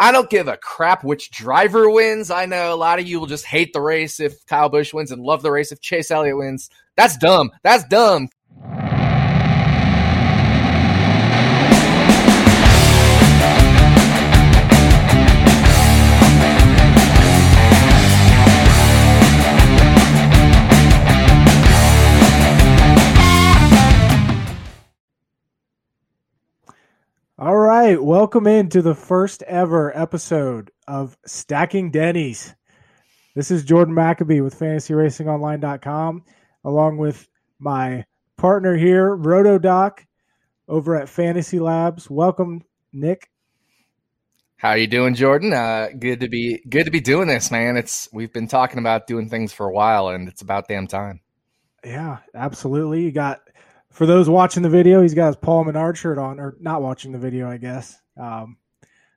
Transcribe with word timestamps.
I 0.00 0.12
don't 0.12 0.30
give 0.30 0.48
a 0.48 0.56
crap 0.56 1.04
which 1.04 1.30
driver 1.30 1.90
wins. 1.90 2.30
I 2.30 2.46
know 2.46 2.72
a 2.72 2.74
lot 2.74 2.98
of 2.98 3.06
you 3.06 3.20
will 3.20 3.26
just 3.26 3.44
hate 3.44 3.74
the 3.74 3.82
race 3.82 4.18
if 4.18 4.46
Kyle 4.46 4.70
Busch 4.70 4.94
wins 4.94 5.10
and 5.10 5.22
love 5.22 5.42
the 5.42 5.52
race 5.52 5.72
if 5.72 5.80
Chase 5.82 6.10
Elliott 6.10 6.38
wins. 6.38 6.70
That's 6.96 7.18
dumb. 7.18 7.50
That's 7.62 7.84
dumb. 7.84 8.30
Right, 27.90 28.00
welcome 28.00 28.46
into 28.46 28.82
the 28.82 28.94
first 28.94 29.42
ever 29.48 29.90
episode 29.98 30.70
of 30.86 31.18
Stacking 31.26 31.90
Denny's. 31.90 32.54
This 33.34 33.50
is 33.50 33.64
Jordan 33.64 33.96
McAbee 33.96 34.44
with 34.44 34.56
FantasyRacingOnline.com, 34.56 36.22
along 36.62 36.98
with 36.98 37.28
my 37.58 38.04
partner 38.36 38.76
here, 38.76 39.16
RotoDoc, 39.16 40.04
over 40.68 40.94
at 40.94 41.08
Fantasy 41.08 41.58
Labs. 41.58 42.08
Welcome, 42.08 42.62
Nick. 42.92 43.28
How 44.58 44.68
are 44.68 44.78
you 44.78 44.86
doing, 44.86 45.16
Jordan? 45.16 45.52
Uh, 45.52 45.88
good 45.98 46.20
to 46.20 46.28
be 46.28 46.62
good 46.68 46.84
to 46.84 46.92
be 46.92 47.00
doing 47.00 47.26
this, 47.26 47.50
man. 47.50 47.76
It's 47.76 48.08
we've 48.12 48.32
been 48.32 48.46
talking 48.46 48.78
about 48.78 49.08
doing 49.08 49.28
things 49.28 49.52
for 49.52 49.66
a 49.66 49.72
while, 49.72 50.10
and 50.10 50.28
it's 50.28 50.42
about 50.42 50.68
damn 50.68 50.86
time. 50.86 51.22
Yeah, 51.84 52.18
absolutely. 52.36 53.02
You 53.02 53.10
got 53.10 53.40
for 53.90 54.06
those 54.06 54.28
watching 54.28 54.62
the 54.62 54.68
video, 54.68 55.02
he's 55.02 55.14
got 55.14 55.28
his 55.28 55.36
Paul 55.36 55.64
Menard 55.64 55.98
shirt 55.98 56.18
on, 56.18 56.40
or 56.40 56.56
not 56.60 56.82
watching 56.82 57.12
the 57.12 57.18
video, 57.18 57.48
I 57.50 57.56
guess. 57.56 58.00
Um, 58.16 58.56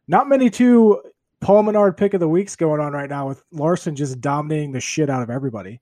not 0.08 0.28
many 0.28 0.50
two 0.50 1.02
Paul 1.40 1.64
Menard 1.64 1.98
pick 1.98 2.14
of 2.14 2.20
the 2.20 2.28
weeks 2.28 2.56
going 2.56 2.82
on 2.82 2.94
right 2.94 3.10
now 3.10 3.28
with 3.28 3.44
Larson 3.52 3.96
just 3.96 4.20
dominating 4.20 4.72
the 4.72 4.80
shit 4.80 5.10
out 5.10 5.24
of 5.24 5.30
everybody. 5.30 5.82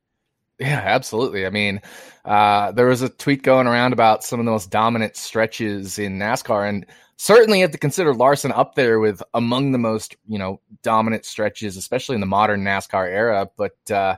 Yeah, 0.60 0.82
absolutely. 0.84 1.48
I 1.48 1.50
mean, 1.50 1.82
uh, 2.24 2.72
there 2.74 2.86
was 2.86 3.02
a 3.02 3.10
tweet 3.10 3.42
going 3.42 3.66
around 3.66 3.94
about 3.94 4.24
some 4.24 4.40
of 4.40 4.46
the 4.46 4.52
most 4.52 4.70
dominant 4.70 5.16
stretches 5.16 5.98
in 5.98 6.20
NASCAR, 6.20 6.70
and 6.70 6.86
certainly 7.18 7.60
you 7.60 7.64
have 7.64 7.72
to 7.72 7.80
consider 7.80 8.14
Larson 8.14 8.52
up 8.52 8.76
there 8.76 9.00
with 9.00 9.24
among 9.34 9.72
the 9.72 9.80
most, 9.80 10.16
you 10.28 10.38
know, 10.38 10.60
dominant 10.84 11.26
stretches, 11.26 11.78
especially 11.78 12.14
in 12.14 12.22
the 12.22 12.28
modern 12.28 12.64
NASCAR 12.64 13.08
era. 13.08 13.50
But 13.58 13.90
uh, 13.90 14.18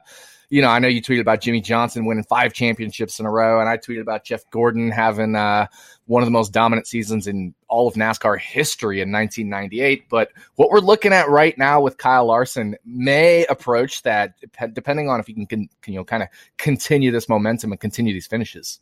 you 0.53 0.61
know, 0.61 0.67
I 0.67 0.77
know 0.77 0.87
you 0.87 1.01
tweeted 1.01 1.21
about 1.21 1.41
Jimmie 1.41 1.61
Johnson 1.61 2.05
winning 2.05 2.25
five 2.25 2.53
championships 2.53 3.19
in 3.19 3.25
a 3.25 3.31
row, 3.31 3.59
and 3.59 3.67
I 3.67 3.75
tweeted 3.79 4.01
about 4.01 4.23
Jeff 4.23 4.47
Gordon 4.51 4.91
having 4.91 5.35
uh, 5.35 5.65
one 6.05 6.21
of 6.21 6.27
the 6.27 6.31
most 6.31 6.53
dominant 6.53 6.85
seasons 6.85 7.25
in 7.25 7.55
all 7.69 7.87
of 7.87 7.95
NASCAR 7.95 8.39
history 8.39 9.01
in 9.01 9.11
1998. 9.11 10.07
But 10.09 10.29
what 10.53 10.69
we're 10.69 10.77
looking 10.77 11.11
at 11.11 11.27
right 11.27 11.57
now 11.57 11.81
with 11.81 11.97
Kyle 11.97 12.27
Larson 12.27 12.75
may 12.85 13.47
approach 13.47 14.03
that, 14.03 14.35
depending 14.73 15.09
on 15.09 15.19
if 15.19 15.25
he 15.25 15.33
can, 15.33 15.47
can 15.47 15.69
you 15.87 15.95
know, 15.95 16.03
kind 16.05 16.21
of 16.21 16.29
continue 16.59 17.09
this 17.09 17.27
momentum 17.27 17.71
and 17.71 17.81
continue 17.81 18.13
these 18.13 18.27
finishes. 18.27 18.79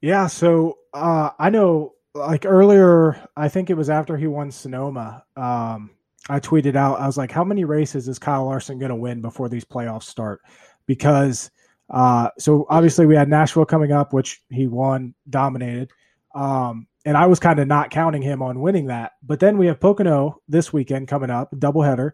Yeah. 0.00 0.28
So 0.28 0.78
uh, 0.92 1.30
I 1.36 1.50
know, 1.50 1.94
like 2.14 2.46
earlier, 2.46 3.28
I 3.36 3.48
think 3.48 3.70
it 3.70 3.76
was 3.76 3.90
after 3.90 4.16
he 4.16 4.28
won 4.28 4.52
Sonoma. 4.52 5.24
Um, 5.36 5.90
I 6.28 6.40
tweeted 6.40 6.76
out, 6.76 7.00
I 7.00 7.06
was 7.06 7.18
like, 7.18 7.30
how 7.30 7.44
many 7.44 7.64
races 7.64 8.08
is 8.08 8.18
Kyle 8.18 8.46
Larson 8.46 8.78
going 8.78 8.90
to 8.90 8.96
win 8.96 9.20
before 9.20 9.48
these 9.48 9.64
playoffs 9.64 10.04
start? 10.04 10.40
Because, 10.86 11.50
uh, 11.90 12.30
so 12.38 12.66
obviously 12.70 13.06
we 13.06 13.14
had 13.14 13.28
Nashville 13.28 13.66
coming 13.66 13.92
up, 13.92 14.12
which 14.12 14.40
he 14.50 14.66
won, 14.66 15.14
dominated. 15.28 15.90
Um, 16.34 16.86
and 17.04 17.16
I 17.16 17.26
was 17.26 17.38
kind 17.38 17.58
of 17.58 17.68
not 17.68 17.90
counting 17.90 18.22
him 18.22 18.42
on 18.42 18.60
winning 18.60 18.86
that. 18.86 19.12
But 19.22 19.40
then 19.40 19.58
we 19.58 19.66
have 19.66 19.80
Pocono 19.80 20.40
this 20.48 20.72
weekend 20.72 21.08
coming 21.08 21.30
up, 21.30 21.50
doubleheader, 21.52 22.12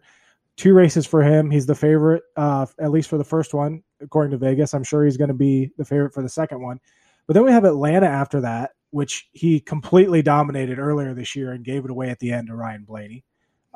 two 0.57 0.73
races 0.73 1.07
for 1.07 1.23
him. 1.23 1.49
He's 1.49 1.65
the 1.65 1.75
favorite, 1.75 2.23
uh, 2.35 2.65
at 2.79 2.91
least 2.91 3.09
for 3.09 3.17
the 3.17 3.23
first 3.23 3.53
one, 3.53 3.81
according 4.01 4.31
to 4.31 4.37
Vegas. 4.37 4.73
I'm 4.73 4.83
sure 4.83 5.05
he's 5.05 5.17
going 5.17 5.29
to 5.29 5.33
be 5.33 5.71
the 5.77 5.85
favorite 5.85 6.13
for 6.13 6.21
the 6.21 6.29
second 6.29 6.61
one. 6.61 6.79
But 7.27 7.35
then 7.35 7.45
we 7.45 7.51
have 7.51 7.63
Atlanta 7.63 8.07
after 8.07 8.41
that, 8.41 8.71
which 8.89 9.29
he 9.31 9.61
completely 9.61 10.21
dominated 10.21 10.79
earlier 10.79 11.13
this 11.13 11.33
year 11.33 11.53
and 11.53 11.63
gave 11.63 11.85
it 11.85 11.91
away 11.91 12.09
at 12.09 12.19
the 12.19 12.33
end 12.33 12.47
to 12.47 12.55
Ryan 12.55 12.83
Blaney. 12.83 13.23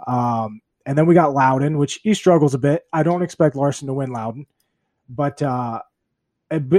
Um, 0.05 0.61
and 0.85 0.97
then 0.97 1.07
we 1.07 1.15
got 1.15 1.33
Loudon, 1.33 1.77
which 1.77 1.99
he 2.03 2.13
struggles 2.13 2.53
a 2.53 2.59
bit. 2.59 2.83
I 2.93 3.03
don't 3.03 3.23
expect 3.23 3.55
Larson 3.55 3.87
to 3.87 3.93
win 3.93 4.11
Loudon, 4.11 4.45
but 5.09 5.41
uh, 5.41 5.81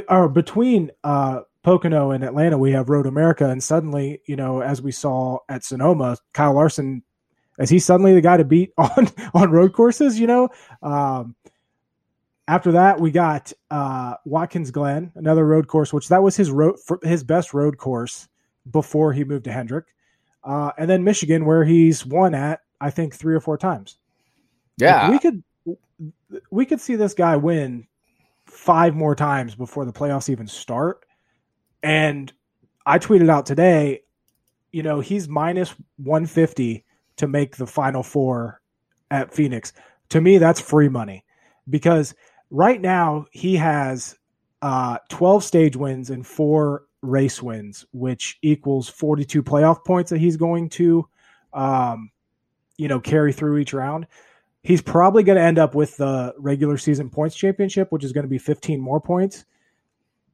or 0.09 0.29
between 0.29 0.91
uh, 1.03 1.41
Pocono 1.63 2.13
and 2.13 2.23
Atlanta, 2.23 2.57
we 2.57 2.73
have 2.73 2.89
Road 2.89 3.07
America, 3.07 3.49
and 3.49 3.63
suddenly, 3.63 4.21
you 4.27 4.37
know, 4.37 4.61
as 4.61 4.81
we 4.81 4.93
saw 4.93 5.39
at 5.49 5.65
Sonoma, 5.65 6.17
Kyle 6.33 6.55
Larson 6.55 7.03
is 7.59 7.71
he 7.71 7.79
suddenly 7.79 8.15
the 8.15 8.21
guy 8.21 8.37
to 8.37 8.45
beat 8.45 8.73
on 8.79 9.09
on 9.35 9.51
road 9.51 9.73
courses? 9.73 10.19
You 10.19 10.27
know. 10.27 10.49
Um, 10.83 11.35
after 12.49 12.73
that, 12.73 13.01
we 13.01 13.11
got 13.11 13.53
uh, 13.73 14.15
Watkins 14.25 14.71
Glen, 14.71 15.11
another 15.17 15.45
road 15.45 15.67
course, 15.67 15.93
which 15.93 16.09
that 16.09 16.23
was 16.23 16.37
his 16.37 16.51
road 16.51 16.77
his 17.03 17.25
best 17.25 17.53
road 17.53 17.77
course 17.77 18.29
before 18.71 19.13
he 19.13 19.25
moved 19.25 19.45
to 19.45 19.53
Hendrick, 19.53 19.87
uh, 20.45 20.71
and 20.79 20.89
then 20.89 21.03
Michigan, 21.03 21.45
where 21.45 21.65
he's 21.65 22.07
won 22.07 22.35
at 22.35 22.61
I 22.81 22.91
think 22.91 23.15
three 23.15 23.35
or 23.35 23.41
four 23.41 23.59
times. 23.59 23.97
Yeah, 24.79 25.09
like 25.09 25.13
we 25.13 25.19
could 25.19 25.43
we 26.51 26.67
could 26.67 26.81
see 26.81 26.97
this 26.97 27.15
guy 27.15 27.37
win 27.37 27.87
five 28.47 28.95
more 28.95 29.15
times 29.15 29.55
before 29.55 29.85
the 29.85 29.93
playoffs 29.93 30.29
even 30.29 30.47
start. 30.47 31.05
And 31.83 32.33
I 32.85 32.99
tweeted 32.99 33.31
out 33.31 33.47
today, 33.47 34.03
you 34.73 34.83
know, 34.83 35.01
he's 35.01 35.29
minus 35.29 35.75
150 35.97 36.85
to 37.17 37.27
make 37.27 37.57
the 37.57 37.67
final 37.67 38.03
four 38.03 38.61
at 39.11 39.33
Phoenix. 39.33 39.73
To 40.11 40.21
me, 40.21 40.39
that's 40.39 40.61
free 40.61 40.89
money 40.89 41.25
because 41.69 42.15
right 42.51 42.81
now 42.81 43.27
he 43.33 43.57
has 43.57 44.17
uh, 44.63 44.99
12 45.09 45.45
stage 45.45 45.77
wins 45.77 46.11
and 46.11 46.27
four 46.27 46.85
race 47.03 47.43
wins, 47.43 47.87
which 47.93 48.39
equals 48.43 48.89
42 48.89 49.43
playoff 49.43 49.85
points 49.85 50.11
that 50.11 50.19
he's 50.19 50.37
going 50.37 50.69
to 50.71 51.09
um, 51.53 52.11
you 52.79 52.89
know, 52.89 53.01
carry 53.01 53.33
through 53.33 53.59
each 53.59 53.73
round. 53.73 54.07
He's 54.63 54.83
probably 54.83 55.23
going 55.23 55.37
to 55.37 55.45
end 55.45 55.59
up 55.59 55.75
with 55.75 55.97
the 55.97 56.35
regular 56.39 56.77
season 56.77 57.09
points 57.09 57.37
championship, 57.37 57.93
which 57.93 58.05
is 58.05 58.13
going 58.13 58.25
to 58.25 58.29
be 58.29 58.39
15 58.39 58.81
more 58.81 59.01
points, 59.01 59.45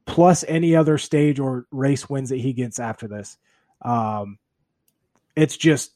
plus 0.05 0.43
any 0.47 0.75
other 0.75 0.97
stage 0.97 1.39
or 1.39 1.67
race 1.71 2.09
wins 2.09 2.29
that 2.29 2.39
he 2.39 2.53
gets 2.53 2.79
after 2.79 3.07
this. 3.07 3.37
Um, 3.83 4.39
it's 5.35 5.57
just 5.57 5.91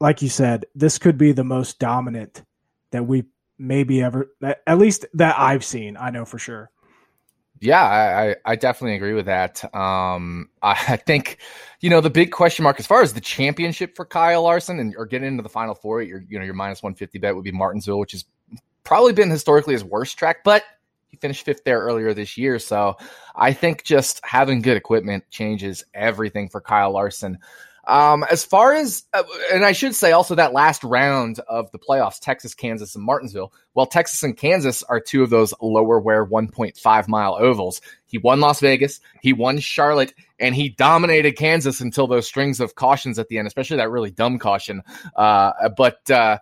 like 0.00 0.20
you 0.20 0.28
said, 0.28 0.66
this 0.74 0.98
could 0.98 1.16
be 1.16 1.32
the 1.32 1.44
most 1.44 1.78
dominant 1.78 2.42
that 2.90 3.06
we 3.06 3.24
maybe 3.56 4.02
ever, 4.02 4.30
at 4.66 4.78
least 4.78 5.06
that 5.14 5.38
I've 5.38 5.64
seen. 5.64 5.96
I 5.96 6.10
know 6.10 6.24
for 6.24 6.38
sure. 6.38 6.70
Yeah, 7.62 7.80
I, 7.80 8.34
I 8.44 8.56
definitely 8.56 8.96
agree 8.96 9.12
with 9.12 9.26
that. 9.26 9.64
Um, 9.74 10.50
I 10.62 10.96
think, 10.96 11.38
you 11.80 11.90
know, 11.90 12.00
the 12.00 12.10
big 12.10 12.32
question 12.32 12.64
mark 12.64 12.80
as 12.80 12.86
far 12.88 13.02
as 13.02 13.14
the 13.14 13.20
championship 13.20 13.94
for 13.94 14.04
Kyle 14.04 14.42
Larson 14.42 14.80
and 14.80 14.94
or 14.96 15.06
getting 15.06 15.28
into 15.28 15.44
the 15.44 15.48
final 15.48 15.74
four, 15.74 16.02
your 16.02 16.24
you 16.28 16.38
know 16.38 16.44
your 16.44 16.54
minus 16.54 16.82
one 16.82 16.94
fifty 16.94 17.18
bet 17.18 17.34
would 17.34 17.44
be 17.44 17.52
Martinsville, 17.52 17.98
which 18.00 18.12
has 18.12 18.24
probably 18.82 19.12
been 19.12 19.30
historically 19.30 19.74
his 19.74 19.84
worst 19.84 20.18
track, 20.18 20.38
but 20.44 20.64
he 21.08 21.16
finished 21.18 21.44
fifth 21.44 21.62
there 21.64 21.78
earlier 21.80 22.12
this 22.14 22.36
year. 22.36 22.58
So 22.58 22.96
I 23.36 23.52
think 23.52 23.84
just 23.84 24.20
having 24.24 24.60
good 24.60 24.76
equipment 24.76 25.24
changes 25.30 25.84
everything 25.94 26.48
for 26.48 26.60
Kyle 26.60 26.90
Larson. 26.92 27.38
Um, 27.84 28.24
as 28.30 28.44
far 28.44 28.74
as, 28.74 29.04
uh, 29.12 29.24
and 29.52 29.64
I 29.64 29.72
should 29.72 29.94
say 29.94 30.12
also 30.12 30.36
that 30.36 30.52
last 30.52 30.84
round 30.84 31.40
of 31.40 31.70
the 31.72 31.78
playoffs, 31.78 32.20
Texas, 32.20 32.54
Kansas, 32.54 32.94
and 32.94 33.04
Martinsville. 33.04 33.52
Well, 33.74 33.86
Texas 33.86 34.22
and 34.22 34.36
Kansas 34.36 34.82
are 34.84 35.00
two 35.00 35.22
of 35.22 35.30
those 35.30 35.52
lower 35.60 35.98
wear 35.98 36.24
1.5 36.24 37.08
mile 37.08 37.36
ovals. 37.38 37.80
He 38.06 38.18
won 38.18 38.40
Las 38.40 38.60
Vegas, 38.60 39.00
he 39.20 39.32
won 39.32 39.58
Charlotte, 39.58 40.14
and 40.38 40.54
he 40.54 40.68
dominated 40.68 41.32
Kansas 41.32 41.80
until 41.80 42.06
those 42.06 42.26
strings 42.26 42.60
of 42.60 42.74
cautions 42.74 43.18
at 43.18 43.28
the 43.28 43.38
end, 43.38 43.46
especially 43.48 43.78
that 43.78 43.90
really 43.90 44.10
dumb 44.10 44.38
caution. 44.38 44.82
Uh, 45.16 45.70
but, 45.76 46.08
uh, 46.10 46.38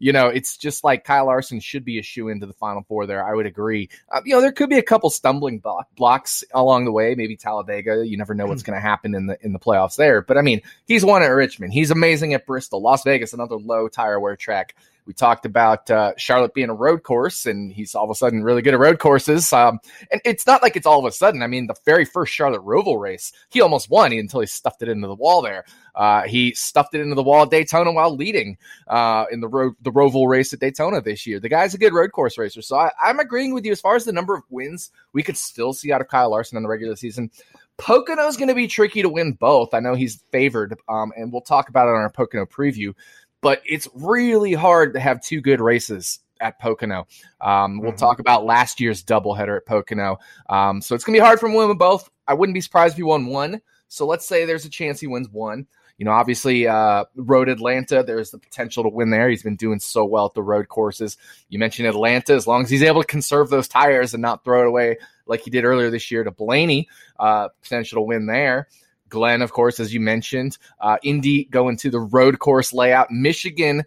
you 0.00 0.12
know, 0.14 0.28
it's 0.28 0.56
just 0.56 0.82
like 0.82 1.04
Kyle 1.04 1.26
Larson 1.26 1.60
should 1.60 1.84
be 1.84 1.98
a 1.98 2.02
shoe 2.02 2.28
into 2.28 2.46
the 2.46 2.54
Final 2.54 2.82
Four 2.88 3.06
there. 3.06 3.22
I 3.22 3.34
would 3.34 3.44
agree. 3.44 3.90
Uh, 4.10 4.22
you 4.24 4.34
know, 4.34 4.40
there 4.40 4.50
could 4.50 4.70
be 4.70 4.78
a 4.78 4.82
couple 4.82 5.10
stumbling 5.10 5.58
block, 5.58 5.88
blocks 5.94 6.42
along 6.54 6.86
the 6.86 6.90
way. 6.90 7.14
Maybe 7.14 7.36
Talladega. 7.36 8.06
You 8.06 8.16
never 8.16 8.34
know 8.34 8.46
what's 8.46 8.62
hmm. 8.62 8.70
going 8.70 8.82
to 8.82 8.88
happen 8.88 9.14
in 9.14 9.26
the 9.26 9.38
in 9.42 9.52
the 9.52 9.58
playoffs 9.58 9.96
there. 9.96 10.22
But 10.22 10.38
I 10.38 10.42
mean, 10.42 10.62
he's 10.86 11.04
won 11.04 11.22
at 11.22 11.26
Richmond. 11.26 11.74
He's 11.74 11.90
amazing 11.90 12.32
at 12.32 12.46
Bristol, 12.46 12.80
Las 12.80 13.04
Vegas, 13.04 13.34
another 13.34 13.56
low 13.56 13.88
tire 13.88 14.18
wear 14.18 14.36
track. 14.36 14.74
We 15.10 15.14
talked 15.14 15.44
about 15.44 15.90
uh, 15.90 16.12
Charlotte 16.16 16.54
being 16.54 16.70
a 16.70 16.74
road 16.74 17.02
course, 17.02 17.44
and 17.44 17.72
he's 17.72 17.96
all 17.96 18.04
of 18.04 18.10
a 18.10 18.14
sudden 18.14 18.44
really 18.44 18.62
good 18.62 18.74
at 18.74 18.78
road 18.78 19.00
courses. 19.00 19.52
Um, 19.52 19.80
and 20.12 20.20
it's 20.24 20.46
not 20.46 20.62
like 20.62 20.76
it's 20.76 20.86
all 20.86 21.00
of 21.00 21.04
a 21.04 21.10
sudden. 21.10 21.42
I 21.42 21.48
mean, 21.48 21.66
the 21.66 21.74
very 21.84 22.04
first 22.04 22.32
Charlotte 22.32 22.62
Roval 22.62 23.00
race, 23.00 23.32
he 23.48 23.60
almost 23.60 23.90
won 23.90 24.12
until 24.12 24.38
he 24.38 24.46
stuffed 24.46 24.82
it 24.82 24.88
into 24.88 25.08
the 25.08 25.16
wall 25.16 25.42
there. 25.42 25.64
Uh, 25.96 26.22
he 26.28 26.54
stuffed 26.54 26.94
it 26.94 27.00
into 27.00 27.16
the 27.16 27.24
wall 27.24 27.42
at 27.42 27.50
Daytona 27.50 27.90
while 27.90 28.14
leading 28.14 28.56
uh, 28.86 29.24
in 29.32 29.40
the 29.40 29.48
road 29.48 29.74
the 29.80 29.90
Roval 29.90 30.28
race 30.28 30.52
at 30.52 30.60
Daytona 30.60 31.00
this 31.00 31.26
year. 31.26 31.40
The 31.40 31.48
guy's 31.48 31.74
a 31.74 31.78
good 31.78 31.92
road 31.92 32.12
course 32.12 32.38
racer, 32.38 32.62
so 32.62 32.76
I, 32.76 32.92
I'm 33.02 33.18
agreeing 33.18 33.52
with 33.52 33.64
you 33.64 33.72
as 33.72 33.80
far 33.80 33.96
as 33.96 34.04
the 34.04 34.12
number 34.12 34.36
of 34.36 34.44
wins 34.48 34.92
we 35.12 35.24
could 35.24 35.36
still 35.36 35.72
see 35.72 35.90
out 35.90 36.00
of 36.00 36.06
Kyle 36.06 36.30
Larson 36.30 36.56
in 36.56 36.62
the 36.62 36.68
regular 36.68 36.94
season. 36.94 37.32
Pocono's 37.80 38.36
going 38.36 38.48
to 38.48 38.54
be 38.54 38.68
tricky 38.68 39.00
to 39.00 39.08
win 39.08 39.32
both. 39.32 39.72
I 39.72 39.80
know 39.80 39.94
he's 39.94 40.22
favored, 40.30 40.78
um, 40.86 41.12
and 41.16 41.32
we'll 41.32 41.40
talk 41.40 41.70
about 41.70 41.88
it 41.88 41.92
on 41.92 42.02
our 42.02 42.10
Pocono 42.10 42.44
preview. 42.44 42.94
But 43.40 43.62
it's 43.66 43.88
really 43.94 44.52
hard 44.52 44.94
to 44.94 45.00
have 45.00 45.22
two 45.22 45.40
good 45.40 45.60
races 45.60 46.20
at 46.40 46.58
Pocono. 46.58 47.06
Um, 47.40 47.80
we'll 47.80 47.90
mm-hmm. 47.90 47.98
talk 47.98 48.18
about 48.18 48.44
last 48.44 48.80
year's 48.80 49.04
doubleheader 49.04 49.56
at 49.56 49.66
Pocono. 49.66 50.18
Um, 50.48 50.80
so 50.80 50.94
it's 50.94 51.04
going 51.04 51.14
to 51.14 51.20
be 51.20 51.24
hard 51.24 51.38
for 51.38 51.46
him 51.46 51.52
to 51.52 51.66
win 51.66 51.76
both. 51.76 52.10
I 52.26 52.34
wouldn't 52.34 52.54
be 52.54 52.60
surprised 52.60 52.94
if 52.94 52.96
he 52.96 53.02
won 53.02 53.26
one. 53.26 53.60
So 53.88 54.06
let's 54.06 54.26
say 54.26 54.44
there's 54.44 54.64
a 54.64 54.70
chance 54.70 55.00
he 55.00 55.06
wins 55.06 55.28
one. 55.28 55.66
You 55.98 56.06
know, 56.06 56.12
obviously, 56.12 56.66
uh, 56.66 57.04
Road 57.14 57.50
Atlanta, 57.50 58.02
there's 58.02 58.30
the 58.30 58.38
potential 58.38 58.84
to 58.84 58.88
win 58.88 59.10
there. 59.10 59.28
He's 59.28 59.42
been 59.42 59.56
doing 59.56 59.80
so 59.80 60.06
well 60.06 60.26
at 60.26 60.34
the 60.34 60.42
road 60.42 60.68
courses. 60.68 61.18
You 61.50 61.58
mentioned 61.58 61.88
Atlanta, 61.88 62.32
as 62.32 62.46
long 62.46 62.62
as 62.62 62.70
he's 62.70 62.82
able 62.82 63.02
to 63.02 63.06
conserve 63.06 63.50
those 63.50 63.68
tires 63.68 64.14
and 64.14 64.22
not 64.22 64.42
throw 64.42 64.62
it 64.62 64.68
away 64.68 64.96
like 65.26 65.42
he 65.42 65.50
did 65.50 65.64
earlier 65.64 65.90
this 65.90 66.10
year 66.10 66.24
to 66.24 66.30
Blaney, 66.30 66.88
uh, 67.18 67.48
potential 67.60 67.96
to 67.96 68.02
win 68.02 68.24
there. 68.24 68.68
Glen, 69.10 69.42
of 69.42 69.52
course, 69.52 69.80
as 69.80 69.92
you 69.92 70.00
mentioned, 70.00 70.56
uh, 70.80 70.96
Indy 71.02 71.44
going 71.44 71.76
to 71.78 71.90
the 71.90 72.00
road 72.00 72.38
course 72.38 72.72
layout. 72.72 73.10
Michigan, 73.10 73.84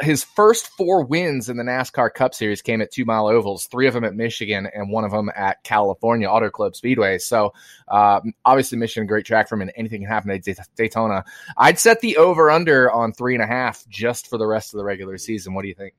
his 0.00 0.24
first 0.24 0.68
four 0.68 1.04
wins 1.04 1.48
in 1.48 1.56
the 1.56 1.64
NASCAR 1.64 2.12
Cup 2.14 2.34
Series 2.34 2.62
came 2.62 2.80
at 2.80 2.90
two 2.90 3.04
mile 3.04 3.26
ovals, 3.26 3.66
three 3.66 3.86
of 3.86 3.94
them 3.94 4.04
at 4.04 4.14
Michigan 4.14 4.68
and 4.72 4.90
one 4.90 5.04
of 5.04 5.10
them 5.10 5.30
at 5.36 5.62
California 5.64 6.28
Auto 6.28 6.48
Club 6.48 6.76
Speedway. 6.76 7.18
So, 7.18 7.52
uh, 7.88 8.20
obviously, 8.44 8.78
Michigan, 8.78 9.06
great 9.06 9.26
track 9.26 9.48
for 9.48 9.56
him, 9.56 9.62
and 9.62 9.72
anything 9.76 10.00
can 10.00 10.08
happen 10.08 10.30
at 10.30 10.44
Daytona. 10.76 11.24
I'd 11.56 11.78
set 11.78 12.00
the 12.00 12.16
over 12.16 12.50
under 12.50 12.90
on 12.90 13.12
three 13.12 13.34
and 13.34 13.42
a 13.42 13.46
half 13.46 13.86
just 13.88 14.28
for 14.28 14.38
the 14.38 14.46
rest 14.46 14.72
of 14.72 14.78
the 14.78 14.84
regular 14.84 15.18
season. 15.18 15.54
What 15.54 15.62
do 15.62 15.68
you 15.68 15.74
think? 15.74 15.94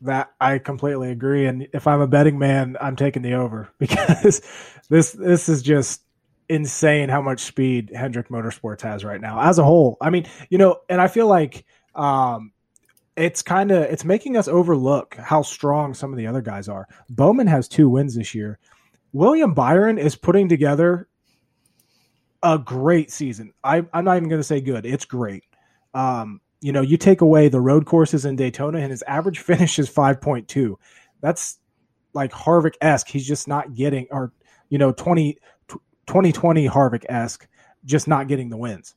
That 0.00 0.32
I 0.40 0.58
completely 0.58 1.12
agree, 1.12 1.46
and 1.46 1.68
if 1.72 1.86
I'm 1.86 2.00
a 2.00 2.08
betting 2.08 2.36
man, 2.36 2.76
I'm 2.80 2.96
taking 2.96 3.22
the 3.22 3.34
over 3.34 3.68
because 3.78 4.42
this 4.88 5.12
this 5.12 5.48
is 5.48 5.62
just 5.62 6.02
insane 6.48 7.08
how 7.08 7.22
much 7.22 7.40
speed 7.40 7.92
Hendrick 7.94 8.28
Motorsports 8.28 8.82
has 8.82 9.04
right 9.04 9.20
now 9.20 9.40
as 9.40 9.58
a 9.58 9.64
whole. 9.64 9.96
I 10.00 10.10
mean, 10.10 10.26
you 10.50 10.58
know, 10.58 10.80
and 10.88 11.00
I 11.00 11.08
feel 11.08 11.26
like 11.26 11.64
um, 11.94 12.52
it's 13.16 13.42
kind 13.42 13.70
of 13.70 13.84
it's 13.84 14.04
making 14.04 14.36
us 14.36 14.48
overlook 14.48 15.16
how 15.16 15.42
strong 15.42 15.94
some 15.94 16.12
of 16.12 16.16
the 16.16 16.26
other 16.26 16.40
guys 16.40 16.68
are. 16.68 16.88
Bowman 17.08 17.46
has 17.46 17.68
two 17.68 17.88
wins 17.88 18.14
this 18.14 18.34
year. 18.34 18.58
William 19.12 19.54
Byron 19.54 19.98
is 19.98 20.16
putting 20.16 20.48
together 20.48 21.08
a 22.42 22.58
great 22.58 23.10
season. 23.10 23.52
I, 23.62 23.78
am 23.92 24.04
not 24.04 24.16
even 24.16 24.28
going 24.28 24.40
to 24.40 24.44
say 24.46 24.60
good; 24.60 24.86
it's 24.86 25.04
great. 25.04 25.44
Um, 25.94 26.40
you 26.60 26.72
know, 26.72 26.80
you 26.80 26.96
take 26.96 27.20
away 27.20 27.48
the 27.48 27.60
road 27.60 27.86
courses 27.86 28.24
in 28.24 28.36
Daytona, 28.36 28.78
and 28.78 28.90
his 28.90 29.02
average 29.02 29.38
finish 29.40 29.78
is 29.78 29.90
5.2. 29.90 30.74
That's 31.20 31.58
like 32.14 32.32
Harvick 32.32 32.74
esque. 32.80 33.08
He's 33.08 33.26
just 33.26 33.48
not 33.48 33.74
getting, 33.74 34.06
or 34.10 34.32
you 34.70 34.78
know, 34.78 34.92
20 34.92 35.38
2020 36.06 36.68
Harvick 36.68 37.04
esque, 37.08 37.46
just 37.84 38.08
not 38.08 38.28
getting 38.28 38.50
the 38.50 38.56
wins. 38.56 38.94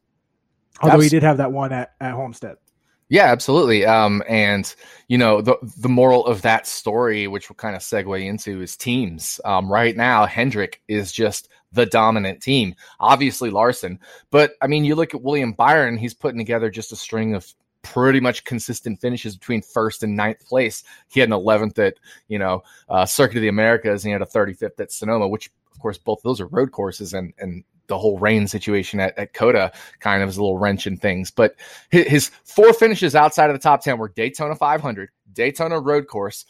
Although 0.82 1.00
he 1.00 1.10
did 1.10 1.24
have 1.24 1.38
that 1.38 1.52
one 1.52 1.72
at, 1.72 1.94
at 2.02 2.14
Homestead. 2.14 2.58
Yeah, 3.08 3.26
absolutely. 3.26 3.86
Um, 3.86 4.24
and 4.28 4.74
you 5.08 5.18
know 5.18 5.42
the 5.42 5.58
the 5.78 5.90
moral 5.90 6.26
of 6.26 6.42
that 6.42 6.66
story, 6.66 7.28
which 7.28 7.50
we'll 7.50 7.56
kind 7.56 7.76
of 7.76 7.82
segue 7.82 8.26
into, 8.26 8.62
is 8.62 8.76
teams. 8.76 9.40
Um, 9.46 9.72
right 9.72 9.96
now, 9.96 10.26
Hendrick 10.26 10.82
is 10.88 11.12
just 11.12 11.48
the 11.72 11.86
dominant 11.86 12.42
team. 12.42 12.74
Obviously, 13.00 13.52
Larson, 13.52 14.00
but 14.32 14.54
I 14.60 14.68
mean, 14.68 14.86
you 14.86 14.96
look 14.96 15.14
at 15.14 15.22
William 15.22 15.54
Byron; 15.54 15.98
he's 15.98 16.16
putting 16.16 16.40
together 16.40 16.72
just 16.72 16.92
a 16.92 16.96
string 16.96 17.36
of 17.36 17.46
pretty 17.84 18.20
much 18.20 18.44
consistent 18.46 19.00
finishes 19.00 19.38
between 19.38 19.62
first 19.62 20.02
and 20.02 20.16
ninth 20.16 20.44
place. 20.48 20.84
He 21.08 21.20
had 21.20 21.30
an 21.30 21.36
11th 21.36 21.78
at 21.78 21.94
you 22.28 22.40
know 22.40 22.64
uh, 22.90 23.06
Circuit 23.06 23.38
of 23.38 23.42
the 23.44 23.50
Americas, 23.50 24.04
and 24.04 24.10
he 24.10 24.14
had 24.14 24.24
a 24.24 24.26
35th 24.26 24.80
at 24.80 24.92
Sonoma, 24.92 25.28
which 25.28 25.52
of 25.76 25.82
course, 25.82 25.98
both 25.98 26.22
those 26.24 26.40
are 26.40 26.48
road 26.48 26.72
courses, 26.72 27.14
and 27.14 27.34
and 27.38 27.64
the 27.88 27.98
whole 27.98 28.18
rain 28.18 28.48
situation 28.48 29.00
at, 29.00 29.18
at 29.18 29.34
COTA 29.34 29.72
kind 30.00 30.24
of 30.24 30.30
is 30.30 30.38
a 30.38 30.42
little 30.42 30.58
wrench 30.58 30.88
in 30.88 30.98
things. 30.98 31.30
But 31.30 31.56
his, 31.92 32.08
his 32.08 32.32
four 32.46 32.74
finishes 32.74 33.16
outside 33.16 33.50
of 33.50 33.56
the 33.56 33.62
top 33.62 33.82
ten 33.84 33.98
were 33.98 34.10
Daytona 34.10 34.56
500, 34.56 35.10
Daytona 35.32 35.80
Road 35.80 36.08
Course. 36.08 36.46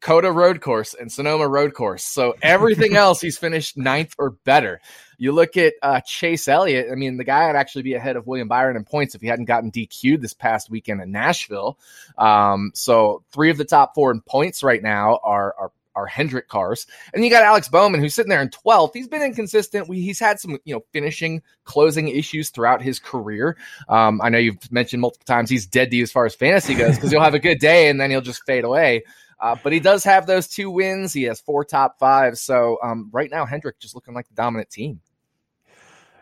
COTA 0.00 0.32
Road 0.32 0.62
Course 0.62 0.94
and 0.94 1.12
Sonoma 1.12 1.46
Road 1.46 1.74
Course. 1.74 2.02
So 2.02 2.34
everything 2.40 2.96
else, 2.96 3.20
he's 3.20 3.36
finished 3.36 3.76
ninth 3.76 4.14
or 4.18 4.30
better. 4.30 4.80
You 5.18 5.32
look 5.32 5.58
at 5.58 5.74
uh, 5.82 6.00
Chase 6.00 6.48
Elliott. 6.48 6.88
I 6.90 6.94
mean, 6.94 7.18
the 7.18 7.24
guy 7.24 7.48
would 7.48 7.56
actually 7.56 7.82
be 7.82 7.92
ahead 7.92 8.16
of 8.16 8.26
William 8.26 8.48
Byron 8.48 8.76
in 8.76 8.84
points 8.84 9.14
if 9.14 9.20
he 9.20 9.26
hadn't 9.26 9.44
gotten 9.44 9.70
DQ'd 9.70 10.22
this 10.22 10.32
past 10.32 10.70
weekend 10.70 11.02
in 11.02 11.12
Nashville. 11.12 11.78
Um, 12.16 12.70
so 12.74 13.22
three 13.30 13.50
of 13.50 13.58
the 13.58 13.66
top 13.66 13.94
four 13.94 14.10
in 14.10 14.22
points 14.22 14.62
right 14.62 14.82
now 14.82 15.20
are 15.22 15.54
are 15.58 15.72
Hendrick 16.06 16.48
cars. 16.48 16.86
And 17.12 17.24
you 17.24 17.30
got 17.30 17.42
Alex 17.42 17.68
Bowman, 17.68 18.00
who's 18.00 18.14
sitting 18.14 18.30
there 18.30 18.42
in 18.42 18.50
12th. 18.50 18.92
He's 18.94 19.08
been 19.08 19.22
inconsistent. 19.22 19.88
We, 19.88 20.00
he's 20.00 20.18
had 20.18 20.40
some, 20.40 20.58
you 20.64 20.74
know, 20.74 20.82
finishing, 20.92 21.42
closing 21.64 22.08
issues 22.08 22.50
throughout 22.50 22.82
his 22.82 22.98
career. 22.98 23.56
Um, 23.88 24.20
I 24.22 24.28
know 24.28 24.38
you've 24.38 24.70
mentioned 24.70 25.00
multiple 25.00 25.24
times 25.26 25.50
he's 25.50 25.66
dead 25.66 25.90
to 25.90 25.96
you 25.96 26.02
as 26.02 26.12
far 26.12 26.26
as 26.26 26.34
fantasy 26.34 26.74
goes 26.74 26.96
because 26.96 27.10
he'll 27.10 27.20
have 27.20 27.34
a 27.34 27.38
good 27.38 27.58
day 27.58 27.88
and 27.88 28.00
then 28.00 28.10
he'll 28.10 28.20
just 28.20 28.44
fade 28.44 28.64
away. 28.64 29.04
Uh, 29.40 29.56
but 29.62 29.72
he 29.72 29.80
does 29.80 30.04
have 30.04 30.26
those 30.26 30.48
two 30.48 30.70
wins. 30.70 31.12
He 31.12 31.22
has 31.24 31.40
four 31.40 31.64
top 31.64 31.98
fives. 31.98 32.40
So 32.40 32.78
um, 32.82 33.08
right 33.12 33.30
now, 33.30 33.46
Hendrick 33.46 33.78
just 33.78 33.94
looking 33.94 34.14
like 34.14 34.28
the 34.28 34.34
dominant 34.34 34.70
team. 34.70 35.00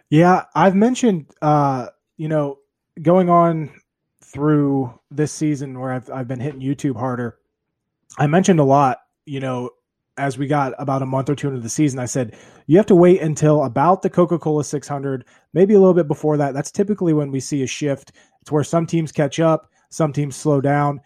Yeah, 0.08 0.44
I've 0.54 0.74
mentioned, 0.74 1.26
uh, 1.42 1.88
you 2.16 2.28
know, 2.28 2.60
going 3.02 3.28
on 3.28 3.70
through 4.22 4.98
this 5.10 5.32
season 5.32 5.78
where 5.78 5.92
I've, 5.92 6.10
I've 6.10 6.28
been 6.28 6.40
hitting 6.40 6.60
YouTube 6.60 6.96
harder. 6.96 7.38
I 8.16 8.26
mentioned 8.26 8.60
a 8.60 8.64
lot 8.64 8.98
you 9.28 9.40
know, 9.40 9.70
as 10.16 10.36
we 10.36 10.46
got 10.46 10.74
about 10.78 11.02
a 11.02 11.06
month 11.06 11.30
or 11.30 11.34
two 11.34 11.48
into 11.48 11.60
the 11.60 11.68
season, 11.68 11.98
I 11.98 12.06
said, 12.06 12.36
you 12.66 12.76
have 12.76 12.86
to 12.86 12.94
wait 12.94 13.22
until 13.22 13.64
about 13.64 14.02
the 14.02 14.10
Coca 14.10 14.38
Cola 14.38 14.64
600, 14.64 15.24
maybe 15.52 15.74
a 15.74 15.78
little 15.78 15.94
bit 15.94 16.08
before 16.08 16.36
that. 16.36 16.54
That's 16.54 16.72
typically 16.72 17.12
when 17.12 17.30
we 17.30 17.40
see 17.40 17.62
a 17.62 17.66
shift. 17.66 18.12
It's 18.40 18.50
where 18.50 18.64
some 18.64 18.86
teams 18.86 19.12
catch 19.12 19.38
up, 19.38 19.70
some 19.90 20.12
teams 20.12 20.36
slow 20.36 20.60
down. 20.60 21.00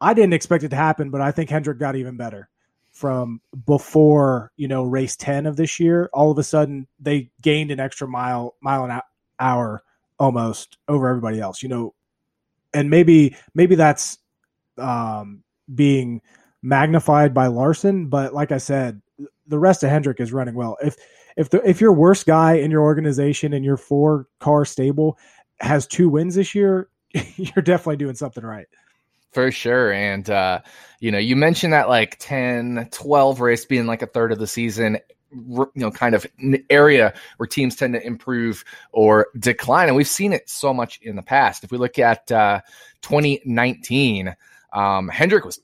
I 0.00 0.14
didn't 0.14 0.34
expect 0.34 0.64
it 0.64 0.68
to 0.70 0.76
happen, 0.76 1.10
but 1.10 1.20
I 1.20 1.30
think 1.30 1.50
Hendrick 1.50 1.78
got 1.78 1.96
even 1.96 2.16
better 2.16 2.48
from 2.92 3.40
before, 3.66 4.52
you 4.56 4.68
know, 4.68 4.84
race 4.84 5.16
10 5.16 5.46
of 5.46 5.56
this 5.56 5.80
year. 5.80 6.10
All 6.12 6.30
of 6.30 6.38
a 6.38 6.42
sudden, 6.42 6.86
they 6.98 7.30
gained 7.40 7.70
an 7.70 7.80
extra 7.80 8.06
mile, 8.08 8.56
mile 8.60 8.84
an 8.84 9.00
hour 9.38 9.82
almost 10.18 10.76
over 10.86 11.08
everybody 11.08 11.40
else, 11.40 11.62
you 11.62 11.68
know, 11.68 11.94
and 12.74 12.90
maybe, 12.90 13.36
maybe 13.54 13.74
that's 13.74 14.18
um, 14.78 15.42
being 15.74 16.20
magnified 16.62 17.34
by 17.34 17.46
Larson, 17.46 18.06
but 18.06 18.34
like 18.34 18.52
I 18.52 18.58
said, 18.58 19.00
the 19.46 19.58
rest 19.58 19.82
of 19.82 19.90
Hendrick 19.90 20.20
is 20.20 20.32
running 20.32 20.54
well. 20.54 20.76
If 20.82 20.96
if 21.36 21.50
the 21.50 21.66
if 21.68 21.80
your 21.80 21.92
worst 21.92 22.26
guy 22.26 22.54
in 22.54 22.70
your 22.70 22.82
organization 22.82 23.52
and 23.52 23.64
your 23.64 23.76
four 23.76 24.26
car 24.38 24.64
stable 24.64 25.18
has 25.60 25.86
two 25.86 26.08
wins 26.08 26.34
this 26.34 26.54
year, 26.54 26.88
you're 27.12 27.62
definitely 27.62 27.96
doing 27.96 28.14
something 28.14 28.44
right. 28.44 28.66
For 29.32 29.52
sure. 29.52 29.92
And, 29.92 30.28
uh, 30.28 30.60
you 30.98 31.12
know, 31.12 31.18
you 31.18 31.36
mentioned 31.36 31.72
that 31.72 31.88
like 31.88 32.16
10, 32.18 32.88
12 32.90 33.40
race 33.40 33.64
being 33.64 33.86
like 33.86 34.02
a 34.02 34.06
third 34.06 34.32
of 34.32 34.40
the 34.40 34.46
season, 34.46 34.98
you 35.32 35.70
know, 35.76 35.90
kind 35.92 36.16
of 36.16 36.26
area 36.68 37.14
where 37.36 37.46
teams 37.46 37.76
tend 37.76 37.94
to 37.94 38.04
improve 38.04 38.64
or 38.92 39.28
decline. 39.38 39.86
And 39.86 39.96
we've 39.96 40.08
seen 40.08 40.32
it 40.32 40.48
so 40.50 40.74
much 40.74 40.98
in 41.02 41.14
the 41.14 41.22
past. 41.22 41.62
If 41.62 41.70
we 41.70 41.78
look 41.78 42.00
at 42.00 42.30
uh, 42.32 42.60
2019, 43.02 44.34
um, 44.72 45.08
Hendrick 45.08 45.44
was 45.44 45.60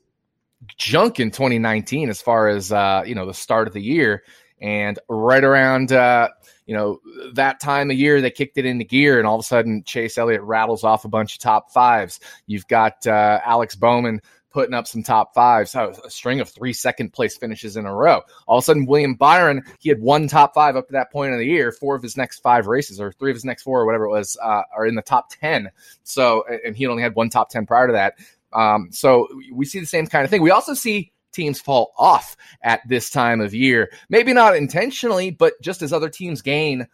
junk 0.76 1.20
in 1.20 1.30
2019 1.30 2.08
as 2.08 2.20
far 2.20 2.48
as 2.48 2.72
uh, 2.72 3.02
you 3.06 3.14
know 3.14 3.26
the 3.26 3.34
start 3.34 3.66
of 3.66 3.74
the 3.74 3.82
year, 3.82 4.22
and 4.60 4.98
right 5.08 5.44
around 5.44 5.92
uh, 5.92 6.28
you 6.66 6.74
know 6.74 7.00
that 7.34 7.60
time 7.60 7.90
of 7.90 7.96
year 7.96 8.20
they 8.20 8.30
kicked 8.30 8.58
it 8.58 8.66
into 8.66 8.84
gear, 8.84 9.18
and 9.18 9.26
all 9.26 9.36
of 9.36 9.40
a 9.40 9.46
sudden 9.46 9.82
Chase 9.84 10.18
Elliott 10.18 10.42
rattles 10.42 10.84
off 10.84 11.04
a 11.04 11.08
bunch 11.08 11.34
of 11.34 11.40
top 11.40 11.70
fives. 11.72 12.20
You've 12.46 12.66
got 12.68 13.06
uh, 13.06 13.40
Alex 13.44 13.74
Bowman 13.74 14.20
putting 14.56 14.72
up 14.72 14.86
some 14.86 15.02
top 15.02 15.34
fives, 15.34 15.74
a 15.74 15.92
string 16.08 16.40
of 16.40 16.48
three 16.48 16.72
second 16.72 17.12
place 17.12 17.36
finishes 17.36 17.76
in 17.76 17.84
a 17.84 17.94
row. 17.94 18.22
All 18.46 18.56
of 18.56 18.62
a 18.62 18.64
sudden, 18.64 18.86
William 18.86 19.14
Byron, 19.14 19.62
he 19.80 19.90
had 19.90 20.00
one 20.00 20.28
top 20.28 20.54
five 20.54 20.76
up 20.76 20.86
to 20.86 20.92
that 20.92 21.12
point 21.12 21.34
of 21.34 21.38
the 21.38 21.44
year. 21.44 21.72
Four 21.72 21.94
of 21.94 22.02
his 22.02 22.16
next 22.16 22.38
five 22.38 22.66
races, 22.66 22.98
or 22.98 23.12
three 23.12 23.30
of 23.30 23.36
his 23.36 23.44
next 23.44 23.64
four, 23.64 23.82
or 23.82 23.84
whatever 23.84 24.06
it 24.06 24.10
was, 24.12 24.34
uh, 24.42 24.62
are 24.74 24.86
in 24.86 24.94
the 24.94 25.02
top 25.02 25.28
10. 25.42 25.68
So, 26.04 26.42
and 26.64 26.74
he 26.74 26.86
only 26.86 27.02
had 27.02 27.14
one 27.14 27.28
top 27.28 27.50
10 27.50 27.66
prior 27.66 27.88
to 27.88 27.92
that. 27.92 28.14
Um, 28.56 28.88
so 28.90 29.28
we 29.52 29.66
see 29.66 29.80
the 29.80 29.86
same 29.86 30.06
kind 30.06 30.24
of 30.24 30.30
thing. 30.30 30.42
We 30.42 30.50
also 30.50 30.74
see 30.74 31.12
teams 31.32 31.60
fall 31.60 31.92
off 31.98 32.36
at 32.62 32.80
this 32.88 33.10
time 33.10 33.40
of 33.40 33.54
year. 33.54 33.92
Maybe 34.08 34.32
not 34.32 34.56
intentionally, 34.56 35.30
but 35.30 35.60
just 35.60 35.82
as 35.82 35.92
other 35.92 36.08
teams 36.08 36.42
gain, 36.42 36.88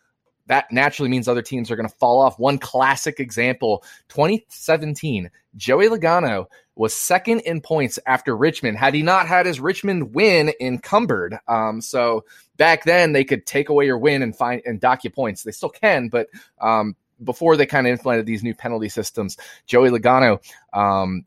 that 0.47 0.73
naturally 0.73 1.09
means 1.09 1.29
other 1.29 1.43
teams 1.43 1.71
are 1.71 1.77
going 1.77 1.89
to 1.89 1.95
fall 1.97 2.21
off. 2.21 2.39
One 2.39 2.59
classic 2.59 3.21
example 3.21 3.85
2017, 4.09 5.31
Joey 5.57 5.89
Logano 5.89 6.47
was 6.75 6.95
second 6.95 7.41
in 7.41 7.61
points 7.61 7.99
after 8.07 8.37
Richmond. 8.37 8.77
Had 8.77 8.95
he 8.95 9.03
not 9.03 9.29
had 9.29 9.47
his 9.47 9.61
Richmond 9.61 10.15
win 10.15 10.53
encumbered, 10.61 11.39
um, 11.47 11.81
so 11.81 12.25
back 12.57 12.85
then 12.85 13.13
they 13.13 13.25
could 13.25 13.47
take 13.47 13.69
away 13.69 13.87
your 13.87 13.99
win 13.99 14.23
and 14.23 14.37
find 14.37 14.63
and 14.65 14.81
dock 14.81 15.05
you 15.05 15.11
points. 15.11 15.43
They 15.43 15.53
still 15.53 15.71
can, 15.71 16.09
but 16.09 16.29
um, 16.61 16.97
before 17.23 17.57
they 17.57 17.67
kind 17.67 17.87
of 17.87 17.93
implemented 17.93 18.27
these 18.27 18.43
new 18.43 18.55
penalty 18.55 18.89
systems, 18.89 19.37
Joey 19.67 19.91
Logano 19.91 20.43
um, 20.73 21.25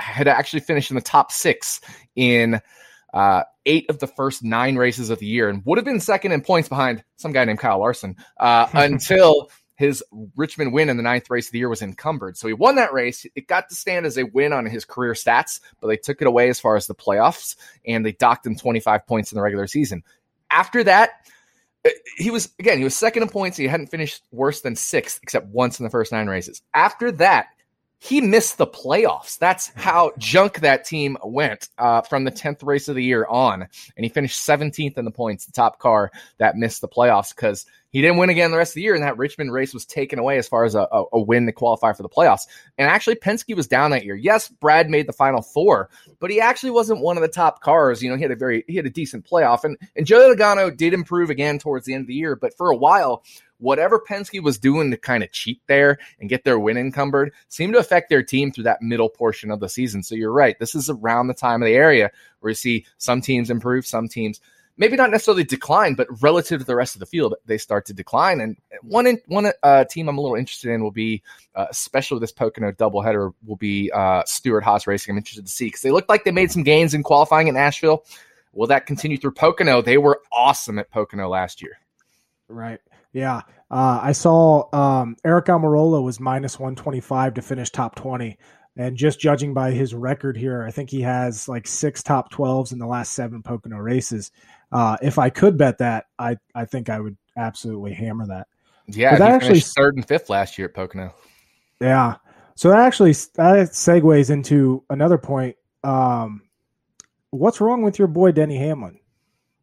had 0.00 0.28
actually 0.28 0.60
finished 0.60 0.90
in 0.90 0.94
the 0.96 1.02
top 1.02 1.30
six 1.32 1.80
in 2.16 2.60
uh, 3.12 3.42
eight 3.66 3.88
of 3.90 3.98
the 3.98 4.06
first 4.06 4.42
nine 4.42 4.76
races 4.76 5.10
of 5.10 5.18
the 5.18 5.26
year 5.26 5.48
and 5.48 5.62
would 5.64 5.78
have 5.78 5.84
been 5.84 6.00
second 6.00 6.32
in 6.32 6.40
points 6.40 6.68
behind 6.68 7.04
some 7.16 7.32
guy 7.32 7.44
named 7.44 7.58
Kyle 7.58 7.78
Larson 7.78 8.16
uh, 8.38 8.68
until 8.74 9.50
his 9.76 10.04
Richmond 10.36 10.74
win 10.74 10.90
in 10.90 10.98
the 10.98 11.02
ninth 11.02 11.30
race 11.30 11.48
of 11.48 11.52
the 11.52 11.58
year 11.58 11.68
was 11.68 11.80
encumbered. 11.80 12.36
So 12.36 12.46
he 12.46 12.52
won 12.52 12.74
that 12.74 12.92
race. 12.92 13.24
It 13.34 13.46
got 13.46 13.70
to 13.70 13.74
stand 13.74 14.04
as 14.04 14.18
a 14.18 14.24
win 14.24 14.52
on 14.52 14.66
his 14.66 14.84
career 14.84 15.14
stats, 15.14 15.60
but 15.80 15.88
they 15.88 15.96
took 15.96 16.20
it 16.20 16.26
away 16.26 16.50
as 16.50 16.60
far 16.60 16.76
as 16.76 16.86
the 16.86 16.94
playoffs 16.94 17.56
and 17.86 18.04
they 18.04 18.12
docked 18.12 18.46
him 18.46 18.56
25 18.56 19.06
points 19.06 19.32
in 19.32 19.36
the 19.36 19.42
regular 19.42 19.66
season. 19.66 20.02
After 20.50 20.84
that, 20.84 21.10
eh, 21.84 21.90
he 22.18 22.30
was 22.30 22.50
again, 22.58 22.76
he 22.76 22.84
was 22.84 22.94
second 22.94 23.22
in 23.22 23.30
points. 23.30 23.56
He 23.56 23.66
hadn't 23.66 23.86
finished 23.86 24.22
worse 24.30 24.60
than 24.60 24.76
sixth, 24.76 25.18
except 25.22 25.46
once 25.46 25.80
in 25.80 25.84
the 25.84 25.90
first 25.90 26.12
nine 26.12 26.26
races. 26.26 26.60
After 26.74 27.10
that, 27.12 27.46
he 28.02 28.22
missed 28.22 28.56
the 28.56 28.66
playoffs. 28.66 29.38
That's 29.38 29.70
how 29.76 30.12
junk 30.16 30.60
that 30.60 30.86
team 30.86 31.18
went 31.22 31.68
uh, 31.76 32.00
from 32.00 32.24
the 32.24 32.32
10th 32.32 32.64
race 32.64 32.88
of 32.88 32.94
the 32.94 33.04
year 33.04 33.26
on. 33.26 33.68
And 33.94 34.04
he 34.04 34.08
finished 34.08 34.40
17th 34.40 34.96
in 34.96 35.04
the 35.04 35.10
points, 35.10 35.44
the 35.44 35.52
top 35.52 35.78
car 35.78 36.10
that 36.38 36.56
missed 36.56 36.80
the 36.80 36.88
playoffs 36.88 37.34
because 37.34 37.66
he 37.90 38.00
didn't 38.00 38.16
win 38.16 38.30
again 38.30 38.52
the 38.52 38.56
rest 38.56 38.70
of 38.70 38.76
the 38.76 38.82
year. 38.82 38.94
And 38.94 39.04
that 39.04 39.18
Richmond 39.18 39.52
race 39.52 39.74
was 39.74 39.84
taken 39.84 40.18
away 40.18 40.38
as 40.38 40.48
far 40.48 40.64
as 40.64 40.74
a, 40.74 40.88
a, 40.90 41.04
a 41.12 41.20
win 41.20 41.44
to 41.44 41.52
qualify 41.52 41.92
for 41.92 42.02
the 42.02 42.08
playoffs. 42.08 42.46
And 42.78 42.88
actually, 42.88 43.16
Penske 43.16 43.54
was 43.54 43.66
down 43.66 43.90
that 43.90 44.06
year. 44.06 44.16
Yes, 44.16 44.48
Brad 44.48 44.88
made 44.88 45.06
the 45.06 45.12
final 45.12 45.42
four, 45.42 45.90
but 46.20 46.30
he 46.30 46.40
actually 46.40 46.70
wasn't 46.70 47.02
one 47.02 47.18
of 47.18 47.22
the 47.22 47.28
top 47.28 47.60
cars. 47.60 48.02
You 48.02 48.08
know, 48.08 48.16
he 48.16 48.22
had 48.22 48.30
a 48.30 48.36
very, 48.36 48.64
he 48.66 48.76
had 48.76 48.86
a 48.86 48.90
decent 48.90 49.28
playoff. 49.28 49.62
And, 49.64 49.76
and 49.94 50.06
Joey 50.06 50.34
Logano 50.34 50.74
did 50.74 50.94
improve 50.94 51.28
again 51.28 51.58
towards 51.58 51.84
the 51.84 51.92
end 51.92 52.02
of 52.02 52.08
the 52.08 52.14
year. 52.14 52.34
But 52.34 52.56
for 52.56 52.70
a 52.70 52.76
while, 52.76 53.24
whatever 53.60 54.00
Penske 54.00 54.42
was 54.42 54.58
doing 54.58 54.90
to 54.90 54.96
kind 54.96 55.22
of 55.22 55.32
cheat 55.32 55.60
there 55.66 55.98
and 56.18 56.28
get 56.28 56.44
their 56.44 56.58
win 56.58 56.76
encumbered 56.76 57.32
seemed 57.48 57.74
to 57.74 57.78
affect 57.78 58.08
their 58.08 58.22
team 58.22 58.50
through 58.50 58.64
that 58.64 58.82
middle 58.82 59.08
portion 59.08 59.50
of 59.50 59.60
the 59.60 59.68
season. 59.68 60.02
So 60.02 60.14
you're 60.14 60.32
right. 60.32 60.58
This 60.58 60.74
is 60.74 60.90
around 60.90 61.28
the 61.28 61.34
time 61.34 61.62
of 61.62 61.66
the 61.66 61.74
area 61.74 62.10
where 62.40 62.50
you 62.50 62.54
see 62.54 62.86
some 62.98 63.20
teams 63.20 63.50
improve, 63.50 63.86
some 63.86 64.08
teams 64.08 64.40
maybe 64.80 64.96
not 64.96 65.10
necessarily 65.10 65.44
decline, 65.44 65.94
but 65.94 66.08
relative 66.22 66.60
to 66.60 66.66
the 66.66 66.74
rest 66.74 66.94
of 66.96 67.00
the 67.00 67.06
field, 67.06 67.34
they 67.44 67.58
start 67.58 67.84
to 67.84 67.92
decline. 67.92 68.40
And 68.40 68.56
one 68.82 69.06
in, 69.06 69.20
one 69.26 69.52
uh, 69.62 69.84
team 69.84 70.08
I'm 70.08 70.16
a 70.16 70.20
little 70.20 70.38
interested 70.38 70.70
in 70.70 70.82
will 70.82 70.90
be, 70.90 71.22
uh, 71.54 71.66
especially 71.70 72.18
this 72.18 72.32
Pocono 72.32 72.72
doubleheader, 72.72 73.32
will 73.44 73.56
be 73.56 73.92
uh, 73.92 74.24
Stewart 74.24 74.64
Haas 74.64 74.86
Racing. 74.86 75.12
I'm 75.12 75.18
interested 75.18 75.46
to 75.46 75.52
see 75.52 75.66
because 75.66 75.82
they 75.82 75.90
looked 75.90 76.08
like 76.08 76.24
they 76.24 76.32
made 76.32 76.50
some 76.50 76.62
gains 76.62 76.94
in 76.94 77.02
qualifying 77.02 77.46
in 77.46 77.54
Nashville. 77.54 78.04
Will 78.54 78.68
that 78.68 78.86
continue 78.86 79.18
through 79.18 79.32
Pocono? 79.32 79.82
They 79.82 79.98
were 79.98 80.22
awesome 80.32 80.78
at 80.78 80.90
Pocono 80.90 81.28
last 81.28 81.60
year. 81.62 81.78
Right. 82.48 82.80
Yeah. 83.12 83.42
Uh, 83.70 84.00
I 84.02 84.12
saw 84.12 84.64
um, 84.74 85.16
Aric 85.24 85.46
Almirola 85.46 86.02
was 86.02 86.20
minus 86.20 86.58
125 86.58 87.34
to 87.34 87.42
finish 87.42 87.70
top 87.70 87.96
20. 87.96 88.38
And 88.76 88.96
just 88.96 89.20
judging 89.20 89.52
by 89.52 89.72
his 89.72 89.94
record 89.94 90.36
here, 90.36 90.62
I 90.62 90.70
think 90.70 90.90
he 90.90 91.02
has 91.02 91.48
like 91.48 91.66
six 91.66 92.02
top 92.02 92.32
12s 92.32 92.72
in 92.72 92.78
the 92.78 92.86
last 92.86 93.12
seven 93.12 93.42
Pocono 93.42 93.76
races. 93.76 94.30
Uh, 94.72 94.96
if 95.02 95.18
I 95.18 95.28
could 95.30 95.58
bet 95.58 95.78
that, 95.78 96.06
I, 96.18 96.36
I 96.54 96.64
think 96.64 96.88
I 96.88 97.00
would 97.00 97.16
absolutely 97.36 97.92
hammer 97.92 98.26
that. 98.28 98.46
Yeah, 98.86 99.16
that 99.16 99.30
actually 99.30 99.60
third 99.60 99.96
and 99.96 100.06
fifth 100.06 100.30
last 100.30 100.58
year 100.58 100.68
at 100.68 100.74
Pocono. 100.74 101.14
Yeah. 101.80 102.16
So 102.54 102.68
that 102.70 102.80
actually 102.80 103.12
that 103.12 103.70
segues 103.70 104.30
into 104.30 104.84
another 104.90 105.18
point. 105.18 105.56
Um, 105.82 106.42
what's 107.30 107.60
wrong 107.60 107.82
with 107.82 107.98
your 107.98 108.08
boy 108.08 108.32
Denny 108.32 108.58
Hamlin? 108.58 108.99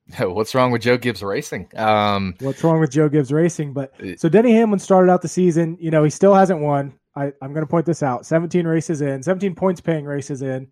What's 0.19 0.55
wrong 0.55 0.71
with 0.71 0.81
Joe 0.81 0.97
Gibbs 0.97 1.21
Racing? 1.21 1.69
Um, 1.75 2.35
What's 2.39 2.63
wrong 2.63 2.79
with 2.79 2.91
Joe 2.91 3.09
Gibbs 3.09 3.31
Racing? 3.31 3.73
But 3.73 3.93
so 4.17 4.29
Denny 4.29 4.53
Hamlin 4.53 4.79
started 4.79 5.11
out 5.11 5.21
the 5.21 5.27
season. 5.27 5.77
You 5.79 5.91
know, 5.91 6.03
he 6.03 6.09
still 6.09 6.33
hasn't 6.33 6.61
won. 6.61 6.93
I, 7.15 7.33
I'm 7.41 7.53
going 7.53 7.65
to 7.65 7.69
point 7.69 7.85
this 7.85 8.03
out: 8.03 8.25
17 8.25 8.65
races 8.65 9.01
in, 9.01 9.21
17 9.21 9.55
points 9.55 9.81
paying 9.81 10.05
races 10.05 10.41
in. 10.41 10.67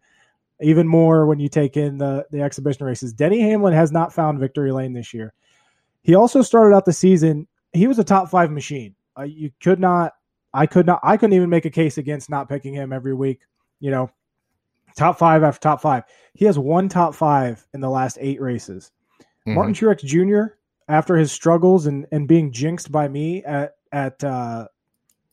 Even 0.62 0.88
more 0.88 1.26
when 1.26 1.38
you 1.38 1.50
take 1.50 1.76
in 1.76 1.98
the 1.98 2.26
the 2.32 2.42
exhibition 2.42 2.86
races. 2.86 3.12
Denny 3.12 3.42
Hamlin 3.42 3.74
has 3.74 3.92
not 3.92 4.14
found 4.14 4.40
victory 4.40 4.72
lane 4.72 4.94
this 4.94 5.14
year. 5.14 5.34
He 6.02 6.16
also 6.16 6.42
started 6.42 6.74
out 6.74 6.86
the 6.86 6.94
season. 6.94 7.48
He 7.74 7.88
was 7.88 8.00
a 8.00 8.06
top 8.06 8.30
five 8.30 8.52
machine. 8.52 8.96
Uh, 9.20 9.24
you 9.24 9.52
could 9.62 9.82
not. 9.82 10.14
I 10.54 10.66
could 10.66 10.86
not. 10.86 11.02
I 11.04 11.18
couldn't 11.18 11.36
even 11.36 11.50
make 11.50 11.66
a 11.66 11.70
case 11.70 11.98
against 11.98 12.30
not 12.30 12.48
picking 12.48 12.74
him 12.74 12.94
every 12.94 13.14
week. 13.14 13.42
You 13.82 13.92
know, 13.92 14.10
top 14.96 15.18
five 15.18 15.44
after 15.44 15.60
top 15.60 15.82
five. 15.82 16.04
He 16.34 16.46
has 16.46 16.58
one 16.58 16.88
top 16.88 17.16
five 17.16 17.68
in 17.74 17.82
the 17.82 17.90
last 17.90 18.18
eight 18.22 18.40
races. 18.40 18.92
Mm-hmm. 19.46 19.56
Martin 19.56 19.74
Truex 19.74 20.04
Jr. 20.04 20.56
after 20.88 21.16
his 21.16 21.32
struggles 21.32 21.86
and, 21.86 22.08
and 22.12 22.28
being 22.28 22.52
jinxed 22.52 22.92
by 22.92 23.08
me 23.08 23.44
at 23.44 23.76
at 23.92 24.24
uh, 24.24 24.68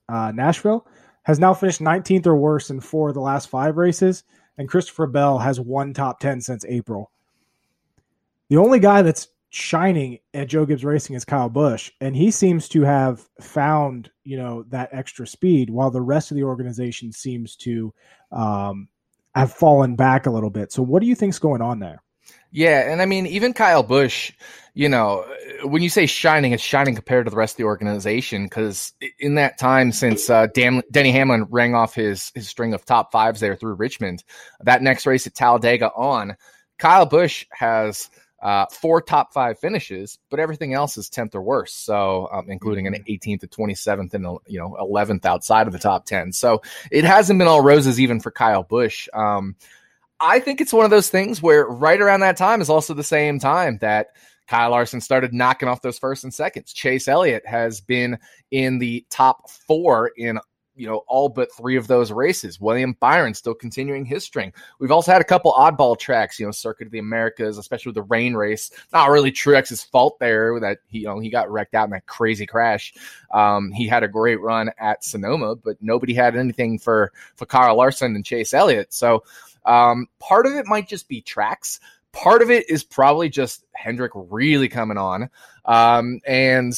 uh, 0.09 0.33
Nashville 0.35 0.87
has 1.25 1.39
now 1.39 1.55
finished 1.55 1.81
19th 1.81 2.27
or 2.27 2.37
worse 2.37 2.71
in 2.71 2.81
four 2.81 3.09
of 3.09 3.15
the 3.15 3.21
last 3.21 3.49
five 3.49 3.77
races, 3.77 4.25
and 4.59 4.69
Christopher 4.69 5.07
Bell 5.07 5.39
has 5.39 5.61
one 5.61 5.95
top 5.95 6.21
10 6.21 6.41
since 6.41 6.65
April. 6.65 7.11
The 8.49 8.57
only 8.57 8.81
guy 8.81 9.03
that's 9.03 9.29
shining 9.51 10.19
at 10.35 10.49
Joe 10.49 10.67
Gibbs 10.67 10.85
Racing 10.85 11.15
is 11.15 11.25
Kyle 11.25 11.49
Busch, 11.49 11.91
and 12.01 12.17
he 12.17 12.31
seems 12.31 12.69
to 12.71 12.83
have 12.83 13.27
found 13.41 14.11
you 14.25 14.37
know 14.37 14.65
that 14.69 14.91
extra 14.93 15.27
speed, 15.27 15.71
while 15.71 15.91
the 15.91 16.03
rest 16.03 16.31
of 16.31 16.37
the 16.37 16.45
organization 16.45 17.13
seems 17.13 17.57
to 17.57 17.95
um, 18.31 18.89
have 19.35 19.53
fallen 19.53 19.97
back 19.97 20.27
a 20.27 20.31
little 20.31 20.51
bit. 20.51 20.73
So, 20.73 20.83
what 20.83 21.01
do 21.01 21.09
you 21.09 21.15
think's 21.15 21.39
going 21.39 21.63
on 21.63 21.79
there? 21.79 22.03
Yeah, 22.53 22.93
and 22.93 23.01
I 23.01 23.07
mean, 23.07 23.27
even 23.27 23.55
Kyle 23.55 23.83
Busch, 23.83 24.31
you 24.75 24.89
know, 24.89 25.25
when 25.65 25.83
you 25.83 25.89
say 25.89 26.05
shining, 26.05 26.53
it's 26.53 26.63
shining 26.63 26.95
compared 26.95 27.25
to 27.25 27.31
the 27.31 27.37
rest 27.37 27.55
of 27.55 27.57
the 27.57 27.65
organization 27.65 28.45
because 28.45 28.93
in 29.19 29.37
that 29.37 29.59
time 29.59 29.91
since 29.91 30.29
uh, 30.29 30.49
Dan, 30.55 30.83
Denny 30.91 31.13
Hamlin 31.13 31.47
rang 31.51 31.75
off 31.75 31.95
his 31.95 32.31
his 32.35 32.49
string 32.49 32.75
of 32.75 32.85
top 32.85 33.11
fives 33.11 33.41
there 33.41 33.57
through 33.57 33.75
Richmond, 33.75 34.23
that 34.61 34.83
next 34.83 35.07
race 35.07 35.27
at 35.27 35.35
Talladega 35.35 35.91
on, 35.95 36.37
Kyle 36.79 37.07
Busch 37.07 37.47
has 37.53 38.11
uh, 38.43 38.67
four 38.67 39.01
top 39.01 39.33
five 39.33 39.59
finishes, 39.59 40.19
but 40.29 40.41
everything 40.41 40.75
else 40.75 40.99
is 40.99 41.09
tenth 41.09 41.35
or 41.35 41.43
worse. 41.43 41.73
So, 41.73 42.29
um, 42.33 42.51
including 42.51 42.87
an 42.87 42.95
18th 43.09 43.41
to 43.41 43.47
27th 43.47 44.15
and 44.15 44.25
you 44.47 44.59
know 44.59 44.77
11th 44.81 45.25
outside 45.25 45.69
of 45.69 45.73
the 45.73 45.79
top 45.79 46.05
10. 46.05 46.33
So 46.33 46.61
it 46.91 47.05
hasn't 47.05 47.39
been 47.39 47.49
all 47.49 47.63
roses 47.63 48.01
even 48.01 48.21
for 48.21 48.31
Kyle 48.31 48.65
Busch. 48.65 49.09
Um, 49.15 49.55
I 50.23 50.39
think 50.39 50.61
it's 50.61 50.73
one 50.73 50.85
of 50.85 50.91
those 50.93 51.11
things 51.11 51.43
where 51.43 51.67
right 51.67 52.01
around 52.01 52.21
that 52.21 52.37
time 52.37 52.61
is 52.61 52.71
also 52.71 52.95
the 52.95 53.03
same 53.03 53.41
time 53.41 53.79
that 53.79 54.09
Kyle 54.47 54.71
Larson 54.71 55.01
started 55.01 55.35
knocking 55.35 55.69
off 55.69 55.83
those 55.83 55.99
first 55.99 56.23
and 56.23 56.33
seconds. 56.33 56.73
Chase 56.73 57.09
Elliott 57.09 57.45
has 57.45 57.81
been 57.81 58.19
in 58.53 58.79
the 58.79 59.05
top 59.11 59.51
four 59.51 60.13
in 60.17 60.39
you 60.83 60.89
know 60.89 61.05
all 61.07 61.29
but 61.29 61.55
three 61.55 61.77
of 61.77 61.87
those 61.87 62.11
races. 62.11 62.61
William 62.61 62.97
Byron 62.99 63.35
still 63.35 63.55
continuing 63.55 64.05
his 64.05 64.25
string. 64.25 64.53
We've 64.81 64.91
also 64.91 65.13
had 65.13 65.21
a 65.21 65.25
couple 65.25 65.53
oddball 65.53 65.97
tracks, 65.97 66.41
you 66.41 66.45
know, 66.45 66.51
Circuit 66.51 66.87
of 66.87 66.93
the 66.93 66.99
Americas, 66.99 67.57
especially 67.57 67.91
with 67.91 67.95
the 67.95 68.03
rain 68.03 68.35
race. 68.35 68.73
Not 68.93 69.09
really 69.09 69.31
Truex's 69.31 69.85
fault 69.85 70.19
there 70.19 70.59
that 70.59 70.79
he 70.89 70.99
you 70.99 71.07
know 71.07 71.21
he 71.21 71.31
got 71.31 71.49
wrecked 71.49 71.77
out 71.77 71.85
in 71.85 71.91
that 71.91 72.07
crazy 72.07 72.47
crash. 72.47 72.95
Um, 73.33 73.71
he 73.71 73.87
had 73.87 74.03
a 74.03 74.09
great 74.09 74.41
run 74.41 74.73
at 74.77 75.05
Sonoma, 75.05 75.55
but 75.55 75.77
nobody 75.81 76.15
had 76.15 76.35
anything 76.35 76.81
for 76.81 77.13
for 77.37 77.47
Kyle 77.47 77.77
Larson 77.77 78.17
and 78.17 78.27
Chase 78.27 78.53
Elliott. 78.53 78.93
So 78.93 79.23
um, 79.65 80.09
part 80.19 80.47
of 80.47 80.55
it 80.55 80.67
might 80.67 80.89
just 80.89 81.09
be 81.09 81.21
tracks. 81.21 81.79
Part 82.11 82.43
of 82.43 82.51
it 82.51 82.69
is 82.69 82.83
probably 82.83 83.29
just 83.29 83.65
Hendrick 83.73 84.13
really 84.15 84.69
coming 84.69 84.99
on. 84.99 85.31
Um, 85.65 86.21
and, 86.27 86.75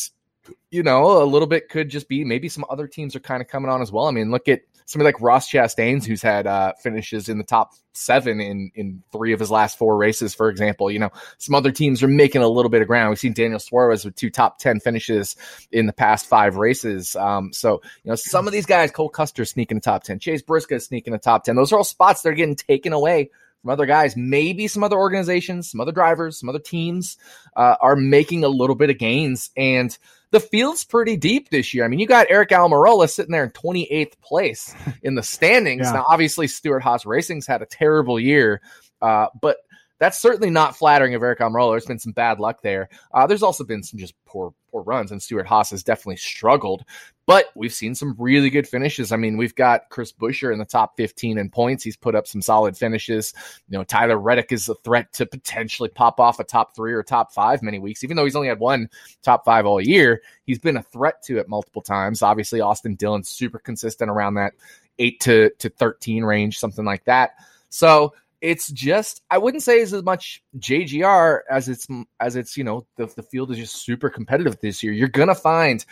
you 0.74 0.82
know, 0.82 1.22
a 1.22 1.24
little 1.24 1.46
bit 1.46 1.68
could 1.68 1.88
just 1.88 2.08
be 2.08 2.24
maybe 2.24 2.48
some 2.48 2.64
other 2.68 2.88
teams 2.88 3.14
are 3.14 3.20
kind 3.20 3.40
of 3.40 3.46
coming 3.46 3.70
on 3.70 3.80
as 3.80 3.92
well. 3.92 4.06
I 4.06 4.10
mean, 4.10 4.32
look 4.32 4.48
at 4.48 4.62
somebody 4.86 5.06
like 5.06 5.20
Ross 5.20 5.48
Chastain's 5.48 6.04
who's 6.04 6.20
had 6.20 6.48
uh, 6.48 6.72
finishes 6.82 7.28
in 7.28 7.38
the 7.38 7.44
top 7.44 7.74
seven 7.92 8.40
in 8.40 8.72
in 8.74 9.00
three 9.12 9.32
of 9.32 9.38
his 9.38 9.52
last 9.52 9.78
four 9.78 9.96
races, 9.96 10.34
for 10.34 10.48
example. 10.48 10.90
You 10.90 10.98
know, 10.98 11.10
some 11.38 11.54
other 11.54 11.70
teams 11.70 12.02
are 12.02 12.08
making 12.08 12.42
a 12.42 12.48
little 12.48 12.70
bit 12.70 12.82
of 12.82 12.88
ground. 12.88 13.10
We've 13.10 13.20
seen 13.20 13.34
Daniel 13.34 13.60
Suarez 13.60 14.04
with 14.04 14.16
two 14.16 14.30
top 14.30 14.58
ten 14.58 14.80
finishes 14.80 15.36
in 15.70 15.86
the 15.86 15.92
past 15.92 16.26
five 16.26 16.56
races. 16.56 17.14
Um, 17.14 17.52
so 17.52 17.80
you 18.02 18.10
know, 18.10 18.16
some 18.16 18.48
of 18.48 18.52
these 18.52 18.66
guys, 18.66 18.90
Cole 18.90 19.08
Custer 19.08 19.44
sneaking 19.44 19.76
the 19.76 19.82
top 19.82 20.02
ten, 20.02 20.18
Chase 20.18 20.42
Briscoe 20.42 20.78
sneaking 20.78 21.12
the 21.12 21.20
top 21.20 21.44
ten. 21.44 21.54
Those 21.54 21.72
are 21.72 21.76
all 21.76 21.84
spots 21.84 22.22
that 22.22 22.30
are 22.30 22.34
getting 22.34 22.56
taken 22.56 22.92
away 22.92 23.30
from 23.62 23.70
other 23.70 23.86
guys. 23.86 24.16
Maybe 24.16 24.66
some 24.66 24.82
other 24.82 24.98
organizations, 24.98 25.70
some 25.70 25.80
other 25.80 25.92
drivers, 25.92 26.40
some 26.40 26.48
other 26.48 26.58
teams 26.58 27.16
uh, 27.54 27.76
are 27.80 27.94
making 27.94 28.42
a 28.42 28.48
little 28.48 28.74
bit 28.74 28.90
of 28.90 28.98
gains 28.98 29.50
and 29.56 29.96
the 30.34 30.40
field's 30.40 30.84
pretty 30.84 31.16
deep 31.16 31.48
this 31.50 31.72
year. 31.72 31.84
I 31.84 31.88
mean, 31.88 32.00
you 32.00 32.08
got 32.08 32.26
Aric 32.26 32.48
Almirola 32.48 33.08
sitting 33.08 33.30
there 33.30 33.44
in 33.44 33.50
28th 33.50 34.20
place 34.20 34.74
in 35.04 35.14
the 35.14 35.22
standings. 35.22 35.86
Yeah. 35.86 35.92
Now, 35.92 36.06
obviously, 36.08 36.48
Stewart 36.48 36.82
Haas 36.82 37.06
Racing's 37.06 37.46
had 37.46 37.62
a 37.62 37.66
terrible 37.66 38.18
year, 38.18 38.60
uh, 39.00 39.28
but 39.40 39.58
that's 39.98 40.20
certainly 40.20 40.50
not 40.50 40.76
flattering 40.76 41.14
of 41.14 41.22
Aric 41.22 41.38
Almirola. 41.38 41.72
There's 41.72 41.86
been 41.86 41.98
some 41.98 42.12
bad 42.12 42.40
luck 42.40 42.62
there. 42.62 42.88
Uh, 43.12 43.26
there's 43.26 43.42
also 43.42 43.64
been 43.64 43.82
some 43.82 43.98
just 43.98 44.14
poor 44.26 44.52
poor 44.70 44.82
runs, 44.82 45.12
and 45.12 45.22
Stewart 45.22 45.46
Haas 45.46 45.70
has 45.70 45.84
definitely 45.84 46.16
struggled. 46.16 46.84
But 47.26 47.46
we've 47.54 47.72
seen 47.72 47.94
some 47.94 48.14
really 48.18 48.50
good 48.50 48.68
finishes. 48.68 49.12
I 49.12 49.16
mean, 49.16 49.36
we've 49.36 49.54
got 49.54 49.88
Chris 49.88 50.12
Buescher 50.12 50.52
in 50.52 50.58
the 50.58 50.64
top 50.64 50.96
15 50.96 51.38
in 51.38 51.48
points. 51.48 51.82
He's 51.82 51.96
put 51.96 52.14
up 52.14 52.26
some 52.26 52.42
solid 52.42 52.76
finishes. 52.76 53.32
You 53.68 53.78
know, 53.78 53.84
Tyler 53.84 54.18
Reddick 54.18 54.52
is 54.52 54.68
a 54.68 54.74
threat 54.74 55.12
to 55.14 55.24
potentially 55.24 55.88
pop 55.88 56.20
off 56.20 56.40
a 56.40 56.44
top 56.44 56.74
three 56.74 56.92
or 56.92 57.02
top 57.02 57.32
five 57.32 57.62
many 57.62 57.78
weeks, 57.78 58.04
even 58.04 58.16
though 58.16 58.24
he's 58.24 58.36
only 58.36 58.48
had 58.48 58.58
one 58.58 58.90
top 59.22 59.44
five 59.44 59.64
all 59.64 59.80
year. 59.80 60.22
He's 60.44 60.58
been 60.58 60.76
a 60.76 60.82
threat 60.82 61.22
to 61.24 61.38
it 61.38 61.48
multiple 61.48 61.82
times. 61.82 62.20
Obviously, 62.20 62.60
Austin 62.60 62.96
Dillon's 62.96 63.28
super 63.28 63.58
consistent 63.58 64.10
around 64.10 64.34
that 64.34 64.54
eight 64.98 65.20
to, 65.20 65.50
to 65.60 65.70
13 65.70 66.24
range, 66.24 66.58
something 66.58 66.84
like 66.84 67.04
that. 67.04 67.36
So 67.70 68.12
it's 68.44 68.70
just 68.70 69.22
I 69.30 69.38
wouldn't 69.38 69.62
say 69.62 69.78
it's 69.78 69.94
as 69.94 70.02
much 70.02 70.42
JGR 70.58 71.40
as 71.50 71.66
it's 71.70 71.88
as 72.20 72.36
it's 72.36 72.58
you 72.58 72.62
know 72.62 72.86
the 72.96 73.06
the 73.06 73.22
field 73.22 73.50
is 73.50 73.56
just 73.56 73.76
super 73.76 74.10
competitive 74.10 74.60
this 74.60 74.82
year. 74.82 74.92
You're 74.92 75.08
gonna 75.08 75.34
find 75.34 75.82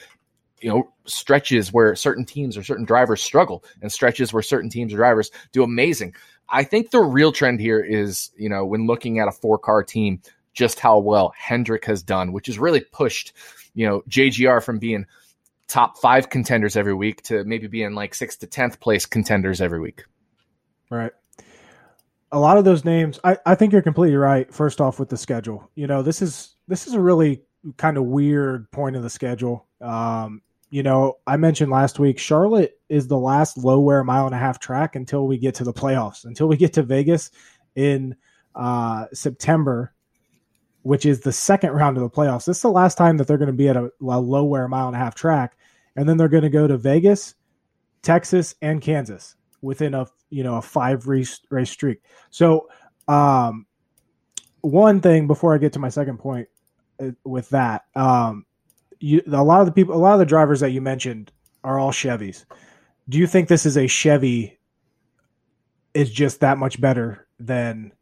you 0.60 0.68
know 0.68 0.92
stretches 1.06 1.72
where 1.72 1.96
certain 1.96 2.26
teams 2.26 2.58
or 2.58 2.62
certain 2.62 2.84
drivers 2.84 3.22
struggle 3.22 3.64
and 3.80 3.90
stretches 3.90 4.34
where 4.34 4.42
certain 4.42 4.68
teams 4.68 4.92
or 4.92 4.96
drivers 4.96 5.30
do 5.52 5.62
amazing. 5.62 6.14
I 6.46 6.64
think 6.64 6.90
the 6.90 7.00
real 7.00 7.32
trend 7.32 7.58
here 7.58 7.80
is, 7.80 8.30
you 8.36 8.50
know, 8.50 8.66
when 8.66 8.86
looking 8.86 9.18
at 9.18 9.28
a 9.28 9.32
four 9.32 9.56
car 9.56 9.82
team, 9.82 10.20
just 10.52 10.78
how 10.78 10.98
well 10.98 11.32
Hendrick 11.34 11.86
has 11.86 12.02
done, 12.02 12.32
which 12.32 12.48
has 12.48 12.58
really 12.58 12.82
pushed, 12.82 13.32
you 13.72 13.86
know, 13.86 14.02
JGR 14.10 14.62
from 14.62 14.78
being 14.78 15.06
top 15.68 15.96
five 15.96 16.28
contenders 16.28 16.76
every 16.76 16.92
week 16.92 17.22
to 17.22 17.44
maybe 17.44 17.66
being 17.66 17.94
like 17.94 18.14
sixth 18.14 18.40
to 18.40 18.46
10th 18.46 18.78
place 18.78 19.06
contenders 19.06 19.62
every 19.62 19.80
week. 19.80 20.04
Right. 20.90 21.12
A 22.32 22.38
lot 22.38 22.56
of 22.56 22.64
those 22.64 22.84
names, 22.84 23.20
I, 23.24 23.36
I 23.44 23.54
think 23.54 23.72
you're 23.72 23.82
completely 23.82 24.16
right. 24.16 24.52
First 24.52 24.80
off, 24.80 24.98
with 24.98 25.10
the 25.10 25.16
schedule, 25.16 25.70
you 25.74 25.86
know, 25.86 26.02
this 26.02 26.22
is 26.22 26.56
this 26.66 26.86
is 26.86 26.94
a 26.94 27.00
really 27.00 27.42
kind 27.76 27.96
of 27.96 28.04
weird 28.04 28.70
point 28.70 28.96
of 28.96 29.02
the 29.02 29.10
schedule. 29.10 29.66
Um, 29.80 30.42
you 30.70 30.82
know, 30.82 31.18
I 31.26 31.36
mentioned 31.36 31.70
last 31.70 31.98
week, 31.98 32.18
Charlotte 32.18 32.80
is 32.88 33.06
the 33.06 33.18
last 33.18 33.58
low 33.58 33.80
wear 33.80 34.02
mile 34.02 34.24
and 34.24 34.34
a 34.34 34.38
half 34.38 34.58
track 34.58 34.96
until 34.96 35.26
we 35.26 35.36
get 35.36 35.54
to 35.56 35.64
the 35.64 35.72
playoffs, 35.72 36.24
until 36.24 36.48
we 36.48 36.56
get 36.56 36.72
to 36.72 36.82
Vegas 36.82 37.30
in 37.74 38.16
uh, 38.54 39.06
September, 39.12 39.92
which 40.80 41.04
is 41.04 41.20
the 41.20 41.32
second 41.32 41.72
round 41.72 41.98
of 41.98 42.02
the 42.02 42.10
playoffs. 42.10 42.46
This 42.46 42.56
is 42.56 42.62
the 42.62 42.70
last 42.70 42.96
time 42.96 43.18
that 43.18 43.26
they're 43.26 43.36
going 43.36 43.48
to 43.48 43.52
be 43.52 43.68
at 43.68 43.76
a, 43.76 43.90
a 44.00 44.18
low 44.18 44.44
wear 44.44 44.66
mile 44.66 44.86
and 44.86 44.96
a 44.96 44.98
half 44.98 45.14
track, 45.14 45.58
and 45.96 46.08
then 46.08 46.16
they're 46.16 46.28
going 46.28 46.42
to 46.42 46.48
go 46.48 46.66
to 46.66 46.78
Vegas, 46.78 47.34
Texas, 48.00 48.54
and 48.62 48.80
Kansas 48.80 49.36
within 49.62 49.94
a 49.94 50.06
you 50.28 50.42
know 50.42 50.56
a 50.56 50.62
five 50.62 51.06
race 51.06 51.40
race 51.48 51.70
streak. 51.70 52.02
So, 52.30 52.68
um, 53.08 53.66
one 54.60 55.00
thing 55.00 55.26
before 55.26 55.54
I 55.54 55.58
get 55.58 55.72
to 55.74 55.78
my 55.78 55.88
second 55.88 56.18
point 56.18 56.48
uh, 57.00 57.10
with 57.24 57.48
that, 57.50 57.84
um, 57.94 58.44
you, 59.00 59.22
a 59.32 59.42
lot 59.42 59.60
of 59.60 59.66
the 59.66 59.72
people, 59.72 59.94
a 59.94 59.96
lot 59.96 60.12
of 60.12 60.18
the 60.18 60.26
drivers 60.26 60.60
that 60.60 60.70
you 60.70 60.82
mentioned 60.82 61.32
are 61.64 61.78
all 61.78 61.92
Chevys. 61.92 62.44
Do 63.08 63.18
you 63.18 63.26
think 63.26 63.48
this 63.48 63.64
is 63.64 63.76
a 63.76 63.86
Chevy 63.86 64.58
is 65.94 66.10
just 66.10 66.40
that 66.40 66.58
much 66.58 66.80
better 66.80 67.26
than 67.38 67.92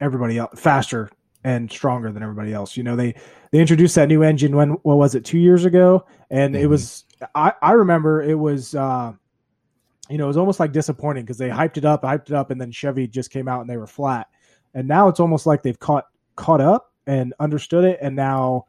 everybody 0.00 0.38
else, 0.38 0.58
faster 0.60 1.10
and 1.44 1.70
stronger 1.70 2.12
than 2.12 2.22
everybody 2.22 2.52
else? 2.52 2.76
You 2.76 2.82
know, 2.82 2.96
they 2.96 3.14
they 3.50 3.58
introduced 3.58 3.94
that 3.94 4.08
new 4.08 4.22
engine 4.22 4.54
when 4.54 4.70
what 4.82 4.98
was 4.98 5.14
it 5.14 5.24
two 5.24 5.38
years 5.38 5.64
ago, 5.64 6.06
and 6.30 6.54
mm-hmm. 6.54 6.64
it 6.64 6.66
was 6.68 7.04
I 7.34 7.52
I 7.62 7.72
remember 7.72 8.22
it 8.22 8.38
was. 8.38 8.74
uh 8.74 9.14
you 10.10 10.18
know, 10.18 10.24
it 10.24 10.28
was 10.28 10.36
almost 10.36 10.60
like 10.60 10.72
disappointing 10.72 11.24
because 11.24 11.38
they 11.38 11.48
hyped 11.48 11.76
it 11.76 11.84
up, 11.84 12.02
hyped 12.02 12.30
it 12.30 12.32
up, 12.32 12.50
and 12.50 12.60
then 12.60 12.72
Chevy 12.72 13.06
just 13.06 13.30
came 13.30 13.48
out 13.48 13.60
and 13.60 13.70
they 13.70 13.76
were 13.76 13.86
flat. 13.86 14.28
And 14.74 14.88
now 14.88 15.08
it's 15.08 15.20
almost 15.20 15.46
like 15.46 15.62
they've 15.62 15.78
caught 15.78 16.06
caught 16.36 16.60
up 16.60 16.92
and 17.06 17.34
understood 17.38 17.84
it, 17.84 17.98
and 18.00 18.16
now 18.16 18.66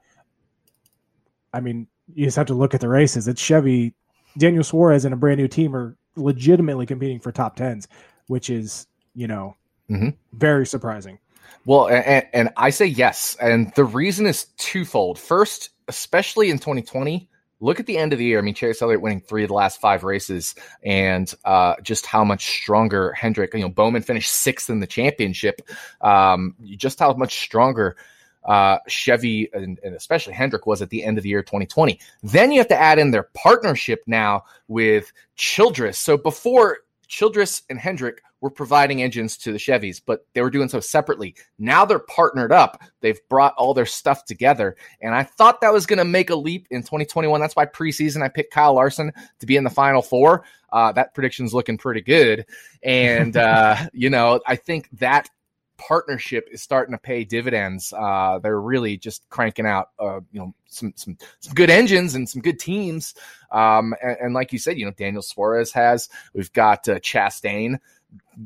I 1.53 1.59
mean, 1.59 1.87
you 2.13 2.25
just 2.25 2.37
have 2.37 2.47
to 2.47 2.53
look 2.53 2.73
at 2.73 2.81
the 2.81 2.89
races. 2.89 3.27
It's 3.27 3.41
Chevy, 3.41 3.93
Daniel 4.37 4.63
Suarez, 4.63 5.05
and 5.05 5.13
a 5.13 5.17
brand 5.17 5.39
new 5.39 5.47
team 5.47 5.75
are 5.75 5.97
legitimately 6.15 6.85
competing 6.85 7.19
for 7.19 7.31
top 7.31 7.55
tens, 7.55 7.87
which 8.27 8.49
is 8.49 8.87
you 9.15 9.27
know 9.27 9.55
mm-hmm. 9.89 10.09
very 10.33 10.65
surprising. 10.65 11.19
Well, 11.65 11.87
and, 11.87 12.25
and 12.33 12.49
I 12.57 12.71
say 12.71 12.87
yes, 12.87 13.37
and 13.41 13.71
the 13.75 13.83
reason 13.83 14.25
is 14.25 14.45
twofold. 14.57 15.19
First, 15.19 15.69
especially 15.87 16.49
in 16.49 16.57
2020, 16.57 17.29
look 17.61 17.79
at 17.79 17.85
the 17.85 17.97
end 17.97 18.11
of 18.11 18.19
the 18.19 18.25
year. 18.25 18.39
I 18.39 18.41
mean, 18.41 18.53
Chase 18.53 18.81
Elliott 18.81 19.01
winning 19.01 19.21
three 19.21 19.43
of 19.43 19.47
the 19.47 19.53
last 19.53 19.79
five 19.79 20.03
races, 20.03 20.55
and 20.83 21.33
uh, 21.45 21.75
just 21.81 22.05
how 22.05 22.25
much 22.25 22.45
stronger 22.61 23.13
Hendrick. 23.13 23.53
You 23.53 23.61
know, 23.61 23.69
Bowman 23.69 24.01
finished 24.01 24.33
sixth 24.33 24.69
in 24.69 24.79
the 24.79 24.87
championship. 24.87 25.61
Um, 26.01 26.55
just 26.75 26.99
how 26.99 27.13
much 27.13 27.39
stronger 27.39 27.95
uh, 28.43 28.79
Chevy 28.87 29.49
and, 29.53 29.79
and, 29.83 29.95
especially 29.95 30.33
Hendrick 30.33 30.65
was 30.65 30.81
at 30.81 30.89
the 30.89 31.03
end 31.03 31.17
of 31.17 31.23
the 31.23 31.29
year 31.29 31.43
2020. 31.43 31.99
Then 32.23 32.51
you 32.51 32.57
have 32.57 32.67
to 32.69 32.79
add 32.79 32.99
in 32.99 33.11
their 33.11 33.29
partnership 33.35 34.01
now 34.07 34.43
with 34.67 35.11
Childress. 35.35 35.99
So 35.99 36.17
before 36.17 36.79
Childress 37.07 37.61
and 37.69 37.79
Hendrick 37.79 38.23
were 38.41 38.49
providing 38.49 39.01
engines 39.01 39.37
to 39.37 39.51
the 39.51 39.57
Chevys, 39.57 40.01
but 40.03 40.25
they 40.33 40.41
were 40.41 40.49
doing 40.49 40.67
so 40.67 40.79
separately. 40.79 41.35
Now 41.59 41.85
they're 41.85 41.99
partnered 41.99 42.51
up. 42.51 42.81
They've 42.99 43.19
brought 43.29 43.53
all 43.55 43.73
their 43.73 43.85
stuff 43.85 44.25
together. 44.25 44.75
And 45.01 45.15
I 45.15 45.23
thought 45.23 45.61
that 45.61 45.71
was 45.71 45.85
going 45.85 45.99
to 45.99 46.05
make 46.05 46.31
a 46.31 46.35
leap 46.35 46.67
in 46.71 46.81
2021. 46.81 47.39
That's 47.39 47.55
why 47.55 47.67
preseason 47.67 48.23
I 48.23 48.27
picked 48.27 48.53
Kyle 48.53 48.73
Larson 48.73 49.13
to 49.39 49.45
be 49.45 49.55
in 49.55 49.63
the 49.63 49.69
final 49.69 50.01
four. 50.01 50.43
Uh, 50.71 50.91
that 50.93 51.13
prediction's 51.13 51.53
looking 51.53 51.77
pretty 51.77 52.01
good. 52.01 52.45
And, 52.83 53.37
uh, 53.37 53.77
you 53.93 54.09
know, 54.09 54.41
I 54.45 54.55
think 54.55 54.89
that 54.93 55.29
partnership 55.77 56.47
is 56.51 56.61
starting 56.61 56.93
to 56.93 56.99
pay 56.99 57.23
dividends. 57.23 57.91
Uh, 57.91 58.39
they're 58.41 58.61
really 58.61 58.97
just 58.97 59.27
cranking 59.29 59.65
out, 59.65 59.89
uh, 59.99 60.19
you 60.31 60.39
know, 60.39 60.53
some 60.67 60.93
some 60.95 61.17
some 61.39 61.53
good 61.53 61.69
engines 61.69 62.15
and 62.15 62.29
some 62.29 62.41
good 62.41 62.59
teams. 62.59 63.13
Um, 63.51 63.93
and, 64.01 64.17
and, 64.21 64.33
like 64.33 64.53
you 64.53 64.59
said, 64.59 64.77
you 64.77 64.85
know, 64.85 64.91
Daniel 64.91 65.21
Suarez 65.21 65.71
has. 65.73 66.07
We've 66.33 66.53
got 66.53 66.87
uh, 66.87 66.99
Chastain. 66.99 67.79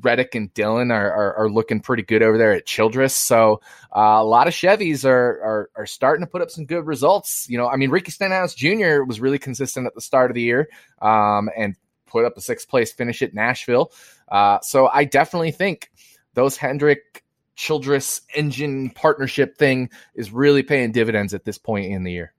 Reddick 0.01 0.35
and 0.35 0.53
Dillon 0.53 0.91
are, 0.91 1.11
are, 1.11 1.35
are, 1.35 1.49
looking 1.49 1.79
pretty 1.79 2.03
good 2.03 2.21
over 2.21 2.37
there 2.37 2.51
at 2.51 2.65
Childress. 2.65 3.15
So 3.15 3.61
uh, 3.95 4.17
a 4.19 4.23
lot 4.23 4.47
of 4.47 4.53
Chevys 4.53 5.05
are, 5.05 5.11
are, 5.41 5.69
are 5.75 5.85
starting 5.85 6.25
to 6.25 6.29
put 6.29 6.41
up 6.41 6.49
some 6.49 6.65
good 6.65 6.85
results. 6.85 7.47
You 7.49 7.57
know, 7.57 7.67
I 7.67 7.75
mean, 7.75 7.89
Ricky 7.89 8.11
Stenhouse 8.11 8.55
Jr. 8.55 9.03
was 9.03 9.19
really 9.19 9.39
consistent 9.39 9.87
at 9.87 9.95
the 9.95 10.01
start 10.01 10.31
of 10.31 10.35
the 10.35 10.41
year 10.41 10.69
um, 11.01 11.49
and 11.55 11.75
put 12.07 12.25
up 12.25 12.37
a 12.37 12.41
sixth 12.41 12.67
place 12.67 12.91
finish 12.91 13.21
at 13.21 13.33
Nashville. 13.33 13.91
Uh, 14.27 14.59
so 14.61 14.87
I 14.87 15.05
definitely 15.05 15.51
think 15.51 15.91
those 16.33 16.57
Hendrick 16.57 17.23
Childress 17.55 18.21
engine 18.33 18.89
partnership 18.89 19.57
thing 19.57 19.89
is 20.13 20.31
really 20.31 20.61
paying 20.61 20.91
dividends 20.91 21.33
at 21.33 21.45
this 21.45 21.57
point 21.57 21.91
in 21.91 22.03
the 22.03 22.11
year. 22.11 22.33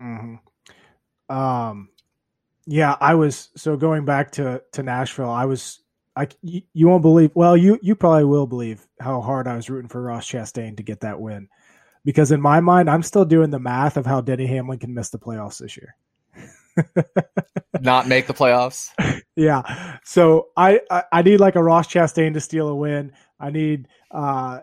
Mm-hmm. 0.00 1.34
Um, 1.34 1.88
yeah, 2.66 2.96
I 3.00 3.14
was 3.14 3.50
so 3.56 3.76
going 3.76 4.04
back 4.04 4.32
to 4.32 4.62
to 4.72 4.82
Nashville. 4.82 5.30
I 5.30 5.44
was 5.46 5.80
I 6.16 6.28
you, 6.42 6.62
you 6.72 6.88
won't 6.88 7.02
believe. 7.02 7.30
Well, 7.34 7.56
you 7.56 7.78
you 7.82 7.94
probably 7.94 8.24
will 8.24 8.46
believe 8.46 8.86
how 9.00 9.20
hard 9.20 9.48
I 9.48 9.56
was 9.56 9.68
rooting 9.68 9.88
for 9.88 10.00
Ross 10.00 10.26
Chastain 10.26 10.76
to 10.76 10.82
get 10.82 11.00
that 11.00 11.20
win, 11.20 11.48
because 12.04 12.32
in 12.32 12.40
my 12.40 12.60
mind, 12.60 12.88
I'm 12.88 13.02
still 13.02 13.24
doing 13.24 13.50
the 13.50 13.58
math 13.58 13.96
of 13.96 14.06
how 14.06 14.20
Denny 14.20 14.46
Hamlin 14.46 14.78
can 14.78 14.94
miss 14.94 15.10
the 15.10 15.18
playoffs 15.18 15.58
this 15.58 15.76
year. 15.76 15.96
Not 17.80 18.08
make 18.08 18.26
the 18.26 18.34
playoffs. 18.34 18.90
yeah. 19.36 19.98
So 20.04 20.48
I, 20.56 20.80
I, 20.90 21.04
I 21.12 21.22
need 21.22 21.40
like 21.40 21.56
a 21.56 21.62
Ross 21.62 21.88
Chastain 21.88 22.34
to 22.34 22.40
steal 22.40 22.68
a 22.68 22.74
win. 22.74 23.12
I 23.38 23.50
need 23.50 23.88
uh, 24.10 24.60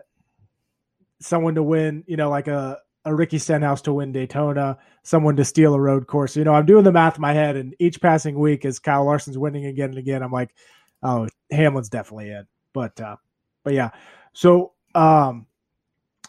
someone 1.20 1.54
to 1.54 1.62
win, 1.62 2.04
you 2.06 2.16
know, 2.16 2.30
like 2.30 2.48
a, 2.48 2.78
a 3.04 3.14
Ricky 3.14 3.38
Stenhouse 3.38 3.82
to 3.82 3.92
win 3.92 4.12
Daytona, 4.12 4.78
someone 5.02 5.36
to 5.36 5.44
steal 5.44 5.74
a 5.74 5.80
road 5.80 6.06
course. 6.06 6.36
You 6.36 6.44
know, 6.44 6.54
I'm 6.54 6.66
doing 6.66 6.84
the 6.84 6.92
math 6.92 7.16
in 7.16 7.20
my 7.22 7.32
head, 7.32 7.56
and 7.56 7.74
each 7.78 8.00
passing 8.00 8.38
week 8.38 8.64
as 8.64 8.78
Kyle 8.78 9.04
Larson's 9.04 9.38
winning 9.38 9.66
again 9.66 9.90
and 9.90 9.98
again, 9.98 10.22
I'm 10.22 10.32
like, 10.32 10.54
oh, 11.02 11.28
Hamlin's 11.50 11.88
definitely 11.88 12.30
in. 12.30 12.46
But 12.72 13.00
uh, 13.00 13.16
but 13.64 13.74
yeah. 13.74 13.90
So 14.32 14.72
um, 14.94 15.46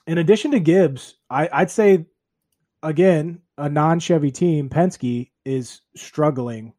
in 0.08 0.18
addition 0.18 0.52
to 0.52 0.60
Gibbs, 0.60 1.16
I, 1.30 1.50
I'd 1.52 1.72
say 1.72 2.06
again 2.82 3.42
a 3.58 3.70
non 3.70 4.00
Chevy 4.00 4.32
team, 4.32 4.70
Penske 4.70 5.30
is 5.46 5.82
struggling 5.96 6.74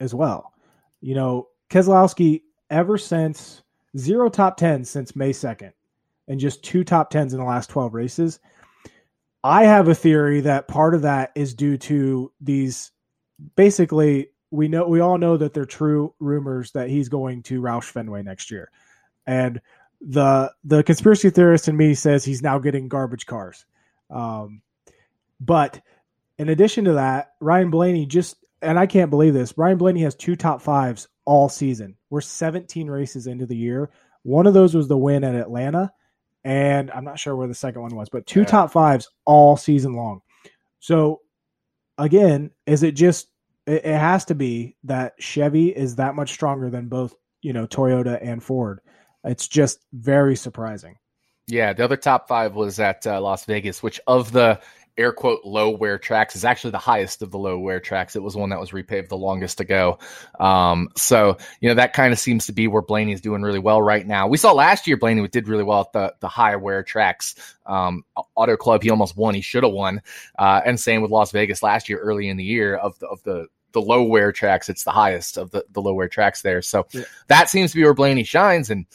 as 0.00 0.14
well. 0.14 0.52
You 1.00 1.14
know, 1.14 1.48
Keselowski 1.70 2.42
ever 2.70 2.98
since 2.98 3.62
zero 3.96 4.28
top 4.28 4.56
tens 4.56 4.90
since 4.90 5.16
May 5.16 5.30
2nd 5.30 5.72
and 6.28 6.40
just 6.40 6.64
two 6.64 6.84
top 6.84 7.10
tens 7.10 7.32
in 7.32 7.38
the 7.38 7.44
last 7.44 7.70
12 7.70 7.94
races. 7.94 8.40
I 9.44 9.64
have 9.64 9.88
a 9.88 9.94
theory 9.94 10.40
that 10.40 10.68
part 10.68 10.94
of 10.94 11.02
that 11.02 11.30
is 11.36 11.54
due 11.54 11.78
to 11.78 12.32
these 12.40 12.90
basically 13.54 14.30
we 14.50 14.68
know 14.68 14.86
we 14.86 15.00
all 15.00 15.18
know 15.18 15.36
that 15.36 15.54
they're 15.54 15.64
true 15.64 16.14
rumors 16.18 16.72
that 16.72 16.88
he's 16.88 17.08
going 17.08 17.42
to 17.44 17.60
Roush 17.60 17.84
Fenway 17.84 18.22
next 18.22 18.50
year. 18.50 18.70
And 19.26 19.60
the 20.00 20.52
the 20.64 20.82
conspiracy 20.82 21.30
theorist 21.30 21.68
in 21.68 21.76
me 21.76 21.94
says 21.94 22.24
he's 22.24 22.42
now 22.42 22.58
getting 22.58 22.88
garbage 22.88 23.26
cars. 23.26 23.64
Um, 24.10 24.62
but 25.40 25.80
in 26.38 26.48
addition 26.48 26.84
to 26.84 26.94
that, 26.94 27.32
Ryan 27.40 27.70
Blaney 27.70 28.06
just 28.06 28.36
and 28.62 28.78
I 28.78 28.86
can't 28.86 29.10
believe 29.10 29.34
this. 29.34 29.56
Ryan 29.56 29.78
Blaney 29.78 30.02
has 30.02 30.14
two 30.14 30.36
top 30.36 30.62
fives 30.62 31.08
all 31.24 31.48
season. 31.48 31.96
We're 32.10 32.20
17 32.20 32.88
races 32.88 33.26
into 33.26 33.46
the 33.46 33.56
year. 33.56 33.90
One 34.22 34.46
of 34.46 34.54
those 34.54 34.74
was 34.74 34.88
the 34.88 34.96
win 34.96 35.24
at 35.24 35.34
Atlanta, 35.34 35.92
and 36.44 36.90
I'm 36.90 37.04
not 37.04 37.18
sure 37.18 37.36
where 37.36 37.48
the 37.48 37.54
second 37.54 37.82
one 37.82 37.94
was, 37.94 38.08
but 38.08 38.26
two 38.26 38.40
yeah. 38.40 38.46
top 38.46 38.72
fives 38.72 39.08
all 39.24 39.56
season 39.56 39.94
long. 39.94 40.20
So 40.80 41.20
again, 41.98 42.50
is 42.66 42.82
it 42.82 42.92
just 42.92 43.28
it, 43.66 43.84
it 43.84 43.98
has 43.98 44.24
to 44.26 44.34
be 44.34 44.76
that 44.84 45.14
Chevy 45.18 45.68
is 45.68 45.96
that 45.96 46.14
much 46.14 46.32
stronger 46.32 46.70
than 46.70 46.88
both, 46.88 47.14
you 47.42 47.52
know, 47.52 47.66
Toyota 47.66 48.18
and 48.22 48.42
Ford. 48.42 48.80
It's 49.24 49.48
just 49.48 49.80
very 49.92 50.36
surprising. 50.36 50.96
Yeah, 51.48 51.72
the 51.72 51.84
other 51.84 51.96
top 51.96 52.28
five 52.28 52.54
was 52.54 52.80
at 52.80 53.06
uh, 53.06 53.20
Las 53.20 53.44
Vegas, 53.44 53.82
which 53.82 54.00
of 54.06 54.32
the 54.32 54.60
air 54.98 55.12
quote 55.12 55.44
low 55.44 55.70
wear 55.70 55.98
tracks 55.98 56.34
is 56.34 56.44
actually 56.44 56.70
the 56.70 56.78
highest 56.78 57.22
of 57.22 57.30
the 57.30 57.38
low 57.38 57.58
wear 57.58 57.80
tracks. 57.80 58.16
It 58.16 58.22
was 58.22 58.34
one 58.34 58.50
that 58.50 58.60
was 58.60 58.70
repaved 58.70 59.08
the 59.08 59.16
longest 59.16 59.58
to 59.58 59.64
go. 59.64 59.98
Um, 60.40 60.88
so 60.96 61.36
you 61.60 61.68
know 61.68 61.74
that 61.74 61.92
kind 61.92 62.12
of 62.12 62.18
seems 62.18 62.46
to 62.46 62.52
be 62.52 62.66
where 62.66 62.82
Blaney 62.82 63.12
is 63.12 63.20
doing 63.20 63.42
really 63.42 63.58
well 63.58 63.82
right 63.82 64.06
now. 64.06 64.26
We 64.26 64.38
saw 64.38 64.52
last 64.52 64.86
year 64.86 64.96
Blaney 64.96 65.26
did 65.28 65.48
really 65.48 65.64
well 65.64 65.80
at 65.80 65.92
the 65.92 66.14
the 66.20 66.28
high 66.28 66.56
wear 66.56 66.82
tracks. 66.82 67.34
Um, 67.66 68.04
Auto 68.34 68.56
Club 68.56 68.82
he 68.82 68.90
almost 68.90 69.16
won. 69.16 69.34
He 69.34 69.40
should 69.40 69.64
have 69.64 69.72
won. 69.72 70.02
Uh, 70.38 70.62
and 70.64 70.80
same 70.80 71.02
with 71.02 71.10
Las 71.10 71.30
Vegas 71.32 71.62
last 71.62 71.88
year, 71.88 71.98
early 71.98 72.28
in 72.28 72.36
the 72.36 72.44
year 72.44 72.76
of 72.76 72.98
the 72.98 73.06
of 73.08 73.22
the 73.24 73.46
the 73.72 73.80
low 73.80 74.02
wear 74.02 74.32
tracks, 74.32 74.68
it's 74.68 74.84
the 74.84 74.90
highest 74.90 75.36
of 75.36 75.50
the, 75.50 75.64
the 75.70 75.82
low 75.82 75.94
wear 75.94 76.08
tracks 76.08 76.42
there. 76.42 76.62
So 76.62 76.86
yeah. 76.92 77.02
that 77.28 77.50
seems 77.50 77.72
to 77.72 77.76
be 77.76 77.84
where 77.84 77.94
Blaney 77.94 78.24
shines. 78.24 78.70
And 78.70 78.86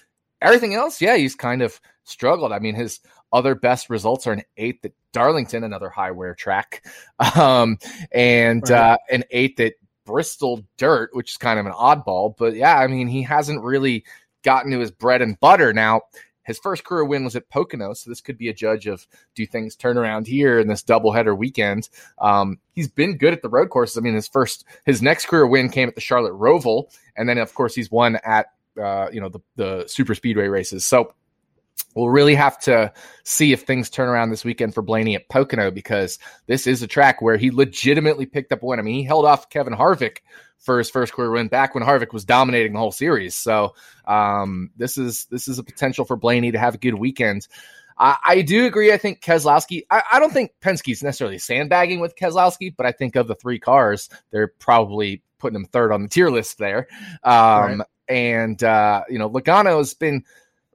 everything 0.41 0.73
else, 0.73 1.01
yeah, 1.01 1.17
he's 1.17 1.35
kind 1.35 1.61
of 1.61 1.79
struggled. 2.03 2.51
I 2.51 2.59
mean, 2.59 2.75
his 2.75 2.99
other 3.33 3.55
best 3.55 3.89
results 3.89 4.27
are 4.27 4.33
an 4.33 4.43
eighth 4.57 4.85
at 4.85 4.91
Darlington, 5.13 5.63
another 5.63 5.89
high 5.89 6.11
wear 6.11 6.35
track, 6.35 6.85
um, 7.35 7.77
and 8.11 8.63
right. 8.69 8.93
uh, 8.93 8.97
an 9.09 9.23
eighth 9.31 9.59
at 9.59 9.73
Bristol 10.05 10.63
Dirt, 10.77 11.11
which 11.13 11.31
is 11.31 11.37
kind 11.37 11.59
of 11.59 11.65
an 11.65 11.73
oddball. 11.73 12.35
But 12.37 12.55
yeah, 12.55 12.77
I 12.77 12.87
mean, 12.87 13.07
he 13.07 13.21
hasn't 13.21 13.63
really 13.63 14.03
gotten 14.43 14.71
to 14.71 14.79
his 14.79 14.91
bread 14.91 15.21
and 15.21 15.39
butter. 15.39 15.73
Now, 15.73 16.01
his 16.43 16.59
first 16.59 16.83
career 16.83 17.05
win 17.05 17.23
was 17.23 17.35
at 17.35 17.49
Pocono, 17.49 17.93
so 17.93 18.09
this 18.09 18.21
could 18.21 18.37
be 18.37 18.49
a 18.49 18.53
judge 18.53 18.87
of 18.87 19.05
do 19.35 19.45
things 19.45 19.75
turn 19.75 19.97
around 19.97 20.27
here 20.27 20.59
in 20.59 20.67
this 20.67 20.83
doubleheader 20.83 21.37
weekend. 21.37 21.89
Um, 22.19 22.57
he's 22.73 22.87
been 22.87 23.17
good 23.17 23.33
at 23.33 23.41
the 23.41 23.49
road 23.49 23.69
courses. 23.69 23.97
I 23.97 24.01
mean, 24.01 24.15
his 24.15 24.27
first, 24.27 24.65
his 24.85 25.01
next 25.01 25.27
career 25.27 25.47
win 25.47 25.69
came 25.69 25.87
at 25.87 25.95
the 25.95 26.01
Charlotte 26.01 26.33
Roval, 26.33 26.85
and 27.15 27.27
then 27.27 27.37
of 27.37 27.53
course 27.53 27.75
he's 27.75 27.91
won 27.91 28.17
at 28.23 28.47
uh, 28.81 29.07
you 29.11 29.19
know 29.19 29.29
the 29.29 29.39
the 29.55 29.83
super 29.87 30.15
speedway 30.15 30.47
races. 30.47 30.85
So 30.85 31.13
we'll 31.95 32.09
really 32.09 32.35
have 32.35 32.57
to 32.59 32.91
see 33.23 33.53
if 33.53 33.63
things 33.63 33.89
turn 33.89 34.09
around 34.09 34.29
this 34.29 34.45
weekend 34.45 34.73
for 34.73 34.81
Blaney 34.81 35.15
at 35.15 35.29
Pocono 35.29 35.71
because 35.71 36.19
this 36.47 36.67
is 36.67 36.81
a 36.81 36.87
track 36.87 37.21
where 37.21 37.37
he 37.37 37.51
legitimately 37.51 38.25
picked 38.25 38.51
up 38.51 38.63
a 38.63 38.65
win. 38.65 38.79
I 38.79 38.83
mean, 38.83 38.95
he 38.95 39.03
held 39.03 39.25
off 39.25 39.49
Kevin 39.49 39.73
Harvick 39.73 40.17
for 40.59 40.77
his 40.77 40.89
first 40.89 41.13
career 41.13 41.31
win 41.31 41.47
back 41.47 41.73
when 41.73 41.83
Harvick 41.83 42.13
was 42.13 42.23
dominating 42.23 42.73
the 42.73 42.79
whole 42.79 42.91
series. 42.91 43.35
So 43.35 43.75
um, 44.05 44.71
this 44.77 44.97
is 44.97 45.25
this 45.25 45.47
is 45.47 45.59
a 45.59 45.63
potential 45.63 46.05
for 46.05 46.15
Blaney 46.15 46.51
to 46.51 46.59
have 46.59 46.75
a 46.75 46.79
good 46.79 46.93
weekend. 46.93 47.47
I, 47.97 48.17
I 48.25 48.41
do 48.41 48.65
agree. 48.65 48.93
I 48.93 48.97
think 48.97 49.21
Keselowski. 49.21 49.83
I, 49.89 50.03
I, 50.13 50.19
don't 50.19 50.33
think 50.33 50.51
Penske's 50.61 51.03
necessarily 51.03 51.37
sandbagging 51.37 51.99
with 51.99 52.15
Keselowski, 52.15 52.73
but 52.75 52.85
I 52.85 52.91
think 52.91 53.15
of 53.15 53.27
the 53.27 53.35
three 53.35 53.59
cars, 53.59 54.09
they're 54.31 54.47
probably 54.47 55.23
putting 55.39 55.55
him 55.55 55.65
third 55.65 55.91
on 55.91 56.03
the 56.03 56.07
tier 56.07 56.29
list 56.29 56.57
there. 56.57 56.87
Um, 57.23 57.79
right. 57.79 57.79
And 58.07 58.63
uh, 58.63 59.03
you 59.09 59.19
know, 59.19 59.29
Logano's 59.29 59.93
been 59.93 60.23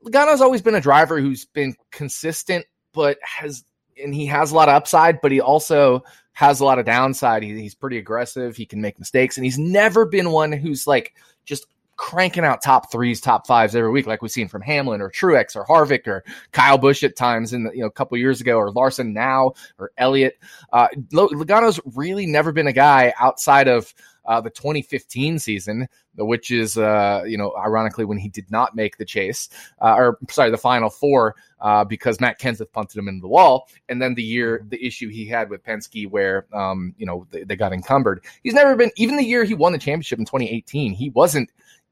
Logano's 0.07 0.41
always 0.41 0.63
been 0.63 0.75
a 0.75 0.81
driver 0.81 1.21
who's 1.21 1.45
been 1.45 1.75
consistent, 1.91 2.65
but 2.93 3.19
has 3.23 3.65
and 4.03 4.15
he 4.15 4.27
has 4.27 4.53
a 4.53 4.55
lot 4.55 4.69
of 4.69 4.75
upside, 4.75 5.21
but 5.21 5.33
he 5.33 5.41
also 5.41 6.05
has 6.33 6.61
a 6.61 6.65
lot 6.65 6.79
of 6.79 6.85
downside. 6.85 7.43
He, 7.43 7.59
he's 7.59 7.75
pretty 7.75 7.99
aggressive. 7.99 8.57
He 8.57 8.67
can 8.67 8.81
make 8.81 8.99
mistakes, 8.99 9.37
and 9.37 9.45
he's 9.45 9.59
never 9.59 10.05
been 10.05 10.31
one 10.31 10.53
who's 10.53 10.87
like 10.87 11.15
just 11.45 11.67
cranking 11.97 12.45
out 12.45 12.63
top 12.63 12.93
threes, 12.93 13.21
top 13.21 13.47
fives 13.47 13.75
every 13.75 13.91
week, 13.91 14.07
like 14.07 14.21
we've 14.23 14.31
seen 14.31 14.49
from 14.49 14.63
Hamlin 14.63 15.01
or 15.01 15.11
Truex 15.11 15.57
or 15.57 15.65
Harvick 15.65 16.07
or 16.07 16.25
Kyle 16.53 16.79
Busch 16.79 17.03
at 17.03 17.17
times 17.17 17.53
in 17.53 17.65
the, 17.65 17.73
you 17.73 17.81
know 17.81 17.87
a 17.87 17.91
couple 17.91 18.19
years 18.19 18.41
ago, 18.41 18.59
or 18.59 18.71
Larson 18.71 19.13
now 19.13 19.55
or 19.79 19.91
Elliott. 19.97 20.39
Uh, 20.73 20.89
Logano's 21.13 21.81
really 21.97 22.27
never 22.27 22.53
been 22.53 22.67
a 22.67 22.73
guy 22.73 23.13
outside 23.19 23.67
of 23.67 23.93
uh, 24.27 24.41
the 24.41 24.51
2015 24.51 25.39
season, 25.39 25.89
which 26.17 26.51
is, 26.51 26.77
uh, 26.79 27.23
you 27.27 27.37
know, 27.37 27.55
ironically 27.57 28.05
when 28.05 28.19
he 28.19 28.29
did 28.29 28.51
not 28.51 28.75
make 28.75 28.97
the 28.97 29.05
chase, 29.05 29.49
uh, 29.81 29.95
or 29.97 30.19
sorry, 30.31 30.51
the 30.51 30.57
final 30.57 30.91
four, 30.91 31.35
uh, 31.61 31.85
because 31.85 32.21
Matt 32.21 32.41
Kenseth 32.41 32.73
punted 32.73 32.99
him 32.99 33.09
into 33.09 33.23
the 33.23 33.29
wall. 33.29 33.69
And 33.89 34.01
then 34.01 34.15
the 34.15 34.23
year, 34.23 34.65
the 34.69 34.85
issue 34.85 35.09
he 35.09 35.27
had 35.27 35.51
with 35.51 35.65
Penske 35.65 36.11
where, 36.11 36.47
um, 36.53 36.95
you 36.99 37.07
know, 37.07 37.27
they, 37.31 37.45
they 37.45 37.57
got 37.57 37.73
encumbered. 37.73 38.25
He's 38.43 38.55
never 38.55 38.77
been, 38.77 38.91
even 38.97 39.17
the 39.17 39.25
year 39.25 39.45
he 39.45 39.55
won 39.55 39.73
the 39.73 39.79
championship 39.79 40.19
in 40.19 40.25
2018, 40.25 40.93
he 40.93 41.11
wasn't 41.11 41.51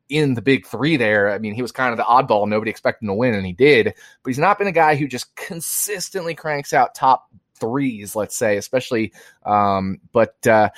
in 0.09 0.35
the 0.35 0.43
big 0.43 0.67
three 0.67 0.97
there. 0.97 1.31
I 1.31 1.39
mean, 1.39 1.55
he 1.55 1.63
was 1.63 1.73
kind 1.73 1.93
of 1.93 1.97
the 1.97 2.05
oddball. 2.05 2.47
Nobody 2.47 2.71
expected 2.71 3.05
him 3.05 3.09
to 3.09 3.15
win, 3.15 3.35
and 3.35 3.47
he 3.47 3.53
did. 3.53 3.87
But 4.23 4.29
he's 4.29 4.39
not 4.39 4.59
been 4.59 4.67
a 4.67 4.73
guy 4.73 4.97
who 4.97 5.09
just 5.09 5.35
consistently 5.35 6.35
cranks 6.35 6.73
out 6.73 6.95
top 6.95 7.27
threes, 7.59 8.15
let's 8.15 8.37
say, 8.37 8.57
especially. 8.57 9.13
Um, 9.45 10.01
but 10.13 10.47
uh, 10.47 10.71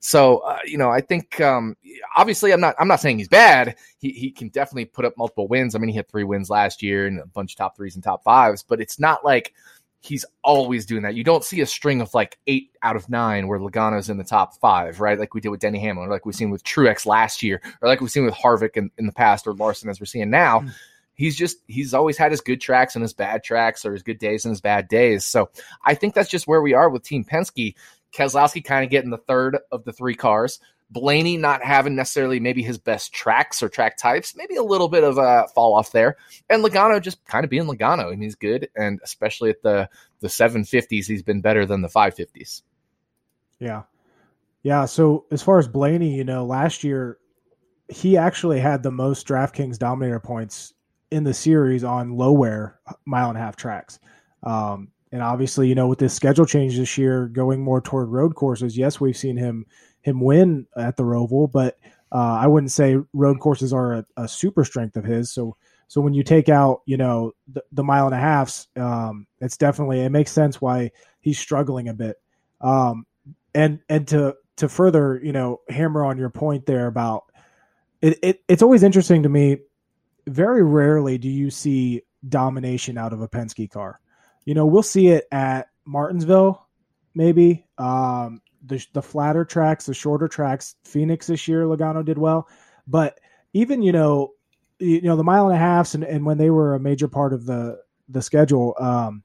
so 0.00 0.38
uh, 0.38 0.58
you 0.64 0.78
know, 0.78 0.90
I 0.90 1.00
think 1.00 1.40
um, 1.40 1.76
obviously 2.16 2.52
I'm 2.52 2.60
not 2.60 2.74
I'm 2.78 2.88
not 2.88 3.00
saying 3.00 3.18
he's 3.18 3.28
bad. 3.28 3.76
He 3.98 4.10
he 4.10 4.30
can 4.30 4.48
definitely 4.48 4.86
put 4.86 5.04
up 5.04 5.14
multiple 5.16 5.48
wins. 5.48 5.74
I 5.74 5.78
mean, 5.78 5.90
he 5.90 5.96
had 5.96 6.08
three 6.08 6.24
wins 6.24 6.50
last 6.50 6.82
year 6.82 7.06
and 7.06 7.18
a 7.20 7.26
bunch 7.26 7.52
of 7.52 7.58
top 7.58 7.76
threes 7.76 7.94
and 7.94 8.04
top 8.04 8.24
fives, 8.24 8.62
but 8.62 8.80
it's 8.80 8.98
not 8.98 9.24
like 9.24 9.52
he's 10.06 10.24
always 10.44 10.86
doing 10.86 11.02
that. 11.02 11.14
You 11.14 11.24
don't 11.24 11.44
see 11.44 11.60
a 11.60 11.66
string 11.66 12.00
of 12.00 12.14
like 12.14 12.38
eight 12.46 12.70
out 12.82 12.96
of 12.96 13.08
nine 13.08 13.48
where 13.48 13.58
Logano's 13.58 14.08
in 14.08 14.18
the 14.18 14.24
top 14.24 14.56
five, 14.60 15.00
right? 15.00 15.18
Like 15.18 15.34
we 15.34 15.40
did 15.40 15.48
with 15.48 15.60
Denny 15.60 15.80
Hamlin, 15.80 16.06
or 16.08 16.10
like 16.10 16.24
we've 16.24 16.34
seen 16.34 16.50
with 16.50 16.64
Truex 16.64 17.06
last 17.06 17.42
year, 17.42 17.60
or 17.80 17.88
like 17.88 18.00
we've 18.00 18.10
seen 18.10 18.24
with 18.24 18.34
Harvick 18.34 18.76
in, 18.76 18.90
in 18.98 19.06
the 19.06 19.12
past, 19.12 19.46
or 19.46 19.54
Larson 19.54 19.90
as 19.90 20.00
we're 20.00 20.06
seeing 20.06 20.30
now. 20.30 20.60
Mm. 20.60 20.72
He's 21.14 21.36
just 21.36 21.58
he's 21.66 21.94
always 21.94 22.18
had 22.18 22.30
his 22.30 22.40
good 22.42 22.60
tracks 22.60 22.94
and 22.94 23.02
his 23.02 23.14
bad 23.14 23.42
tracks, 23.42 23.84
or 23.84 23.92
his 23.92 24.02
good 24.02 24.18
days 24.18 24.44
and 24.44 24.52
his 24.52 24.60
bad 24.60 24.88
days. 24.88 25.24
So 25.24 25.50
I 25.84 25.94
think 25.94 26.14
that's 26.14 26.30
just 26.30 26.46
where 26.46 26.62
we 26.62 26.74
are 26.74 26.90
with 26.90 27.02
Team 27.02 27.24
Penske. 27.24 27.74
Keselowski 28.14 28.64
kind 28.64 28.84
of 28.84 28.90
getting 28.90 29.10
the 29.10 29.18
third 29.18 29.58
of 29.72 29.84
the 29.84 29.92
three 29.92 30.14
cars. 30.14 30.58
Blaney 30.90 31.36
not 31.36 31.64
having 31.64 31.96
necessarily 31.96 32.38
maybe 32.38 32.62
his 32.62 32.78
best 32.78 33.12
tracks 33.12 33.60
or 33.62 33.68
track 33.68 33.96
types, 33.96 34.36
maybe 34.36 34.54
a 34.54 34.62
little 34.62 34.88
bit 34.88 35.02
of 35.02 35.18
a 35.18 35.46
fall 35.52 35.74
off 35.74 35.90
there. 35.90 36.16
And 36.48 36.64
Logano 36.64 37.02
just 37.02 37.24
kind 37.24 37.44
of 37.44 37.50
being 37.50 37.64
Logano. 37.64 38.06
I 38.06 38.10
mean, 38.10 38.22
he's 38.22 38.36
good, 38.36 38.68
and 38.76 39.00
especially 39.02 39.50
at 39.50 39.62
the 39.62 39.88
the 40.20 40.28
750s, 40.28 41.06
he's 41.06 41.22
been 41.22 41.40
better 41.40 41.66
than 41.66 41.82
the 41.82 41.88
550s. 41.88 42.62
Yeah. 43.58 43.82
Yeah. 44.62 44.84
So 44.84 45.26
as 45.30 45.42
far 45.42 45.58
as 45.58 45.68
Blaney, 45.68 46.14
you 46.14 46.24
know, 46.24 46.44
last 46.44 46.84
year 46.84 47.18
he 47.88 48.16
actually 48.16 48.60
had 48.60 48.82
the 48.82 48.90
most 48.90 49.26
DraftKings 49.26 49.78
Dominator 49.78 50.20
points 50.20 50.74
in 51.10 51.24
the 51.24 51.34
series 51.34 51.84
on 51.84 52.16
low 52.16 52.32
wear 52.32 52.80
mile 53.04 53.28
and 53.28 53.38
a 53.38 53.40
half 53.40 53.56
tracks. 53.56 53.98
Um, 54.42 54.88
and 55.16 55.22
obviously, 55.22 55.66
you 55.66 55.74
know, 55.74 55.88
with 55.88 55.98
this 55.98 56.12
schedule 56.12 56.44
change 56.44 56.76
this 56.76 56.98
year, 56.98 57.26
going 57.26 57.64
more 57.64 57.80
toward 57.80 58.10
road 58.10 58.34
courses, 58.34 58.76
yes, 58.76 59.00
we've 59.00 59.16
seen 59.16 59.38
him 59.38 59.64
him 60.02 60.20
win 60.20 60.66
at 60.76 60.98
the 60.98 61.04
Roval, 61.04 61.50
but 61.50 61.78
uh, 62.12 62.36
I 62.38 62.46
wouldn't 62.48 62.70
say 62.70 62.98
road 63.14 63.40
courses 63.40 63.72
are 63.72 63.94
a, 63.94 64.06
a, 64.18 64.28
super 64.28 64.62
strength 64.62 64.94
of 64.94 65.06
his. 65.06 65.32
So, 65.32 65.56
so 65.88 66.02
when 66.02 66.12
you 66.12 66.22
take 66.22 66.50
out, 66.50 66.82
you 66.84 66.98
know, 66.98 67.32
the, 67.48 67.64
the 67.72 67.82
mile 67.82 68.04
and 68.04 68.14
a 68.14 68.18
halfs, 68.18 68.68
um, 68.76 69.26
it's 69.40 69.56
definitely 69.56 70.00
it 70.00 70.10
makes 70.10 70.32
sense 70.32 70.60
why 70.60 70.90
he's 71.22 71.38
struggling 71.38 71.88
a 71.88 71.94
bit. 71.94 72.16
Um, 72.60 73.06
and 73.54 73.80
and 73.88 74.06
to 74.08 74.36
to 74.56 74.68
further, 74.68 75.18
you 75.24 75.32
know, 75.32 75.62
hammer 75.70 76.04
on 76.04 76.18
your 76.18 76.28
point 76.28 76.66
there 76.66 76.88
about 76.88 77.24
it, 78.02 78.18
it 78.22 78.44
it's 78.48 78.62
always 78.62 78.82
interesting 78.82 79.22
to 79.22 79.30
me. 79.30 79.60
Very 80.26 80.62
rarely 80.62 81.16
do 81.16 81.30
you 81.30 81.48
see 81.48 82.02
domination 82.28 82.98
out 82.98 83.14
of 83.14 83.22
a 83.22 83.28
Penske 83.28 83.70
car. 83.70 83.98
You 84.46 84.54
know, 84.54 84.64
we'll 84.64 84.82
see 84.82 85.08
it 85.08 85.26
at 85.30 85.68
Martinsville, 85.84 86.66
maybe. 87.14 87.66
Um, 87.76 88.40
the 88.64 88.84
the 88.94 89.02
flatter 89.02 89.44
tracks, 89.44 89.86
the 89.86 89.94
shorter 89.94 90.28
tracks. 90.28 90.76
Phoenix 90.84 91.26
this 91.26 91.46
year, 91.46 91.64
Logano 91.64 92.04
did 92.04 92.16
well, 92.16 92.48
but 92.86 93.20
even 93.52 93.82
you 93.82 93.92
know, 93.92 94.32
you 94.78 95.02
know 95.02 95.16
the 95.16 95.24
mile 95.24 95.48
and 95.48 95.56
a 95.56 95.58
halfs, 95.58 95.94
and, 95.94 96.04
and 96.04 96.24
when 96.24 96.38
they 96.38 96.50
were 96.50 96.74
a 96.74 96.80
major 96.80 97.08
part 97.08 97.32
of 97.32 97.44
the 97.44 97.78
the 98.08 98.22
schedule, 98.22 98.74
um, 98.80 99.22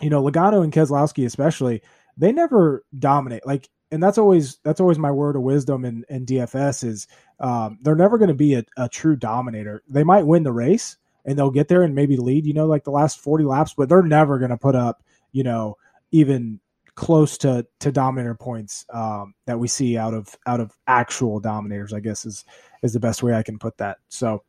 you 0.00 0.10
know, 0.10 0.22
Logano 0.22 0.62
and 0.62 0.72
Keselowski 0.72 1.24
especially, 1.26 1.82
they 2.16 2.32
never 2.32 2.84
dominate. 2.98 3.46
Like, 3.46 3.68
and 3.90 4.02
that's 4.02 4.18
always 4.18 4.58
that's 4.64 4.80
always 4.80 4.98
my 4.98 5.10
word 5.10 5.36
of 5.36 5.42
wisdom 5.42 5.84
in, 5.84 6.04
in 6.08 6.26
DFS 6.26 6.84
is 6.84 7.06
um, 7.40 7.78
they're 7.82 7.94
never 7.94 8.18
going 8.18 8.28
to 8.28 8.34
be 8.34 8.54
a, 8.54 8.64
a 8.76 8.88
true 8.88 9.16
dominator. 9.16 9.82
They 9.88 10.04
might 10.04 10.26
win 10.26 10.42
the 10.42 10.52
race 10.52 10.96
and 11.24 11.38
they'll 11.38 11.50
get 11.50 11.68
there 11.68 11.82
and 11.82 11.94
maybe 11.94 12.16
lead, 12.16 12.46
you 12.46 12.54
know, 12.54 12.66
like 12.66 12.84
the 12.84 12.90
last 12.90 13.20
forty 13.20 13.44
laps, 13.44 13.74
but 13.76 13.88
they're 13.88 14.02
never 14.02 14.38
going 14.38 14.50
to 14.50 14.56
put 14.56 14.74
up, 14.74 15.02
you 15.32 15.42
know, 15.42 15.76
even 16.10 16.60
close 16.94 17.38
to 17.38 17.66
to 17.80 17.90
dominator 17.90 18.34
points 18.34 18.84
um, 18.92 19.34
that 19.46 19.58
we 19.58 19.66
see 19.68 19.96
out 19.96 20.14
of 20.14 20.36
out 20.46 20.60
of 20.60 20.72
actual 20.86 21.40
dominators. 21.40 21.92
I 21.92 22.00
guess 22.00 22.26
is 22.26 22.44
is 22.82 22.92
the 22.92 23.00
best 23.00 23.22
way 23.22 23.34
I 23.34 23.42
can 23.42 23.58
put 23.58 23.78
that. 23.78 23.98
So, 24.08 24.42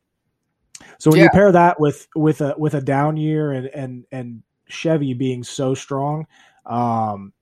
so 0.97 1.09
when 1.11 1.19
yeah. 1.19 1.25
you 1.25 1.29
pair 1.29 1.51
that 1.51 1.79
with 1.79 2.07
with 2.15 2.41
a 2.41 2.55
with 2.57 2.73
a 2.73 2.81
down 2.81 3.17
year 3.17 3.51
and 3.51 3.67
and 3.67 4.05
and 4.11 4.43
Chevy 4.67 5.13
being 5.13 5.43
so 5.43 5.73
strong, 5.73 6.27
um, 6.65 7.33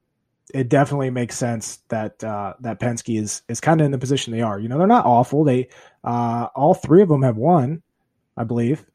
it 0.54 0.70
definitely 0.70 1.10
makes 1.10 1.38
sense 1.38 1.78
that 1.88 2.24
uh, 2.24 2.54
that 2.60 2.80
Penske 2.80 3.20
is 3.20 3.42
is 3.48 3.62
kind 3.62 3.82
of 3.82 3.86
in 3.86 3.92
the 3.92 3.98
position 3.98 4.34
they 4.34 4.42
are. 4.42 4.60
You 4.60 4.68
know, 4.68 4.78
they're 4.78 4.88
not 4.88 5.06
awful. 5.06 5.44
They 5.44 5.70
uh, 6.04 6.48
all 6.56 6.74
three 6.74 7.02
of 7.02 7.10
them 7.10 7.24
have 7.24 7.38
won, 7.38 7.82
I 8.38 8.44
believe. 8.44 8.86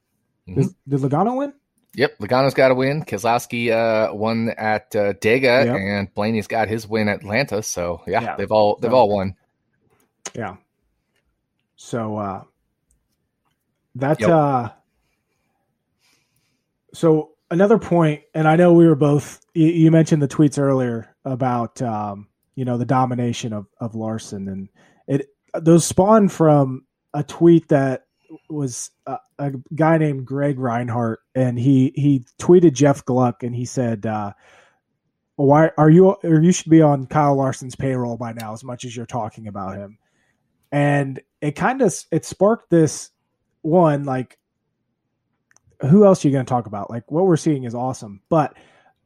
Mm-hmm. 0.48 0.60
Did, 0.60 0.74
did 0.88 1.00
Logano 1.00 1.36
win? 1.36 1.52
Yep, 1.94 2.18
Logano's 2.18 2.54
got 2.54 2.70
a 2.70 2.74
win. 2.74 3.02
Keselowski 3.04 3.70
uh, 3.70 4.14
won 4.14 4.50
at 4.50 4.94
uh, 4.94 5.14
Dega, 5.14 5.64
yep. 5.64 5.76
and 5.76 6.14
Blaney's 6.14 6.46
got 6.46 6.68
his 6.68 6.86
win 6.86 7.08
at 7.08 7.20
Atlanta. 7.20 7.62
So 7.62 8.02
yeah, 8.06 8.22
yeah. 8.22 8.36
they've 8.36 8.52
all 8.52 8.76
they've 8.76 8.90
so, 8.90 8.96
all 8.96 9.08
won. 9.08 9.34
Yeah. 10.34 10.56
So 11.76 12.18
uh, 12.18 12.42
that 13.94 14.20
yep. 14.20 14.28
uh, 14.28 14.68
so 16.92 17.30
another 17.50 17.78
point, 17.78 18.22
and 18.34 18.46
I 18.46 18.56
know 18.56 18.72
we 18.72 18.86
were 18.86 18.94
both. 18.94 19.40
You, 19.54 19.68
you 19.68 19.90
mentioned 19.90 20.22
the 20.22 20.28
tweets 20.28 20.58
earlier 20.58 21.14
about 21.24 21.80
um, 21.80 22.28
you 22.56 22.66
know 22.66 22.76
the 22.76 22.84
domination 22.84 23.54
of 23.54 23.66
of 23.80 23.94
Larson, 23.94 24.48
and 24.48 24.68
it 25.06 25.28
those 25.54 25.86
spawned 25.86 26.30
from 26.30 26.84
a 27.14 27.22
tweet 27.22 27.68
that 27.68 28.05
was 28.48 28.90
a, 29.06 29.18
a, 29.38 29.52
guy 29.74 29.98
named 29.98 30.26
Greg 30.26 30.58
Reinhart, 30.58 31.20
and 31.34 31.58
he 31.58 31.92
he 31.94 32.24
tweeted 32.38 32.72
Jeff 32.72 33.04
Gluck, 33.04 33.42
and 33.42 33.54
he 33.54 33.64
said, 33.64 34.06
uh, 34.06 34.32
why 35.36 35.70
are 35.76 35.90
you 35.90 36.16
or 36.24 36.40
you 36.40 36.50
should 36.50 36.70
be 36.70 36.82
on 36.82 37.06
Kyle 37.06 37.36
Larson's 37.36 37.76
payroll 37.76 38.16
by 38.16 38.32
now 38.32 38.52
as 38.52 38.64
much 38.64 38.84
as 38.84 38.96
you're 38.96 39.06
talking 39.06 39.46
about 39.46 39.76
him. 39.76 39.98
And 40.72 41.20
it 41.40 41.52
kind 41.52 41.82
of 41.82 41.94
it 42.10 42.24
sparked 42.24 42.70
this 42.70 43.10
one 43.62 44.04
like 44.04 44.38
who 45.82 46.06
else 46.06 46.24
are 46.24 46.28
you 46.28 46.32
going 46.32 46.46
to 46.46 46.48
talk 46.48 46.66
about? 46.66 46.88
Like 46.88 47.10
what 47.10 47.26
we're 47.26 47.36
seeing 47.36 47.64
is 47.64 47.74
awesome, 47.74 48.20
but 48.28 48.56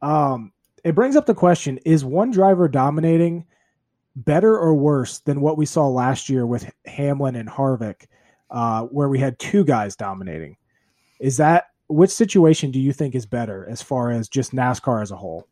um 0.01 0.53
it 0.83 0.95
brings 0.95 1.15
up 1.15 1.25
the 1.25 1.35
question 1.35 1.77
is 1.85 2.03
one 2.03 2.31
driver 2.31 2.67
dominating 2.67 3.45
better 4.15 4.57
or 4.57 4.73
worse 4.73 5.19
than 5.19 5.41
what 5.41 5.57
we 5.57 5.65
saw 5.65 5.87
last 5.87 6.29
year 6.29 6.45
with 6.45 6.71
Hamlin 6.85 7.35
and 7.35 7.49
Harvick 7.49 8.07
uh, 8.51 8.83
where 8.83 9.09
we 9.09 9.19
had 9.19 9.39
two 9.39 9.63
guys 9.63 9.95
dominating? 9.95 10.57
Is 11.19 11.37
that 11.37 11.65
which 11.87 12.11
situation 12.11 12.71
do 12.71 12.79
you 12.79 12.93
think 12.93 13.15
is 13.15 13.25
better 13.25 13.67
as 13.69 13.81
far 13.81 14.11
as 14.11 14.29
just 14.29 14.53
NASCAR 14.53 15.01
as 15.01 15.11
a 15.11 15.15
whole? 15.15 15.47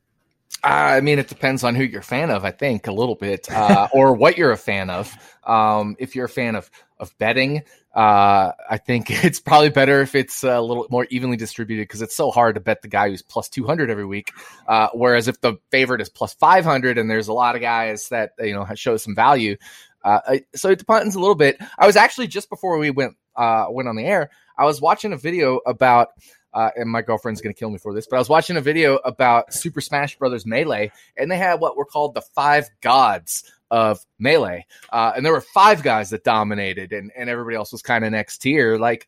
I 0.64 1.00
mean, 1.02 1.20
it 1.20 1.28
depends 1.28 1.64
on 1.64 1.76
who 1.76 1.84
you're 1.84 2.02
a 2.02 2.04
fan 2.04 2.30
of. 2.30 2.44
I 2.44 2.52
think 2.52 2.88
a 2.88 2.92
little 2.92 3.16
bit, 3.16 3.50
uh, 3.52 3.88
or 3.94 4.14
what 4.14 4.38
you're 4.38 4.52
a 4.52 4.58
fan 4.58 4.90
of. 4.90 5.14
Um, 5.44 5.96
if 6.00 6.16
you're 6.16 6.26
a 6.26 6.30
fan 6.30 6.56
of 6.56 6.70
of 7.00 7.18
betting, 7.18 7.64
uh, 7.96 8.52
I 8.70 8.78
think 8.78 9.10
it's 9.24 9.40
probably 9.40 9.70
better 9.70 10.02
if 10.02 10.16
it's 10.16 10.44
a 10.44 10.60
little 10.60 10.88
more 10.90 11.08
evenly 11.10 11.38
distributed 11.38 11.84
because 11.84 12.02
it's 12.02 12.16
so 12.16 12.30
hard 12.30 12.56
to 12.56 12.62
bet 12.62 12.82
the 12.82 12.88
guy 12.88 13.10
who's 13.10 13.22
plus 13.22 13.48
200 13.50 13.90
every 13.90 14.06
week. 14.06 14.32
Uh, 14.68 14.90
whereas 14.94 15.28
if 15.28 15.40
the 15.40 15.56
favorite 15.72 16.02
is 16.02 16.10
plus 16.10 16.34
500 16.34 16.98
and 16.98 17.10
there's 17.10 17.30
a 17.30 17.34
lot 17.34 17.56
of 17.56 17.62
guys 17.62 18.10
that 18.10 18.34
you 18.40 18.54
know 18.54 18.68
show 18.76 18.98
some 18.98 19.16
value, 19.16 19.56
uh, 20.04 20.38
so 20.56 20.70
it 20.70 20.80
depends 20.80 21.16
a 21.16 21.20
little 21.20 21.36
bit. 21.36 21.58
I 21.78 21.86
was 21.86 21.96
actually 21.96 22.28
just 22.28 22.50
before 22.50 22.78
we 22.78 22.92
went 22.92 23.16
uh, 23.36 23.68
went 23.70 23.88
on 23.88 23.96
the 23.96 24.06
air, 24.06 24.30
I 24.58 24.66
was 24.66 24.82
watching 24.82 25.14
a 25.14 25.18
video 25.18 25.60
about 25.66 26.10
uh, 26.54 26.70
and 26.76 26.90
my 26.90 27.02
girlfriend's 27.02 27.42
to 27.42 27.54
kill 27.54 27.70
me 27.70 27.78
for 27.78 27.94
this, 27.94 28.08
but 28.08 28.16
I 28.16 28.20
was 28.20 28.30
watching 28.30 28.58
a 28.58 28.62
video 28.62 28.96
about 29.06 29.54
Super 29.54 29.82
Smash 29.82 30.18
Brothers 30.18 30.46
Melee, 30.46 30.92
and 31.18 31.32
they 31.32 31.38
had 31.38 31.60
what 31.60 31.78
were 31.78 31.86
called 31.86 32.14
the 32.14 32.22
five 32.22 32.70
gods 32.82 33.44
of 33.72 34.04
Melee. 34.18 34.66
Uh, 34.92 35.14
and 35.16 35.26
there 35.26 35.34
were 35.34 35.42
five 35.42 35.84
guys 35.84 36.10
that 36.10 36.24
dominated, 36.24 36.92
and, 36.92 37.12
and 37.16 37.30
everybody 37.30 37.56
else 37.56 37.72
was 37.72 37.82
kind 37.82 38.04
of 38.04 38.12
next 38.12 38.40
tier. 38.40 38.78
Like, 38.80 39.08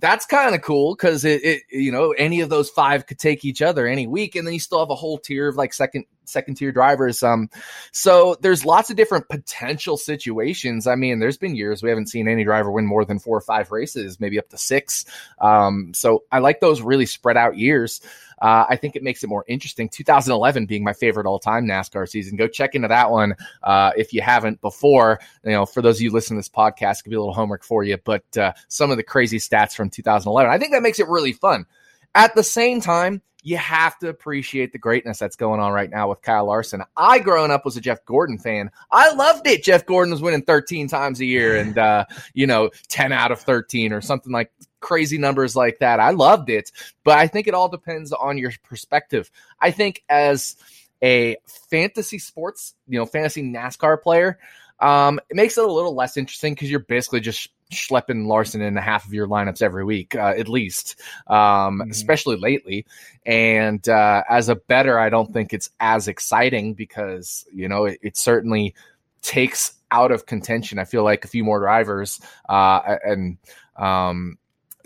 that's 0.00 0.26
kind 0.26 0.54
of 0.54 0.62
cool 0.62 0.94
because 0.94 1.24
it, 1.24 1.44
it, 1.44 1.62
you 1.70 1.92
know, 1.92 2.12
any 2.12 2.40
of 2.40 2.48
those 2.48 2.70
five 2.70 3.06
could 3.06 3.18
take 3.18 3.44
each 3.44 3.62
other 3.62 3.86
any 3.86 4.06
week, 4.06 4.34
and 4.34 4.46
then 4.46 4.54
you 4.54 4.60
still 4.60 4.80
have 4.80 4.90
a 4.90 4.94
whole 4.94 5.18
tier 5.18 5.48
of 5.48 5.56
like 5.56 5.72
second 5.74 6.06
second 6.24 6.54
tier 6.54 6.72
drivers. 6.72 7.22
Um, 7.22 7.50
so 7.92 8.36
there's 8.40 8.64
lots 8.64 8.90
of 8.90 8.96
different 8.96 9.28
potential 9.28 9.96
situations. 9.96 10.86
I 10.86 10.94
mean, 10.94 11.18
there's 11.18 11.36
been 11.36 11.56
years 11.56 11.82
we 11.82 11.88
haven't 11.88 12.08
seen 12.08 12.28
any 12.28 12.44
driver 12.44 12.70
win 12.70 12.86
more 12.86 13.04
than 13.04 13.18
four 13.18 13.36
or 13.36 13.42
five 13.42 13.70
races, 13.70 14.20
maybe 14.20 14.38
up 14.38 14.48
to 14.50 14.58
six. 14.58 15.04
Um, 15.40 15.92
so 15.92 16.24
I 16.32 16.38
like 16.38 16.60
those 16.60 16.80
really 16.80 17.06
spread 17.06 17.36
out 17.36 17.58
years. 17.58 18.00
Uh, 18.40 18.64
I 18.68 18.76
think 18.76 18.96
it 18.96 19.02
makes 19.02 19.22
it 19.22 19.28
more 19.28 19.44
interesting. 19.48 19.88
2011 19.88 20.66
being 20.66 20.82
my 20.82 20.92
favorite 20.92 21.26
all 21.26 21.38
time 21.38 21.66
NASCAR 21.66 22.08
season. 22.08 22.36
Go 22.36 22.48
check 22.48 22.74
into 22.74 22.88
that 22.88 23.10
one 23.10 23.34
uh, 23.62 23.92
if 23.96 24.12
you 24.12 24.22
haven't 24.22 24.60
before. 24.60 25.20
You 25.44 25.52
know, 25.52 25.66
for 25.66 25.82
those 25.82 25.96
of 25.96 26.02
you 26.02 26.10
listening 26.10 26.38
to 26.38 26.40
this 26.40 26.48
podcast, 26.48 27.00
it 27.00 27.02
could 27.04 27.10
be 27.10 27.16
a 27.16 27.20
little 27.20 27.34
homework 27.34 27.64
for 27.64 27.82
you. 27.84 27.98
But 28.02 28.24
uh, 28.36 28.52
some 28.68 28.90
of 28.90 28.96
the 28.96 29.02
crazy 29.02 29.38
stats 29.38 29.74
from 29.74 29.90
2011, 29.90 30.50
I 30.50 30.58
think 30.58 30.72
that 30.72 30.82
makes 30.82 30.98
it 30.98 31.08
really 31.08 31.32
fun. 31.32 31.66
At 32.14 32.34
the 32.34 32.42
same 32.42 32.80
time, 32.80 33.22
you 33.42 33.56
have 33.56 33.98
to 33.98 34.08
appreciate 34.08 34.72
the 34.72 34.78
greatness 34.78 35.18
that's 35.18 35.36
going 35.36 35.60
on 35.60 35.72
right 35.72 35.90
now 35.90 36.10
with 36.10 36.20
Kyle 36.22 36.46
Larson. 36.46 36.82
I, 36.96 37.18
growing 37.18 37.50
up, 37.50 37.64
was 37.64 37.76
a 37.76 37.80
Jeff 37.80 38.04
Gordon 38.04 38.38
fan. 38.38 38.70
I 38.90 39.12
loved 39.12 39.46
it. 39.46 39.64
Jeff 39.64 39.86
Gordon 39.86 40.12
was 40.12 40.20
winning 40.20 40.42
13 40.42 40.88
times 40.88 41.20
a 41.20 41.24
year 41.24 41.56
and, 41.56 41.78
uh, 41.78 42.04
you 42.34 42.46
know, 42.46 42.70
10 42.88 43.12
out 43.12 43.32
of 43.32 43.40
13 43.40 43.92
or 43.92 44.00
something 44.00 44.32
like 44.32 44.50
crazy 44.80 45.18
numbers 45.18 45.54
like 45.54 45.78
that. 45.78 46.00
I 46.00 46.10
loved 46.10 46.50
it, 46.50 46.70
but 47.04 47.18
I 47.18 47.26
think 47.26 47.46
it 47.46 47.54
all 47.54 47.68
depends 47.68 48.12
on 48.12 48.38
your 48.38 48.52
perspective. 48.64 49.30
I 49.60 49.70
think 49.70 50.02
as 50.08 50.56
a 51.02 51.36
fantasy 51.70 52.18
sports, 52.18 52.74
you 52.88 52.98
know, 52.98 53.06
fantasy 53.06 53.42
NASCAR 53.42 54.02
player, 54.02 54.38
um, 54.80 55.20
it 55.28 55.36
makes 55.36 55.58
it 55.58 55.64
a 55.64 55.70
little 55.72 55.94
less 55.94 56.16
interesting 56.16 56.54
because 56.54 56.70
you're 56.70 56.80
basically 56.80 57.20
just 57.20 57.50
schlepping 57.72 58.26
Larson 58.26 58.60
in 58.60 58.76
half 58.76 59.06
of 59.06 59.14
your 59.14 59.28
lineups 59.28 59.62
every 59.62 59.84
week, 59.84 60.14
uh, 60.14 60.34
at 60.36 60.48
least, 60.48 61.00
um, 61.26 61.36
mm-hmm. 61.80 61.90
especially 61.90 62.36
lately. 62.36 62.86
And 63.24 63.86
uh, 63.88 64.24
as 64.28 64.48
a 64.48 64.56
better, 64.56 64.98
I 64.98 65.08
don't 65.08 65.32
think 65.32 65.52
it's 65.52 65.70
as 65.78 66.08
exciting 66.08 66.74
because 66.74 67.44
you 67.52 67.68
know 67.68 67.84
it, 67.84 67.98
it, 68.02 68.16
certainly 68.16 68.74
takes 69.22 69.74
out 69.90 70.10
of 70.10 70.26
contention. 70.26 70.78
I 70.78 70.84
feel 70.84 71.04
like 71.04 71.24
a 71.24 71.28
few 71.28 71.44
more 71.44 71.60
drivers 71.60 72.20
uh, 72.48 72.96
and 73.04 73.38
um, 73.76 74.38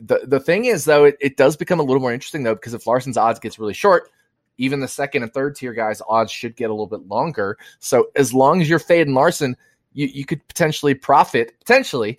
the 0.07 0.21
the 0.25 0.41
thing 0.41 0.67
is 0.67 0.85
though, 0.85 1.05
it, 1.05 1.17
it 1.21 1.37
does 1.37 1.57
become 1.57 1.81
a 1.81 1.83
little 1.83 2.01
more 2.01 2.13
interesting 2.13 2.43
though 2.43 2.55
because 2.55 2.75
if 2.75 2.87
Larson's 2.87 3.17
odds 3.17 3.41
gets 3.41 3.59
really 3.59 3.75
short, 3.75 4.11
even 4.59 4.81
the 4.81 4.89
second 4.89 5.23
and 5.23 5.33
third 5.33 5.57
tier 5.57 5.73
guys' 5.73 6.03
odds 6.09 6.31
should 6.31 6.57
get 6.57 6.71
a 6.71 6.73
little 6.73 6.87
bit 6.87 7.07
longer. 7.09 7.57
So 7.81 8.09
as 8.15 8.33
long 8.33 8.61
as 8.61 8.69
you're 8.69 8.79
fading 8.79 9.15
Larson, 9.15 9.57
you, 9.93 10.07
you 10.07 10.25
could 10.25 10.47
potentially 10.47 10.95
profit 10.95 11.59
potentially. 11.59 12.19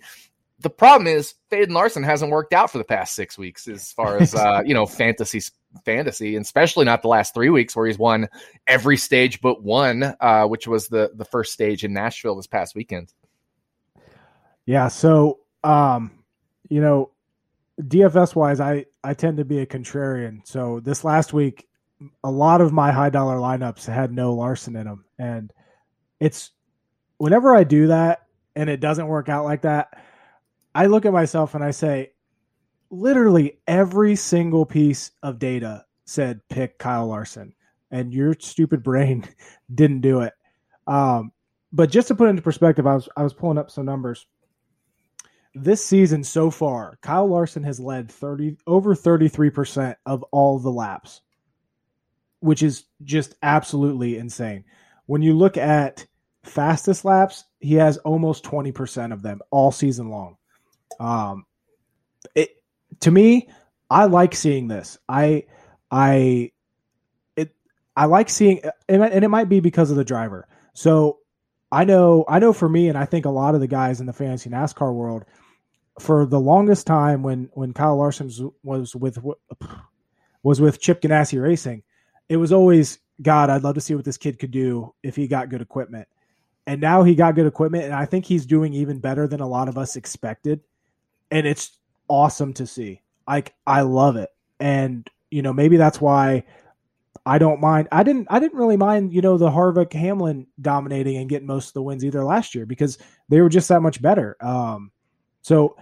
The 0.60 0.70
problem 0.70 1.06
is 1.06 1.34
Faden 1.50 1.72
Larson 1.72 2.02
hasn't 2.02 2.32
worked 2.32 2.54
out 2.54 2.70
for 2.70 2.78
the 2.78 2.84
past 2.84 3.14
six 3.14 3.36
weeks 3.36 3.68
as 3.68 3.92
far 3.92 4.18
as 4.18 4.34
uh, 4.34 4.62
you 4.64 4.74
know 4.74 4.86
fantasy 4.86 5.40
fantasy, 5.84 6.34
and 6.34 6.44
especially 6.44 6.86
not 6.86 7.02
the 7.02 7.08
last 7.08 7.34
three 7.34 7.50
weeks 7.50 7.76
where 7.76 7.86
he's 7.86 7.98
won 7.98 8.28
every 8.66 8.96
stage 8.96 9.40
but 9.40 9.62
one, 9.62 10.14
uh, 10.20 10.46
which 10.46 10.66
was 10.66 10.88
the 10.88 11.12
the 11.14 11.24
first 11.26 11.52
stage 11.52 11.84
in 11.84 11.92
Nashville 11.92 12.36
this 12.36 12.46
past 12.46 12.74
weekend. 12.74 13.12
Yeah, 14.64 14.88
so 14.88 15.40
um, 15.62 16.10
you 16.68 16.80
know, 16.80 17.10
DFS 17.80 18.34
wise, 18.34 18.60
I 18.60 18.86
I 19.04 19.14
tend 19.14 19.36
to 19.38 19.44
be 19.44 19.58
a 19.58 19.66
contrarian. 19.66 20.46
So 20.46 20.80
this 20.80 21.04
last 21.04 21.32
week, 21.32 21.68
a 22.24 22.30
lot 22.30 22.60
of 22.60 22.72
my 22.72 22.90
high 22.90 23.10
dollar 23.10 23.36
lineups 23.36 23.86
had 23.86 24.12
no 24.12 24.34
Larson 24.34 24.76
in 24.76 24.86
them, 24.86 25.04
and 25.18 25.52
it's 26.20 26.52
whenever 27.18 27.54
I 27.54 27.64
do 27.64 27.88
that 27.88 28.22
and 28.54 28.70
it 28.70 28.80
doesn't 28.80 29.06
work 29.06 29.28
out 29.28 29.44
like 29.44 29.62
that, 29.62 29.88
I 30.74 30.86
look 30.86 31.04
at 31.04 31.12
myself 31.12 31.54
and 31.54 31.62
I 31.62 31.70
say, 31.70 32.12
literally 32.90 33.58
every 33.66 34.16
single 34.16 34.64
piece 34.64 35.10
of 35.22 35.38
data 35.38 35.84
said 36.06 36.40
pick 36.48 36.78
Kyle 36.78 37.06
Larson, 37.06 37.54
and 37.90 38.12
your 38.12 38.34
stupid 38.38 38.82
brain 38.82 39.28
didn't 39.74 40.00
do 40.00 40.20
it. 40.20 40.32
Um, 40.86 41.32
but 41.72 41.90
just 41.90 42.08
to 42.08 42.14
put 42.14 42.28
into 42.30 42.42
perspective, 42.42 42.86
I 42.86 42.94
was 42.94 43.08
I 43.16 43.22
was 43.22 43.34
pulling 43.34 43.58
up 43.58 43.70
some 43.70 43.84
numbers 43.84 44.26
this 45.56 45.84
season 45.84 46.22
so 46.22 46.50
far, 46.50 46.98
Kyle 47.00 47.26
Larson 47.26 47.64
has 47.64 47.80
led 47.80 48.10
30 48.10 48.58
over 48.66 48.94
33% 48.94 49.96
of 50.04 50.22
all 50.24 50.58
the 50.58 50.70
laps, 50.70 51.22
which 52.40 52.62
is 52.62 52.84
just 53.02 53.34
absolutely 53.42 54.18
insane. 54.18 54.64
When 55.06 55.22
you 55.22 55.32
look 55.32 55.56
at 55.56 56.06
fastest 56.44 57.06
laps, 57.06 57.44
he 57.58 57.74
has 57.74 57.96
almost 57.98 58.44
20% 58.44 59.12
of 59.12 59.22
them 59.22 59.40
all 59.50 59.72
season 59.72 60.10
long. 60.10 60.36
Um 61.00 61.46
it 62.34 62.62
to 63.00 63.10
me, 63.10 63.48
I 63.90 64.04
like 64.04 64.34
seeing 64.34 64.68
this. 64.68 64.98
I 65.08 65.44
I 65.90 66.52
I 67.98 68.04
like 68.04 68.28
seeing 68.28 68.60
and 68.88 69.24
it 69.24 69.28
might 69.28 69.48
be 69.48 69.60
because 69.60 69.90
of 69.90 69.96
the 69.96 70.04
driver. 70.04 70.46
So 70.74 71.20
I 71.72 71.84
know 71.84 72.26
I 72.28 72.38
know 72.40 72.52
for 72.52 72.68
me 72.68 72.88
and 72.88 72.98
I 72.98 73.06
think 73.06 73.24
a 73.24 73.30
lot 73.30 73.54
of 73.54 73.60
the 73.60 73.66
guys 73.66 74.00
in 74.00 74.06
the 74.06 74.12
fantasy 74.12 74.50
NASCAR 74.50 74.94
world 74.94 75.24
for 75.98 76.26
the 76.26 76.40
longest 76.40 76.86
time 76.86 77.22
when 77.22 77.48
when 77.52 77.72
Kyle 77.72 77.96
Larson 77.96 78.30
was 78.62 78.94
with 78.94 79.18
was 80.42 80.60
with 80.60 80.80
Chip 80.80 81.00
Ganassi 81.00 81.42
Racing, 81.42 81.82
it 82.28 82.36
was 82.36 82.52
always 82.52 82.98
God. 83.22 83.50
I'd 83.50 83.64
love 83.64 83.74
to 83.76 83.80
see 83.80 83.94
what 83.94 84.04
this 84.04 84.18
kid 84.18 84.38
could 84.38 84.50
do 84.50 84.94
if 85.02 85.16
he 85.16 85.26
got 85.26 85.48
good 85.48 85.62
equipment. 85.62 86.08
And 86.66 86.80
now 86.80 87.04
he 87.04 87.14
got 87.14 87.36
good 87.36 87.46
equipment, 87.46 87.84
and 87.84 87.94
I 87.94 88.06
think 88.06 88.24
he's 88.24 88.44
doing 88.44 88.74
even 88.74 88.98
better 88.98 89.28
than 89.28 89.40
a 89.40 89.46
lot 89.46 89.68
of 89.68 89.78
us 89.78 89.94
expected. 89.94 90.60
And 91.30 91.46
it's 91.46 91.78
awesome 92.08 92.52
to 92.54 92.66
see. 92.66 93.02
Like 93.26 93.54
I 93.66 93.82
love 93.82 94.16
it, 94.16 94.30
and 94.60 95.08
you 95.30 95.42
know 95.42 95.52
maybe 95.52 95.76
that's 95.76 96.00
why 96.00 96.44
I 97.24 97.38
don't 97.38 97.60
mind. 97.60 97.88
I 97.90 98.02
didn't. 98.02 98.26
I 98.30 98.38
didn't 98.38 98.58
really 98.58 98.76
mind. 98.76 99.12
You 99.12 99.20
know 99.22 99.38
the 99.38 99.50
Harvick 99.50 99.92
Hamlin 99.92 100.46
dominating 100.60 101.16
and 101.16 101.28
getting 101.28 101.46
most 101.46 101.68
of 101.68 101.74
the 101.74 101.82
wins 101.82 102.04
either 102.04 102.24
last 102.24 102.54
year 102.54 102.66
because 102.66 102.98
they 103.28 103.40
were 103.40 103.48
just 103.48 103.68
that 103.68 103.82
much 103.82 104.02
better. 104.02 104.36
Um, 104.40 104.90
so 105.42 105.76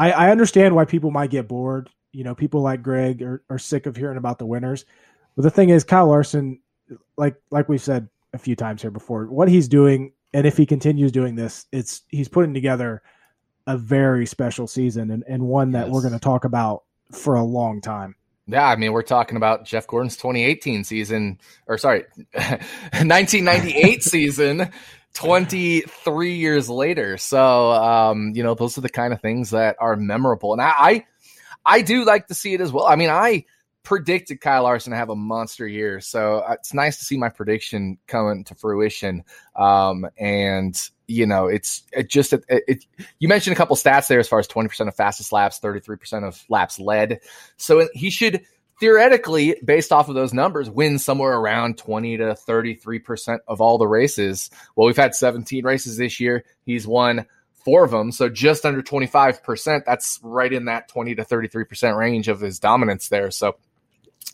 I, 0.00 0.12
I 0.12 0.30
understand 0.30 0.74
why 0.74 0.86
people 0.86 1.10
might 1.10 1.30
get 1.30 1.46
bored. 1.46 1.90
You 2.12 2.24
know, 2.24 2.34
people 2.34 2.62
like 2.62 2.82
Greg 2.82 3.20
are, 3.22 3.42
are 3.50 3.58
sick 3.58 3.84
of 3.84 3.96
hearing 3.96 4.16
about 4.16 4.38
the 4.38 4.46
winners. 4.46 4.86
But 5.36 5.42
the 5.42 5.50
thing 5.50 5.68
is, 5.68 5.84
Kyle 5.84 6.08
Larson, 6.08 6.60
like 7.18 7.36
like 7.50 7.68
we've 7.68 7.82
said 7.82 8.08
a 8.32 8.38
few 8.38 8.56
times 8.56 8.80
here 8.80 8.90
before, 8.90 9.26
what 9.26 9.48
he's 9.48 9.68
doing, 9.68 10.12
and 10.32 10.46
if 10.46 10.56
he 10.56 10.64
continues 10.64 11.12
doing 11.12 11.34
this, 11.34 11.66
it's 11.70 12.02
he's 12.08 12.28
putting 12.28 12.54
together 12.54 13.02
a 13.66 13.76
very 13.76 14.24
special 14.24 14.66
season 14.66 15.10
and, 15.10 15.22
and 15.28 15.42
one 15.42 15.72
that 15.72 15.86
yes. 15.86 15.94
we're 15.94 16.00
going 16.00 16.14
to 16.14 16.18
talk 16.18 16.44
about 16.44 16.84
for 17.12 17.34
a 17.34 17.44
long 17.44 17.82
time. 17.82 18.16
Yeah, 18.46 18.66
I 18.66 18.76
mean, 18.76 18.92
we're 18.92 19.02
talking 19.02 19.36
about 19.36 19.66
Jeff 19.66 19.86
Gordon's 19.86 20.16
2018 20.16 20.82
season, 20.82 21.38
or 21.66 21.76
sorry, 21.76 22.04
1998 22.32 24.02
season 24.02 24.70
23 25.14 26.34
years 26.34 26.68
later. 26.68 27.16
So, 27.16 27.72
um, 27.72 28.32
you 28.34 28.42
know, 28.42 28.54
those 28.54 28.78
are 28.78 28.82
the 28.82 28.88
kind 28.88 29.12
of 29.12 29.20
things 29.20 29.50
that 29.50 29.76
are 29.78 29.96
memorable. 29.96 30.52
And 30.52 30.62
I, 30.62 30.72
I, 30.78 31.06
I 31.64 31.82
do 31.82 32.04
like 32.04 32.28
to 32.28 32.34
see 32.34 32.54
it 32.54 32.60
as 32.60 32.72
well. 32.72 32.86
I 32.86 32.96
mean, 32.96 33.10
I, 33.10 33.44
predicted 33.82 34.40
Kyle 34.40 34.64
Larson 34.64 34.92
to 34.92 34.96
have 34.96 35.10
a 35.10 35.16
monster 35.16 35.66
year. 35.66 36.00
So 36.00 36.38
uh, 36.38 36.52
it's 36.52 36.74
nice 36.74 36.98
to 36.98 37.04
see 37.04 37.16
my 37.16 37.28
prediction 37.28 37.98
coming 38.06 38.44
to 38.44 38.54
fruition. 38.54 39.24
Um, 39.56 40.06
and 40.18 40.80
you 41.06 41.26
know, 41.26 41.46
it's 41.46 41.82
it 41.92 42.08
just 42.08 42.32
it, 42.32 42.44
it, 42.48 42.84
You 43.18 43.28
mentioned 43.28 43.54
a 43.54 43.56
couple 43.56 43.74
stats 43.76 44.06
there 44.08 44.20
as 44.20 44.28
far 44.28 44.38
as 44.38 44.46
twenty 44.46 44.68
percent 44.68 44.88
of 44.88 44.94
fastest 44.94 45.32
laps, 45.32 45.58
thirty 45.58 45.80
three 45.80 45.96
percent 45.96 46.24
of 46.24 46.42
laps 46.48 46.78
led. 46.78 47.20
So 47.56 47.88
he 47.94 48.10
should 48.10 48.42
theoretically, 48.80 49.56
based 49.64 49.92
off 49.92 50.08
of 50.08 50.14
those 50.14 50.32
numbers, 50.32 50.68
win 50.68 50.98
somewhere 50.98 51.38
around 51.38 51.78
20 51.78 52.16
to 52.16 52.24
33% 52.34 53.38
of 53.46 53.60
all 53.60 53.78
the 53.78 53.86
races. 53.86 54.50
Well, 54.74 54.86
we've 54.86 54.96
had 54.96 55.14
17 55.14 55.64
races 55.64 55.96
this 55.98 56.18
year. 56.18 56.44
He's 56.64 56.86
won 56.86 57.26
four 57.64 57.84
of 57.84 57.90
them. 57.90 58.10
So 58.10 58.28
just 58.28 58.64
under 58.64 58.82
25%. 58.82 59.84
That's 59.84 60.18
right 60.22 60.52
in 60.52 60.64
that 60.64 60.88
20 60.88 61.14
to 61.16 61.24
33% 61.24 61.96
range 61.96 62.28
of 62.28 62.40
his 62.40 62.58
dominance 62.58 63.08
there. 63.08 63.30
So 63.30 63.56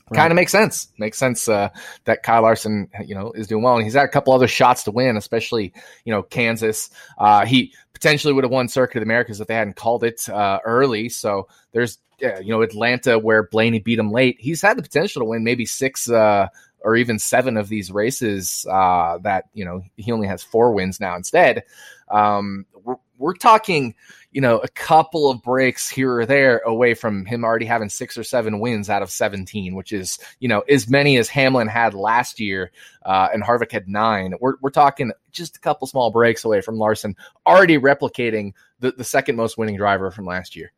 Right. 0.09 0.19
kind 0.19 0.31
of 0.31 0.37
makes 0.37 0.53
sense. 0.53 0.87
Makes 0.99 1.19
sense 1.19 1.49
uh, 1.49 1.69
that 2.05 2.23
Kyle 2.23 2.43
Larson, 2.43 2.89
you 3.05 3.17
know, 3.17 3.33
is 3.33 3.49
doing 3.49 3.65
well, 3.65 3.75
and 3.75 3.83
he's 3.83 3.95
had 3.95 4.05
a 4.05 4.09
couple 4.09 4.33
other 4.33 4.47
shots 4.47 4.85
to 4.85 4.93
win, 4.93 5.17
especially 5.17 5.73
you 6.05 6.13
know 6.13 6.23
Kansas. 6.23 6.91
Uh, 7.19 7.45
he 7.45 7.73
potentially 7.93 8.33
would 8.33 8.45
have 8.45 8.53
won 8.53 8.69
Circuit 8.69 8.99
of 8.99 9.01
the 9.01 9.07
Americas 9.07 9.41
if 9.41 9.49
they 9.49 9.55
hadn't 9.55 9.75
called 9.75 10.05
it 10.05 10.29
uh, 10.29 10.61
early. 10.65 11.09
So 11.09 11.49
there's 11.73 11.99
you 12.21 12.49
know 12.49 12.63
Atlanta 12.63 13.19
where 13.19 13.45
Blaney 13.45 13.81
beat 13.81 13.99
him 13.99 14.11
late. 14.11 14.37
He's 14.39 14.63
had 14.63 14.79
the 14.79 14.83
potential 14.83 15.21
to 15.21 15.27
win 15.27 15.45
maybe 15.45 15.67
six 15.67 16.09
uh, 16.09 16.49
or 16.81 16.97
even 16.97 17.19
seven 17.19 17.57
of 17.57 17.69
these 17.69 17.91
races. 17.91 18.67
Uh, 18.71 19.19
that 19.19 19.45
you 19.55 19.65
know 19.65 19.83
he 19.97 20.13
only 20.13 20.29
has 20.29 20.43
four 20.43 20.73
wins 20.73 21.01
now 21.01 21.17
instead. 21.17 21.65
Um, 22.11 22.67
we're, 22.85 22.97
we're 23.19 23.35
talking 23.35 23.95
you 24.37 24.43
know, 24.43 24.59
a 24.59 24.69
couple 24.69 25.31
of 25.31 25.41
breaks 25.41 25.89
here 25.89 26.13
or 26.13 26.27
there 26.27 26.59
away 26.59 26.93
from 26.93 27.25
him 27.25 27.43
already 27.43 27.65
having 27.65 27.89
six 27.89 28.19
or 28.19 28.23
seven 28.23 28.61
wins 28.61 28.91
out 28.91 29.01
of 29.01 29.11
17, 29.11 29.75
which 29.75 29.95
is, 29.95 30.19
you 30.41 30.47
know, 30.47 30.61
as 30.69 30.91
many 30.91 31.17
as 31.17 31.27
Hamlin 31.27 31.69
had 31.69 31.95
last 31.95 32.39
year, 32.39 32.71
uh, 33.07 33.29
and 33.33 33.43
Harvick 33.43 33.73
had 33.73 33.89
nine. 33.89 34.35
We're, 34.39 34.57
we're 34.61 34.69
talking 34.69 35.11
just 35.31 35.57
a 35.57 35.61
couple 35.61 35.87
small 35.87 36.11
breaks 36.11 36.45
away 36.45 36.61
from 36.61 36.77
Larson 36.77 37.17
already 37.47 37.79
replicating 37.79 38.53
the, 38.81 38.93
the 38.93 39.05
second 39.05 39.37
most 39.37 39.57
winning 39.57 39.79
driver 39.79 40.11
from 40.11 40.27
last 40.27 40.55
year. 40.55 40.71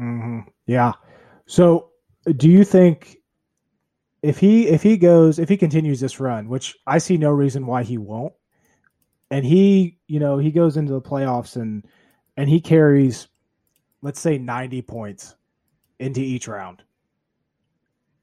Mm-hmm. 0.00 0.40
Yeah. 0.66 0.92
So 1.46 1.90
do 2.36 2.48
you 2.48 2.64
think 2.64 3.18
if 4.22 4.38
he 4.38 4.68
if 4.68 4.82
he 4.82 4.96
goes 4.96 5.38
if 5.38 5.48
he 5.48 5.56
continues 5.56 6.00
this 6.00 6.20
run, 6.20 6.48
which 6.48 6.76
I 6.86 6.98
see 6.98 7.16
no 7.16 7.30
reason 7.30 7.66
why 7.66 7.82
he 7.82 7.98
won't, 7.98 8.32
and 9.30 9.44
he 9.44 9.98
you 10.06 10.20
know 10.20 10.38
he 10.38 10.50
goes 10.50 10.76
into 10.76 10.92
the 10.92 11.02
playoffs 11.02 11.56
and 11.56 11.84
and 12.36 12.48
he 12.48 12.60
carries, 12.60 13.28
let's 14.00 14.20
say, 14.20 14.38
90 14.38 14.82
points 14.82 15.34
into 15.98 16.20
each 16.20 16.48
round, 16.48 16.82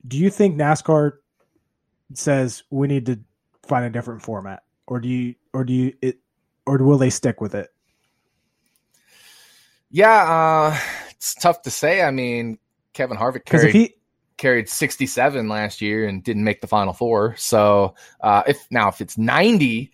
do 0.08 0.18
you 0.18 0.30
think 0.30 0.56
NASCAR 0.56 1.14
says 2.14 2.64
we 2.70 2.88
need 2.88 3.06
to 3.06 3.20
find 3.68 3.86
a 3.86 3.90
different 3.90 4.22
format, 4.22 4.64
or 4.88 5.00
do 5.00 5.08
you, 5.08 5.36
or 5.54 5.64
do 5.64 5.74
you, 5.74 5.94
it, 6.02 6.20
or 6.66 6.78
will 6.78 6.98
they 6.98 7.10
stick 7.10 7.40
with 7.42 7.54
it? 7.56 7.70
Yeah, 9.92 10.24
uh, 10.24 10.78
it's 11.20 11.36
tough 11.36 11.62
to 11.64 11.70
say. 11.70 12.02
I 12.02 12.12
mean, 12.12 12.58
Kevin 12.94 13.18
Harvick 13.18 13.44
carried 13.44 13.76
he, 13.76 13.96
carried 14.38 14.70
67 14.70 15.50
last 15.50 15.82
year 15.82 16.08
and 16.08 16.24
didn't 16.24 16.46
make 16.46 16.62
the 16.62 16.68
final 16.68 16.94
four. 16.94 17.36
So 17.36 17.94
uh, 18.22 18.44
if 18.48 18.66
now 18.72 18.88
if 18.88 19.02
it's 19.02 19.18
90, 19.18 19.92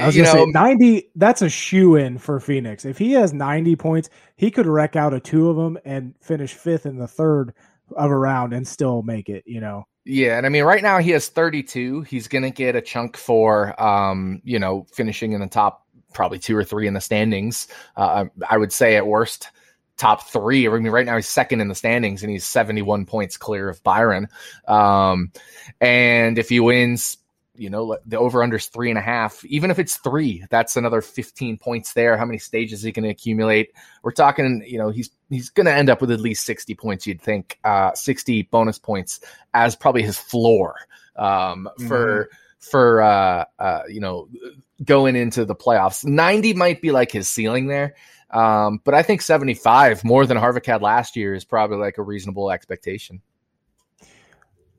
I 0.00 0.06
was 0.06 0.16
you 0.16 0.24
gonna 0.24 0.38
know, 0.38 0.44
say 0.46 0.50
ninety. 0.50 1.10
That's 1.14 1.42
a 1.42 1.48
shoe 1.48 1.96
in 1.96 2.18
for 2.18 2.40
Phoenix. 2.40 2.84
If 2.84 2.98
he 2.98 3.12
has 3.12 3.32
ninety 3.32 3.76
points, 3.76 4.10
he 4.36 4.50
could 4.50 4.66
wreck 4.66 4.96
out 4.96 5.14
a 5.14 5.20
two 5.20 5.48
of 5.48 5.56
them 5.56 5.78
and 5.84 6.14
finish 6.20 6.52
fifth 6.52 6.84
in 6.84 6.98
the 6.98 7.08
third 7.08 7.54
of 7.96 8.10
a 8.10 8.16
round 8.16 8.52
and 8.52 8.66
still 8.66 9.02
make 9.02 9.28
it. 9.30 9.44
You 9.46 9.60
know. 9.60 9.86
Yeah, 10.04 10.36
and 10.36 10.44
I 10.44 10.50
mean, 10.50 10.64
right 10.64 10.82
now 10.82 10.98
he 10.98 11.12
has 11.12 11.28
thirty-two. 11.28 12.02
He's 12.02 12.28
gonna 12.28 12.50
get 12.50 12.76
a 12.76 12.82
chunk 12.82 13.16
for, 13.16 13.80
um, 13.82 14.42
you 14.44 14.58
know, 14.58 14.86
finishing 14.92 15.32
in 15.32 15.40
the 15.40 15.46
top, 15.46 15.86
probably 16.12 16.38
two 16.38 16.56
or 16.56 16.64
three 16.64 16.86
in 16.86 16.92
the 16.92 17.00
standings. 17.00 17.66
Uh, 17.96 18.26
I 18.50 18.58
would 18.58 18.72
say 18.72 18.96
at 18.96 19.06
worst 19.06 19.48
top 19.96 20.28
three. 20.28 20.68
I 20.68 20.70
mean, 20.78 20.92
right 20.92 21.06
now 21.06 21.16
he's 21.16 21.28
second 21.28 21.60
in 21.60 21.68
the 21.68 21.74
standings 21.74 22.22
and 22.22 22.30
he's 22.30 22.44
71 22.44 23.06
points 23.06 23.36
clear 23.36 23.68
of 23.68 23.82
Byron. 23.82 24.28
Um, 24.66 25.32
and 25.80 26.38
if 26.38 26.48
he 26.48 26.60
wins 26.60 27.18
you 27.58 27.70
know, 27.70 27.96
the 28.06 28.18
over 28.18 28.42
under 28.42 28.56
is 28.56 28.66
three 28.66 28.90
and 28.90 28.98
a 28.98 29.02
half. 29.02 29.44
Even 29.44 29.70
if 29.70 29.78
it's 29.78 29.96
three, 29.96 30.44
that's 30.50 30.76
another 30.76 31.00
15 31.00 31.58
points 31.58 31.92
there. 31.92 32.16
How 32.16 32.24
many 32.24 32.38
stages 32.38 32.80
is 32.80 32.84
he 32.84 32.92
going 32.92 33.04
to 33.04 33.10
accumulate? 33.10 33.72
We're 34.02 34.12
talking, 34.12 34.62
you 34.66 34.78
know, 34.78 34.90
he's 34.90 35.10
he's 35.30 35.50
going 35.50 35.66
to 35.66 35.72
end 35.72 35.90
up 35.90 36.00
with 36.00 36.10
at 36.10 36.20
least 36.20 36.44
60 36.44 36.74
points, 36.74 37.06
you'd 37.06 37.20
think, 37.20 37.58
uh, 37.64 37.94
60 37.94 38.42
bonus 38.42 38.78
points 38.78 39.20
as 39.54 39.74
probably 39.74 40.02
his 40.02 40.18
floor 40.18 40.76
um, 41.16 41.68
for. 41.86 42.24
Mm-hmm. 42.24 42.36
For 42.58 43.00
uh, 43.00 43.44
uh, 43.60 43.82
you 43.86 44.00
know, 44.00 44.28
going 44.82 45.14
into 45.14 45.44
the 45.44 45.54
playoffs, 45.54 46.04
ninety 46.04 46.52
might 46.52 46.80
be 46.80 46.90
like 46.90 47.12
his 47.12 47.28
ceiling 47.28 47.68
there, 47.68 47.94
um, 48.30 48.80
but 48.84 48.94
I 48.94 49.02
think 49.02 49.22
seventy-five, 49.22 50.04
more 50.04 50.26
than 50.26 50.36
Harvick 50.36 50.66
had 50.66 50.82
last 50.82 51.16
year, 51.16 51.34
is 51.34 51.44
probably 51.44 51.78
like 51.78 51.98
a 51.98 52.02
reasonable 52.02 52.50
expectation. 52.50 53.20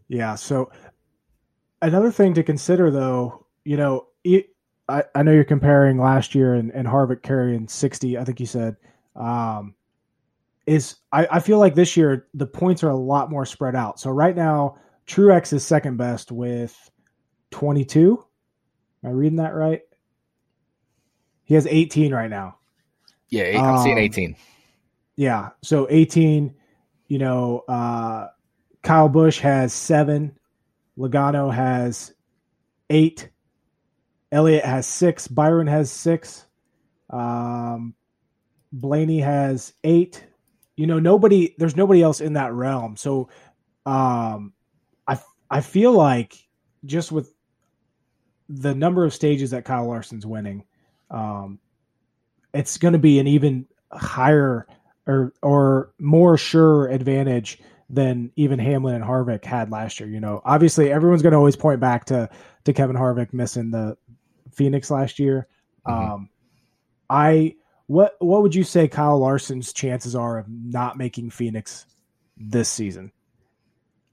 Yeah. 0.09 0.35
So 0.35 0.71
Another 1.81 2.11
thing 2.11 2.33
to 2.33 2.43
consider, 2.43 2.89
though, 2.89 3.45
you 3.63 3.77
know, 3.77 4.07
it, 4.23 4.49
I, 4.89 5.03
I 5.13 5.21
know 5.21 5.31
you're 5.31 5.43
comparing 5.43 5.99
last 5.99 6.33
year 6.33 6.55
and, 6.55 6.71
and 6.71 6.87
Harvick 6.87 7.21
carrying 7.21 7.67
60, 7.67 8.17
I 8.17 8.23
think 8.23 8.39
you 8.39 8.47
said. 8.47 8.77
Um, 9.15 9.75
is 10.65 10.95
I, 11.11 11.27
I 11.31 11.39
feel 11.39 11.59
like 11.59 11.75
this 11.75 11.95
year 11.95 12.27
the 12.33 12.47
points 12.47 12.83
are 12.83 12.89
a 12.89 12.95
lot 12.95 13.29
more 13.29 13.45
spread 13.45 13.75
out. 13.75 13.99
So 13.99 14.09
right 14.09 14.35
now, 14.35 14.77
Truex 15.05 15.53
is 15.53 15.65
second 15.65 15.97
best 15.97 16.31
with 16.31 16.75
22. 17.51 18.25
Am 19.03 19.09
I 19.09 19.13
reading 19.13 19.37
that 19.37 19.53
right? 19.53 19.81
He 21.43 21.53
has 21.53 21.67
18 21.67 22.13
right 22.13 22.29
now. 22.29 22.57
Yeah, 23.29 23.61
I'm 23.61 23.75
um, 23.75 23.83
seeing 23.83 23.97
18. 23.97 24.35
Yeah, 25.15 25.49
so 25.61 25.87
18. 25.89 26.53
You 27.07 27.17
know, 27.17 27.63
uh, 27.67 28.27
Kyle 28.83 29.09
Busch 29.09 29.39
has 29.39 29.73
seven. 29.73 30.37
Logano 30.97 31.53
has 31.53 32.13
eight. 32.89 33.29
Elliott 34.31 34.65
has 34.65 34.85
six. 34.85 35.27
Byron 35.27 35.67
has 35.67 35.91
six. 35.91 36.45
Um, 37.09 37.95
Blaney 38.71 39.19
has 39.21 39.73
eight. 39.83 40.25
You 40.75 40.87
know, 40.87 40.99
nobody. 40.99 41.55
There's 41.57 41.75
nobody 41.75 42.01
else 42.01 42.21
in 42.21 42.33
that 42.33 42.53
realm. 42.53 42.97
So, 42.97 43.29
um, 43.85 44.53
I 45.07 45.19
I 45.49 45.61
feel 45.61 45.93
like 45.93 46.35
just 46.85 47.11
with 47.11 47.33
the 48.49 48.75
number 48.75 49.05
of 49.05 49.13
stages 49.13 49.51
that 49.51 49.65
Kyle 49.65 49.87
Larson's 49.87 50.25
winning, 50.25 50.63
um, 51.09 51.59
it's 52.53 52.77
going 52.77 52.93
to 52.93 52.99
be 52.99 53.19
an 53.19 53.27
even 53.27 53.67
higher 53.91 54.67
or 55.05 55.33
or 55.41 55.93
more 55.99 56.37
sure 56.37 56.87
advantage 56.87 57.59
than 57.89 58.31
even 58.35 58.59
Hamlin 58.59 58.95
and 58.95 59.03
Harvick 59.03 59.45
had 59.45 59.71
last 59.71 59.99
year. 59.99 60.09
You 60.09 60.19
know, 60.19 60.41
obviously 60.43 60.91
everyone's 60.91 61.21
going 61.21 61.31
to 61.31 61.37
always 61.37 61.55
point 61.55 61.79
back 61.79 62.05
to 62.05 62.29
to 62.65 62.73
Kevin 62.73 62.95
Harvick 62.95 63.33
missing 63.33 63.71
the 63.71 63.97
Phoenix 64.51 64.91
last 64.91 65.19
year. 65.19 65.47
Mm-hmm. 65.87 66.11
Um, 66.11 66.29
I 67.09 67.55
what 67.87 68.15
what 68.19 68.41
would 68.41 68.53
you 68.53 68.63
say 68.63 68.87
Kyle 68.87 69.17
Larson's 69.17 69.71
chances 69.71 70.15
are 70.15 70.37
of 70.37 70.45
not 70.49 70.97
making 70.97 71.29
Phoenix 71.29 71.85
this 72.35 72.69
season? 72.69 73.11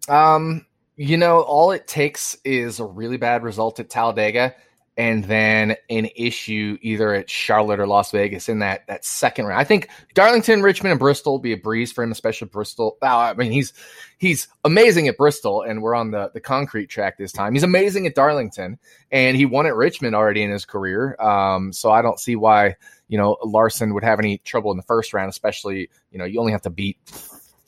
Um, 0.08 0.66
you 0.96 1.16
know, 1.16 1.40
all 1.40 1.72
it 1.72 1.88
takes 1.88 2.36
is 2.44 2.78
a 2.78 2.84
really 2.84 3.16
bad 3.16 3.42
result 3.42 3.80
at 3.80 3.90
Talladega 3.90 4.54
and 4.96 5.24
then 5.24 5.74
an 5.90 6.08
issue 6.14 6.78
either 6.80 7.14
at 7.14 7.28
Charlotte 7.28 7.80
or 7.80 7.86
Las 7.86 8.12
Vegas 8.12 8.48
in 8.48 8.60
that 8.60 8.86
that 8.86 9.04
second 9.04 9.46
round. 9.46 9.60
I 9.60 9.64
think 9.64 9.88
Darlington, 10.14 10.62
Richmond, 10.62 10.92
and 10.92 11.00
Bristol 11.00 11.32
will 11.32 11.40
be 11.40 11.52
a 11.52 11.56
breeze 11.56 11.90
for 11.90 12.04
him, 12.04 12.12
especially 12.12 12.48
Bristol. 12.48 12.96
Oh, 13.02 13.06
I 13.06 13.34
mean, 13.34 13.50
he's 13.50 13.72
he's 14.18 14.46
amazing 14.64 15.08
at 15.08 15.16
Bristol, 15.16 15.62
and 15.62 15.82
we're 15.82 15.94
on 15.94 16.12
the 16.12 16.30
the 16.32 16.40
concrete 16.40 16.86
track 16.86 17.18
this 17.18 17.32
time. 17.32 17.54
He's 17.54 17.64
amazing 17.64 18.06
at 18.06 18.14
Darlington, 18.14 18.78
and 19.10 19.36
he 19.36 19.46
won 19.46 19.66
at 19.66 19.74
Richmond 19.74 20.14
already 20.14 20.42
in 20.42 20.50
his 20.50 20.64
career. 20.64 21.20
Um, 21.20 21.72
so 21.72 21.90
I 21.90 22.02
don't 22.02 22.20
see 22.20 22.36
why 22.36 22.76
you 23.08 23.18
know 23.18 23.36
Larson 23.42 23.94
would 23.94 24.04
have 24.04 24.20
any 24.20 24.38
trouble 24.38 24.70
in 24.70 24.76
the 24.76 24.84
first 24.84 25.12
round, 25.12 25.28
especially 25.28 25.90
you 26.12 26.18
know 26.18 26.24
you 26.24 26.38
only 26.38 26.52
have 26.52 26.62
to 26.62 26.70
beat 26.70 26.98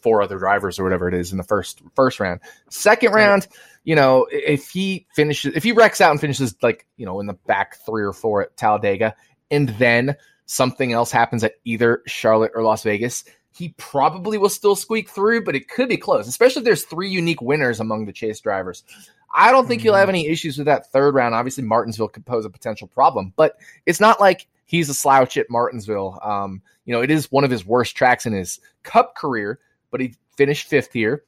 four 0.07 0.23
other 0.23 0.39
drivers 0.39 0.79
or 0.79 0.85
whatever 0.85 1.09
it 1.09 1.15
is 1.15 1.33
in 1.33 1.37
the 1.37 1.43
first 1.43 1.83
first 1.97 2.21
round. 2.21 2.39
Second 2.71 3.13
round, 3.13 3.49
you 3.83 3.97
know, 3.97 4.29
if 4.31 4.71
he 4.71 5.05
finishes, 5.17 5.57
if 5.57 5.65
he 5.65 5.73
wrecks 5.73 6.01
out 6.01 6.13
and 6.13 6.21
finishes 6.21 6.55
like 6.63 6.87
you 6.97 7.05
know 7.05 7.19
in 7.19 7.27
the 7.27 7.35
back 7.35 7.79
three 7.85 8.05
or 8.05 8.13
four 8.13 8.43
at 8.43 8.57
Talladega, 8.57 9.17
and 9.51 9.71
then 9.71 10.15
something 10.45 10.93
else 10.93 11.11
happens 11.11 11.43
at 11.43 11.55
either 11.65 12.05
Charlotte 12.07 12.53
or 12.55 12.63
Las 12.63 12.85
Vegas, 12.85 13.25
he 13.53 13.71
probably 13.79 14.39
will 14.39 14.49
still 14.49 14.77
squeak 14.77 15.11
through, 15.11 15.43
but 15.43 15.57
it 15.57 15.69
could 15.69 15.89
be 15.89 15.97
close, 15.97 16.29
especially 16.29 16.61
if 16.61 16.67
there's 16.67 16.85
three 16.85 17.11
unique 17.11 17.43
winners 17.43 17.81
among 17.81 18.07
the 18.07 18.13
chase 18.13 18.39
drivers. 18.39 18.85
I 19.35 19.51
don't 19.51 19.67
think 19.67 19.81
mm-hmm. 19.81 19.87
he'll 19.87 19.95
have 19.95 20.09
any 20.09 20.29
issues 20.29 20.57
with 20.57 20.67
that 20.67 20.93
third 20.93 21.17
round. 21.17 21.35
Obviously, 21.35 21.65
Martinsville 21.65 22.07
could 22.07 22.25
pose 22.25 22.45
a 22.45 22.51
potential 22.51 22.87
problem, 22.87 23.33
but 23.35 23.57
it's 23.87 23.99
not 23.99 24.21
like 24.21 24.47
he's 24.67 24.89
a 24.89 24.95
slouch 24.95 25.37
at 25.37 25.51
Martinsville. 25.51 26.21
Um, 26.23 26.63
you 26.85 26.95
know, 26.95 27.03
it 27.03 27.11
is 27.11 27.33
one 27.33 27.43
of 27.43 27.51
his 27.51 27.67
worst 27.67 27.97
tracks 27.97 28.25
in 28.25 28.33
his 28.33 28.61
cup 28.85 29.17
career, 29.17 29.59
but 29.91 30.01
he 30.01 30.15
finished 30.37 30.69
fifth 30.69 30.93
here. 30.93 31.25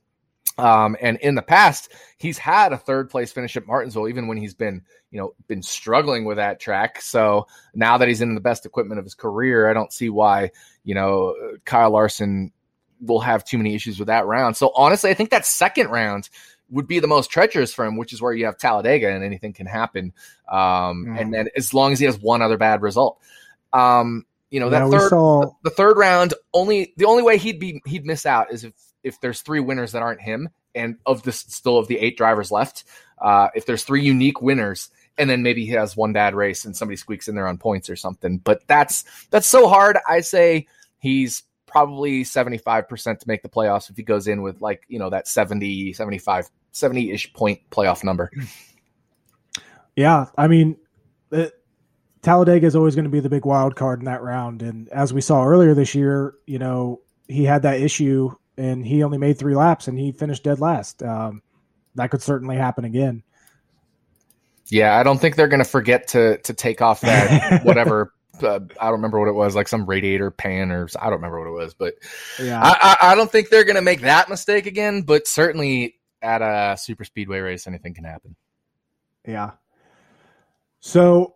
Um, 0.58 0.96
and 1.00 1.18
in 1.18 1.36
the 1.36 1.42
past, 1.42 1.92
he's 2.16 2.36
had 2.36 2.72
a 2.72 2.76
third 2.76 3.10
place 3.10 3.30
finish 3.30 3.56
at 3.56 3.66
Martinsville, 3.66 4.08
even 4.08 4.26
when 4.26 4.36
he's 4.36 4.54
been, 4.54 4.82
you 5.12 5.20
know, 5.20 5.34
been 5.46 5.62
struggling 5.62 6.24
with 6.24 6.36
that 6.38 6.58
track. 6.58 7.00
So 7.00 7.46
now 7.74 7.98
that 7.98 8.08
he's 8.08 8.20
in 8.20 8.34
the 8.34 8.40
best 8.40 8.66
equipment 8.66 8.98
of 8.98 9.04
his 9.04 9.14
career, 9.14 9.70
I 9.70 9.72
don't 9.72 9.92
see 9.92 10.10
why, 10.10 10.50
you 10.82 10.96
know, 10.96 11.34
Kyle 11.64 11.92
Larson 11.92 12.52
will 13.00 13.20
have 13.20 13.44
too 13.44 13.56
many 13.56 13.76
issues 13.76 14.00
with 14.00 14.08
that 14.08 14.26
round. 14.26 14.56
So 14.56 14.72
honestly, 14.74 15.10
I 15.10 15.14
think 15.14 15.30
that 15.30 15.46
second 15.46 15.90
round 15.90 16.28
would 16.70 16.88
be 16.88 16.98
the 16.98 17.06
most 17.06 17.30
treacherous 17.30 17.72
for 17.72 17.84
him, 17.84 17.96
which 17.96 18.12
is 18.12 18.20
where 18.20 18.32
you 18.32 18.46
have 18.46 18.58
Talladega 18.58 19.10
and 19.10 19.22
anything 19.22 19.52
can 19.52 19.66
happen. 19.66 20.12
Um, 20.50 21.06
mm. 21.06 21.20
and 21.20 21.32
then 21.32 21.48
as 21.56 21.72
long 21.72 21.92
as 21.92 22.00
he 22.00 22.04
has 22.06 22.18
one 22.18 22.42
other 22.42 22.58
bad 22.58 22.82
result. 22.82 23.20
Um, 23.72 24.26
you 24.50 24.60
know, 24.60 24.70
that 24.70 24.84
yeah, 24.84 24.98
third, 24.98 25.10
saw... 25.10 25.40
the, 25.40 25.50
the 25.64 25.70
third 25.70 25.96
round 25.96 26.34
only, 26.54 26.94
the 26.96 27.04
only 27.04 27.22
way 27.22 27.38
he'd 27.38 27.58
be, 27.58 27.82
he'd 27.86 28.06
miss 28.06 28.26
out 28.26 28.52
is 28.52 28.64
if 28.64 28.72
if 29.04 29.20
there's 29.20 29.42
three 29.42 29.60
winners 29.60 29.92
that 29.92 30.02
aren't 30.02 30.20
him, 30.20 30.48
and 30.74 30.96
of 31.06 31.22
this 31.22 31.40
still 31.40 31.78
of 31.78 31.88
the 31.88 31.98
eight 31.98 32.16
drivers 32.16 32.50
left, 32.50 32.84
uh, 33.20 33.48
if 33.54 33.64
there's 33.66 33.84
three 33.84 34.02
unique 34.02 34.42
winners, 34.42 34.90
and 35.16 35.28
then 35.28 35.42
maybe 35.42 35.64
he 35.64 35.72
has 35.72 35.96
one 35.96 36.12
bad 36.12 36.34
race 36.34 36.64
and 36.64 36.76
somebody 36.76 36.96
squeaks 36.96 37.28
in 37.28 37.34
there 37.34 37.46
on 37.46 37.58
points 37.58 37.90
or 37.90 37.96
something. 37.96 38.38
But 38.38 38.66
that's 38.66 39.04
that's 39.30 39.46
so 39.46 39.68
hard. 39.68 39.98
I 40.08 40.20
say 40.20 40.66
he's 40.98 41.42
probably 41.66 42.24
75% 42.24 43.18
to 43.18 43.28
make 43.28 43.42
the 43.42 43.48
playoffs 43.48 43.90
if 43.90 43.96
he 43.96 44.02
goes 44.02 44.26
in 44.26 44.42
with 44.42 44.60
like, 44.62 44.84
you 44.88 44.98
know, 44.98 45.10
that 45.10 45.28
70, 45.28 45.92
75, 45.92 46.48
70-ish 46.72 47.32
point 47.34 47.60
playoff 47.70 48.02
number. 48.02 48.30
Yeah, 49.94 50.26
I 50.38 50.46
mean, 50.46 50.76
it, 51.32 51.52
Talladega 52.22 52.66
is 52.66 52.76
always 52.76 52.94
going 52.94 53.04
to 53.04 53.10
be 53.10 53.20
the 53.20 53.28
big 53.28 53.44
wild 53.44 53.76
card 53.76 54.00
in 54.00 54.06
that 54.06 54.22
round 54.22 54.62
and 54.62 54.88
as 54.88 55.12
we 55.12 55.20
saw 55.20 55.44
earlier 55.44 55.74
this 55.74 55.94
year, 55.94 56.34
you 56.46 56.58
know, 56.58 57.00
he 57.28 57.44
had 57.44 57.62
that 57.62 57.80
issue 57.80 58.30
and 58.56 58.84
he 58.84 59.02
only 59.02 59.18
made 59.18 59.38
three 59.38 59.54
laps 59.54 59.88
and 59.88 59.98
he 59.98 60.12
finished 60.12 60.44
dead 60.44 60.60
last. 60.60 61.02
Um, 61.02 61.42
that 61.94 62.10
could 62.10 62.22
certainly 62.22 62.56
happen 62.56 62.84
again. 62.84 63.22
Yeah, 64.66 64.98
I 64.98 65.02
don't 65.02 65.18
think 65.18 65.36
they're 65.36 65.48
going 65.48 65.62
to 65.62 65.68
forget 65.68 66.08
to 66.08 66.38
to 66.38 66.52
take 66.52 66.82
off 66.82 67.00
that 67.00 67.62
whatever. 67.64 68.12
Uh, 68.40 68.60
I 68.80 68.84
don't 68.84 68.94
remember 68.94 69.18
what 69.18 69.28
it 69.28 69.34
was, 69.34 69.56
like 69.56 69.66
some 69.66 69.86
radiator 69.86 70.30
pan 70.30 70.70
or 70.70 70.88
I 71.00 71.04
don't 71.04 71.14
remember 71.14 71.40
what 71.40 71.48
it 71.48 71.64
was, 71.64 71.74
but 71.74 71.94
yeah, 72.40 72.60
I, 72.62 72.96
I, 73.00 73.12
I 73.12 73.14
don't 73.14 73.30
think 73.30 73.48
they're 73.48 73.64
going 73.64 73.76
to 73.76 73.82
make 73.82 74.02
that 74.02 74.28
mistake 74.28 74.66
again. 74.66 75.02
But 75.02 75.26
certainly 75.26 75.96
at 76.22 76.42
a 76.42 76.76
super 76.78 77.04
speedway 77.04 77.40
race, 77.40 77.66
anything 77.66 77.94
can 77.94 78.04
happen. 78.04 78.36
Yeah. 79.26 79.52
So 80.80 81.34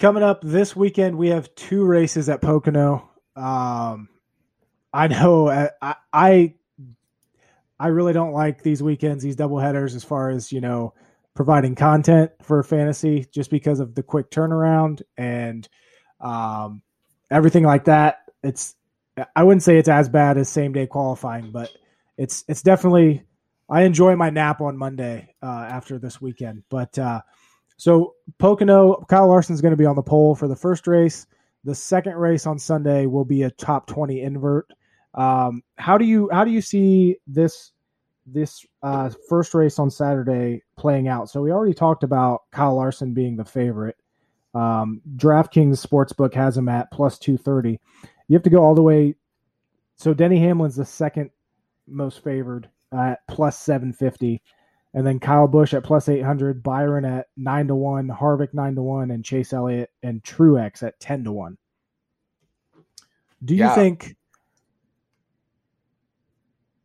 coming 0.00 0.22
up 0.22 0.40
this 0.42 0.74
weekend, 0.74 1.16
we 1.16 1.28
have 1.28 1.54
two 1.54 1.84
races 1.84 2.28
at 2.28 2.40
Pocono. 2.40 3.08
Um, 3.36 4.08
I 4.92 5.06
know 5.06 5.46
uh, 5.46 5.68
I, 5.80 5.94
I 6.12 6.54
I 7.78 7.88
really 7.88 8.12
don't 8.12 8.32
like 8.32 8.62
these 8.62 8.82
weekends, 8.82 9.22
these 9.22 9.36
double 9.36 9.58
headers, 9.58 9.94
as 9.94 10.02
far 10.02 10.30
as 10.30 10.50
you 10.50 10.60
know, 10.60 10.94
providing 11.34 11.76
content 11.76 12.32
for 12.42 12.62
fantasy, 12.64 13.26
just 13.32 13.50
because 13.50 13.78
of 13.78 13.94
the 13.94 14.02
quick 14.02 14.30
turnaround 14.30 15.02
and 15.16 15.68
um, 16.20 16.82
everything 17.30 17.64
like 17.64 17.84
that. 17.84 18.22
It's 18.42 18.74
I 19.36 19.44
wouldn't 19.44 19.62
say 19.62 19.76
it's 19.76 19.88
as 19.88 20.08
bad 20.08 20.38
as 20.38 20.48
same 20.48 20.72
day 20.72 20.86
qualifying, 20.86 21.52
but 21.52 21.70
it's 22.16 22.44
it's 22.48 22.62
definitely 22.62 23.22
I 23.68 23.82
enjoy 23.82 24.16
my 24.16 24.30
nap 24.30 24.60
on 24.60 24.76
Monday 24.76 25.34
uh, 25.42 25.46
after 25.46 25.98
this 25.98 26.20
weekend. 26.20 26.64
But 26.68 26.98
uh, 26.98 27.20
so 27.80 28.14
Pocono, 28.38 28.96
Kyle 29.08 29.26
Larson's 29.26 29.62
going 29.62 29.72
to 29.72 29.76
be 29.76 29.86
on 29.86 29.96
the 29.96 30.02
pole 30.02 30.34
for 30.34 30.46
the 30.46 30.54
first 30.54 30.86
race. 30.86 31.26
The 31.64 31.74
second 31.74 32.16
race 32.16 32.46
on 32.46 32.58
Sunday 32.58 33.06
will 33.06 33.24
be 33.24 33.44
a 33.44 33.50
top 33.50 33.86
twenty 33.86 34.20
invert. 34.20 34.70
Um, 35.14 35.62
how 35.76 35.96
do 35.96 36.04
you 36.04 36.28
how 36.30 36.44
do 36.44 36.50
you 36.50 36.60
see 36.60 37.16
this 37.26 37.72
this 38.26 38.66
uh, 38.82 39.10
first 39.30 39.54
race 39.54 39.78
on 39.78 39.90
Saturday 39.90 40.62
playing 40.76 41.08
out? 41.08 41.30
So 41.30 41.40
we 41.40 41.52
already 41.52 41.74
talked 41.74 42.04
about 42.04 42.42
Kyle 42.50 42.76
Larson 42.76 43.14
being 43.14 43.36
the 43.36 43.46
favorite. 43.46 43.96
Um, 44.54 45.00
DraftKings 45.16 45.84
Sportsbook 45.84 46.34
has 46.34 46.58
him 46.58 46.68
at 46.68 46.90
plus 46.90 47.18
two 47.18 47.38
thirty. 47.38 47.80
You 48.28 48.34
have 48.34 48.42
to 48.42 48.50
go 48.50 48.62
all 48.62 48.74
the 48.74 48.82
way. 48.82 49.14
So 49.96 50.12
Denny 50.12 50.38
Hamlin's 50.38 50.76
the 50.76 50.84
second 50.84 51.30
most 51.86 52.22
favored 52.22 52.68
at 52.92 53.26
plus 53.26 53.58
seven 53.58 53.92
fifty, 53.92 54.42
and 54.92 55.06
then 55.06 55.20
Kyle 55.20 55.46
Busch 55.46 55.74
at 55.74 55.84
plus 55.84 56.08
eight 56.08 56.22
hundred, 56.22 56.62
Byron 56.62 57.04
at 57.04 57.28
nine 57.36 57.68
to 57.68 57.74
one, 57.74 58.08
Harvick 58.08 58.52
nine 58.52 58.74
to 58.74 58.82
one, 58.82 59.10
and 59.10 59.24
Chase 59.24 59.52
Elliott 59.52 59.90
and 60.02 60.22
Truex 60.22 60.82
at 60.82 60.98
ten 61.00 61.24
to 61.24 61.32
one. 61.32 61.56
Do 63.44 63.54
you 63.54 63.60
yeah. 63.60 63.74
think 63.74 64.16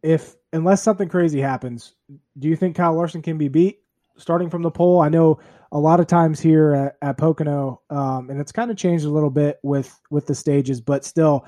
if 0.03 0.35
unless 0.53 0.83
something 0.83 1.09
crazy 1.09 1.41
happens, 1.41 1.95
do 2.37 2.47
you 2.47 2.55
think 2.55 2.75
Kyle 2.75 2.93
Larson 2.93 3.21
can 3.21 3.37
be 3.37 3.47
beat 3.47 3.79
starting 4.17 4.49
from 4.49 4.61
the 4.61 4.71
pole? 4.71 5.01
I 5.01 5.09
know 5.09 5.39
a 5.71 5.79
lot 5.79 5.99
of 5.99 6.07
times 6.07 6.39
here 6.39 6.73
at, 6.73 6.95
at 7.01 7.17
Pocono, 7.17 7.81
um, 7.89 8.29
and 8.29 8.39
it's 8.39 8.51
kind 8.51 8.71
of 8.71 8.77
changed 8.77 9.05
a 9.05 9.09
little 9.09 9.31
bit 9.31 9.59
with 9.63 9.99
with 10.11 10.27
the 10.27 10.35
stages, 10.35 10.79
but 10.79 11.03
still, 11.03 11.45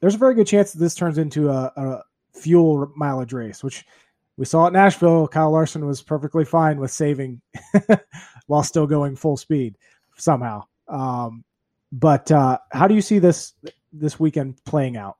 there's 0.00 0.14
a 0.14 0.18
very 0.18 0.34
good 0.34 0.46
chance 0.46 0.72
that 0.72 0.78
this 0.78 0.94
turns 0.94 1.18
into 1.18 1.50
a, 1.50 1.72
a 1.76 2.02
fuel 2.32 2.90
mileage 2.96 3.32
race, 3.32 3.64
which 3.64 3.84
we 4.36 4.44
saw 4.44 4.66
at 4.66 4.72
Nashville. 4.72 5.28
Kyle 5.28 5.50
Larson 5.50 5.86
was 5.86 6.02
perfectly 6.02 6.44
fine 6.44 6.78
with 6.78 6.90
saving 6.90 7.40
while 8.46 8.62
still 8.62 8.86
going 8.86 9.16
full 9.16 9.36
speed 9.36 9.76
somehow. 10.16 10.64
Um, 10.88 11.44
but 11.92 12.30
uh, 12.30 12.58
how 12.70 12.88
do 12.88 12.94
you 12.94 13.00
see 13.00 13.18
this 13.18 13.54
this 13.92 14.20
weekend 14.20 14.62
playing 14.64 14.96
out? 14.96 15.16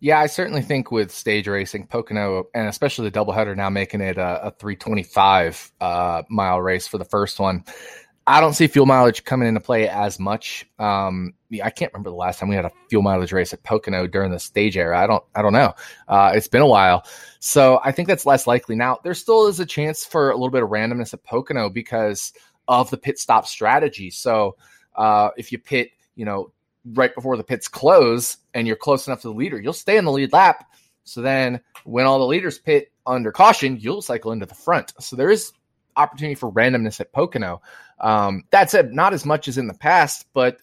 Yeah, 0.00 0.18
I 0.18 0.26
certainly 0.26 0.62
think 0.62 0.90
with 0.90 1.12
stage 1.12 1.46
racing, 1.46 1.86
Pocono, 1.86 2.48
and 2.54 2.66
especially 2.66 3.08
the 3.08 3.16
doubleheader 3.16 3.56
now 3.56 3.70
making 3.70 4.00
it 4.00 4.18
a, 4.18 4.46
a 4.46 4.50
325 4.50 5.72
uh, 5.80 6.22
mile 6.28 6.60
race 6.60 6.88
for 6.88 6.98
the 6.98 7.04
first 7.04 7.38
one. 7.38 7.64
I 8.26 8.40
don't 8.40 8.52
see 8.52 8.68
fuel 8.68 8.86
mileage 8.86 9.24
coming 9.24 9.48
into 9.48 9.60
play 9.60 9.88
as 9.88 10.18
much. 10.20 10.64
Um, 10.78 11.34
I 11.62 11.70
can't 11.70 11.92
remember 11.92 12.10
the 12.10 12.16
last 12.16 12.38
time 12.38 12.48
we 12.48 12.54
had 12.54 12.64
a 12.64 12.70
fuel 12.88 13.02
mileage 13.02 13.32
race 13.32 13.52
at 13.52 13.62
Pocono 13.64 14.06
during 14.06 14.30
the 14.30 14.38
stage 14.38 14.76
era. 14.76 14.98
I 15.00 15.06
don't, 15.06 15.24
I 15.34 15.42
don't 15.42 15.52
know. 15.52 15.74
Uh, 16.06 16.32
it's 16.34 16.48
been 16.48 16.62
a 16.62 16.66
while, 16.66 17.04
so 17.40 17.80
I 17.84 17.90
think 17.92 18.08
that's 18.08 18.24
less 18.24 18.46
likely. 18.46 18.76
Now, 18.76 19.00
there 19.02 19.14
still 19.14 19.48
is 19.48 19.58
a 19.58 19.66
chance 19.66 20.04
for 20.04 20.30
a 20.30 20.34
little 20.34 20.50
bit 20.50 20.62
of 20.62 20.70
randomness 20.70 21.12
at 21.12 21.24
Pocono 21.24 21.68
because 21.68 22.32
of 22.68 22.90
the 22.90 22.96
pit 22.96 23.18
stop 23.18 23.46
strategy. 23.46 24.10
So, 24.10 24.56
uh, 24.94 25.30
if 25.36 25.50
you 25.50 25.58
pit, 25.58 25.90
you 26.14 26.24
know, 26.24 26.52
right 26.84 27.14
before 27.14 27.36
the 27.36 27.44
pits 27.44 27.68
close 27.68 28.36
and 28.54 28.66
you're 28.66 28.76
close 28.76 29.06
enough 29.06 29.22
to 29.22 29.28
the 29.28 29.34
leader, 29.34 29.60
you'll 29.60 29.72
stay 29.72 29.96
in 29.96 30.04
the 30.04 30.12
lead 30.12 30.32
lap. 30.32 30.70
So 31.04 31.22
then 31.22 31.60
when 31.84 32.06
all 32.06 32.18
the 32.18 32.26
leaders 32.26 32.58
pit 32.58 32.92
under 33.06 33.32
caution, 33.32 33.78
you'll 33.80 34.02
cycle 34.02 34.32
into 34.32 34.46
the 34.46 34.54
front. 34.54 34.92
So 35.00 35.16
there 35.16 35.30
is 35.30 35.52
opportunity 35.96 36.34
for 36.34 36.50
randomness 36.50 37.00
at 37.00 37.12
Pocono. 37.12 37.60
Um, 38.02 38.44
that 38.50 38.70
said, 38.70 38.92
not 38.92 39.14
as 39.14 39.24
much 39.24 39.48
as 39.48 39.56
in 39.56 39.68
the 39.68 39.74
past, 39.74 40.26
but 40.34 40.58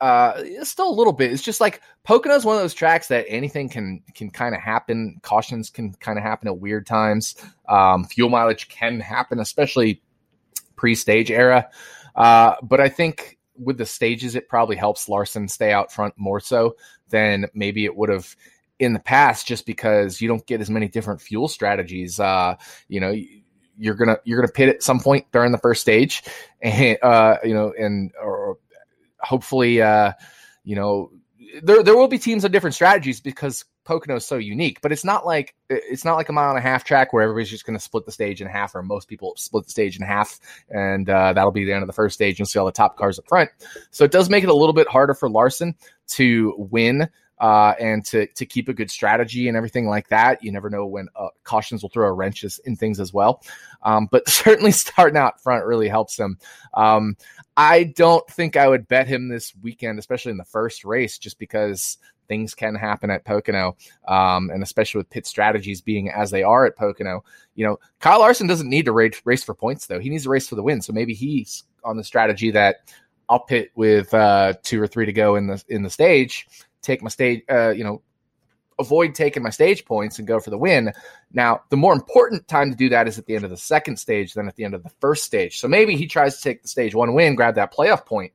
uh, 0.00 0.42
still 0.64 0.88
a 0.88 0.90
little 0.90 1.12
bit. 1.12 1.32
It's 1.32 1.42
just 1.42 1.60
like 1.60 1.80
Pocono 2.02 2.34
is 2.34 2.44
one 2.44 2.56
of 2.56 2.62
those 2.62 2.74
tracks 2.74 3.08
that 3.08 3.24
anything 3.28 3.68
can 3.68 4.02
can 4.14 4.30
kind 4.30 4.54
of 4.54 4.60
happen. 4.60 5.20
Cautions 5.22 5.70
can 5.70 5.92
kind 5.94 6.18
of 6.18 6.24
happen 6.24 6.48
at 6.48 6.58
weird 6.58 6.86
times. 6.86 7.36
Um, 7.68 8.04
fuel 8.04 8.28
mileage 8.28 8.68
can 8.68 8.98
happen, 8.98 9.38
especially 9.38 10.02
pre-stage 10.74 11.30
era. 11.30 11.68
Uh, 12.16 12.56
but 12.62 12.80
I 12.80 12.88
think 12.88 13.38
with 13.56 13.78
the 13.78 13.86
stages, 13.86 14.34
it 14.34 14.48
probably 14.48 14.74
helps 14.74 15.08
Larson 15.08 15.46
stay 15.46 15.72
out 15.72 15.92
front 15.92 16.14
more 16.16 16.40
so 16.40 16.74
than 17.10 17.46
maybe 17.54 17.84
it 17.84 17.94
would 17.94 18.08
have 18.08 18.34
in 18.80 18.94
the 18.94 18.98
past, 18.98 19.46
just 19.46 19.66
because 19.66 20.20
you 20.20 20.26
don't 20.26 20.44
get 20.46 20.60
as 20.60 20.68
many 20.68 20.88
different 20.88 21.20
fuel 21.20 21.46
strategies. 21.46 22.18
Uh, 22.18 22.56
you 22.88 22.98
know, 22.98 23.14
you're 23.78 23.94
gonna 23.94 24.18
you're 24.24 24.40
gonna 24.40 24.52
pit 24.52 24.68
at 24.68 24.82
some 24.82 25.00
point 25.00 25.26
during 25.32 25.52
the 25.52 25.58
first 25.58 25.80
stage, 25.80 26.22
and 26.62 26.98
uh, 27.02 27.38
you 27.44 27.54
know, 27.54 27.72
and 27.78 28.12
or 28.20 28.58
hopefully, 29.20 29.80
uh, 29.80 30.12
you 30.64 30.76
know, 30.76 31.10
there 31.62 31.82
there 31.82 31.96
will 31.96 32.08
be 32.08 32.18
teams 32.18 32.44
of 32.44 32.52
different 32.52 32.74
strategies 32.74 33.20
because 33.20 33.64
Pocono 33.84 34.16
is 34.16 34.26
so 34.26 34.36
unique, 34.36 34.80
but 34.80 34.92
it's 34.92 35.04
not 35.04 35.26
like 35.26 35.54
it's 35.68 36.04
not 36.04 36.14
like 36.14 36.28
a 36.28 36.32
mile 36.32 36.50
and 36.50 36.58
a 36.58 36.62
half 36.62 36.84
track 36.84 37.12
where 37.12 37.22
everybody's 37.22 37.50
just 37.50 37.66
going 37.66 37.76
to 37.76 37.82
split 37.82 38.06
the 38.06 38.12
stage 38.12 38.40
in 38.40 38.46
half, 38.46 38.74
or 38.74 38.82
most 38.82 39.08
people 39.08 39.34
split 39.36 39.64
the 39.64 39.70
stage 39.70 39.96
in 39.96 40.02
half, 40.02 40.38
and 40.70 41.08
uh, 41.08 41.32
that'll 41.32 41.50
be 41.50 41.64
the 41.64 41.72
end 41.72 41.82
of 41.82 41.88
the 41.88 41.92
first 41.92 42.14
stage. 42.14 42.38
You'll 42.38 42.46
see 42.46 42.58
all 42.58 42.66
the 42.66 42.72
top 42.72 42.96
cars 42.96 43.18
up 43.18 43.28
front, 43.28 43.50
so 43.90 44.04
it 44.04 44.12
does 44.12 44.30
make 44.30 44.44
it 44.44 44.50
a 44.50 44.54
little 44.54 44.72
bit 44.72 44.88
harder 44.88 45.14
for 45.14 45.28
Larson 45.28 45.74
to 46.08 46.54
win 46.56 47.08
uh, 47.42 47.74
and 47.80 48.04
to 48.06 48.26
to 48.28 48.46
keep 48.46 48.68
a 48.68 48.72
good 48.72 48.90
strategy 48.90 49.48
and 49.48 49.56
everything 49.56 49.88
like 49.88 50.08
that. 50.08 50.42
You 50.44 50.52
never 50.52 50.70
know 50.70 50.86
when 50.86 51.08
uh, 51.16 51.28
cautions 51.42 51.82
will 51.82 51.90
throw 51.90 52.06
a 52.06 52.12
wrenches 52.12 52.60
in 52.64 52.76
things 52.76 53.00
as 53.00 53.12
well. 53.12 53.42
Um, 53.82 54.08
but 54.10 54.28
certainly 54.28 54.70
starting 54.70 55.18
out 55.18 55.42
front 55.42 55.66
really 55.66 55.88
helps 55.88 56.16
him. 56.16 56.38
Um, 56.74 57.16
I 57.56 57.84
don't 57.96 58.26
think 58.30 58.56
I 58.56 58.68
would 58.68 58.86
bet 58.86 59.08
him 59.08 59.28
this 59.28 59.52
weekend, 59.60 59.98
especially 59.98 60.30
in 60.30 60.38
the 60.38 60.44
first 60.44 60.84
race, 60.84 61.18
just 61.18 61.38
because 61.40 61.98
things 62.28 62.54
can 62.54 62.76
happen 62.76 63.10
at 63.10 63.24
Pocono, 63.24 63.76
um, 64.06 64.48
and 64.50 64.62
especially 64.62 65.00
with 65.00 65.10
pit 65.10 65.26
strategies 65.26 65.80
being 65.80 66.10
as 66.10 66.30
they 66.30 66.44
are 66.44 66.64
at 66.64 66.76
Pocono. 66.76 67.24
You 67.56 67.66
know, 67.66 67.80
Kyle 67.98 68.20
Larson 68.20 68.46
doesn't 68.46 68.70
need 68.70 68.84
to 68.84 68.92
race, 68.92 69.20
race 69.24 69.42
for 69.42 69.54
points 69.54 69.88
though; 69.88 69.98
he 69.98 70.10
needs 70.10 70.22
to 70.22 70.30
race 70.30 70.48
for 70.48 70.54
the 70.54 70.62
win. 70.62 70.80
So 70.80 70.92
maybe 70.92 71.12
he's 71.12 71.64
on 71.82 71.96
the 71.96 72.04
strategy 72.04 72.52
that 72.52 72.88
I'll 73.28 73.40
pit 73.40 73.72
with 73.74 74.14
uh, 74.14 74.54
two 74.62 74.80
or 74.80 74.86
three 74.86 75.06
to 75.06 75.12
go 75.12 75.34
in 75.34 75.48
the 75.48 75.62
in 75.68 75.82
the 75.82 75.90
stage 75.90 76.46
take 76.82 77.02
my 77.02 77.08
stage, 77.08 77.42
uh, 77.48 77.70
you 77.70 77.84
know, 77.84 78.02
avoid 78.78 79.14
taking 79.14 79.42
my 79.42 79.50
stage 79.50 79.84
points 79.84 80.18
and 80.18 80.28
go 80.28 80.40
for 80.40 80.50
the 80.50 80.58
win. 80.58 80.92
Now, 81.32 81.62
the 81.70 81.76
more 81.76 81.92
important 81.92 82.46
time 82.48 82.70
to 82.70 82.76
do 82.76 82.88
that 82.90 83.08
is 83.08 83.18
at 83.18 83.26
the 83.26 83.34
end 83.34 83.44
of 83.44 83.50
the 83.50 83.56
second 83.56 83.96
stage 83.96 84.34
than 84.34 84.48
at 84.48 84.56
the 84.56 84.64
end 84.64 84.74
of 84.74 84.82
the 84.82 84.90
first 85.00 85.24
stage. 85.24 85.58
So 85.58 85.68
maybe 85.68 85.96
he 85.96 86.06
tries 86.06 86.36
to 86.36 86.42
take 86.42 86.62
the 86.62 86.68
stage 86.68 86.94
one 86.94 87.14
win, 87.14 87.34
grab 87.34 87.54
that 87.54 87.72
playoff 87.72 88.04
point, 88.04 88.32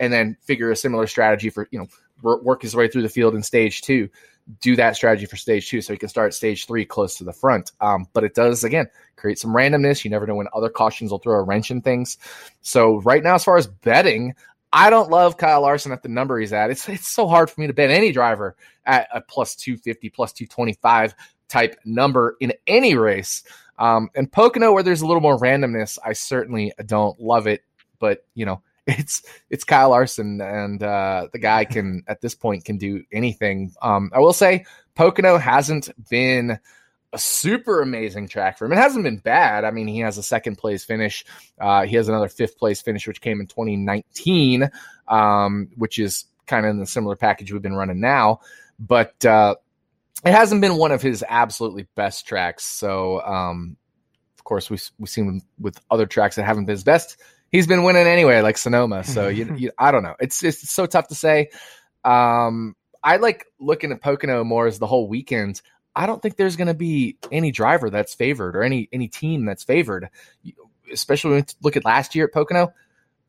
and 0.00 0.12
then 0.12 0.36
figure 0.42 0.70
a 0.70 0.76
similar 0.76 1.06
strategy 1.06 1.50
for, 1.50 1.68
you 1.70 1.78
know, 1.78 1.88
work 2.22 2.62
his 2.62 2.74
way 2.74 2.88
through 2.88 3.02
the 3.02 3.08
field 3.08 3.34
in 3.34 3.42
stage 3.42 3.82
two. 3.82 4.08
Do 4.60 4.74
that 4.76 4.96
strategy 4.96 5.26
for 5.26 5.36
stage 5.36 5.68
two 5.68 5.80
so 5.80 5.92
he 5.92 5.98
can 5.98 6.08
start 6.08 6.34
stage 6.34 6.66
three 6.66 6.84
close 6.84 7.16
to 7.16 7.24
the 7.24 7.32
front. 7.32 7.70
Um, 7.80 8.08
but 8.12 8.24
it 8.24 8.34
does, 8.34 8.64
again, 8.64 8.86
create 9.16 9.38
some 9.38 9.52
randomness. 9.52 10.04
You 10.04 10.10
never 10.10 10.26
know 10.26 10.34
when 10.34 10.48
other 10.52 10.68
cautions 10.68 11.12
will 11.12 11.20
throw 11.20 11.38
a 11.38 11.42
wrench 11.42 11.70
in 11.70 11.80
things. 11.80 12.18
So, 12.60 13.00
right 13.02 13.22
now, 13.22 13.36
as 13.36 13.44
far 13.44 13.56
as 13.56 13.68
betting, 13.68 14.34
I 14.72 14.90
don't 14.90 15.10
love 15.10 15.36
Kyle 15.36 15.62
Larson 15.62 15.92
at 15.92 16.02
the 16.02 16.08
number 16.08 16.38
he's 16.38 16.52
at. 16.52 16.70
It's 16.70 16.88
it's 16.88 17.08
so 17.08 17.26
hard 17.26 17.50
for 17.50 17.60
me 17.60 17.66
to 17.66 17.72
bet 17.72 17.90
any 17.90 18.12
driver 18.12 18.56
at 18.86 19.08
a 19.12 19.20
plus 19.20 19.54
250, 19.54 20.10
plus 20.10 20.32
225 20.32 21.14
type 21.48 21.78
number 21.84 22.36
in 22.40 22.52
any 22.66 22.94
race. 22.94 23.44
Um, 23.78 24.10
and 24.14 24.30
Pocono, 24.30 24.72
where 24.72 24.82
there's 24.82 25.02
a 25.02 25.06
little 25.06 25.20
more 25.20 25.38
randomness, 25.38 25.98
I 26.04 26.12
certainly 26.12 26.72
don't 26.86 27.20
love 27.20 27.46
it. 27.46 27.62
But 27.98 28.24
you 28.34 28.46
know, 28.46 28.62
it's 28.86 29.22
it's 29.50 29.64
Kyle 29.64 29.90
Larson, 29.90 30.40
and 30.40 30.82
uh, 30.82 31.28
the 31.32 31.38
guy 31.38 31.64
can 31.64 32.02
at 32.08 32.20
this 32.20 32.34
point 32.34 32.64
can 32.64 32.78
do 32.78 33.04
anything. 33.12 33.72
Um, 33.82 34.10
I 34.14 34.20
will 34.20 34.32
say 34.32 34.64
Pocono 34.94 35.38
hasn't 35.38 35.90
been 36.08 36.58
a 37.12 37.18
super 37.18 37.82
amazing 37.82 38.28
track 38.28 38.58
for 38.58 38.64
him. 38.64 38.72
It 38.72 38.78
hasn't 38.78 39.04
been 39.04 39.18
bad. 39.18 39.64
I 39.64 39.70
mean, 39.70 39.86
he 39.86 40.00
has 40.00 40.18
a 40.18 40.22
second 40.22 40.56
place 40.56 40.84
finish. 40.84 41.24
Uh, 41.60 41.84
he 41.84 41.96
has 41.96 42.08
another 42.08 42.28
fifth 42.28 42.58
place 42.58 42.80
finish, 42.80 43.06
which 43.06 43.20
came 43.20 43.40
in 43.40 43.46
2019, 43.46 44.70
um, 45.08 45.68
which 45.76 45.98
is 45.98 46.24
kind 46.46 46.64
of 46.64 46.70
in 46.70 46.78
the 46.78 46.86
similar 46.86 47.16
package 47.16 47.52
we've 47.52 47.62
been 47.62 47.74
running 47.74 48.00
now. 48.00 48.40
But 48.78 49.24
uh, 49.24 49.56
it 50.24 50.32
hasn't 50.32 50.60
been 50.60 50.76
one 50.76 50.92
of 50.92 51.02
his 51.02 51.24
absolutely 51.28 51.86
best 51.94 52.26
tracks. 52.26 52.64
So, 52.64 53.20
um, 53.20 53.76
of 54.38 54.44
course, 54.44 54.70
we 54.70 54.78
we've 54.98 55.08
seen 55.08 55.26
him 55.26 55.42
with 55.58 55.78
other 55.90 56.06
tracks 56.06 56.36
that 56.36 56.44
haven't 56.44 56.64
been 56.64 56.74
his 56.74 56.84
best. 56.84 57.18
He's 57.50 57.66
been 57.66 57.82
winning 57.82 58.06
anyway, 58.06 58.40
like 58.40 58.56
Sonoma. 58.56 59.04
So 59.04 59.28
you, 59.28 59.54
you 59.56 59.70
I 59.78 59.90
don't 59.90 60.02
know. 60.02 60.16
It's 60.18 60.42
it's 60.42 60.70
so 60.70 60.86
tough 60.86 61.08
to 61.08 61.14
say. 61.14 61.50
Um, 62.04 62.74
I 63.04 63.16
like 63.16 63.46
looking 63.60 63.92
at 63.92 64.00
Pocono 64.00 64.44
more 64.44 64.66
as 64.66 64.78
the 64.78 64.86
whole 64.86 65.08
weekend. 65.08 65.60
I 65.94 66.06
don't 66.06 66.22
think 66.22 66.36
there's 66.36 66.56
going 66.56 66.68
to 66.68 66.74
be 66.74 67.18
any 67.30 67.50
driver 67.50 67.90
that's 67.90 68.14
favored 68.14 68.56
or 68.56 68.62
any 68.62 68.88
any 68.92 69.08
team 69.08 69.44
that's 69.44 69.62
favored. 69.62 70.08
Especially 70.92 71.30
when 71.30 71.40
we 71.40 71.46
look 71.62 71.76
at 71.76 71.84
last 71.84 72.14
year 72.14 72.26
at 72.26 72.32
Pocono, 72.32 72.72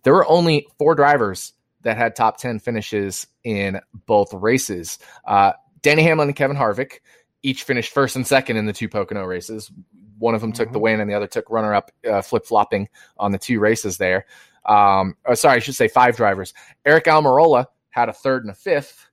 there 0.03 0.13
were 0.13 0.27
only 0.27 0.67
four 0.77 0.95
drivers 0.95 1.53
that 1.81 1.97
had 1.97 2.15
top 2.15 2.37
ten 2.37 2.59
finishes 2.59 3.27
in 3.43 3.79
both 4.05 4.33
races. 4.33 4.99
Uh, 5.25 5.53
Denny 5.81 6.03
Hamlin 6.03 6.29
and 6.29 6.35
Kevin 6.35 6.57
Harvick 6.57 6.99
each 7.43 7.63
finished 7.63 7.93
first 7.93 8.15
and 8.15 8.25
second 8.25 8.57
in 8.57 8.65
the 8.65 8.73
two 8.73 8.87
Pocono 8.87 9.25
races. 9.25 9.71
One 10.17 10.33
of 10.33 10.41
them 10.41 10.51
mm-hmm. 10.51 10.57
took 10.57 10.69
the 10.69 10.75
mm-hmm. 10.75 10.83
win, 10.83 10.99
and 11.01 11.09
the 11.09 11.15
other 11.15 11.27
took 11.27 11.49
runner 11.49 11.73
up, 11.73 11.91
uh, 12.09 12.21
flip 12.21 12.45
flopping 12.45 12.87
on 13.17 13.31
the 13.31 13.37
two 13.37 13.59
races 13.59 13.97
there. 13.97 14.25
Um, 14.65 15.17
oh, 15.25 15.33
sorry, 15.33 15.57
I 15.57 15.59
should 15.59 15.75
say 15.75 15.89
five 15.89 16.15
drivers. 16.15 16.53
Aric 16.85 17.03
Almirola 17.03 17.65
had 17.89 18.07
a 18.07 18.13
third 18.13 18.43
and 18.43 18.51
a 18.51 18.55
fifth. 18.55 19.09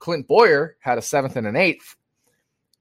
Clint 0.00 0.26
Bowyer 0.26 0.76
had 0.80 0.98
a 0.98 1.02
seventh 1.02 1.36
and 1.36 1.46
an 1.46 1.56
eighth 1.56 1.96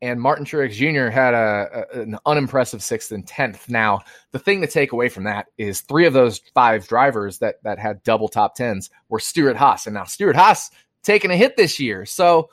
and 0.04 0.20
Martin 0.20 0.46
Truex 0.46 0.74
Jr. 0.74 1.10
had 1.10 1.34
a, 1.34 1.86
a, 1.94 2.02
an 2.02 2.18
unimpressive 2.26 2.84
sixth 2.84 3.14
and 3.14 3.26
tenth. 3.26 3.70
Now, 3.70 4.02
the 4.32 4.40
thing 4.40 4.60
to 4.60 4.68
take 4.68 4.92
away 4.92 5.08
from 5.08 5.24
that 5.24 5.48
is 5.58 5.80
three 5.80 6.06
of 6.06 6.12
those 6.12 6.42
five 6.54 6.86
drivers 6.90 7.40
that 7.40 7.64
that 7.64 7.80
had 7.80 8.04
double 8.04 8.28
top 8.28 8.56
tens 8.56 8.90
were 9.08 9.22
Stewart-Haas, 9.22 9.88
and 9.88 9.94
now 9.94 10.04
Stewart-Haas 10.04 10.72
taking 11.04 11.32
a 11.32 11.38
hit 11.38 11.56
this 11.56 11.80
year. 11.80 12.06
So, 12.06 12.50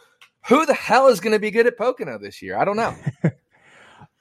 who 0.46 0.64
the 0.64 0.74
hell 0.74 1.09
is 1.09 1.18
going 1.18 1.32
to 1.32 1.40
be 1.40 1.51
good 1.51 1.66
at 1.66 1.76
Pocono 1.76 2.18
this 2.18 2.40
year? 2.40 2.57
I 2.57 2.64
don't 2.64 2.76
know. 2.76 2.94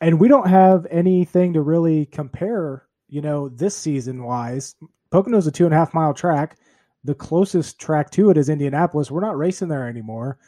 and 0.01 0.19
we 0.19 0.27
don't 0.27 0.49
have 0.49 0.87
anything 0.89 1.53
to 1.53 1.61
really 1.61 2.07
compare. 2.07 2.87
You 3.09 3.21
know, 3.21 3.49
this 3.49 3.75
season 3.75 4.23
wise, 4.23 4.75
Pocono's 5.11 5.45
a 5.45 5.51
two 5.51 5.65
and 5.65 5.73
a 5.73 5.77
half 5.77 5.93
mile 5.93 6.15
track. 6.15 6.57
The 7.03 7.15
closest 7.15 7.79
track 7.79 8.09
to 8.11 8.31
it 8.31 8.37
is 8.37 8.49
Indianapolis. 8.49 9.11
We're 9.11 9.21
not 9.21 9.37
racing 9.37 9.67
there 9.67 9.87
anymore. 9.87 10.39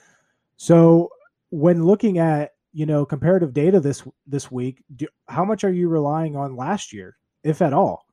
So 0.58 1.10
when 1.52 1.86
looking 1.86 2.18
at 2.18 2.54
you 2.74 2.86
know 2.86 3.06
comparative 3.06 3.54
data 3.54 3.80
this 3.80 4.04
this 4.28 4.52
week 4.52 4.84
do, 4.96 5.08
how 5.28 5.44
much 5.44 5.64
are 5.64 5.72
you 5.72 5.90
relying 5.90 6.36
on 6.36 6.56
last 6.56 6.94
year 6.94 7.18
if 7.44 7.62
at 7.62 7.74
all? 7.74 8.06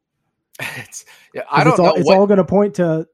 It's, 0.76 1.04
yeah, 1.32 1.42
i 1.50 1.62
don't 1.62 1.74
it's 1.74 1.78
know 1.78 1.86
all, 1.86 1.94
it's 1.94 2.10
all 2.10 2.26
going 2.26 2.38
to 2.38 2.44
point 2.44 2.74
to 2.74 3.06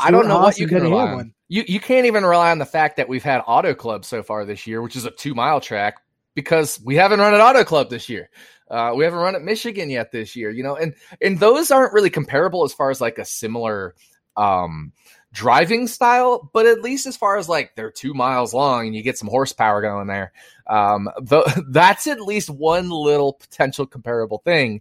i 0.00 0.10
don't 0.10 0.26
know 0.28 0.38
what 0.38 0.58
you 0.58 0.66
can 0.66 0.82
rely 0.82 1.12
on. 1.12 1.34
You, 1.48 1.62
you 1.68 1.78
can't 1.78 2.06
even 2.06 2.24
rely 2.24 2.50
on 2.50 2.58
the 2.58 2.64
fact 2.64 2.96
that 2.96 3.06
we've 3.06 3.22
had 3.22 3.42
auto 3.46 3.74
club 3.74 4.04
so 4.06 4.22
far 4.22 4.46
this 4.46 4.66
year 4.66 4.80
which 4.80 4.96
is 4.96 5.04
a 5.04 5.10
two 5.10 5.34
mile 5.34 5.60
track 5.60 6.00
because 6.34 6.80
we 6.82 6.96
haven't 6.96 7.20
run 7.20 7.34
at 7.34 7.40
auto 7.40 7.64
club 7.64 7.90
this 7.90 8.08
year. 8.08 8.30
Uh, 8.70 8.92
we 8.96 9.04
haven't 9.04 9.18
run 9.18 9.36
at 9.36 9.42
michigan 9.42 9.90
yet 9.90 10.10
this 10.10 10.34
year 10.34 10.50
you 10.50 10.62
know 10.62 10.74
and 10.74 10.94
and 11.20 11.38
those 11.38 11.70
aren't 11.70 11.92
really 11.92 12.08
comparable 12.08 12.64
as 12.64 12.72
far 12.72 12.90
as 12.90 12.98
like 13.00 13.18
a 13.18 13.24
similar 13.24 13.94
um 14.36 14.90
driving 15.34 15.88
style, 15.88 16.48
but 16.54 16.64
at 16.64 16.80
least 16.80 17.06
as 17.06 17.16
far 17.16 17.36
as 17.36 17.48
like 17.48 17.74
they're 17.74 17.90
two 17.90 18.14
miles 18.14 18.54
long 18.54 18.86
and 18.86 18.94
you 18.94 19.02
get 19.02 19.18
some 19.18 19.28
horsepower 19.28 19.82
going 19.82 20.06
there, 20.06 20.32
um, 20.68 21.10
the, 21.20 21.64
that's 21.68 22.06
at 22.06 22.20
least 22.20 22.48
one 22.48 22.88
little 22.88 23.34
potential 23.34 23.84
comparable 23.84 24.38
thing. 24.38 24.80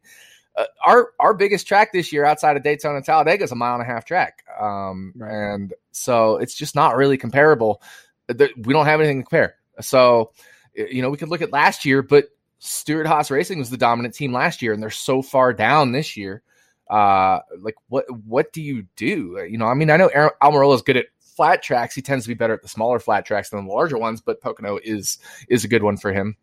Uh, 0.56 0.66
our 0.86 1.10
our 1.20 1.34
biggest 1.34 1.68
track 1.68 1.92
this 1.92 2.14
year 2.14 2.24
outside 2.24 2.56
of 2.56 2.62
Daytona 2.62 2.98
and 2.98 3.06
Talladega 3.06 3.44
is 3.44 3.52
a 3.52 3.56
mile 3.56 3.74
and 3.74 3.82
a 3.82 3.86
half 3.86 4.06
track, 4.06 4.44
um, 4.62 5.12
right. 5.16 5.34
and 5.34 5.74
so 5.92 6.38
it's 6.38 6.54
just 6.54 6.76
not 6.76 6.96
really 6.96 7.18
comparable. 7.18 7.82
We 8.30 8.72
don't 8.72 8.86
have 8.86 9.00
anything 9.00 9.18
to 9.20 9.24
compare. 9.24 9.56
So, 9.82 10.32
you 10.76 11.02
know, 11.02 11.10
we 11.10 11.18
could 11.18 11.30
look 11.30 11.42
at 11.42 11.52
last 11.52 11.86
year, 11.86 12.04
but 12.04 12.26
Stewart-Haas 12.60 13.32
Racing 13.32 13.58
was 13.58 13.72
the 13.72 13.78
dominant 13.78 14.14
team 14.14 14.32
last 14.32 14.62
year, 14.62 14.74
and 14.74 14.82
they're 14.82 14.92
so 14.92 15.24
far 15.24 15.54
down 15.54 15.92
this 15.92 16.16
year 16.16 16.44
uh, 16.90 17.40
like 17.60 17.76
what 17.90 18.06
what 18.26 18.54
do 18.54 18.62
you 18.62 18.86
do? 18.96 19.46
You 19.50 19.58
know, 19.58 19.66
I 19.66 19.74
mean, 19.74 19.90
I 19.90 19.98
know 19.98 20.10
Almirola 20.42 20.76
is 20.76 20.82
good 20.82 20.98
at 20.98 21.08
flat 21.20 21.64
tracks. 21.64 21.96
He 21.96 22.02
tends 22.02 22.26
to 22.26 22.30
be 22.30 22.34
better 22.34 22.54
at 22.54 22.62
the 22.62 22.68
smaller 22.68 23.00
flat 23.00 23.26
tracks 23.26 23.50
than 23.50 23.66
the 23.66 23.72
larger 23.72 23.98
ones, 23.98 24.22
but 24.22 24.42
Pocono 24.42 24.80
is 24.84 25.18
is 25.48 25.64
a 25.64 25.68
good 25.68 25.84
one 25.84 25.98
for 25.98 26.12
him. 26.12 26.38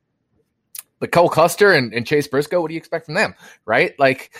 But 0.98 1.12
Cole 1.12 1.30
Custer 1.30 1.72
and, 1.72 1.94
and 1.94 2.06
Chase 2.06 2.28
Briscoe, 2.28 2.60
what 2.60 2.68
do 2.68 2.74
you 2.74 2.78
expect 2.78 3.06
from 3.06 3.14
them? 3.14 3.34
Right? 3.64 3.98
Like 3.98 4.36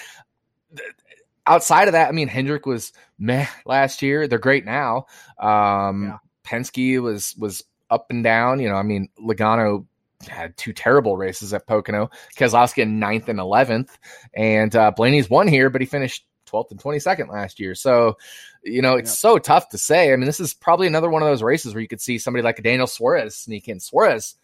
outside 1.47 1.89
of 1.89 1.93
that, 1.93 2.09
I 2.09 2.13
mean, 2.13 2.29
Hendrick 2.29 2.67
was 2.67 2.93
meh 3.19 3.47
last 3.65 4.03
year. 4.03 4.29
They're 4.29 4.39
great 4.39 4.65
now. 4.65 5.07
Um, 5.39 6.05
yeah. 6.05 6.19
Penske 6.45 7.01
was 7.01 7.35
was 7.39 7.65
up 7.91 8.07
and 8.11 8.23
down. 8.23 8.61
You 8.61 8.69
know, 8.69 8.77
I 8.77 8.83
mean, 8.83 9.09
Logano 9.19 9.87
had 10.29 10.57
two 10.57 10.73
terrible 10.73 11.17
races 11.17 11.53
at 11.55 11.67
Pocono. 11.67 12.11
Keselowski 12.37 12.83
in 12.83 12.99
ninth 12.99 13.29
and 13.29 13.39
eleventh, 13.39 13.99
and 14.35 14.75
uh, 14.75 14.91
Blaney's 14.91 15.31
won 15.31 15.49
here, 15.49 15.71
but 15.71 15.81
he 15.81 15.87
finished 15.87 16.25
12th 16.51 16.71
and 16.73 16.83
22nd 16.83 17.29
last 17.31 17.61
year. 17.61 17.75
So, 17.75 18.19
you 18.63 18.83
know, 18.83 18.97
it's 18.97 19.19
so 19.19 19.39
tough 19.39 19.69
to 19.71 19.79
say. 19.79 20.13
I 20.13 20.17
mean, 20.17 20.27
this 20.27 20.41
is 20.41 20.55
probably 20.55 20.87
another 20.87 21.09
one 21.09 21.23
of 21.23 21.29
those 21.29 21.43
races 21.43 21.75
where 21.75 21.81
you 21.81 21.89
could 21.89 22.01
see 22.01 22.19
somebody 22.19 22.43
like 22.43 22.59
a 22.59 22.63
Daniel 22.63 22.87
Suarez 22.87 23.37
sneak 23.37 23.69
in. 23.69 23.81
Suarez, 23.81 24.35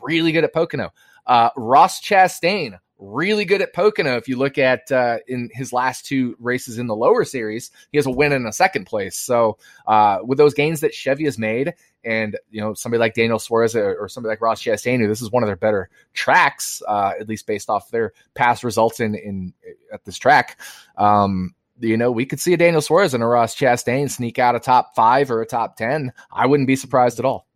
really 0.00 0.32
good 0.32 0.44
at 0.44 0.52
Pocono. 0.52 0.92
Uh, 1.26 1.50
Ross 1.56 2.00
Chastain, 2.00 2.78
really 2.98 3.44
good 3.44 3.62
at 3.62 3.72
Pocono. 3.72 4.16
If 4.16 4.28
you 4.28 4.36
look 4.36 4.58
at 4.58 4.90
uh, 4.90 5.18
in 5.26 5.50
his 5.52 5.72
last 5.72 6.06
two 6.06 6.36
races 6.38 6.78
in 6.78 6.86
the 6.86 6.96
lower 6.96 7.24
series, 7.24 7.70
he 7.90 7.98
has 7.98 8.06
a 8.06 8.10
win 8.10 8.32
and 8.32 8.46
a 8.46 8.52
second 8.52 8.86
place. 8.86 9.16
So 9.16 9.58
uh, 9.86 10.18
with 10.22 10.38
those 10.38 10.54
gains 10.54 10.80
that 10.80 10.94
Chevy 10.94 11.24
has 11.24 11.38
made, 11.38 11.74
and 12.04 12.38
you 12.50 12.60
know 12.60 12.72
somebody 12.72 13.00
like 13.00 13.14
Daniel 13.14 13.38
Suarez 13.38 13.74
or, 13.74 13.96
or 13.96 14.08
somebody 14.08 14.30
like 14.30 14.40
Ross 14.40 14.62
Chastain, 14.62 15.00
who 15.00 15.08
this 15.08 15.20
is 15.20 15.30
one 15.30 15.42
of 15.42 15.48
their 15.48 15.56
better 15.56 15.90
tracks, 16.14 16.82
uh, 16.86 17.12
at 17.18 17.28
least 17.28 17.46
based 17.46 17.68
off 17.68 17.90
their 17.90 18.12
past 18.34 18.64
results 18.64 19.00
in 19.00 19.14
in 19.14 19.52
at 19.92 20.04
this 20.04 20.16
track. 20.16 20.58
Um, 20.96 21.54
you 21.78 21.96
know, 21.96 22.10
we 22.10 22.24
could 22.24 22.40
see 22.40 22.54
a 22.54 22.56
Daniel 22.56 22.80
Suarez 22.80 23.12
and 23.12 23.22
a 23.22 23.26
Ross 23.26 23.54
Chastain 23.54 24.10
sneak 24.10 24.38
out 24.38 24.54
a 24.54 24.60
top 24.60 24.94
five 24.94 25.30
or 25.30 25.42
a 25.42 25.46
top 25.46 25.76
ten. 25.76 26.12
I 26.30 26.46
wouldn't 26.46 26.68
be 26.68 26.76
surprised 26.76 27.18
at 27.18 27.24
all. 27.24 27.46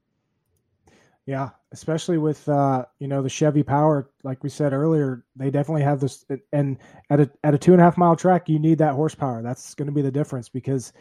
Yeah, 1.25 1.51
especially 1.73 2.19
with 2.19 2.49
uh, 2.49 2.85
you 2.99 3.09
know 3.09 3.23
the 3.23 3.29
Chevy 3.29 3.63
Power, 3.63 4.11
like 4.25 4.43
we 4.43 4.51
said 4.51 4.73
earlier, 4.73 5.25
they 5.37 5.51
definitely 5.51 5.83
have 5.83 6.01
this. 6.01 6.25
And 6.53 6.79
at 7.11 7.21
a 7.21 7.31
at 7.45 7.55
a 7.55 7.59
two 7.59 7.73
and 7.73 7.81
a 7.81 7.85
half 7.85 7.97
mile 7.97 8.17
track, 8.17 8.49
you 8.49 8.59
need 8.59 8.79
that 8.79 8.95
horsepower. 8.95 9.43
That's 9.43 9.75
going 9.75 9.87
to 9.87 9.93
be 9.93 10.03
the 10.03 10.11
difference 10.11 10.49
because 10.49 10.93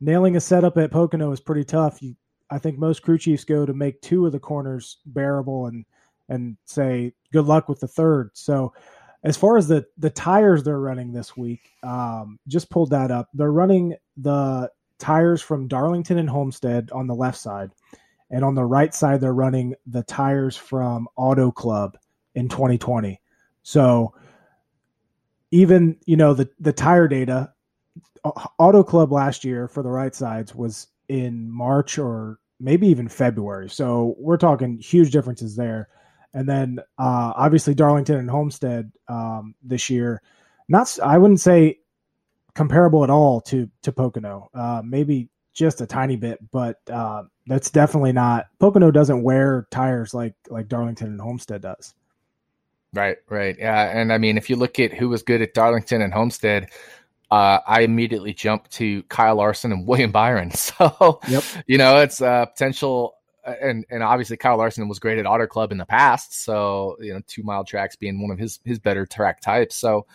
nailing 0.00 0.36
a 0.36 0.40
setup 0.40 0.76
at 0.78 0.90
Pocono 0.90 1.32
is 1.32 1.40
pretty 1.40 1.64
tough. 1.64 2.02
You, 2.02 2.14
I 2.50 2.58
think 2.58 2.78
most 2.78 3.02
crew 3.02 3.18
chiefs 3.18 3.44
go 3.44 3.66
to 3.66 3.74
make 3.74 4.00
two 4.00 4.26
of 4.26 4.32
the 4.32 4.40
corners 4.40 4.98
bearable 5.06 5.66
and 5.66 5.84
and 6.28 6.56
say 6.64 7.12
good 7.32 7.46
luck 7.46 7.68
with 7.68 7.80
the 7.80 7.88
third. 7.88 8.30
So 8.34 8.72
as 9.22 9.36
far 9.36 9.56
as 9.56 9.68
the 9.68 9.86
the 9.98 10.10
tires 10.10 10.64
they're 10.64 10.80
running 10.80 11.12
this 11.12 11.36
week, 11.36 11.70
um, 11.82 12.38
just 12.48 12.70
pulled 12.70 12.90
that 12.90 13.10
up. 13.10 13.28
They're 13.32 13.52
running 13.52 13.94
the 14.16 14.70
tires 14.98 15.42
from 15.42 15.68
Darlington 15.68 16.18
and 16.18 16.28
Homestead 16.28 16.90
on 16.92 17.06
the 17.06 17.14
left 17.14 17.38
side 17.38 17.70
and 18.30 18.44
on 18.44 18.54
the 18.54 18.64
right 18.64 18.94
side 18.94 19.20
they're 19.20 19.34
running 19.34 19.74
the 19.86 20.02
tires 20.02 20.56
from 20.56 21.08
Auto 21.16 21.50
Club 21.50 21.96
in 22.34 22.48
2020. 22.48 23.20
So 23.62 24.14
even 25.50 25.96
you 26.06 26.16
know 26.16 26.34
the 26.34 26.48
the 26.60 26.72
tire 26.72 27.08
data, 27.08 27.52
Auto 28.58 28.82
Club 28.82 29.12
last 29.12 29.44
year 29.44 29.68
for 29.68 29.82
the 29.82 29.88
right 29.88 30.14
sides 30.14 30.54
was 30.54 30.88
in 31.08 31.50
March 31.50 31.98
or 31.98 32.38
maybe 32.58 32.86
even 32.88 33.08
February. 33.08 33.68
So 33.68 34.14
we're 34.18 34.36
talking 34.36 34.78
huge 34.78 35.10
differences 35.10 35.56
there. 35.56 35.88
And 36.34 36.48
then 36.48 36.80
uh, 36.98 37.32
obviously 37.36 37.74
Darlington 37.74 38.16
and 38.16 38.30
Homestead 38.30 38.92
um, 39.08 39.54
this 39.62 39.88
year, 39.88 40.22
not 40.68 40.98
I 41.02 41.18
wouldn't 41.18 41.40
say 41.40 41.78
comparable 42.54 43.04
at 43.04 43.10
all 43.10 43.40
to 43.42 43.70
to 43.82 43.92
Pocono. 43.92 44.50
Uh, 44.52 44.82
maybe 44.84 45.28
just 45.56 45.80
a 45.80 45.86
tiny 45.86 46.16
bit, 46.16 46.38
but 46.52 46.78
uh, 46.92 47.22
that's 47.46 47.70
definitely 47.70 48.12
not. 48.12 48.46
Pocono 48.60 48.90
doesn't 48.90 49.22
wear 49.22 49.66
tires 49.70 50.12
like 50.12 50.34
like 50.48 50.68
Darlington 50.68 51.08
and 51.08 51.20
Homestead 51.20 51.62
does. 51.62 51.94
Right, 52.92 53.16
right, 53.28 53.56
yeah, 53.58 53.98
and 53.98 54.12
I 54.12 54.18
mean, 54.18 54.36
if 54.36 54.48
you 54.48 54.56
look 54.56 54.78
at 54.78 54.92
who 54.92 55.08
was 55.08 55.22
good 55.22 55.42
at 55.42 55.54
Darlington 55.54 56.02
and 56.02 56.12
Homestead, 56.12 56.68
uh, 57.30 57.58
I 57.66 57.80
immediately 57.80 58.32
jumped 58.32 58.70
to 58.72 59.02
Kyle 59.04 59.36
Larson 59.36 59.72
and 59.72 59.86
William 59.88 60.12
Byron. 60.12 60.52
So, 60.56 61.20
yep. 61.26 61.42
you 61.66 61.78
know, 61.78 62.00
it's 62.00 62.20
a 62.20 62.48
potential. 62.52 63.14
Uh, 63.44 63.54
and 63.62 63.86
and 63.90 64.02
obviously 64.02 64.36
Kyle 64.36 64.58
Larson 64.58 64.88
was 64.88 64.98
great 64.98 65.18
at 65.18 65.26
Auto 65.26 65.46
Club 65.46 65.72
in 65.72 65.78
the 65.78 65.86
past, 65.86 66.42
so 66.42 66.96
you 67.00 67.14
know 67.14 67.20
two 67.26 67.42
mile 67.42 67.64
tracks 67.64 67.96
being 67.96 68.20
one 68.20 68.30
of 68.30 68.38
his 68.38 68.60
his 68.64 68.78
better 68.78 69.06
track 69.06 69.40
types. 69.40 69.76
So, 69.76 70.06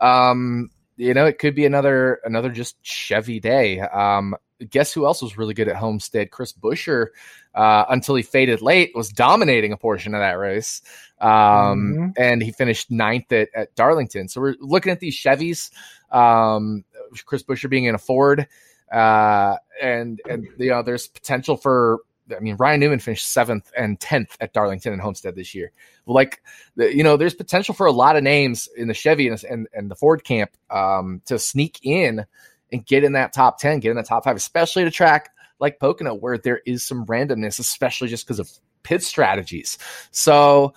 um, 0.00 0.68
you 0.96 1.14
know, 1.14 1.24
it 1.26 1.38
could 1.38 1.54
be 1.54 1.64
another 1.64 2.20
another 2.24 2.50
just 2.50 2.76
Chevy 2.82 3.40
day. 3.40 3.80
Um, 3.80 4.36
guess 4.70 4.92
who 4.92 5.06
else 5.06 5.22
was 5.22 5.38
really 5.38 5.54
good 5.54 5.68
at 5.68 5.76
Homestead? 5.76 6.30
Chris 6.30 6.52
Buescher, 6.52 7.08
uh, 7.54 7.84
until 7.88 8.14
he 8.14 8.22
faded 8.22 8.62
late, 8.62 8.92
was 8.94 9.10
dominating 9.10 9.72
a 9.72 9.76
portion 9.76 10.14
of 10.14 10.20
that 10.20 10.38
race. 10.38 10.82
Um, 11.20 11.30
mm-hmm. 11.30 12.08
and 12.16 12.42
he 12.42 12.50
finished 12.52 12.90
ninth 12.90 13.30
at, 13.32 13.48
at 13.54 13.74
Darlington. 13.74 14.28
So 14.28 14.40
we're 14.40 14.56
looking 14.60 14.92
at 14.92 15.00
these 15.00 15.16
Chevys. 15.16 15.70
Um, 16.10 16.84
Chris 17.24 17.42
Buescher 17.42 17.70
being 17.70 17.84
in 17.84 17.94
a 17.94 17.98
Ford, 17.98 18.46
uh, 18.90 19.56
and 19.80 20.20
and 20.28 20.46
you 20.58 20.70
know, 20.70 20.82
there's 20.82 21.08
potential 21.08 21.56
for 21.56 22.00
I 22.34 22.40
mean, 22.40 22.56
Ryan 22.56 22.80
Newman 22.80 22.98
finished 22.98 23.28
seventh 23.28 23.70
and 23.76 23.98
tenth 24.00 24.36
at 24.40 24.52
Darlington 24.52 24.92
and 24.92 25.02
Homestead 25.02 25.34
this 25.34 25.54
year. 25.54 25.72
Like, 26.06 26.42
you 26.76 27.02
know, 27.02 27.16
there's 27.16 27.34
potential 27.34 27.74
for 27.74 27.86
a 27.86 27.92
lot 27.92 28.16
of 28.16 28.22
names 28.22 28.68
in 28.76 28.88
the 28.88 28.94
Chevy 28.94 29.28
and, 29.28 29.42
and, 29.44 29.68
and 29.72 29.90
the 29.90 29.94
Ford 29.94 30.24
camp 30.24 30.50
um, 30.70 31.20
to 31.26 31.38
sneak 31.38 31.80
in 31.82 32.24
and 32.72 32.84
get 32.86 33.04
in 33.04 33.12
that 33.12 33.32
top 33.32 33.58
10, 33.58 33.80
get 33.80 33.90
in 33.90 33.96
the 33.96 34.02
top 34.02 34.24
five, 34.24 34.36
especially 34.36 34.84
to 34.84 34.90
track 34.90 35.30
like 35.58 35.78
Pocono, 35.78 36.14
where 36.14 36.38
there 36.38 36.60
is 36.66 36.84
some 36.84 37.06
randomness, 37.06 37.58
especially 37.58 38.08
just 38.08 38.26
because 38.26 38.38
of 38.38 38.50
pit 38.82 39.02
strategies. 39.02 39.78
So 40.10 40.74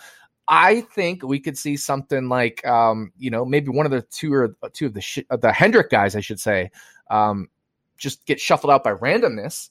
I 0.48 0.82
think 0.82 1.24
we 1.24 1.40
could 1.40 1.58
see 1.58 1.78
something 1.78 2.30
like, 2.30 2.66
um, 2.68 3.12
you 3.18 3.32
know, 3.32 3.46
maybe 3.46 3.70
one 3.70 3.86
of 3.88 3.92
the 3.92 4.02
two 4.04 4.34
or 4.34 4.56
two 4.74 4.88
of 4.88 4.94
the 4.94 5.02
sh- 5.02 5.20
the 5.30 5.52
Hendrick 5.52 5.90
guys, 5.90 6.16
I 6.16 6.20
should 6.20 6.40
say, 6.40 6.70
um, 7.10 7.50
just 7.98 8.26
get 8.26 8.40
shuffled 8.40 8.72
out 8.72 8.84
by 8.84 8.94
randomness 8.94 9.70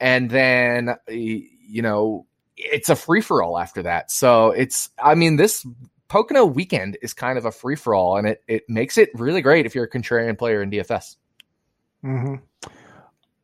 and 0.00 0.30
then 0.30 0.96
you 1.08 1.82
know 1.82 2.26
it's 2.56 2.88
a 2.88 2.96
free 2.96 3.20
for 3.20 3.42
all 3.42 3.58
after 3.58 3.82
that. 3.82 4.10
So 4.10 4.50
it's 4.50 4.90
I 4.98 5.14
mean 5.14 5.36
this 5.36 5.64
Pocono 6.08 6.44
weekend 6.44 6.98
is 7.02 7.14
kind 7.14 7.38
of 7.38 7.44
a 7.44 7.52
free 7.52 7.76
for 7.76 7.94
all, 7.94 8.16
and 8.16 8.26
it 8.26 8.42
it 8.48 8.68
makes 8.68 8.98
it 8.98 9.10
really 9.14 9.42
great 9.42 9.66
if 9.66 9.74
you're 9.74 9.84
a 9.84 9.90
contrarian 9.90 10.36
player 10.36 10.62
in 10.62 10.70
DFS. 10.70 11.16
Mm-hmm. 12.04 12.34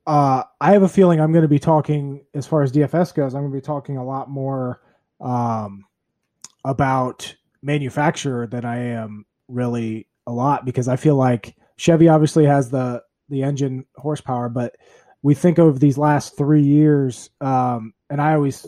Uh, 0.07 0.45
I 0.61 0.73
have 0.73 0.83
a 0.83 0.89
feeling 0.89 1.21
I'm 1.21 1.33
going 1.33 1.43
to 1.43 1.49
be 1.49 1.59
talking 1.59 2.25
as 2.35 2.47
far 2.47 2.63
as 2.63 2.73
DFS 2.73 3.15
goes. 3.15 3.35
I'm 3.35 3.43
going 3.43 3.53
to 3.53 3.57
be 3.57 3.61
talking 3.61 3.97
a 3.97 4.05
lot 4.05 4.31
more 4.31 4.81
um, 5.21 5.85
about 6.65 7.35
manufacturer 7.63 8.47
than 8.47 8.65
I 8.65 8.79
am 8.79 9.27
really 9.49 10.07
a 10.27 10.33
lot 10.33 10.65
because 10.65 10.87
I 10.89 10.97
feel 10.97 11.17
like 11.17 11.57
Chevy 11.77 12.09
obviously 12.09 12.45
has 12.45 12.71
the 12.71 13.03
the 13.29 13.43
engine 13.43 13.85
horsepower, 13.97 14.49
but 14.49 14.77
we 15.23 15.35
think 15.35 15.59
of 15.59 15.81
these 15.81 15.99
last 15.99 16.37
three 16.37 16.63
years, 16.63 17.31
um, 17.41 17.93
and 18.09 18.21
I 18.21 18.35
always, 18.35 18.65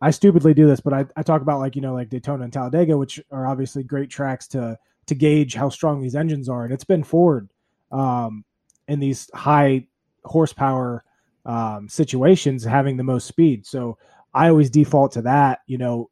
I 0.00 0.12
stupidly 0.12 0.54
do 0.54 0.68
this, 0.68 0.78
but 0.78 0.92
I, 0.92 1.06
I 1.16 1.24
talk 1.24 1.42
about 1.42 1.58
like 1.58 1.74
you 1.74 1.82
know 1.82 1.94
like 1.94 2.08
Daytona 2.08 2.44
and 2.44 2.52
Talladega, 2.52 2.96
which 2.96 3.20
are 3.32 3.48
obviously 3.48 3.82
great 3.82 4.10
tracks 4.10 4.46
to 4.48 4.78
to 5.06 5.14
gauge 5.16 5.54
how 5.54 5.68
strong 5.68 6.00
these 6.00 6.14
engines 6.14 6.48
are, 6.48 6.64
and 6.64 6.72
it's 6.72 6.84
been 6.84 7.02
Ford 7.02 7.50
um, 7.90 8.44
in 8.88 8.98
these 8.98 9.30
high 9.34 9.86
horsepower 10.24 11.04
um, 11.44 11.88
situations 11.88 12.64
having 12.64 12.96
the 12.96 13.04
most 13.04 13.26
speed. 13.26 13.66
So 13.66 13.98
I 14.34 14.48
always 14.48 14.70
default 14.70 15.12
to 15.12 15.22
that. 15.22 15.60
You 15.66 15.78
know, 15.78 16.10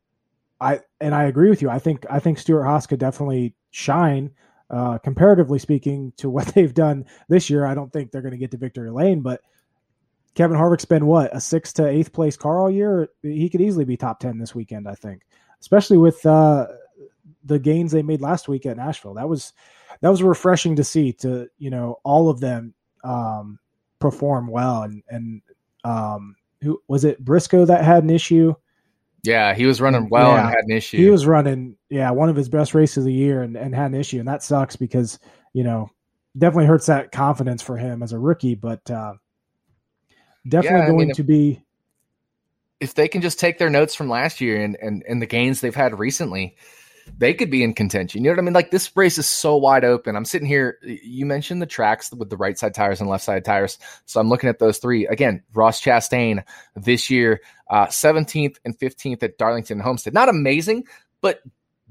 I 0.60 0.80
and 1.00 1.14
I 1.14 1.24
agree 1.24 1.50
with 1.50 1.62
you. 1.62 1.70
I 1.70 1.78
think 1.78 2.06
I 2.08 2.18
think 2.20 2.38
Stewart-Haas 2.38 2.86
could 2.86 3.00
definitely 3.00 3.54
shine. 3.70 4.30
Uh, 4.68 4.98
comparatively 4.98 5.60
speaking 5.60 6.12
to 6.16 6.28
what 6.30 6.48
they've 6.48 6.74
done 6.74 7.04
this 7.28 7.50
year, 7.50 7.66
I 7.66 7.74
don't 7.74 7.92
think 7.92 8.10
they're 8.10 8.22
going 8.22 8.32
to 8.32 8.38
get 8.38 8.50
to 8.52 8.56
victory 8.56 8.90
lane, 8.90 9.20
but 9.20 9.40
Kevin 10.34 10.56
Harvick's 10.56 10.84
been 10.84 11.06
what 11.06 11.34
a 11.34 11.40
sixth 11.40 11.74
to 11.76 11.86
eighth 11.86 12.12
place 12.12 12.36
car 12.36 12.60
all 12.60 12.70
year. 12.70 13.08
He 13.22 13.48
could 13.48 13.60
easily 13.60 13.84
be 13.84 13.96
top 13.96 14.20
ten 14.20 14.38
this 14.38 14.54
weekend. 14.54 14.88
I 14.88 14.94
think, 14.94 15.22
especially 15.60 15.98
with 15.98 16.24
uh, 16.26 16.66
the 17.46 17.58
gains 17.58 17.92
they 17.92 18.02
made 18.02 18.20
last 18.20 18.48
week 18.48 18.66
at 18.66 18.76
Nashville. 18.76 19.14
That 19.14 19.28
was 19.28 19.52
that 20.00 20.10
was 20.10 20.22
refreshing 20.22 20.76
to 20.76 20.84
see. 20.84 21.12
To 21.14 21.48
you 21.58 21.70
know, 21.70 22.00
all 22.04 22.28
of 22.28 22.40
them 22.40 22.74
um, 23.04 23.58
perform 23.98 24.48
well. 24.48 24.82
And 24.82 25.02
and 25.08 25.42
um, 25.84 26.36
who 26.62 26.82
was 26.88 27.04
it? 27.04 27.24
Briscoe 27.24 27.64
that 27.64 27.84
had 27.84 28.02
an 28.02 28.10
issue. 28.10 28.54
Yeah, 29.22 29.54
he 29.54 29.66
was 29.66 29.80
running 29.80 30.08
well 30.08 30.32
yeah, 30.32 30.40
and 30.40 30.48
had 30.50 30.64
an 30.64 30.76
issue. 30.76 30.98
He 30.98 31.10
was 31.10 31.26
running, 31.26 31.76
yeah, 31.90 32.10
one 32.12 32.28
of 32.28 32.36
his 32.36 32.48
best 32.48 32.74
races 32.74 32.98
of 32.98 33.04
the 33.04 33.12
year 33.12 33.42
and, 33.42 33.56
and 33.56 33.74
had 33.74 33.90
an 33.90 33.98
issue, 33.98 34.18
and 34.18 34.28
that 34.28 34.42
sucks 34.42 34.76
because 34.76 35.18
you 35.52 35.64
know 35.64 35.90
definitely 36.36 36.66
hurts 36.66 36.86
that 36.86 37.12
confidence 37.12 37.62
for 37.62 37.76
him 37.76 38.02
as 38.02 38.12
a 38.12 38.18
rookie. 38.18 38.54
But 38.54 38.88
uh, 38.90 39.14
definitely 40.48 40.78
yeah, 40.80 40.86
going 40.86 41.08
mean, 41.08 41.14
to 41.14 41.22
be. 41.22 41.62
If 42.78 42.94
they 42.94 43.08
can 43.08 43.22
just 43.22 43.40
take 43.40 43.58
their 43.58 43.70
notes 43.70 43.94
from 43.94 44.10
last 44.10 44.40
year 44.40 44.62
and, 44.62 44.76
and, 44.82 45.02
and 45.08 45.22
the 45.22 45.26
gains 45.26 45.62
they've 45.62 45.74
had 45.74 45.98
recently, 45.98 46.56
they 47.18 47.34
could 47.34 47.50
be 47.50 47.62
in 47.62 47.74
contention. 47.74 48.22
You 48.22 48.30
know 48.30 48.34
what 48.34 48.40
I 48.40 48.42
mean? 48.42 48.54
Like 48.54 48.70
this 48.70 48.94
race 48.96 49.18
is 49.18 49.28
so 49.28 49.56
wide 49.56 49.84
open. 49.84 50.16
I'm 50.16 50.24
sitting 50.24 50.48
here. 50.48 50.78
You 50.82 51.26
mentioned 51.26 51.62
the 51.62 51.66
tracks 51.66 52.12
with 52.12 52.30
the 52.30 52.36
right 52.36 52.58
side 52.58 52.74
tires 52.74 53.00
and 53.00 53.08
left 53.08 53.24
side 53.24 53.44
tires. 53.44 53.78
So 54.04 54.20
I'm 54.20 54.28
looking 54.28 54.48
at 54.48 54.58
those 54.58 54.78
three 54.78 55.06
again. 55.06 55.42
Ross 55.54 55.80
Chastain 55.80 56.42
this 56.74 57.10
year, 57.10 57.40
uh, 57.70 57.86
17th 57.86 58.56
and 58.64 58.78
15th 58.78 59.22
at 59.22 59.38
Darlington 59.38 59.80
Homestead. 59.80 60.14
Not 60.14 60.28
amazing, 60.28 60.84
but 61.20 61.40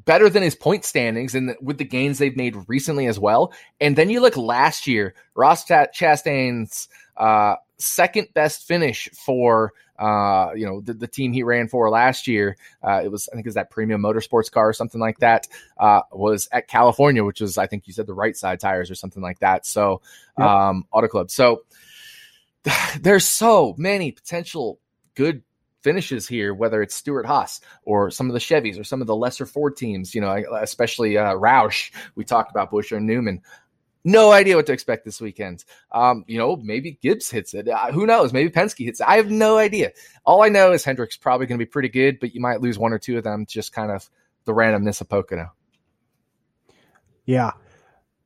better 0.05 0.29
than 0.29 0.43
his 0.43 0.55
point 0.55 0.85
standings 0.85 1.35
and 1.35 1.55
with 1.61 1.77
the 1.77 1.85
gains 1.85 2.17
they've 2.17 2.37
made 2.37 2.55
recently 2.67 3.07
as 3.07 3.19
well. 3.19 3.53
And 3.81 3.95
then 3.95 4.09
you 4.09 4.21
look 4.21 4.37
last 4.37 4.87
year, 4.87 5.15
Ross 5.35 5.65
Chastain's 5.65 6.87
uh, 7.17 7.55
second 7.77 8.29
best 8.33 8.67
finish 8.67 9.09
for 9.13 9.73
uh, 9.97 10.49
you 10.55 10.65
know 10.65 10.81
the, 10.81 10.93
the, 10.93 11.07
team 11.07 11.31
he 11.31 11.43
ran 11.43 11.67
for 11.67 11.89
last 11.89 12.27
year. 12.27 12.57
Uh, 12.83 13.01
it 13.03 13.09
was 13.09 13.29
I 13.29 13.35
think 13.35 13.45
it 13.45 13.49
was 13.49 13.55
that 13.55 13.69
premium 13.69 14.01
motorsports 14.01 14.51
car 14.51 14.69
or 14.69 14.73
something 14.73 14.99
like 14.99 15.19
that. 15.19 15.47
Uh, 15.77 16.01
was 16.11 16.49
at 16.51 16.67
California, 16.67 17.23
which 17.23 17.41
was 17.41 17.57
I 17.57 17.67
think 17.67 17.87
you 17.87 17.93
said 17.93 18.07
the 18.07 18.13
right 18.13 18.35
side 18.35 18.59
tires 18.59 18.91
or 18.91 18.95
something 18.95 19.23
like 19.23 19.39
that. 19.39 19.65
So 19.65 20.01
yep. 20.37 20.47
um, 20.47 20.85
Auto 20.91 21.07
Club. 21.07 21.31
So 21.31 21.63
there's 22.99 23.25
so 23.25 23.73
many 23.77 24.11
potential 24.11 24.79
good 25.15 25.43
finishes 25.81 26.27
here, 26.27 26.51
whether 26.51 26.81
it's 26.81 26.95
Stewart-Haas 26.95 27.61
or 27.83 28.09
some 28.09 28.27
of 28.27 28.33
the 28.33 28.39
Chevys 28.39 28.79
or 28.79 28.83
some 28.83 29.01
of 29.01 29.07
the 29.07 29.15
lesser 29.15 29.45
Ford 29.45 29.77
teams, 29.77 30.15
you 30.15 30.19
know, 30.19 30.43
especially 30.59 31.15
uh, 31.15 31.35
Roush. 31.35 31.91
We 32.15 32.23
talked 32.25 32.49
about 32.49 32.71
Buescher 32.71 32.97
and 32.97 33.05
Newman. 33.05 33.43
No 34.05 34.31
idea 34.31 34.55
what 34.55 34.67
to 34.67 34.71
expect 34.71 35.03
this 35.03 35.19
weekend. 35.19 35.65
Um, 35.91 36.23
you 36.27 36.37
know, 36.37 36.55
maybe 36.57 36.99
Gibbs 37.01 37.29
hits 37.29 37.55
it. 37.55 37.67
Uh, 37.67 37.91
who 37.91 38.05
knows? 38.05 38.31
Maybe 38.31 38.51
Penske 38.51 38.85
hits 38.85 39.01
it. 39.01 39.07
I 39.07 39.17
have 39.17 39.31
no 39.31 39.57
idea. 39.57 39.91
All 40.25 40.43
I 40.43 40.49
know 40.49 40.71
is 40.71 40.85
Hendrick's 40.85 41.17
probably 41.17 41.47
going 41.47 41.57
to 41.59 41.65
be 41.65 41.69
pretty 41.69 41.89
good, 41.89 42.19
but 42.19 42.35
you 42.35 42.39
might 42.39 42.61
lose 42.61 42.77
one 42.77 42.93
or 42.93 42.99
two 42.99 43.17
of 43.17 43.23
them. 43.23 43.47
Just 43.47 43.73
kind 43.73 43.91
of 43.91 44.07
the 44.45 44.53
randomness 44.53 45.01
of 45.01 45.09
Pocono. 45.09 45.51
Yeah. 47.25 47.53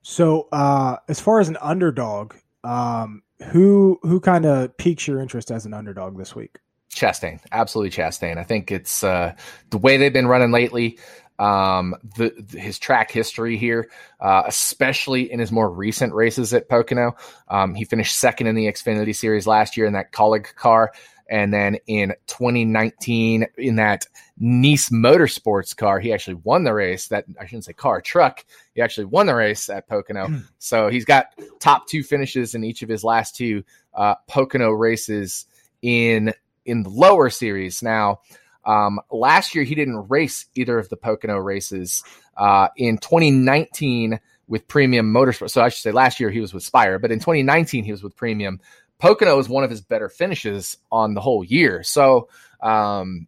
So 0.01 0.49
uh, 0.51 0.97
as 1.07 1.21
far 1.21 1.39
as 1.39 1.47
an 1.47 1.57
underdog, 1.61 2.35
um, 2.65 3.23
who 3.51 3.99
who 4.01 4.19
kind 4.19 4.45
of 4.45 4.75
piques 4.75 5.07
your 5.07 5.21
interest 5.21 5.49
as 5.49 5.65
an 5.65 5.73
underdog 5.73 6.17
this 6.17 6.35
week? 6.35 6.59
Chastain, 6.93 7.39
absolutely 7.51 7.91
Chastain. 7.91 8.37
I 8.37 8.43
think 8.43 8.71
it's 8.71 9.03
uh, 9.03 9.33
the 9.69 9.77
way 9.77 9.95
they've 9.95 10.11
been 10.11 10.27
running 10.27 10.51
lately 10.51 10.97
um, 11.39 11.95
the, 12.17 12.33
his 12.57 12.77
track 12.77 13.09
history 13.09 13.57
here, 13.57 13.89
uh, 14.19 14.43
especially 14.45 15.31
in 15.31 15.39
his 15.39 15.51
more 15.51 15.69
recent 15.71 16.13
races 16.13 16.53
at 16.53 16.69
Pocono. 16.69 17.15
Um, 17.47 17.73
he 17.73 17.85
finished 17.85 18.17
second 18.17 18.47
in 18.47 18.55
the 18.55 18.65
Xfinity 18.65 19.15
Series 19.15 19.47
last 19.47 19.77
year 19.77 19.87
in 19.87 19.93
that 19.93 20.11
Kaulig 20.11 20.53
car. 20.55 20.91
And 21.29 21.53
then 21.53 21.77
in 21.85 22.15
2019, 22.25 23.45
in 23.57 23.75
that 23.75 24.07
Niece 24.39 24.89
Motorsports 24.89 25.77
car, 25.77 25.99
he 25.99 26.11
actually 26.11 26.33
won 26.43 26.63
the 26.63 26.73
race. 26.73 27.07
That 27.07 27.25
I 27.39 27.45
shouldn't 27.45 27.65
say 27.65 27.73
car, 27.73 28.01
truck. 28.01 28.43
He 28.73 28.81
actually 28.81 29.05
won 29.05 29.27
the 29.27 29.35
race 29.35 29.69
at 29.69 29.87
Pocono. 29.87 30.27
Hmm. 30.27 30.37
so 30.57 30.87
he's 30.89 31.05
got 31.05 31.27
top 31.59 31.87
two 31.87 32.01
finishes 32.03 32.55
in 32.55 32.63
each 32.63 32.81
of 32.81 32.89
his 32.89 33.03
last 33.03 33.35
two 33.35 33.63
uh, 33.93 34.15
Pocono 34.27 34.71
races 34.71 35.45
in 35.83 36.33
in 36.65 36.83
the 36.83 36.89
lower 36.89 37.29
series. 37.29 37.83
Now, 37.83 38.21
um, 38.69 38.99
last 39.11 39.55
year, 39.55 39.63
he 39.63 39.75
didn't 39.75 40.09
race 40.09 40.45
either 40.55 40.77
of 40.77 40.89
the 40.89 40.97
Pocono 40.97 41.37
races. 41.37 42.03
Uh, 42.37 42.69
in 42.77 42.97
2019, 42.97 44.19
with 44.49 44.67
Premium 44.67 45.13
Motorsport, 45.13 45.51
so 45.51 45.61
I 45.61 45.69
should 45.69 45.81
say 45.81 45.91
last 45.91 46.19
year 46.19 46.31
he 46.31 46.41
was 46.41 46.53
with 46.53 46.63
Spire, 46.63 46.99
but 46.99 47.11
in 47.11 47.19
2019 47.19 47.83
he 47.83 47.91
was 47.91 48.03
with 48.03 48.15
Premium. 48.15 48.59
Pocono 48.97 49.37
is 49.39 49.47
one 49.47 49.63
of 49.63 49.69
his 49.69 49.81
better 49.81 50.09
finishes 50.09 50.75
on 50.91 51.13
the 51.13 51.21
whole 51.21 51.43
year. 51.43 51.83
So 51.83 52.29
um, 52.61 53.27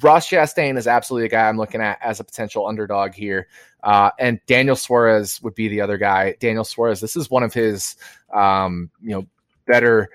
Ross 0.00 0.28
Chastain 0.28 0.78
is 0.78 0.86
absolutely 0.86 1.26
a 1.26 1.30
guy 1.30 1.48
I'm 1.48 1.58
looking 1.58 1.82
at 1.82 1.98
as 2.00 2.20
a 2.20 2.24
potential 2.24 2.66
underdog 2.66 3.14
here. 3.14 3.48
Uh, 3.82 4.10
and 4.18 4.40
Daniel 4.46 4.76
Suarez 4.76 5.42
would 5.42 5.54
be 5.54 5.68
the 5.68 5.80
other 5.80 5.98
guy. 5.98 6.36
Daniel 6.38 6.64
Suarez, 6.64 7.00
this 7.00 7.16
is 7.16 7.28
one 7.28 7.42
of 7.42 7.52
his, 7.52 7.96
um, 8.32 8.90
you 9.02 9.10
know, 9.10 9.26
better, 9.66 10.08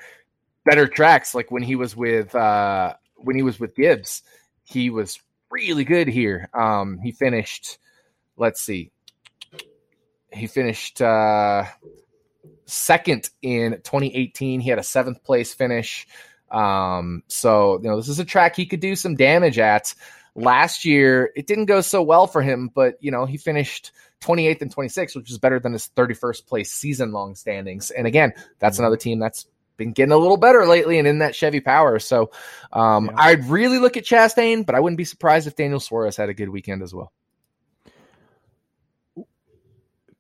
better 0.64 0.88
tracks. 0.88 1.36
Like 1.36 1.52
when 1.52 1.64
he 1.64 1.76
was 1.76 1.96
with, 1.96 2.34
uh, 2.34 2.94
when 3.18 3.36
he 3.36 3.44
was 3.44 3.60
with 3.60 3.76
Gibbs, 3.76 4.24
he 4.66 4.90
was 4.90 5.20
really 5.50 5.86
good 5.86 6.08
here. 6.08 6.50
Um, 6.54 7.00
he 7.00 7.12
finished, 7.12 7.78
let's 8.36 8.62
see, 8.62 8.92
he 10.34 10.48
finished, 10.48 11.02
uh, 11.02 11.64
second 12.66 13.30
in 13.42 13.74
2018. 13.84 14.60
He 14.60 14.70
had 14.70 14.80
a 14.80 14.84
seventh 14.84 15.24
place 15.24 15.54
finish. 15.54 16.08
Um, 16.52 17.24
so 17.28 17.80
you 17.82 17.90
know, 17.90 17.98
this 17.98 18.10
is 18.10 18.20
a 18.20 18.26
track 18.26 18.56
he 18.56 18.66
could 18.66 18.80
do 18.80 18.96
some 18.96 19.16
damage 19.16 19.60
at. 19.60 19.94
Last 20.36 20.84
year, 20.84 21.32
it 21.36 21.48
didn't 21.48 21.66
go 21.66 21.80
so 21.82 22.02
well 22.02 22.28
for 22.28 22.42
him, 22.42 22.70
but 22.74 22.98
you 23.00 23.10
know, 23.10 23.26
he 23.26 23.38
finished 23.38 23.92
28th 24.22 24.62
and 24.62 24.76
26th, 24.76 25.16
which 25.16 25.32
is 25.32 25.38
better 25.38 25.60
than 25.60 25.74
his 25.74 25.90
31st 25.96 26.46
place 26.46 26.72
season 26.72 27.12
long 27.12 27.36
standings. 27.36 27.90
And 27.92 28.06
again, 28.06 28.34
that's 28.60 28.80
another 28.80 28.98
team 28.98 29.20
that's 29.20 29.46
been 29.78 29.92
getting 29.92 30.12
a 30.12 30.18
little 30.18 30.38
better 30.38 30.66
lately 30.66 31.00
and 31.00 31.08
in 31.08 31.20
that 31.20 31.36
Chevy 31.36 31.60
power. 31.60 32.00
So 32.00 32.32
um, 32.74 33.06
yeah. 33.06 33.14
I'd 33.18 33.46
really 33.46 33.80
look 33.80 33.98
at 33.98 34.06
Chastain, 34.06 34.66
but 34.66 34.76
I 34.76 34.80
wouldn't 34.80 34.98
be 34.98 35.06
surprised 35.06 35.48
if 35.48 35.56
Daniel 35.56 35.80
Suarez 35.80 36.18
had 36.18 36.30
a 36.30 36.34
good 36.34 36.50
weekend 36.50 36.82
as 36.82 36.94
well. 36.94 37.12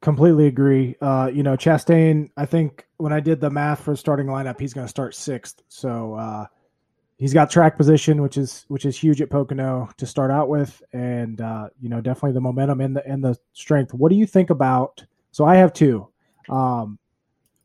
Completely 0.01 0.45
agree. 0.47 0.95
Uh, 1.01 1.31
you 1.33 1.41
know, 1.41 1.57
Chastain, 1.57 2.29
I 2.37 2.45
think 2.45 2.85
when 2.97 3.11
I 3.11 3.19
did 3.19 3.41
the 3.41 3.49
math 3.49 3.81
for 3.81 3.95
starting 3.95 4.27
lineup, 4.27 4.59
he's 4.59 4.73
going 4.73 4.85
to 4.85 4.89
start 4.89 5.15
sixth. 5.15 5.63
So 5.67 6.13
uh, 6.13 6.45
he's 7.17 7.33
got 7.33 7.49
track 7.49 7.75
position, 7.75 8.21
which 8.21 8.37
is 8.37 8.65
which 8.67 8.85
is 8.85 8.97
huge 8.97 9.21
at 9.21 9.31
Pocono 9.31 9.89
to 9.97 10.05
start 10.05 10.29
out 10.29 10.47
with, 10.47 10.83
and 10.93 11.41
uh, 11.41 11.69
you 11.79 11.89
know, 11.89 12.01
definitely 12.01 12.33
the 12.33 12.41
momentum 12.41 12.81
and 12.81 12.95
the 12.95 13.07
and 13.07 13.23
the 13.23 13.35
strength. 13.53 13.95
What 13.95 14.09
do 14.09 14.15
you 14.15 14.27
think 14.27 14.51
about? 14.51 15.03
So 15.31 15.43
I 15.43 15.55
have 15.55 15.73
two. 15.73 16.07
Um, 16.49 16.99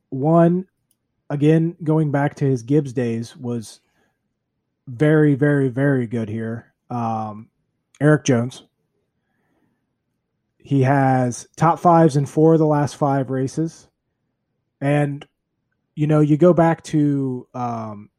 one, 0.09 0.67
again, 1.31 1.77
going 1.83 2.11
back 2.11 2.35
to 2.35 2.45
his 2.45 2.63
Gibbs 2.63 2.93
days, 2.93 3.37
was 3.37 3.81
very, 4.89 5.37
very, 5.37 5.69
very 5.69 6.07
good 6.07 6.29
here. 6.29 6.75
Um, 6.91 7.49
Erik 8.01 8.25
Jones. 8.25 8.65
He 10.59 10.83
has 10.83 11.49
top 11.57 11.79
fives 11.79 12.17
in 12.17 12.27
four 12.27 12.55
of 12.55 12.59
the 12.59 12.67
last 12.67 12.97
five 12.97 13.31
races. 13.31 13.89
And, 14.81 15.27
you 15.95 16.07
know, 16.07 16.21
you 16.21 16.37
go 16.37 16.53
back 16.53 16.83
to, 16.85 17.47
um, 17.55 18.11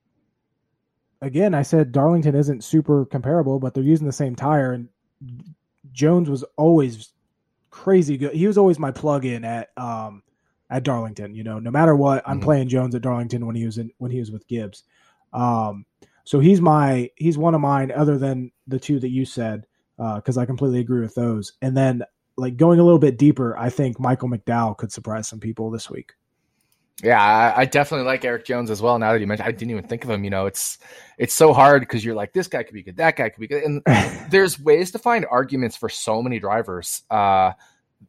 again, 1.21 1.53
I 1.53 1.61
said 1.61 1.91
Darlington 1.91 2.35
isn't 2.35 2.63
super 2.63 3.05
comparable, 3.05 3.59
but 3.59 3.73
they're 3.73 3.83
using 3.83 4.07
the 4.07 4.13
same 4.13 4.35
tire. 4.35 4.71
And 4.71 4.89
Jones 5.91 6.29
was 6.29 6.43
always 6.57 7.09
crazy 7.69 8.17
good. 8.17 8.33
He 8.33 8.47
was 8.47 8.57
always 8.57 8.79
my 8.79 8.91
plug 8.91 9.25
in 9.25 9.43
at, 9.43 9.69
um, 9.77 10.23
at 10.71 10.83
Darlington. 10.83 11.35
You 11.35 11.43
know, 11.43 11.59
no 11.59 11.69
matter 11.69 11.95
what, 11.95 12.23
I'm 12.25 12.37
mm-hmm. 12.37 12.45
playing 12.45 12.69
Jones 12.69 12.95
at 12.95 13.03
Darlington 13.03 13.45
when 13.45 13.55
he 13.55 13.65
was 13.65 13.77
in 13.77 13.91
when 13.99 14.09
he 14.09 14.19
was 14.19 14.31
with 14.31 14.47
Gibbs. 14.47 14.83
Um, 15.33 15.85
so 16.23 16.39
he's 16.39 16.61
my 16.61 17.11
he's 17.15 17.37
one 17.37 17.53
of 17.53 17.61
mine, 17.61 17.91
other 17.91 18.17
than 18.17 18.51
the 18.67 18.79
two 18.79 18.99
that 18.99 19.09
you 19.09 19.25
said, 19.25 19.65
because 19.97 20.37
uh, 20.37 20.41
I 20.41 20.45
completely 20.45 20.79
agree 20.79 21.01
with 21.01 21.13
those. 21.13 21.53
And 21.61 21.75
then 21.77 22.03
like 22.37 22.57
going 22.57 22.79
a 22.79 22.83
little 22.83 22.99
bit 22.99 23.17
deeper, 23.17 23.55
I 23.57 23.69
think 23.69 23.99
Michael 23.99 24.29
McDowell 24.29 24.77
could 24.77 24.91
surprise 24.91 25.27
some 25.27 25.39
people 25.39 25.69
this 25.69 25.89
week. 25.89 26.13
Yeah, 27.03 27.21
I, 27.21 27.61
I, 27.61 27.65
definitely 27.65 28.05
like 28.05 28.23
Erik 28.23 28.45
Jones 28.45 28.69
as 28.69 28.79
well. 28.79 28.99
Now 28.99 29.11
that 29.11 29.19
you 29.19 29.25
mentioned, 29.25 29.47
I 29.47 29.51
didn't 29.51 29.71
even 29.71 29.87
think 29.87 30.03
of 30.03 30.11
him. 30.11 30.23
You 30.23 30.29
know, 30.29 30.45
it's 30.45 30.77
it's 31.17 31.33
so 31.33 31.51
hard 31.51 31.81
because 31.81 32.05
you're 32.05 32.15
like, 32.15 32.31
this 32.31 32.47
guy 32.47 32.61
could 32.61 32.75
be 32.75 32.83
good, 32.83 32.97
that 32.97 33.15
guy 33.15 33.29
could 33.29 33.39
be 33.39 33.47
good, 33.47 33.63
and 33.63 33.81
there's 34.29 34.59
ways 34.59 34.91
to 34.91 34.99
find 34.99 35.25
arguments 35.29 35.75
for 35.75 35.89
so 35.89 36.21
many 36.21 36.37
drivers, 36.39 37.01
uh, 37.09 37.53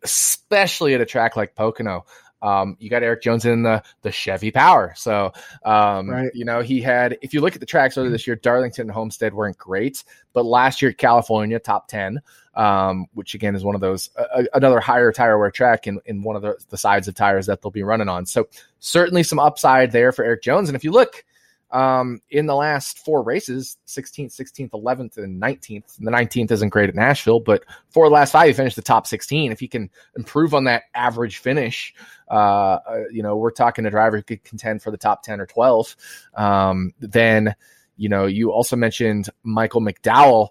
especially 0.03 0.95
at 0.95 1.01
a 1.01 1.07
track 1.07 1.37
like 1.37 1.55
Pocono. 1.55 2.05
Um, 2.43 2.77
you 2.81 2.91
got 2.91 3.03
Erik 3.03 3.23
Jones 3.23 3.45
in 3.45 3.63
the 3.63 3.83
the 4.03 4.11
Chevy 4.11 4.51
Power, 4.51 4.93
so 4.97 5.33
um, 5.65 6.11
right. 6.11 6.31
you 6.35 6.45
know 6.45 6.61
he 6.61 6.83
had. 6.83 7.17
If 7.23 7.33
you 7.33 7.41
look 7.41 7.55
at 7.55 7.61
the 7.61 7.67
tracks 7.67 7.97
earlier 7.97 8.11
this 8.11 8.27
year, 8.27 8.37
Darlington 8.37 8.83
and 8.83 8.91
Homestead 8.91 9.33
weren't 9.33 9.57
great, 9.57 10.03
but 10.33 10.45
last 10.45 10.83
year 10.83 10.93
California 10.93 11.59
top 11.59 11.87
ten, 11.87 12.21
um, 12.55 13.07
which 13.15 13.35
again 13.35 13.55
is 13.55 13.65
one 13.65 13.75
of 13.75 13.81
those 13.81 14.11
uh, 14.17 14.43
another 14.55 14.81
higher 14.81 15.13
tire 15.13 15.39
wear 15.39 15.51
track 15.51 15.87
in 15.87 16.01
in 16.07 16.23
one 16.23 16.35
of 16.35 16.43
the, 16.43 16.57
the 16.71 16.77
sides 16.77 17.07
of 17.07 17.15
tires 17.15 17.47
that 17.47 17.63
they'll 17.63 17.71
be 17.71 17.85
running 17.85 18.09
on. 18.09 18.27
So 18.27 18.49
certainly 18.81 19.23
some 19.23 19.39
upside 19.39 19.93
there 19.93 20.11
for 20.11 20.25
Erik 20.25 20.43
Jones, 20.43 20.69
and 20.69 20.77
if 20.77 20.83
you 20.83 20.91
look 20.91 21.25
um, 21.73 22.21
in 22.31 22.47
the 22.47 22.55
last 22.55 22.99
four 22.99 23.23
races 23.23 23.79
16th, 23.87 24.39
16th, 24.39 24.71
11th, 24.71 25.17
and 25.17 25.41
19th. 25.41 25.99
And 25.99 26.07
the 26.07 26.11
19th 26.11 26.51
isn't 26.51 26.69
great 26.69 26.91
at 26.91 26.95
Nashville, 26.95 27.41
but 27.41 27.65
for 27.89 28.07
the 28.07 28.13
last 28.13 28.33
five, 28.33 28.47
he 28.47 28.53
finished 28.53 28.77
the 28.77 28.83
top 28.83 29.07
16. 29.07 29.51
If 29.51 29.59
he 29.59 29.69
can 29.69 29.91
improve 30.15 30.55
on 30.55 30.65
that 30.65 30.85
average 30.95 31.39
finish, 31.39 31.95
uh, 32.31 32.35
uh, 32.35 33.05
you 33.11 33.23
know, 33.23 33.37
we're 33.37 33.51
talking 33.51 33.87
a 33.87 33.91
driver 33.91 34.19
who 34.19 34.23
could 34.23 34.45
contend 34.45 34.83
for 34.83 34.91
the 34.91 34.99
top 34.99 35.23
10 35.23 35.41
or 35.41 35.47
12. 35.47 35.97
Um, 36.35 36.93
then, 37.01 37.55
you 37.97 38.11
know, 38.11 38.27
you 38.27 38.53
also 38.53 38.77
mentioned 38.77 39.31
Michael 39.43 39.81
McDowell. 39.81 40.49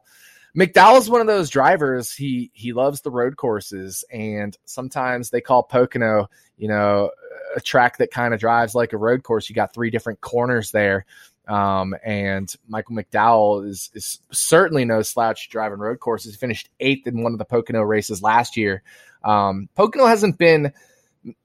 McDowell's 0.55 1.09
one 1.09 1.21
of 1.21 1.27
those 1.27 1.49
drivers. 1.49 2.11
He 2.11 2.51
he 2.53 2.73
loves 2.73 3.01
the 3.01 3.11
road 3.11 3.37
courses, 3.37 4.03
and 4.11 4.57
sometimes 4.65 5.29
they 5.29 5.41
call 5.41 5.63
Pocono, 5.63 6.29
you 6.57 6.67
know, 6.67 7.09
a 7.55 7.61
track 7.61 7.97
that 7.97 8.11
kind 8.11 8.33
of 8.33 8.39
drives 8.39 8.75
like 8.75 8.93
a 8.93 8.97
road 8.97 9.23
course. 9.23 9.49
You 9.49 9.55
got 9.55 9.73
three 9.73 9.89
different 9.89 10.21
corners 10.21 10.71
there. 10.71 11.05
Um, 11.47 11.95
and 12.05 12.53
Michael 12.67 12.95
McDowell 12.95 13.67
is, 13.67 13.89
is 13.93 14.19
certainly 14.31 14.85
no 14.85 15.01
slouch 15.01 15.49
driving 15.49 15.79
road 15.79 15.99
courses. 15.99 16.33
He 16.33 16.37
finished 16.37 16.69
eighth 16.79 17.07
in 17.07 17.23
one 17.23 17.33
of 17.33 17.39
the 17.39 17.45
Pocono 17.45 17.81
races 17.81 18.21
last 18.21 18.55
year. 18.55 18.83
Um, 19.23 19.67
Pocono 19.75 20.05
hasn't 20.05 20.37
been 20.37 20.71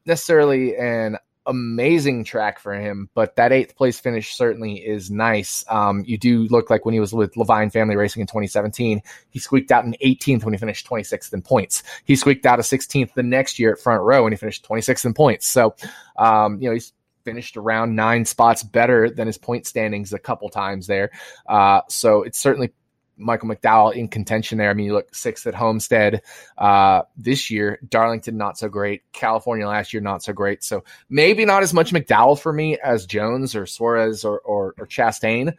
necessarily 0.05 0.77
an 0.77 1.17
amazing 1.47 2.25
track 2.25 2.59
for 2.59 2.75
him, 2.75 3.09
but 3.15 3.37
that 3.37 3.53
eighth 3.53 3.77
place 3.77 3.99
finish 3.99 4.35
certainly 4.35 4.75
is 4.75 5.11
nice. 5.11 5.65
Um, 5.69 6.03
you 6.07 6.19
do 6.19 6.45
look 6.49 6.71
like 6.71 6.85
when 6.85 6.95
he 6.95 7.01
was 7.01 7.13
with 7.13 7.35
Leavine 7.35 7.73
Family 7.73 7.97
Racing 7.97 8.21
in 8.21 8.27
2017, 8.27 9.01
he 9.31 9.39
squeaked 9.39 9.71
out 9.71 9.85
an 9.85 9.95
18th 10.05 10.45
when 10.45 10.55
he 10.55 10.59
finished 10.59 10.87
26th 10.87 11.33
in 11.33 11.43
points. 11.43 11.83
He 12.05 12.17
squeaked 12.17 12.47
out 12.47 12.59
a 12.59 12.63
16th 12.63 13.15
the 13.15 13.23
next 13.23 13.59
year 13.59 13.73
at 13.73 13.81
Front 13.81 14.03
Row 14.03 14.25
when 14.25 14.33
he 14.33 14.37
finished 14.37 14.67
26th 14.69 15.05
in 15.05 15.15
points. 15.15 15.47
So, 15.47 15.75
um, 16.19 16.61
you 16.61 16.69
know, 16.69 16.75
he's 16.75 16.93
finished 17.25 17.57
around 17.57 17.95
nine 17.95 18.25
spots 18.25 18.63
better 18.63 19.11
than 19.11 19.27
his 19.27 19.37
point 19.37 19.67
standings 19.67 20.13
a 20.13 20.19
couple 20.19 20.49
times 20.49 20.87
there. 20.87 21.11
Uh, 21.47 21.81
so 21.89 22.23
it's 22.23 22.39
certainly 22.39 22.73
Michael 23.17 23.49
McDowell 23.49 23.95
in 23.95 24.09
contention 24.09 24.59
there. 24.59 24.71
I 24.71 24.75
mean, 24.75 24.87
you 24.87 24.93
look 24.93 25.15
sixth 25.15 25.47
at 25.47 25.55
Homestead 25.55 26.23
uh, 26.59 27.03
this 27.17 27.51
year. 27.51 27.79
Darlington 27.89 28.37
not 28.37 28.59
so 28.59 28.69
great. 28.69 29.03
California 29.13 29.67
last 29.67 29.93
year 29.93 30.01
not 30.01 30.23
so 30.23 30.33
great. 30.33 30.63
So 30.63 30.85
maybe 31.09 31.45
not 31.45 31.63
as 31.63 31.73
much 31.73 31.93
McDowell 31.93 32.39
for 32.39 32.53
me 32.53 32.79
as 32.79 33.07
Jones 33.07 33.55
or 33.55 33.67
Suarez 33.67 34.25
or 34.25 34.41
or, 34.41 34.75
or 34.79 34.87
Chastain, 34.87 35.55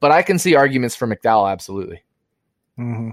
but 0.00 0.10
I 0.10 0.22
can 0.22 0.38
see 0.38 0.54
arguments 0.54 0.96
for 0.96 1.06
McDowell 1.06 1.50
absolutely. 1.50 2.02
Mm-hmm. 2.78 3.10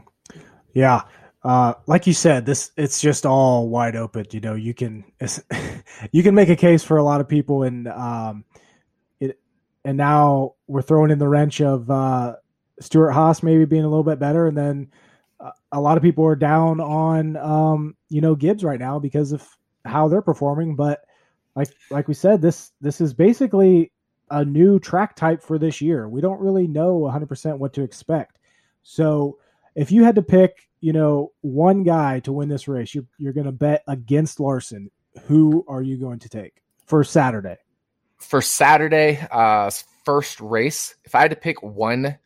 Yeah. 0.74 1.04
Uh, 1.44 1.74
like 1.88 2.08
you 2.08 2.14
said, 2.14 2.46
this 2.46 2.72
it's 2.78 3.02
just 3.02 3.26
all 3.26 3.68
wide 3.68 3.96
open. 3.96 4.26
You 4.32 4.40
know, 4.40 4.56
you 4.56 4.74
can 4.74 5.04
you 6.12 6.24
can 6.24 6.36
make 6.36 6.50
a 6.50 6.56
case 6.56 6.84
for 6.84 6.98
a 6.98 7.04
lot 7.04 7.20
of 7.20 7.28
people, 7.28 7.64
and 7.64 7.88
um, 7.90 8.46
it 9.20 9.38
and 9.84 9.98
now 9.98 10.56
we're 10.68 10.82
throwing 10.82 11.12
in 11.12 11.20
the 11.20 11.28
wrench 11.28 11.60
of 11.60 11.90
uh, 11.92 12.36
Stewart-Haas 12.80 13.44
maybe 13.44 13.66
being 13.66 13.84
a 13.84 13.90
little 13.90 14.04
bit 14.04 14.20
better, 14.20 14.48
and 14.48 14.58
then 14.58 14.92
uh, 15.40 15.52
a 15.72 15.82
lot 15.82 15.98
of 15.98 16.04
people 16.04 16.26
are 16.26 16.36
down 16.36 16.80
on 16.80 17.38
um, 17.38 17.96
you 18.10 18.22
know 18.22 18.36
Gibbs 18.36 18.64
right 18.64 18.80
now 18.80 19.00
because 19.00 19.32
of 19.32 19.48
how 19.86 20.08
they're 20.08 20.22
performing. 20.22 20.76
But 20.76 21.02
like 21.56 21.70
like 21.90 22.08
we 22.08 22.14
said, 22.14 22.42
this 22.42 22.72
this 22.82 23.02
is 23.02 23.14
basically 23.14 23.92
a 24.30 24.44
new 24.44 24.80
track 24.80 25.16
type 25.16 25.44
for 25.44 25.60
this 25.60 25.82
year. 25.82 26.10
We 26.10 26.22
don't 26.22 26.40
really 26.40 26.68
know 26.68 27.02
100% 27.02 27.58
what 27.60 27.74
to 27.74 27.84
expect. 27.84 28.40
So 28.82 29.38
if 29.76 29.92
you 29.92 30.04
had 30.04 30.16
to 30.16 30.22
pick, 30.22 30.70
you 30.82 30.92
know, 30.92 31.32
one 31.42 31.84
guy 31.84 32.20
to 32.22 32.32
win 32.32 32.50
this 32.50 32.68
race, 32.68 32.96
you're, 32.96 33.06
you're 33.18 33.34
going 33.34 33.46
to 33.46 33.52
bet 33.52 33.84
against 33.88 34.40
Larson. 34.40 34.90
Who 35.28 35.64
are 35.68 35.84
you 35.84 35.98
going 35.98 36.20
to 36.20 36.30
take 36.30 36.64
for 36.86 37.04
Saturday? 37.04 37.58
For 38.18 38.42
Saturday, 38.42 39.26
uh, 39.32 39.70
first 40.04 40.40
race, 40.42 40.96
if 41.06 41.14
I 41.14 41.22
had 41.22 41.32
to 41.32 41.38
pick 41.38 41.62
one 41.62 42.18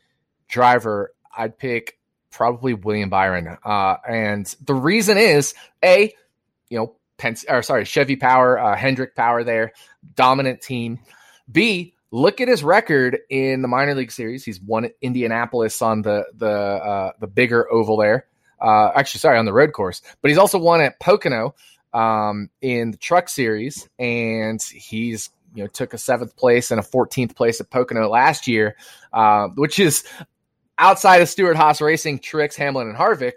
driver, 0.48 1.14
I'd 1.36 1.58
pick 1.58 1.98
probably 2.32 2.74
William 2.74 3.10
Byron. 3.10 3.58
Uh, 3.64 3.96
and 4.08 4.46
the 4.66 4.74
reason 4.74 5.18
is 5.18 5.54
a, 5.84 6.14
you 6.70 6.78
know, 6.78 6.94
Pence 7.18 7.44
or 7.50 7.64
sorry, 7.64 7.84
Chevy 7.84 8.16
Power, 8.16 8.60
uh, 8.60 8.76
Hendrick 8.76 9.16
Power 9.16 9.44
there, 9.44 9.74
dominant 10.16 10.62
team. 10.62 11.00
B, 11.52 11.96
look 12.12 12.42
at 12.42 12.48
his 12.48 12.64
record 12.64 13.18
in 13.30 13.62
the 13.62 13.68
minor 13.68 13.96
league 13.96 14.12
series. 14.12 14.46
He's 14.46 14.62
won 14.62 14.90
Indianapolis 15.02 15.82
on 15.82 16.04
the 16.04 16.26
the 16.36 16.48
uh, 16.48 17.12
the 17.20 17.28
bigger 17.28 17.72
oval 17.72 17.98
there. 17.98 18.28
Uh, 18.62 18.92
actually, 18.96 19.20
sorry, 19.20 19.38
on 19.38 19.46
the 19.46 19.54
road 19.54 19.74
course, 19.74 20.02
but 20.22 20.30
he's 20.30 20.38
also 20.38 20.58
won 20.58 20.82
at 20.82 21.00
Pocono 21.00 21.56
um, 21.94 22.50
in 22.62 22.92
the 22.92 22.98
Truck 22.98 23.30
Series, 23.30 23.88
and 23.98 24.62
he's 24.62 25.30
you 25.56 25.64
know 25.64 25.68
took 25.68 25.94
a 25.94 25.98
seventh 25.98 26.36
place 26.36 26.72
and 26.72 26.80
a 26.80 26.84
14th 26.84 27.36
place 27.36 27.60
at 27.62 27.70
Pocono 27.70 28.08
last 28.10 28.48
year, 28.48 28.76
uh, 29.14 29.48
which 29.50 29.80
is 29.80 30.04
outside 30.78 31.22
of 31.22 31.30
Stewart-Haas 31.30 31.82
Racing, 31.82 32.20
Truex, 32.20 32.56
Hamlin, 32.56 32.88
and 32.88 32.98
Harvick. 32.98 33.34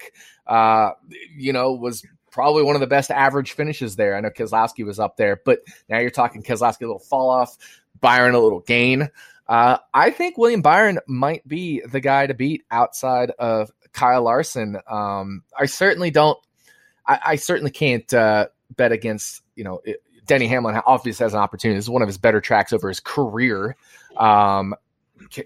Uh, 0.47 0.93
you 1.37 1.53
know, 1.53 1.73
was 1.73 2.05
probably 2.31 2.63
one 2.63 2.77
of 2.77 2.81
the 2.81 2.87
best 2.87 3.11
average 3.11 3.53
finishes 3.53 3.97
there. 3.97 4.17
I 4.17 4.21
know 4.21 4.31
Keselowski 4.31 4.85
was 4.85 4.99
up 4.99 5.17
there, 5.17 5.41
but 5.45 5.61
now 5.89 5.99
you're 5.99 6.11
talking 6.11 6.43
Keselowski 6.43 6.83
a 6.83 6.87
little 6.87 6.99
fall 6.99 7.31
off, 7.31 7.57
Byron 8.01 8.35
a 8.35 8.41
little 8.41 8.61
gain. 8.61 9.11
Uh, 9.49 9.79
I 9.93 10.11
think 10.11 10.39
William 10.39 10.63
Byron 10.63 11.01
might 11.07 11.47
be 11.47 11.81
the 11.81 12.01
guy 12.01 12.27
to 12.27 12.35
beat 12.35 12.63
outside 12.71 13.33
of 13.39 13.73
Kyle 13.93 14.23
Larson. 14.23 14.79
Um, 14.89 15.43
I 15.59 15.67
certainly 15.67 16.11
don't. 16.11 16.39
I, 17.05 17.19
I 17.27 17.37
certainly 17.37 17.73
can't 17.73 18.13
uh, 18.15 18.47
bet 18.77 18.93
against 18.93 19.43
you 19.57 19.65
know 19.65 19.81
it, 19.85 20.03
Denny 20.27 20.47
Hamlin. 20.47 20.81
Obviously 20.87 21.25
has 21.25 21.35
an 21.35 21.41
opportunity. 21.41 21.77
This 21.77 21.87
is 21.87 21.91
one 21.91 22.03
of 22.03 22.09
his 22.09 22.19
better 22.19 22.41
tracks 22.41 22.73
over 22.73 22.89
his 22.89 23.01
career. 23.01 23.77
Um, 24.17 24.75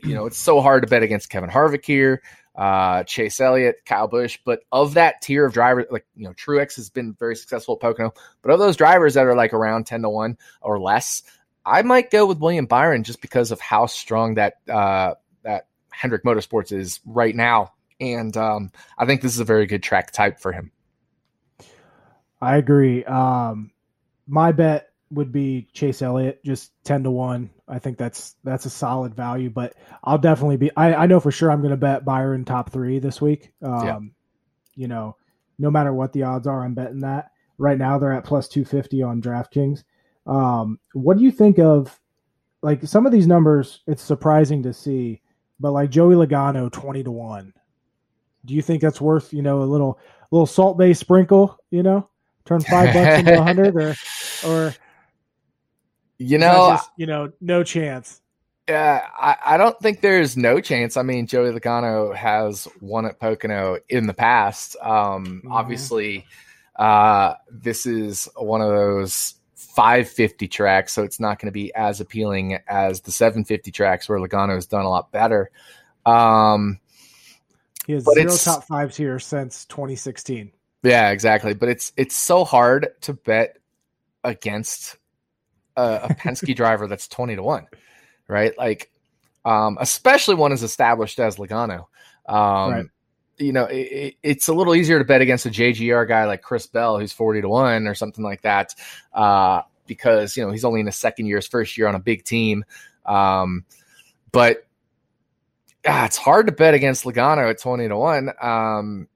you 0.03 0.15
know, 0.15 0.27
it's 0.27 0.39
so 0.39 0.61
hard 0.61 0.83
to 0.83 0.89
bet 0.89 1.03
against 1.03 1.31
Kevin 1.31 1.51
Harvick 1.51 1.85
here 1.85 2.23
uh, 2.55 3.03
Chase 3.05 3.41
Elliott, 3.41 3.85
Kyle 3.85 4.09
Busch. 4.09 4.39
But 4.45 4.61
of 4.71 4.95
that 4.95 5.21
tier 5.23 5.45
of 5.45 5.53
drivers, 5.53 5.87
like, 5.91 6.07
you 6.15 6.25
know, 6.25 6.33
Truex 6.33 6.77
has 6.77 6.91
been 6.91 7.15
very 7.15 7.37
successful 7.37 7.75
at 7.75 7.81
Pocono. 7.81 8.13
But 8.43 8.53
of 8.53 8.59
those 8.59 8.77
drivers 8.77 9.15
that 9.15 9.27
are 9.27 9.37
like 9.37 9.53
around 9.53 9.87
10 9.87 10.03
to 10.03 10.11
1 10.11 10.39
or 10.61 10.81
less, 10.81 11.23
I 11.67 11.83
might 11.83 12.11
go 12.11 12.27
with 12.27 12.39
William 12.39 12.67
Byron 12.67 13.05
just 13.05 13.21
because 13.21 13.51
of 13.51 13.61
how 13.61 13.87
strong 13.87 14.35
that, 14.35 14.55
uh, 14.69 15.15
that 15.43 15.67
Hendrick 15.91 16.25
Motorsports 16.25 16.73
is 16.73 17.01
right 17.05 17.35
now. 17.35 17.73
And 18.01 18.37
um, 18.37 18.71
I 18.99 19.07
think 19.07 19.23
this 19.23 19.33
is 19.33 19.41
a 19.41 19.45
very 19.45 19.67
good 19.67 19.83
track 19.83 20.13
type 20.13 20.41
for 20.41 20.53
him. 20.53 20.71
I 22.41 22.57
agree. 22.57 23.05
Um, 23.05 23.71
my 24.27 24.53
bet 24.53 24.91
would 25.11 25.33
be 25.33 25.69
Chase 25.73 26.03
Elliott, 26.03 26.43
just 26.45 26.73
ten 26.85 27.03
to 27.05 27.11
one. 27.11 27.51
I 27.69 27.79
think 27.79 27.99
that's 27.99 28.37
that's 28.45 28.67
a 28.67 28.71
solid 28.71 29.15
value, 29.15 29.51
but 29.51 29.75
I'll 30.03 30.19
definitely 30.19 30.57
be. 30.57 30.71
I, 30.77 30.95
I 30.95 31.07
know 31.07 31.21
for 31.21 31.31
sure 31.31 31.51
I'm 31.51 31.61
going 31.61 31.71
to 31.71 31.77
bet 31.77 32.05
Byron 32.05 32.45
top 32.45 32.71
three 32.73 32.99
this 32.99 33.21
week. 33.21 33.53
Um, 33.63 33.85
yeah. 33.87 33.99
You 34.77 34.89
know, 34.89 35.17
no 35.59 35.71
matter 35.71 35.93
what 35.93 36.13
the 36.13 36.25
odds 36.25 36.47
are, 36.47 36.65
I'm 36.65 36.75
betting 36.75 37.01
that. 37.01 37.31
Right 37.59 37.79
now 37.79 37.99
they're 37.99 38.13
at 38.13 38.25
plus 38.25 38.49
two 38.49 38.65
fifty 38.65 39.03
on 39.03 39.23
DraftKings. 39.23 39.85
Um, 40.27 40.79
what 40.93 41.17
do 41.17 41.23
you 41.23 41.31
think 41.31 41.59
of 41.59 41.99
like 42.63 42.85
some 42.85 43.07
of 43.07 43.13
these 43.13 43.27
numbers? 43.27 43.81
It's 43.87 44.03
surprising 44.03 44.63
to 44.65 44.73
see, 44.73 45.21
but 45.61 45.73
like 45.73 45.91
Joey 45.91 46.15
Logano 46.15 46.71
twenty 46.71 47.03
to 47.05 47.11
one. 47.11 47.53
Do 48.45 48.55
you 48.55 48.63
think 48.63 48.83
that's 48.83 49.01
worth 49.01 49.33
you 49.33 49.43
know 49.43 49.63
a 49.63 49.65
little 49.65 49.99
little 50.31 50.47
Salt 50.47 50.77
Bae 50.77 50.93
sprinkle? 50.93 51.59
You 51.71 51.83
know, 51.83 52.09
turn 52.45 52.61
five 52.63 52.93
bucks 52.93 53.21
into 53.21 53.39
a 53.39 53.43
hundred, 53.43 53.77
or 53.77 53.95
or 54.47 54.75
you 56.29 56.39
know, 56.39 56.71
just, 56.73 56.91
you 56.97 57.07
know, 57.07 57.33
no 57.41 57.63
chance. 57.63 58.21
Yeah, 58.69 59.07
I, 59.19 59.37
I 59.45 59.57
don't 59.57 59.79
think 59.81 60.01
there's 60.01 60.37
no 60.37 60.61
chance. 60.61 60.97
I 60.97 61.03
mean, 61.03 61.27
Joey 61.27 61.51
Logano 61.51 62.15
has 62.15 62.67
won 62.81 63.05
at 63.05 63.21
Pocono 63.21 63.79
in 63.89 64.07
the 64.07 64.15
past. 64.15 64.77
Um, 64.81 65.27
mm-hmm. 65.27 65.53
Obviously, 65.53 66.25
uh, 66.77 67.35
this 67.51 67.85
is 67.85 68.29
one 68.37 68.63
of 68.63 68.69
those 68.69 69.35
550 69.55 70.49
tracks, 70.49 70.93
so 70.93 71.03
it's 71.03 71.21
not 71.21 71.39
going 71.39 71.49
to 71.49 71.53
be 71.53 71.75
as 71.75 72.01
appealing 72.01 72.59
as 72.67 73.03
the 73.03 73.13
750 73.13 73.71
tracks 73.71 74.09
where 74.09 74.19
Logano 74.19 74.55
has 74.55 74.67
done 74.67 74.85
a 74.85 74.89
lot 74.89 75.13
better. 75.13 75.51
Um, 76.07 76.81
he 77.87 77.93
has 77.93 78.05
zero 78.05 78.37
top 78.37 78.65
fives 78.65 78.97
here 78.97 79.19
since 79.19 79.67
2016. 79.67 80.53
Yeah, 80.83 81.11
exactly. 81.11 81.55
But 81.55 81.69
it's 81.69 81.93
it's 81.97 82.15
so 82.15 82.45
hard 82.45 82.89
to 83.03 83.13
bet 83.13 83.59
against 84.23 84.97
a, 85.77 86.01
a 86.05 86.15
Penske 86.15 86.55
driver 86.57 86.87
that's 86.87 87.09
20 87.09 87.37
to 87.37 87.43
1, 87.43 87.67
right? 88.29 88.57
Like, 88.57 88.91
um, 89.45 89.77
especially 89.81 90.35
one 90.35 90.53
as 90.53 90.63
established 90.63 91.19
as 91.19 91.37
Logano. 91.37 91.87
Um, 92.27 92.73
right. 92.73 92.87
You 93.37 93.53
know, 93.53 93.65
it, 93.65 94.15
it's 94.23 94.49
a 94.49 94.55
little 94.55 94.75
easier 94.75 94.99
to 94.99 95.05
bet 95.05 95.21
against 95.21 95.47
a 95.47 95.51
JGR 95.51 96.07
guy 96.07 96.25
like 96.25 96.43
Chris 96.43 96.67
Bell, 96.67 96.99
who's 96.99 97.13
40 97.13 97.43
to 97.43 97.49
1 97.49 97.87
or 97.87 97.95
something 97.95 98.25
like 98.25 98.43
that, 98.43 98.75
uh, 99.13 99.63
because, 99.87 100.37
you 100.37 100.45
know, 100.45 100.53
he's 100.53 100.65
only 100.65 100.81
in 100.81 100.87
his 100.87 100.97
second 100.97 101.27
year, 101.27 101.37
his 101.37 101.49
first 101.49 101.77
year 101.77 101.89
on 101.89 101.95
a 101.95 102.01
big 102.01 102.25
team. 102.25 102.65
Um, 103.05 103.65
but 104.33 104.65
ah, 105.87 106.07
it's 106.07 106.17
hard 106.17 106.47
to 106.47 106.53
bet 106.53 106.75
against 106.75 107.05
Logano 107.05 107.51
at 107.51 107.61
20 107.61 107.89
to 107.89 107.97
1. 107.97 108.31
Um, 108.41 109.09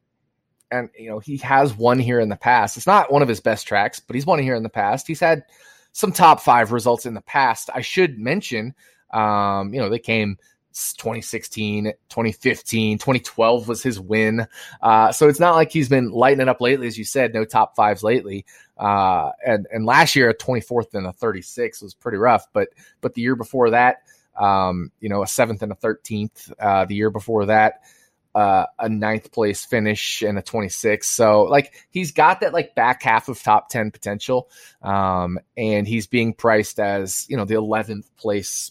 and 0.70 0.90
you 0.98 1.08
know 1.08 1.18
he 1.18 1.36
has 1.38 1.74
won 1.74 1.98
here 1.98 2.20
in 2.20 2.28
the 2.28 2.36
past. 2.36 2.76
It's 2.76 2.86
not 2.86 3.12
one 3.12 3.22
of 3.22 3.28
his 3.28 3.40
best 3.40 3.66
tracks, 3.66 4.00
but 4.00 4.14
he's 4.14 4.26
won 4.26 4.38
here 4.38 4.54
in 4.54 4.62
the 4.62 4.68
past. 4.68 5.06
He's 5.06 5.20
had 5.20 5.44
some 5.98 6.12
top 6.12 6.38
five 6.38 6.70
results 6.70 7.06
in 7.06 7.14
the 7.14 7.20
past. 7.20 7.70
I 7.74 7.80
should 7.80 8.20
mention, 8.20 8.72
um, 9.12 9.74
you 9.74 9.80
know, 9.80 9.88
they 9.88 9.98
came 9.98 10.38
2016, 10.72 11.86
2015, 12.08 12.98
2012 12.98 13.66
was 13.66 13.82
his 13.82 13.98
win. 13.98 14.46
Uh, 14.80 15.10
so 15.10 15.28
it's 15.28 15.40
not 15.40 15.56
like 15.56 15.72
he's 15.72 15.88
been 15.88 16.12
lighting 16.12 16.40
it 16.40 16.48
up 16.48 16.60
lately, 16.60 16.86
as 16.86 16.96
you 16.96 17.04
said, 17.04 17.34
no 17.34 17.44
top 17.44 17.74
fives 17.74 18.04
lately. 18.04 18.46
Uh, 18.76 19.32
and, 19.44 19.66
and 19.72 19.86
last 19.86 20.14
year, 20.14 20.30
a 20.30 20.36
24th 20.36 20.94
and 20.94 21.04
a 21.04 21.12
36 21.12 21.82
was 21.82 21.94
pretty 21.94 22.18
rough, 22.18 22.46
but, 22.52 22.68
but 23.00 23.14
the 23.14 23.22
year 23.22 23.34
before 23.34 23.70
that, 23.70 24.02
um, 24.38 24.92
you 25.00 25.08
know, 25.08 25.24
a 25.24 25.26
seventh 25.26 25.62
and 25.62 25.72
a 25.72 25.74
13th, 25.74 26.52
uh, 26.60 26.84
the 26.84 26.94
year 26.94 27.10
before 27.10 27.46
that, 27.46 27.80
uh, 28.38 28.66
a 28.78 28.88
ninth 28.88 29.32
place 29.32 29.64
finish 29.64 30.22
and 30.22 30.38
a 30.38 30.42
26. 30.42 31.08
So 31.08 31.42
like 31.42 31.74
he's 31.90 32.12
got 32.12 32.38
that 32.40 32.52
like 32.52 32.76
back 32.76 33.02
half 33.02 33.28
of 33.28 33.42
top 33.42 33.68
10 33.68 33.90
potential. 33.90 34.48
Um, 34.80 35.40
and 35.56 35.88
he's 35.88 36.06
being 36.06 36.34
priced 36.34 36.78
as, 36.78 37.26
you 37.28 37.36
know, 37.36 37.44
the 37.44 37.54
11th 37.54 38.04
place 38.16 38.70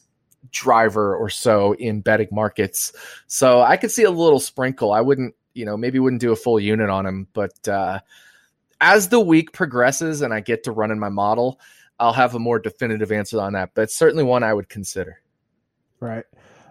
driver 0.52 1.18
or 1.18 1.30
so 1.30 1.74
in 1.74 2.00
betting 2.00 2.30
markets. 2.32 2.94
So 3.28 3.60
I 3.60 3.76
could 3.76 3.92
see 3.92 4.04
a 4.04 4.10
little 4.10 4.40
sprinkle. 4.40 4.94
I 4.94 5.02
wouldn't, 5.02 5.36
you 5.54 5.66
know, 5.66 5.76
maybe 5.76 6.00
wouldn't 6.00 6.22
do 6.22 6.32
a 6.32 6.38
full 6.38 6.62
unit 6.62 6.90
on 6.90 7.06
him, 7.06 7.28
but, 7.34 7.68
uh, 7.68 8.00
as 8.80 9.10
the 9.10 9.20
week 9.20 9.52
progresses 9.52 10.22
and 10.22 10.34
I 10.34 10.40
get 10.40 10.64
to 10.64 10.72
run 10.72 10.92
in 10.92 11.00
my 11.00 11.10
model, 11.10 11.60
I'll 12.00 12.14
have 12.14 12.36
a 12.36 12.40
more 12.40 12.60
definitive 12.60 13.12
answer 13.12 13.42
on 13.42 13.52
that, 13.54 13.72
but 13.74 13.92
certainly 13.92 14.24
one 14.24 14.44
I 14.44 14.54
would 14.54 14.70
consider. 14.70 15.20
Right. 16.00 16.24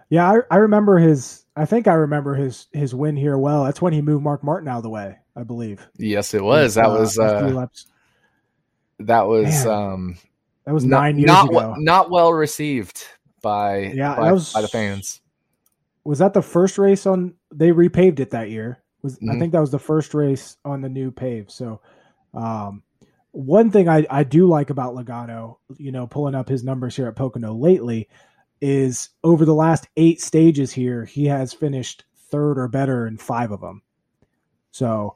Yeah, 0.09 0.31
I, 0.31 0.55
I 0.55 0.57
remember 0.57 0.97
his 0.97 1.45
I 1.55 1.65
think 1.65 1.87
I 1.87 1.93
remember 1.93 2.35
his 2.35 2.67
his 2.71 2.93
win 2.93 3.15
here 3.15 3.37
well. 3.37 3.65
That's 3.65 3.81
when 3.81 3.93
he 3.93 4.01
moved 4.01 4.23
Mark 4.23 4.43
Martin 4.43 4.67
out 4.69 4.77
of 4.77 4.83
the 4.83 4.89
way, 4.89 5.17
I 5.35 5.43
believe. 5.43 5.85
Yes, 5.97 6.33
it 6.33 6.43
was. 6.43 6.75
That 6.75 6.85
uh, 6.85 6.99
was 6.99 7.17
uh, 7.17 7.67
that 8.99 9.27
was 9.27 9.65
Man, 9.65 9.67
um 9.67 10.17
that 10.65 10.73
was 10.73 10.85
nine 10.85 11.15
not, 11.15 11.19
years 11.19 11.27
not 11.27 11.49
ago. 11.49 11.75
not 11.79 12.09
well 12.09 12.31
received 12.31 13.03
by 13.41 13.91
yeah 13.93 14.15
by, 14.15 14.31
was, 14.31 14.53
by, 14.53 14.61
the 14.61 14.67
fans. 14.67 15.21
Was 16.03 16.19
that 16.19 16.33
the 16.33 16.41
first 16.41 16.77
race 16.77 17.05
on? 17.05 17.33
They 17.53 17.69
repaved 17.69 18.19
it 18.19 18.31
that 18.31 18.49
year. 18.49 18.83
Was 19.01 19.15
mm-hmm. 19.15 19.31
I 19.31 19.39
think 19.39 19.51
that 19.53 19.61
was 19.61 19.71
the 19.71 19.79
first 19.79 20.13
race 20.13 20.57
on 20.63 20.81
the 20.81 20.89
new 20.89 21.11
pave. 21.11 21.51
So, 21.51 21.81
um, 22.33 22.83
one 23.31 23.71
thing 23.71 23.89
I 23.89 24.05
I 24.09 24.23
do 24.23 24.47
like 24.47 24.69
about 24.69 24.95
Logano, 24.95 25.57
you 25.77 25.91
know, 25.91 26.05
pulling 26.07 26.35
up 26.35 26.49
his 26.49 26.63
numbers 26.63 26.95
here 26.95 27.07
at 27.07 27.15
Pocono 27.15 27.53
lately 27.53 28.07
is 28.61 29.09
over 29.23 29.45
the 29.45 29.53
last 29.53 29.87
eight 29.97 30.21
stages 30.21 30.71
here, 30.73 31.05
he 31.05 31.25
has 31.25 31.53
finished 31.53 32.03
third 32.29 32.57
or 32.57 32.67
better 32.67 33.07
in 33.07 33.17
five 33.17 33.51
of 33.51 33.61
them. 33.61 33.81
So 34.71 35.15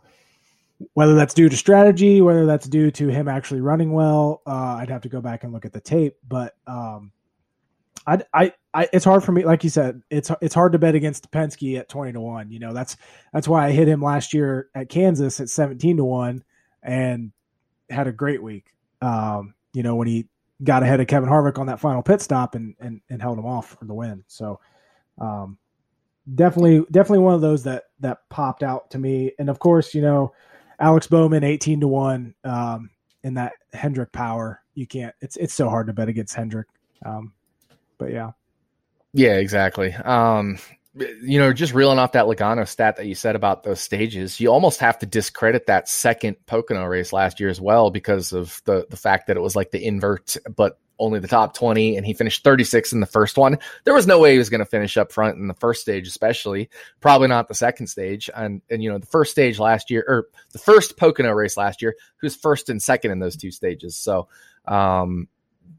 whether 0.93 1.15
that's 1.15 1.33
due 1.33 1.49
to 1.49 1.57
strategy, 1.57 2.21
whether 2.21 2.45
that's 2.45 2.67
due 2.67 2.91
to 2.91 3.07
him 3.07 3.27
actually 3.27 3.61
running 3.61 3.91
well, 3.91 4.41
uh, 4.47 4.77
I'd 4.79 4.89
have 4.89 5.01
to 5.01 5.09
go 5.09 5.21
back 5.21 5.43
and 5.43 5.53
look 5.53 5.65
at 5.65 5.73
the 5.73 5.81
tape. 5.81 6.17
But 6.27 6.55
um, 6.65 7.11
I, 8.07 8.21
I, 8.33 8.53
I, 8.73 8.89
it's 8.91 9.05
hard 9.05 9.23
for 9.23 9.31
me. 9.31 9.45
Like 9.45 9.63
you 9.63 9.69
said, 9.69 10.01
it's 10.09 10.31
it's 10.41 10.55
hard 10.55 10.71
to 10.71 10.79
bet 10.79 10.95
against 10.95 11.29
Penske 11.31 11.77
at 11.77 11.89
twenty 11.89 12.13
to 12.13 12.21
one. 12.21 12.51
You 12.51 12.59
know, 12.59 12.73
that's 12.73 12.97
that's 13.33 13.47
why 13.47 13.67
I 13.67 13.71
hit 13.71 13.87
him 13.87 14.01
last 14.01 14.33
year 14.33 14.69
at 14.73 14.89
Kansas 14.89 15.39
at 15.39 15.49
seventeen 15.49 15.97
to 15.97 16.05
one, 16.05 16.43
and 16.81 17.31
had 17.89 18.07
a 18.07 18.11
great 18.11 18.41
week. 18.41 18.73
Um, 19.01 19.53
you 19.73 19.83
know, 19.83 19.95
when 19.95 20.07
he 20.07 20.27
got 20.63 20.83
ahead 20.83 20.99
of 20.99 21.07
Kevin 21.07 21.29
Harvick 21.29 21.57
on 21.57 21.67
that 21.67 21.79
final 21.79 22.01
pit 22.01 22.21
stop 22.21 22.55
and 22.55 22.75
and, 22.79 23.01
and 23.09 23.21
held 23.21 23.37
him 23.37 23.45
off 23.45 23.77
for 23.79 23.85
the 23.85 23.93
win. 23.93 24.23
So 24.27 24.59
um, 25.19 25.57
definitely 26.35 26.85
definitely 26.91 27.19
one 27.19 27.33
of 27.33 27.41
those 27.41 27.63
that 27.63 27.85
that 27.99 28.19
popped 28.29 28.63
out 28.63 28.89
to 28.91 28.97
me. 28.97 29.31
And 29.39 29.49
of 29.49 29.59
course, 29.59 29.93
you 29.93 30.01
know, 30.01 30.33
Alex 30.79 31.07
Bowman 31.07 31.43
eighteen 31.43 31.79
to 31.81 31.87
one 31.87 32.33
um, 32.43 32.89
in 33.23 33.33
that 33.35 33.53
Hendrick 33.73 34.11
power. 34.11 34.61
You 34.73 34.87
can't. 34.87 35.15
It's 35.21 35.37
it's 35.37 35.53
so 35.53 35.69
hard 35.69 35.87
to 35.87 35.93
bet 35.93 36.09
against 36.09 36.35
Hendrick. 36.35 36.67
Um, 37.05 37.33
but 37.97 38.11
yeah. 38.11 38.31
Yeah, 39.13 39.33
exactly. 39.33 39.93
Um, 39.93 40.57
you 40.95 41.39
know, 41.39 41.53
just 41.53 41.73
reeling 41.73 41.99
off 41.99 42.11
that 42.13 42.25
Logano 42.25 42.67
stat 42.67 42.97
that 42.97 43.05
you 43.05 43.15
said 43.15 43.35
about 43.35 43.63
those 43.63 43.79
stages, 43.79 44.39
you 44.39 44.51
almost 44.51 44.79
have 44.81 44.99
to 44.99 45.05
discredit 45.05 45.67
that 45.67 45.87
second 45.87 46.35
Pocono 46.45 46.83
race 46.85 47.13
last 47.13 47.39
year 47.39 47.49
as 47.49 47.61
well 47.61 47.91
because 47.91 48.33
of 48.33 48.61
the 48.65 48.85
the 48.89 48.97
fact 48.97 49.27
that 49.27 49.37
it 49.37 49.41
was 49.41 49.55
like 49.55 49.71
the 49.71 49.85
invert, 49.85 50.35
but 50.53 50.79
only 50.99 51.19
the 51.19 51.27
top 51.27 51.55
20 51.55 51.97
and 51.97 52.05
he 52.05 52.13
finished 52.13 52.43
36 52.43 52.93
in 52.93 52.99
the 52.99 53.07
first 53.07 53.37
one. 53.37 53.57
There 53.85 53.93
was 53.93 54.05
no 54.05 54.19
way 54.19 54.33
he 54.33 54.37
was 54.37 54.49
going 54.49 54.59
to 54.59 54.65
finish 54.65 54.97
up 54.97 55.11
front 55.11 55.37
in 55.37 55.47
the 55.47 55.55
first 55.55 55.81
stage, 55.81 56.07
especially 56.07 56.69
probably 56.99 57.27
not 57.27 57.47
the 57.47 57.55
second 57.55 57.87
stage. 57.87 58.29
And, 58.35 58.61
and, 58.69 58.83
you 58.83 58.89
know, 58.89 58.99
the 58.99 59.07
first 59.07 59.31
stage 59.31 59.57
last 59.57 59.89
year 59.89 60.05
or 60.07 60.27
the 60.51 60.59
first 60.59 60.97
Pocono 60.97 61.31
race 61.31 61.57
last 61.57 61.81
year, 61.81 61.95
who's 62.17 62.35
first 62.35 62.69
and 62.69 62.81
second 62.81 63.09
in 63.09 63.17
those 63.17 63.35
two 63.35 63.49
stages. 63.49 63.97
So, 63.97 64.27
um, 64.67 65.27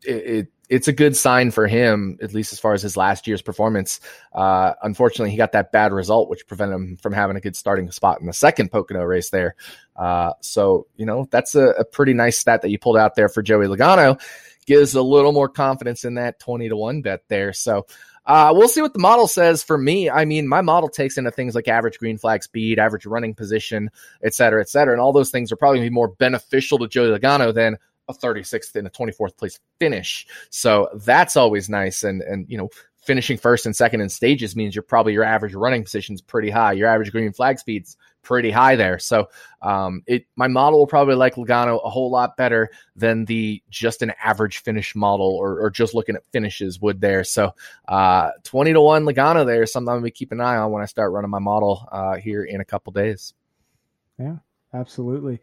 it, 0.05 0.27
it 0.27 0.49
it's 0.73 0.89
a 0.89 0.93
good 0.93 1.15
sign 1.15 1.51
for 1.51 1.67
him, 1.67 2.17
at 2.23 2.33
least 2.33 2.51
as 2.55 2.59
far 2.59 2.73
as 2.73 2.81
his 2.81 2.97
last 2.97 3.27
year's 3.27 3.43
performance. 3.43 4.01
Uh, 4.33 4.73
unfortunately, 4.83 5.31
he 5.31 5.37
got 5.37 5.53
that 5.53 5.71
bad 5.71 5.93
result, 5.93 6.31
which 6.31 6.47
prevented 6.47 6.75
him 6.75 6.97
from 6.97 7.13
having 7.13 7.37
a 7.37 7.43
good 7.43 7.55
starting 7.55 7.91
spot 7.91 8.23
in 8.23 8.27
the 8.27 8.33
second 8.33 8.71
Pocono 8.71 9.03
race 9.03 9.29
there. 9.29 9.55
Uh, 9.95 10.33
so, 10.41 10.87
you 10.97 11.05
know, 11.05 11.29
that's 11.31 11.55
a, 11.55 11.67
a, 11.73 11.85
pretty 11.85 12.15
nice 12.15 12.39
stat 12.39 12.63
that 12.63 12.71
you 12.71 12.79
pulled 12.79 12.97
out 12.97 13.15
there 13.17 13.29
for 13.29 13.43
Joey 13.43 13.67
Logano. 13.67 14.19
Gives 14.65 14.95
a 14.95 15.03
little 15.03 15.33
more 15.33 15.51
confidence 15.51 16.07
in 16.07 16.15
that 16.15 16.41
20 16.41 16.71
to 16.71 16.77
1 16.77 17.03
bet 17.03 17.21
there. 17.29 17.53
So, 17.53 17.85
uh, 18.25 18.55
we'll 18.57 18.69
see 18.69 18.81
what 18.81 18.95
the 18.95 18.99
model 18.99 19.27
says 19.27 19.63
for 19.63 19.77
me. 19.77 20.09
I 20.09 20.25
mean, 20.25 20.49
my 20.49 20.63
model 20.63 20.89
takes 20.89 21.19
into 21.19 21.33
things 21.33 21.55
like 21.55 21.69
average 21.69 21.99
green 21.99 22.17
flag 22.17 22.43
speed, 22.43 22.79
average 22.79 23.05
running 23.05 23.35
position, 23.35 23.91
et 24.23 24.33
cetera, 24.33 24.63
et 24.63 24.71
cetera. 24.71 24.95
And 24.95 25.03
all 25.03 25.13
those 25.13 25.31
things 25.31 25.53
are 25.53 25.57
probably 25.57 25.81
going 25.81 25.89
to 25.89 25.91
be 25.91 25.95
more 25.95 26.09
beneficial 26.09 26.79
to 26.79 26.89
Joey 26.89 27.09
Logano 27.09 27.53
than 27.53 27.77
a 28.17 28.27
36th 28.27 28.75
and 28.77 28.87
a 28.87 28.91
24th 28.91 29.37
place 29.37 29.59
finish. 29.79 30.27
So 30.51 30.89
that's 30.95 31.37
always 31.37 31.69
nice. 31.69 32.05
And, 32.05 32.23
and, 32.23 32.49
you 32.49 32.59
know, 32.59 32.71
finishing 33.03 33.37
first 33.37 33.67
and 33.67 33.75
second 33.75 34.01
in 34.01 34.09
stages 34.09 34.55
means 34.55 34.75
you're 34.75 34.83
probably 34.83 35.13
your 35.13 35.25
average 35.25 35.55
running 35.55 35.83
position 35.83 36.15
is 36.15 36.23
pretty 36.23 36.51
high. 36.51 36.73
Your 36.73 36.89
average 36.89 37.11
green 37.11 37.33
flag 37.33 37.59
speed's 37.59 37.97
pretty 38.23 38.51
high 38.51 38.77
there. 38.77 38.99
So 38.99 39.29
um, 39.61 40.03
it 40.07 40.27
my 40.37 40.47
model 40.47 40.79
will 40.79 40.87
probably 40.87 41.17
like 41.17 41.35
Logano 41.35 41.85
a 41.85 41.91
whole 41.91 42.11
lot 42.11 42.37
better 42.37 42.71
than 42.95 43.25
the 43.25 43.63
just 43.69 44.03
an 44.03 44.13
average 44.23 44.59
finish 44.59 44.95
model 44.95 45.27
or, 45.27 45.61
or 45.61 45.71
just 45.71 45.95
looking 45.95 46.15
at 46.15 46.25
finishes 46.27 46.81
would 46.81 47.01
there. 47.01 47.25
So 47.25 47.55
uh, 47.89 48.31
20 48.45 48.75
to 48.75 48.81
1 48.81 49.05
Logano 49.05 49.45
there 49.45 49.63
is 49.65 49.73
something 49.73 49.93
I'm 49.93 50.01
going 50.01 50.11
to 50.11 50.17
keep 50.17 50.33
an 50.33 50.41
eye 50.41 50.57
on 50.57 50.71
when 50.71 50.83
I 50.83 50.87
start 50.87 51.13
running 51.13 51.31
my 51.31 51.41
model 51.41 51.89
uh, 51.91 52.17
here 52.17 52.45
in 52.45 52.61
a 52.61 52.65
couple 52.65 52.93
days. 52.93 53.35
Yeah, 54.19 54.37
absolutely. 54.73 55.41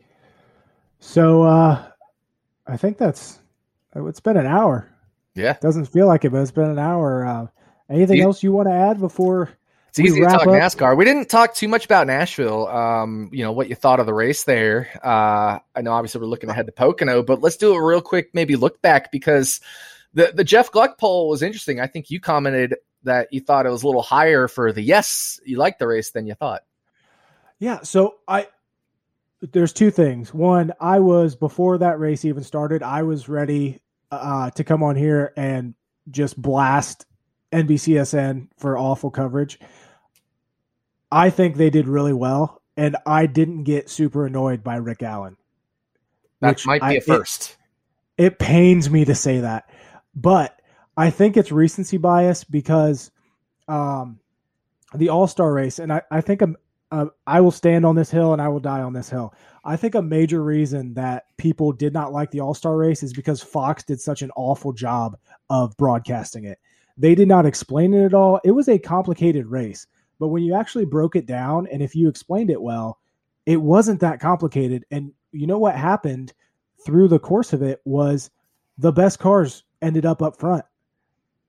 So 1.00 1.44
uh, 1.44 1.90
I 2.70 2.78
think 2.78 2.98
that's 2.98 3.40
it's 3.96 4.20
been 4.20 4.38
an 4.38 4.46
hour. 4.46 4.90
Yeah, 5.36 5.52
it 5.52 5.62
doesn't 5.62 5.86
feel 5.86 6.08
like 6.08 6.26
it, 6.26 6.32
but 6.32 6.42
it's 6.42 6.52
been 6.52 6.70
an 6.70 6.80
hour. 6.80 7.26
Uh, 7.26 7.48
anything 7.90 8.18
you, 8.18 8.24
else 8.24 8.44
you 8.44 8.52
want 8.52 8.68
to 8.68 8.74
add 8.74 9.00
before? 9.00 9.50
It's 9.90 10.00
easy 10.00 10.20
to 10.20 10.28
talk 10.28 10.42
up? 10.42 10.48
NASCAR. 10.48 10.96
We 10.96 11.04
didn't 11.04 11.30
talk 11.30 11.56
too 11.56 11.68
much 11.68 11.86
about 11.86 12.06
Nashville. 12.06 12.68
Um, 12.68 13.30
you 13.34 13.44
know 13.44 13.52
what 13.52 13.70
you 13.70 13.76
thought 13.76 14.00
of 14.00 14.06
the 14.06 14.14
race 14.14 14.44
there. 14.44 14.88
Uh, 15.04 15.60
I 15.76 15.82
know 15.82 15.92
obviously 15.92 16.22
we're 16.22 16.28
looking 16.28 16.50
ahead 16.50 16.68
to 16.68 16.72
Pocono, 16.72 17.24
but 17.24 17.42
let's 17.42 17.58
do 17.58 17.74
a 17.74 17.84
real 17.84 18.02
quick 18.02 18.30
maybe 18.34 18.56
look 18.56 18.82
back 18.82 19.12
because 19.12 19.60
the 20.14 20.32
the 20.34 20.44
Jeff 20.44 20.72
Gluck 20.72 21.00
poll 21.00 21.30
was 21.30 21.42
interesting. 21.42 21.80
I 21.80 21.88
think 21.88 22.12
you 22.12 22.20
commented 22.20 22.76
that 23.04 23.34
you 23.34 23.42
thought 23.42 23.66
it 23.66 23.70
was 23.70 23.84
a 23.84 23.88
little 23.88 24.02
higher 24.02 24.48
for 24.48 24.72
the 24.72 24.82
yes, 24.82 25.40
you 25.44 25.58
liked 25.58 25.80
the 25.80 25.88
race 25.88 26.12
than 26.12 26.28
you 26.28 26.36
thought. 26.36 26.64
Yeah, 27.58 27.82
so 27.82 28.16
I 28.28 28.48
there's 29.42 29.74
two 29.74 29.92
things. 29.92 30.34
One, 30.34 30.74
I 30.80 31.00
was 31.00 31.36
before 31.36 31.78
that 31.78 32.00
race 32.00 32.26
even 32.26 32.44
started, 32.44 32.84
I 32.84 33.04
was 33.04 33.30
ready 33.30 33.82
uh, 34.12 34.50
to 34.52 34.64
come 34.64 34.84
on 34.84 34.96
here 34.96 35.34
and 35.38 35.76
just 36.10 36.40
blast 36.42 37.06
NBCSN 37.52 38.50
for 38.58 38.78
awful 38.78 39.12
coverage. 39.12 39.60
I 41.12 41.30
think 41.30 41.56
they 41.56 41.70
did 41.70 41.88
really 41.88 42.14
well, 42.14 42.62
and 42.78 42.96
I 43.06 43.26
didn't 43.26 43.64
get 43.64 43.90
super 43.90 44.26
annoyed 44.26 44.64
by 44.64 44.76
Rick 44.76 45.02
Allen. 45.04 45.38
That 46.42 46.64
might 46.66 46.82
be 46.82 46.88
I, 46.88 46.92
a 46.94 47.02
first. 47.02 47.58
It, 48.18 48.26
it 48.26 48.40
pains 48.40 48.90
me 48.90 49.06
to 49.06 49.16
say 49.16 49.40
that, 49.40 49.70
but 50.14 50.60
I 50.96 51.10
think 51.10 51.38
it's 51.38 51.52
recency 51.52 51.98
bias 51.98 52.44
because 52.44 53.12
um, 53.68 54.20
the 54.94 55.10
All 55.10 55.28
Star 55.28 55.52
race, 55.52 55.80
and 55.80 55.92
I, 55.92 56.02
I 56.12 56.22
think 56.22 56.42
I'm, 56.42 56.56
uh, 56.92 57.06
I 57.28 57.42
will 57.42 57.52
stand 57.52 57.86
on 57.86 57.96
this 57.96 58.10
hill 58.10 58.34
and 58.34 58.42
I 58.42 58.48
will 58.48 58.60
die 58.60 58.82
on 58.82 58.94
this 58.94 59.10
hill. 59.10 59.34
I 59.64 59.76
think 59.76 59.96
a 59.96 60.02
major 60.02 60.44
reason 60.44 60.94
that 60.96 61.26
people 61.38 61.72
did 61.72 61.94
not 61.94 62.12
like 62.12 62.32
the 62.32 62.40
All 62.40 62.54
Star 62.54 62.78
race 62.78 63.04
is 63.04 63.14
because 63.14 63.42
Fox 63.42 63.84
did 63.84 64.02
such 64.02 64.22
an 64.22 64.32
awful 64.36 64.74
job 64.74 65.18
of 65.50 65.76
broadcasting 65.78 66.46
it. 66.46 66.60
They 66.98 67.16
did 67.16 67.28
not 67.28 67.46
explain 67.46 67.94
it 67.94 68.06
at 68.06 68.14
all. 68.14 68.40
It 68.44 68.52
was 68.52 68.68
a 68.68 68.80
complicated 68.80 69.48
race, 69.48 69.88
but 70.20 70.30
when 70.30 70.44
you 70.44 70.54
actually 70.56 70.86
broke 70.86 71.16
it 71.16 71.26
down 71.26 71.68
and 71.68 71.82
if 71.82 71.96
you 71.96 72.10
explained 72.10 72.50
it 72.50 72.62
well, 72.62 73.00
it 73.46 73.62
wasn't 73.62 74.00
that 74.02 74.20
complicated. 74.20 74.86
And 74.92 75.12
you 75.32 75.48
know 75.48 75.60
what 75.60 75.76
happened 75.76 76.34
through 76.86 77.08
the 77.08 77.20
course 77.20 77.54
of 77.54 77.62
it 77.62 77.82
was 77.86 78.32
the 78.78 78.92
best 78.92 79.20
cars 79.20 79.64
ended 79.82 80.06
up 80.06 80.22
up 80.22 80.38
front. 80.38 80.66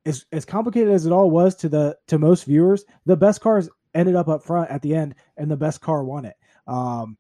As, 0.07 0.25
as 0.33 0.45
complicated 0.45 0.93
as 0.93 1.07
it 1.07 1.13
all 1.13 1.31
was 1.31 1.55
to 1.57 1.69
the 1.69 1.97
to 2.07 2.19
most 2.19 2.45
viewers, 2.45 2.85
the 3.07 3.17
best 3.17 3.41
cars 3.41 3.69
ended 3.95 4.17
up 4.17 4.29
up 4.29 4.45
front 4.45 4.71
at 4.71 4.83
the 4.83 4.95
end, 4.95 5.15
and 5.37 5.51
the 5.51 5.57
best 5.57 5.81
car 5.81 6.05
won 6.05 6.25
it. 6.25 6.37
Um, 6.67 7.17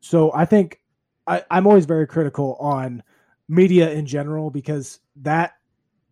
so 0.00 0.32
I 0.34 0.44
think 0.44 0.80
I, 1.26 1.42
I'm 1.50 1.66
always 1.66 1.86
very 1.86 2.06
critical 2.06 2.56
on 2.56 3.02
media 3.48 3.90
in 3.92 4.06
general 4.06 4.50
because 4.50 5.00
that 5.16 5.52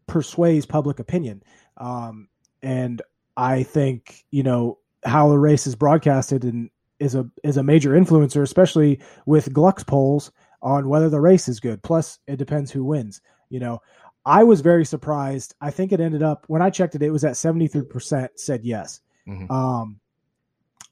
persuades 0.07 0.67
public 0.67 0.99
opinion. 0.99 1.43
Um, 1.77 2.29
and 2.63 3.03
I 3.37 3.63
think 3.63 4.25
you 4.31 4.43
know 4.43 4.79
how 5.05 5.29
the 5.29 5.39
race 5.39 5.67
is 5.67 5.75
broadcasted 5.75 6.45
and 6.45 6.71
is 6.99 7.15
a 7.15 7.29
is 7.43 7.57
a 7.57 7.63
major 7.63 7.91
influencer, 7.93 8.43
especially 8.43 9.01
with 9.27 9.53
Gluck's 9.53 9.85
polls 9.85 10.31
on 10.63 10.89
whether 10.89 11.09
the 11.09 11.21
race 11.21 11.49
is 11.49 11.59
good. 11.61 11.83
Plus, 11.83 12.19
it 12.27 12.37
depends 12.37 12.71
who 12.71 12.85
wins. 12.85 13.21
You 13.49 13.61
know, 13.61 13.81
I 14.27 14.45
was 14.45 14.61
very 14.61 14.85
surprised. 14.85 15.55
I 15.61 15.71
think 15.71 15.93
it 15.93 16.01
ended 16.01 16.23
up 16.23 16.45
when 16.49 16.63
I 16.63 16.71
checked 16.71 16.95
it, 16.95 17.03
it 17.03 17.11
was 17.11 17.25
at 17.25 17.37
seventy 17.37 17.67
three 17.67 17.85
percent 17.85 18.39
said 18.39 18.65
yes. 18.65 19.01
Mm-hmm. 19.29 19.51
Um, 19.51 20.01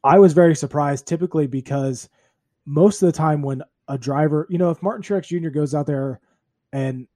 I 0.05 0.19
was 0.19 0.33
very 0.33 0.55
surprised, 0.55 1.07
typically 1.07 1.47
because 1.47 2.09
most 2.65 3.03
of 3.03 3.07
the 3.07 3.13
time 3.13 3.43
when 3.43 3.63
a 3.89 3.99
driver, 3.99 4.47
you 4.51 4.59
know, 4.59 4.71
if 4.71 4.83
Martin 4.83 5.03
Truex 5.03 5.27
Jr. 5.27 5.49
goes 5.49 5.75
out 5.75 5.87
there 5.87 6.21
and 6.73 7.09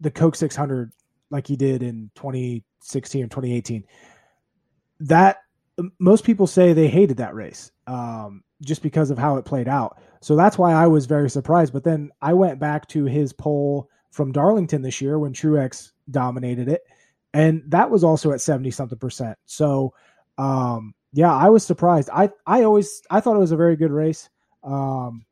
the 0.00 0.10
Coke 0.10 0.36
600 0.36 0.92
like 1.30 1.46
he 1.46 1.56
did 1.56 1.82
in 1.82 2.10
2016 2.14 3.24
or 3.24 3.28
2018, 3.28 3.84
that 5.00 5.38
most 5.98 6.24
people 6.24 6.46
say 6.46 6.72
they 6.72 6.88
hated 6.88 7.18
that 7.18 7.34
race 7.34 7.70
um, 7.86 8.42
just 8.62 8.82
because 8.82 9.10
of 9.10 9.18
how 9.18 9.36
it 9.36 9.44
played 9.44 9.68
out. 9.68 9.98
So 10.20 10.36
that's 10.36 10.56
why 10.56 10.72
I 10.72 10.86
was 10.86 11.06
very 11.06 11.28
surprised. 11.28 11.72
But 11.72 11.84
then 11.84 12.10
I 12.22 12.32
went 12.32 12.58
back 12.58 12.88
to 12.88 13.04
his 13.04 13.32
poll 13.32 13.88
from 14.10 14.32
Darlington 14.32 14.82
this 14.82 15.00
year 15.00 15.18
when 15.18 15.32
Truex 15.32 15.92
dominated 16.10 16.68
it, 16.68 16.82
and 17.34 17.62
that 17.68 17.90
was 17.90 18.02
also 18.02 18.32
at 18.32 18.40
70 18.40 18.70
something 18.70 18.98
percent. 18.98 19.36
So 19.44 19.92
um, 20.38 20.94
yeah, 21.12 21.34
I 21.34 21.48
was 21.48 21.64
surprised. 21.64 22.10
I 22.12 22.30
I 22.46 22.64
always 22.64 23.02
I 23.10 23.20
thought 23.20 23.36
it 23.36 23.40
was 23.40 23.52
a 23.52 23.56
very 23.56 23.76
good 23.76 23.90
race. 23.90 24.28
Um, 24.62 25.24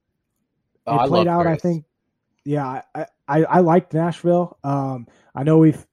oh, 0.86 1.04
it 1.04 1.08
played 1.08 1.28
out. 1.28 1.46
I 1.46 1.56
think. 1.56 1.84
Yeah, 2.44 2.82
I, 2.94 3.06
I 3.26 3.44
I 3.44 3.60
liked 3.60 3.94
Nashville. 3.94 4.58
Um, 4.64 5.06
I 5.34 5.42
know 5.42 5.58
we've 5.58 5.86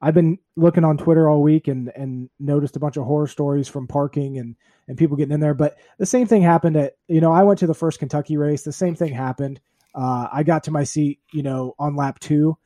I've 0.00 0.14
been 0.14 0.38
looking 0.56 0.84
on 0.84 0.98
Twitter 0.98 1.28
all 1.28 1.42
week 1.42 1.68
and 1.68 1.90
and 1.96 2.28
noticed 2.38 2.76
a 2.76 2.80
bunch 2.80 2.96
of 2.96 3.04
horror 3.04 3.26
stories 3.26 3.68
from 3.68 3.86
parking 3.86 4.38
and 4.38 4.56
and 4.86 4.98
people 4.98 5.16
getting 5.16 5.32
in 5.32 5.40
there. 5.40 5.54
But 5.54 5.76
the 5.98 6.06
same 6.06 6.26
thing 6.26 6.42
happened 6.42 6.76
at 6.76 6.96
you 7.08 7.20
know 7.20 7.32
I 7.32 7.42
went 7.42 7.58
to 7.60 7.66
the 7.66 7.74
first 7.74 7.98
Kentucky 7.98 8.36
race. 8.36 8.62
The 8.62 8.72
same 8.72 8.94
thing 8.94 9.12
happened. 9.12 9.60
Uh, 9.94 10.28
I 10.32 10.42
got 10.42 10.64
to 10.64 10.70
my 10.70 10.84
seat, 10.84 11.20
you 11.32 11.42
know, 11.42 11.74
on 11.78 11.96
lap 11.96 12.18
two, 12.18 12.56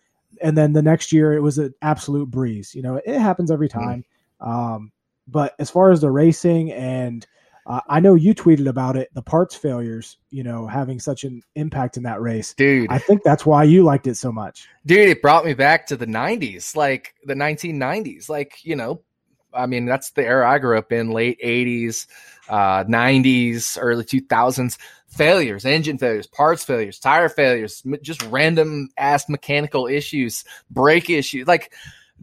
and 0.41 0.57
then 0.57 0.73
the 0.73 0.83
next 0.83 1.13
year 1.13 1.33
it 1.33 1.41
was 1.41 1.59
an 1.59 1.75
absolute 1.83 2.31
breeze. 2.31 2.75
You 2.75 2.83
know, 2.83 3.01
it 3.05 3.19
happens 3.19 3.51
every 3.51 3.69
hmm. 3.69 3.79
time. 3.79 4.05
Mm. 4.41 4.49
Um, 4.49 4.93
but 5.31 5.55
as 5.59 5.71
far 5.71 5.91
as 5.91 6.01
the 6.01 6.11
racing 6.11 6.73
and 6.73 7.27
uh, 7.69 7.83
I 7.87 8.01
know 8.01 8.15
you 8.15 8.35
tweeted 8.35 8.67
about 8.67 8.97
it, 8.97 9.11
the 9.13 9.21
parts 9.21 9.55
failures, 9.55 10.17
you 10.31 10.43
know, 10.43 10.67
having 10.67 10.99
such 10.99 11.25
an 11.25 11.43
impact 11.55 11.99
in 11.99 12.03
that 12.05 12.19
race. 12.21 12.55
Dude. 12.55 12.91
I 12.91 12.99
think 12.99 13.23
that's 13.23 13.45
why 13.45 13.65
you 13.65 13.85
liked 13.85 14.07
it 14.07 14.17
so 14.17 14.33
much. 14.33 14.67
Dude, 14.87 15.11
it 15.11 15.21
brought 15.21 15.45
me 15.45 15.53
back 15.53 15.87
to 15.89 15.97
the 15.97 16.07
90s, 16.07 16.75
like 16.75 17.15
the 17.25 17.35
1990s. 17.35 18.31
Like, 18.31 18.65
you 18.65 18.75
know, 18.75 19.03
I 19.53 19.67
mean, 19.67 19.85
that's 19.85 20.11
the 20.13 20.25
era 20.25 20.51
I 20.51 20.59
grew 20.59 20.79
up 20.79 20.93
in, 20.93 21.11
late 21.11 21.39
80s, 21.45 22.07
uh, 22.49 22.85
90s, 22.85 23.77
early 23.79 24.05
2000s. 24.05 24.79
Failures, 25.09 25.65
engine 25.65 25.97
failures, 25.99 26.27
parts 26.27 26.65
failures, 26.65 26.99
tire 26.99 27.31
failures, 27.31 27.83
just 28.03 28.23
random 28.25 28.91
ass 28.99 29.29
mechanical 29.29 29.87
issues, 29.87 30.45
brake 30.71 31.09
issues. 31.11 31.47
Like, 31.47 31.73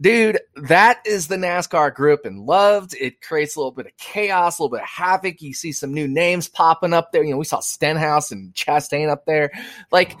dude, 0.00 0.40
that 0.56 1.00
is 1.06 1.28
the 1.28 1.36
NASCAR 1.36 1.94
group 1.94 2.24
and 2.24 2.40
loved. 2.40 2.94
It 2.94 3.20
creates 3.20 3.56
a 3.56 3.60
little 3.60 3.72
bit 3.72 3.86
of 3.86 3.96
chaos, 3.96 4.58
a 4.58 4.62
little 4.62 4.76
bit 4.76 4.82
of 4.82 4.88
havoc. 4.88 5.42
You 5.42 5.54
see 5.54 5.72
some 5.72 5.92
new 5.92 6.08
names 6.08 6.48
popping 6.48 6.92
up 6.92 7.12
there. 7.12 7.22
You 7.22 7.32
know, 7.32 7.38
we 7.38 7.44
saw 7.44 7.60
Stenhouse 7.60 8.32
and 8.32 8.54
Chastain 8.54 9.08
up 9.08 9.26
there. 9.26 9.50
Like, 9.90 10.16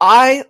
I 0.00 0.44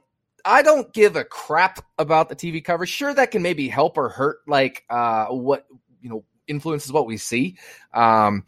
I 0.45 0.62
don't 0.62 0.93
give 0.93 1.16
a 1.16 1.24
crap 1.24 1.85
about 1.99 2.29
the 2.29 2.37
TV 2.37 2.64
coverage. 2.64 2.91
Sure, 2.91 3.12
that 3.12 3.31
can 3.31 3.43
maybe 3.43 3.68
help 3.68 3.99
or 3.99 4.09
hurt, 4.09 4.39
like 4.47 4.85
uh, 4.89 5.26
what 5.26 5.66
you 6.01 6.09
know 6.09 6.24
influences 6.47 6.93
what 6.93 7.07
we 7.07 7.16
see. 7.16 7.57
Um, 7.93 8.45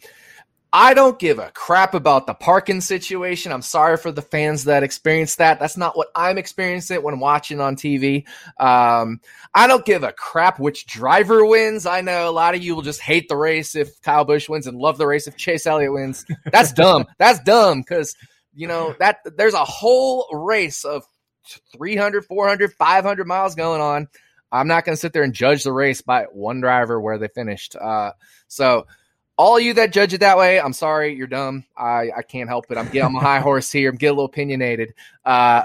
I 0.72 0.94
don't 0.94 1.18
give 1.18 1.38
a 1.38 1.50
crap 1.50 1.94
about 1.94 2.26
the 2.26 2.34
parking 2.34 2.80
situation. 2.80 3.50
I'm 3.50 3.62
sorry 3.62 3.96
for 3.96 4.12
the 4.12 4.22
fans 4.22 4.64
that 4.64 4.84
experienced 4.84 5.38
that. 5.38 5.58
That's 5.58 5.76
not 5.76 5.96
what 5.96 6.08
I'm 6.14 6.38
experiencing 6.38 7.02
when 7.02 7.18
watching 7.18 7.60
on 7.60 7.74
TV. 7.74 8.24
Um, 8.58 9.20
I 9.52 9.66
don't 9.66 9.84
give 9.84 10.04
a 10.04 10.12
crap 10.12 10.60
which 10.60 10.86
driver 10.86 11.44
wins. 11.44 11.86
I 11.86 12.02
know 12.02 12.28
a 12.28 12.30
lot 12.30 12.54
of 12.54 12.62
you 12.62 12.76
will 12.76 12.82
just 12.82 13.00
hate 13.00 13.28
the 13.28 13.36
race 13.36 13.74
if 13.74 14.00
Kyle 14.02 14.24
Busch 14.24 14.48
wins 14.48 14.68
and 14.68 14.78
love 14.78 14.96
the 14.96 15.06
race 15.06 15.26
if 15.26 15.36
Chase 15.36 15.66
Elliott 15.66 15.92
wins. 15.92 16.24
That's 16.52 16.72
dumb. 16.72 17.06
That's 17.18 17.40
dumb 17.40 17.80
because, 17.80 18.14
you 18.54 18.68
know, 18.68 18.94
that 19.00 19.18
there's 19.36 19.54
a 19.54 19.64
whole 19.64 20.28
race 20.32 20.84
of 20.84 21.04
300, 21.72 22.24
400, 22.24 22.72
500 22.74 23.26
miles 23.26 23.56
going 23.56 23.80
on. 23.80 24.08
I'm 24.52 24.68
not 24.68 24.84
going 24.84 24.94
to 24.94 25.00
sit 25.00 25.12
there 25.12 25.22
and 25.22 25.32
judge 25.32 25.64
the 25.64 25.72
race 25.72 26.00
by 26.00 26.24
one 26.24 26.60
driver 26.60 27.00
where 27.00 27.18
they 27.18 27.28
finished. 27.28 27.76
Uh, 27.76 28.12
so 28.48 28.86
all 29.40 29.58
you 29.58 29.72
that 29.72 29.90
judge 29.90 30.12
it 30.12 30.20
that 30.20 30.36
way, 30.36 30.60
I'm 30.60 30.74
sorry, 30.74 31.14
you're 31.14 31.26
dumb. 31.26 31.64
I, 31.74 32.10
I 32.14 32.20
can't 32.20 32.46
help 32.46 32.70
it. 32.70 32.76
I'm 32.76 32.84
getting 32.84 33.04
on 33.04 33.12
my 33.14 33.22
high 33.22 33.40
horse 33.40 33.72
here. 33.72 33.88
I'm 33.88 33.96
getting 33.96 34.10
a 34.10 34.16
little 34.16 34.26
opinionated. 34.26 34.92
Uh, 35.24 35.62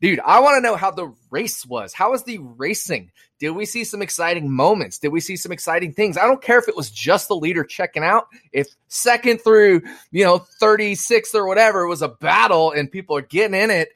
dude, 0.00 0.18
I 0.18 0.40
want 0.40 0.56
to 0.56 0.60
know 0.60 0.74
how 0.74 0.90
the 0.90 1.14
race 1.30 1.64
was. 1.64 1.92
How 1.94 2.10
was 2.10 2.24
the 2.24 2.38
racing? 2.38 3.12
Did 3.38 3.50
we 3.50 3.64
see 3.64 3.84
some 3.84 4.02
exciting 4.02 4.50
moments? 4.50 4.98
Did 4.98 5.10
we 5.10 5.20
see 5.20 5.36
some 5.36 5.52
exciting 5.52 5.92
things? 5.92 6.16
I 6.16 6.26
don't 6.26 6.42
care 6.42 6.58
if 6.58 6.66
it 6.66 6.76
was 6.76 6.90
just 6.90 7.28
the 7.28 7.36
leader 7.36 7.62
checking 7.62 8.02
out. 8.02 8.26
If 8.50 8.66
second 8.88 9.40
through, 9.40 9.82
you 10.10 10.24
know, 10.24 10.44
36th 10.60 11.36
or 11.36 11.46
whatever 11.46 11.86
was 11.86 12.02
a 12.02 12.08
battle 12.08 12.72
and 12.72 12.90
people 12.90 13.16
are 13.16 13.22
getting 13.22 13.60
in 13.60 13.70
it 13.70 13.90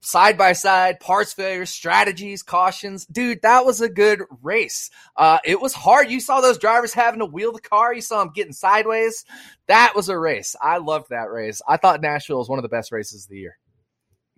side 0.00 0.38
by 0.38 0.52
side, 0.52 1.00
parts 1.00 1.32
failures, 1.32 1.70
strategies, 1.70 2.42
cautions. 2.42 3.06
Dude, 3.06 3.42
that 3.42 3.64
was 3.64 3.80
a 3.80 3.88
good 3.88 4.22
race. 4.42 4.90
Uh, 5.16 5.38
it 5.44 5.60
was 5.60 5.74
hard. 5.74 6.10
You 6.10 6.20
saw 6.20 6.40
those 6.40 6.58
drivers 6.58 6.92
having 6.92 7.20
to 7.20 7.26
wheel 7.26 7.52
the 7.52 7.60
car. 7.60 7.94
You 7.94 8.00
saw 8.00 8.20
them 8.20 8.32
getting 8.34 8.52
sideways. 8.52 9.24
That 9.66 9.94
was 9.94 10.08
a 10.08 10.18
race. 10.18 10.56
I 10.60 10.78
loved 10.78 11.10
that 11.10 11.30
race. 11.30 11.62
I 11.66 11.76
thought 11.76 12.00
Nashville 12.00 12.38
was 12.38 12.48
one 12.48 12.58
of 12.58 12.62
the 12.62 12.68
best 12.68 12.92
races 12.92 13.24
of 13.24 13.30
the 13.30 13.38
year. 13.38 13.58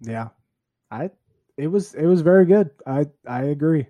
Yeah, 0.00 0.28
I 0.90 1.10
it 1.56 1.68
was 1.68 1.94
it 1.94 2.06
was 2.06 2.22
very 2.22 2.44
good. 2.44 2.70
I 2.86 3.06
I 3.26 3.44
agree. 3.44 3.86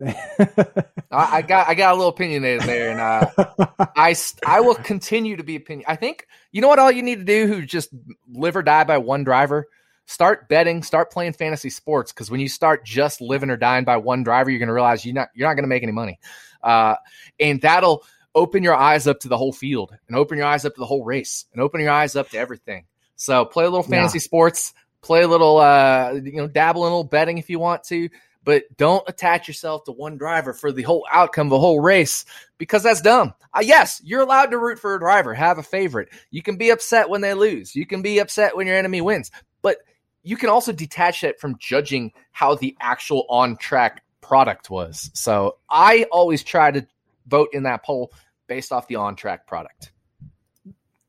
I, 0.04 0.84
I, 1.10 1.42
got 1.42 1.68
I 1.68 1.74
got 1.74 1.92
a 1.92 1.96
little 1.96 2.10
opinionated 2.10 2.62
there, 2.62 2.90
and 2.90 3.00
uh, 3.00 3.66
I 3.96 4.16
I 4.44 4.60
will 4.60 4.74
continue 4.74 5.36
to 5.36 5.44
be 5.44 5.54
opinion. 5.54 5.86
I 5.88 5.94
think 5.94 6.26
you 6.50 6.60
know 6.60 6.68
what 6.68 6.80
all 6.80 6.90
you 6.90 7.02
need 7.02 7.18
to 7.20 7.24
do 7.24 7.46
who 7.46 7.64
just 7.64 7.90
live 8.28 8.56
or 8.56 8.62
die 8.62 8.84
by 8.84 8.98
one 8.98 9.22
driver 9.22 9.68
start 10.08 10.48
betting, 10.48 10.82
start 10.82 11.12
playing 11.12 11.34
fantasy 11.34 11.70
sports 11.70 12.12
because 12.12 12.30
when 12.30 12.40
you 12.40 12.48
start 12.48 12.84
just 12.84 13.20
living 13.20 13.50
or 13.50 13.56
dying 13.56 13.84
by 13.84 13.98
one 13.98 14.24
driver, 14.24 14.50
you're 14.50 14.58
going 14.58 14.68
to 14.68 14.74
realize 14.74 15.04
you're 15.04 15.14
not 15.14 15.28
you're 15.34 15.46
not 15.46 15.54
going 15.54 15.64
to 15.64 15.68
make 15.68 15.82
any 15.84 15.92
money, 15.92 16.18
uh, 16.62 16.96
and 17.38 17.60
that'll 17.60 18.02
open 18.34 18.62
your 18.62 18.74
eyes 18.74 19.06
up 19.06 19.20
to 19.20 19.28
the 19.28 19.36
whole 19.36 19.52
field 19.52 19.96
and 20.06 20.16
open 20.16 20.38
your 20.38 20.46
eyes 20.46 20.64
up 20.64 20.74
to 20.74 20.80
the 20.80 20.86
whole 20.86 21.04
race 21.04 21.44
and 21.52 21.60
open 21.60 21.80
your 21.80 21.90
eyes 21.90 22.16
up 22.16 22.28
to 22.30 22.38
everything. 22.38 22.84
So 23.16 23.44
play 23.44 23.64
a 23.64 23.70
little 23.70 23.82
fantasy 23.82 24.18
yeah. 24.18 24.22
sports, 24.22 24.74
play 25.02 25.22
a 25.22 25.28
little, 25.28 25.58
uh, 25.58 26.12
you 26.12 26.32
know, 26.32 26.46
dabble 26.46 26.84
in 26.86 26.92
a 26.92 26.94
little 26.94 27.04
betting 27.04 27.38
if 27.38 27.50
you 27.50 27.58
want 27.58 27.82
to, 27.84 28.08
but 28.44 28.64
don't 28.76 29.02
attach 29.08 29.48
yourself 29.48 29.84
to 29.84 29.92
one 29.92 30.16
driver 30.16 30.52
for 30.52 30.70
the 30.70 30.82
whole 30.82 31.04
outcome 31.10 31.48
of 31.48 31.50
the 31.50 31.58
whole 31.58 31.80
race 31.80 32.24
because 32.58 32.82
that's 32.82 33.00
dumb. 33.00 33.34
Uh, 33.52 33.60
yes, 33.62 34.00
you're 34.04 34.20
allowed 34.20 34.52
to 34.52 34.58
root 34.58 34.78
for 34.78 34.94
a 34.94 35.00
driver, 35.00 35.34
have 35.34 35.58
a 35.58 35.62
favorite. 35.62 36.10
You 36.30 36.42
can 36.42 36.56
be 36.56 36.70
upset 36.70 37.08
when 37.08 37.22
they 37.22 37.34
lose. 37.34 37.74
You 37.74 37.86
can 37.86 38.02
be 38.02 38.20
upset 38.20 38.56
when 38.56 38.66
your 38.66 38.76
enemy 38.76 39.00
wins, 39.00 39.32
but 39.62 39.78
you 40.22 40.36
can 40.36 40.48
also 40.48 40.72
detach 40.72 41.24
it 41.24 41.40
from 41.40 41.56
judging 41.58 42.12
how 42.32 42.54
the 42.54 42.76
actual 42.80 43.26
on 43.28 43.56
track 43.56 44.02
product 44.20 44.70
was. 44.70 45.10
So 45.14 45.56
I 45.70 46.06
always 46.12 46.42
try 46.42 46.70
to 46.70 46.86
vote 47.26 47.50
in 47.52 47.62
that 47.64 47.84
poll 47.84 48.12
based 48.46 48.72
off 48.72 48.88
the 48.88 48.96
on 48.96 49.16
track 49.16 49.46
product. 49.46 49.92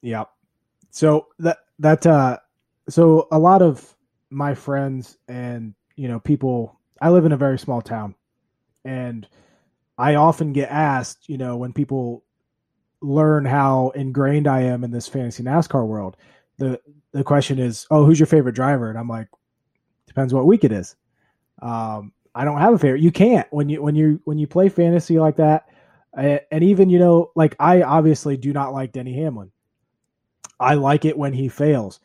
Yeah. 0.02 0.26
So 0.92 1.28
that 1.40 1.58
that 1.80 2.06
uh 2.06 2.38
so 2.90 3.28
a 3.32 3.40
lot 3.40 3.62
of 3.62 3.96
my 4.30 4.54
friends 4.54 5.18
and 5.28 5.74
you 5.96 6.08
know 6.08 6.20
people 6.20 6.80
I 7.02 7.10
live 7.10 7.26
in 7.26 7.32
a 7.32 7.38
very 7.38 7.60
small 7.60 7.82
town 7.82 8.16
and 8.86 9.28
I 9.98 10.16
often 10.16 10.54
get 10.54 10.70
asked, 10.70 11.28
you 11.28 11.38
know, 11.38 11.58
when 11.58 11.74
people 11.74 12.24
learn 13.02 13.46
how 13.46 13.90
ingrained 13.90 14.48
I 14.48 14.62
am 14.62 14.84
in 14.84 14.92
this 14.92 15.08
fantasy 15.08 15.44
NASCAR 15.44 15.86
world, 15.86 16.16
the 16.58 16.80
the 17.12 17.24
question 17.24 17.60
is, 17.60 17.88
oh, 17.90 18.06
who's 18.06 18.20
your 18.20 18.28
favorite 18.28 18.56
driver? 18.56 18.90
And 18.90 18.98
I'm 18.98 19.08
like, 19.08 19.28
depends 20.08 20.34
what 20.34 20.46
week 20.46 20.64
it 20.64 20.72
is. 20.72 20.96
Um, 21.62 22.14
I 22.34 22.46
don't 22.46 22.60
have 22.60 22.74
a 22.74 22.80
favorite. 22.80 23.02
You 23.02 23.12
can't 23.12 23.48
when 23.52 23.70
you 23.70 23.82
when 23.82 23.96
you 23.96 24.22
when 24.24 24.38
you 24.38 24.48
play 24.48 24.70
fantasy 24.70 25.20
like 25.20 25.38
that, 25.38 25.68
and 26.14 26.64
even 26.64 26.90
you 26.90 27.00
know, 27.00 27.32
like 27.36 27.56
I 27.60 27.82
obviously 27.82 28.38
do 28.38 28.54
not 28.54 28.74
like 28.74 28.92
Denny 28.92 29.14
Hamlin. 29.14 29.52
I 30.60 30.76
like 30.76 31.06
it 31.06 31.18
when 31.18 31.34
he 31.34 31.50
fails. 31.50 32.00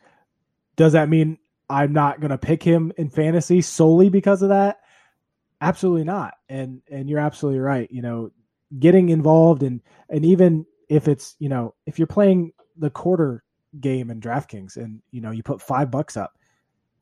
Does 0.75 0.93
that 0.93 1.09
mean 1.09 1.37
I'm 1.69 1.93
not 1.93 2.19
going 2.19 2.31
to 2.31 2.37
pick 2.37 2.63
him 2.63 2.91
in 2.97 3.09
fantasy 3.09 3.61
solely 3.61 4.09
because 4.09 4.41
of 4.41 4.49
that? 4.49 4.79
Absolutely 5.61 6.03
not. 6.03 6.33
And 6.49 6.81
and 6.91 7.09
you're 7.09 7.19
absolutely 7.19 7.59
right. 7.59 7.89
You 7.91 8.01
know, 8.01 8.31
getting 8.77 9.09
involved 9.09 9.63
and 9.63 9.81
and 10.09 10.25
even 10.25 10.65
if 10.89 11.07
it's 11.07 11.35
you 11.39 11.49
know 11.49 11.75
if 11.85 11.97
you're 11.97 12.07
playing 12.07 12.51
the 12.77 12.89
quarter 12.89 13.43
game 13.79 14.09
in 14.09 14.19
DraftKings 14.19 14.77
and 14.77 15.01
you 15.11 15.21
know 15.21 15.31
you 15.31 15.43
put 15.43 15.61
five 15.61 15.91
bucks 15.91 16.17
up. 16.17 16.37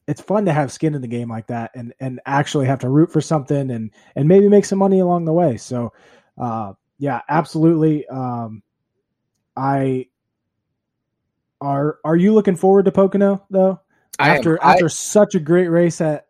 It's 0.08 0.22
fun 0.22 0.46
to 0.46 0.54
have 0.54 0.72
skin 0.72 0.96
in 0.96 1.02
the 1.02 1.08
game 1.08 1.30
like 1.30 1.48
that 1.48 1.72
and 1.76 1.94
and 2.00 2.20
actually 2.26 2.66
have 2.68 2.80
to 2.80 2.90
root 2.90 3.12
for 3.12 3.22
something 3.22 3.72
and 3.72 3.92
and 4.16 4.28
maybe 4.28 4.50
make 4.50 4.66
some 4.66 4.80
money 4.80 5.00
along 5.00 5.26
the 5.26 5.34
way. 5.34 5.58
So 5.58 5.94
uh 6.38 6.74
yeah, 6.98 7.22
absolutely. 7.30 8.08
Um 8.08 8.64
I 9.56 10.08
are 11.62 12.00
are 12.04 12.16
you 12.16 12.34
looking 12.34 12.56
forward 12.56 12.86
to 12.86 12.92
Pocono 12.92 13.46
though? 13.50 13.80
After 14.20 14.64
I, 14.64 14.74
after 14.74 14.90
such 14.90 15.36
a 15.36 15.40
great 15.40 15.68
race 15.68 16.02
at 16.02 16.28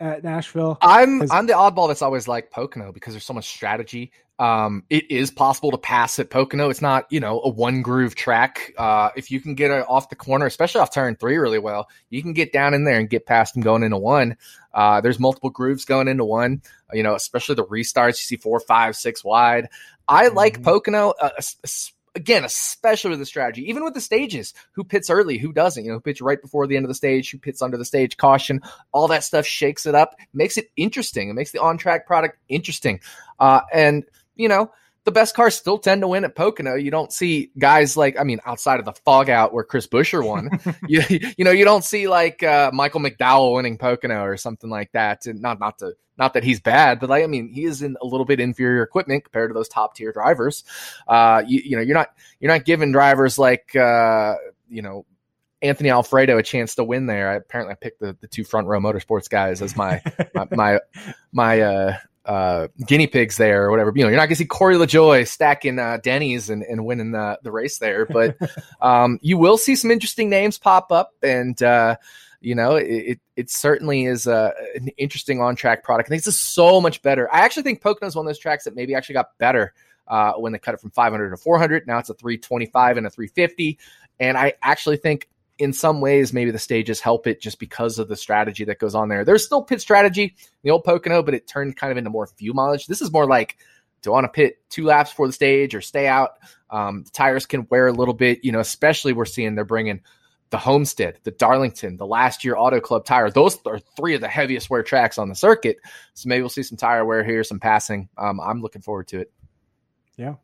at 0.00 0.22
Nashville. 0.22 0.78
I'm 0.80 1.22
I'm 1.30 1.46
the 1.46 1.54
oddball 1.54 1.88
that's 1.88 2.02
always 2.02 2.28
like 2.28 2.50
Pocono 2.50 2.92
because 2.92 3.14
there's 3.14 3.24
so 3.24 3.34
much 3.34 3.48
strategy. 3.48 4.12
Um, 4.38 4.84
it 4.88 5.10
is 5.10 5.30
possible 5.30 5.72
to 5.72 5.78
pass 5.78 6.18
at 6.18 6.30
Pocono. 6.30 6.70
It's 6.70 6.82
not 6.82 7.06
you 7.10 7.20
know 7.20 7.40
a 7.40 7.48
one 7.48 7.82
groove 7.82 8.14
track. 8.14 8.72
Uh, 8.78 9.10
if 9.16 9.30
you 9.30 9.40
can 9.40 9.54
get 9.54 9.70
it 9.70 9.84
off 9.88 10.10
the 10.10 10.16
corner, 10.16 10.46
especially 10.46 10.80
off 10.80 10.92
turn 10.92 11.16
three, 11.16 11.36
really 11.36 11.58
well, 11.58 11.88
you 12.10 12.22
can 12.22 12.32
get 12.32 12.52
down 12.52 12.74
in 12.74 12.84
there 12.84 12.98
and 12.98 13.10
get 13.10 13.26
past 13.26 13.54
them 13.54 13.62
going 13.62 13.82
into 13.82 13.98
one. 13.98 14.36
Uh, 14.72 15.00
there's 15.00 15.18
multiple 15.18 15.50
grooves 15.50 15.84
going 15.84 16.08
into 16.08 16.24
one. 16.24 16.62
You 16.92 17.02
know, 17.02 17.14
especially 17.14 17.56
the 17.56 17.66
restarts. 17.66 18.08
You 18.08 18.14
see 18.14 18.36
four, 18.36 18.60
five, 18.60 18.96
six 18.96 19.24
wide. 19.24 19.68
I 20.06 20.26
mm-hmm. 20.26 20.36
like 20.36 20.62
Pocono. 20.62 21.14
Uh, 21.20 21.30
again, 22.14 22.44
especially 22.44 23.10
with 23.10 23.18
the 23.20 23.26
strategy, 23.26 23.68
even 23.68 23.84
with 23.84 23.94
the 23.94 24.00
stages, 24.00 24.52
who 24.72 24.84
pits 24.84 25.08
early, 25.08 25.38
who 25.38 25.52
doesn't, 25.52 25.84
you 25.84 25.90
know, 25.90 25.96
who 25.96 26.00
pits 26.00 26.20
right 26.20 26.40
before 26.42 26.66
the 26.66 26.76
end 26.76 26.84
of 26.84 26.88
the 26.88 26.94
stage, 26.94 27.30
who 27.30 27.38
pits 27.38 27.62
under 27.62 27.76
the 27.76 27.84
stage, 27.84 28.16
caution, 28.16 28.60
all 28.92 29.08
that 29.08 29.24
stuff 29.24 29.46
shakes 29.46 29.86
it 29.86 29.94
up, 29.94 30.16
makes 30.32 30.56
it 30.56 30.70
interesting. 30.76 31.30
It 31.30 31.34
makes 31.34 31.52
the 31.52 31.60
on 31.60 31.78
track 31.78 32.06
product 32.06 32.38
interesting. 32.48 33.00
Uh, 33.38 33.60
and, 33.72 34.04
you 34.38 34.48
know, 34.48 34.70
the 35.04 35.12
best 35.12 35.34
cars 35.34 35.54
still 35.54 35.78
tend 35.78 36.02
to 36.02 36.08
win 36.08 36.24
at 36.24 36.34
Pocono. 36.34 36.74
You 36.74 36.90
don't 36.90 37.12
see 37.12 37.50
guys 37.58 37.96
like, 37.96 38.18
I 38.20 38.24
mean, 38.24 38.40
outside 38.44 38.78
of 38.78 38.84
the 38.84 38.92
fog 38.92 39.30
out 39.30 39.52
where 39.52 39.64
Chris 39.64 39.86
Buescher 39.86 40.24
won, 40.24 40.50
you, 40.88 41.02
you 41.36 41.44
know, 41.44 41.50
you 41.50 41.64
don't 41.64 41.84
see 41.84 42.08
like 42.08 42.42
uh, 42.42 42.70
Michael 42.72 43.00
McDowell 43.00 43.54
winning 43.54 43.78
Pocono 43.78 44.22
or 44.22 44.36
something 44.36 44.68
like 44.70 44.92
that. 44.92 45.26
And 45.26 45.40
not, 45.40 45.60
not 45.60 45.78
to, 45.78 45.94
not 46.18 46.34
that 46.34 46.44
he's 46.44 46.60
bad, 46.60 47.00
but 47.00 47.08
like, 47.08 47.24
I 47.24 47.26
mean, 47.26 47.48
he 47.48 47.64
is 47.64 47.80
in 47.80 47.96
a 48.02 48.06
little 48.06 48.26
bit 48.26 48.40
inferior 48.40 48.82
equipment 48.82 49.24
compared 49.24 49.50
to 49.50 49.54
those 49.54 49.68
top 49.68 49.94
tier 49.94 50.12
drivers. 50.12 50.64
Uh, 51.06 51.42
you, 51.46 51.62
you 51.64 51.76
know, 51.76 51.82
you're 51.82 51.94
not, 51.94 52.10
you're 52.40 52.52
not 52.52 52.64
giving 52.64 52.92
drivers 52.92 53.38
like, 53.38 53.74
uh, 53.76 54.34
you 54.68 54.82
know, 54.82 55.06
Anthony 55.62 55.90
Alfredo 55.90 56.38
a 56.38 56.42
chance 56.42 56.74
to 56.76 56.84
win 56.84 57.06
there. 57.06 57.30
I, 57.30 57.34
apparently, 57.36 57.72
I 57.72 57.76
picked 57.76 58.00
the, 58.00 58.16
the 58.20 58.28
two 58.28 58.44
front 58.44 58.68
row 58.68 58.78
motorsports 58.78 59.28
guys 59.28 59.60
as 59.60 59.76
my 59.76 60.00
my 60.34 60.46
my, 60.52 60.80
my 61.32 61.60
uh, 61.60 61.96
uh, 62.28 62.68
guinea 62.86 63.06
pigs 63.06 63.38
there 63.38 63.64
or 63.64 63.70
whatever. 63.70 63.90
You 63.96 64.02
know, 64.02 64.08
you're 64.10 64.18
not 64.18 64.26
gonna 64.26 64.36
see 64.36 64.44
Corey 64.44 64.76
LaJoie 64.76 65.26
stacking 65.26 65.78
uh, 65.78 65.96
Denny's 66.02 66.50
and, 66.50 66.62
and 66.62 66.84
winning 66.84 67.12
the, 67.12 67.38
the 67.42 67.50
race 67.50 67.78
there, 67.78 68.04
but 68.04 68.36
um, 68.82 69.18
you 69.22 69.38
will 69.38 69.56
see 69.56 69.74
some 69.74 69.90
interesting 69.90 70.28
names 70.28 70.58
pop 70.58 70.92
up, 70.92 71.14
and 71.22 71.60
uh, 71.62 71.96
you 72.42 72.54
know, 72.54 72.76
it, 72.76 72.84
it, 72.84 73.20
it 73.34 73.50
certainly 73.50 74.04
is 74.04 74.26
a, 74.26 74.52
an 74.74 74.88
interesting 74.98 75.40
on 75.40 75.56
track 75.56 75.82
product. 75.82 76.08
I 76.08 76.10
think 76.10 76.26
it's 76.26 76.36
so 76.36 76.82
much 76.82 77.00
better. 77.00 77.32
I 77.32 77.40
actually 77.40 77.62
think 77.62 77.80
Pocono 77.80 78.06
is 78.06 78.14
one 78.14 78.26
of 78.26 78.28
those 78.28 78.38
tracks 78.38 78.64
that 78.64 78.76
maybe 78.76 78.94
actually 78.94 79.14
got 79.14 79.36
better 79.38 79.72
uh, 80.06 80.34
when 80.34 80.52
they 80.52 80.58
cut 80.58 80.74
it 80.74 80.80
from 80.80 80.90
500 80.90 81.30
to 81.30 81.36
400. 81.38 81.86
Now 81.86 81.98
it's 81.98 82.10
a 82.10 82.14
325 82.14 82.98
and 82.98 83.06
a 83.06 83.10
350, 83.10 83.78
and 84.20 84.36
I 84.36 84.52
actually 84.62 84.98
think 84.98 85.28
in 85.58 85.72
some 85.72 86.00
ways, 86.00 86.32
maybe 86.32 86.50
the 86.50 86.58
stages 86.58 87.00
help 87.00 87.26
it 87.26 87.40
just 87.40 87.58
because 87.58 87.98
of 87.98 88.08
the 88.08 88.16
strategy 88.16 88.64
that 88.64 88.78
goes 88.78 88.94
on 88.94 89.08
there. 89.08 89.24
There's 89.24 89.44
still 89.44 89.62
pit 89.62 89.80
strategy, 89.80 90.36
the 90.62 90.70
old 90.70 90.84
Pocono, 90.84 91.22
but 91.22 91.34
it 91.34 91.46
turned 91.46 91.76
kind 91.76 91.90
of 91.90 91.98
into 91.98 92.10
more 92.10 92.26
fuel 92.26 92.54
mileage. 92.54 92.86
This 92.86 93.02
is 93.02 93.12
more 93.12 93.26
like 93.26 93.56
do 94.00 94.10
I 94.10 94.14
want 94.14 94.24
to 94.26 94.28
pit 94.28 94.58
two 94.70 94.84
laps 94.84 95.10
before 95.10 95.26
the 95.26 95.32
stage 95.32 95.74
or 95.74 95.80
stay 95.80 96.06
out? 96.06 96.38
Um, 96.70 97.02
the 97.02 97.10
tires 97.10 97.46
can 97.46 97.66
wear 97.68 97.88
a 97.88 97.92
little 97.92 98.14
bit, 98.14 98.44
you 98.44 98.52
know, 98.52 98.60
especially 98.60 99.12
we're 99.12 99.24
seeing 99.24 99.56
they're 99.56 99.64
bringing 99.64 100.02
the 100.50 100.58
Homestead, 100.58 101.18
the 101.24 101.32
Darlington, 101.32 101.96
the 101.96 102.06
last 102.06 102.44
year 102.44 102.56
Auto 102.56 102.80
Club 102.80 103.04
tire. 103.04 103.28
Those 103.28 103.58
are 103.66 103.80
three 103.96 104.14
of 104.14 104.20
the 104.20 104.28
heaviest 104.28 104.70
wear 104.70 104.84
tracks 104.84 105.18
on 105.18 105.28
the 105.28 105.34
circuit. 105.34 105.78
So 106.14 106.28
maybe 106.28 106.42
we'll 106.42 106.48
see 106.48 106.62
some 106.62 106.78
tire 106.78 107.04
wear 107.04 107.24
here, 107.24 107.42
some 107.42 107.58
passing. 107.58 108.08
Um, 108.16 108.40
I'm 108.40 108.62
looking 108.62 108.82
forward 108.82 109.08
to 109.08 109.18
it. 109.18 109.32
Yeah. 110.16 110.36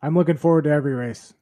I'm 0.00 0.14
looking 0.14 0.36
forward 0.36 0.62
to 0.64 0.70
every 0.70 0.94
race 0.94 1.34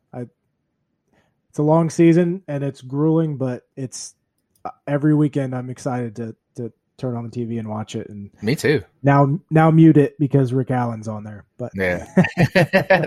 it's 1.56 1.60
a 1.60 1.62
long 1.62 1.88
season 1.88 2.42
and 2.48 2.62
it's 2.62 2.82
grueling, 2.82 3.38
but 3.38 3.62
it's 3.76 4.14
uh, 4.62 4.70
every 4.86 5.14
weekend 5.14 5.54
I'm 5.54 5.70
excited 5.70 6.16
to 6.16 6.36
to 6.56 6.70
turn 6.98 7.16
on 7.16 7.26
the 7.26 7.30
TV 7.30 7.58
and 7.58 7.66
watch 7.66 7.96
it. 7.96 8.10
And 8.10 8.30
me 8.42 8.54
too. 8.54 8.84
Now 9.02 9.40
now 9.50 9.70
mute 9.70 9.96
it 9.96 10.18
because 10.18 10.52
Rick 10.52 10.70
Allen's 10.70 11.08
on 11.08 11.24
there. 11.24 11.46
But 11.56 11.72
yeah, 11.74 12.04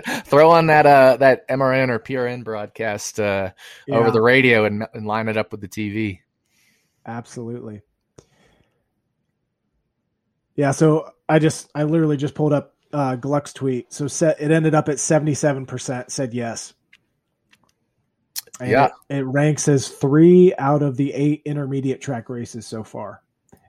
throw 0.24 0.50
on 0.50 0.66
that 0.66 0.84
uh 0.84 1.16
that 1.18 1.46
MRN 1.46 1.90
or 1.90 2.00
PRN 2.00 2.42
broadcast 2.42 3.20
uh, 3.20 3.52
yeah. 3.86 3.94
over 3.94 4.10
the 4.10 4.20
radio 4.20 4.64
and, 4.64 4.84
and 4.94 5.06
line 5.06 5.28
it 5.28 5.36
up 5.36 5.52
with 5.52 5.60
the 5.60 5.68
TV. 5.68 6.18
Absolutely. 7.06 7.82
Yeah, 10.56 10.72
so 10.72 11.08
I 11.28 11.38
just 11.38 11.70
I 11.72 11.84
literally 11.84 12.16
just 12.16 12.34
pulled 12.34 12.52
up 12.52 12.74
uh, 12.92 13.14
Gluck's 13.14 13.52
tweet. 13.52 13.92
So 13.92 14.08
set 14.08 14.40
it 14.40 14.50
ended 14.50 14.74
up 14.74 14.88
at 14.88 14.98
seventy 14.98 15.34
seven 15.34 15.66
percent 15.66 16.10
said 16.10 16.34
yes. 16.34 16.74
And 18.60 18.70
yeah, 18.70 18.90
it, 19.08 19.18
it 19.18 19.22
ranks 19.24 19.68
as 19.68 19.88
three 19.88 20.54
out 20.58 20.82
of 20.82 20.96
the 20.96 21.12
eight 21.12 21.42
intermediate 21.44 22.00
track 22.00 22.28
races 22.28 22.66
so 22.66 22.84
far 22.84 23.22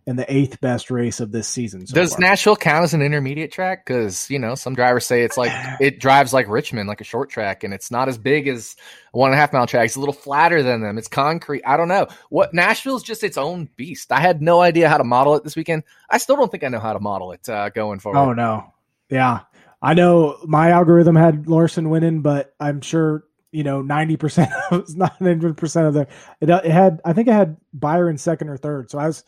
and 0.07 0.17
the 0.17 0.33
eighth 0.33 0.59
best 0.61 0.89
race 0.89 1.19
of 1.19 1.31
this 1.31 1.47
season. 1.47 1.85
So 1.85 1.95
Does 1.95 2.13
far. 2.13 2.21
Nashville 2.21 2.55
count 2.55 2.83
as 2.83 2.93
an 2.93 3.01
intermediate 3.01 3.51
track? 3.51 3.85
Because 3.85 4.29
you 4.29 4.39
know 4.39 4.55
some 4.55 4.73
drivers 4.73 5.05
say 5.05 5.23
it's 5.23 5.37
like 5.37 5.51
it 5.79 5.99
drives 5.99 6.33
like 6.33 6.47
Richmond, 6.47 6.87
like 6.87 7.01
a 7.01 7.05
short 7.05 7.29
track, 7.29 7.63
and 7.63 7.73
it's 7.73 7.91
not 7.91 8.09
as 8.09 8.17
big 8.17 8.47
as 8.47 8.75
a 9.13 9.17
one 9.17 9.29
and 9.31 9.37
a 9.37 9.39
half 9.39 9.53
mile 9.53 9.67
track. 9.67 9.85
It's 9.85 9.95
a 9.95 9.99
little 9.99 10.13
flatter 10.13 10.63
than 10.63 10.81
them. 10.81 10.97
It's 10.97 11.07
concrete. 11.07 11.63
I 11.65 11.77
don't 11.77 11.87
know 11.87 12.07
what 12.29 12.53
Nashville's 12.53 13.03
just 13.03 13.23
its 13.23 13.37
own 13.37 13.69
beast. 13.75 14.11
I 14.11 14.19
had 14.19 14.41
no 14.41 14.61
idea 14.61 14.89
how 14.89 14.97
to 14.97 15.03
model 15.03 15.35
it 15.35 15.43
this 15.43 15.55
weekend. 15.55 15.83
I 16.09 16.17
still 16.17 16.35
don't 16.35 16.51
think 16.51 16.63
I 16.63 16.69
know 16.69 16.79
how 16.79 16.93
to 16.93 16.99
model 16.99 17.31
it 17.31 17.47
uh, 17.47 17.69
going 17.69 17.99
forward. 17.99 18.19
Oh 18.19 18.33
no, 18.33 18.73
yeah, 19.09 19.41
I 19.81 19.93
know 19.93 20.37
my 20.45 20.71
algorithm 20.71 21.15
had 21.15 21.47
Larson 21.47 21.89
winning, 21.89 22.21
but 22.21 22.53
I'm 22.59 22.81
sure 22.81 23.23
you 23.51 23.63
know 23.63 23.81
ninety 23.81 24.17
percent, 24.17 24.51
of, 24.71 24.87
ninety 24.95 25.53
percent 25.53 25.87
of 25.87 25.93
the 25.93 26.07
it, 26.39 26.49
it 26.49 26.71
had. 26.71 27.01
I 27.05 27.13
think 27.13 27.27
it 27.27 27.33
had 27.33 27.57
Byron 27.73 28.17
second 28.17 28.49
or 28.49 28.57
third. 28.57 28.89
So 28.89 28.99
I 28.99 29.07
was 29.07 29.23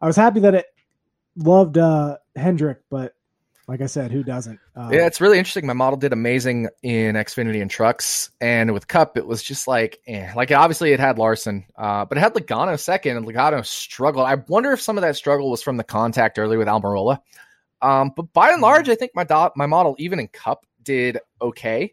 I 0.00 0.06
was 0.06 0.16
happy 0.16 0.40
that 0.40 0.54
it 0.54 0.66
loved 1.36 1.78
uh 1.78 2.18
Hendrick, 2.36 2.80
but 2.90 3.14
like 3.68 3.82
I 3.82 3.86
said, 3.86 4.10
who 4.10 4.24
doesn't? 4.24 4.58
Uh, 4.74 4.88
Yeah, 4.90 5.06
it's 5.06 5.20
really 5.20 5.36
interesting. 5.36 5.66
My 5.66 5.74
model 5.74 5.98
did 5.98 6.14
amazing 6.14 6.68
in 6.82 7.16
Xfinity 7.16 7.60
and 7.60 7.70
trucks, 7.70 8.30
and 8.40 8.72
with 8.72 8.88
Cup, 8.88 9.18
it 9.18 9.26
was 9.26 9.42
just 9.42 9.68
like, 9.68 10.00
eh. 10.06 10.32
like 10.34 10.50
obviously 10.50 10.92
it 10.92 11.00
had 11.00 11.18
Larson, 11.18 11.66
uh, 11.76 12.06
but 12.06 12.16
it 12.16 12.22
had 12.22 12.32
Logano 12.32 12.80
second, 12.80 13.18
and 13.18 13.26
Logano 13.26 13.64
struggled. 13.64 14.26
I 14.26 14.36
wonder 14.48 14.72
if 14.72 14.80
some 14.80 14.96
of 14.96 15.02
that 15.02 15.16
struggle 15.16 15.50
was 15.50 15.62
from 15.62 15.76
the 15.76 15.84
contact 15.84 16.38
early 16.38 16.56
with 16.56 16.66
Almirola. 16.66 17.18
Um, 17.82 18.10
but 18.16 18.32
by 18.32 18.52
and 18.52 18.62
large, 18.62 18.88
I 18.88 18.94
think 18.94 19.12
my 19.14 19.24
dot, 19.24 19.52
my 19.54 19.66
model, 19.66 19.94
even 19.98 20.18
in 20.18 20.28
Cup, 20.28 20.64
did 20.82 21.18
okay. 21.42 21.92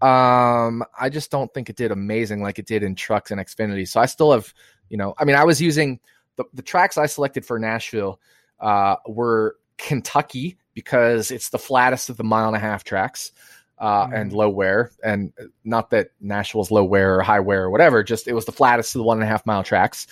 Um, 0.00 0.84
I 0.98 1.08
just 1.10 1.30
don't 1.30 1.52
think 1.52 1.68
it 1.68 1.76
did 1.76 1.90
amazing 1.90 2.42
like 2.42 2.58
it 2.58 2.66
did 2.66 2.82
in 2.82 2.94
trucks 2.94 3.30
and 3.30 3.40
Xfinity. 3.40 3.86
So 3.88 4.00
I 4.00 4.06
still 4.06 4.32
have, 4.32 4.52
you 4.88 4.96
know, 4.96 5.14
I 5.18 5.24
mean, 5.24 5.36
I 5.36 5.44
was 5.44 5.60
using 5.60 5.98
the, 6.36 6.44
the 6.54 6.62
tracks 6.62 6.96
I 6.98 7.06
selected 7.06 7.44
for 7.44 7.58
Nashville 7.58 8.20
uh, 8.60 8.96
were 9.06 9.56
Kentucky 9.76 10.56
because 10.74 11.30
it's 11.30 11.50
the 11.50 11.58
flattest 11.58 12.10
of 12.10 12.16
the 12.16 12.24
mile 12.24 12.46
and 12.48 12.56
a 12.56 12.60
half 12.60 12.84
tracks 12.84 13.32
uh, 13.78 14.06
Mhm. 14.06 14.20
and 14.20 14.32
low 14.32 14.48
wear. 14.48 14.92
And 15.02 15.32
not 15.64 15.90
that 15.90 16.10
Nashville's 16.20 16.70
low 16.70 16.84
wear 16.84 17.16
or 17.16 17.22
high 17.22 17.40
wear 17.40 17.64
or 17.64 17.70
whatever, 17.70 18.02
just 18.04 18.28
it 18.28 18.34
was 18.34 18.44
the 18.44 18.52
flattest 18.52 18.94
of 18.94 19.00
the 19.00 19.04
one 19.04 19.18
and 19.18 19.24
a 19.24 19.28
half 19.30 19.46
mile 19.46 19.62
tracks. 19.64 20.06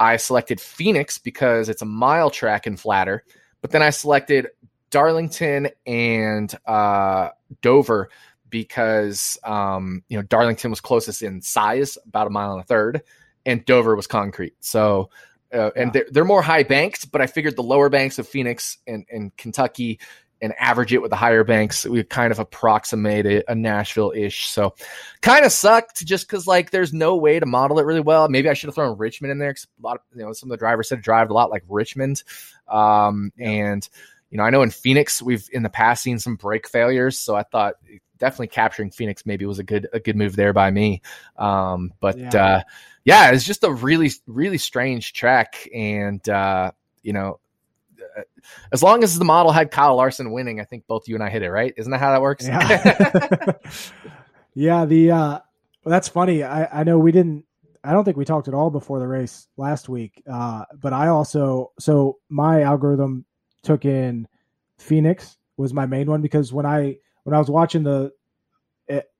I 0.00 0.16
selected 0.16 0.60
Phoenix 0.60 1.18
because 1.18 1.68
it's 1.68 1.82
a 1.82 1.86
mile 1.86 2.30
track 2.30 2.66
and 2.66 2.78
flatter. 2.80 3.24
But 3.60 3.70
then 3.70 3.82
I 3.82 3.90
selected 3.90 4.48
Darlington 4.90 5.68
and 5.86 6.52
uh, 6.66 7.30
Dover 7.62 8.10
because 8.52 9.36
um, 9.42 10.04
you 10.08 10.16
know 10.16 10.22
Darlington 10.22 10.70
was 10.70 10.80
closest 10.80 11.22
in 11.22 11.42
size, 11.42 11.98
about 12.06 12.28
a 12.28 12.30
mile 12.30 12.52
and 12.52 12.60
a 12.60 12.64
third, 12.64 13.02
and 13.44 13.64
Dover 13.64 13.96
was 13.96 14.06
concrete. 14.06 14.54
So, 14.60 15.10
uh, 15.52 15.70
and 15.74 15.86
Yeah. 15.88 15.90
they're, 15.92 16.06
they're 16.12 16.24
more 16.24 16.42
high 16.42 16.62
banked, 16.62 17.10
but 17.10 17.20
I 17.20 17.26
figured 17.26 17.56
the 17.56 17.64
lower 17.64 17.88
banks 17.88 18.20
of 18.20 18.28
Phoenix 18.28 18.78
and, 18.86 19.04
and 19.10 19.36
Kentucky 19.36 19.98
and 20.40 20.52
average 20.58 20.92
it 20.92 21.00
with 21.00 21.10
the 21.10 21.16
higher 21.16 21.44
banks, 21.44 21.86
we 21.86 22.02
kind 22.02 22.32
of 22.32 22.40
approximate 22.40 23.26
it 23.26 23.44
a 23.46 23.54
Nashville 23.54 24.12
ish. 24.14 24.48
So, 24.48 24.74
kind 25.20 25.44
of 25.44 25.52
sucked 25.52 26.04
just 26.04 26.26
because 26.26 26.46
like 26.48 26.70
there's 26.70 26.92
no 26.92 27.16
way 27.16 27.38
to 27.40 27.46
model 27.46 27.78
it 27.78 27.86
really 27.86 28.00
well. 28.00 28.28
Maybe 28.28 28.48
I 28.48 28.54
should 28.54 28.66
have 28.68 28.74
thrown 28.74 28.98
Richmond 28.98 29.30
in 29.32 29.38
there 29.38 29.50
because 29.50 29.68
a 29.78 29.86
lot 29.86 29.96
of 29.96 30.02
you 30.14 30.24
know 30.24 30.32
some 30.32 30.48
of 30.48 30.50
the 30.50 30.56
drivers 30.58 30.88
said 30.88 30.98
it 30.98 31.04
drive 31.04 31.30
a 31.30 31.32
lot 31.32 31.50
like 31.50 31.62
Richmond, 31.68 32.22
um, 32.68 33.32
and 33.38 33.88
you 34.32 34.38
know 34.38 34.42
I 34.42 34.50
know 34.50 34.62
in 34.62 34.70
Phoenix 34.70 35.22
we've 35.22 35.48
in 35.52 35.62
the 35.62 35.70
past 35.70 36.02
seen 36.02 36.18
some 36.18 36.34
brake 36.34 36.68
failures, 36.68 37.16
so 37.20 37.36
I 37.36 37.44
thought 37.44 37.74
definitely 38.18 38.48
capturing 38.48 38.90
Phoenix 38.90 39.24
maybe 39.26 39.46
was 39.46 39.60
a 39.60 39.64
good 39.64 39.86
a 39.92 40.00
good 40.00 40.16
move 40.16 40.34
there 40.34 40.52
by 40.52 40.72
me. 40.72 41.02
Um, 41.36 41.92
but 42.00 42.18
Yeah. 42.18 42.44
uh, 42.44 42.62
yeah, 43.04 43.30
it's 43.30 43.44
just 43.44 43.62
a 43.62 43.70
really 43.72 44.10
really 44.26 44.58
strange 44.58 45.12
track, 45.12 45.68
and 45.72 46.28
uh, 46.28 46.72
you 47.04 47.12
know. 47.12 47.38
uh, 48.18 48.22
As 48.72 48.82
long 48.82 49.04
as 49.04 49.18
the 49.18 49.24
model 49.24 49.52
had 49.52 49.70
Kyle 49.70 49.94
Larson 49.96 50.32
winning, 50.32 50.60
I 50.60 50.64
think 50.64 50.86
both 50.88 51.06
you 51.08 51.14
and 51.14 51.22
I 51.22 51.30
hit 51.30 51.42
it, 51.42 51.50
right? 51.50 51.72
Isn't 51.76 51.92
that 51.92 52.00
how 52.00 52.10
that 52.12 52.22
works? 52.22 52.48
Yeah. 52.48 53.52
yeah, 54.54 54.84
the 54.84 55.10
uh 55.10 55.38
well, 55.84 55.90
that's 55.90 56.08
funny. 56.08 56.42
I 56.42 56.80
I 56.80 56.84
know 56.84 56.98
we 56.98 57.12
didn't 57.12 57.44
I 57.84 57.92
don't 57.92 58.04
think 58.04 58.16
we 58.16 58.24
talked 58.24 58.48
at 58.48 58.54
all 58.54 58.70
before 58.70 58.98
the 59.00 59.06
race 59.06 59.48
last 59.56 59.88
week. 59.88 60.22
Uh 60.30 60.64
but 60.80 60.92
I 60.92 61.08
also 61.08 61.72
so 61.78 62.18
my 62.28 62.62
algorithm 62.62 63.24
took 63.62 63.84
in 63.84 64.26
Phoenix 64.78 65.36
was 65.56 65.72
my 65.72 65.86
main 65.86 66.08
one 66.10 66.22
because 66.22 66.52
when 66.52 66.66
I 66.66 66.98
when 67.24 67.34
I 67.34 67.38
was 67.38 67.50
watching 67.50 67.82
the 67.82 68.12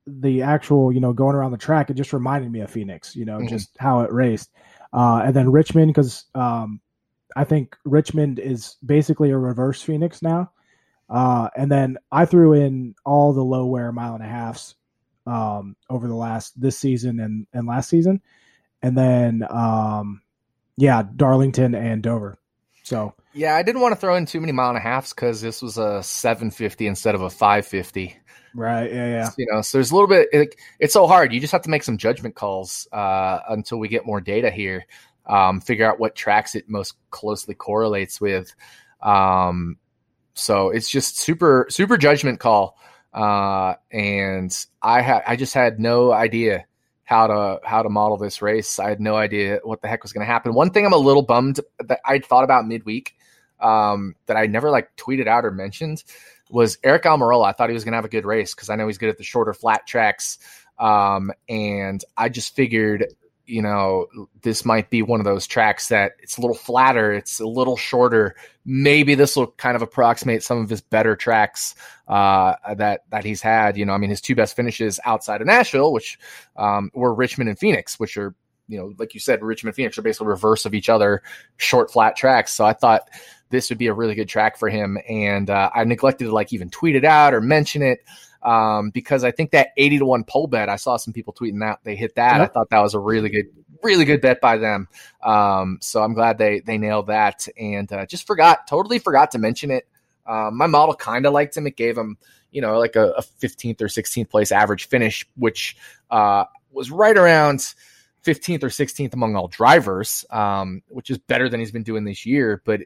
the 0.05 0.41
actual, 0.41 0.91
you 0.91 0.99
know, 0.99 1.13
going 1.13 1.35
around 1.35 1.51
the 1.51 1.57
track, 1.57 1.89
it 1.89 1.93
just 1.93 2.11
reminded 2.11 2.51
me 2.51 2.59
of 2.59 2.69
Phoenix, 2.69 3.15
you 3.15 3.23
know, 3.25 3.39
Mhm. 3.39 3.49
just 3.49 3.69
how 3.77 4.01
it 4.01 4.11
raced. 4.11 4.51
Uh 4.91 5.21
and 5.25 5.33
then 5.35 5.51
Richmond 5.51 5.95
cuz 5.95 6.25
um 6.35 6.81
I 7.35 7.45
think 7.45 7.75
Richmond 7.85 8.37
is 8.39 8.75
basically 8.85 9.31
a 9.31 9.37
reverse 9.37 9.81
Phoenix 9.81 10.21
now. 10.21 10.51
Uh, 11.09 11.49
and 11.55 11.71
then 11.71 11.97
I 12.11 12.25
threw 12.25 12.53
in 12.53 12.95
all 13.05 13.33
the 13.33 13.43
low 13.43 13.65
wear 13.65 13.91
mile 13.91 14.15
and 14.15 14.23
a 14.23 14.27
halfs 14.27 14.75
um, 15.25 15.75
over 15.89 16.07
the 16.07 16.15
last 16.15 16.59
this 16.59 16.77
season 16.77 17.19
and, 17.19 17.47
and 17.53 17.67
last 17.67 17.89
season. 17.89 18.21
And 18.81 18.97
then, 18.97 19.45
um, 19.49 20.21
yeah, 20.77 21.03
Darlington 21.15 21.75
and 21.75 22.03
Dover. 22.03 22.37
So, 22.83 23.13
Yeah, 23.33 23.55
I 23.55 23.63
didn't 23.63 23.81
want 23.81 23.93
to 23.93 23.99
throw 23.99 24.15
in 24.15 24.25
too 24.25 24.39
many 24.41 24.51
mile 24.51 24.69
and 24.69 24.77
a 24.77 24.81
halfs 24.81 25.13
because 25.13 25.41
this 25.41 25.61
was 25.61 25.77
a 25.77 26.03
750 26.03 26.85
instead 26.87 27.15
of 27.15 27.21
a 27.21 27.29
550. 27.29 28.15
right. 28.53 28.91
Yeah. 28.91 29.07
Yeah. 29.07 29.29
You 29.37 29.47
know, 29.51 29.61
so 29.61 29.77
there's 29.77 29.91
a 29.91 29.95
little 29.95 30.07
bit. 30.09 30.27
It, 30.31 30.55
it's 30.79 30.93
so 30.93 31.07
hard. 31.07 31.33
You 31.33 31.39
just 31.39 31.53
have 31.53 31.61
to 31.63 31.69
make 31.69 31.83
some 31.83 31.97
judgment 31.97 32.35
calls 32.35 32.87
uh, 32.91 33.39
until 33.49 33.79
we 33.79 33.87
get 33.87 34.05
more 34.05 34.21
data 34.21 34.51
here. 34.51 34.85
Um, 35.25 35.61
figure 35.61 35.89
out 35.89 35.99
what 35.99 36.15
tracks 36.15 36.53
it 36.55 36.69
most 36.69 36.95
closely 37.09 37.55
correlates 37.55 38.19
with. 38.19 38.53
Um, 39.01 39.77
so 40.33 40.69
it's 40.69 40.89
just 40.89 41.17
super 41.17 41.67
super 41.69 41.97
judgment 41.97 42.39
call. 42.39 42.77
Uh, 43.13 43.75
and 43.91 44.53
I 44.81 45.01
had 45.01 45.23
I 45.25 45.35
just 45.37 45.53
had 45.53 45.79
no 45.79 46.11
idea 46.11 46.65
how 47.03 47.27
to 47.27 47.59
how 47.63 47.83
to 47.83 47.89
model 47.89 48.17
this 48.17 48.41
race. 48.41 48.79
I 48.79 48.89
had 48.89 48.99
no 48.99 49.15
idea 49.15 49.59
what 49.63 49.81
the 49.81 49.87
heck 49.87 50.03
was 50.03 50.13
going 50.13 50.25
to 50.25 50.31
happen. 50.31 50.53
One 50.53 50.69
thing 50.69 50.85
I'm 50.85 50.93
a 50.93 50.97
little 50.97 51.21
bummed 51.21 51.59
that 51.79 51.99
I 52.05 52.19
thought 52.19 52.43
about 52.43 52.67
midweek 52.67 53.15
um, 53.59 54.15
that 54.27 54.37
I 54.37 54.47
never 54.47 54.69
like 54.69 54.95
tweeted 54.95 55.27
out 55.27 55.45
or 55.45 55.51
mentioned 55.51 56.03
was 56.49 56.77
Aric 56.77 57.03
Almirola. 57.03 57.47
I 57.47 57.51
thought 57.51 57.69
he 57.69 57.73
was 57.73 57.83
going 57.83 57.93
to 57.93 57.97
have 57.97 58.05
a 58.05 58.09
good 58.09 58.25
race 58.25 58.53
because 58.53 58.69
I 58.69 58.75
know 58.75 58.87
he's 58.87 58.97
good 58.97 59.09
at 59.09 59.17
the 59.17 59.23
shorter 59.23 59.53
flat 59.53 59.87
tracks. 59.87 60.37
Um, 60.79 61.31
and 61.49 62.03
I 62.17 62.29
just 62.29 62.55
figured, 62.55 63.05
you 63.45 63.61
know, 63.61 64.07
this 64.41 64.63
might 64.63 64.89
be 64.89 65.01
one 65.01 65.19
of 65.19 65.25
those 65.25 65.47
tracks 65.47 65.89
that 65.89 66.13
it's 66.19 66.37
a 66.37 66.41
little 66.41 66.55
flatter, 66.55 67.11
it's 67.11 67.39
a 67.39 67.47
little 67.47 67.75
shorter. 67.75 68.35
Maybe 68.65 69.15
this 69.15 69.35
will 69.35 69.47
kind 69.47 69.75
of 69.75 69.81
approximate 69.81 70.43
some 70.43 70.59
of 70.59 70.69
his 70.69 70.81
better 70.81 71.15
tracks 71.15 71.75
uh, 72.07 72.55
that 72.75 73.03
that 73.09 73.25
he's 73.25 73.41
had. 73.41 73.77
You 73.77 73.85
know, 73.85 73.93
I 73.93 73.97
mean, 73.97 74.09
his 74.09 74.21
two 74.21 74.35
best 74.35 74.55
finishes 74.55 74.99
outside 75.05 75.41
of 75.41 75.47
Nashville, 75.47 75.91
which 75.91 76.17
um, 76.55 76.89
were 76.93 77.13
Richmond 77.13 77.49
and 77.49 77.59
Phoenix, 77.59 77.99
which 77.99 78.17
are 78.17 78.33
you 78.67 78.77
know, 78.77 78.93
like 78.97 79.13
you 79.13 79.19
said, 79.19 79.43
Richmond 79.43 79.71
and 79.71 79.75
Phoenix 79.75 79.97
are 79.97 80.01
basically 80.03 80.27
reverse 80.27 80.65
of 80.65 80.73
each 80.73 80.87
other, 80.87 81.21
short 81.57 81.91
flat 81.91 82.15
tracks. 82.15 82.53
So 82.53 82.65
I 82.65 82.73
thought 82.73 83.09
this 83.49 83.69
would 83.69 83.77
be 83.77 83.87
a 83.87 83.93
really 83.93 84.15
good 84.15 84.29
track 84.29 84.57
for 84.57 84.69
him, 84.69 84.97
and 85.07 85.49
uh, 85.49 85.69
I 85.75 85.83
neglected 85.83 86.25
to 86.25 86.31
like 86.31 86.53
even 86.53 86.69
tweet 86.69 86.95
it 86.95 87.05
out 87.05 87.33
or 87.33 87.41
mention 87.41 87.81
it 87.81 88.05
um, 88.43 88.89
because 88.89 89.23
I 89.23 89.31
think 89.31 89.51
that 89.51 89.69
eighty 89.77 89.97
to 89.97 90.05
one 90.05 90.23
pole 90.23 90.47
bet 90.47 90.69
I 90.69 90.75
saw 90.75 90.97
some 90.97 91.13
people 91.13 91.33
tweeting 91.33 91.59
that 91.59 91.79
they 91.83 91.95
hit 91.95 92.15
that. 92.15 92.41
I 92.41 92.47
thought 92.47 92.69
that 92.69 92.81
was 92.81 92.93
a 92.93 92.99
really 92.99 93.29
good, 93.29 93.45
really 93.81 94.05
good 94.05 94.21
bet 94.21 94.41
by 94.41 94.57
them. 94.57 94.87
Um, 95.23 95.79
so 95.81 96.03
I'm 96.03 96.13
glad 96.13 96.37
they 96.37 96.59
they 96.59 96.77
nailed 96.77 97.07
that, 97.07 97.47
and 97.57 97.91
uh, 97.91 98.05
just 98.05 98.27
forgot, 98.27 98.67
totally 98.67 98.99
forgot 98.99 99.31
to 99.31 99.39
mention 99.39 99.71
it. 99.71 99.87
Um, 100.25 100.57
my 100.57 100.67
model 100.67 100.95
kind 100.95 101.25
of 101.25 101.33
liked 101.33 101.55
him. 101.55 101.67
It 101.67 101.75
gave 101.75 101.97
him, 101.97 102.17
you 102.51 102.61
know, 102.61 102.77
like 102.79 102.95
a, 102.95 103.09
a 103.11 103.21
15th 103.21 103.81
or 103.81 103.87
16th 103.87 104.29
place 104.29 104.51
average 104.51 104.87
finish, 104.87 105.27
which 105.35 105.75
uh, 106.09 106.45
was 106.71 106.91
right 106.91 107.17
around 107.17 107.73
15th 108.23 108.63
or 108.63 108.69
16th 108.69 109.13
among 109.13 109.35
all 109.35 109.47
drivers, 109.47 110.25
um, 110.29 110.81
which 110.87 111.09
is 111.09 111.17
better 111.17 111.49
than 111.49 111.59
he's 111.59 111.71
been 111.71 111.83
doing 111.83 112.05
this 112.05 112.25
year. 112.25 112.61
But 112.65 112.81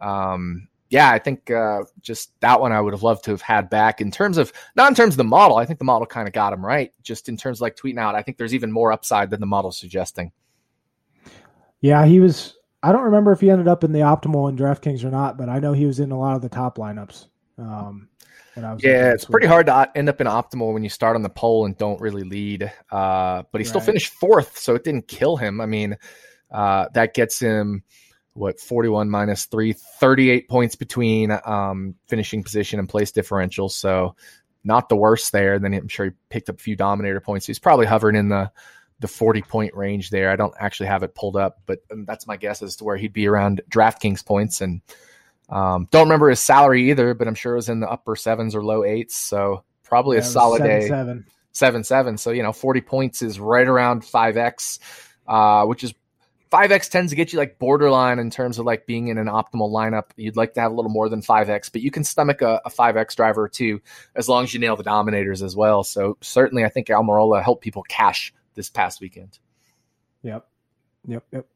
um, 0.00 0.68
yeah, 0.94 1.10
I 1.10 1.18
think 1.18 1.50
uh, 1.50 1.82
just 2.02 2.38
that 2.38 2.60
one 2.60 2.70
I 2.70 2.80
would 2.80 2.94
have 2.94 3.02
loved 3.02 3.24
to 3.24 3.32
have 3.32 3.40
had 3.40 3.68
back 3.68 4.00
in 4.00 4.12
terms 4.12 4.38
of 4.38 4.52
not 4.76 4.88
in 4.88 4.94
terms 4.94 5.14
of 5.14 5.16
the 5.16 5.24
model. 5.24 5.56
I 5.56 5.64
think 5.64 5.80
the 5.80 5.84
model 5.84 6.06
kind 6.06 6.28
of 6.28 6.32
got 6.32 6.52
him 6.52 6.64
right. 6.64 6.92
Just 7.02 7.28
in 7.28 7.36
terms 7.36 7.58
of 7.58 7.62
like 7.62 7.74
tweeting 7.74 7.98
out, 7.98 8.14
I 8.14 8.22
think 8.22 8.38
there's 8.38 8.54
even 8.54 8.70
more 8.70 8.92
upside 8.92 9.28
than 9.28 9.40
the 9.40 9.46
model's 9.46 9.76
suggesting. 9.76 10.30
Yeah. 11.80 12.06
He 12.06 12.20
was, 12.20 12.54
I 12.80 12.92
don't 12.92 13.02
remember 13.02 13.32
if 13.32 13.40
he 13.40 13.50
ended 13.50 13.66
up 13.66 13.82
in 13.82 13.90
the 13.90 14.00
optimal 14.00 14.48
in 14.48 14.56
DraftKings 14.56 15.02
or 15.02 15.10
not, 15.10 15.36
but 15.36 15.48
I 15.48 15.58
know 15.58 15.72
he 15.72 15.84
was 15.84 15.98
in 15.98 16.12
a 16.12 16.18
lot 16.18 16.36
of 16.36 16.42
the 16.42 16.48
top 16.48 16.78
lineups. 16.78 17.26
Um, 17.58 18.08
when 18.54 18.64
I 18.64 18.74
was 18.74 18.84
Yeah, 18.84 19.10
it's 19.10 19.24
pretty 19.24 19.48
hard 19.48 19.66
to 19.66 19.90
end 19.96 20.08
up 20.08 20.20
in 20.20 20.28
optimal 20.28 20.72
when 20.72 20.84
you 20.84 20.90
start 20.90 21.16
on 21.16 21.22
the 21.22 21.28
pole 21.28 21.66
and 21.66 21.76
don't 21.76 22.00
really 22.00 22.22
lead. 22.22 22.70
Uh, 22.92 23.42
but 23.50 23.60
he 23.60 23.64
still 23.64 23.80
finished 23.80 24.12
fourth, 24.12 24.58
so 24.58 24.76
it 24.76 24.84
didn't 24.84 25.08
kill 25.08 25.36
him. 25.38 25.60
I 25.60 25.66
mean, 25.66 25.96
uh, 26.52 26.86
that 26.94 27.14
gets 27.14 27.40
him 27.40 27.82
what 28.34 28.60
41 28.60 29.08
minus 29.08 29.46
3 29.46 29.72
38 29.72 30.48
points 30.48 30.74
between 30.74 31.36
um, 31.44 31.94
finishing 32.08 32.42
position 32.42 32.78
and 32.80 32.88
place 32.88 33.12
differential. 33.12 33.68
So 33.68 34.16
not 34.64 34.88
the 34.88 34.96
worst 34.96 35.32
there. 35.32 35.54
And 35.54 35.64
then 35.64 35.72
i'm 35.74 35.88
sure 35.88 36.06
he 36.06 36.12
picked 36.28 36.48
up 36.48 36.56
a 36.56 36.62
few 36.62 36.76
dominator 36.76 37.20
points. 37.20 37.46
He's 37.46 37.58
probably 37.58 37.86
hovering 37.86 38.16
in 38.16 38.28
the 38.28 38.50
the 39.00 39.08
40 39.08 39.42
point 39.42 39.74
range 39.74 40.10
there. 40.10 40.30
I 40.30 40.36
don't 40.36 40.54
actually 40.58 40.86
have 40.86 41.02
it 41.02 41.14
pulled 41.14 41.36
up 41.36 41.60
but 41.66 41.78
um, 41.90 42.04
that's 42.04 42.26
my 42.26 42.36
guess 42.36 42.60
as 42.62 42.76
to 42.76 42.84
where 42.84 42.96
he'd 42.96 43.12
be 43.12 43.28
around 43.28 43.62
draftkings 43.70 44.24
points. 44.24 44.60
And 44.60 44.82
um, 45.48 45.88
don't 45.90 46.06
remember 46.06 46.30
his 46.30 46.40
salary 46.40 46.90
either 46.90 47.14
but 47.14 47.28
i'm 47.28 47.34
sure 47.34 47.52
it 47.52 47.56
was 47.56 47.68
in 47.68 47.80
the 47.80 47.90
upper 47.90 48.16
sevens 48.16 48.54
or 48.54 48.64
low 48.64 48.84
eights. 48.84 49.16
So 49.16 49.62
probably 49.84 50.16
yeah, 50.16 50.22
a 50.22 50.26
solid 50.26 50.58
seven, 50.58 50.80
day 50.80 50.88
seven. 50.88 51.26
seven 51.52 51.84
seven. 51.84 52.18
So 52.18 52.32
you 52.32 52.42
know 52.42 52.52
40 52.52 52.80
points 52.80 53.22
is 53.22 53.38
right 53.38 53.66
around 53.66 54.02
5x 54.02 54.80
uh, 55.26 55.64
which 55.66 55.84
is 55.84 55.94
5x 56.54 56.88
tends 56.88 57.10
to 57.10 57.16
get 57.16 57.32
you 57.32 57.38
like 57.38 57.58
borderline 57.58 58.20
in 58.20 58.30
terms 58.30 58.60
of 58.60 58.66
like 58.66 58.86
being 58.86 59.08
in 59.08 59.18
an 59.18 59.26
optimal 59.26 59.72
lineup. 59.72 60.04
You'd 60.16 60.36
like 60.36 60.54
to 60.54 60.60
have 60.60 60.70
a 60.70 60.74
little 60.74 60.90
more 60.90 61.08
than 61.08 61.20
5x, 61.20 61.72
but 61.72 61.82
you 61.82 61.90
can 61.90 62.04
stomach 62.04 62.42
a, 62.42 62.60
a 62.64 62.70
5x 62.70 63.16
driver 63.16 63.42
or 63.42 63.48
two 63.48 63.80
as 64.14 64.28
long 64.28 64.44
as 64.44 64.54
you 64.54 64.60
nail 64.60 64.76
the 64.76 64.84
dominators 64.84 65.42
as 65.42 65.56
well. 65.56 65.82
So 65.82 66.16
certainly, 66.20 66.64
I 66.64 66.68
think 66.68 66.86
Almirola 66.86 67.42
helped 67.42 67.64
people 67.64 67.82
cash 67.82 68.32
this 68.54 68.70
past 68.70 69.00
weekend. 69.00 69.40
Yep. 70.22 70.46
Yep. 71.08 71.24
Yep. 71.32 71.46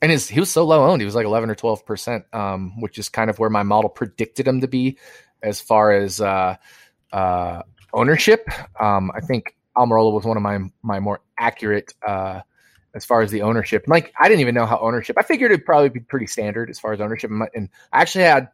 And 0.00 0.12
his 0.12 0.28
he 0.28 0.40
was 0.40 0.50
so 0.50 0.64
low 0.64 0.86
owned. 0.86 1.02
He 1.02 1.06
was 1.06 1.14
like 1.14 1.26
11 1.26 1.50
or 1.50 1.54
12 1.54 1.84
percent, 1.84 2.24
um, 2.32 2.80
which 2.80 2.98
is 2.98 3.10
kind 3.10 3.28
of 3.28 3.38
where 3.38 3.50
my 3.50 3.64
model 3.64 3.90
predicted 3.90 4.48
him 4.48 4.62
to 4.62 4.68
be 4.68 4.96
as 5.42 5.60
far 5.60 5.92
as 5.92 6.22
uh, 6.22 6.56
uh, 7.12 7.62
ownership. 7.92 8.48
Um, 8.80 9.10
I 9.14 9.20
think 9.20 9.56
Almirola 9.76 10.12
was 10.12 10.24
one 10.24 10.38
of 10.38 10.42
my 10.42 10.58
my 10.82 11.00
more 11.00 11.20
accurate. 11.38 11.92
Uh, 12.06 12.40
as 12.98 13.04
far 13.04 13.22
as 13.22 13.30
the 13.30 13.42
ownership. 13.42 13.84
Like 13.86 14.12
I 14.18 14.28
didn't 14.28 14.40
even 14.40 14.54
know 14.54 14.66
how 14.66 14.78
ownership. 14.80 15.16
I 15.18 15.22
figured 15.22 15.52
it'd 15.52 15.64
probably 15.64 15.88
be 15.88 16.00
pretty 16.00 16.26
standard 16.26 16.68
as 16.68 16.78
far 16.78 16.92
as 16.92 17.00
ownership. 17.00 17.30
And 17.30 17.70
I 17.92 18.00
actually 18.02 18.24
had 18.24 18.48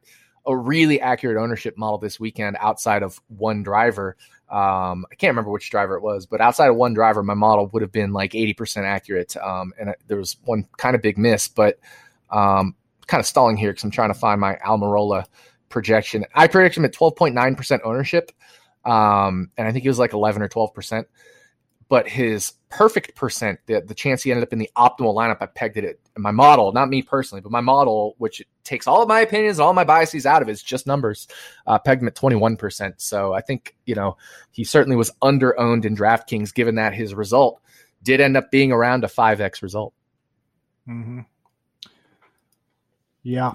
a 0.46 0.56
really 0.56 1.00
accurate 1.00 1.38
ownership 1.38 1.76
model 1.78 1.98
this 1.98 2.20
weekend 2.20 2.56
outside 2.60 3.02
of 3.02 3.18
one 3.28 3.62
driver. 3.62 4.16
Um, 4.50 5.06
I 5.10 5.14
can't 5.16 5.30
remember 5.30 5.50
which 5.50 5.70
driver 5.70 5.96
it 5.96 6.02
was, 6.02 6.26
but 6.26 6.40
outside 6.42 6.68
of 6.68 6.76
one 6.76 6.92
driver, 6.92 7.22
my 7.22 7.34
model 7.34 7.66
would 7.68 7.82
have 7.82 7.92
been 7.92 8.12
like 8.12 8.32
80% 8.32 8.84
accurate. 8.84 9.36
Um, 9.38 9.72
and 9.80 9.94
there 10.06 10.18
was 10.18 10.36
one 10.44 10.68
kind 10.76 10.94
of 10.94 11.02
big 11.02 11.16
miss, 11.16 11.48
but 11.48 11.78
um, 12.30 12.74
kind 13.06 13.20
of 13.20 13.26
stalling 13.26 13.56
here 13.56 13.70
because 13.70 13.84
I'm 13.84 13.90
trying 13.90 14.12
to 14.12 14.18
find 14.18 14.40
my 14.40 14.56
Almirola 14.56 15.24
projection. 15.70 16.26
I 16.34 16.46
predicted 16.46 16.78
him 16.78 16.84
at 16.84 16.94
12.9% 16.94 17.80
ownership. 17.84 18.30
Um, 18.84 19.50
and 19.56 19.66
I 19.66 19.72
think 19.72 19.82
he 19.82 19.88
was 19.88 19.98
like 19.98 20.12
11 20.12 20.42
or 20.42 20.48
12% 20.48 21.06
but 21.88 22.08
his 22.08 22.54
perfect 22.70 23.14
percent, 23.14 23.60
the, 23.66 23.80
the 23.80 23.94
chance 23.94 24.22
he 24.22 24.30
ended 24.30 24.44
up 24.44 24.52
in 24.52 24.58
the 24.58 24.70
optimal 24.76 25.14
lineup, 25.14 25.38
I 25.40 25.46
pegged 25.46 25.76
it 25.76 25.84
at 25.84 25.98
my 26.16 26.30
model, 26.30 26.72
not 26.72 26.88
me 26.88 27.02
personally, 27.02 27.40
but 27.40 27.52
my 27.52 27.60
model, 27.60 28.14
which 28.18 28.42
takes 28.64 28.86
all 28.86 29.02
of 29.02 29.08
my 29.08 29.20
opinions, 29.20 29.58
and 29.58 29.66
all 29.66 29.74
my 29.74 29.84
biases 29.84 30.26
out 30.26 30.42
of 30.42 30.48
it, 30.48 30.52
is 30.52 30.62
just 30.62 30.86
numbers, 30.86 31.28
uh, 31.66 31.78
pegged 31.78 32.02
him 32.02 32.08
at 32.08 32.14
21%. 32.14 32.94
So 32.96 33.32
I 33.32 33.40
think, 33.40 33.76
you 33.84 33.94
know, 33.94 34.16
he 34.50 34.64
certainly 34.64 34.96
was 34.96 35.12
under 35.22 35.58
owned 35.58 35.84
in 35.84 35.96
DraftKings, 35.96 36.54
given 36.54 36.76
that 36.76 36.94
his 36.94 37.14
result 37.14 37.60
did 38.02 38.20
end 38.20 38.36
up 38.36 38.50
being 38.50 38.72
around 38.72 39.04
a 39.04 39.08
5x 39.08 39.62
result. 39.62 39.94
Mm-hmm. 40.88 41.20
Yeah. 43.22 43.52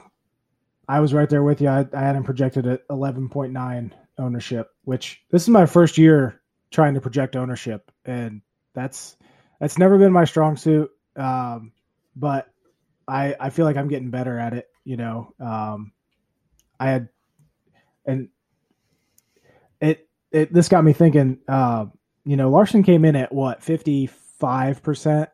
I 0.88 1.00
was 1.00 1.14
right 1.14 1.30
there 1.30 1.44
with 1.44 1.62
you. 1.62 1.70
I, 1.70 1.86
I 1.94 2.00
had 2.00 2.16
him 2.16 2.24
projected 2.24 2.66
at 2.66 2.88
11.9 2.88 3.92
ownership, 4.18 4.72
which 4.84 5.22
this 5.30 5.44
is 5.44 5.50
my 5.50 5.66
first 5.66 5.98
year 5.98 6.39
trying 6.72 6.94
to 6.94 7.02
project 7.02 7.36
ownership, 7.36 7.92
and 8.06 8.42
that's 8.74 9.18
that's 9.60 9.78
never 9.78 9.98
been 9.98 10.12
my 10.12 10.26
strong 10.26 10.58
suit. 10.58 10.92
Um, 11.16 11.72
but 12.16 12.48
I 13.08 13.36
I 13.40 13.50
feel 13.50 13.66
like 13.66 13.78
I'm 13.78 13.88
getting 13.88 14.12
better 14.12 14.38
at 14.38 14.54
it. 14.54 14.68
You 14.84 14.98
know, 14.98 15.34
um, 15.40 15.92
I 16.80 16.90
had 16.90 17.10
and 18.06 18.30
it 19.82 20.08
it 20.32 20.54
this 20.54 20.70
got 20.70 20.84
me 20.84 20.94
thinking. 20.94 21.40
Uh, 21.48 21.86
you 22.26 22.38
know, 22.38 22.50
Larson 22.50 22.84
came 22.84 23.06
in 23.06 23.16
at 23.16 23.34
what 23.34 23.64
fifty 23.64 24.08
five 24.08 24.84
percent 24.84 25.30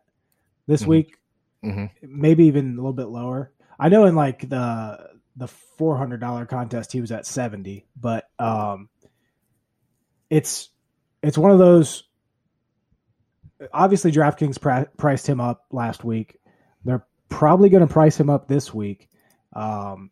this 0.67 0.81
mm-hmm. 0.81 0.89
week, 0.89 1.17
mm-hmm. 1.63 1.85
maybe 2.01 2.45
even 2.45 2.73
a 2.73 2.75
little 2.75 2.93
bit 2.93 3.07
lower. 3.07 3.51
I 3.79 3.89
know 3.89 4.05
in 4.05 4.15
like 4.15 4.47
the 4.49 5.09
the 5.35 5.47
four 5.47 5.97
hundred 5.97 6.21
dollar 6.21 6.45
contest 6.45 6.91
he 6.91 7.01
was 7.01 7.11
at 7.11 7.25
seventy, 7.25 7.85
but 7.99 8.29
um, 8.39 8.89
it's 10.29 10.69
it's 11.27 11.37
one 11.37 11.51
of 11.51 11.59
those. 11.59 12.03
Obviously, 13.73 14.11
DraftKings 14.11 14.59
pr- 14.59 14.89
priced 14.97 15.27
him 15.27 15.39
up 15.39 15.65
last 15.71 16.03
week. 16.03 16.39
They're 16.83 17.05
probably 17.29 17.69
going 17.69 17.87
to 17.87 17.91
price 17.91 18.19
him 18.19 18.29
up 18.29 18.47
this 18.47 18.73
week. 18.73 19.09
Um, 19.53 20.11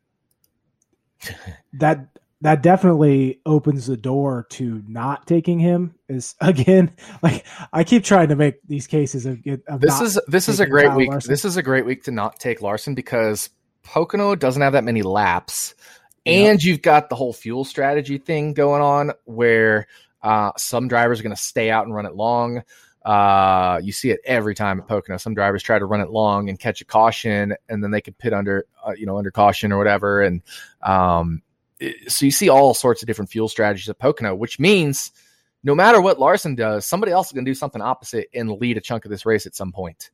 that 1.74 2.08
that 2.44 2.62
definitely 2.62 3.40
opens 3.46 3.88
the 3.88 3.96
door 3.96 4.48
to 4.50 4.84
not 4.88 5.26
taking 5.26 5.60
him. 5.60 5.96
Is 6.10 6.36
again 6.42 6.96
like 7.22 7.46
I 7.72 7.84
keep 7.84 8.04
trying 8.04 8.30
to 8.30 8.36
make 8.36 8.56
these 8.68 8.88
cases 8.88 9.26
of, 9.26 9.40
of 9.68 9.82
this 9.82 10.02
is 10.02 10.20
this 10.28 10.50
is 10.50 10.60
a 10.60 10.66
great 10.66 10.88
Kyle 10.88 10.98
week. 10.98 11.10
Larson. 11.10 11.32
This 11.32 11.46
is 11.46 11.58
a 11.58 11.64
great 11.64 11.86
week 11.86 12.04
to 12.04 12.12
not 12.12 12.40
take 12.40 12.62
Larson 12.62 12.96
because 12.96 13.50
Pocono 13.84 14.36
doesn't 14.36 14.62
have 14.62 14.74
that 14.74 14.84
many 14.84 15.02
laps, 15.02 15.74
and 16.26 16.62
you've 16.62 16.82
got 16.82 17.10
the 17.10 17.16
whole 17.16 17.34
fuel 17.34 17.66
strategy 17.66 18.18
thing 18.18 18.54
going 18.54 18.82
on 18.82 19.12
where 19.26 19.88
uh, 20.24 20.52
some 20.58 20.88
drivers 20.88 21.20
are 21.20 21.24
going 21.24 21.36
to 21.36 21.42
stay 21.42 21.70
out 21.70 21.86
and 21.86 21.94
run 21.94 22.06
it 22.06 22.16
long. 22.16 22.64
Uh, 23.06 23.82
you 23.84 23.92
see 23.92 24.10
it 24.12 24.22
every 24.24 24.56
time 24.56 24.80
at 24.80 24.88
Pocono. 24.88 25.18
Some 25.18 25.34
drivers 25.34 25.62
try 25.62 25.78
to 25.78 25.86
run 25.86 26.00
it 26.00 26.10
long 26.10 26.50
and 26.50 26.58
catch 26.58 26.80
a 26.82 26.86
caution, 26.86 27.54
and 27.68 27.84
then 27.84 27.92
they 27.92 28.02
can 28.02 28.14
pit 28.14 28.34
under, 28.34 28.66
uh, 28.86 28.94
you 28.98 29.06
know, 29.06 29.18
under 29.18 29.32
caution 29.32 29.74
or 29.74 29.78
whatever. 29.78 30.22
And 30.22 30.42
um, 30.82 31.42
it, 31.80 32.10
so 32.12 32.26
you 32.26 32.32
see 32.32 32.48
all 32.48 32.74
sorts 32.74 33.04
of 33.04 33.08
different 33.08 33.30
fuel 33.30 33.50
strategies 33.50 33.90
at 33.90 34.00
Pocono, 34.00 34.34
which 34.34 34.58
means 34.58 35.12
no 35.64 35.76
matter 35.76 36.00
what 36.00 36.20
Larson 36.20 36.56
does, 36.56 36.86
somebody 36.86 37.12
else 37.12 37.28
is 37.28 37.34
going 37.34 37.46
to 37.46 37.52
do 37.52 37.56
something 37.56 37.82
opposite 37.82 38.30
and 38.34 38.50
lead 38.52 38.78
a 38.78 38.82
chunk 38.82 39.04
of 39.04 39.12
this 39.12 39.26
race 39.26 39.46
at 39.46 39.56
some 39.56 39.74
point. 39.74 40.12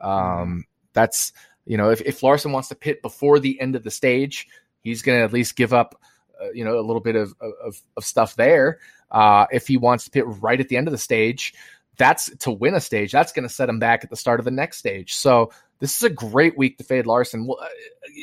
Um, 0.00 0.64
that's 0.92 1.32
you 1.68 1.76
know, 1.76 1.90
if, 1.90 2.00
if 2.00 2.22
Larson 2.22 2.52
wants 2.52 2.68
to 2.68 2.74
pit 2.74 3.02
before 3.02 3.38
the 3.38 3.60
end 3.60 3.76
of 3.76 3.84
the 3.84 3.90
stage, 3.90 4.48
he's 4.80 5.02
going 5.02 5.18
to 5.18 5.24
at 5.24 5.34
least 5.34 5.54
give 5.54 5.74
up, 5.74 6.00
uh, 6.40 6.50
you 6.52 6.64
know, 6.64 6.78
a 6.78 6.80
little 6.80 7.00
bit 7.00 7.14
of, 7.14 7.34
of, 7.40 7.80
of 7.96 8.04
stuff 8.04 8.36
there. 8.36 8.78
Uh, 9.10 9.46
if 9.52 9.66
he 9.66 9.76
wants 9.76 10.04
to 10.04 10.10
pit 10.10 10.24
right 10.26 10.60
at 10.60 10.68
the 10.68 10.76
end 10.76 10.88
of 10.88 10.92
the 10.92 10.98
stage, 10.98 11.54
that's 11.96 12.34
to 12.38 12.50
win 12.50 12.74
a 12.74 12.80
stage. 12.80 13.12
That's 13.12 13.32
going 13.32 13.46
to 13.46 13.52
set 13.52 13.68
him 13.68 13.78
back 13.78 14.04
at 14.04 14.10
the 14.10 14.16
start 14.16 14.40
of 14.40 14.44
the 14.44 14.50
next 14.50 14.78
stage. 14.78 15.14
So 15.14 15.50
this 15.80 15.96
is 15.96 16.02
a 16.02 16.10
great 16.10 16.56
week 16.56 16.78
to 16.78 16.84
fade 16.84 17.06
Larson. 17.06 17.46
Well, 17.46 17.58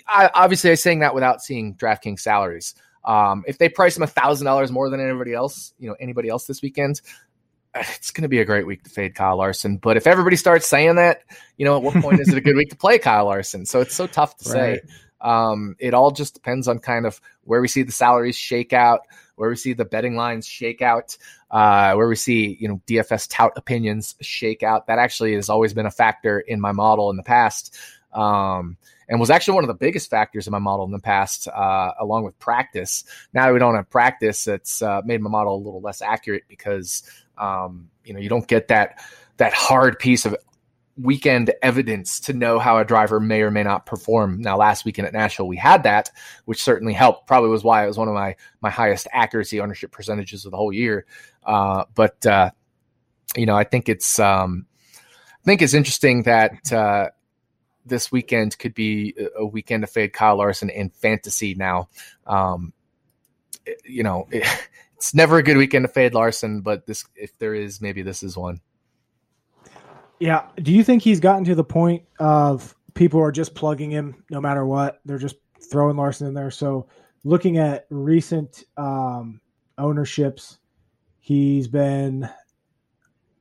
I, 0.07 0.30
obviously, 0.34 0.70
I'm 0.70 0.76
saying 0.76 0.99
that 0.99 1.14
without 1.14 1.41
seeing 1.41 1.76
DraftKings 1.76 2.20
salaries. 2.20 2.76
Um, 3.03 3.44
if 3.48 3.57
they 3.57 3.70
price 3.70 3.95
him 3.95 4.03
a 4.03 4.07
thousand 4.07 4.45
dollars 4.45 4.72
more 4.72 4.90
than 4.90 4.99
anybody 4.99 5.34
else, 5.34 5.74
you 5.78 5.90
know, 5.90 5.95
anybody 5.99 6.30
else 6.30 6.45
this 6.45 6.62
weekend, 6.62 7.02
it's 7.76 8.12
going 8.12 8.24
to 8.24 8.30
be 8.30 8.40
a 8.40 8.45
great 8.45 8.66
week 8.66 8.84
to 8.84 8.90
fade 8.90 9.16
Kyle 9.16 9.38
Larson. 9.38 9.78
But 9.78 9.98
if 9.98 10.07
everybody 10.07 10.38
starts 10.38 10.66
saying 10.66 10.95
that, 10.95 11.22
you 11.57 11.66
know, 11.66 11.76
at 11.76 11.84
what 11.84 11.95
point 11.95 12.20
is 12.20 12.30
it 12.30 12.38
a 12.38 12.41
good 12.41 12.56
week 12.56 12.70
to 12.70 12.76
play 12.76 12.98
Kyle 12.98 13.26
Larson? 13.26 13.66
So 13.66 13.82
it's 13.82 13.95
so 13.95 14.07
tough 14.07 14.38
to 14.38 14.49
right. 14.49 14.82
say. 14.82 14.94
Um, 15.22 15.76
it 15.80 15.94
all 15.94 16.12
just 16.12 16.34
depends 16.34 16.68
on 16.68 16.80
kind 16.80 17.06
of 17.06 17.20
where 17.44 17.62
we 17.62 17.68
see 17.68 17.84
the 17.84 17.91
salaries 17.91 18.36
shake 18.36 18.74
out, 18.74 19.02
where 19.36 19.49
we 19.49 19.56
see 19.56 19.74
the 19.74 19.86
betting 19.86 20.16
lines 20.16 20.48
shake 20.48 20.82
out, 20.82 21.18
uh, 21.52 21.94
where 21.94 22.07
we 22.07 22.16
see 22.16 22.57
you 22.60 22.68
know 22.68 22.82
DFS 22.88 23.28
tout 23.30 23.53
opinions 23.56 24.16
shake 24.22 24.64
out. 24.64 24.88
That 24.88 24.99
actually 24.99 25.36
has 25.36 25.49
always 25.49 25.74
been 25.74 25.86
a 25.86 25.91
factor 25.91 26.40
in 26.40 26.60
my 26.60 26.72
model 26.72 27.10
in 27.10 27.18
the 27.18 27.24
past. 27.24 27.78
Um, 28.14 28.78
and 29.07 29.20
was 29.20 29.30
actually 29.30 29.56
one 29.56 29.64
of 29.64 29.68
the 29.68 29.76
biggest 29.76 30.10
factors 30.10 30.48
in 30.48 30.52
my 30.52 30.60
model 30.60 30.86
in 30.86 30.91
the 30.91 30.99
past, 30.99 31.48
uh, 31.48 31.91
along 31.99 32.24
with 32.24 32.38
practice. 32.40 33.03
Now 33.34 33.45
that 33.45 33.53
we 33.53 33.60
don't 33.60 33.76
have 33.76 33.90
practice, 33.90 34.48
it's 34.48 34.82
uh, 34.82 35.02
made 35.06 35.22
my 35.22 35.30
model 35.30 35.56
a 35.56 35.57
little 35.57 35.82
less 35.82 36.02
accurate 36.02 36.44
because 36.48 37.03
um, 37.38 37.90
you 38.03 38.14
know 38.14 38.20
you 38.20 38.30
don't 38.30 38.48
get 38.48 38.70
that 38.70 38.99
that 39.38 39.53
hard 39.53 39.99
piece 39.99 40.26
of 40.26 40.36
weekend 40.98 41.54
evidence 41.62 42.20
to 42.22 42.34
know 42.34 42.58
how 42.58 42.78
a 42.78 42.86
driver 42.86 43.20
may 43.20 43.42
or 43.42 43.52
may 43.52 43.64
not 43.64 43.86
perform. 43.86 44.42
Now, 44.42 44.58
last 44.58 44.86
weekend 44.86 45.08
at 45.08 45.14
Nashville, 45.14 45.48
we 45.48 45.58
had 45.58 45.84
that, 45.84 46.10
which 46.46 46.64
certainly 46.64 46.94
helped. 46.94 47.28
Probably 47.28 47.50
was 47.50 47.64
why 47.64 47.84
it 47.84 47.88
was 47.88 47.98
one 47.98 48.08
of 48.08 48.14
my 48.14 48.36
my 48.62 48.70
highest 48.70 49.08
accuracy 49.12 49.60
ownership 49.60 49.92
percentages 49.92 50.46
of 50.46 50.52
the 50.52 50.58
whole 50.58 50.72
year. 50.72 51.06
Uh, 51.44 51.86
but 51.94 52.26
uh, 52.26 52.52
you 53.36 53.46
know, 53.46 53.56
I 53.56 53.64
think 53.64 53.90
it's 53.90 54.20
um, 54.20 54.66
I 54.96 55.44
think 55.44 55.62
it's 55.62 55.74
interesting 55.74 56.24
that 56.24 56.72
uh, 56.72 57.10
this 57.86 58.12
weekend 58.12 58.58
could 58.58 58.74
be 58.74 59.16
a 59.38 59.46
weekend 59.46 59.84
to 59.84 59.88
fade 59.88 60.14
Kyle 60.14 60.38
Larson 60.38 60.70
in 60.70 60.90
fantasy. 60.90 61.56
Now, 61.56 61.90
um, 62.26 62.74
you 63.84 64.04
know, 64.04 64.28
it, 64.32 64.48
it's 64.96 65.14
never 65.14 65.38
a 65.38 65.44
good 65.44 65.58
weekend 65.58 65.84
to 65.84 65.92
fade 65.92 66.14
Larson, 66.14 66.62
but 66.62 66.86
this 66.86 67.06
if 67.16 67.38
there 67.38 67.54
is, 67.54 67.82
maybe 67.82 68.02
this 68.02 68.24
is 68.24 68.38
one. 68.38 68.62
Yeah. 70.20 70.48
Do 70.62 70.72
you 70.72 70.84
think 70.84 71.04
he's 71.04 71.20
gotten 71.20 71.44
to 71.46 71.56
the 71.56 71.64
point 71.64 72.04
of 72.20 72.76
people 72.94 73.20
are 73.20 73.32
just 73.32 73.56
plugging 73.56 73.92
him 73.92 74.24
no 74.30 74.40
matter 74.40 74.66
what? 74.66 75.02
They're 75.06 75.18
just 75.18 75.36
throwing 75.70 75.98
Larson 75.98 76.28
in 76.28 76.34
there. 76.34 76.52
So 76.52 76.88
looking 77.24 77.58
at 77.58 77.86
recent 77.90 78.64
um, 78.78 79.42
ownerships, 79.78 80.60
he's 81.20 81.68
been. 81.68 82.30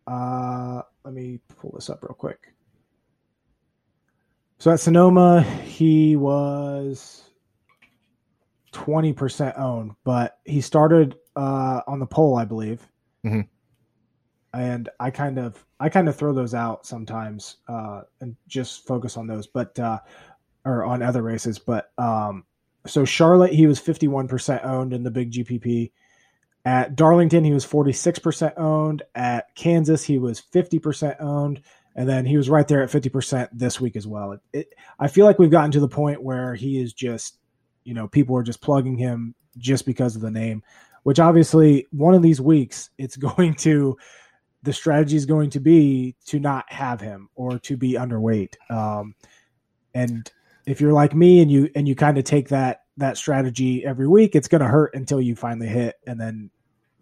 Uh, 0.07 0.83
let 1.05 1.15
me 1.15 1.41
pull 1.57 1.73
this 1.75 1.89
up 1.89 2.03
real 2.03 2.15
quick. 2.15 2.53
So 4.59 4.71
at 4.71 4.81
Sonoma, 4.81 5.43
he 5.43 6.17
was 6.17 7.23
20% 8.73 9.59
owned, 9.59 9.93
but 10.05 10.39
he 10.45 10.61
started 10.61 11.17
uh, 11.37 11.81
on 11.87 11.99
the 11.99 12.07
pole, 12.07 12.37
I 12.37 12.45
believe. 12.45 12.87
Mm-hmm. 13.25 13.41
And 14.55 14.89
I 15.01 15.11
kind 15.11 15.39
of 15.39 15.65
I 15.81 15.89
kind 15.89 16.09
of 16.09 16.17
throw 16.17 16.33
those 16.33 16.55
out 16.55 16.87
sometimes 16.87 17.57
uh, 17.69 18.03
and 18.21 18.37
just 18.47 18.87
focus 18.87 19.17
on 19.17 19.27
those, 19.27 19.47
but 19.47 19.79
uh, 19.79 19.99
or 20.65 20.85
on 20.85 21.03
other 21.03 21.23
races. 21.23 21.59
But 21.59 21.91
um, 21.99 22.45
so 22.87 23.05
Charlotte, 23.05 23.53
he 23.53 23.67
was 23.67 23.81
51% 23.81 24.65
owned 24.65 24.93
in 24.93 25.03
the 25.03 25.11
big 25.11 25.33
GPP. 25.33 25.93
At 26.65 26.97
Darlington, 26.97 27.45
he 27.45 27.53
was 27.53 27.67
46% 27.67 28.59
owned. 28.59 29.03
At 29.15 29.55
Kansas, 29.55 30.03
he 30.03 30.19
was 30.19 30.41
50% 30.41 31.21
owned. 31.21 31.63
And 31.97 32.09
then 32.09 32.27
he 32.27 32.37
was 32.37 32.51
right 32.51 32.67
there 32.67 32.83
at 32.83 32.91
50% 32.91 33.49
this 33.53 33.81
week 33.81 33.97
as 33.97 34.07
well. 34.07 34.33
It, 34.33 34.41
it, 34.53 34.75
I 34.99 35.09
feel 35.09 35.27
like 35.27 35.39
we've 35.39 35.51
gotten 35.51 35.71
to 35.73 35.81
the 35.81 35.89
point 35.89 36.23
where 36.23 36.55
he 36.55 36.81
is 36.81 36.93
just, 36.93 37.39
you 37.85 37.95
know, 37.95 38.09
people 38.09 38.37
are 38.37 38.43
just 38.43 38.61
plugging 38.61 38.97
him 38.97 39.35
just 39.59 39.87
because 39.87 40.17
of 40.17 40.23
the 40.23 40.31
name, 40.31 40.63
which 41.05 41.21
obviously 41.21 41.87
one 41.93 42.15
of 42.15 42.23
these 42.23 42.41
weeks 42.41 42.91
it's 42.99 43.17
going 43.17 43.55
to, 43.57 43.97
the 44.65 44.73
strategy 44.73 45.17
is 45.17 45.27
going 45.27 45.51
to 45.51 45.61
be 45.61 46.17
to 46.27 46.41
not 46.41 46.71
have 46.73 47.01
him 47.01 47.29
or 47.35 47.59
to 47.61 47.77
be 47.77 47.93
underweight. 47.93 48.55
Um, 48.71 49.15
and 49.95 50.31
if 50.67 50.81
you're 50.81 50.93
like 50.93 51.15
me 51.15 51.43
and 51.43 51.51
you 51.51 51.71
and 51.75 51.87
you 51.87 51.95
kind 51.95 52.19
of 52.19 52.25
take 52.25 52.49
that 52.49 52.83
that 52.97 53.17
strategy 53.17 53.85
every 53.85 54.09
week, 54.09 54.35
it's 54.35 54.49
going 54.49 54.63
to 54.63 54.67
hurt 54.67 54.95
until 54.95 55.21
you 55.21 55.37
finally 55.37 55.67
hit, 55.69 55.97
and 56.07 56.19
then 56.19 56.51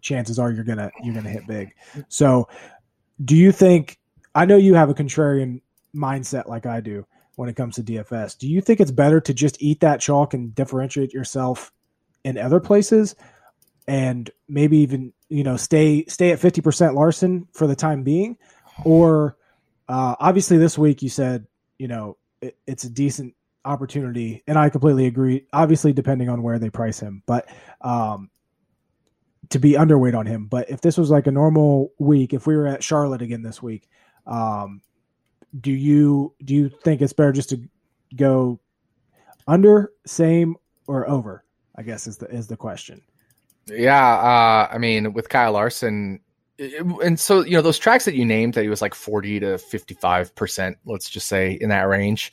chances 0.01 0.37
are 0.37 0.51
you're 0.51 0.65
gonna 0.65 0.91
you're 1.01 1.15
gonna 1.15 1.29
hit 1.29 1.47
big. 1.47 1.73
So, 2.09 2.47
do 3.23 3.35
you 3.35 3.51
think? 3.51 3.97
I 4.35 4.45
know 4.45 4.57
you 4.57 4.73
have 4.73 4.89
a 4.89 4.93
contrarian 4.93 5.61
mindset 5.95 6.47
like 6.47 6.65
I 6.65 6.81
do 6.81 7.05
when 7.35 7.49
it 7.49 7.55
comes 7.55 7.75
to 7.75 7.83
DFS. 7.83 8.37
Do 8.37 8.47
you 8.47 8.61
think 8.61 8.79
it's 8.79 8.91
better 8.91 9.21
to 9.21 9.33
just 9.33 9.61
eat 9.61 9.79
that 9.79 10.01
chalk 10.01 10.33
and 10.33 10.53
differentiate 10.53 11.13
yourself 11.13 11.71
in 12.23 12.37
other 12.37 12.59
places, 12.59 13.15
and 13.87 14.29
maybe 14.47 14.77
even 14.79 15.13
you 15.29 15.43
know 15.43 15.57
stay 15.57 16.05
stay 16.05 16.31
at 16.31 16.39
fifty 16.39 16.61
percent 16.61 16.95
Larson 16.95 17.47
for 17.53 17.67
the 17.67 17.75
time 17.75 18.03
being, 18.03 18.37
or 18.83 19.37
uh, 19.87 20.15
obviously 20.19 20.57
this 20.57 20.77
week 20.77 21.01
you 21.01 21.09
said 21.09 21.45
you 21.77 21.87
know 21.87 22.17
it, 22.41 22.57
it's 22.67 22.83
a 22.83 22.89
decent 22.89 23.35
opportunity, 23.65 24.43
and 24.47 24.57
I 24.57 24.69
completely 24.69 25.05
agree. 25.05 25.47
Obviously, 25.53 25.93
depending 25.93 26.29
on 26.29 26.43
where 26.43 26.59
they 26.59 26.69
price 26.69 26.99
him, 26.99 27.23
but 27.25 27.47
um, 27.81 28.29
to 29.49 29.59
be 29.59 29.73
underweight 29.73 30.17
on 30.17 30.25
him. 30.25 30.47
But 30.47 30.69
if 30.69 30.81
this 30.81 30.97
was 30.97 31.09
like 31.09 31.27
a 31.27 31.31
normal 31.31 31.91
week, 31.99 32.33
if 32.33 32.47
we 32.47 32.55
were 32.55 32.67
at 32.67 32.83
Charlotte 32.83 33.21
again 33.21 33.41
this 33.41 33.61
week, 33.61 33.87
um, 34.25 34.81
do 35.59 35.71
you 35.71 36.33
do 36.43 36.53
you 36.53 36.69
think 36.69 37.01
it's 37.01 37.13
better 37.13 37.31
just 37.31 37.49
to 37.49 37.61
go 38.15 38.59
under, 39.47 39.91
same, 40.05 40.55
or 40.87 41.07
over? 41.07 41.43
I 41.75 41.83
guess 41.83 42.07
is 42.07 42.17
the 42.17 42.27
is 42.27 42.47
the 42.47 42.57
question. 42.57 43.01
Yeah, 43.67 44.15
uh, 44.15 44.73
I 44.73 44.77
mean, 44.77 45.13
with 45.13 45.29
Kyle 45.29 45.53
Larson, 45.53 46.19
and 46.59 47.19
so 47.19 47.43
you 47.43 47.53
know 47.53 47.61
those 47.61 47.79
tracks 47.79 48.05
that 48.05 48.15
you 48.15 48.25
named 48.25 48.53
that 48.53 48.63
he 48.63 48.69
was 48.69 48.81
like 48.81 48.93
40 48.93 49.39
to 49.39 49.57
55 49.57 50.35
percent 50.35 50.77
let's 50.85 51.09
just 51.09 51.27
say 51.27 51.53
in 51.53 51.69
that 51.69 51.87
range 51.87 52.31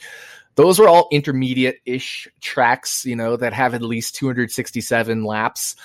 those 0.57 0.81
are 0.81 0.89
all 0.89 1.09
intermediate-ish 1.11 2.29
tracks, 2.41 3.05
you 3.07 3.17
know, 3.17 3.37
that 3.37 3.53
have 3.53 3.75
at 3.75 3.83
least 3.83 4.15
267 4.17 5.25
laps. 5.25 5.77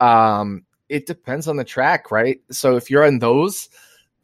Um, 0.00 0.64
it 0.88 1.06
depends 1.06 1.48
on 1.48 1.56
the 1.56 1.64
track, 1.64 2.10
right? 2.10 2.40
So 2.50 2.76
if 2.76 2.90
you're 2.90 3.06
on 3.06 3.20
those, 3.20 3.68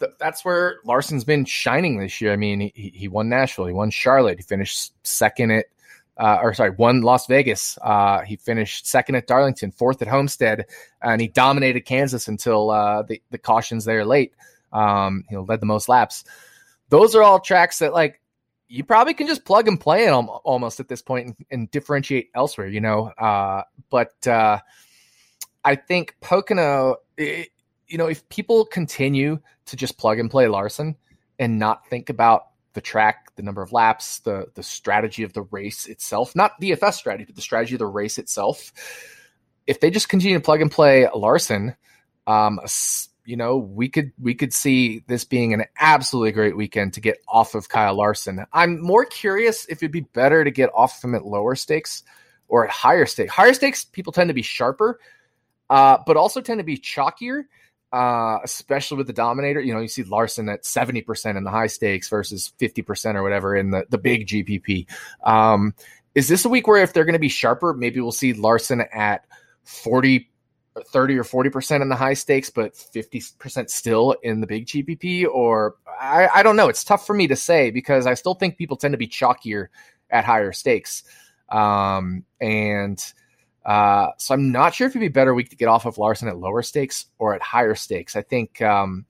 th- 0.01 0.13
that's 0.19 0.45
where 0.45 0.77
Larson's 0.85 1.25
been 1.25 1.45
shining 1.45 1.99
this 1.99 2.21
year. 2.21 2.33
I 2.33 2.37
mean, 2.37 2.73
he, 2.75 2.93
he 2.95 3.09
won 3.09 3.29
Nashville, 3.29 3.67
he 3.67 3.73
won 3.73 3.91
Charlotte, 3.91 4.39
he 4.39 4.43
finished 4.43 4.93
second 5.07 5.53
at, 5.53 5.67
uh, 6.17 6.39
or 6.43 6.55
sorry, 6.55 6.71
won 6.71 7.03
Las 7.03 7.27
Vegas. 7.27 7.79
Uh, 7.83 8.21
he 8.23 8.37
finished 8.37 8.87
second 8.87 9.17
at 9.17 9.27
Darlington, 9.27 9.73
fourth 9.73 10.01
at 10.03 10.09
Homestead, 10.09 10.67
and 11.03 11.21
he 11.21 11.29
dominated 11.29 11.81
Kansas 11.83 12.29
until 12.29 12.71
uh, 12.71 13.03
the 13.03 13.21
the 13.31 13.39
cautions 13.39 13.85
there 13.85 14.05
late. 14.05 14.33
Um, 14.73 15.25
led 15.31 15.61
the 15.61 15.67
most 15.67 15.89
laps. 15.89 16.25
Those 16.89 17.15
are 17.15 17.23
all 17.23 17.41
tracks 17.41 17.79
that 17.79 17.93
like 17.93 18.21
you 18.69 18.83
probably 18.83 19.15
can 19.15 19.27
just 19.27 19.45
plug 19.45 19.69
and 19.69 19.81
play 19.81 20.07
it 20.07 20.11
almost 20.11 20.81
at 20.81 20.89
this 20.89 21.03
point 21.03 21.27
and, 21.27 21.37
and 21.51 21.71
differentiate 21.71 22.31
elsewhere, 22.35 22.67
you 22.67 22.81
know. 22.81 23.07
Uh, 23.07 23.63
but 23.91 24.27
uh, 24.27 24.59
I 25.65 25.77
think 25.77 26.17
Pocono, 26.21 26.97
it, 27.17 27.51
you 27.87 27.99
know, 27.99 28.07
if 28.07 28.29
people 28.29 28.65
continue 28.65 29.41
to 29.67 29.77
just 29.77 29.99
plug 29.99 30.19
and 30.19 30.31
play 30.31 30.49
Larson 30.49 30.97
and 31.39 31.59
not 31.59 31.87
think 31.89 32.11
about 32.11 32.47
the 32.75 32.81
track, 32.81 33.35
the 33.37 33.43
number 33.43 33.63
of 33.63 33.73
laps, 33.73 34.19
the 34.21 34.47
the 34.55 34.63
strategy 34.63 35.23
of 35.23 35.33
the 35.33 35.43
race 35.43 35.87
itself, 35.87 36.37
not 36.37 36.61
DFS 36.61 36.95
strategy, 36.95 37.25
but 37.25 37.37
the 37.37 37.43
strategy 37.43 37.75
of 37.75 37.79
the 37.79 37.87
race 37.87 38.19
itself. 38.19 38.73
If 39.67 39.81
they 39.81 39.91
just 39.91 40.09
continue 40.09 40.37
to 40.37 40.45
plug 40.45 40.61
and 40.61 40.71
play 40.71 41.09
Larson, 41.15 41.75
um, 42.27 42.61
you 43.25 43.37
know, 43.37 43.57
we 43.57 43.89
could 43.89 44.13
we 44.21 44.35
could 44.35 44.53
see 44.53 45.03
this 45.07 45.25
being 45.25 45.55
an 45.55 45.65
absolutely 45.79 46.33
great 46.33 46.57
weekend 46.57 46.95
to 46.95 47.01
get 47.01 47.19
off 47.29 47.55
of 47.55 47.69
Kyle 47.69 47.95
Larson. 47.95 48.45
I'm 48.53 48.81
more 48.81 49.05
curious 49.05 49.67
if 49.67 49.79
it'd 49.79 49.93
be 49.93 50.01
better 50.01 50.45
to 50.45 50.51
get 50.51 50.71
off 50.75 50.99
of 50.99 51.05
him 51.05 51.15
at 51.15 51.25
lower 51.25 51.55
stakes 51.55 52.03
or 52.49 52.65
at 52.65 52.71
higher 52.71 53.07
stakes. 53.07 53.33
Higher 53.33 53.55
stakes 53.55 53.85
people 53.85 54.13
tend 54.13 54.29
to 54.29 54.35
be 54.35 54.43
sharper, 54.43 55.01
uh, 55.71 55.99
but 56.07 56.17
also 56.17 56.41
tend 56.41 56.59
to 56.59 56.65
be 56.65 56.77
chalkier, 56.77 57.45
uh, 57.95 58.41
especially 58.43 58.97
with 58.97 59.07
the 59.07 59.13
Dominator. 59.13 59.61
You 59.61 59.73
know, 59.73 59.79
you 59.79 59.87
see 59.87 60.03
Larson 60.03 60.49
at 60.49 60.65
70% 60.65 61.37
in 61.37 61.45
the 61.45 61.51
high 61.51 61.69
stakes 61.69 62.09
versus 62.09 62.53
50% 62.59 63.15
or 63.15 63.23
whatever 63.23 63.55
in 63.55 63.71
the, 63.71 63.87
the 63.89 63.99
big 63.99 64.27
GPP. 64.27 64.89
Um, 65.23 65.75
is 66.17 66.27
this 66.27 66.45
a 66.45 66.49
week 66.49 66.67
where 66.67 66.83
if 66.83 66.93
they're 66.93 67.05
going 67.05 67.13
to 67.13 67.21
be 67.21 67.29
sharper, 67.29 67.73
maybe 67.73 68.01
we'll 68.01 68.11
see 68.11 68.33
Larson 68.33 68.81
at 68.93 69.25
40 69.63 70.29
30 70.89 71.19
or 71.19 71.23
40% 71.23 71.83
in 71.83 71.89
the 71.89 71.95
high 71.95 72.15
stakes, 72.15 72.51
but 72.51 72.75
50% 72.75 73.71
still 73.71 74.17
in 74.25 74.41
the 74.41 74.47
big 74.49 74.67
GPP? 74.67 75.25
Or 75.33 75.77
I, 76.01 76.29
I, 76.35 76.43
don't 76.43 76.57
know. 76.57 76.69
It's 76.69 76.83
tough 76.83 77.07
for 77.07 77.15
me 77.15 77.29
to 77.29 77.37
say 77.37 77.71
because 77.71 78.09
I 78.09 78.15
still 78.15 78.35
think 78.35 78.59
people 78.59 78.77
tend 78.77 78.93
to 78.93 78.99
be 78.99 79.07
chalkier 79.07 79.69
at 80.11 80.25
higher 80.25 80.51
stakes. 80.51 81.05
Um, 81.49 82.25
and 82.41 83.01
uh, 83.65 84.09
so 84.19 84.35
I'm 84.35 84.53
not 84.53 84.75
sure 84.75 84.87
if 84.87 84.93
it'd 84.93 85.01
be 85.01 85.07
a 85.07 85.11
better 85.11 85.35
week 85.35 85.51
to 85.51 85.57
get 85.57 85.69
off 85.69 85.87
of 85.87 85.99
Larson 85.99 86.29
at 86.29 86.39
lower 86.39 86.63
stakes 86.63 87.07
or 87.19 87.35
at 87.35 87.43
higher 87.43 87.75
stakes. 87.75 88.17
I 88.17 88.23
think, 88.23 88.61
um, 88.61 89.07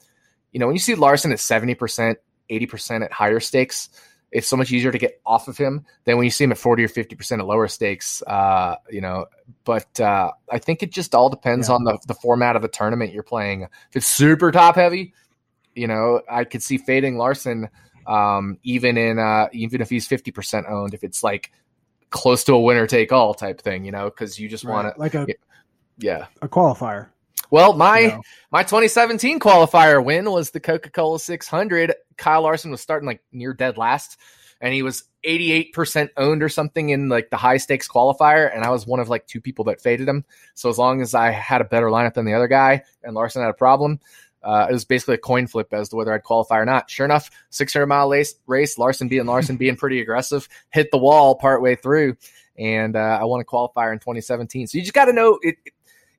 you 0.53 0.61
know, 0.61 0.67
when 0.67 0.75
you 0.75 0.81
see 0.81 0.95
Larson 0.95 1.33
at 1.33 1.39
70%, 1.39 2.17
80% 2.51 3.05
at 3.05 3.13
higher 3.13 3.41
stakes, 3.41 3.89
it's 4.31 4.49
so 4.49 4.57
much 4.57 4.73
easier 4.73 4.91
to 4.91 4.99
get 4.99 5.21
off 5.25 5.49
of 5.49 5.57
him 5.57 5.85
than 6.05 6.17
when 6.17 6.25
you 6.25 6.31
see 6.31 6.45
him 6.45 6.53
at 6.53 6.59
40 6.59 6.85
or 6.85 6.89
50% 6.89 7.39
at 7.39 7.47
lower 7.47 7.69
stakes. 7.69 8.23
Uh, 8.27 8.77
you 8.91 9.01
know, 9.01 9.27
but 9.65 10.01
uh, 10.01 10.33
I 10.51 10.59
think 10.59 10.83
it 10.83 10.93
just 10.93 11.15
all 11.15 11.29
depends 11.29 11.69
yeah. 11.69 11.77
on 11.77 11.85
the, 11.85 11.99
the 12.07 12.15
format 12.15 12.57
of 12.57 12.63
the 12.63 12.69
tournament 12.69 13.13
you're 13.13 13.23
playing. 13.23 13.63
If 13.63 13.97
it's 13.97 14.07
super 14.07 14.51
top 14.51 14.75
heavy, 14.75 15.15
you 15.75 15.87
know, 15.87 16.23
I 16.31 16.45
could 16.45 16.63
see 16.63 16.79
fading 16.79 17.17
Larson 17.17 17.69
um, 18.07 18.59
even 18.63 18.97
in 18.97 19.19
uh, 19.19 19.49
even 19.53 19.81
if 19.81 19.91
he's 19.91 20.09
50% 20.09 20.71
owned, 20.71 20.95
if 20.95 21.05
it's 21.05 21.23
like 21.23 21.53
close 22.15 22.45
to 22.45 22.55
a 22.55 22.61
winner 22.61 22.87
take 22.87 23.13
all 23.13 23.35
type 23.35 23.61
thing, 23.61 23.85
you 23.85 23.91
know, 23.91 24.05
because 24.05 24.39
you 24.39 24.49
just 24.49 24.63
right. 24.65 24.73
want 24.73 24.95
to 24.95 25.01
like 25.01 25.15
a 25.15 25.27
yeah 25.99 26.27
a 26.41 26.49
qualifier. 26.49 27.09
Well, 27.51 27.75
my 27.75 27.99
you 27.99 28.09
know. 28.09 28.23
my 28.53 28.63
2017 28.63 29.41
qualifier 29.41 30.03
win 30.03 30.31
was 30.31 30.51
the 30.51 30.61
Coca 30.61 30.91
Cola 30.91 31.19
600. 31.19 31.93
Kyle 32.17 32.43
Larson 32.43 32.71
was 32.71 32.81
starting 32.81 33.07
like 33.07 33.21
near 33.33 33.53
dead 33.53 33.77
last, 33.77 34.17
and 34.61 34.73
he 34.73 34.83
was 34.83 35.05
88% 35.27 36.11
owned 36.17 36.43
or 36.43 36.49
something 36.49 36.91
in 36.91 37.09
like 37.09 37.31
the 37.31 37.37
high 37.37 37.57
stakes 37.57 37.89
qualifier, 37.89 38.55
and 38.55 38.65
I 38.65 38.71
was 38.71 38.87
one 38.87 39.01
of 39.01 39.09
like 39.09 39.27
two 39.27 39.41
people 39.41 39.65
that 39.65 39.81
faded 39.81 40.09
him. 40.09 40.25
So 40.55 40.69
as 40.69 40.79
long 40.79 41.03
as 41.03 41.15
I 41.15 41.33
had 41.33 41.61
a 41.61 41.65
better 41.65 41.89
lineup 41.89 42.15
than 42.15 42.27
the 42.27 42.35
other 42.35 42.49
guy, 42.49 42.85
and 43.03 43.15
Larson 43.15 43.43
had 43.43 43.51
a 43.51 43.55
problem, 43.55 43.99
uh, 44.45 44.67
it 44.69 44.73
was 44.73 44.85
basically 44.85 45.15
a 45.15 45.19
coin 45.19 45.47
flip 45.47 45.73
as 45.73 45.89
to 45.89 45.97
whether 45.97 46.13
I'd 46.13 46.23
qualify 46.23 46.59
or 46.59 46.65
not. 46.65 46.91
Sure 46.91 47.07
enough, 47.07 47.31
600 47.51 47.87
mile 47.87 48.09
race, 48.09 48.35
race 48.47 48.79
Larson 48.79 49.09
being 49.09 49.27
Larson 49.27 49.57
being 49.59 49.77
pretty 49.77 50.01
aggressive, 50.01 50.49
hit 50.71 50.91
the 50.91 50.99
wall 50.99 51.35
partway 51.35 51.77
through, 51.77 52.17
and 52.59 52.97
uh, 52.97 53.19
I 53.21 53.25
won 53.25 53.41
a 53.41 53.45
qualifier 53.45 53.93
in 53.93 53.99
2017. 53.99 54.67
So 54.67 54.79
you 54.79 54.83
just 54.83 54.95
got 54.95 55.07
to 55.07 55.13
know 55.13 55.39
it, 55.43 55.57
it 55.65 55.73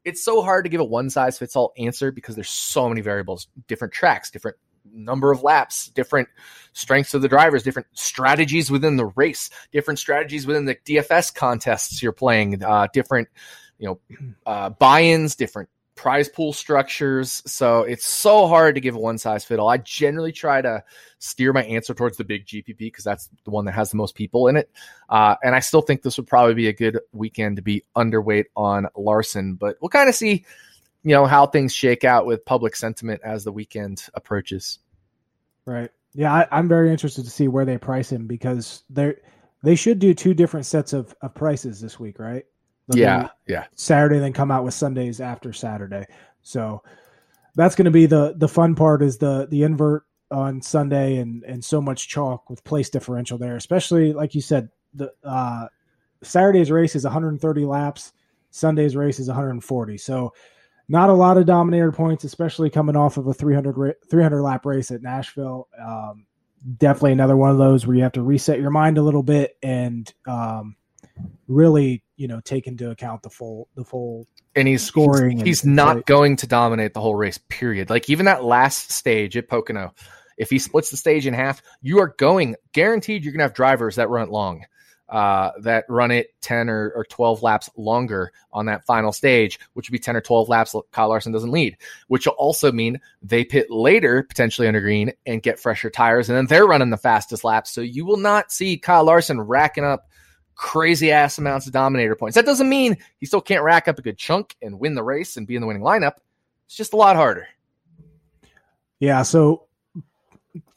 it's 0.03 0.23
so 0.23 0.41
hard 0.43 0.65
to 0.65 0.69
give 0.69 0.81
a 0.81 0.85
one 0.85 1.09
size 1.09 1.37
fits 1.37 1.55
all 1.55 1.73
answer 1.77 2.11
because 2.11 2.35
there's 2.35 2.49
so 2.49 2.87
many 2.87 3.01
variables, 3.01 3.47
different 3.67 3.93
tracks, 3.93 4.29
different 4.29 4.57
number 4.93 5.31
of 5.31 5.43
laps, 5.43 5.87
different 5.89 6.29
strengths 6.73 7.13
of 7.13 7.21
the 7.21 7.27
drivers, 7.27 7.63
different 7.63 7.87
strategies 7.93 8.69
within 8.69 8.97
the 8.97 9.05
race, 9.05 9.49
different 9.71 9.99
strategies 9.99 10.45
within 10.45 10.65
the 10.65 10.75
DFS 10.75 11.33
contests 11.33 12.03
you're 12.03 12.11
playing, 12.11 12.63
uh, 12.63 12.87
different, 12.93 13.27
you 13.79 13.87
know, 13.87 13.99
uh, 14.45 14.69
buy-ins, 14.69 15.35
different 15.35 15.69
prize 15.95 16.27
pool 16.27 16.53
structures. 16.53 17.41
So 17.45 17.81
it's 17.81 18.05
so 18.05 18.47
hard 18.47 18.75
to 18.75 18.81
give 18.81 18.95
one 18.95 19.17
size 19.17 19.45
fit 19.45 19.59
all. 19.59 19.69
I 19.69 19.77
generally 19.77 20.31
try 20.31 20.61
to 20.61 20.83
steer 21.19 21.53
my 21.53 21.63
answer 21.63 21.93
towards 21.93 22.17
the 22.17 22.23
big 22.23 22.45
GPP 22.45 22.77
because 22.77 23.03
that's 23.03 23.29
the 23.45 23.51
one 23.51 23.65
that 23.65 23.71
has 23.71 23.91
the 23.91 23.97
most 23.97 24.15
people 24.15 24.47
in 24.47 24.57
it. 24.57 24.69
Uh, 25.09 25.35
and 25.41 25.55
I 25.55 25.59
still 25.61 25.81
think 25.81 26.01
this 26.01 26.17
would 26.17 26.27
probably 26.27 26.53
be 26.53 26.67
a 26.67 26.73
good 26.73 26.99
weekend 27.13 27.55
to 27.55 27.61
be 27.61 27.83
underweight 27.95 28.45
on 28.55 28.87
Larson, 28.95 29.55
but 29.55 29.77
we'll 29.81 29.89
kind 29.89 30.09
of 30.09 30.15
see, 30.15 30.45
you 31.03 31.11
know, 31.11 31.25
how 31.25 31.47
things 31.47 31.73
shake 31.73 32.03
out 32.03 32.25
with 32.25 32.45
public 32.45 32.75
sentiment 32.75 33.21
as 33.23 33.43
the 33.43 33.51
weekend 33.51 34.03
approaches. 34.13 34.79
Right. 35.65 35.89
Yeah, 36.13 36.33
I, 36.33 36.59
am 36.59 36.67
very 36.67 36.91
interested 36.91 37.25
to 37.25 37.31
see 37.31 37.47
where 37.47 37.65
they 37.65 37.77
price 37.77 38.11
him 38.11 38.27
because 38.27 38.83
they 38.89 39.15
they 39.63 39.75
should 39.75 39.99
do 39.99 40.13
two 40.13 40.33
different 40.33 40.65
sets 40.65 40.93
of, 40.93 41.15
of 41.21 41.33
prices 41.33 41.81
this 41.81 41.99
week, 41.99 42.19
right? 42.19 42.45
They'll 42.87 43.01
yeah, 43.01 43.29
yeah. 43.47 43.65
Saturday, 43.75 44.19
then 44.19 44.33
come 44.33 44.51
out 44.51 44.63
with 44.63 44.73
Sundays 44.73 45.19
after 45.19 45.53
Saturday. 45.53 46.05
So 46.43 46.83
that's 47.55 47.75
going 47.75 47.85
to 47.85 47.91
be 47.91 48.05
the 48.05 48.35
the 48.37 48.47
fun 48.47 48.75
part 48.75 49.01
is 49.01 49.17
the 49.17 49.47
the 49.49 49.63
invert 49.63 50.03
on 50.31 50.61
Sunday 50.61 51.17
and 51.17 51.43
and 51.43 51.63
so 51.63 51.81
much 51.81 52.07
chalk 52.07 52.49
with 52.49 52.63
place 52.63 52.89
differential 52.89 53.37
there, 53.37 53.55
especially 53.55 54.13
like 54.13 54.35
you 54.35 54.41
said, 54.41 54.69
the 54.93 55.11
uh, 55.23 55.67
Saturday's 56.21 56.71
race 56.71 56.95
is 56.95 57.03
130 57.03 57.65
laps, 57.65 58.13
Sunday's 58.51 58.95
race 58.95 59.19
is 59.19 59.27
140. 59.27 59.97
So 59.97 60.33
not 60.87 61.09
a 61.09 61.13
lot 61.13 61.37
of 61.37 61.45
dominator 61.45 61.91
points, 61.91 62.23
especially 62.23 62.69
coming 62.69 62.95
off 62.95 63.17
of 63.17 63.27
a 63.27 63.33
300 63.33 63.95
300 64.09 64.41
lap 64.41 64.65
race 64.65 64.91
at 64.91 65.01
Nashville. 65.01 65.67
Um, 65.79 66.25
definitely 66.77 67.13
another 67.13 67.37
one 67.37 67.51
of 67.51 67.57
those 67.57 67.85
where 67.85 67.95
you 67.95 68.03
have 68.03 68.13
to 68.13 68.23
reset 68.23 68.59
your 68.59 68.71
mind 68.71 68.97
a 68.97 69.01
little 69.01 69.23
bit 69.23 69.57
and 69.61 70.11
um, 70.27 70.75
really, 71.47 72.03
you 72.17 72.27
know, 72.27 72.39
take 72.41 72.67
into 72.67 72.91
account 72.91 73.23
the 73.23 73.29
full 73.29 73.67
the 73.75 73.83
full 73.83 74.27
and 74.55 74.67
he's 74.67 74.83
scoring. 74.83 75.37
He's, 75.37 75.45
he's 75.45 75.65
not 75.65 76.05
going 76.05 76.37
to 76.37 76.47
dominate 76.47 76.93
the 76.93 77.01
whole 77.01 77.15
race. 77.15 77.37
Period. 77.49 77.89
Like 77.89 78.09
even 78.09 78.25
that 78.25 78.43
last 78.43 78.91
stage 78.91 79.35
at 79.37 79.47
Pocono, 79.47 79.93
if 80.37 80.49
he 80.49 80.59
splits 80.59 80.91
the 80.91 80.97
stage 80.97 81.27
in 81.27 81.33
half, 81.33 81.61
you 81.81 81.99
are 81.99 82.15
going 82.17 82.55
guaranteed. 82.73 83.23
You're 83.23 83.33
gonna 83.33 83.43
have 83.43 83.53
drivers 83.53 83.95
that 83.95 84.09
run 84.09 84.27
it 84.27 84.31
long 84.31 84.65
uh, 85.09 85.51
that 85.61 85.85
run 85.87 86.11
it 86.11 86.29
10 86.41 86.69
or, 86.69 86.91
or 86.95 87.05
12 87.05 87.43
laps 87.43 87.69
longer 87.77 88.31
on 88.51 88.65
that 88.65 88.85
final 88.85 89.11
stage, 89.11 89.59
which 89.73 89.89
would 89.89 89.93
be 89.93 89.99
10 89.99 90.15
or 90.15 90.21
12 90.21 90.49
laps. 90.49 90.75
Kyle 90.91 91.09
Larson 91.09 91.31
doesn't 91.31 91.51
lead, 91.51 91.77
which 92.07 92.25
will 92.25 92.33
also 92.33 92.71
mean 92.71 92.99
they 93.21 93.43
pit 93.43 93.69
later, 93.69 94.23
potentially 94.23 94.67
under 94.67 94.81
green, 94.81 95.11
and 95.25 95.43
get 95.43 95.59
fresher 95.59 95.89
tires. 95.89 96.29
And 96.29 96.37
then 96.37 96.47
they're 96.47 96.65
running 96.65 96.89
the 96.89 96.97
fastest 96.97 97.43
laps. 97.43 97.71
So 97.71 97.81
you 97.81 98.05
will 98.05 98.17
not 98.17 98.51
see 98.51 98.77
Kyle 98.77 99.05
Larson 99.05 99.39
racking 99.41 99.83
up 99.85 100.09
crazy 100.55 101.11
ass 101.11 101.37
amounts 101.37 101.67
of 101.67 101.73
dominator 101.73 102.15
points. 102.15 102.35
That 102.35 102.45
doesn't 102.45 102.69
mean 102.69 102.97
he 103.19 103.25
still 103.25 103.41
can't 103.41 103.63
rack 103.63 103.87
up 103.87 103.99
a 103.99 104.01
good 104.01 104.17
chunk 104.17 104.55
and 104.61 104.79
win 104.79 104.95
the 104.95 105.03
race 105.03 105.37
and 105.37 105.45
be 105.45 105.55
in 105.55 105.61
the 105.61 105.67
winning 105.67 105.83
lineup. 105.83 106.13
It's 106.65 106.75
just 106.75 106.93
a 106.93 106.97
lot 106.97 107.15
harder. 107.15 107.47
Yeah. 108.99 109.21
So 109.23 109.65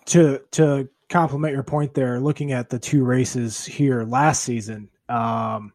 to, 0.07 0.41
to, 0.53 0.89
complement 1.09 1.55
your 1.55 1.63
point 1.63 1.95
there, 1.95 2.21
looking 2.21 2.53
at 2.53 2.69
the 2.69 2.79
two 2.79 3.05
races 3.05 3.65
here 3.65 4.05
last 4.05 4.43
season. 4.43 4.91
Um, 5.09 5.73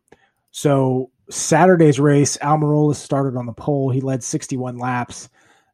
so 0.51 1.09
Saturday's 1.29 1.99
race, 1.99 2.37
Almirola 2.37 2.95
started 2.95 3.35
on 3.37 3.45
the 3.45 3.53
pole. 3.53 3.89
He 3.89 4.01
led 4.01 4.23
61 4.23 4.77
laps. 4.77 5.29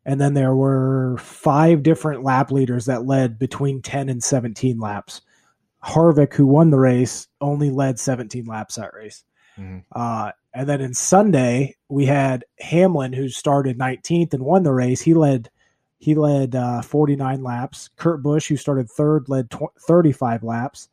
And 0.05 0.19
then 0.19 0.33
there 0.33 0.55
were 0.55 1.17
five 1.19 1.83
different 1.83 2.23
lap 2.23 2.51
leaders 2.51 2.85
that 2.85 3.05
led 3.05 3.37
between 3.37 3.81
10 3.81 4.09
and 4.09 4.23
17 4.23 4.79
laps. 4.79 5.21
Harvick, 5.83 6.33
who 6.33 6.45
won 6.45 6.69
the 6.69 6.79
race, 6.79 7.27
only 7.41 7.69
led 7.69 7.99
17 7.99 8.45
laps 8.45 8.75
that 8.75 8.93
race. 8.93 9.23
Mm-hmm. 9.57 9.79
Uh, 9.91 10.31
and 10.53 10.67
then 10.67 10.81
in 10.81 10.93
Sunday, 10.93 11.75
we 11.89 12.05
had 12.05 12.45
Hamlin, 12.59 13.13
who 13.13 13.29
started 13.29 13.77
19th 13.77 14.33
and 14.33 14.43
won 14.43 14.63
the 14.63 14.73
race. 14.73 15.01
He 15.01 15.13
led 15.13 15.49
he 15.99 16.15
led 16.15 16.55
uh, 16.55 16.81
49 16.81 17.43
laps. 17.43 17.89
Kurt 17.97 18.23
Busch, 18.23 18.47
who 18.47 18.55
started 18.55 18.89
third, 18.89 19.27
led 19.27 19.51
tw- 19.51 19.77
35 19.81 20.43
laps. 20.43 20.87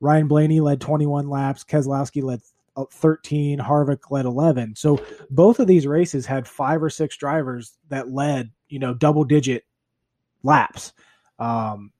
Ryan 0.00 0.26
Blaney 0.26 0.60
led 0.60 0.80
21 0.80 1.28
laps. 1.28 1.64
Keselowski 1.64 2.22
led 2.22 2.40
uh, 2.74 2.86
13. 2.90 3.58
Harvick 3.58 4.10
led 4.10 4.24
11. 4.24 4.74
So 4.76 5.04
both 5.28 5.60
of 5.60 5.66
these 5.66 5.86
races 5.86 6.24
had 6.24 6.48
five 6.48 6.82
or 6.82 6.88
six 6.88 7.16
drivers 7.18 7.76
that 7.90 8.10
led, 8.10 8.50
you 8.70 8.78
know, 8.78 8.94
double 8.94 9.24
digit 9.24 9.64
laps. 10.42 10.94
Um, 11.38 11.92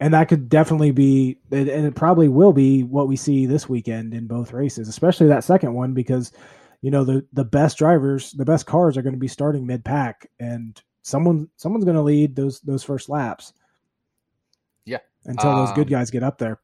and 0.00 0.14
that 0.14 0.28
could 0.28 0.48
definitely 0.48 0.90
be, 0.90 1.38
and 1.50 1.68
it 1.68 1.94
probably 1.94 2.28
will 2.28 2.52
be 2.52 2.82
what 2.82 3.08
we 3.08 3.16
see 3.16 3.46
this 3.46 3.68
weekend 3.68 4.14
in 4.14 4.26
both 4.26 4.52
races, 4.52 4.88
especially 4.88 5.28
that 5.28 5.44
second 5.44 5.74
one, 5.74 5.94
because, 5.94 6.32
you 6.80 6.90
know, 6.90 7.04
the, 7.04 7.26
the 7.32 7.44
best 7.44 7.78
drivers, 7.78 8.32
the 8.32 8.44
best 8.44 8.66
cars 8.66 8.96
are 8.96 9.02
going 9.02 9.14
to 9.14 9.20
be 9.20 9.28
starting 9.28 9.66
mid 9.66 9.84
pack. 9.84 10.28
And 10.38 10.80
someone 11.04 11.48
someone's 11.56 11.84
going 11.84 11.96
to 11.96 12.02
lead 12.02 12.34
those 12.34 12.60
those 12.60 12.82
first 12.82 13.08
laps. 13.08 13.52
Yeah, 14.84 14.98
until 15.24 15.50
um, 15.50 15.58
those 15.58 15.74
good 15.74 15.86
um, 15.86 15.90
guys 15.90 16.10
get 16.10 16.24
up 16.24 16.38
there. 16.38 16.58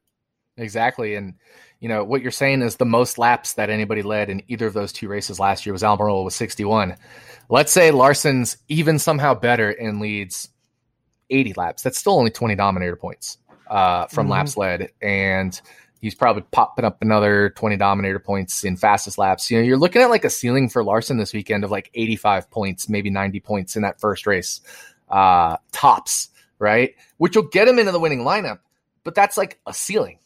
Exactly, 0.57 1.15
and 1.15 1.35
you 1.79 1.89
know 1.89 2.03
what 2.03 2.23
you're 2.23 2.33
saying 2.33 2.63
is 2.63 2.77
the 2.77 2.85
most 2.85 3.19
laps 3.19 3.55
that 3.55 3.71
anybody 3.71 4.03
led 4.03 4.29
in 4.29 4.43
either 4.49 4.67
of 4.67 4.75
those 4.75 4.93
two 4.93 5.09
races 5.09 5.39
last 5.39 5.65
year 5.65 5.73
was 5.73 5.83
Almirola 5.83 6.25
with 6.25 6.35
61. 6.35 6.97
Let's 7.49 7.73
say 7.73 7.91
Larson's 7.91 8.57
even 8.69 8.99
somehow 8.99 9.35
better 9.35 9.71
and 9.71 10.01
leads 10.01 10.49
80 11.31 11.55
laps. 11.57 11.83
That's 11.83 11.99
still 11.99 12.15
only 12.15 12.31
20 12.31 12.55
dominator 12.57 12.97
points 12.97 13.39
uh, 13.69 14.07
from 14.07 14.25
mm-hmm. 14.25 14.33
laps 14.33 14.57
led, 14.57 14.91
and 15.01 15.61
he's 16.01 16.15
probably 16.15 16.43
popping 16.51 16.85
up 16.85 17.03
another 17.03 17.51
20 17.51 17.77
dominator 17.77 18.19
points 18.19 18.65
in 18.65 18.77
fastest 18.77 19.19
laps. 19.19 19.51
You 19.51 19.59
know, 19.59 19.65
you're 19.65 19.79
looking 19.79 20.03
at 20.03 20.11
like 20.11 20.25
a 20.25 20.31
ceiling 20.31 20.69
for 20.69 20.83
Larson 20.83 21.19
this 21.19 21.33
weekend 21.33 21.65
of 21.65 21.71
like 21.71 21.91
85 21.95 22.51
points, 22.51 22.89
maybe 22.89 23.11
90 23.11 23.41
points 23.41 23.77
in 23.77 23.83
that 23.83 24.01
first 24.01 24.27
race. 24.27 24.61
Uh, 25.09 25.57
tops, 25.73 26.29
right? 26.61 26.95
Which 27.17 27.35
will 27.35 27.49
get 27.49 27.67
him 27.67 27.81
into 27.81 27.91
the 27.91 27.99
winning 27.99 28.21
lineup, 28.21 28.61
but 29.03 29.15
that's 29.15 29.37
like 29.37 29.59
a 29.67 29.75
ceiling. 29.75 30.19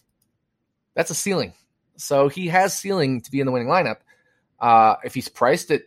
That's 0.95 1.11
a 1.11 1.15
ceiling. 1.15 1.55
So 1.97 2.29
he 2.29 2.49
has 2.49 2.77
ceiling 2.77 3.23
to 3.23 3.31
be 3.31 3.41
in 3.41 3.47
the 3.47 3.53
winning 3.53 3.69
lineup. 3.69 3.99
Uh, 4.61 4.97
if 5.05 5.15
he's 5.15 5.29
priced 5.29 5.71
at 5.71 5.83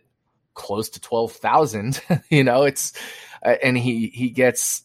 close 0.53 0.89
to 0.89 0.99
12,000, 0.99 2.01
you 2.29 2.43
know, 2.43 2.63
it's, 2.63 2.93
uh, 3.45 3.55
and 3.63 3.77
he, 3.77 4.07
he 4.07 4.29
gets, 4.29 4.83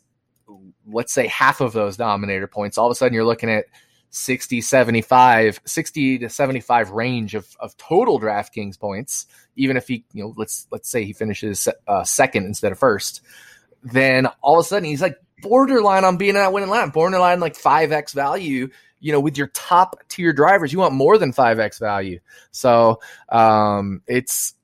let's 0.91 1.13
say 1.13 1.27
half 1.27 1.61
of 1.61 1.73
those 1.73 1.97
dominator 1.97 2.47
points, 2.47 2.79
all 2.79 2.87
of 2.87 2.93
a 2.93 2.95
sudden 2.95 3.15
you're 3.15 3.25
looking 3.25 3.51
at 3.51 3.67
60, 4.11 4.61
75, 4.61 5.61
60 5.65 6.19
to 6.19 6.29
75 6.29 6.91
range 6.91 7.35
of, 7.35 7.49
of 7.61 7.77
total 7.79 8.21
DraftKings 8.21 8.79
points, 8.79 9.27
even 9.57 9.77
if 9.77 9.89
he, 9.89 10.05
you 10.13 10.23
know, 10.23 10.35
let's 10.37 10.67
let's 10.71 10.89
say 10.89 11.05
he 11.05 11.15
finishes 11.15 11.67
uh, 11.89 12.05
second 12.05 12.45
instead 12.45 12.73
of 12.73 12.79
first, 12.79 13.23
then 13.83 14.27
all 14.43 14.59
of 14.59 14.67
a 14.67 14.69
sudden 14.69 14.85
he's 14.85 15.01
like 15.01 15.17
borderline 15.41 16.05
on 16.05 16.19
being 16.19 16.31
in 16.31 16.35
that 16.37 16.53
winning 16.53 16.69
lap, 16.69 16.93
borderline 16.93 17.41
like 17.41 17.55
5x 17.55 18.13
value. 18.13 18.69
You 19.01 19.11
know, 19.11 19.21
with 19.21 19.37
your 19.37 19.49
top 19.49 19.97
tier 20.09 20.33
drivers, 20.33 20.73
you 20.73 20.79
want 20.79 20.95
more 20.95 21.19
than 21.19 21.33
5x 21.33 21.81
value. 21.81 22.21
So 22.53 23.01
um, 23.31 24.03
it's 24.07 24.55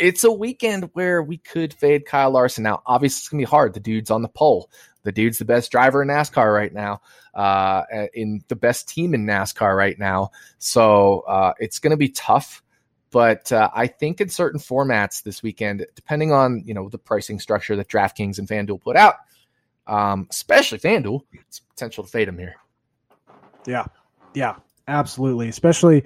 it's 0.00 0.24
a 0.24 0.32
weekend 0.32 0.90
where 0.94 1.22
we 1.22 1.38
could 1.38 1.74
fade 1.74 2.06
Kyle 2.06 2.30
Larson. 2.30 2.64
Now, 2.64 2.82
obviously, 2.86 3.18
it's 3.18 3.28
gonna 3.28 3.40
be 3.40 3.44
hard. 3.44 3.74
The 3.74 3.80
dude's 3.80 4.10
on 4.10 4.22
the 4.22 4.28
pole. 4.28 4.70
The 5.08 5.12
dude's 5.12 5.38
the 5.38 5.46
best 5.46 5.70
driver 5.70 6.02
in 6.02 6.08
NASCAR 6.08 6.54
right 6.54 6.70
now, 6.70 7.00
uh, 7.32 7.84
in 8.12 8.44
the 8.48 8.56
best 8.56 8.88
team 8.88 9.14
in 9.14 9.24
NASCAR 9.24 9.74
right 9.74 9.98
now. 9.98 10.32
So 10.58 11.20
uh, 11.20 11.54
it's 11.58 11.78
going 11.78 11.92
to 11.92 11.96
be 11.96 12.10
tough. 12.10 12.62
But 13.10 13.50
uh, 13.50 13.70
I 13.74 13.86
think 13.86 14.20
in 14.20 14.28
certain 14.28 14.60
formats 14.60 15.22
this 15.22 15.42
weekend, 15.42 15.86
depending 15.94 16.30
on 16.30 16.62
you 16.66 16.74
know 16.74 16.90
the 16.90 16.98
pricing 16.98 17.40
structure 17.40 17.74
that 17.76 17.88
DraftKings 17.88 18.38
and 18.38 18.46
FanDuel 18.46 18.82
put 18.82 18.96
out, 18.96 19.14
um, 19.86 20.26
especially 20.30 20.78
FanDuel, 20.78 21.22
it's 21.32 21.60
potential 21.60 22.04
to 22.04 22.10
fade 22.10 22.28
him 22.28 22.36
here. 22.36 22.56
Yeah, 23.64 23.86
yeah, 24.34 24.56
absolutely. 24.86 25.48
Especially 25.48 26.04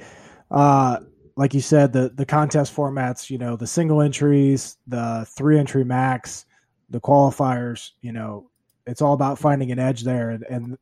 uh, 0.48 1.00
like 1.36 1.54
you 1.54 1.60
said, 1.60 1.92
the 1.92 2.12
the 2.14 2.24
contest 2.24 2.72
formats. 2.72 3.30
You 3.30 3.38
know, 3.38 3.56
the 3.56 3.66
single 3.66 4.00
entries, 4.00 4.76
the 4.86 5.26
three 5.28 5.58
entry 5.58 5.84
max, 5.84 6.46
the 6.88 7.00
qualifiers. 7.00 7.90
You 8.00 8.12
know, 8.12 8.50
it's 8.86 9.02
all 9.02 9.12
about 9.12 9.38
finding 9.38 9.70
an 9.72 9.78
edge 9.78 10.02
there, 10.02 10.30
and, 10.30 10.44
and 10.44 10.78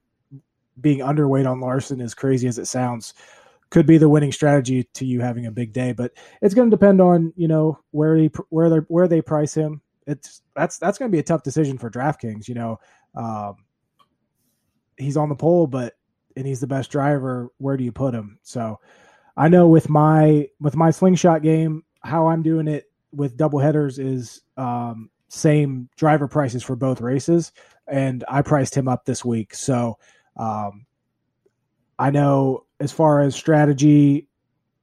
being 0.81 1.01
underweight 1.01 1.51
on 1.51 1.61
Larson, 1.61 2.01
as 2.01 2.15
crazy 2.15 2.49
as 2.49 2.59
it 2.59 2.67
sounds, 2.67 3.15
could 3.71 3.87
be 3.87 3.99
the 3.99 4.09
winning 4.09 4.33
strategy 4.33 4.85
to 4.95 5.05
you 5.05 5.21
having 5.21 5.47
a 5.47 5.51
big 5.51 5.73
day. 5.73 5.93
But 5.93 6.13
it's 6.43 6.55
going 6.55 6.71
to 6.71 6.77
depend 6.77 7.01
on 7.01 7.33
you 7.37 7.49
know 7.49 7.79
where 7.91 8.17
he 8.17 8.31
where 8.49 8.71
they 8.71 8.77
where 8.89 9.09
they 9.09 9.23
price 9.23 9.55
him. 9.55 9.81
It's 10.07 10.43
that's 10.57 10.79
that's 10.79 10.99
going 10.99 11.11
to 11.11 11.15
be 11.15 11.21
a 11.21 11.25
tough 11.25 11.43
decision 11.43 11.79
for 11.79 11.91
DraftKings. 11.91 12.49
You 12.49 12.55
know, 12.55 12.81
um, 13.15 13.57
he's 14.97 15.17
on 15.17 15.29
the 15.29 15.35
pole, 15.35 15.67
but 15.67 15.95
and 16.37 16.47
he's 16.47 16.61
the 16.61 16.67
best 16.67 16.91
driver. 16.91 17.51
Where 17.59 17.77
do 17.77 17.85
you 17.85 17.93
put 17.93 18.15
him? 18.15 18.39
So 18.43 18.81
I 19.37 19.49
know 19.49 19.69
with 19.69 19.89
my 19.89 20.49
with 20.61 20.77
my 20.77 20.91
slingshot 20.91 21.43
game, 21.43 21.85
how 22.03 22.29
I'm 22.29 22.43
doing 22.43 22.69
it 22.69 22.91
with 23.13 23.37
double 23.37 23.59
headers 23.59 23.99
is 23.99 24.43
um, 24.57 25.11
same 25.29 25.89
driver 25.97 26.29
prices 26.29 26.63
for 26.63 26.77
both 26.77 27.01
races 27.01 27.53
and 27.91 28.25
I 28.29 28.43
priced 28.43 28.75
him 28.75 28.89
up 28.89 29.05
this 29.05 29.25
week. 29.25 29.55
So 29.55 29.99
um, 30.37 30.87
I 31.99 32.11
know 32.11 32.65
as 32.79 32.93
far 32.93 33.21
as 33.21 33.35
strategy, 33.35 34.29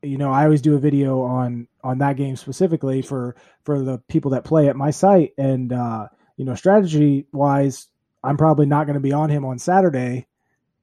you 0.03 0.17
know, 0.17 0.31
I 0.31 0.43
always 0.43 0.61
do 0.61 0.75
a 0.75 0.79
video 0.79 1.21
on 1.21 1.67
on 1.83 1.99
that 1.99 2.17
game 2.17 2.35
specifically 2.35 3.01
for 3.01 3.35
for 3.63 3.81
the 3.81 3.97
people 4.07 4.31
that 4.31 4.43
play 4.43 4.69
at 4.69 4.75
my 4.75 4.91
site, 4.91 5.31
and 5.37 5.73
uh, 5.73 6.07
you 6.35 6.45
know, 6.45 6.55
strategy 6.55 7.25
wise, 7.31 7.87
I'm 8.23 8.37
probably 8.37 8.67
not 8.67 8.85
going 8.85 8.95
to 8.95 8.99
be 8.99 9.13
on 9.13 9.29
him 9.29 9.45
on 9.45 9.57
Saturday 9.57 10.27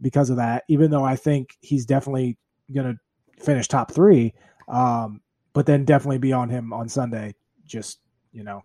because 0.01 0.31
of 0.31 0.39
that. 0.39 0.65
Even 0.69 0.91
though 0.91 1.05
I 1.05 1.17
think 1.17 1.57
he's 1.61 1.87
definitely 1.87 2.37
going 2.75 2.95
to 2.97 3.45
finish 3.45 3.69
top 3.69 3.93
three, 3.93 4.35
um, 4.69 5.21
but 5.53 5.67
then 5.67 5.85
definitely 5.85 6.19
be 6.19 6.33
on 6.33 6.49
him 6.49 6.73
on 6.73 6.89
Sunday. 6.89 7.35
Just 7.65 8.01
you 8.33 8.43
know, 8.43 8.65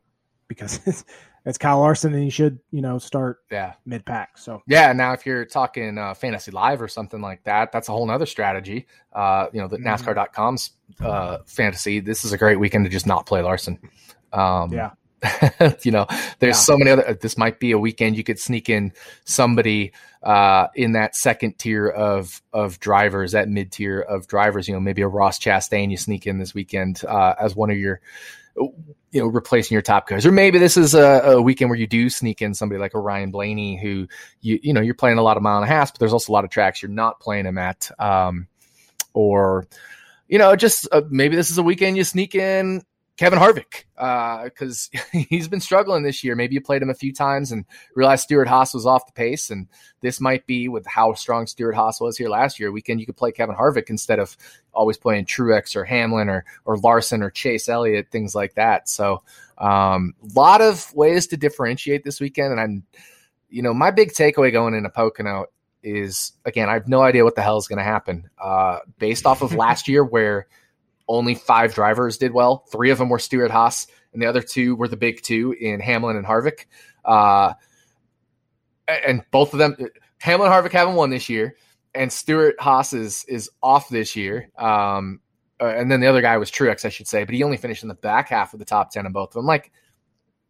because 0.49 0.81
it's, 0.85 1.05
it's 1.45 1.57
Kyle 1.57 1.79
Larson 1.79 2.13
and 2.13 2.21
he 2.21 2.29
should, 2.29 2.59
you 2.71 2.81
know, 2.81 2.97
start 2.97 3.37
yeah 3.49 3.75
mid 3.85 4.05
pack. 4.05 4.37
So 4.37 4.61
yeah. 4.67 4.91
Now, 4.91 5.13
if 5.13 5.25
you're 5.25 5.45
talking 5.45 5.97
uh, 5.97 6.13
fantasy 6.13 6.51
live 6.51 6.81
or 6.81 6.89
something 6.89 7.21
like 7.21 7.41
that, 7.45 7.71
that's 7.71 7.87
a 7.87 7.93
whole 7.93 8.05
nother 8.05 8.25
strategy. 8.25 8.85
Uh, 9.13 9.47
you 9.53 9.61
know, 9.61 9.69
the 9.69 9.77
Mhm. 9.77 9.85
NASCAR.com's 9.85 10.71
uh, 10.99 11.37
fantasy. 11.45 12.01
This 12.01 12.25
is 12.25 12.33
a 12.33 12.37
great 12.37 12.59
weekend 12.59 12.83
to 12.83 12.91
just 12.91 13.07
not 13.07 13.25
play 13.25 13.41
Larson. 13.41 13.79
Um, 14.33 14.73
yeah, 14.73 14.91
you 15.83 15.91
know, 15.91 16.05
there's 16.39 16.57
Yeah. 16.57 16.61
so 16.61 16.77
many 16.77 16.91
other. 16.91 17.13
This 17.13 17.37
might 17.37 17.59
be 17.59 17.71
a 17.71 17.79
weekend 17.79 18.17
you 18.17 18.23
could 18.25 18.39
sneak 18.39 18.69
in 18.69 18.91
somebody 19.25 19.93
uh, 20.21 20.67
in 20.75 20.91
that 20.91 21.15
second 21.15 21.57
tier 21.57 21.87
of 21.87 22.41
of 22.51 22.79
drivers, 22.79 23.31
that 23.31 23.47
mid 23.47 23.71
tier 23.71 24.01
of 24.01 24.27
drivers. 24.27 24.67
You 24.67 24.73
know, 24.73 24.79
maybe 24.81 25.01
a 25.01 25.07
Ross 25.07 25.39
Chastain 25.39 25.89
you 25.89 25.97
sneak 25.97 26.27
in 26.27 26.37
this 26.37 26.53
weekend 26.53 27.01
uh, 27.07 27.35
as 27.39 27.55
one 27.55 27.69
of 27.71 27.77
your, 27.77 28.01
you 28.55 29.21
know, 29.21 29.27
replacing 29.27 29.75
your 29.75 29.81
top 29.81 30.07
guys, 30.07 30.25
or 30.25 30.31
maybe 30.31 30.59
this 30.59 30.77
is 30.77 30.93
a, 30.93 31.21
a 31.23 31.41
weekend 31.41 31.69
where 31.69 31.79
you 31.79 31.87
do 31.87 32.09
sneak 32.09 32.41
in 32.41 32.53
somebody 32.53 32.79
like 32.79 32.93
a 32.93 32.99
Ryan 32.99 33.31
Blaney 33.31 33.77
who 33.77 34.07
you 34.41 34.59
you 34.61 34.73
know 34.73 34.81
you're 34.81 34.93
playing 34.93 35.17
a 35.17 35.23
lot 35.23 35.37
of 35.37 35.43
mile 35.43 35.57
and 35.57 35.65
a 35.65 35.67
half, 35.73 35.93
but 35.93 35.99
there's 35.99 36.13
also 36.13 36.31
a 36.31 36.33
lot 36.33 36.43
of 36.43 36.51
tracks 36.51 36.81
you're 36.81 36.91
not 36.91 37.19
playing 37.19 37.45
him 37.45 37.57
at, 37.57 37.89
um, 37.99 38.47
or 39.13 39.67
you 40.27 40.37
know, 40.37 40.55
just 40.55 40.87
uh, 40.91 41.01
maybe 41.09 41.35
this 41.35 41.49
is 41.49 41.57
a 41.57 41.63
weekend 41.63 41.97
you 41.97 42.03
sneak 42.03 42.35
in 42.35 42.83
Kevin 43.19 43.37
Harvick 43.37 43.83
because 44.45 44.89
he's 45.11 45.49
been 45.49 45.59
struggling 45.59 46.03
this 46.03 46.23
year. 46.23 46.37
Maybe 46.37 46.53
you 46.53 46.61
played 46.61 46.81
him 46.81 46.89
a 46.89 46.93
few 46.93 47.11
times 47.11 47.51
and 47.51 47.65
realized 47.93 48.23
Stewart-Haas 48.23 48.73
was 48.73 48.85
off 48.85 49.07
the 49.07 49.11
pace, 49.11 49.49
and 49.49 49.67
this 49.99 50.21
might 50.21 50.47
be 50.47 50.69
with 50.69 50.87
how 50.87 51.13
strong 51.15 51.45
Stewart-Haas 51.45 51.99
was 51.99 52.17
here 52.17 52.29
last 52.29 52.61
year. 52.61 52.71
Weekend 52.71 53.01
you 53.01 53.05
could 53.05 53.17
play 53.17 53.33
Kevin 53.33 53.57
Harvick 53.57 53.89
instead 53.89 54.19
of 54.19 54.37
always 54.73 54.95
playing 54.95 55.25
Truex 55.25 55.75
or 55.75 55.83
Hamlin 55.83 56.29
or 56.29 56.45
or 56.63 56.77
Larson 56.77 57.21
or 57.21 57.29
Chase 57.29 57.67
Elliott, 57.67 58.07
things 58.09 58.35
like 58.35 58.53
that. 58.53 58.87
So, 58.87 59.21
a 59.57 59.69
um, 59.69 60.13
lot 60.33 60.61
of 60.61 60.95
ways 60.95 61.27
to 61.27 61.35
differentiate 61.35 62.05
this 62.05 62.21
weekend, 62.21 62.53
and 62.53 62.61
I'm, 62.61 62.83
you 63.49 63.61
know, 63.61 63.73
my 63.73 63.91
big 63.91 64.13
takeaway 64.13 64.49
going 64.49 64.75
into 64.75 64.89
Pocono 64.89 65.47
is 65.83 66.31
again, 66.45 66.69
I 66.69 66.73
have 66.75 66.87
no 66.87 67.01
idea 67.01 67.25
what 67.25 67.35
the 67.35 67.41
hell 67.41 67.57
is 67.57 67.67
going 67.67 67.79
to 67.79 67.83
happen 67.83 68.29
uh, 68.41 68.79
based 68.97 69.25
off 69.25 69.41
of 69.41 69.53
last 69.53 69.87
year 69.89 70.05
where 70.05 70.47
only 71.09 71.35
five 71.35 71.73
drivers 71.73 72.17
did 72.17 72.31
well. 72.31 72.63
Three 72.71 72.89
of 72.91 72.97
them 72.97 73.09
were 73.09 73.19
Stewart-Haas, 73.19 73.87
and 74.13 74.21
the 74.21 74.27
other 74.27 74.41
two 74.41 74.75
were 74.77 74.87
the 74.87 74.95
big 74.95 75.21
two 75.21 75.53
in 75.59 75.81
Hamlin 75.81 76.15
and 76.15 76.25
Harvick. 76.25 76.65
Uh, 77.03 77.53
and 78.87 79.23
both 79.31 79.53
of 79.53 79.59
them, 79.59 79.75
Hamlin 80.19 80.51
and 80.51 80.55
Harvick 80.65 80.71
haven't 80.71 80.95
won 80.95 81.09
this 81.09 81.29
year, 81.29 81.55
and 81.93 82.11
Stewart-Haas 82.11 82.93
is 82.93 83.25
is 83.25 83.49
off 83.61 83.89
this 83.89 84.15
year. 84.15 84.49
Um, 84.57 85.19
uh, 85.61 85.65
and 85.67 85.91
then 85.91 85.99
the 85.99 86.07
other 86.07 86.21
guy 86.21 86.37
was 86.37 86.49
Truex, 86.49 86.85
I 86.85 86.89
should 86.89 87.07
say, 87.07 87.23
but 87.25 87.35
he 87.35 87.43
only 87.43 87.57
finished 87.57 87.83
in 87.83 87.89
the 87.89 87.95
back 87.95 88.29
half 88.29 88.53
of 88.53 88.59
the 88.59 88.65
top 88.65 88.91
ten 88.91 89.05
in 89.05 89.11
both 89.11 89.29
of 89.29 89.33
them. 89.33 89.45
Like, 89.45 89.71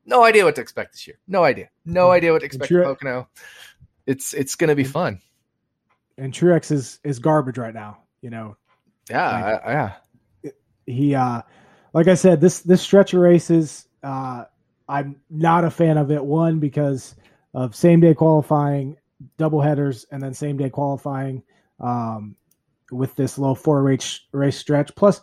no 0.05 0.23
idea 0.23 0.45
what 0.45 0.55
to 0.55 0.61
expect 0.61 0.91
this 0.93 1.07
year. 1.07 1.17
No 1.27 1.43
idea. 1.43 1.69
No 1.85 2.11
idea 2.11 2.31
what 2.31 2.39
to 2.39 2.45
expect. 2.45 2.71
Truex- 2.71 2.83
Pocono. 2.83 3.27
It's 4.05 4.33
it's 4.33 4.55
going 4.55 4.69
to 4.69 4.75
be 4.75 4.83
fun. 4.83 5.19
and 6.17 6.33
Truex 6.33 6.71
is 6.71 6.99
is 7.03 7.19
garbage 7.19 7.57
right 7.57 7.73
now. 7.73 8.03
You 8.21 8.29
know, 8.29 8.57
Yeah, 9.09 9.59
I- 9.65 9.71
yeah. 9.71 9.93
He 10.89 11.15
uh 11.15 11.41
like 11.93 12.07
I 12.07 12.15
said, 12.15 12.41
this 12.41 12.61
this 12.61 12.81
stretch 12.81 13.13
of 13.13 13.21
races, 13.21 13.87
uh 14.03 14.45
I'm 14.87 15.21
not 15.29 15.65
a 15.65 15.69
fan 15.69 15.97
of 15.97 16.11
it. 16.11 16.23
One 16.23 16.59
because 16.59 17.15
of 17.53 17.75
same 17.75 17.99
day 17.99 18.13
qualifying, 18.13 18.97
double 19.37 19.61
headers, 19.61 20.05
and 20.11 20.21
then 20.21 20.33
same 20.33 20.57
day 20.57 20.69
qualifying 20.69 21.43
um 21.79 22.35
with 22.91 23.15
this 23.15 23.37
little 23.37 23.55
four 23.55 23.83
race 23.83 24.21
race 24.31 24.57
stretch. 24.57 24.95
Plus, 24.95 25.21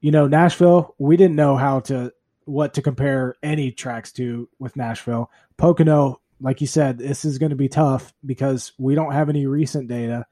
you 0.00 0.10
know, 0.10 0.26
Nashville, 0.26 0.94
we 0.98 1.16
didn't 1.16 1.36
know 1.36 1.56
how 1.56 1.80
to 1.80 2.12
what 2.44 2.74
to 2.74 2.82
compare 2.82 3.34
any 3.42 3.70
tracks 3.70 4.12
to 4.12 4.48
with 4.58 4.76
Nashville. 4.76 5.30
Pocono, 5.56 6.20
like 6.40 6.60
you 6.60 6.66
said, 6.66 6.98
this 6.98 7.24
is 7.24 7.38
going 7.38 7.50
to 7.50 7.56
be 7.56 7.68
tough 7.68 8.12
because 8.26 8.72
we 8.78 8.94
don't 8.94 9.12
have 9.12 9.28
any 9.28 9.46
recent 9.46 9.88
data. 9.88 10.26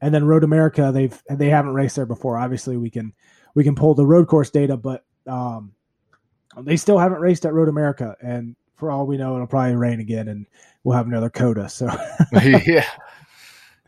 And 0.00 0.14
then 0.14 0.24
Road 0.24 0.44
America, 0.44 0.92
they've 0.94 1.20
they 1.28 1.48
haven't 1.48 1.74
raced 1.74 1.96
there 1.96 2.06
before. 2.06 2.38
Obviously, 2.38 2.76
we 2.76 2.90
can 2.90 3.12
we 3.54 3.64
can 3.64 3.74
pull 3.74 3.94
the 3.94 4.06
road 4.06 4.28
course 4.28 4.50
data, 4.50 4.76
but 4.76 5.04
um, 5.26 5.72
they 6.60 6.76
still 6.76 6.98
haven't 6.98 7.20
raced 7.20 7.44
at 7.46 7.52
Road 7.52 7.68
America, 7.68 8.16
and 8.20 8.56
for 8.76 8.90
all 8.90 9.06
we 9.06 9.16
know, 9.16 9.34
it'll 9.34 9.46
probably 9.46 9.74
rain 9.74 10.00
again, 10.00 10.28
and 10.28 10.46
we'll 10.84 10.96
have 10.96 11.06
another 11.06 11.30
COTA. 11.30 11.68
So 11.68 11.88
yeah, 12.32 12.88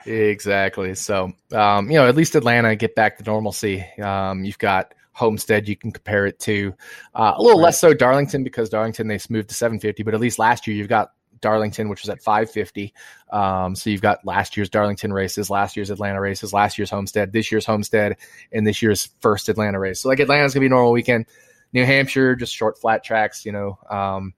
exactly. 0.04 0.94
So, 0.94 1.32
um, 1.52 1.90
you 1.90 1.96
know, 1.96 2.06
at 2.06 2.16
least 2.16 2.34
Atlanta 2.34 2.74
get 2.76 2.94
back 2.94 3.18
to 3.18 3.24
normalcy. 3.24 3.84
Um, 4.02 4.44
you've 4.44 4.58
got 4.58 4.94
Homestead 5.12 5.68
you 5.68 5.76
can 5.76 5.92
compare 5.92 6.26
it 6.26 6.38
to. 6.40 6.74
Uh, 7.14 7.34
a 7.36 7.42
little 7.42 7.58
Right. 7.58 7.66
less 7.66 7.80
so 7.80 7.92
Darlington 7.92 8.42
because 8.42 8.70
Darlington 8.70 9.08
they 9.08 9.18
moved 9.28 9.48
to 9.48 9.54
750, 9.54 10.02
but 10.02 10.14
at 10.14 10.20
least 10.20 10.38
last 10.38 10.66
year 10.66 10.76
you've 10.76 10.88
got 10.88 11.10
Darlington, 11.40 11.88
which 11.88 12.02
was 12.02 12.10
at 12.10 12.22
550. 12.22 12.92
Um, 13.30 13.74
so 13.74 13.90
you've 13.90 14.02
got 14.02 14.24
last 14.24 14.56
year's 14.56 14.68
Darlington 14.68 15.12
races, 15.12 15.50
last 15.50 15.76
year's 15.76 15.90
Atlanta 15.90 16.20
races, 16.20 16.52
last 16.52 16.78
year's 16.78 16.90
Homestead, 16.90 17.32
this 17.32 17.50
year's 17.50 17.66
Homestead, 17.66 18.16
and 18.52 18.66
this 18.66 18.82
year's 18.82 19.10
first 19.20 19.48
Atlanta 19.48 19.78
race. 19.78 20.00
So 20.00 20.08
like 20.08 20.20
Atlanta's 20.20 20.54
gonna 20.54 20.62
be 20.62 20.66
a 20.66 20.70
normal 20.70 20.92
weekend. 20.92 21.26
New 21.72 21.84
Hampshire, 21.84 22.34
just 22.34 22.54
short 22.54 22.78
flat 22.78 23.04
tracks, 23.04 23.46
you 23.46 23.52
know. 23.52 23.78
Um, 23.88 24.34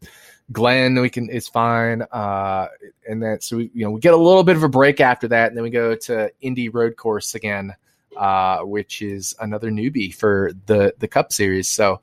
Glen, 0.50 1.00
we 1.00 1.08
can 1.08 1.30
it's 1.30 1.48
fine. 1.48 2.02
Uh, 2.02 2.68
and 3.08 3.22
then 3.22 3.40
so 3.40 3.56
we 3.56 3.70
you 3.74 3.84
know 3.84 3.92
we 3.92 4.00
get 4.00 4.14
a 4.14 4.16
little 4.16 4.44
bit 4.44 4.56
of 4.56 4.62
a 4.62 4.68
break 4.68 5.00
after 5.00 5.28
that, 5.28 5.48
and 5.48 5.56
then 5.56 5.62
we 5.62 5.70
go 5.70 5.94
to 5.94 6.30
Indy 6.40 6.68
Road 6.68 6.96
Course 6.96 7.34
again, 7.34 7.74
uh, 8.16 8.58
which 8.60 9.02
is 9.02 9.34
another 9.40 9.70
newbie 9.70 10.14
for 10.14 10.52
the 10.66 10.94
the 10.98 11.08
Cup 11.08 11.32
Series. 11.32 11.68
So 11.68 12.00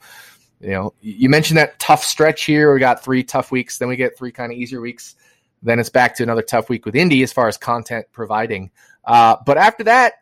you 0.60 0.70
know 0.70 0.94
you 1.02 1.30
mentioned 1.30 1.58
that 1.58 1.80
tough 1.80 2.04
stretch 2.04 2.44
here. 2.44 2.74
We 2.74 2.80
got 2.80 3.04
three 3.04 3.24
tough 3.24 3.52
weeks, 3.52 3.78
then 3.78 3.88
we 3.88 3.96
get 3.96 4.18
three 4.18 4.32
kind 4.32 4.52
of 4.52 4.58
easier 4.58 4.82
weeks. 4.82 5.16
Then 5.62 5.80
it's 5.80 5.90
back 5.90 6.16
to 6.16 6.24
another 6.24 6.42
tough 6.42 6.70
week 6.70 6.86
with 6.86 6.96
Indy 6.96 7.22
as 7.24 7.34
far 7.34 7.48
as 7.48 7.58
content 7.58 8.06
providing. 8.12 8.72
Uh, 9.04 9.36
but 9.46 9.58
after 9.58 9.84
that, 9.86 10.14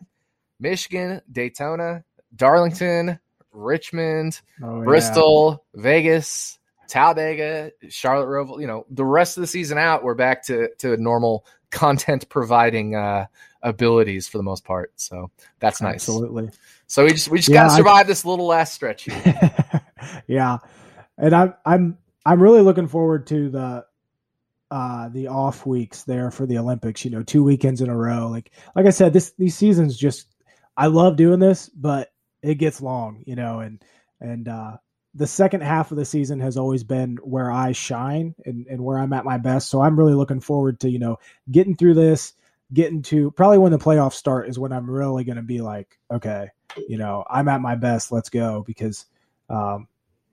Michigan, 0.59 1.21
Daytona, 1.31 2.03
Darlington, 2.35 3.19
Richmond, 3.51 4.41
Oh, 4.63 4.79
yeah. 4.79 4.83
Bristol, 4.85 5.63
Vegas, 5.75 6.57
Talladega, 6.87 7.71
Charlotte 7.89 8.27
Roval, 8.27 8.61
you 8.61 8.67
know, 8.67 8.85
the 8.89 9.05
rest 9.05 9.37
of 9.37 9.41
the 9.41 9.47
season 9.47 9.77
out, 9.77 10.03
we're 10.03 10.15
back 10.15 10.43
to 10.45 10.69
to 10.79 10.97
normal 10.97 11.45
content 11.69 12.29
providing 12.29 12.95
uh 12.95 13.25
abilities 13.63 14.27
for 14.27 14.37
the 14.37 14.43
most 14.43 14.63
part. 14.63 14.91
So 14.95 15.31
that's 15.59 15.81
nice. 15.81 15.95
absolutely. 15.95 16.49
So 16.87 17.03
we 17.05 17.11
just 17.11 17.29
we 17.29 17.37
just 17.39 17.49
Yeah, 17.49 17.63
gotta 17.63 17.73
I- 17.73 17.77
survive 17.77 18.07
this 18.07 18.25
little 18.25 18.45
last 18.47 18.73
stretch 18.73 19.03
here. 19.03 19.51
yeah, 20.27 20.57
and 21.17 21.33
I'm 21.35 21.53
I'm 21.65 21.97
I'm 22.25 22.41
really 22.41 22.61
looking 22.61 22.87
forward 22.87 23.27
to 23.27 23.49
the 23.49 23.85
uh 24.69 25.09
the 25.09 25.27
off 25.27 25.65
weeks 25.65 26.03
there 26.03 26.31
for 26.31 26.45
the 26.45 26.57
Olympics. 26.57 27.03
You 27.05 27.11
know, 27.11 27.23
two 27.23 27.43
weekends 27.43 27.81
in 27.81 27.89
a 27.89 27.95
row. 27.97 28.27
Like 28.29 28.51
like 28.75 28.85
I 28.85 28.91
said, 28.91 29.13
this 29.13 29.31
these 29.37 29.55
seasons 29.55 29.97
just 29.97 30.27
I 30.75 30.87
love 30.87 31.15
doing 31.15 31.39
this, 31.39 31.69
but 31.69 32.11
it 32.41 32.55
gets 32.55 32.81
long. 32.81 33.23
You 33.25 33.35
know, 33.35 33.59
and 33.59 33.83
and 34.21 34.47
uh 34.47 34.77
the 35.15 35.25
second 35.27 35.61
half 35.61 35.89
of 35.91 35.97
the 35.97 36.05
season 36.05 36.39
has 36.39 36.57
always 36.57 36.83
been 36.83 37.17
where 37.23 37.51
I 37.51 37.71
shine 37.71 38.35
and, 38.45 38.67
and 38.67 38.83
where 38.83 38.99
I'm 38.99 39.13
at 39.13 39.25
my 39.25 39.39
best. 39.39 39.67
So 39.69 39.81
I'm 39.81 39.97
really 39.97 40.13
looking 40.13 40.41
forward 40.41 40.79
to, 40.81 40.89
you 40.91 40.99
know, 40.99 41.17
getting 41.49 41.75
through 41.75 41.95
this, 41.95 42.33
getting 42.73 43.01
to 43.01 43.31
probably 43.31 43.57
when 43.57 43.71
the 43.71 43.77
playoffs 43.77 44.13
start 44.13 44.49
is 44.49 44.59
when 44.59 44.71
I'm 44.71 44.89
really 44.89 45.23
going 45.23 45.37
to 45.37 45.41
be 45.41 45.61
like, 45.61 45.97
okay, 46.11 46.49
you 46.87 46.97
know, 46.97 47.23
I'm 47.29 47.47
at 47.47 47.61
my 47.61 47.75
best. 47.75 48.11
Let's 48.11 48.29
go. 48.29 48.63
Because 48.65 49.05
um, 49.49 49.87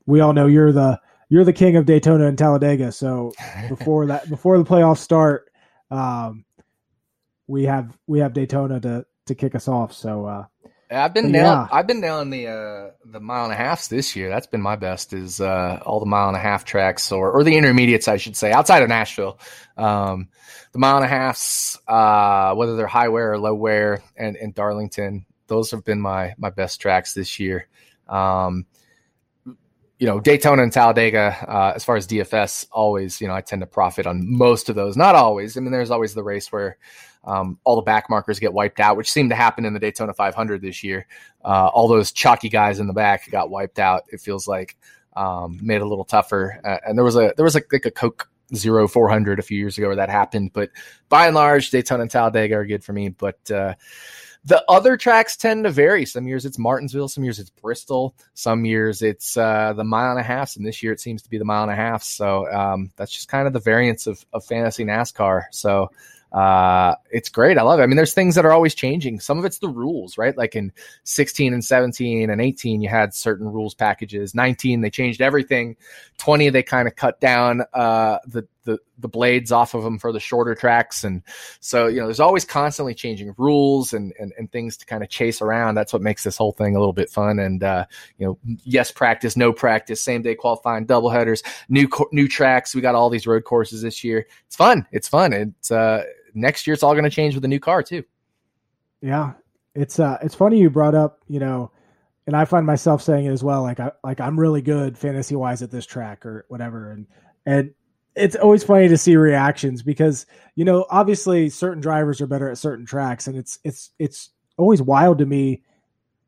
we 0.06 0.20
all 0.20 0.32
know 0.32 0.47
you're 0.47 0.73
the, 0.73 1.01
you're 1.28 1.44
the 1.44 1.52
king 1.52 1.77
of 1.77 1.86
Daytona 1.86 2.27
and 2.27 2.39
Talladega. 2.39 2.93
So 2.93 3.32
before 3.69 4.06
that, 4.06 4.28
before 4.28 4.59
the 4.59 4.65
playoffs 4.65 4.98
start, 4.98 5.51
um, 5.90 6.44
we 7.47 7.65
have, 7.65 7.97
we 8.06 8.19
have 8.20 8.32
Daytona 8.32 8.81
to, 8.81 9.06
to 9.27 9.35
kick 9.35 9.55
us 9.55 9.69
off. 9.69 9.93
So, 9.93 10.27
uh, 10.27 10.44
I've 11.03 11.15
been 11.15 11.33
nailing, 11.33 11.47
yeah. 11.47 11.69
I've 11.71 11.87
been 11.87 12.01
nailing 12.01 12.31
the 12.31 12.49
uh, 12.49 12.91
the 13.05 13.21
mile 13.21 13.45
and 13.45 13.53
a 13.53 13.57
halfs 13.57 13.89
this 13.89 14.15
year. 14.15 14.29
That's 14.29 14.47
been 14.47 14.62
my 14.62 14.77
best 14.77 15.12
is 15.12 15.41
uh, 15.41 15.81
all 15.85 16.01
the 16.01 16.07
mile 16.07 16.29
and 16.29 16.37
a 16.37 16.41
half 16.41 16.65
tracks 16.65 17.11
or 17.12 17.31
or 17.33 17.45
the 17.45 17.57
intermediates, 17.57 18.09
I 18.09 18.16
should 18.16 18.37
say, 18.37 18.53
outside 18.53 18.83
of 18.83 18.89
Nashville. 18.89 19.39
Um, 19.77 20.29
the 20.73 20.79
mile 20.79 20.97
and 20.97 21.05
a 21.05 21.09
halfs, 21.09 21.79
uh, 21.87 22.55
whether 22.55 22.77
they're 22.77 22.87
high 22.87 23.09
wear 23.09 23.33
or 23.33 23.39
low 23.39 23.55
wear, 23.55 24.03
and 24.16 24.37
and 24.37 24.55
Darlington, 24.55 25.27
those 25.47 25.71
have 25.71 25.85
been 25.85 26.01
my 26.01 26.35
my 26.39 26.51
best 26.51 26.81
tracks 26.81 27.15
this 27.15 27.39
year. 27.39 27.69
Um, 28.09 28.66
you 29.99 30.07
know, 30.07 30.21
Daytona 30.21 30.62
and 30.62 30.73
Talladega, 30.73 31.37
uh, 31.49 31.73
as 31.77 31.85
far 31.85 31.97
as 31.97 32.07
DFS, 32.07 32.66
always, 32.73 33.21
you 33.21 33.29
know, 33.29 33.35
I 33.35 33.41
tend 33.41 33.62
to 33.62 33.66
profit 33.66 34.07
on 34.07 34.37
most 34.37 34.69
of 34.69 34.75
those. 34.75 34.97
Not 34.97 35.15
always. 35.15 35.57
I 35.57 35.61
mean, 35.61 35.71
there's 35.71 35.91
always 35.91 36.15
the 36.15 36.25
race 36.25 36.51
where 36.51 36.77
um, 37.27 37.59
all 37.65 37.77
the 37.77 37.83
back 37.83 38.11
markers 38.11 38.39
get 38.39 38.53
wiped 38.53 38.81
out, 38.81 38.97
which 38.97 39.11
seemed 39.11 39.31
to 39.31 39.37
happen 39.37 39.65
in 39.65 39.73
the 39.73 39.81
Daytona 39.81 40.13
500 40.13 40.61
this 40.61 40.83
year. 40.85 41.07
Uh, 41.45 41.69
all 41.69 41.89
those 41.89 42.13
chalky 42.13 42.49
guys 42.49 42.81
in 42.81 42.87
the 42.87 42.93
back 42.93 43.31
got 43.31 43.51
wiped 43.51 43.79
out. 43.79 44.05
It 44.09 44.21
feels 44.21 44.47
like 44.47 44.77
um, 45.17 45.59
made 45.63 45.81
a 45.81 45.87
little 45.87 46.05
tougher. 46.05 46.61
Uh, 46.65 46.79
and 46.87 46.99
there 46.99 47.05
was 47.05 47.17
a 47.17 47.33
there 47.37 47.45
was 47.45 47.55
like, 47.55 47.73
like 47.73 47.87
a 47.87 47.91
Coke 47.91 48.29
Zero 48.55 48.87
400 48.87 49.39
a 49.39 49.43
few 49.43 49.59
years 49.59 49.79
ago 49.79 49.89
where 49.89 49.97
that 49.97 50.11
happened. 50.11 50.53
But 50.53 50.71
by 51.09 51.27
and 51.27 51.35
large, 51.35 51.71
Daytona 51.71 52.03
and 52.03 52.11
Talladega 52.11 52.57
are 52.57 52.67
good 52.67 52.85
for 52.85 52.93
me. 52.93 53.09
But 53.09 53.51
uh, 53.51 53.75
the 54.45 54.63
other 54.69 54.97
tracks 54.97 55.37
tend 55.37 55.65
to 55.65 55.71
vary. 55.71 56.05
Some 56.05 56.27
years 56.27 56.45
it's 56.45 56.59
Martinsville, 56.59 57.09
some 57.09 57.25
years 57.25 57.39
it's 57.39 57.51
Bristol, 57.51 58.15
some 58.35 58.65
years 58.67 59.01
it's 59.01 59.37
uh, 59.37 59.73
the 59.75 59.85
mile 59.85 60.11
and 60.11 60.21
a 60.21 60.25
half, 60.25 60.57
and 60.57 60.67
this 60.67 60.83
year 60.83 60.93
it 60.93 61.01
seems 61.01 61.23
to 61.23 61.31
be 61.31 61.39
the 61.39 61.47
mile 61.47 61.63
and 61.63 61.73
a 61.73 61.77
half. 61.77 62.03
So 62.03 62.51
um, 62.53 62.91
that's 62.97 63.13
just 63.13 63.29
kind 63.29 63.47
of 63.47 63.55
the 63.55 63.61
variance 63.61 64.07
of, 64.07 64.25
of 64.35 64.45
fantasy 64.45 64.85
NASCAR. 64.85 65.45
So 65.51 65.91
uh, 66.35 66.97
it's 67.12 67.28
great. 67.28 67.59
I 67.59 67.62
love 67.62 67.78
it. 67.78 67.85
I 67.85 67.86
mean, 67.86 67.94
there's 67.94 68.12
things 68.12 68.35
that 68.35 68.44
are 68.44 68.51
always 68.51 68.74
changing. 68.74 69.20
Some 69.20 69.39
of 69.39 69.44
it's 69.44 69.59
the 69.59 69.69
rules, 69.69 70.19
right? 70.19 70.36
Like 70.36 70.56
in 70.56 70.73
16 71.05 71.55
and 71.55 71.65
17 71.65 72.28
and 72.28 72.40
18, 72.40 72.82
you 72.82 72.89
had 72.89 73.15
certain 73.15 73.47
rules 73.47 73.73
packages. 73.73 74.35
19, 74.35 74.81
they 74.81 74.90
changed 74.90 75.20
everything. 75.20 75.77
20, 76.19 76.51
they 76.51 76.65
kind 76.65 76.89
of 76.89 76.97
cut 76.97 77.20
down 77.20 77.62
uh, 77.73 78.19
the, 78.27 78.48
the 78.65 78.78
the 78.98 79.09
blades 79.09 79.52
off 79.52 79.74
of 79.74 79.82
them 79.82 79.98
for 79.98 80.12
the 80.12 80.20
shorter 80.20 80.55
tracks, 80.55 81.05
and 81.05 81.23
so 81.61 81.86
you 81.86 82.01
know, 82.01 82.06
there's 82.06 82.20
always 82.20 82.44
constantly 82.44 82.94
changing 82.94 83.35
rules 83.36 83.93
and 83.93 84.12
and, 84.19 84.32
and 84.39 84.51
things 84.51 84.77
to 84.78 84.86
kind 84.86 85.02
of 85.02 85.09
chase 85.09 85.40
around. 85.40 85.74
That's 85.74 85.93
what 85.93 86.02
makes 86.02 86.24
this 86.24 86.36
whole 86.36 86.52
thing 86.52 86.77
a 86.77 86.78
little 86.78 86.93
bit 86.93 87.11
fun. 87.11 87.39
And 87.39 87.62
uh, 87.62 87.86
you 88.19 88.27
know, 88.27 88.39
yes, 88.65 88.90
practice, 88.90 89.36
no 89.36 89.52
practice, 89.52 90.02
same 90.02 90.23
day 90.23 90.35
qualifying, 90.35 90.86
double 90.86 91.11
headers, 91.11 91.43
new 91.69 91.89
new 92.12 92.28
tracks. 92.28 92.74
We 92.74 92.81
got 92.81 92.94
all 92.94 93.11
these 93.11 93.27
road 93.27 93.44
courses 93.44 93.82
this 93.82 94.02
year. 94.02 94.27
It's 94.47 94.56
fun. 94.56 94.86
It's 94.93 95.09
fun. 95.09 95.32
It's 95.32 95.70
uh, 95.70 96.05
next 96.35 96.66
year 96.66 96.74
it's 96.74 96.82
all 96.82 96.93
going 96.93 97.05
to 97.05 97.11
change 97.11 97.35
with 97.35 97.44
a 97.44 97.48
new 97.48 97.61
car 97.61 97.82
too. 97.82 98.05
Yeah, 99.01 99.32
it's 99.74 99.98
uh, 99.98 100.19
it's 100.23 100.35
funny 100.35 100.59
you 100.59 100.70
brought 100.70 100.94
up, 100.94 101.20
you 101.28 101.40
know, 101.40 101.70
and 102.27 102.36
I 102.36 102.44
find 102.44 102.66
myself 102.66 103.02
saying 103.02 103.27
it 103.27 103.32
as 103.32 103.44
well. 103.44 103.62
Like 103.62 103.81
I 103.81 103.93
like 104.02 104.20
I'm 104.20 104.39
really 104.39 104.62
good 104.62 104.97
fantasy 104.97 105.36
wise 105.36 105.62
at 105.62 105.70
this 105.70 105.86
track 105.86 106.24
or 106.24 106.47
whatever, 106.48 106.93
and 106.93 107.06
and 107.47 107.73
it's 108.15 108.36
always 108.36 108.62
funny 108.62 108.89
to 108.89 108.97
see 108.97 109.16
reactions 109.16 109.82
because 109.82 110.27
you 110.55 110.65
know 110.65 110.86
obviously 110.90 111.51
certain 111.51 111.81
drivers 111.81 112.20
are 112.20 112.27
better 112.27 112.48
at 112.48 112.59
certain 112.59 112.86
tracks, 112.86 113.27
and 113.27 113.36
it's 113.36 113.59
it's 113.65 113.90
it's 113.98 114.31
always 114.56 114.81
wild 114.81 115.19
to 115.19 115.27
me, 115.27 115.62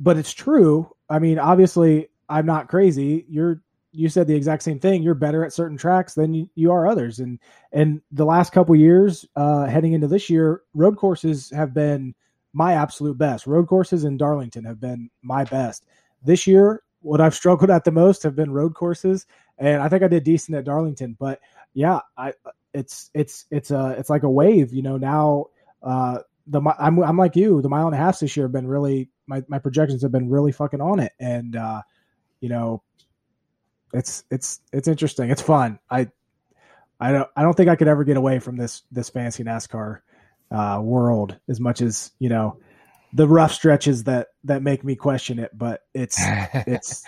but 0.00 0.16
it's 0.16 0.32
true. 0.32 0.90
I 1.08 1.18
mean, 1.18 1.38
obviously 1.38 2.08
I'm 2.28 2.46
not 2.46 2.68
crazy. 2.68 3.24
You're 3.28 3.62
you 3.96 4.08
said 4.08 4.26
the 4.26 4.34
exact 4.34 4.62
same 4.62 4.78
thing. 4.78 5.02
You're 5.02 5.14
better 5.14 5.44
at 5.44 5.52
certain 5.52 5.76
tracks 5.76 6.14
than 6.14 6.34
you, 6.34 6.48
you 6.54 6.72
are 6.72 6.86
others. 6.86 7.18
And 7.18 7.38
and 7.72 8.00
the 8.12 8.24
last 8.24 8.52
couple 8.52 8.76
years, 8.76 9.26
uh, 9.36 9.66
heading 9.66 9.92
into 9.92 10.08
this 10.08 10.28
year, 10.30 10.62
road 10.74 10.96
courses 10.96 11.50
have 11.50 11.74
been 11.74 12.14
my 12.52 12.74
absolute 12.74 13.18
best. 13.18 13.46
Road 13.46 13.68
courses 13.68 14.04
in 14.04 14.16
Darlington 14.16 14.64
have 14.64 14.80
been 14.80 15.10
my 15.22 15.44
best. 15.44 15.84
This 16.22 16.46
year, 16.46 16.82
what 17.00 17.20
I've 17.20 17.34
struggled 17.34 17.70
at 17.70 17.84
the 17.84 17.92
most 17.92 18.22
have 18.22 18.36
been 18.36 18.50
road 18.50 18.74
courses, 18.74 19.26
and 19.58 19.82
I 19.82 19.88
think 19.88 20.02
I 20.02 20.08
did 20.08 20.24
decent 20.24 20.56
at 20.56 20.64
Darlington. 20.64 21.16
But 21.18 21.40
yeah, 21.74 22.00
I 22.16 22.34
it's 22.74 23.10
it's 23.14 23.46
it's 23.50 23.70
a 23.70 23.96
it's 23.98 24.10
like 24.10 24.22
a 24.22 24.30
wave. 24.30 24.72
You 24.72 24.82
know 24.82 24.96
now. 24.96 25.46
Uh, 25.82 26.18
the 26.46 26.60
I'm 26.78 27.02
I'm 27.02 27.16
like 27.16 27.36
you. 27.36 27.60
The 27.60 27.68
mile 27.68 27.86
and 27.86 27.94
a 27.94 27.98
half 27.98 28.20
this 28.20 28.36
year 28.36 28.46
have 28.46 28.52
been 28.52 28.68
really 28.68 29.08
my 29.26 29.42
my 29.48 29.58
projections 29.58 30.02
have 30.02 30.12
been 30.12 30.30
really 30.30 30.52
fucking 30.52 30.80
on 30.80 31.00
it, 31.00 31.12
and 31.18 31.56
uh, 31.56 31.82
you 32.40 32.48
know 32.48 32.82
it's 33.96 34.24
it's 34.30 34.60
it's 34.72 34.88
interesting. 34.88 35.30
It's 35.30 35.42
fun. 35.42 35.78
I 35.90 36.08
I 37.00 37.12
don't 37.12 37.28
I 37.36 37.42
don't 37.42 37.54
think 37.54 37.68
I 37.68 37.76
could 37.76 37.88
ever 37.88 38.04
get 38.04 38.16
away 38.16 38.38
from 38.38 38.56
this 38.56 38.82
this 38.92 39.08
fancy 39.08 39.42
NASCAR 39.42 40.00
uh, 40.50 40.80
world 40.82 41.36
as 41.48 41.60
much 41.60 41.80
as 41.80 42.12
you 42.18 42.28
know 42.28 42.58
the 43.12 43.26
rough 43.26 43.52
stretches 43.52 44.04
that 44.04 44.28
that 44.44 44.62
make 44.62 44.84
me 44.84 44.96
question 44.96 45.38
it. 45.38 45.56
But 45.56 45.82
it's 45.94 46.18
it's 46.20 47.04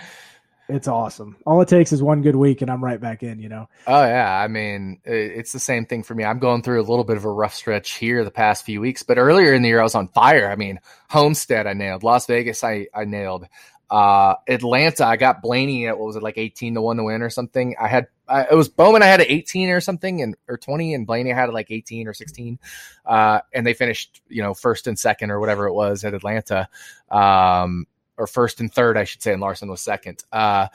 it's 0.69 0.89
awesome. 0.89 1.37
All 1.47 1.61
it 1.61 1.69
takes 1.69 1.93
is 1.93 2.03
one 2.03 2.23
good 2.23 2.37
week, 2.37 2.61
and 2.63 2.71
I'm 2.71 2.83
right 2.83 3.01
back 3.01 3.23
in. 3.23 3.39
You 3.39 3.49
know. 3.51 3.69
Oh 3.87 4.05
yeah, 4.05 4.41
I 4.43 4.49
mean 4.49 5.01
it's 5.05 5.53
the 5.53 5.61
same 5.61 5.85
thing 5.85 6.03
for 6.03 6.15
me. 6.15 6.25
I'm 6.25 6.39
going 6.39 6.63
through 6.63 6.81
a 6.81 6.89
little 6.89 7.05
bit 7.05 7.17
of 7.19 7.25
a 7.25 7.31
rough 7.31 7.55
stretch 7.55 7.97
here 7.97 8.25
the 8.25 8.31
past 8.31 8.65
few 8.65 8.81
weeks, 8.81 9.03
but 9.03 9.19
earlier 9.19 9.53
in 9.53 9.63
the 9.63 9.69
year 9.69 9.81
I 9.81 9.85
was 9.85 9.95
on 9.95 10.09
fire. 10.09 10.51
I 10.51 10.57
mean, 10.57 10.81
Homestead 11.11 11.67
I 11.67 11.75
nailed, 11.75 12.03
Las 12.03 12.27
Vegas 12.27 12.65
I 12.65 12.87
I 12.95 13.05
nailed. 13.05 13.47
Uh, 13.91 14.35
Atlanta, 14.47 15.07
I 15.07 15.17
got 15.17 15.41
Blaney 15.41 15.87
at 15.87 15.99
what 15.99 16.07
was 16.07 16.17
it 16.17 16.23
like 16.23 16.37
eighteen 16.37 16.75
to 16.75 16.83
one 16.83 16.99
to 16.99 17.05
win 17.05 17.23
or 17.23 17.31
something. 17.31 17.75
I 17.81 17.89
had 17.89 18.09
I, 18.29 18.43
it 18.43 18.55
was 18.55 18.69
Bowman. 18.69 19.03
I 19.03 19.07
had 19.07 19.21
an 19.21 19.27
eighteen 19.29 19.71
or 19.71 19.81
something, 19.81 20.21
and 20.21 20.37
or 20.47 20.59
twenty, 20.59 20.93
and 20.95 21.07
Blaney 21.07 21.31
had 21.31 21.51
like 21.53 21.71
eighteen 21.71 22.07
or 22.07 22.13
sixteen. 22.13 22.59
Uh, 23.07 23.41
and 23.55 23.67
they 23.67 23.73
finished 23.73 24.21
you 24.29 24.43
know 24.43 24.53
first 24.53 24.87
and 24.87 24.99
second 24.99 25.31
or 25.31 25.41
whatever 25.41 25.67
it 25.67 25.73
was 25.73 26.05
at 26.05 26.13
Atlanta, 26.13 26.69
um, 27.11 27.87
or 28.19 28.27
first 28.27 28.61
and 28.61 28.73
third, 28.73 28.99
I 28.99 29.05
should 29.05 29.23
say, 29.23 29.33
and 29.33 29.41
Larson 29.41 29.71
was 29.71 29.81
second. 29.81 30.23
Uh, 30.31 30.69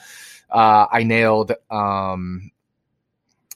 uh, 0.49 0.88
I 0.91 1.03
nailed 1.03 1.52
um, 1.69 2.52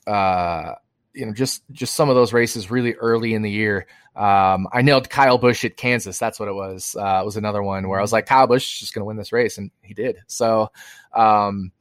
uh, 0.06 0.74
you 1.18 1.26
know 1.26 1.34
just 1.34 1.64
just 1.72 1.96
some 1.96 2.10
of 2.10 2.16
those 2.16 2.32
races 2.32 2.70
really 2.70 2.94
early 2.94 3.34
in 3.34 3.42
the 3.42 3.52
year. 3.52 3.88
Um, 4.16 4.68
I 4.72 4.82
nailed 4.82 5.10
Kyle 5.10 5.38
Busch 5.38 5.66
at 5.66 5.78
Kansas. 5.78 6.18
That's 6.18 6.40
what 6.40 6.50
it 6.50 6.54
was. 6.54 6.96
Uh, 6.98 7.20
it 7.22 7.26
was 7.26 7.38
another 7.38 7.62
one 7.62 7.88
where 7.88 8.00
I 8.00 8.02
was 8.02 8.14
like, 8.14 8.26
Kyle 8.26 8.48
Busch 8.48 8.74
is 8.74 8.80
just 8.80 8.94
going 8.94 9.02
to 9.02 9.06
win 9.06 9.18
this 9.18 9.32
race, 9.32 9.58
and 9.58 9.72
he 9.82 9.94
did. 9.94 10.18
So 10.28 10.72
um, 11.14 11.72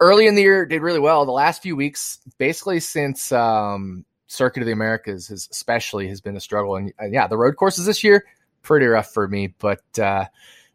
early 0.00 0.26
in 0.26 0.34
the 0.34 0.42
year, 0.42 0.66
did 0.66 0.82
really 0.82 1.00
well. 1.00 1.24
The 1.24 1.32
last 1.32 1.62
few 1.62 1.76
weeks, 1.76 2.20
basically 2.38 2.80
since 2.80 3.32
um, 3.32 4.04
Circuit 4.26 4.60
of 4.60 4.66
the 4.66 4.72
Americas, 4.72 5.28
has 5.28 5.48
especially 5.50 6.08
has 6.08 6.20
been 6.20 6.36
a 6.36 6.40
struggle. 6.40 6.76
And 6.76 6.92
uh, 7.00 7.06
yeah, 7.06 7.26
the 7.26 7.36
road 7.38 7.56
courses 7.56 7.86
this 7.86 8.04
year 8.04 8.24
pretty 8.62 8.86
rough 8.86 9.12
for 9.12 9.28
me, 9.28 9.48
but 9.58 9.82
uh, 9.98 10.26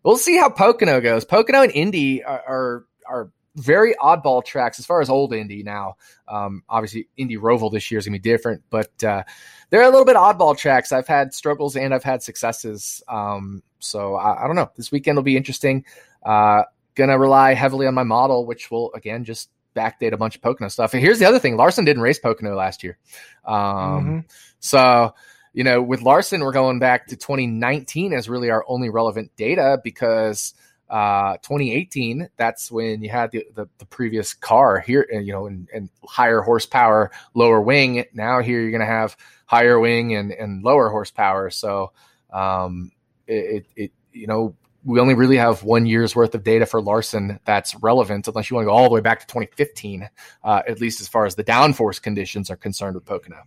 we'll 0.03 0.18
see 0.18 0.38
how 0.38 0.49
Pocono 0.49 1.02
goes. 1.02 1.26
Pocono 1.26 1.64
and 1.64 1.72
Indy 1.72 2.23
are, 2.23 2.44
are, 2.48 2.85
are 3.07 3.31
very 3.58 3.96
oddball 3.96 4.46
tracks 4.46 4.80
as 4.80 4.86
far 4.86 5.02
as 5.02 5.10
old 5.10 5.34
Indy 5.34 5.64
now. 5.64 5.98
Um, 6.28 6.64
obviously, 6.70 7.10
Indy 7.18 7.38
Roval 7.38 7.72
this 7.72 7.90
year 7.92 7.98
is 7.98 8.06
going 8.06 8.14
to 8.14 8.20
be 8.20 8.30
different, 8.30 8.64
but 8.70 9.04
uh, 9.04 9.24
they're 9.70 9.82
a 9.82 9.90
little 9.90 10.06
bit 10.06 10.16
oddball 10.16 10.58
tracks. 10.58 10.92
I've 10.92 11.08
had 11.08 11.34
struggles 11.34 11.76
and 11.76 11.94
I've 11.94 12.04
had 12.04 12.22
successes. 12.24 13.02
Um, 13.08 13.64
so 13.80 14.16
I, 14.16 14.44
I, 14.44 14.48
don't 14.48 14.56
know. 14.56 14.72
This 14.76 14.92
weekend 14.92 15.18
will 15.18 15.24
be 15.24 15.38
interesting. 15.38 15.86
Uh, 16.24 16.64
gonna 16.96 17.18
rely 17.18 17.54
heavily 17.54 17.88
on 17.88 17.94
my 17.94 18.04
model, 18.04 18.46
which 18.46 18.72
will 18.72 18.92
again 18.94 19.24
just 19.24 19.50
backdate 19.76 20.14
a 20.14 20.18
bunch 20.18 20.36
of 20.36 20.42
Pocono 20.42 20.68
stuff. 20.70 20.94
And 20.94 21.02
here's 21.02 21.20
the 21.20 21.26
other 21.26 21.40
thing: 21.40 21.58
Larson 21.58 21.86
didn't 21.86 22.02
race 22.02 22.20
Pocono 22.20 22.56
last 22.56 22.84
year, 22.84 22.98
um, 23.46 23.56
mm-hmm. 23.56 24.20
so 24.60 25.14
you 25.54 25.64
know 25.64 25.82
with 25.82 26.02
Larson 26.02 26.42
we're 26.42 26.52
going 26.52 26.80
back 26.80 27.08
to 27.08 27.16
2019 27.16 28.14
as 28.14 28.28
really 28.28 28.50
our 28.50 28.66
only 28.68 28.90
relevant 28.90 29.32
data 29.36 29.80
because 29.84 30.54
uh, 30.90 31.34
2018, 31.38 32.30
that's 32.38 32.72
when 32.72 33.02
you 33.02 33.10
had 33.10 33.32
the, 33.32 33.46
the, 33.56 33.68
the 33.78 33.86
previous 33.86 34.34
car 34.34 34.80
here, 34.80 35.06
you 35.12 35.34
know, 35.34 35.48
and, 35.48 35.68
and, 35.74 35.90
higher 36.06 36.42
horsepower, 36.42 37.12
lower 37.34 37.60
wing. 37.60 38.06
Now 38.14 38.42
here 38.42 38.62
you're 38.62 38.72
going 38.72 38.80
to 38.80 38.86
have 38.86 39.18
higher 39.46 39.78
wing 39.80 40.16
and, 40.16 40.32
and 40.32 40.64
lower 40.64 40.90
horsepower. 40.90 41.50
So, 41.50 41.92
um, 42.32 42.92
it, 43.28 43.66
it, 43.76 43.92
you 44.14 44.28
know, 44.28 44.56
we 44.86 45.02
only 45.02 45.16
really 45.16 45.36
have 45.36 45.64
one 45.64 45.86
year's 45.86 46.16
worth 46.16 46.34
of 46.34 46.44
data 46.44 46.66
for 46.66 46.82
Larson 46.82 47.40
that's 47.44 47.76
relevant, 47.76 48.28
unless 48.28 48.50
you 48.50 48.56
want 48.56 48.64
to 48.64 48.70
go 48.70 48.74
all 48.74 48.86
the 48.86 48.96
way 48.96 49.02
back 49.02 49.20
to 49.20 49.28
2015, 49.28 50.10
uh, 50.46 50.62
at 50.66 50.80
least 50.80 51.02
as 51.02 51.10
far 51.10 51.26
as 51.26 51.36
the 51.36 51.44
downforce 51.44 52.02
conditions 52.02 52.50
are 52.50 52.56
concerned 52.56 52.96
with 52.96 53.04
Pocono. 53.04 53.44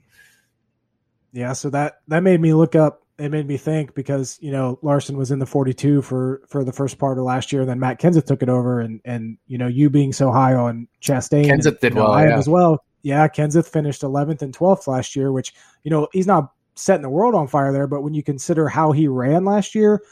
Yeah, 1.32 1.54
so 1.54 1.70
that 1.70 2.00
that 2.08 2.22
made 2.22 2.40
me 2.40 2.52
look 2.52 2.74
up 2.74 3.02
it 3.20 3.30
made 3.30 3.46
me 3.46 3.56
think 3.56 3.94
because 3.94 4.38
you 4.40 4.50
know 4.50 4.78
Larson 4.82 5.16
was 5.16 5.30
in 5.30 5.38
the 5.38 5.46
42 5.46 6.02
for 6.02 6.42
for 6.48 6.64
the 6.64 6.72
first 6.72 6.98
part 6.98 7.18
of 7.18 7.24
last 7.24 7.52
year, 7.52 7.62
and 7.62 7.70
then 7.70 7.78
Matt 7.78 8.00
Kenseth 8.00 8.26
took 8.26 8.42
it 8.42 8.48
over, 8.48 8.80
and 8.80 9.00
and 9.04 9.36
you 9.46 9.58
know 9.58 9.66
you 9.66 9.90
being 9.90 10.12
so 10.12 10.32
high 10.32 10.54
on 10.54 10.88
Chastain, 11.02 11.46
Kenseth 11.46 11.66
and, 11.66 11.80
did 11.80 11.94
know, 11.94 12.04
well, 12.04 12.12
I 12.12 12.26
yeah. 12.28 12.38
as 12.38 12.48
well. 12.48 12.84
Yeah, 13.02 13.28
Kenseth 13.28 13.68
finished 13.68 14.02
11th 14.02 14.42
and 14.42 14.56
12th 14.56 14.86
last 14.86 15.14
year, 15.14 15.32
which 15.32 15.54
you 15.84 15.90
know 15.90 16.08
he's 16.12 16.26
not 16.26 16.52
setting 16.74 17.02
the 17.02 17.10
world 17.10 17.34
on 17.34 17.46
fire 17.46 17.72
there, 17.72 17.86
but 17.86 18.02
when 18.02 18.14
you 18.14 18.22
consider 18.22 18.68
how 18.68 18.92
he 18.92 19.06
ran 19.06 19.44
last 19.44 19.74
year, 19.74 20.02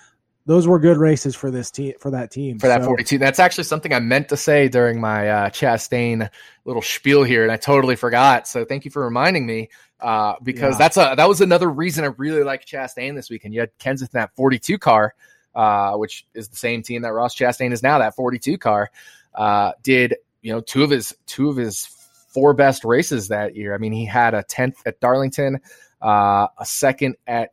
those 0.48 0.66
were 0.66 0.78
good 0.78 0.97
races 0.97 1.36
for 1.36 1.51
this 1.51 1.70
team 1.70 1.93
for 2.01 2.10
that 2.10 2.30
team 2.30 2.59
for 2.59 2.68
that 2.68 2.80
so, 2.80 2.86
42 2.86 3.18
that's 3.18 3.39
actually 3.39 3.64
something 3.64 3.93
i 3.93 4.01
meant 4.01 4.30
to 4.30 4.36
say 4.36 4.66
during 4.66 4.98
my 4.98 5.28
uh, 5.28 5.51
chastain 5.51 6.28
little 6.64 6.80
spiel 6.80 7.22
here 7.22 7.43
and 7.43 7.52
i 7.52 7.56
totally 7.56 7.94
forgot 7.94 8.48
so 8.48 8.64
thank 8.64 8.85
you 8.86 8.90
for 8.90 9.05
reminding 9.05 9.44
me 9.47 9.68
uh, 10.01 10.35
because 10.43 10.75
yeah. 10.75 10.79
that's 10.79 10.97
a 10.97 11.15
that 11.16 11.29
was 11.29 11.41
another 11.41 11.69
reason 11.69 12.05
i 12.05 12.09
really 12.16 12.43
like 12.43 12.65
chastain 12.65 13.15
this 13.15 13.31
weekend 13.31 13.55
you 13.55 13.61
had 13.61 13.77
kenseth 13.79 14.03
in 14.03 14.20
that 14.20 14.35
42 14.37 14.79
car 14.79 15.15
uh, 15.55 15.95
which 15.95 16.27
is 16.35 16.49
the 16.49 16.57
same 16.57 16.83
team 16.83 17.03
that 17.03 17.12
ross 17.12 17.35
chastain 17.35 17.73
is 17.73 17.83
now 17.83 17.99
that 17.99 18.15
42 18.15 18.59
car 18.59 18.91
uh, 19.35 19.73
did 19.83 20.16
you 20.43 20.53
know 20.53 20.61
two 20.61 20.83
of 20.83 20.91
his 20.91 21.15
two 21.27 21.49
of 21.49 21.57
his 21.57 21.87
four 22.33 22.55
best 22.55 22.85
races 22.85 23.29
that 23.29 23.57
year 23.57 23.75
i 23.75 23.79
mean 23.79 23.93
he 23.93 24.05
had 24.05 24.35
a 24.35 24.43
10th 24.45 24.77
at 24.87 25.01
darlington 25.01 25.59
uh, 26.01 26.47
a 26.59 26.65
second 26.65 27.16
at 27.27 27.51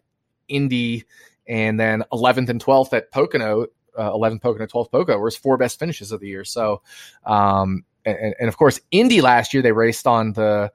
indy 0.48 1.06
and 1.48 1.80
then 1.80 2.04
11th 2.12 2.50
and 2.50 2.64
12th 2.64 2.94
at 2.94 3.12
Pocono, 3.12 3.68
uh, 3.98 4.12
11th 4.12 4.42
Pocono, 4.42 4.66
12th 4.66 4.92
Pocono 4.92 5.18
were 5.18 5.28
his 5.28 5.38
four 5.38 5.58
best 5.58 5.80
finishes 5.80 6.12
of 6.12 6.20
the 6.20 6.28
year. 6.28 6.44
So, 6.44 6.82
um, 7.26 7.84
and, 8.04 8.36
and, 8.40 8.48
of 8.48 8.58
course, 8.58 8.80
Indy 8.92 9.22
last 9.22 9.54
year 9.54 9.64
they 9.64 9.72
raced 9.72 10.06
on 10.08 10.34
the 10.34 10.72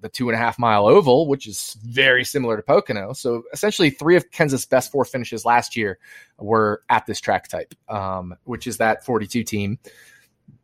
the 0.00 0.08
two 0.08 0.28
and 0.28 0.36
a 0.36 0.38
half 0.38 0.58
mile 0.58 0.86
oval, 0.86 1.26
which 1.26 1.46
is 1.46 1.76
very 1.84 2.24
similar 2.24 2.56
to 2.56 2.62
Pocono. 2.62 3.12
So 3.12 3.44
essentially, 3.52 3.90
three 3.90 4.16
of 4.16 4.30
Kenseth's 4.30 4.66
best 4.66 4.92
four 4.92 5.04
finishes 5.04 5.44
last 5.44 5.76
year 5.76 5.98
were 6.38 6.82
at 6.88 7.06
this 7.06 7.20
track 7.20 7.48
type, 7.48 7.74
um, 7.88 8.36
which 8.44 8.66
is 8.66 8.78
that 8.78 9.04
42 9.04 9.44
team. 9.44 9.78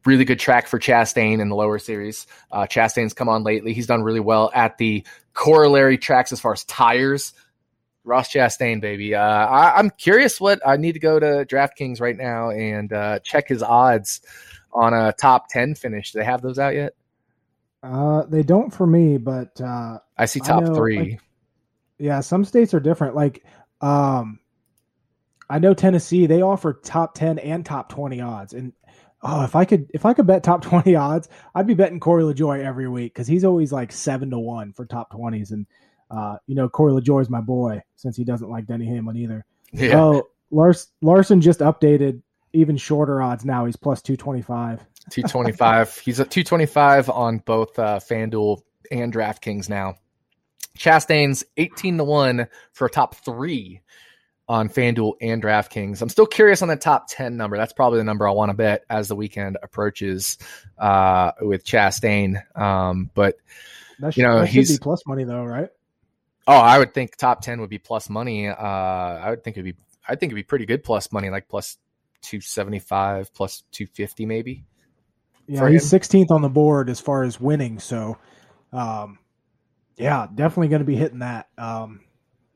Really 0.04 0.24
good 0.24 0.40
track 0.40 0.66
for 0.66 0.78
Chastain 0.78 1.40
in 1.40 1.48
the 1.48 1.54
lower 1.54 1.78
series. 1.78 2.26
Uh, 2.50 2.66
Chastain's 2.66 3.12
come 3.12 3.28
on 3.28 3.44
lately. 3.44 3.74
He's 3.74 3.86
done 3.86 4.02
really 4.02 4.20
well 4.20 4.50
at 4.54 4.78
the 4.78 5.04
corollary 5.34 5.98
tracks 5.98 6.32
as 6.32 6.40
far 6.40 6.52
as 6.52 6.64
tires 6.64 7.34
Ross 8.04 8.32
Chastain, 8.32 8.80
baby. 8.80 9.14
Uh, 9.14 9.22
I, 9.22 9.78
am 9.78 9.90
curious 9.90 10.40
what 10.40 10.66
I 10.66 10.76
need 10.76 10.92
to 10.92 10.98
go 10.98 11.18
to 11.18 11.44
DraftKings 11.44 12.00
right 12.00 12.16
now 12.16 12.50
and 12.50 12.92
uh, 12.92 13.18
check 13.20 13.48
his 13.48 13.62
odds 13.62 14.20
on 14.72 14.94
a 14.94 15.12
top 15.12 15.48
10 15.48 15.74
finish. 15.74 16.12
Do 16.12 16.18
they 16.18 16.24
have 16.24 16.42
those 16.42 16.58
out 16.58 16.74
yet? 16.74 16.94
Uh, 17.82 18.24
they 18.26 18.42
don't 18.42 18.72
for 18.72 18.86
me, 18.86 19.16
but 19.16 19.60
uh, 19.60 19.98
I 20.16 20.26
see 20.26 20.40
top 20.40 20.62
I 20.62 20.66
know, 20.66 20.74
three. 20.74 20.98
Like, 20.98 21.20
yeah, 21.98 22.20
some 22.20 22.44
states 22.44 22.74
are 22.74 22.80
different. 22.80 23.14
Like, 23.14 23.44
um, 23.80 24.38
I 25.48 25.58
know 25.58 25.74
Tennessee, 25.74 26.26
they 26.26 26.42
offer 26.42 26.74
top 26.74 27.14
10 27.14 27.38
and 27.38 27.64
top 27.64 27.88
20 27.88 28.20
odds. 28.20 28.52
And 28.52 28.72
oh, 29.22 29.44
if 29.44 29.56
I 29.56 29.64
could, 29.64 29.90
if 29.94 30.04
I 30.04 30.14
could 30.14 30.26
bet 30.26 30.42
top 30.42 30.62
20 30.64 30.94
odds, 30.94 31.28
I'd 31.54 31.66
be 31.66 31.74
betting 31.74 32.00
Corey 32.00 32.22
LaJoie 32.22 32.64
every 32.64 32.88
week 32.88 33.14
because 33.14 33.26
he's 33.26 33.44
always 33.44 33.72
like 33.72 33.92
seven 33.92 34.30
to 34.30 34.38
one 34.38 34.72
for 34.72 34.84
top 34.84 35.12
20s. 35.12 35.52
And 35.52 35.66
uh, 36.10 36.36
you 36.46 36.54
know, 36.54 36.68
Corey 36.68 36.92
LaJoie 36.92 37.22
is 37.22 37.30
my 37.30 37.40
boy 37.40 37.82
since 37.96 38.16
he 38.16 38.24
doesn't 38.24 38.50
like 38.50 38.66
Denny 38.66 38.86
Hamlin 38.86 39.16
either. 39.16 39.44
Yeah. 39.72 40.00
Oh, 40.00 40.28
Lars 40.50 40.88
Larson 41.00 41.40
just 41.40 41.60
updated 41.60 42.22
even 42.52 42.76
shorter 42.76 43.22
odds 43.22 43.44
now. 43.44 43.66
He's 43.66 43.76
plus 43.76 44.02
225. 44.02 44.84
225. 45.10 45.98
He's 46.04 46.20
at 46.20 46.30
225 46.30 47.10
on 47.10 47.38
both 47.38 47.78
uh, 47.78 47.98
FanDuel 47.98 48.62
and 48.90 49.12
DraftKings 49.12 49.68
now. 49.68 49.96
Chastain's 50.78 51.44
18 51.56 51.98
to 51.98 52.04
1 52.04 52.46
for 52.72 52.86
a 52.86 52.90
top 52.90 53.16
three 53.16 53.80
on 54.48 54.68
FanDuel 54.68 55.14
and 55.20 55.42
DraftKings. 55.42 56.02
I'm 56.02 56.08
still 56.08 56.26
curious 56.26 56.62
on 56.62 56.68
the 56.68 56.76
top 56.76 57.06
10 57.08 57.36
number. 57.36 57.56
That's 57.56 57.72
probably 57.72 57.98
the 57.98 58.04
number 58.04 58.26
I 58.26 58.32
want 58.32 58.50
to 58.50 58.56
bet 58.56 58.84
as 58.88 59.08
the 59.08 59.16
weekend 59.16 59.58
approaches 59.62 60.38
uh, 60.78 61.32
with 61.40 61.64
Chastain. 61.64 62.40
Um, 62.58 63.10
but, 63.14 63.36
that 64.00 64.14
should, 64.14 64.22
you 64.22 64.26
know, 64.26 64.42
he's 64.42 64.78
plus 64.78 65.06
money 65.06 65.24
though, 65.24 65.44
right? 65.44 65.68
Oh, 66.46 66.56
I 66.56 66.78
would 66.78 66.94
think 66.94 67.16
top 67.16 67.42
ten 67.42 67.60
would 67.60 67.70
be 67.70 67.78
plus 67.78 68.08
money. 68.08 68.48
Uh, 68.48 68.54
I 68.56 69.30
would 69.30 69.44
think 69.44 69.56
it'd 69.56 69.76
be. 69.76 69.80
I 70.08 70.16
think 70.16 70.30
it'd 70.30 70.36
be 70.36 70.42
pretty 70.42 70.66
good 70.66 70.82
plus 70.82 71.12
money, 71.12 71.30
like 71.30 71.48
plus 71.48 71.76
two 72.22 72.40
seventy 72.40 72.78
five, 72.78 73.32
plus 73.34 73.62
two 73.70 73.86
fifty, 73.86 74.24
maybe. 74.26 74.64
Yeah, 75.50 75.68
he's 75.68 75.88
sixteenth 75.88 76.30
on 76.30 76.42
the 76.42 76.48
board 76.48 76.88
as 76.88 77.00
far 77.00 77.24
as 77.24 77.40
winning. 77.40 77.78
So, 77.78 78.18
um, 78.72 79.18
yeah, 79.96 80.26
definitely 80.34 80.68
going 80.68 80.80
to 80.80 80.86
be 80.86 80.96
hitting 80.96 81.18
that. 81.20 81.48
Um, 81.58 82.00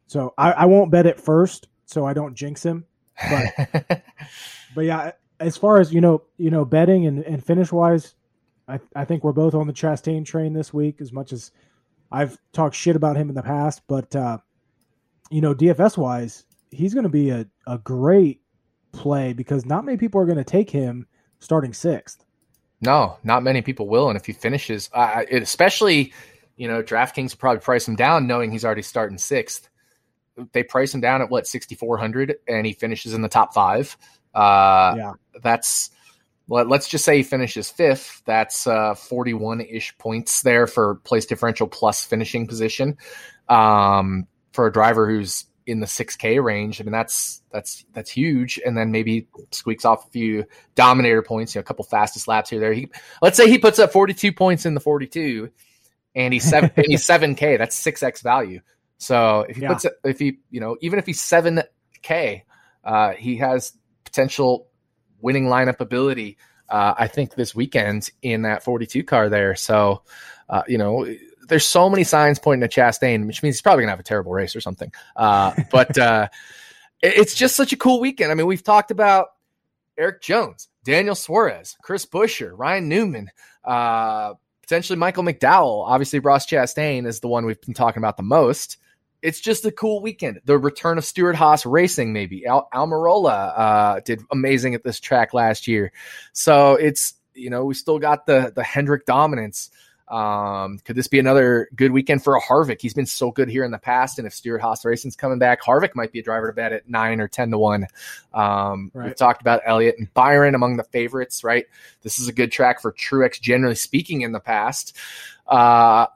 so 0.07 0.33
I, 0.39 0.53
I 0.53 0.65
won't 0.67 0.91
bet 0.91 1.07
it 1.07 1.21
first, 1.21 1.69
so 1.87 2.07
I 2.07 2.13
don't 2.13 2.35
jinx 2.35 2.65
him. 2.65 2.85
But, 3.31 4.05
but 4.75 4.85
yeah, 4.85 5.13
as 5.41 5.57
far 5.57 5.81
as 5.81 5.93
you 5.93 6.01
know, 6.01 6.23
you 6.37 6.51
know, 6.51 6.65
betting 6.65 7.07
and, 7.07 7.25
and 7.25 7.45
finish 7.45 7.73
wise, 7.73 8.15
I 8.69 8.79
I 8.95 9.05
think 9.05 9.25
we're 9.25 9.33
both 9.33 9.55
on 9.55 9.67
the 9.67 9.73
Chastain 9.73 10.25
train 10.25 10.53
this 10.53 10.73
week. 10.73 11.01
As 11.01 11.13
much 11.13 11.33
as 11.33 11.51
I've 12.13 12.39
talked 12.53 12.77
shit 12.77 12.97
about 12.97 13.17
him 13.17 13.29
in 13.29 13.35
the 13.35 13.43
past, 13.43 13.83
but 13.89 14.15
uh, 14.15 14.39
you 15.31 15.41
know, 15.41 15.55
DFS 15.55 15.97
wise, 15.97 16.45
he's 16.71 16.95
going 16.95 17.05
to 17.05 17.11
be 17.11 17.31
a, 17.31 17.47
a 17.67 17.79
great 17.79 18.41
play 18.93 19.33
because 19.33 19.67
not 19.67 19.85
many 19.85 19.99
people 19.99 20.21
are 20.21 20.27
going 20.27 20.39
to 20.39 20.45
take 20.45 20.71
him 20.71 21.07
starting 21.41 21.73
sixth. 21.73 22.24
No, 22.85 23.19
not 23.25 23.43
many 23.43 23.63
people 23.63 23.89
will, 23.89 24.09
and 24.09 24.17
if 24.17 24.27
he 24.27 24.33
finishes, 24.33 24.91
uh, 24.93 25.23
it, 25.29 25.43
especially 25.43 26.13
you 26.57 26.69
know, 26.69 26.83
DraftKings 26.83 27.33
will 27.33 27.39
probably 27.39 27.61
price 27.61 27.89
him 27.89 27.97
down 27.97 28.27
knowing 28.27 28.53
he's 28.53 28.65
already 28.65 28.83
starting 28.83 29.19
sixth. 29.19 29.69
They 30.53 30.63
price 30.63 30.95
him 30.95 31.01
down 31.01 31.23
at 31.23 31.31
what 31.31 31.47
sixty 31.47 31.75
four 31.75 31.97
hundred, 31.97 32.37
and 32.47 32.67
he 32.67 32.73
finishes 32.73 33.15
in 33.15 33.23
the 33.23 33.29
top 33.29 33.55
five. 33.55 33.97
Uh, 34.35 34.95
yeah, 34.97 35.13
that's 35.43 35.91
let, 36.49 36.71
us 36.71 36.89
just 36.89 37.05
say 37.05 37.17
he 37.19 37.23
finishes 37.23 37.71
fifth. 37.71 38.23
That's 38.27 38.67
uh, 38.67 38.95
41 38.95 39.63
ish 39.63 39.97
points 39.97 40.43
there 40.43 40.67
for 40.67 40.97
place 40.97 41.25
differential 41.25 41.67
plus 41.67 42.05
finishing 42.05 42.47
position. 42.47 42.99
Um, 43.49 44.27
for 44.53 44.67
a 44.67 44.73
driver 44.73 45.09
who's 45.09 45.47
in 45.67 45.81
the 45.81 45.87
6K 45.87 46.43
range, 46.43 46.81
I 46.81 46.85
mean 46.85 46.93
that's 46.93 47.43
that's 47.51 47.85
that's 47.93 48.11
huge. 48.11 48.61
And 48.65 48.77
then 48.77 48.91
maybe 48.91 49.29
squeaks 49.51 49.85
off 49.85 50.07
a 50.07 50.11
few 50.11 50.45
dominator 50.75 51.23
points, 51.23 51.55
you 51.55 51.59
know, 51.59 51.63
a 51.63 51.65
couple 51.65 51.85
fastest 51.85 52.29
laps 52.29 52.51
here 52.51 52.61
there. 52.61 52.73
He 52.73 52.89
let's 53.23 53.37
say 53.37 53.49
he 53.49 53.59
puts 53.59 53.79
up 53.79 53.93
42 53.93 54.33
points 54.33 54.67
in 54.67 54.75
the 54.75 54.81
42, 54.81 55.51
and 56.15 56.33
he's 56.35 56.45
seven 56.45 56.71
and 56.77 56.87
he's 56.87 57.07
7K. 57.07 57.59
That's 57.59 57.77
six 57.77 58.03
X 58.03 58.23
value. 58.23 58.61
So 58.99 59.47
if 59.49 59.57
he 59.57 59.63
yeah. 59.63 59.69
puts 59.69 59.87
if 60.05 60.19
he 60.19 60.39
you 60.51 60.61
know 60.61 60.77
even 60.81 60.99
if 60.99 61.07
he's 61.07 61.21
7K, 61.21 62.43
uh, 62.85 63.11
he 63.13 63.37
has 63.37 63.73
potential 64.05 64.69
winning 65.21 65.47
lineup 65.47 65.81
ability. 65.81 66.37
Uh, 66.69 66.95
I 66.97 67.09
think 67.09 67.35
this 67.35 67.55
weekend 67.55 68.11
in 68.23 68.43
that 68.43 68.63
42 68.63 69.05
car 69.05 69.29
there. 69.29 69.55
So, 69.55 70.03
uh, 70.49 70.63
you 70.67 70.79
know, 70.79 71.07
there's 71.49 71.67
so 71.67 71.89
many 71.89 72.05
signs 72.05 72.39
pointing 72.39 72.69
to 72.69 72.81
Chastain, 72.81 73.27
which 73.27 73.43
means 73.43 73.57
he's 73.57 73.63
probably 73.63 73.83
gonna 73.83 73.93
have 73.93 74.01
a 74.01 74.05
terrible 74.05 74.33
race 74.33 74.55
or 74.57 74.61
something. 74.61 74.93
Uh, 75.17 75.53
but 75.71 75.97
uh, 75.99 76.29
it's 77.03 77.35
just 77.35 77.57
such 77.57 77.73
a 77.73 77.77
cool 77.77 78.01
weekend. 78.01 78.31
I 78.31 78.35
mean, 78.35 78.47
we've 78.47 78.63
talked 78.63 78.91
about 78.91 79.29
Eric 79.97 80.23
Jones, 80.23 80.69
Daniel 80.85 81.15
Suarez, 81.15 81.77
Chris 81.83 82.07
Buescher, 82.07 82.53
Ryan 82.55 82.89
Newman, 82.89 83.31
uh, 83.65 84.35
potentially 84.63 84.99
Michael 84.99 85.25
McDowell. 85.25 85.85
Obviously, 85.87 86.19
Ross 86.19 86.47
Chastain 86.47 87.07
is 87.07 87.21
the 87.21 87.29
one 87.29 87.47
we've 87.47 87.61
been 87.61 87.75
talking 87.75 88.01
about 88.01 88.17
the 88.17 88.23
most 88.23 88.79
it's 89.25 89.41
just 89.41 89.65
a 89.65 89.73
cool 89.73 90.03
weekend. 90.03 90.43
The 90.45 90.59
return 90.59 90.99
of 90.99 91.05
Stewart-Haas 91.05 91.65
Racing, 91.65 92.13
maybe 92.13 92.45
Al- 92.45 92.69
Almirola 92.75 93.59
uh, 93.59 94.01
did 94.05 94.21
amazing 94.31 94.75
at 94.75 94.85
this 94.85 95.01
track 95.01 95.33
last 95.33 95.67
year. 95.67 95.93
So 96.35 96.75
it's 96.75 97.15
you 97.33 97.49
know 97.49 97.65
we 97.65 97.73
still 97.73 97.99
got 97.99 98.27
the 98.27 98.53
the 98.55 98.63
Hendrick 98.63 99.07
dominance. 99.07 99.71
Um, 100.09 100.79
could 100.85 100.97
this 100.97 101.09
be 101.09 101.19
another 101.19 101.69
good 101.75 101.91
weekend 101.91 102.23
for 102.23 102.37
a 102.37 102.41
Harvick? 102.41 102.81
He's 102.81 102.93
been 102.93 103.07
so 103.07 103.31
good 103.31 103.49
here 103.49 103.65
in 103.65 103.71
the 103.71 103.79
past, 103.79 104.19
and 104.19 104.27
if 104.27 104.35
Stewart-Haas 104.35 104.85
Racing's 104.85 105.17
coming 105.17 105.39
back, 105.39 105.63
Harvick 105.63 105.95
might 105.95 106.13
be 106.13 106.21
a 106.21 106.23
driver 106.23 106.49
to 106.49 106.53
bet 106.53 106.73
at 106.73 106.89
nine 106.89 107.21
or 107.21 107.29
ten 107.29 107.51
to 107.51 107.59
one. 107.59 107.87
Um, 108.35 108.91
right. 108.93 109.07
We've 109.07 109.17
talked 109.17 109.41
about 109.41 109.63
Elliott 109.65 109.97
and 109.99 110.13
Byron 110.13 110.55
among 110.55 110.77
the 110.77 110.85
favorites, 110.85 111.43
right? 111.43 111.67
This 112.03 112.19
is 112.19 112.29
a 112.29 112.33
good 112.33 112.53
track 112.53 112.83
for 112.83 112.93
Truex, 112.93 113.41
generally 113.41 113.77
speaking, 113.77 114.21
in 114.21 114.33
the 114.33 114.41
past. 114.41 114.97
Uh, 115.47 116.07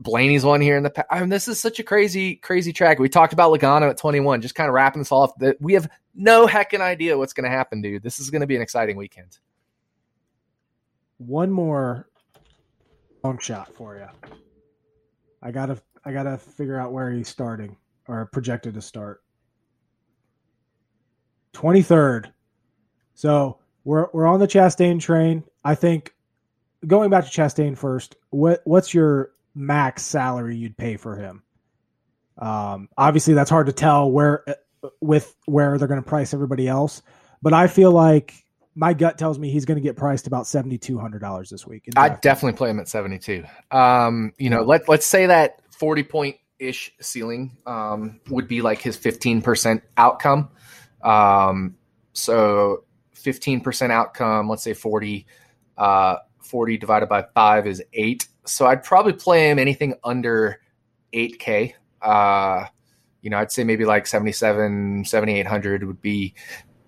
Blaney's 0.00 0.44
one 0.44 0.60
here 0.60 0.76
in 0.76 0.82
the 0.82 0.90
past. 0.90 1.08
I 1.10 1.20
mean, 1.20 1.28
this 1.28 1.48
is 1.48 1.58
such 1.58 1.78
a 1.80 1.82
crazy, 1.82 2.36
crazy 2.36 2.72
track. 2.72 2.98
We 2.98 3.08
talked 3.08 3.32
about 3.32 3.52
Logano 3.52 3.90
at 3.90 3.96
21, 3.96 4.42
just 4.42 4.54
kind 4.54 4.68
of 4.68 4.74
wrapping 4.74 5.00
this 5.00 5.10
all 5.10 5.22
off. 5.22 5.38
That 5.38 5.60
we 5.60 5.72
have 5.72 5.88
no 6.14 6.46
heckin' 6.46 6.80
idea 6.80 7.18
what's 7.18 7.32
going 7.32 7.50
to 7.50 7.56
happen, 7.56 7.80
dude. 7.80 8.02
This 8.02 8.20
is 8.20 8.30
going 8.30 8.42
to 8.42 8.46
be 8.46 8.54
an 8.54 8.62
exciting 8.62 8.96
weekend. 8.96 9.38
One 11.16 11.50
more 11.50 12.06
long 13.22 13.38
shot 13.38 13.74
for 13.74 13.96
you. 13.96 14.06
I 15.42 15.50
gotta, 15.50 15.80
I 16.04 16.12
gotta 16.12 16.38
figure 16.38 16.78
out 16.78 16.92
where 16.92 17.10
he's 17.10 17.28
starting 17.28 17.76
or 18.06 18.26
projected 18.26 18.74
to 18.74 18.82
start. 18.82 19.22
23rd. 21.54 22.32
So 23.14 23.58
we're 23.84 24.08
we're 24.12 24.26
on 24.26 24.38
the 24.38 24.46
Chastain 24.46 25.00
train. 25.00 25.44
I 25.64 25.74
think 25.74 26.14
going 26.86 27.10
back 27.10 27.24
to 27.24 27.30
Chastain 27.30 27.76
first. 27.76 28.16
What 28.30 28.60
what's 28.64 28.94
your 28.94 29.32
max 29.58 30.04
salary 30.04 30.56
you'd 30.56 30.76
pay 30.76 30.96
for 30.96 31.16
him. 31.16 31.42
Um, 32.38 32.88
obviously, 32.96 33.34
that's 33.34 33.50
hard 33.50 33.66
to 33.66 33.72
tell 33.72 34.10
where 34.10 34.44
with 35.00 35.34
where 35.46 35.76
they're 35.76 35.88
going 35.88 36.02
to 36.02 36.08
price 36.08 36.32
everybody 36.32 36.68
else, 36.68 37.02
but 37.42 37.52
I 37.52 37.66
feel 37.66 37.90
like 37.90 38.32
my 38.78 38.94
gut 38.94 39.18
tells 39.18 39.38
me 39.38 39.50
he's 39.50 39.64
going 39.64 39.76
to 39.76 39.82
get 39.82 39.96
priced 39.96 40.26
about 40.26 40.46
seventy 40.46 40.78
two 40.78 40.98
hundred 40.98 41.20
dollars 41.20 41.50
this 41.50 41.66
week. 41.66 41.88
I 41.96 42.10
definitely 42.10 42.56
play 42.56 42.70
him 42.70 42.78
at 42.78 42.88
seventy 42.88 43.18
two. 43.18 43.44
Um, 43.70 44.32
you 44.38 44.50
know, 44.50 44.62
let 44.62 44.88
let's 44.88 45.06
say 45.06 45.26
that 45.26 45.60
forty 45.70 46.04
point 46.04 46.36
ish 46.58 46.92
ceiling 47.00 47.56
um, 47.66 48.20
would 48.28 48.46
be 48.46 48.62
like 48.62 48.80
his 48.80 48.96
fifteen 48.96 49.42
percent 49.42 49.82
outcome. 49.96 50.50
Um, 51.02 51.76
so 52.12 52.84
fifteen 53.14 53.60
percent 53.60 53.92
outcome. 53.92 54.48
Let's 54.48 54.62
say 54.62 54.74
forty. 54.74 55.26
Uh, 55.76 56.16
40 56.40 56.78
divided 56.78 57.08
by 57.10 57.22
5 57.34 57.66
is 57.66 57.82
8 57.92 58.26
so 58.48 58.66
I'd 58.66 58.82
probably 58.82 59.12
play 59.12 59.50
him 59.50 59.58
anything 59.58 59.94
under 60.02 60.60
8K. 61.12 61.74
Uh, 62.00 62.64
you 63.20 63.30
know, 63.30 63.38
I'd 63.38 63.52
say 63.52 63.64
maybe 63.64 63.84
like 63.84 64.06
77, 64.06 65.04
7800 65.04 65.84
would 65.84 66.00
be 66.00 66.34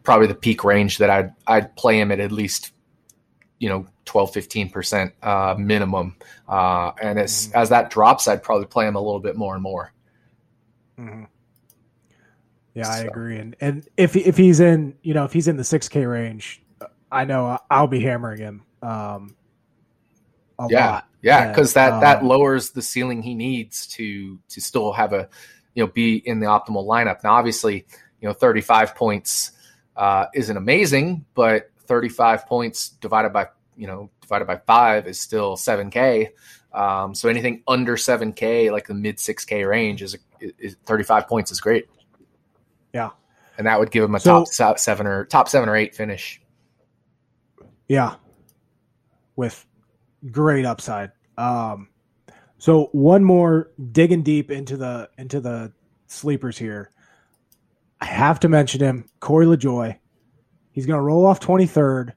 probably 0.02 0.27
the 0.27 0.35
peak 0.35 0.64
range 0.64 0.98
that 0.98 1.10
I'd 1.10 1.32
I'd 1.47 1.77
play 1.77 2.01
him 2.01 2.12
at 2.12 2.20
at 2.20 2.32
least 2.32 2.72
you 3.59 3.68
know 3.68 3.86
12 4.06 4.32
15% 4.32 5.12
uh, 5.22 5.55
minimum 5.59 6.16
uh, 6.48 6.93
and 7.01 7.18
as 7.18 7.48
mm-hmm. 7.48 7.59
as 7.59 7.68
that 7.68 7.90
drops 7.90 8.27
I'd 8.27 8.43
probably 8.43 8.66
play 8.66 8.86
him 8.86 8.97
a 8.97 9.01
little 9.01 9.20
bit 9.20 9.36
more 9.36 9.55
and 9.55 9.62
more 9.62 9.93
mm-hmm. 10.98 11.24
yeah 12.74 12.85
so. 12.85 12.90
I 12.90 12.98
agree 13.05 13.39
and 13.39 13.56
and 13.60 13.89
if 13.97 14.16
if 14.16 14.36
he's 14.36 14.60
in 14.60 14.97
you 15.02 15.14
know 15.14 15.24
if 15.24 15.32
he's 15.32 15.48
in 15.48 15.56
the 15.56 15.62
6k 15.62 16.10
range 16.10 16.62
I 17.12 17.24
know 17.24 17.59
I'll 17.70 17.86
be 17.86 18.01
hammering 18.01 18.39
him 18.39 18.62
um, 18.82 19.36
yeah, 20.68 20.90
lot. 20.90 21.06
Yeah, 21.22 21.48
because 21.48 21.74
that 21.74 21.94
um, 21.94 22.01
that 22.01 22.24
lowers 22.24 22.70
the 22.70 22.82
ceiling 22.82 23.22
he 23.22 23.35
needs 23.35 23.86
to 23.89 24.39
to 24.48 24.60
still 24.60 24.93
have 24.93 25.12
a 25.12 25.28
you 25.74 25.85
know 25.85 25.90
be 25.90 26.16
in 26.16 26.40
the 26.40 26.47
optimal 26.47 26.86
lineup. 26.86 27.22
Now, 27.22 27.35
obviously, 27.35 27.86
you 28.20 28.28
know, 28.28 28.32
35 28.32 28.94
points 28.94 29.52
uh, 30.01 30.27
isn't 30.35 30.56
amazing, 30.56 31.27
but 31.35 31.70
35 31.85 32.47
points 32.47 32.89
divided 32.89 33.35
by 33.35 33.48
you 33.77 33.86
know 33.86 34.10
divided 34.22 34.47
by 34.47 34.56
five 34.56 35.06
is 35.06 35.20
still 35.20 35.56
7k. 35.56 36.31
Um, 36.72 37.14
so 37.14 37.28
anything 37.28 37.62
under 37.68 37.97
7K, 37.97 38.70
like 38.72 38.86
the 38.86 38.94
mid 38.94 39.16
6K 39.16 39.68
range, 39.68 40.02
is, 40.02 40.16
is 40.40 40.77
35 40.86 41.27
points 41.28 41.51
is 41.51 41.60
great. 41.60 41.89
Yeah, 42.94 43.10
and 43.59 43.66
that 43.66 43.78
would 43.78 43.90
give 43.90 44.02
him 44.05 44.14
a 44.14 44.20
so, 44.20 44.47
top 44.56 44.78
seven 44.78 45.06
or 45.06 45.27
top 45.27 45.48
seven 45.48 45.68
or 45.68 45.77
eight 45.77 45.94
finish. 45.94 46.40
Yeah, 47.86 48.14
with 49.36 49.66
great 50.31 50.64
upside. 50.64 51.12
Um, 51.36 51.89
so 52.59 52.89
one 52.93 53.22
more 53.22 53.70
digging 53.93 54.22
deep 54.22 54.51
into 54.51 54.77
the 54.78 55.10
into 55.18 55.40
the 55.40 55.72
sleepers 56.06 56.56
here. 56.56 56.90
I 58.01 58.06
have 58.06 58.40
to 58.40 58.48
mention 58.48 58.81
him, 58.81 59.05
Corey 59.20 59.47
LaJoie. 59.47 59.98
He's 60.72 60.86
going 60.86 60.98
to 60.98 61.02
roll 61.02 61.27
off 61.27 61.40
23rd. 61.40 62.12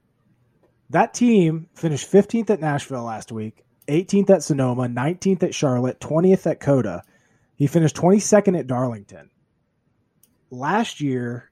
That 0.90 1.14
team 1.14 1.68
finished 1.74 2.10
15th 2.10 2.50
at 2.50 2.60
Nashville 2.60 3.02
last 3.02 3.32
week, 3.32 3.64
18th 3.88 4.30
at 4.30 4.42
Sonoma, 4.42 4.84
19th 4.88 5.42
at 5.42 5.54
Charlotte, 5.54 6.00
20th 6.00 6.50
at 6.50 6.60
COTA. 6.60 7.02
He 7.56 7.66
finished 7.66 7.96
22nd 7.96 8.58
at 8.58 8.66
Darlington. 8.66 9.30
Last 10.50 11.00
year 11.00 11.50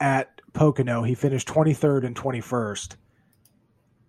at 0.00 0.40
Pocono, 0.52 1.02
he 1.02 1.14
finished 1.14 1.48
23rd 1.48 2.06
and 2.06 2.16
21st. 2.16 2.96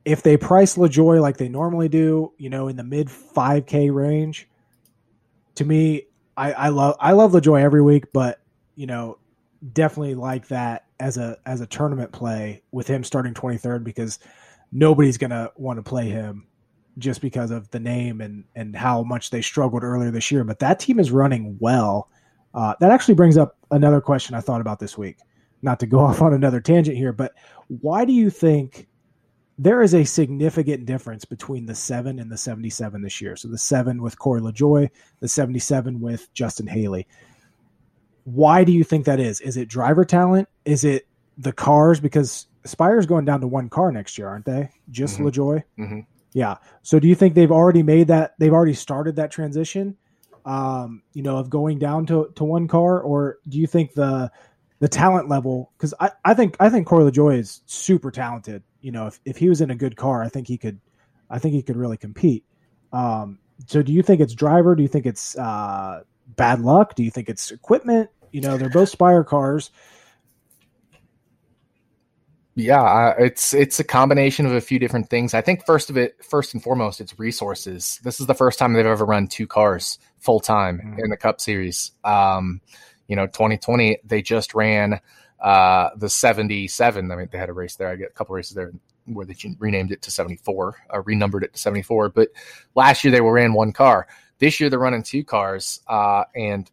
If 0.06 0.22
they 0.22 0.36
price 0.36 0.76
LaJoie 0.76 1.22
like 1.22 1.38
they 1.38 1.48
normally 1.48 1.88
do, 1.88 2.34
you 2.38 2.50
know, 2.50 2.68
in 2.68 2.76
the 2.76 2.84
mid 2.84 3.08
5K 3.08 3.94
range, 3.94 4.50
to 5.56 5.64
me, 5.66 6.08
I, 6.36 6.52
I 6.52 6.70
love 6.70 6.96
I 7.00 7.14
love 7.14 7.32
LaJoie 7.32 7.62
every 7.62 7.82
week, 7.82 8.12
but 8.12 8.42
you 8.76 8.88
know, 8.88 9.18
definitely 9.72 10.16
like 10.16 10.48
that 10.48 10.86
as 11.00 11.18
a 11.18 11.38
as 11.46 11.62
a 11.62 11.68
tournament 11.68 12.12
play 12.12 12.62
with 12.72 12.88
him 12.88 13.04
starting 13.04 13.34
23rd 13.34 13.84
because 13.84 14.20
nobody's 14.72 15.18
going 15.18 15.32
to 15.32 15.52
want 15.56 15.78
to 15.78 15.84
play 15.84 16.10
him 16.10 16.46
just 16.98 17.22
because 17.22 17.52
of 17.52 17.70
the 17.72 17.80
name 17.80 18.22
and 18.22 18.44
and 18.56 18.76
how 18.76 19.04
much 19.04 19.30
they 19.30 19.42
struggled 19.42 19.84
earlier 19.84 20.12
this 20.12 20.32
year. 20.32 20.44
But 20.44 20.60
that 20.60 20.80
team 20.80 21.00
is 21.00 21.12
running 21.12 21.58
well. 21.60 22.10
Uh, 22.54 22.76
that 22.80 22.92
actually 22.92 23.16
brings 23.16 23.38
up 23.38 23.58
another 23.72 24.02
question 24.02 24.36
I 24.36 24.42
thought 24.42 24.62
about 24.62 24.80
this 24.80 24.98
week. 24.98 25.18
Not 25.62 25.80
to 25.80 25.88
go 25.88 26.00
off 26.06 26.22
on 26.22 26.34
another 26.34 26.62
tangent 26.62 26.98
here, 26.98 27.14
but 27.14 27.34
why 27.68 28.06
do 28.06 28.14
you 28.14 28.30
think 28.30 28.88
there 29.58 29.82
is 29.82 29.94
a 29.94 30.04
significant 30.04 30.86
difference 30.86 31.26
between 31.26 31.66
the 31.66 31.76
seven 31.76 32.20
and 32.20 32.32
the 32.32 32.38
77 32.38 33.02
this 33.02 33.22
year? 33.22 33.36
So 33.36 33.48
the 33.48 33.58
seven 33.58 34.02
with 34.02 34.20
Corey 34.20 34.42
LaJoie, 34.42 34.90
the 35.20 35.28
77 35.28 36.00
with 36.00 36.32
Justin 36.34 36.68
Haley. 36.68 37.08
Why 38.24 38.64
do 38.64 38.72
you 38.72 38.84
think 38.84 39.06
that 39.06 39.20
is? 39.20 39.42
Is 39.42 39.58
it 39.58 39.68
driver 39.68 40.06
talent? 40.06 40.48
Is 40.66 40.84
it 40.84 41.08
the 41.38 41.52
cars? 41.52 42.00
Because 42.00 42.48
Spire's 42.66 43.06
going 43.06 43.26
down 43.26 43.42
to 43.42 43.48
one 43.48 43.70
car 43.70 43.92
next 43.92 44.18
year, 44.18 44.28
aren't 44.28 44.46
they? 44.46 44.70
Just 44.90 45.16
mm-hmm. 45.16 45.28
LaJoie? 45.28 45.64
Mm-hmm. 45.78 46.00
Yeah. 46.34 46.58
So 46.82 47.00
do 47.00 47.08
you 47.08 47.16
think 47.16 47.36
they've 47.36 47.52
already 47.52 47.84
made 47.84 48.08
that? 48.08 48.34
They've 48.40 48.54
already 48.54 48.74
started 48.74 49.18
that 49.18 49.32
transition, 49.32 49.98
um, 50.46 51.04
you 51.14 51.22
know, 51.22 51.38
of 51.38 51.50
going 51.50 51.80
down 51.80 52.06
to, 52.08 52.32
to 52.36 52.44
one 52.44 52.68
car, 52.68 53.02
or 53.02 53.38
do 53.48 53.60
you 53.60 53.68
think 53.68 53.94
the 53.94 54.32
the 54.80 54.90
talent 54.90 55.30
level? 55.30 55.72
Because 55.78 55.94
I, 56.00 56.12
I 56.26 56.34
think 56.34 56.58
I 56.60 56.70
think 56.70 56.88
Corey 56.88 57.10
LaJoie 57.10 57.40
is 57.40 57.62
super 57.66 58.12
talented. 58.12 58.64
You 58.82 58.92
know, 58.92 59.08
if, 59.08 59.20
if 59.26 59.38
he 59.38 59.48
was 59.48 59.62
in 59.62 59.70
a 59.70 59.76
good 59.76 59.96
car, 59.96 60.24
I 60.24 60.30
think 60.30 60.48
he 60.48 60.58
could, 60.58 60.80
I 61.30 61.40
think 61.40 61.54
he 61.54 61.62
could 61.62 61.78
really 61.78 61.98
compete. 61.98 62.44
Um, 62.92 63.40
so 63.68 63.82
do 63.82 63.94
you 63.94 64.02
think 64.02 64.20
it's 64.20 64.34
driver? 64.34 64.76
Do 64.76 64.82
you 64.82 64.90
think 64.90 65.06
it's 65.06 65.38
uh, 65.38 66.02
bad 66.28 66.62
luck? 66.62 66.96
Do 66.96 67.04
you 67.04 67.12
think 67.12 67.30
it's 67.30 67.52
equipment? 67.52 68.10
You 68.32 68.42
know, 68.42 68.58
they're 68.58 68.70
both 68.70 68.90
Spire 68.90 69.24
cars. 69.24 69.72
Yeah, 72.56 73.14
it's 73.18 73.54
it's 73.54 73.80
a 73.80 73.84
combination 73.84 74.46
of 74.46 74.54
a 74.54 74.62
few 74.62 74.78
different 74.78 75.10
things. 75.10 75.34
I 75.34 75.42
think 75.42 75.66
first 75.66 75.90
of 75.90 75.98
it, 75.98 76.24
first 76.24 76.54
and 76.54 76.62
foremost, 76.62 77.02
it's 77.02 77.18
resources. 77.18 78.00
This 78.04 78.20
is 78.20 78.28
the 78.28 78.36
first 78.36 78.60
time 78.60 78.74
they've 78.74 78.86
ever 78.86 79.06
run 79.06 79.28
two 79.28 79.48
cars 79.48 79.98
full 80.20 80.40
time 80.40 80.78
mm-hmm. 80.78 81.00
in 81.00 81.10
the 81.10 81.18
Cup 81.18 81.42
Series. 81.42 81.94
Um, 82.04 82.62
you 83.08 83.16
know, 83.16 83.26
2020 83.26 83.98
they 84.04 84.22
just 84.22 84.54
ran 84.54 85.00
uh, 85.40 85.90
the 85.98 86.10
77. 86.10 87.12
I 87.12 87.16
mean, 87.16 87.30
they 87.32 87.38
had 87.38 87.50
a 87.50 87.54
race 87.54 87.76
there. 87.76 87.90
I 87.90 87.96
get 87.96 88.12
a 88.12 88.14
couple 88.14 88.36
races 88.36 88.56
there 88.56 88.72
where 89.06 89.26
they 89.26 89.36
renamed 89.60 89.92
it 89.92 90.02
to 90.04 90.12
74, 90.12 90.78
uh, 90.94 91.02
renumbered 91.02 91.44
it 91.44 91.54
to 91.54 91.60
74. 91.60 92.10
But 92.10 92.30
last 92.76 93.04
year 93.04 93.12
they 93.12 93.20
were 93.20 93.34
ran 93.34 93.54
one 93.54 93.74
car. 93.74 94.08
This 94.44 94.60
year 94.60 94.70
they're 94.70 94.78
running 94.78 95.04
two 95.04 95.24
cars, 95.24 95.80
uh, 95.88 96.26
and 96.36 96.70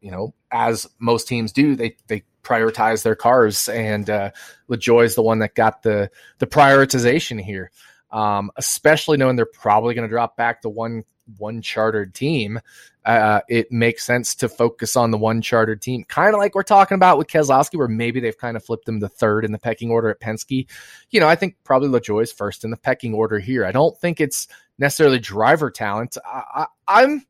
you 0.00 0.10
know, 0.10 0.34
as 0.50 0.88
most 0.98 1.28
teams 1.28 1.52
do, 1.52 1.76
they 1.76 1.96
they 2.08 2.24
prioritize 2.42 3.04
their 3.04 3.14
cars, 3.14 3.68
and 3.68 4.10
uh, 4.10 4.32
LaJoie 4.68 5.04
is 5.04 5.14
the 5.14 5.22
one 5.22 5.38
that 5.38 5.54
got 5.54 5.84
the 5.84 6.10
the 6.38 6.48
prioritization 6.48 7.40
here. 7.40 7.70
Um, 8.10 8.50
especially 8.56 9.18
knowing 9.18 9.36
they're 9.36 9.46
probably 9.46 9.94
going 9.94 10.08
to 10.08 10.12
drop 10.12 10.36
back 10.36 10.62
to 10.62 10.68
one 10.68 11.04
one 11.38 11.62
chartered 11.62 12.12
team, 12.12 12.58
uh, 13.04 13.40
it 13.48 13.70
makes 13.70 14.04
sense 14.04 14.34
to 14.34 14.48
focus 14.48 14.96
on 14.96 15.12
the 15.12 15.18
one 15.18 15.40
chartered 15.40 15.80
team, 15.80 16.02
kind 16.08 16.34
of 16.34 16.40
like 16.40 16.56
we're 16.56 16.64
talking 16.64 16.96
about 16.96 17.18
with 17.18 17.28
Keselowski, 17.28 17.76
where 17.76 17.86
maybe 17.86 18.18
they've 18.18 18.36
kind 18.36 18.56
of 18.56 18.64
flipped 18.64 18.88
him 18.88 18.98
to 18.98 19.08
third 19.08 19.44
in 19.44 19.52
the 19.52 19.60
pecking 19.60 19.92
order 19.92 20.08
at 20.08 20.20
Penske. 20.20 20.66
You 21.10 21.20
know, 21.20 21.28
I 21.28 21.36
think 21.36 21.54
probably 21.62 21.88
LaJoie's 21.88 22.32
first 22.32 22.64
in 22.64 22.72
the 22.72 22.76
pecking 22.76 23.14
order 23.14 23.38
here. 23.38 23.64
I 23.64 23.70
don't 23.70 23.96
think 23.96 24.20
it's 24.20 24.48
necessarily 24.78 25.18
driver 25.18 25.70
talent. 25.70 26.16
I, 26.24 26.42
I, 26.54 26.66
I'm 26.88 27.26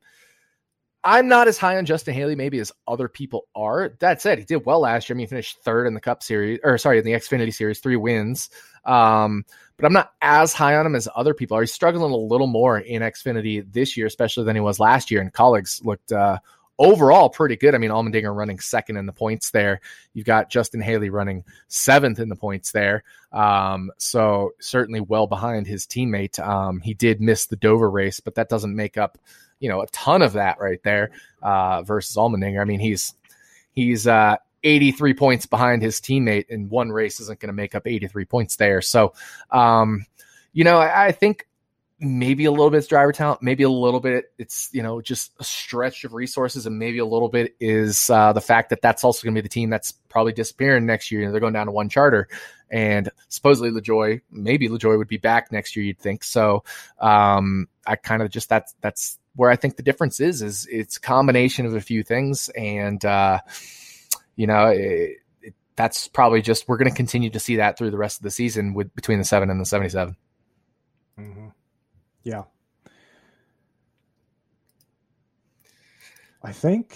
I'm 1.06 1.28
not 1.28 1.46
as 1.46 1.56
high 1.56 1.76
on 1.76 1.86
Justin 1.86 2.14
Haley 2.14 2.34
maybe 2.34 2.58
as 2.58 2.72
other 2.88 3.06
people 3.06 3.46
are. 3.54 3.90
That 4.00 4.20
said, 4.20 4.38
he 4.40 4.44
did 4.44 4.66
well 4.66 4.80
last 4.80 5.08
year. 5.08 5.14
I 5.14 5.16
mean, 5.16 5.26
he 5.26 5.30
finished 5.30 5.58
third 5.62 5.86
in 5.86 5.94
the 5.94 6.00
Cup 6.00 6.20
Series, 6.20 6.58
or 6.64 6.76
sorry, 6.78 6.98
in 6.98 7.04
the 7.04 7.12
Xfinity 7.12 7.54
Series, 7.54 7.78
three 7.78 7.94
wins. 7.94 8.50
Um, 8.84 9.44
but 9.76 9.86
I'm 9.86 9.92
not 9.92 10.12
as 10.20 10.52
high 10.52 10.74
on 10.74 10.84
him 10.84 10.96
as 10.96 11.08
other 11.14 11.32
people 11.32 11.56
are. 11.56 11.60
He's 11.60 11.72
struggling 11.72 12.10
a 12.10 12.16
little 12.16 12.48
more 12.48 12.78
in 12.78 13.02
Xfinity 13.02 13.72
this 13.72 13.96
year, 13.96 14.06
especially 14.06 14.44
than 14.44 14.56
he 14.56 14.60
was 14.60 14.80
last 14.80 15.10
year. 15.12 15.20
And 15.20 15.32
colleagues 15.32 15.80
looked 15.84 16.10
uh, 16.10 16.38
overall 16.78 17.28
pretty 17.28 17.56
good. 17.56 17.74
I 17.74 17.78
mean, 17.78 17.90
Allmendinger 17.90 18.34
running 18.34 18.60
second 18.60 18.96
in 18.96 19.06
the 19.06 19.12
points 19.12 19.50
there. 19.50 19.80
You've 20.12 20.26
got 20.26 20.50
Justin 20.50 20.80
Haley 20.80 21.10
running 21.10 21.44
seventh 21.68 22.18
in 22.18 22.28
the 22.28 22.36
points 22.36 22.72
there. 22.72 23.04
Um, 23.32 23.90
so 23.98 24.52
certainly 24.60 25.00
well 25.00 25.26
behind 25.26 25.66
his 25.66 25.86
teammate. 25.86 26.38
Um, 26.38 26.80
he 26.80 26.94
did 26.94 27.20
miss 27.20 27.46
the 27.46 27.56
Dover 27.56 27.90
race, 27.90 28.20
but 28.20 28.34
that 28.34 28.48
doesn't 28.48 28.74
make 28.74 28.96
up 28.96 29.18
you 29.58 29.68
know 29.68 29.80
a 29.80 29.86
ton 29.88 30.22
of 30.22 30.34
that 30.34 30.58
right 30.60 30.82
there 30.82 31.10
uh, 31.42 31.82
versus 31.82 32.16
Allmendinger. 32.16 32.60
I 32.60 32.64
mean, 32.64 32.80
he's 32.80 33.14
he's 33.72 34.06
uh, 34.06 34.36
83 34.62 35.14
points 35.14 35.46
behind 35.46 35.82
his 35.82 36.00
teammate, 36.00 36.46
and 36.50 36.70
one 36.70 36.90
race 36.90 37.20
isn't 37.20 37.40
going 37.40 37.48
to 37.48 37.54
make 37.54 37.74
up 37.74 37.86
83 37.86 38.24
points 38.24 38.56
there. 38.56 38.82
So, 38.82 39.14
um, 39.50 40.04
you 40.52 40.64
know, 40.64 40.78
I, 40.78 41.06
I 41.06 41.12
think 41.12 41.46
maybe 41.98 42.44
a 42.44 42.50
little 42.50 42.70
bit 42.70 42.78
it's 42.78 42.86
driver 42.86 43.12
talent, 43.12 43.42
maybe 43.42 43.62
a 43.62 43.70
little 43.70 44.00
bit 44.00 44.26
it's 44.38 44.68
you 44.72 44.82
know 44.82 45.00
just 45.00 45.32
a 45.38 45.44
stretch 45.44 46.04
of 46.04 46.12
resources, 46.12 46.66
and 46.66 46.78
maybe 46.78 46.98
a 46.98 47.06
little 47.06 47.28
bit 47.28 47.56
is 47.60 48.10
uh, 48.10 48.32
the 48.32 48.40
fact 48.40 48.70
that 48.70 48.82
that's 48.82 49.04
also 49.04 49.24
going 49.24 49.34
to 49.34 49.42
be 49.42 49.46
the 49.46 49.52
team 49.52 49.70
that's 49.70 49.92
probably 49.92 50.32
disappearing 50.32 50.86
next 50.86 51.10
year. 51.10 51.30
They're 51.30 51.40
going 51.40 51.52
down 51.52 51.66
to 51.66 51.72
one 51.72 51.88
charter, 51.88 52.28
and 52.70 53.08
supposedly 53.28 53.70
LaJoie, 53.70 54.22
maybe 54.30 54.68
LaJoie 54.68 54.98
would 54.98 55.08
be 55.08 55.16
back 55.16 55.52
next 55.52 55.76
year. 55.76 55.84
You'd 55.84 55.98
think 55.98 56.24
so. 56.24 56.64
Um, 56.98 57.68
I 57.86 57.96
kind 57.96 58.22
of 58.22 58.30
just 58.30 58.48
that's 58.48 58.74
that's 58.80 59.18
where 59.34 59.50
I 59.50 59.56
think 59.56 59.76
the 59.76 59.82
difference 59.82 60.20
is 60.20 60.42
is 60.42 60.66
it's 60.70 60.98
combination 60.98 61.66
of 61.66 61.74
a 61.74 61.80
few 61.80 62.02
things, 62.02 62.48
and 62.50 63.02
uh, 63.04 63.40
you 64.34 64.46
know 64.46 64.66
it, 64.66 65.18
that's 65.76 66.08
probably 66.08 66.42
just 66.42 66.68
we're 66.68 66.78
going 66.78 66.90
to 66.90 66.96
continue 66.96 67.30
to 67.30 67.40
see 67.40 67.56
that 67.56 67.78
through 67.78 67.90
the 67.90 67.98
rest 67.98 68.18
of 68.18 68.22
the 68.22 68.30
season 68.30 68.74
with 68.74 68.94
between 68.94 69.18
the 69.18 69.24
seven 69.24 69.50
and 69.50 69.60
the 69.60 69.64
seventy 69.66 69.90
seven. 69.90 70.16
mm 71.18 71.28
mm-hmm. 71.28 71.45
Yeah, 72.26 72.42
I 76.42 76.50
think 76.52 76.92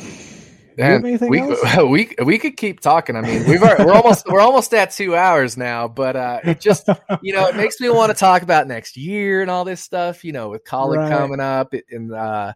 and 0.80 1.02
we, 1.02 1.42
we 1.84 2.14
we 2.24 2.38
could 2.38 2.56
keep 2.56 2.80
talking. 2.80 3.16
I 3.16 3.20
mean, 3.20 3.46
we've 3.46 3.60
we're 3.60 3.92
almost 3.92 4.26
we're 4.26 4.40
almost 4.40 4.72
at 4.74 4.90
two 4.90 5.14
hours 5.14 5.56
now, 5.56 5.88
but 5.88 6.16
uh, 6.16 6.40
it 6.44 6.60
just 6.60 6.88
you 7.22 7.32
know 7.32 7.46
it 7.46 7.56
makes 7.56 7.80
me 7.80 7.90
want 7.90 8.10
to 8.10 8.18
talk 8.18 8.42
about 8.42 8.66
next 8.66 8.96
year 8.96 9.42
and 9.42 9.50
all 9.50 9.64
this 9.64 9.80
stuff. 9.80 10.24
You 10.24 10.32
know, 10.32 10.48
with 10.48 10.64
Kaulig 10.64 10.98
right. 10.98 11.10
coming 11.10 11.40
up 11.40 11.74
and 11.90 12.12
uh, 12.12 12.52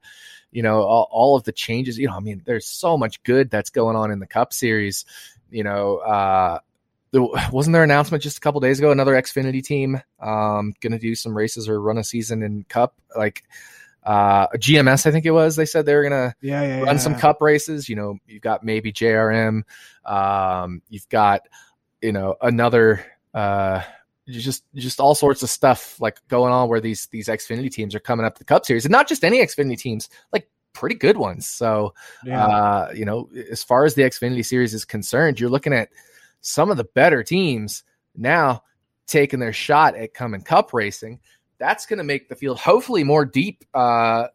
you 0.50 0.62
know 0.62 0.82
all, 0.82 1.08
all 1.10 1.36
of 1.36 1.44
the 1.44 1.52
changes. 1.52 1.98
You 1.98 2.08
know, 2.08 2.16
I 2.16 2.20
mean, 2.20 2.42
there's 2.44 2.66
so 2.66 2.96
much 2.96 3.22
good 3.22 3.50
that's 3.50 3.70
going 3.70 3.96
on 3.96 4.10
in 4.10 4.18
the 4.18 4.26
Cup 4.26 4.52
Series. 4.52 5.04
You 5.50 5.64
know, 5.64 5.98
uh, 5.98 6.58
wasn't 7.52 7.74
there 7.74 7.82
an 7.82 7.90
announcement 7.90 8.22
just 8.22 8.38
a 8.38 8.40
couple 8.40 8.60
days 8.60 8.78
ago? 8.78 8.90
Another 8.90 9.14
Xfinity 9.14 9.62
team 9.62 10.00
um, 10.20 10.74
going 10.80 10.92
to 10.92 10.98
do 10.98 11.14
some 11.14 11.36
races 11.36 11.68
or 11.68 11.80
run 11.80 11.98
a 11.98 12.04
season 12.04 12.42
in 12.42 12.64
Cup 12.64 12.94
like 13.16 13.44
uh, 14.04 14.48
GMS, 14.48 15.06
I 15.06 15.10
think 15.10 15.24
it 15.24 15.30
was. 15.30 15.56
They 15.56 15.64
said 15.64 15.86
they 15.86 15.94
were 15.94 16.02
gonna 16.02 16.34
yeah, 16.42 16.62
yeah, 16.62 16.78
run 16.80 16.96
yeah. 16.96 16.98
some 16.98 17.14
cup 17.14 17.40
races. 17.40 17.88
You 17.88 17.96
know, 17.96 18.18
you've 18.26 18.42
got 18.42 18.62
maybe 18.62 18.92
JRM. 18.92 19.62
Um, 20.04 20.82
you've 20.90 21.08
got 21.08 21.42
you 22.02 22.12
know 22.12 22.36
another 22.42 23.04
uh, 23.32 23.80
just 24.28 24.64
just 24.74 25.00
all 25.00 25.14
sorts 25.14 25.42
of 25.42 25.48
stuff 25.48 25.98
like 26.00 26.18
going 26.28 26.52
on 26.52 26.68
where 26.68 26.80
these 26.80 27.06
these 27.06 27.28
Xfinity 27.28 27.70
teams 27.70 27.94
are 27.94 28.00
coming 28.00 28.26
up 28.26 28.34
to 28.34 28.40
the 28.40 28.44
Cup 28.44 28.66
Series, 28.66 28.84
and 28.84 28.92
not 28.92 29.08
just 29.08 29.24
any 29.24 29.38
Xfinity 29.38 29.78
teams, 29.78 30.10
like 30.32 30.48
pretty 30.74 30.96
good 30.96 31.16
ones. 31.16 31.46
So, 31.46 31.94
uh, 32.30 32.88
you 32.94 33.06
know, 33.06 33.30
as 33.50 33.62
far 33.62 33.86
as 33.86 33.94
the 33.94 34.02
Xfinity 34.02 34.44
Series 34.44 34.74
is 34.74 34.84
concerned, 34.84 35.40
you're 35.40 35.48
looking 35.48 35.72
at 35.72 35.88
some 36.44 36.70
of 36.70 36.76
the 36.76 36.84
better 36.84 37.22
teams 37.22 37.84
now 38.14 38.62
taking 39.06 39.40
their 39.40 39.52
shot 39.52 39.94
at 39.96 40.14
coming 40.14 40.40
Cup 40.40 40.72
racing 40.72 41.20
that's 41.58 41.86
going 41.86 41.98
to 41.98 42.04
make 42.04 42.28
the 42.28 42.36
field 42.36 42.58
hopefully 42.58 43.04
more 43.04 43.24
deep. 43.24 43.64
Uh, 43.72 44.28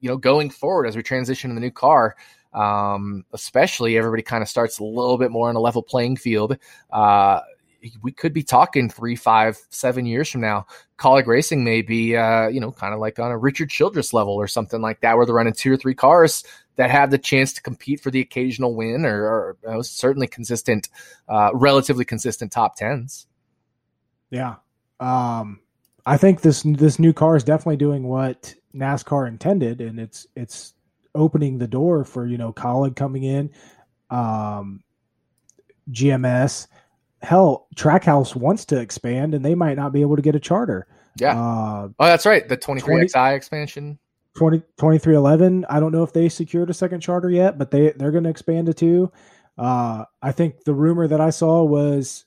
you 0.00 0.08
know, 0.08 0.16
going 0.16 0.50
forward 0.50 0.86
as 0.86 0.94
we 0.94 1.02
transition 1.02 1.50
to 1.50 1.54
the 1.54 1.60
new 1.60 1.70
car, 1.70 2.16
um, 2.52 3.24
especially 3.32 3.96
everybody 3.96 4.22
kind 4.22 4.42
of 4.42 4.48
starts 4.48 4.78
a 4.78 4.84
little 4.84 5.18
bit 5.18 5.30
more 5.30 5.48
on 5.48 5.56
a 5.56 5.60
level 5.60 5.82
playing 5.82 6.16
field. 6.16 6.56
Uh, 6.90 7.40
we 8.02 8.12
could 8.12 8.32
be 8.32 8.42
talking 8.42 8.88
three, 8.88 9.16
five, 9.16 9.58
seven 9.70 10.06
years 10.06 10.30
from 10.30 10.40
now. 10.40 10.66
Kaulig 10.98 11.26
Racing 11.26 11.64
may 11.64 11.82
be, 11.82 12.16
uh, 12.16 12.48
you 12.48 12.60
know, 12.60 12.72
kind 12.72 12.92
of 12.92 13.00
like 13.00 13.18
on 13.18 13.30
a 13.30 13.38
Richard 13.38 13.70
Childress 13.70 14.12
level 14.12 14.34
or 14.34 14.48
something 14.48 14.80
like 14.80 15.00
that, 15.00 15.16
where 15.16 15.24
they're 15.24 15.34
running 15.34 15.52
two 15.52 15.72
or 15.72 15.76
three 15.76 15.94
cars 15.94 16.42
that 16.76 16.90
have 16.90 17.10
the 17.10 17.18
chance 17.18 17.52
to 17.54 17.62
compete 17.62 18.00
for 18.00 18.10
the 18.10 18.20
occasional 18.20 18.74
win 18.74 19.04
or, 19.04 19.56
or 19.62 19.82
certainly 19.82 20.26
consistent, 20.26 20.88
uh, 21.28 21.50
relatively 21.54 22.04
consistent 22.04 22.52
top 22.52 22.76
tens. 22.76 23.26
Yeah. 24.30 24.56
Um, 25.00 25.60
I 26.04 26.16
think 26.16 26.40
this 26.40 26.62
this 26.62 26.98
new 26.98 27.12
car 27.12 27.36
is 27.36 27.44
definitely 27.44 27.76
doing 27.76 28.04
what 28.04 28.54
NASCAR 28.74 29.26
intended, 29.26 29.80
and 29.80 29.98
it's 29.98 30.26
it's 30.36 30.74
opening 31.14 31.58
the 31.58 31.66
door 31.66 32.04
for 32.04 32.26
you 32.26 32.38
know 32.38 32.52
Kaulig 32.52 32.94
coming 32.94 33.24
in, 33.24 33.50
um, 34.10 34.82
GMS. 35.90 36.68
Hell, 37.22 37.66
Trackhouse 37.74 38.36
wants 38.36 38.66
to 38.66 38.78
expand, 38.78 39.34
and 39.34 39.44
they 39.44 39.54
might 39.54 39.76
not 39.76 39.92
be 39.92 40.00
able 40.00 40.16
to 40.16 40.22
get 40.22 40.36
a 40.36 40.40
charter. 40.40 40.86
Yeah. 41.18 41.32
Uh, 41.32 41.88
oh, 41.98 42.04
that's 42.06 42.26
right. 42.26 42.46
The 42.48 42.56
23XI 42.56 43.34
expansion. 43.34 43.98
20, 44.36 44.62
23XI. 44.78 45.64
I 45.68 45.80
don't 45.80 45.92
know 45.92 46.02
if 46.02 46.12
they 46.12 46.28
secured 46.28 46.70
a 46.70 46.74
second 46.74 47.00
charter 47.00 47.30
yet, 47.30 47.58
but 47.58 47.70
they 47.70 47.92
they're 47.92 48.10
going 48.10 48.24
to 48.24 48.30
expand 48.30 48.66
to 48.66 48.74
two. 48.74 49.12
Uh, 49.58 50.04
I 50.22 50.32
think 50.32 50.64
the 50.64 50.74
rumor 50.74 51.08
that 51.08 51.20
I 51.20 51.30
saw 51.30 51.64
was 51.64 52.24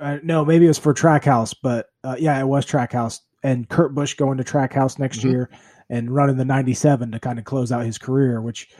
uh, 0.00 0.18
no, 0.22 0.44
maybe 0.44 0.64
it 0.64 0.68
was 0.68 0.78
for 0.78 0.94
Trackhouse, 0.94 1.54
but 1.62 1.90
uh, 2.02 2.16
yeah, 2.18 2.40
it 2.40 2.46
was 2.46 2.64
Trackhouse 2.64 3.20
and 3.42 3.68
Kurt 3.68 3.94
Busch 3.94 4.14
going 4.14 4.38
to 4.38 4.44
Trackhouse 4.44 4.98
next 4.98 5.18
mm-hmm. 5.18 5.30
year 5.30 5.50
and 5.90 6.10
running 6.10 6.36
the 6.36 6.44
97 6.44 7.12
to 7.12 7.20
kind 7.20 7.38
of 7.38 7.44
close 7.44 7.70
out 7.70 7.84
his 7.84 7.98
career, 7.98 8.40
which 8.40 8.70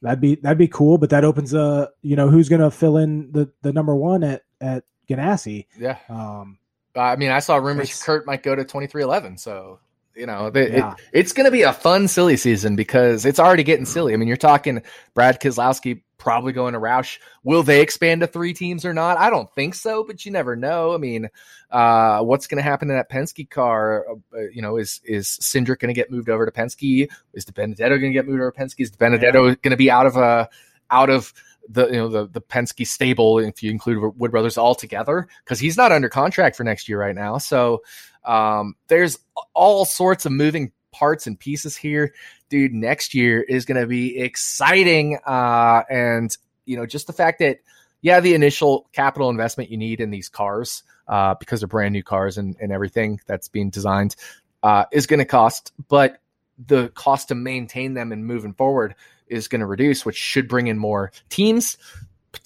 that'd 0.00 0.20
be 0.20 0.36
that'd 0.36 0.58
be 0.58 0.68
cool. 0.68 0.96
But 0.96 1.10
that 1.10 1.24
opens 1.24 1.52
a 1.52 1.90
you 2.02 2.16
know 2.16 2.28
who's 2.28 2.48
going 2.48 2.62
to 2.62 2.70
fill 2.70 2.96
in 2.96 3.30
the 3.32 3.50
the 3.62 3.72
number 3.72 3.94
one 3.94 4.24
at 4.24 4.42
at 4.60 4.84
Ganassi. 5.08 5.66
Yeah. 5.78 5.98
Um, 6.08 6.58
I 6.94 7.16
mean, 7.16 7.30
I 7.30 7.40
saw 7.40 7.56
rumors 7.56 8.02
Kurt 8.02 8.26
might 8.26 8.42
go 8.42 8.54
to 8.54 8.64
23XI, 8.64 9.38
so 9.38 9.78
you 10.16 10.26
know, 10.26 10.50
the, 10.50 10.70
yeah. 10.70 10.92
it, 10.92 10.98
it's 11.12 11.32
going 11.32 11.44
to 11.44 11.50
be 11.50 11.62
a 11.62 11.72
fun, 11.72 12.08
silly 12.08 12.36
season 12.36 12.76
because 12.76 13.24
it's 13.24 13.38
already 13.38 13.62
getting 13.62 13.84
silly. 13.84 14.14
I 14.14 14.16
mean, 14.16 14.28
you're 14.28 14.36
talking 14.36 14.82
Brad 15.14 15.40
Keselowski 15.40 16.02
probably 16.18 16.52
going 16.52 16.72
to 16.72 16.80
Roush. 16.80 17.18
Will 17.44 17.62
they 17.62 17.80
expand 17.80 18.22
to 18.22 18.26
three 18.26 18.54
teams 18.54 18.84
or 18.84 18.94
not? 18.94 19.18
I 19.18 19.30
don't 19.30 19.52
think 19.54 19.74
so, 19.74 20.02
but 20.02 20.24
you 20.24 20.32
never 20.32 20.56
know. 20.56 20.94
I 20.94 20.96
mean, 20.96 21.28
uh, 21.70 22.20
what's 22.20 22.46
going 22.46 22.56
to 22.56 22.62
happen 22.62 22.90
in 22.90 22.96
that 22.96 23.10
Penske 23.10 23.48
car? 23.48 24.06
Uh, 24.34 24.48
you 24.52 24.62
know, 24.62 24.76
is 24.76 25.00
is 25.04 25.38
Cindric 25.40 25.78
going 25.78 25.94
to 25.94 25.98
get 25.98 26.10
moved 26.10 26.28
over 26.28 26.46
to 26.46 26.52
Penske? 26.52 27.08
Is 27.34 27.44
DiBenedetto 27.44 27.78
going 27.78 28.00
to 28.00 28.12
get 28.12 28.26
moved 28.26 28.40
over 28.40 28.50
to 28.50 28.58
Penske? 28.58 28.80
Is 28.80 28.90
DiBenedetto 28.92 29.48
yeah. 29.48 29.54
going 29.62 29.70
to 29.70 29.76
be 29.76 29.90
out 29.90 30.06
of 30.06 30.16
a 30.16 30.48
out 30.90 31.10
of 31.10 31.32
the 31.68 31.86
you 31.86 31.96
know 31.96 32.08
the 32.08 32.26
the 32.28 32.40
Penske 32.40 32.86
stable 32.86 33.38
if 33.38 33.62
you 33.62 33.70
include 33.70 34.14
Wood 34.16 34.30
Brothers 34.30 34.58
altogether 34.58 35.28
because 35.44 35.58
he's 35.58 35.76
not 35.76 35.92
under 35.92 36.08
contract 36.08 36.56
for 36.56 36.64
next 36.64 36.88
year 36.88 36.98
right 36.98 37.14
now. 37.14 37.38
So 37.38 37.82
um, 38.26 38.74
there's 38.88 39.18
all 39.54 39.84
sorts 39.84 40.26
of 40.26 40.32
moving 40.32 40.72
parts 40.92 41.26
and 41.26 41.38
pieces 41.38 41.76
here, 41.76 42.14
dude. 42.48 42.72
Next 42.72 43.14
year 43.14 43.40
is 43.40 43.64
going 43.64 43.80
to 43.80 43.86
be 43.86 44.18
exciting, 44.18 45.18
uh, 45.26 45.82
and 45.88 46.36
you 46.64 46.76
know 46.76 46.86
just 46.86 47.06
the 47.06 47.12
fact 47.12 47.38
that 47.38 47.60
yeah, 48.02 48.20
the 48.20 48.34
initial 48.34 48.88
capital 48.92 49.30
investment 49.30 49.70
you 49.70 49.76
need 49.76 50.00
in 50.00 50.10
these 50.10 50.28
cars 50.28 50.82
uh, 51.08 51.34
because 51.34 51.60
they're 51.60 51.68
brand 51.68 51.92
new 51.92 52.02
cars 52.02 52.38
and, 52.38 52.56
and 52.60 52.72
everything 52.72 53.20
that's 53.26 53.48
being 53.48 53.70
designed 53.70 54.16
uh, 54.62 54.84
is 54.92 55.06
going 55.06 55.18
to 55.18 55.24
cost, 55.24 55.72
but 55.88 56.20
the 56.66 56.88
cost 56.90 57.28
to 57.28 57.34
maintain 57.34 57.94
them 57.94 58.12
and 58.12 58.26
moving 58.26 58.54
forward 58.54 58.94
is 59.28 59.48
going 59.48 59.60
to 59.60 59.66
reduce, 59.66 60.04
which 60.04 60.16
should 60.16 60.48
bring 60.48 60.68
in 60.68 60.78
more 60.78 61.12
teams, 61.28 61.76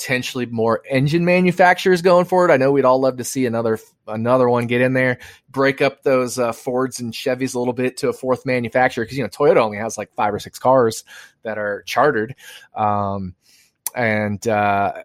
potentially 0.01 0.47
more 0.47 0.83
engine 0.89 1.27
manufacturers 1.27 2.01
going 2.01 2.25
forward. 2.25 2.51
I 2.51 2.57
know 2.57 2.73
we'd 2.73 2.87
all 2.87 3.01
love 3.01 3.19
to 3.19 3.25
see 3.25 3.45
another 3.45 3.79
another 4.07 4.49
one 4.49 4.67
get 4.67 4.81
in 4.81 4.95
there, 4.95 5.19
break 5.51 5.83
up 5.83 6.03
those 6.03 6.39
uh, 6.39 6.53
Fords 6.53 7.01
and 7.01 7.13
Chevys 7.13 7.55
a 7.55 7.59
little 7.59 7.75
bit 7.75 7.99
to 7.99 8.09
a 8.09 8.13
fourth 8.15 8.47
manufacturer 8.47 9.05
because 9.05 9.19
you 9.19 9.23
know 9.23 9.29
Toyota 9.29 9.59
only 9.59 9.77
has 9.77 9.99
like 9.99 10.15
five 10.15 10.33
or 10.33 10.39
six 10.39 10.59
cars 10.59 11.05
that 11.43 11.59
are 11.59 11.83
chartered, 11.83 12.35
um, 12.75 13.35
and 13.95 14.47
uh, 14.49 15.03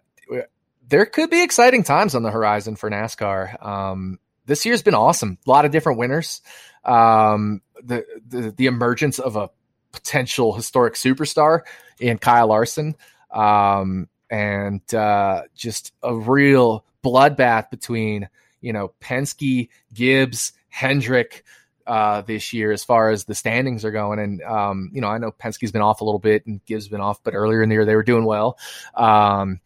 there 0.88 1.04
could 1.04 1.28
be 1.28 1.42
exciting 1.42 1.82
times 1.82 2.14
on 2.14 2.22
the 2.22 2.30
horizon 2.30 2.74
for 2.74 2.88
NASCAR. 2.88 3.62
Um, 3.64 4.18
this 4.46 4.64
year's 4.64 4.82
been 4.82 4.94
awesome. 4.94 5.36
A 5.46 5.50
lot 5.50 5.66
of 5.66 5.72
different 5.72 5.98
winners. 5.98 6.40
Um, 6.84 7.60
the, 7.82 8.06
the 8.26 8.50
the 8.50 8.66
emergence 8.66 9.18
of 9.18 9.36
a 9.36 9.50
potential 9.92 10.54
historic 10.54 10.94
superstar 10.94 11.60
in 12.00 12.16
Kyle 12.16 12.46
Larson. 12.46 12.94
Um, 13.30 14.08
and 14.30 14.94
uh, 14.94 15.42
just 15.54 15.92
a 16.02 16.14
real 16.14 16.84
bloodbath 17.04 17.70
between 17.70 18.28
you 18.60 18.72
know 18.72 18.92
Penske, 19.00 19.68
Gibbs, 19.94 20.52
Hendrick 20.68 21.44
uh, 21.86 22.22
this 22.22 22.52
year 22.52 22.72
as 22.72 22.84
far 22.84 23.10
as 23.10 23.24
the 23.24 23.34
standings 23.34 23.84
are 23.84 23.90
going. 23.90 24.18
And 24.18 24.42
um, 24.42 24.90
you 24.92 25.00
know, 25.00 25.08
I 25.08 25.18
know 25.18 25.30
Penske's 25.32 25.72
been 25.72 25.82
off 25.82 26.00
a 26.00 26.04
little 26.04 26.18
bit 26.18 26.46
and 26.46 26.64
Gibbs 26.64 26.88
been 26.88 27.00
off, 27.00 27.22
but 27.22 27.34
earlier 27.34 27.62
in 27.62 27.68
the 27.68 27.74
year 27.74 27.84
they 27.84 27.94
were 27.94 28.02
doing 28.02 28.24
well. 28.24 28.58
Um, 28.94 29.60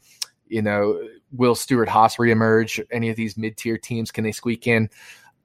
you 0.48 0.62
know, 0.62 1.00
will 1.32 1.54
Stewart 1.54 1.88
Haas 1.88 2.16
reemerge? 2.16 2.84
Any 2.90 3.08
of 3.08 3.16
these 3.16 3.36
mid 3.36 3.56
tier 3.56 3.78
teams 3.78 4.10
can 4.10 4.24
they 4.24 4.32
squeak 4.32 4.66
in? 4.66 4.90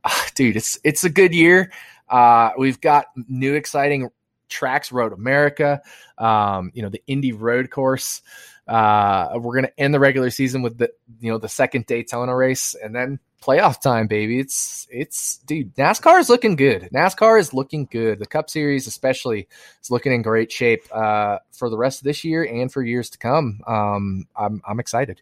Uh, 0.04 0.12
dude, 0.36 0.56
it's 0.56 0.78
it's 0.84 1.04
a 1.04 1.10
good 1.10 1.34
year. 1.34 1.72
Uh, 2.10 2.52
we've 2.58 2.82
got 2.82 3.08
new 3.28 3.56
exciting 3.56 4.10
tracks, 4.50 4.92
Road 4.92 5.14
America, 5.14 5.82
um, 6.18 6.72
you 6.74 6.82
know, 6.82 6.90
the 6.90 7.02
Indy 7.08 7.32
Road 7.32 7.72
Course. 7.72 8.22
Uh, 8.68 9.30
we're 9.36 9.54
going 9.54 9.66
to 9.66 9.80
end 9.80 9.94
the 9.94 10.00
regular 10.00 10.30
season 10.30 10.62
with 10.62 10.78
the 10.78 10.92
you 11.20 11.32
know 11.32 11.38
the 11.38 11.50
second 11.50 11.86
Daytona 11.86 12.36
race, 12.36 12.76
and 12.76 12.96
then 12.96 13.20
playoff 13.42 13.80
time, 13.80 14.08
baby. 14.08 14.40
It's 14.40 14.88
it's 14.90 15.38
dude, 15.40 15.76
NASCAR 15.76 16.20
is 16.20 16.30
looking 16.30 16.56
good. 16.56 16.90
NASCAR 16.94 17.40
is 17.40 17.54
looking 17.54 17.88
good. 17.92 18.20
The 18.20 18.26
Cup 18.26 18.50
Series, 18.50 18.88
especially, 18.88 19.48
is 19.82 19.92
looking 19.92 20.12
in 20.12 20.22
great 20.22 20.52
shape 20.52 20.84
uh, 20.92 21.40
for 21.52 21.70
the 21.70 21.78
rest 21.78 22.00
of 22.00 22.06
this 22.06 22.24
year 22.24 22.44
and 22.44 22.72
for 22.72 22.82
years 22.82 23.10
to 23.12 23.18
come. 23.18 23.62
Um, 23.68 24.28
I'm 24.36 24.62
I'm 24.68 24.80
excited. 24.80 25.22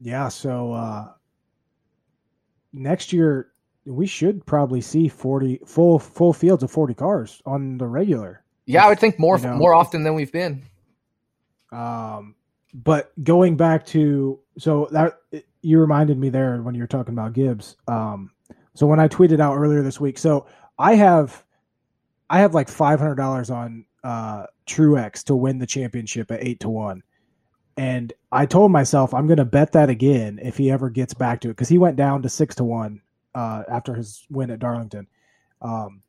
Yeah. 0.00 0.28
So 0.28 0.72
uh, 0.72 1.08
next 2.72 3.12
year 3.12 3.48
we 3.84 4.06
should 4.06 4.46
probably 4.46 4.80
see 4.80 5.08
forty 5.08 5.60
full 5.66 5.98
full 5.98 6.32
fields 6.32 6.62
of 6.62 6.70
forty 6.70 6.94
cars 6.94 7.42
on 7.44 7.78
the 7.78 7.86
regular. 7.86 8.44
Yeah, 8.66 8.84
I 8.84 8.88
would 8.88 8.98
think 8.98 9.18
more 9.18 9.38
you 9.38 9.44
know, 9.44 9.56
more 9.56 9.74
often 9.74 10.02
than 10.02 10.14
we've 10.14 10.32
been. 10.32 10.62
Um, 11.76 12.34
but 12.72 13.12
going 13.22 13.56
back 13.56 13.84
to 13.86 14.40
so 14.58 14.88
that 14.92 15.20
you 15.60 15.78
reminded 15.78 16.18
me 16.18 16.30
there 16.30 16.60
when 16.62 16.74
you 16.74 16.80
were 16.80 16.86
talking 16.86 17.12
about 17.12 17.34
Gibbs. 17.34 17.76
Um, 17.86 18.30
so 18.74 18.86
when 18.86 18.98
I 18.98 19.08
tweeted 19.08 19.40
out 19.40 19.56
earlier 19.56 19.82
this 19.82 20.00
week, 20.00 20.18
so 20.18 20.46
I 20.78 20.94
have 20.94 21.44
I 22.30 22.40
have 22.40 22.54
like 22.54 22.68
five 22.68 22.98
hundred 22.98 23.16
dollars 23.16 23.50
on 23.50 23.84
uh, 24.02 24.46
Truex 24.66 25.24
to 25.24 25.36
win 25.36 25.58
the 25.58 25.66
championship 25.66 26.30
at 26.30 26.42
eight 26.42 26.60
to 26.60 26.70
one, 26.70 27.02
and 27.76 28.12
I 28.32 28.46
told 28.46 28.72
myself 28.72 29.12
I'm 29.12 29.26
going 29.26 29.36
to 29.36 29.44
bet 29.44 29.72
that 29.72 29.90
again 29.90 30.38
if 30.42 30.56
he 30.56 30.70
ever 30.70 30.88
gets 30.88 31.12
back 31.14 31.40
to 31.42 31.48
it 31.48 31.52
because 31.52 31.68
he 31.68 31.78
went 31.78 31.96
down 31.96 32.22
to 32.22 32.28
six 32.30 32.54
to 32.56 32.64
one 32.64 33.02
uh, 33.34 33.64
after 33.68 33.94
his 33.94 34.26
win 34.30 34.50
at 34.50 34.60
Darlington. 34.60 35.06
Um, 35.60 36.02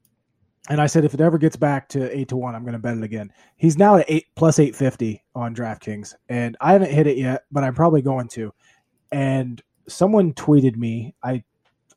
and 0.70 0.82
I 0.82 0.88
said, 0.88 1.06
if 1.06 1.14
it 1.14 1.22
ever 1.22 1.38
gets 1.38 1.56
back 1.56 1.90
to 1.90 2.18
eight 2.18 2.30
to 2.30 2.38
one, 2.38 2.56
I'm 2.56 2.64
going 2.64 2.74
to 2.74 2.80
bet 2.80 2.98
it 2.98 3.04
again. 3.04 3.32
He's 3.56 3.78
now 3.78 3.96
at 3.98 4.06
eight 4.10 4.28
plus 4.36 4.60
eight 4.60 4.76
fifty 4.76 5.24
on 5.36 5.56
DraftKings, 5.56 6.16
and 6.30 6.58
I 6.60 6.74
haven't 6.74 6.92
hit 6.92 7.08
it 7.08 7.18
yet, 7.18 7.44
but 7.52 7.64
I'm 7.64 7.76
probably 7.76 8.02
going 8.02 8.28
to. 8.30 8.54
And 9.12 9.62
someone 9.88 10.34
tweeted 10.34 10.76
me. 10.76 11.16
I 11.24 11.44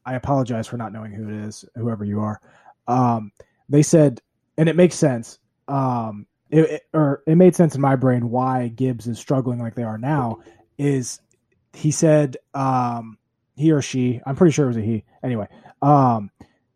I 0.06 0.14
apologize 0.14 0.66
for 0.66 0.76
not 0.76 0.92
knowing 0.92 1.12
who 1.12 1.28
it 1.28 1.34
is, 1.47 1.64
whoever 1.74 2.05
you 2.05 2.20
are. 2.20 2.40
Um, 2.86 3.32
they 3.68 3.82
said, 3.82 4.20
and 4.56 4.68
it 4.68 4.76
makes 4.76 4.94
sense. 4.94 5.38
Um, 5.68 6.26
it, 6.51 6.70
it, 6.70 6.82
or 6.92 7.22
it 7.26 7.36
made 7.36 7.55
sense 7.55 7.74
in 7.74 7.80
my 7.80 7.97
brain 7.97 8.30
why 8.30 8.68
Gibbs 8.68 9.06
is 9.06 9.18
struggling 9.18 9.60
like 9.60 9.74
they 9.74 9.84
are 9.84 9.98
now. 9.98 10.40
Is 10.78 11.20
he 11.72 11.90
said 11.90 12.36
um, 12.55 13.18
he 13.56 13.72
or 13.72 13.82
she? 13.82 14.20
I'm 14.26 14.36
pretty 14.36 14.52
sure 14.52 14.64
it 14.64 14.68
was 14.68 14.76
a 14.76 14.80
he. 14.80 15.05
Anyway, 15.22 15.47
um, 15.82 16.30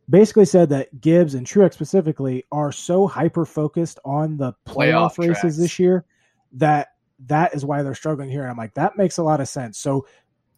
basically 0.09 0.45
said 0.45 0.69
that 0.71 1.01
Gibbs 1.01 1.35
and 1.35 1.47
Truex 1.47 1.75
specifically 1.75 2.45
are 2.53 2.73
so 2.73 3.07
hyper 3.07 3.45
focused 3.45 3.99
on 4.05 4.37
the 4.37 4.53
playoff, 4.67 5.15
playoff 5.15 5.19
races 5.19 5.41
tracks. 5.41 5.57
this 5.57 5.79
year 5.79 6.05
that 6.53 6.89
that 7.27 7.55
is 7.55 7.65
why 7.65 7.83
they're 7.83 7.95
struggling 7.95 8.31
here. 8.31 8.43
And 8.43 8.51
I'm 8.51 8.57
like, 8.57 8.75
that 8.75 8.97
makes 8.97 9.19
a 9.19 9.23
lot 9.23 9.41
of 9.41 9.49
sense. 9.49 9.79
So 9.79 10.07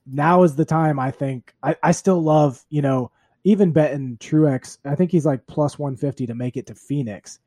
now 0.07 0.43
is 0.43 0.57
the 0.57 0.65
time 0.65 0.99
I 0.99 1.11
think 1.11 1.55
I, 1.63 1.77
I 1.83 1.93
still 1.93 2.23
love, 2.23 2.65
you 2.71 2.83
know, 2.83 3.11
even 3.45 3.73
betting 3.73 4.17
Truex, 4.19 4.79
I 4.85 4.95
think 4.95 5.11
he's 5.11 5.27
like 5.27 5.47
plus 5.47 5.79
150 5.79 6.27
to 6.27 6.35
make 6.35 6.57
it 6.57 6.67
to 6.67 6.75
Phoenix. 6.75 7.39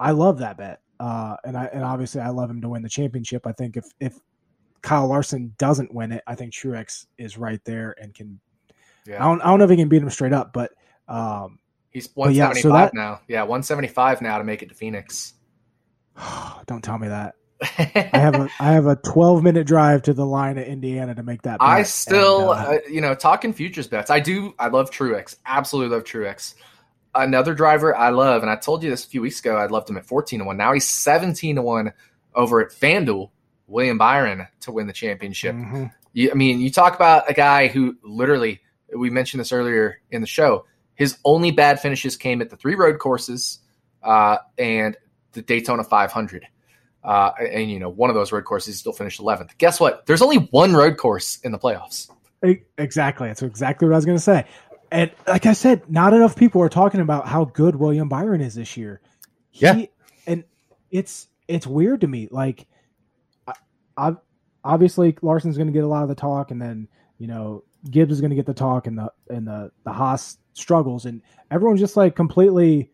I 0.00 0.12
love 0.12 0.38
that 0.38 0.56
bet. 0.56 0.80
Uh, 0.98 1.36
and 1.44 1.58
I 1.58 1.66
and 1.66 1.84
obviously 1.84 2.22
I 2.22 2.30
love 2.30 2.48
him 2.48 2.62
to 2.62 2.70
win 2.70 2.82
the 2.82 2.88
championship. 2.88 3.46
I 3.46 3.52
think 3.52 3.76
if 3.76 3.84
if 4.00 4.18
Kyle 4.80 5.08
Larson 5.08 5.52
doesn't 5.58 5.92
win 5.92 6.12
it, 6.12 6.22
I 6.26 6.34
think 6.34 6.52
Truex 6.52 7.06
is 7.18 7.36
right 7.36 7.62
there 7.64 7.94
and 8.00 8.14
can 8.14 8.40
Yeah. 9.06 9.22
I 9.22 9.28
don't, 9.28 9.42
I 9.42 9.46
don't 9.46 9.58
know 9.58 9.64
if 9.64 9.70
he 9.70 9.76
can 9.76 9.88
beat 9.88 10.02
him 10.02 10.08
straight 10.08 10.32
up, 10.32 10.54
but 10.54 10.72
um, 11.08 11.58
he's 11.90 12.08
one 12.14 12.34
seventy 12.34 12.62
five 12.62 12.94
now. 12.94 13.20
Yeah, 13.28 13.44
one 13.44 13.62
seventy 13.62 13.88
five 13.88 14.22
now 14.22 14.38
to 14.38 14.44
make 14.44 14.62
it 14.62 14.68
to 14.70 14.74
Phoenix. 14.74 15.34
don't 16.66 16.82
tell 16.82 16.98
me 16.98 17.08
that. 17.08 17.34
I 17.78 18.18
have 18.18 18.34
a 18.34 18.48
I 18.60 18.72
have 18.72 18.86
a 18.86 18.96
12 18.96 19.42
minute 19.42 19.66
drive 19.66 20.02
to 20.02 20.12
the 20.12 20.26
line 20.26 20.58
at 20.58 20.66
Indiana 20.66 21.14
to 21.14 21.22
make 21.22 21.42
that. 21.42 21.58
I 21.60 21.84
still, 21.84 22.52
and, 22.52 22.66
uh, 22.66 22.70
uh, 22.70 22.78
you 22.90 23.00
know, 23.00 23.14
talking 23.14 23.54
futures 23.54 23.86
bets. 23.88 24.10
I 24.10 24.20
do. 24.20 24.54
I 24.58 24.68
love 24.68 24.90
Truex. 24.90 25.36
Absolutely 25.46 25.94
love 25.94 26.04
Truex. 26.04 26.54
Another 27.14 27.54
driver 27.54 27.96
I 27.96 28.10
love, 28.10 28.42
and 28.42 28.50
I 28.50 28.56
told 28.56 28.82
you 28.82 28.90
this 28.90 29.06
a 29.06 29.08
few 29.08 29.22
weeks 29.22 29.40
ago. 29.40 29.56
I 29.56 29.66
loved 29.66 29.88
him 29.88 29.96
at 29.96 30.04
14 30.04 30.40
to 30.40 30.44
one. 30.44 30.58
Now 30.58 30.74
he's 30.74 30.86
17 30.86 31.56
to 31.56 31.62
one 31.62 31.92
over 32.34 32.60
at 32.60 32.72
FanDuel. 32.72 33.30
William 33.68 33.98
Byron 33.98 34.46
to 34.60 34.70
win 34.70 34.86
the 34.86 34.92
championship. 34.92 35.54
Mm-hmm. 35.54 35.86
You, 36.12 36.30
I 36.30 36.34
mean, 36.34 36.60
you 36.60 36.70
talk 36.70 36.94
about 36.94 37.28
a 37.28 37.34
guy 37.34 37.68
who 37.68 37.96
literally. 38.02 38.60
We 38.94 39.10
mentioned 39.10 39.40
this 39.40 39.50
earlier 39.50 40.00
in 40.10 40.20
the 40.20 40.28
show. 40.28 40.66
His 40.96 41.18
only 41.24 41.52
bad 41.52 41.78
finishes 41.78 42.16
came 42.16 42.42
at 42.42 42.50
the 42.50 42.56
three 42.56 42.74
road 42.74 42.98
courses 42.98 43.60
uh, 44.02 44.38
and 44.58 44.96
the 45.32 45.42
Daytona 45.42 45.84
500. 45.84 46.46
Uh, 47.04 47.30
and 47.38 47.70
you 47.70 47.78
know, 47.78 47.88
one 47.88 48.10
of 48.10 48.16
those 48.16 48.32
road 48.32 48.44
courses 48.44 48.78
still 48.78 48.92
finished 48.92 49.20
11th. 49.20 49.56
Guess 49.58 49.78
what? 49.78 50.06
There's 50.06 50.22
only 50.22 50.38
one 50.38 50.74
road 50.74 50.96
course 50.96 51.38
in 51.44 51.52
the 51.52 51.58
playoffs. 51.58 52.10
Exactly. 52.78 53.28
That's 53.28 53.42
exactly 53.42 53.86
what 53.86 53.94
I 53.94 53.98
was 53.98 54.04
going 54.04 54.18
to 54.18 54.22
say. 54.22 54.44
And 54.90 55.10
like 55.26 55.46
I 55.46 55.52
said, 55.52 55.90
not 55.90 56.14
enough 56.14 56.36
people 56.36 56.62
are 56.62 56.68
talking 56.68 57.00
about 57.00 57.26
how 57.28 57.44
good 57.44 57.76
William 57.76 58.08
Byron 58.08 58.40
is 58.40 58.54
this 58.54 58.76
year. 58.76 59.00
He, 59.50 59.66
yeah. 59.66 59.86
And 60.26 60.44
it's 60.90 61.28
it's 61.48 61.66
weird 61.66 62.02
to 62.02 62.06
me. 62.06 62.28
Like, 62.30 62.66
I, 63.46 63.54
I 63.96 64.16
obviously 64.64 65.16
Larson's 65.22 65.56
going 65.56 65.68
to 65.68 65.72
get 65.72 65.84
a 65.84 65.88
lot 65.88 66.02
of 66.02 66.08
the 66.08 66.14
talk, 66.14 66.50
and 66.50 66.60
then 66.60 66.88
you 67.18 67.26
know 67.26 67.64
Gibbs 67.88 68.12
is 68.12 68.20
going 68.20 68.30
to 68.30 68.36
get 68.36 68.46
the 68.46 68.54
talk, 68.54 68.86
and 68.86 68.98
the 68.98 69.12
and 69.28 69.46
the 69.46 69.70
the 69.84 69.92
Haas 69.92 70.38
struggles, 70.56 71.06
and 71.06 71.22
everyone's 71.50 71.80
just 71.80 71.96
like 71.96 72.16
completely. 72.16 72.90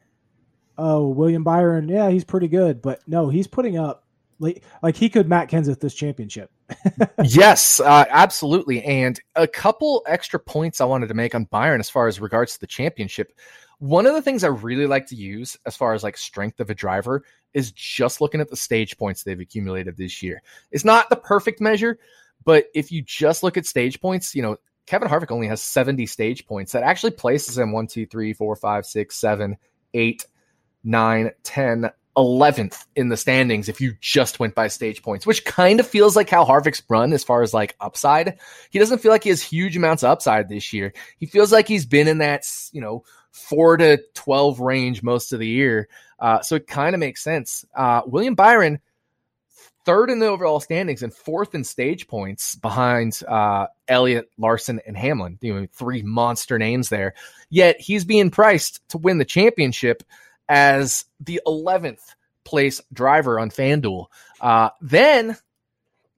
Oh, 0.78 1.09
William 1.09 1.44
Byron, 1.44 1.89
yeah, 1.89 2.09
he's 2.09 2.24
pretty 2.24 2.48
good, 2.48 2.80
but 2.80 3.06
no, 3.06 3.28
he's 3.28 3.47
putting 3.47 3.76
up 3.76 4.02
like, 4.43 4.64
like 4.82 4.97
he 4.97 5.09
could 5.09 5.28
Matt 5.28 5.48
Kenseth 5.48 5.80
this 5.80 5.94
championship. 5.94 6.51
yes, 7.24 7.78
uh, 7.78 8.05
absolutely. 8.10 8.82
And 8.82 9.18
a 9.36 9.47
couple 9.47 10.02
extra 10.06 10.40
points 10.40 10.80
I 10.80 10.84
wanted 10.84 11.09
to 11.09 11.14
make 11.14 11.34
on 11.34 11.44
Byron 11.44 11.80
as 11.80 11.89
far 11.89 12.09
as 12.09 12.20
regards 12.20 12.55
to 12.55 12.60
the 12.60 12.66
championship. 12.66 13.32
One 13.78 14.06
of 14.06 14.14
the 14.14 14.22
things 14.22 14.44
I 14.44 14.48
really 14.48 14.86
like 14.86 15.06
to 15.09 15.14
use 15.14 15.56
as 15.66 15.76
far 15.76 15.94
as 15.94 16.02
like 16.02 16.16
strength 16.16 16.60
of 16.60 16.70
a 16.70 16.74
driver 16.74 17.24
is 17.55 17.72
just 17.72 18.20
looking 18.20 18.40
at 18.40 18.48
the 18.48 18.56
stage 18.56 18.97
points 18.97 19.22
they've 19.22 19.39
accumulated 19.39 19.97
this 19.97 20.22
year. 20.22 20.43
It's 20.70 20.84
not 20.84 21.09
the 21.09 21.16
perfect 21.16 21.60
measure, 21.60 21.98
but 22.44 22.66
if 22.74 22.90
you 22.90 23.02
just 23.02 23.43
look 23.43 23.56
at 23.56 23.66
stage 23.66 24.01
points, 24.01 24.34
you 24.34 24.43
know, 24.43 24.56
Kevin 24.86 25.09
Harvick 25.09 25.30
only 25.30 25.46
has 25.46 25.62
70 25.62 26.06
stage 26.06 26.46
points. 26.46 26.72
That 26.72 26.82
actually 26.82 27.12
places 27.12 27.59
him 27.59 27.72
1, 27.72 27.86
2, 27.86 28.06
3, 28.06 28.32
4, 28.32 28.56
5, 28.56 28.86
6, 28.86 29.16
7, 29.16 29.56
8, 29.94 30.26
9, 30.84 31.30
10, 31.42 31.90
11th 32.16 32.84
in 32.94 33.09
the 33.09 33.16
standings 33.16 33.68
if 33.68 33.80
you 33.80 33.94
just 34.00 34.38
went 34.38 34.54
by 34.54 34.68
stage 34.68 35.02
points, 35.02 35.26
which 35.26 35.44
kind 35.44 35.80
of 35.80 35.86
feels 35.86 36.14
like 36.14 36.28
how 36.28 36.44
Harvick's 36.44 36.82
run 36.88 37.12
as 37.12 37.24
far 37.24 37.42
as 37.42 37.54
like 37.54 37.74
upside. 37.80 38.38
He 38.70 38.78
doesn't 38.78 38.98
feel 38.98 39.10
like 39.10 39.22
he 39.22 39.30
has 39.30 39.42
huge 39.42 39.76
amounts 39.76 40.02
of 40.02 40.10
upside 40.10 40.48
this 40.48 40.72
year. 40.72 40.92
He 41.18 41.26
feels 41.26 41.52
like 41.52 41.66
he's 41.66 41.86
been 41.86 42.09
in 42.09 42.18
that, 42.18 42.46
you 42.72 42.80
know, 42.80 43.04
four 43.30 43.78
to 43.78 43.98
12 44.14 44.60
range 44.60 45.02
most 45.02 45.32
of 45.32 45.38
the 45.38 45.48
year. 45.48 45.88
Uh, 46.18 46.40
so 46.42 46.56
it 46.56 46.66
kind 46.66 46.94
of 46.94 47.00
makes 47.00 47.22
sense. 47.22 47.64
Uh, 47.74 48.02
William 48.06 48.34
Byron, 48.34 48.78
third 49.84 50.10
in 50.10 50.18
the 50.18 50.26
overall 50.26 50.60
standings 50.60 51.02
and 51.02 51.12
fourth 51.12 51.54
in 51.54 51.64
stage 51.64 52.06
points 52.06 52.54
behind 52.54 53.20
uh, 53.26 53.66
Elliott, 53.88 54.30
Larson, 54.38 54.80
and 54.86 54.96
Hamlin. 54.96 55.38
You 55.40 55.54
know, 55.54 55.66
three 55.72 56.02
monster 56.02 56.59
names 56.59 56.88
there. 56.88 57.14
Yet 57.50 57.80
he's 57.80 58.04
being 58.04 58.30
priced 58.30 58.86
to 58.90 58.98
win 58.98 59.18
the 59.18 59.24
championship 59.24 60.02
as 60.48 61.04
the 61.20 61.40
11th 61.46 62.00
place 62.44 62.80
driver 62.92 63.38
on 63.38 63.50
FanDuel. 63.50 64.06
Uh, 64.40 64.70
then 64.80 65.36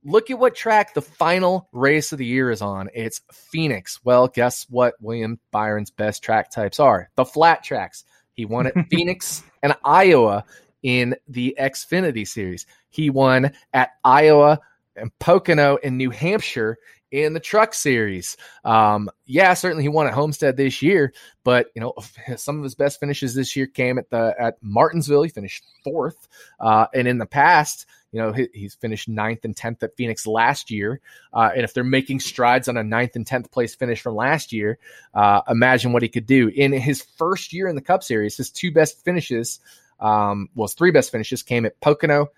look 0.04 0.30
at 0.30 0.38
what 0.38 0.54
track 0.54 0.94
the 0.94 1.02
final 1.02 1.68
race 1.72 2.12
of 2.12 2.18
the 2.18 2.26
year 2.26 2.50
is 2.50 2.62
on. 2.62 2.90
It's 2.94 3.22
Phoenix. 3.32 4.00
Well, 4.04 4.28
guess 4.28 4.66
what 4.68 4.94
William 5.00 5.38
Byron's 5.50 5.90
best 5.90 6.22
track 6.22 6.50
types 6.50 6.78
are? 6.78 7.10
The 7.16 7.24
flat 7.24 7.64
tracks. 7.64 8.04
He 8.34 8.44
won 8.44 8.66
at 8.66 8.74
Phoenix 8.90 9.42
and 9.62 9.74
Iowa 9.84 10.44
in 10.84 11.16
the 11.26 11.56
Xfinity 11.58 12.28
series. 12.28 12.66
He 12.90 13.10
won 13.10 13.50
at 13.72 13.90
Iowa 14.04 14.60
and 14.94 15.10
Pocono 15.18 15.76
in 15.76 15.96
New 15.96 16.10
Hampshire 16.10 16.78
in 17.14 17.32
the 17.32 17.40
truck 17.40 17.74
series. 17.74 18.36
Um, 18.64 19.08
yeah, 19.24 19.54
certainly 19.54 19.84
he 19.84 19.88
won 19.88 20.08
at 20.08 20.14
Homestead 20.14 20.56
this 20.56 20.82
year, 20.82 21.12
but 21.44 21.68
you 21.74 21.80
know 21.80 21.94
some 22.36 22.58
of 22.58 22.64
his 22.64 22.74
best 22.74 22.98
finishes 22.98 23.34
this 23.34 23.54
year 23.54 23.66
came 23.66 23.98
at 23.98 24.10
the 24.10 24.34
at 24.38 24.56
Martinsville. 24.60 25.22
He 25.22 25.30
finished 25.30 25.64
fourth, 25.84 26.28
uh, 26.58 26.86
and 26.92 27.06
in 27.06 27.18
the 27.18 27.26
past, 27.26 27.86
you 28.10 28.20
know 28.20 28.32
he, 28.32 28.48
he's 28.52 28.74
finished 28.74 29.08
ninth 29.08 29.44
and 29.44 29.56
tenth 29.56 29.82
at 29.84 29.96
Phoenix 29.96 30.26
last 30.26 30.72
year. 30.72 31.00
Uh, 31.32 31.50
and 31.54 31.62
if 31.62 31.72
they're 31.72 31.84
making 31.84 32.18
strides 32.18 32.68
on 32.68 32.76
a 32.76 32.82
ninth 32.82 33.14
and 33.14 33.26
tenth 33.26 33.50
place 33.52 33.76
finish 33.76 34.00
from 34.00 34.16
last 34.16 34.52
year, 34.52 34.78
uh, 35.14 35.40
imagine 35.48 35.92
what 35.92 36.02
he 36.02 36.08
could 36.08 36.26
do 36.26 36.48
in 36.48 36.72
his 36.72 37.00
first 37.16 37.52
year 37.52 37.68
in 37.68 37.76
the 37.76 37.80
Cup 37.80 38.02
Series. 38.02 38.36
His 38.36 38.50
two 38.50 38.72
best 38.72 39.04
finishes, 39.04 39.60
um, 40.04 40.48
well, 40.54 40.66
his 40.66 40.74
three 40.74 40.90
best 40.90 41.10
finishes 41.10 41.42
came 41.42 41.64
at 41.64 41.80
Pocono 41.80 42.28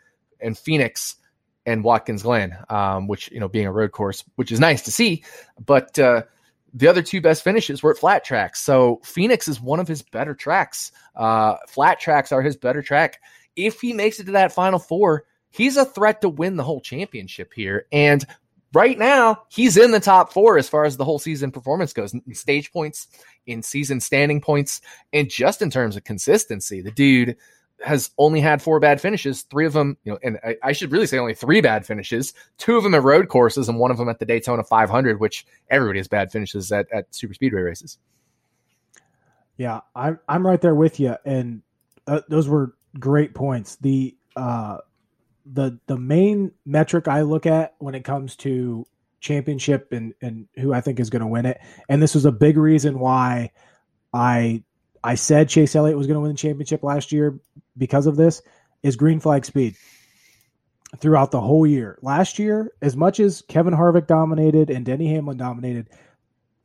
and 0.41 0.57
Phoenix 0.57 1.17
and 1.67 1.83
Watkins 1.83 2.23
Glen, 2.23 2.57
um, 2.71 3.09
which 3.09 3.31
you 3.33 3.41
know 3.41 3.49
being 3.49 3.67
a 3.67 3.73
road 3.73 3.91
course, 3.91 4.25
which 4.37 4.53
is 4.53 4.61
nice 4.61 4.83
to 4.83 4.93
see, 4.93 5.25
but 5.65 5.99
uh, 5.99 6.23
the 6.73 6.87
other 6.87 7.03
two 7.03 7.21
best 7.21 7.43
finishes 7.43 7.83
were 7.83 7.91
at 7.91 7.99
flat 7.99 8.25
tracks. 8.25 8.63
So 8.63 9.01
Phoenix 9.03 9.49
is 9.49 9.61
one 9.61 9.81
of 9.81 9.89
his 9.89 10.03
better 10.03 10.35
tracks. 10.35 10.93
Uh, 11.17 11.57
flat 11.67 11.99
tracks 11.99 12.31
are 12.31 12.43
his 12.43 12.57
better 12.57 12.83
track. 12.83 13.21
If 13.57 13.81
he 13.81 13.93
makes 13.93 14.21
it 14.21 14.27
to 14.27 14.33
that 14.33 14.53
final 14.53 14.79
four, 14.79 15.25
he's 15.51 15.77
a 15.77 15.85
threat 15.85 16.21
to 16.21 16.29
win 16.29 16.57
the 16.57 16.63
whole 16.63 16.81
championship 16.81 17.53
here. 17.53 17.87
And 17.91 18.25
right 18.75 18.99
now, 18.99 19.43
he's 19.49 19.77
in 19.77 19.91
the 19.91 20.01
top 20.01 20.33
four 20.33 20.59
as 20.59 20.69
far 20.69 20.85
as 20.85 20.97
the 20.97 21.05
whole 21.05 21.19
season 21.19 21.51
performance 21.51 21.93
goes 21.93 22.13
in 22.13 22.35
stage 22.35 22.71
points, 22.73 23.09
in 23.47 23.63
season 23.63 24.01
standing 24.01 24.41
points, 24.41 24.83
and 25.13 25.31
just 25.31 25.63
in 25.63 25.71
terms 25.71 25.97
of 25.97 26.05
consistency. 26.05 26.83
The 26.83 26.91
dude 26.91 27.37
has 27.85 28.11
only 28.19 28.41
had 28.41 28.63
four 28.63 28.81
bad 28.81 29.01
finishes. 29.01 29.43
Three 29.43 29.67
of 29.67 29.73
them, 29.73 29.97
you 30.05 30.13
know, 30.13 30.19
and 30.23 30.39
I, 30.45 30.57
I, 30.63 30.73
should 30.73 30.93
really 30.93 31.07
say 31.07 31.19
only 31.19 31.35
three 31.35 31.61
bad 31.61 31.85
finishes. 31.87 32.33
Two 32.59 32.77
of 32.77 32.83
them 32.83 32.95
at 32.95 33.03
road 33.03 33.29
courses, 33.29 33.69
and 33.69 33.79
one 33.79 33.91
of 33.91 33.99
them 33.99 34.09
at 34.09 34.19
the 34.19 34.25
Daytona 34.25 34.65
500, 34.65 35.21
which 35.21 35.47
everybody 35.69 35.99
has 35.99 36.09
bad 36.09 36.33
finishes 36.33 36.73
at, 36.73 36.91
at 36.93 37.15
super 37.15 37.35
speedway 37.35 37.61
races. 37.61 37.99
Yeah, 39.57 39.81
I'm 39.95 40.19
I'm 40.29 40.47
right 40.47 40.61
there 40.61 40.75
with 40.75 41.01
you, 41.01 41.17
and 41.25 41.63
uh, 42.07 42.21
those 42.29 42.49
were 42.49 42.75
great 42.99 43.35
points. 43.35 43.77
The 43.77 44.17
uh, 44.37 44.79
the 45.45 45.79
the 45.87 45.97
main 45.97 46.53
metric 46.65 47.09
I 47.09 47.23
look 47.23 47.47
at 47.47 47.75
when 47.79 47.95
it 47.95 48.05
comes 48.05 48.37
to 48.37 48.87
championship 49.21 49.93
and 49.93 50.15
and 50.21 50.49
who 50.57 50.73
I 50.75 50.81
think 50.81 51.01
is 51.01 51.11
going 51.11 51.21
to 51.21 51.27
win 51.27 51.47
it, 51.47 51.59
and 51.89 52.03
this 52.03 52.15
was 52.15 52.25
a 52.25 52.33
big 52.33 52.57
reason 52.57 52.99
why 52.99 53.53
I 54.13 54.63
I 55.03 55.15
said 55.15 55.49
Chase 55.49 55.75
Elliott 55.75 55.97
was 55.97 56.07
going 56.07 56.17
to 56.17 56.21
win 56.21 56.33
the 56.33 56.37
championship 56.37 56.83
last 56.83 57.13
year 57.13 57.39
because 57.77 58.07
of 58.07 58.17
this 58.17 58.43
is 58.83 58.97
green 58.97 59.21
flag 59.21 59.45
speed 59.45 59.77
throughout 60.99 61.31
the 61.31 61.41
whole 61.41 61.67
year. 61.67 61.99
Last 62.03 62.39
year, 62.39 62.73
as 62.83 62.97
much 62.97 63.21
as 63.21 63.43
Kevin 63.49 63.75
Harvick 63.75 64.07
dominated 64.07 64.71
and 64.71 64.85
Denny 64.85 65.13
Hamlin 65.13 65.37
dominated, 65.37 65.89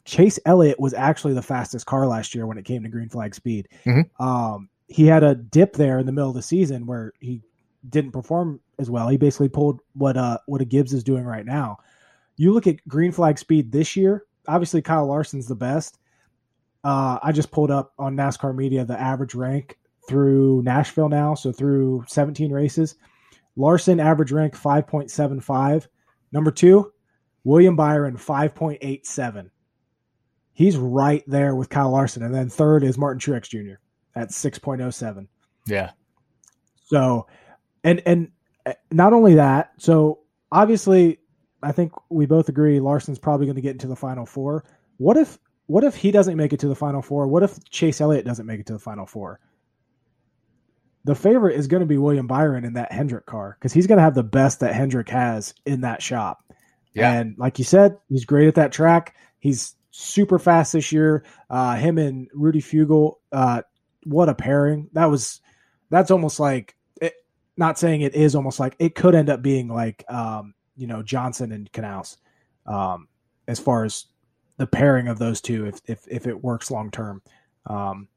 Chase 0.05 0.39
Elliott 0.45 0.79
was 0.79 0.93
actually 0.93 1.33
the 1.33 1.41
fastest 1.41 1.85
car 1.85 2.07
last 2.07 2.33
year 2.33 2.47
when 2.47 2.57
it 2.57 2.65
came 2.65 2.83
to 2.83 2.89
green 2.89 3.09
flag 3.09 3.35
speed. 3.35 3.67
Mm-hmm. 3.85 4.23
Um, 4.23 4.69
he 4.87 5.05
had 5.05 5.23
a 5.23 5.35
dip 5.35 5.73
there 5.73 5.99
in 5.99 6.05
the 6.05 6.11
middle 6.11 6.29
of 6.29 6.35
the 6.35 6.41
season 6.41 6.85
where 6.85 7.13
he 7.19 7.41
didn't 7.89 8.11
perform 8.11 8.59
as 8.77 8.89
well. 8.89 9.07
He 9.07 9.17
basically 9.17 9.49
pulled 9.49 9.79
what 9.93 10.17
uh 10.17 10.37
what 10.45 10.61
a 10.61 10.65
Gibbs 10.65 10.93
is 10.93 11.03
doing 11.03 11.23
right 11.23 11.45
now. 11.45 11.77
You 12.35 12.53
look 12.53 12.67
at 12.67 12.85
green 12.87 13.11
flag 13.11 13.39
speed 13.39 13.71
this 13.71 13.95
year. 13.95 14.25
Obviously, 14.47 14.81
Kyle 14.81 15.07
Larson's 15.07 15.47
the 15.47 15.55
best. 15.55 15.99
Uh, 16.83 17.19
I 17.21 17.31
just 17.31 17.51
pulled 17.51 17.69
up 17.69 17.93
on 17.99 18.15
NASCAR 18.15 18.55
Media 18.55 18.83
the 18.83 18.99
average 18.99 19.35
rank 19.35 19.77
through 20.11 20.61
Nashville 20.63 21.07
now, 21.07 21.33
so 21.33 21.53
through 21.53 22.03
17 22.05 22.51
races. 22.51 22.95
Larson 23.55 24.01
average 24.01 24.33
rank 24.33 24.57
5.75. 24.57 25.87
Number 26.33 26.51
two, 26.51 26.91
William 27.45 27.77
Byron 27.77 28.17
5.87. 28.17 29.49
He's 30.51 30.75
right 30.75 31.23
there 31.27 31.55
with 31.55 31.69
Kyle 31.69 31.91
Larson. 31.91 32.23
And 32.23 32.35
then 32.35 32.49
third 32.49 32.83
is 32.83 32.97
Martin 32.97 33.21
Truex 33.21 33.47
Jr. 33.47 33.79
at 34.19 34.31
6.07. 34.31 35.27
Yeah. 35.65 35.91
So, 36.83 37.27
and, 37.85 38.01
and 38.05 38.31
uh, 38.65 38.73
not 38.91 39.13
only 39.13 39.35
that, 39.35 39.71
so 39.77 40.19
obviously, 40.51 41.19
I 41.63 41.71
think 41.71 41.93
we 42.09 42.25
both 42.25 42.49
agree 42.49 42.81
Larson's 42.81 43.17
probably 43.17 43.45
going 43.45 43.55
to 43.55 43.61
get 43.61 43.71
into 43.71 43.87
the 43.87 43.95
final 43.95 44.25
four. 44.25 44.65
What 44.97 45.15
if, 45.15 45.39
what 45.67 45.85
if 45.85 45.95
he 45.95 46.11
doesn't 46.11 46.35
make 46.35 46.51
it 46.51 46.59
to 46.59 46.67
the 46.67 46.75
final 46.75 47.01
four? 47.01 47.27
What 47.27 47.43
if 47.43 47.63
Chase 47.69 48.01
Elliott 48.01 48.25
doesn't 48.25 48.45
make 48.45 48.59
it 48.59 48.65
to 48.65 48.73
the 48.73 48.79
final 48.79 49.05
four? 49.05 49.39
The 51.03 51.15
favorite 51.15 51.55
is 51.55 51.67
going 51.67 51.81
to 51.81 51.87
be 51.87 51.97
William 51.97 52.27
Byron 52.27 52.63
in 52.63 52.73
that 52.73 52.91
Hendrick 52.91 53.25
car 53.25 53.57
because 53.59 53.73
he's 53.73 53.87
going 53.87 53.97
to 53.97 54.03
have 54.03 54.15
the 54.15 54.23
best 54.23 54.59
that 54.59 54.75
Hendrick 54.75 55.09
has 55.09 55.53
in 55.65 55.81
that 55.81 56.01
shop. 56.01 56.43
Yeah. 56.93 57.11
And 57.13 57.37
like 57.37 57.57
you 57.57 57.65
said, 57.65 57.97
he's 58.09 58.25
great 58.25 58.47
at 58.47 58.55
that 58.55 58.71
track. 58.71 59.15
He's 59.39 59.75
super 59.91 60.39
fast 60.39 60.73
this 60.73 60.91
year. 60.91 61.23
Uh, 61.49 61.75
him 61.75 61.97
and 61.97 62.27
Rudy 62.33 62.61
Fugle, 62.61 63.15
uh, 63.31 63.61
what 64.03 64.29
a 64.29 64.35
pairing! 64.35 64.89
That 64.93 65.05
was 65.05 65.41
that's 65.89 66.11
almost 66.11 66.39
like 66.39 66.75
it, 67.01 67.13
not 67.55 67.77
saying 67.77 68.01
it 68.01 68.15
is 68.15 68.35
almost 68.35 68.59
like 68.59 68.75
it 68.79 68.95
could 68.95 69.15
end 69.15 69.29
up 69.29 69.41
being 69.41 69.67
like 69.67 70.03
um, 70.09 70.53
you 70.75 70.87
know 70.87 71.03
Johnson 71.03 71.51
and 71.51 71.71
Knaus 71.71 72.17
um, 72.65 73.07
as 73.47 73.59
far 73.59 73.85
as 73.85 74.05
the 74.57 74.67
pairing 74.67 75.07
of 75.07 75.19
those 75.19 75.41
two 75.41 75.65
if 75.67 75.81
if 75.85 76.07
if 76.07 76.27
it 76.27 76.43
works 76.43 76.71
long 76.71 76.89
term. 76.91 77.21
Um, 77.67 78.07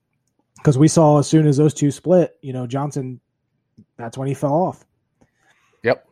because 0.65 0.79
we 0.79 0.89
saw 0.89 1.19
as 1.19 1.27
soon 1.27 1.47
as 1.47 1.59
those 1.59 1.75
two 1.75 1.91
split, 1.91 2.39
you 2.41 2.55
know 2.55 2.67
Johnson, 2.67 3.21
that's 3.99 4.17
when 4.17 4.27
he 4.27 4.33
fell 4.33 4.55
off. 4.55 4.87
Yep. 5.83 6.07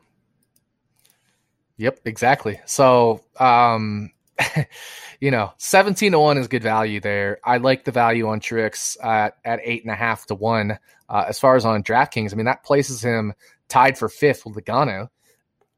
Yep, 1.79 2.01
exactly. 2.05 2.61
So, 2.66 3.24
um, 3.41 4.11
you 5.20 5.31
know, 5.31 5.55
17 5.57 6.12
to 6.12 6.19
1 6.19 6.37
is 6.37 6.49
good 6.49 6.62
value 6.62 7.01
there. 7.01 7.39
I 7.43 7.57
like 7.57 7.85
the 7.85 7.93
value 7.93 8.29
on 8.29 8.41
Truex 8.41 9.03
at, 9.03 9.39
at 9.43 9.61
eight 9.65 9.85
and 9.85 9.91
a 9.91 9.97
half 9.97 10.27
to 10.27 10.35
one. 10.35 10.79
Uh, 11.09 11.24
as 11.27 11.39
far 11.39 11.57
as 11.57 11.65
on 11.65 11.83
DraftKings, 11.83 12.35
I 12.35 12.37
mean, 12.37 12.47
that 12.47 12.62
places 12.62 13.03
him 13.03 13.33
tied 13.69 13.97
for 13.97 14.11
fifth 14.11 14.45
with 14.45 14.57
Logano. 14.57 15.09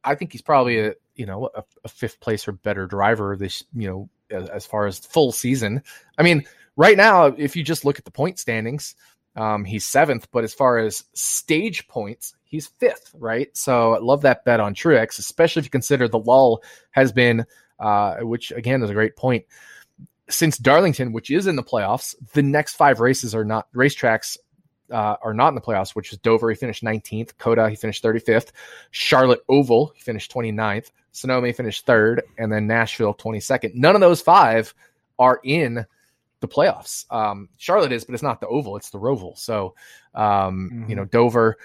I 0.03 0.17
think 0.17 0.33
he's 0.33 0.43
probably 0.43 0.81
a, 0.81 0.95
you 1.15 1.27
know, 1.27 1.49
a, 1.55 1.63
a 1.85 1.89
fifth 1.89 2.19
place 2.19 2.49
or 2.49 2.53
better 2.53 2.87
driver 2.87 3.37
this, 3.37 3.63
you 3.73 3.89
know, 3.89 4.09
as, 4.31 4.49
as, 4.49 4.67
far 4.67 4.87
as 4.87 4.99
full 4.99 5.31
season. 5.31 5.83
I 6.19 6.23
mean, 6.23 6.45
right 6.77 6.97
now, 6.97 7.27
if 7.27 7.57
you 7.57 7.63
just 7.63 7.85
look 7.85 7.99
at 7.99 8.05
the 8.05 8.11
point 8.11 8.39
standings, 8.39 8.95
um, 9.37 9.65
he's 9.65 9.85
seventh, 9.85 10.29
but 10.31 10.45
as 10.45 10.55
far 10.55 10.79
as 10.79 11.05
stage 11.13 11.89
points, 11.89 12.35
he's 12.45 12.67
fifth, 12.67 13.15
right? 13.19 13.49
So 13.57 13.95
I 13.95 13.99
love 13.99 14.23
that 14.23 14.45
bet 14.45 14.61
on 14.61 14.75
Truex, 14.75 15.19
especially 15.19 15.61
if 15.61 15.67
you 15.67 15.71
consider 15.71 16.07
the 16.07 16.19
lull 16.19 16.63
has 16.93 17.13
been 17.13 17.45
uh, 17.79 18.17
which 18.21 18.53
again 18.53 18.83
is 18.83 18.91
a 18.91 18.95
great 18.95 19.17
point. 19.17 19.45
Since 20.29 20.59
Darlington, 20.59 21.13
which 21.13 21.31
is 21.31 21.47
in 21.47 21.57
the 21.57 21.63
playoffs, 21.63 22.15
the 22.33 22.43
next 22.43 22.75
five 22.75 23.01
races 23.01 23.35
are 23.35 23.45
not 23.45 23.71
racetracks 23.73 24.39
uh, 24.91 25.17
are 25.23 25.35
not 25.35 25.49
in 25.49 25.55
the 25.55 25.61
playoffs, 25.61 25.95
which 25.95 26.13
is 26.13 26.19
Dover, 26.19 26.51
he 26.51 26.57
finished 26.57 26.85
19th. 26.85 27.37
COTA, 27.39 27.71
he 27.71 27.77
finished 27.77 28.03
35th. 28.05 28.53
Charlotte 28.91 29.47
Roval, 29.49 29.91
he 29.95 30.03
finished 30.03 30.33
29th. 30.33 30.91
Sonoma, 31.13 31.47
he 31.47 31.53
finished 31.53 31.87
third. 31.87 32.23
And 32.39 32.53
then 32.53 32.67
Nashville, 32.67 33.15
22nd. 33.15 33.75
None 33.75 33.95
of 33.95 34.01
those 34.01 34.21
five 34.21 34.75
are 35.19 35.41
in 35.43 35.87
the 36.45 36.55
playoffs. 36.55 37.11
Um, 37.11 37.49
Charlotte 37.57 37.93
is, 37.93 38.05
but 38.05 38.15
it's 38.15 38.23
not 38.23 38.41
the 38.41 38.47
Oval, 38.47 38.77
it's 38.77 38.91
the 38.91 38.99
Roval. 38.99 39.39
So, 39.39 39.75
um, 40.15 40.71
mm-hmm. 40.73 40.91
you 40.91 40.97
know, 40.97 41.05
Dover, 41.05 41.57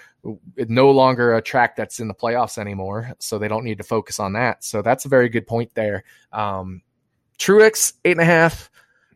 no 0.56 0.90
longer 0.90 1.34
a 1.34 1.42
track 1.42 1.76
that's 1.76 2.00
in 2.00 2.08
the 2.08 2.14
playoffs 2.14 2.58
anymore. 2.58 3.12
So 3.18 3.38
they 3.38 3.48
don't 3.48 3.64
need 3.64 3.78
to 3.78 3.84
focus 3.84 4.18
on 4.18 4.34
that. 4.34 4.64
So 4.64 4.82
that's 4.82 5.04
a 5.04 5.08
very 5.08 5.28
good 5.28 5.46
point 5.46 5.74
there. 5.74 6.04
Um, 6.32 6.82
Truex, 7.38 7.94
eight 8.04 8.12
and 8.12 8.20
a 8.20 8.24
half, 8.24 8.70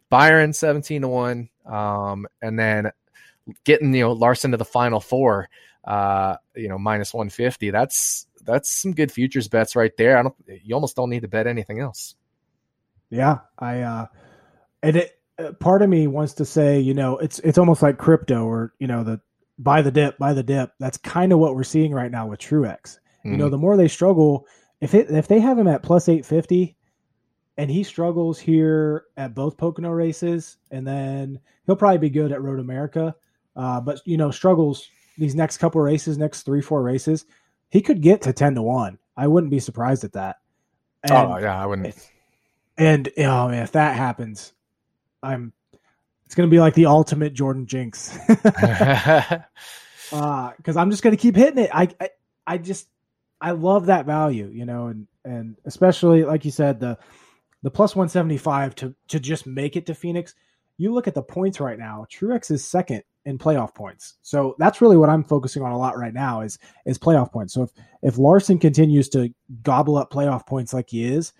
Byron, 0.08 0.52
17 0.52 1.02
to 1.02 1.08
one. 1.08 1.48
Um, 1.66 2.26
and 2.42 2.58
then 2.58 2.90
getting, 3.64 3.94
you 3.94 4.02
know, 4.02 4.12
Larson 4.12 4.52
to 4.52 4.56
the 4.56 4.64
final 4.64 5.00
four, 5.00 5.48
uh, 5.84 6.36
you 6.54 6.68
know, 6.68 6.78
minus 6.78 7.12
150. 7.12 7.70
That's, 7.70 8.26
that's 8.42 8.70
some 8.70 8.92
good 8.92 9.12
futures 9.12 9.48
bets 9.48 9.76
right 9.76 9.94
there. 9.96 10.18
I 10.18 10.22
don't, 10.22 10.34
you 10.46 10.74
almost 10.74 10.96
don't 10.96 11.10
need 11.10 11.22
to 11.22 11.28
bet 11.28 11.46
anything 11.46 11.80
else. 11.80 12.14
Yeah. 13.10 13.38
I, 13.58 13.80
uh, 13.80 14.06
and 14.82 14.96
it, 14.96 15.18
part 15.60 15.82
of 15.82 15.88
me 15.88 16.06
wants 16.06 16.34
to 16.34 16.44
say, 16.44 16.78
you 16.80 16.94
know, 16.94 17.18
it's 17.18 17.38
it's 17.40 17.58
almost 17.58 17.82
like 17.82 17.98
crypto 17.98 18.44
or 18.44 18.72
you 18.78 18.86
know 18.86 19.04
the 19.04 19.20
buy 19.58 19.82
the 19.82 19.90
dip, 19.90 20.18
buy 20.18 20.32
the 20.32 20.42
dip. 20.42 20.72
That's 20.78 20.98
kind 20.98 21.32
of 21.32 21.38
what 21.38 21.54
we're 21.54 21.64
seeing 21.64 21.92
right 21.92 22.10
now 22.10 22.26
with 22.26 22.40
Truex. 22.40 22.98
Mm-hmm. 23.24 23.32
You 23.32 23.36
know, 23.36 23.44
mm-hmm. 23.44 23.52
the 23.52 23.58
more 23.58 23.76
they 23.76 23.88
struggle, 23.88 24.46
if 24.80 24.94
it 24.94 25.10
if 25.10 25.28
they 25.28 25.40
have 25.40 25.58
him 25.58 25.68
at 25.68 25.82
plus 25.82 26.08
eight 26.08 26.24
fifty, 26.26 26.76
and 27.56 27.70
he 27.70 27.82
struggles 27.82 28.38
here 28.38 29.04
at 29.16 29.34
both 29.34 29.56
Pocono 29.56 29.90
races, 29.90 30.56
and 30.70 30.86
then 30.86 31.40
he'll 31.66 31.76
probably 31.76 31.98
be 31.98 32.10
good 32.10 32.32
at 32.32 32.42
Road 32.42 32.60
America. 32.60 33.14
Uh, 33.56 33.80
but 33.80 34.00
you 34.04 34.16
know, 34.16 34.30
struggles 34.30 34.88
these 35.18 35.34
next 35.34 35.58
couple 35.58 35.80
races, 35.80 36.18
next 36.18 36.42
three 36.42 36.62
four 36.62 36.82
races, 36.82 37.24
he 37.70 37.80
could 37.80 38.00
get 38.00 38.22
to 38.22 38.32
ten 38.32 38.54
to 38.54 38.62
one. 38.62 38.98
I 39.16 39.28
wouldn't 39.28 39.50
be 39.50 39.60
surprised 39.60 40.04
at 40.04 40.12
that. 40.14 40.36
And, 41.04 41.12
oh 41.12 41.38
yeah, 41.38 41.60
I 41.60 41.66
wouldn't. 41.66 41.94
And 42.76 43.08
you 43.16 43.24
know, 43.24 43.50
if 43.50 43.72
that 43.72 43.96
happens, 43.96 44.52
I'm. 45.24 45.52
It's 46.26 46.34
gonna 46.34 46.48
be 46.48 46.60
like 46.60 46.74
the 46.74 46.86
ultimate 46.86 47.34
Jordan 47.34 47.66
jinx. 47.66 48.16
uh, 50.12 50.50
because 50.56 50.76
I'm 50.76 50.90
just 50.90 51.02
gonna 51.02 51.16
keep 51.16 51.36
hitting 51.36 51.62
it. 51.64 51.70
I, 51.72 51.88
I 52.00 52.08
I 52.46 52.58
just 52.58 52.88
I 53.40 53.52
love 53.52 53.86
that 53.86 54.06
value, 54.06 54.48
you 54.52 54.64
know, 54.64 54.86
and 54.86 55.06
and 55.24 55.56
especially 55.64 56.24
like 56.24 56.44
you 56.44 56.50
said 56.50 56.80
the 56.80 56.98
the 57.62 57.70
plus 57.70 57.96
175 57.96 58.74
to 58.76 58.94
to 59.08 59.20
just 59.20 59.46
make 59.46 59.76
it 59.76 59.86
to 59.86 59.94
Phoenix. 59.94 60.34
You 60.76 60.92
look 60.92 61.06
at 61.06 61.14
the 61.14 61.22
points 61.22 61.60
right 61.60 61.78
now. 61.78 62.06
Truex 62.10 62.50
is 62.50 62.66
second 62.66 63.02
in 63.24 63.38
playoff 63.38 63.74
points. 63.74 64.14
So 64.22 64.54
that's 64.58 64.80
really 64.80 64.96
what 64.96 65.08
I'm 65.08 65.24
focusing 65.24 65.62
on 65.62 65.72
a 65.72 65.78
lot 65.78 65.96
right 65.96 66.12
now 66.12 66.42
is 66.42 66.58
is 66.84 66.98
playoff 66.98 67.32
points. 67.32 67.54
So 67.54 67.62
if 67.62 67.70
if 68.02 68.18
Larson 68.18 68.58
continues 68.58 69.08
to 69.10 69.30
gobble 69.62 69.96
up 69.96 70.12
playoff 70.12 70.46
points 70.46 70.74
like 70.74 70.90
he 70.90 71.04
is, 71.04 71.32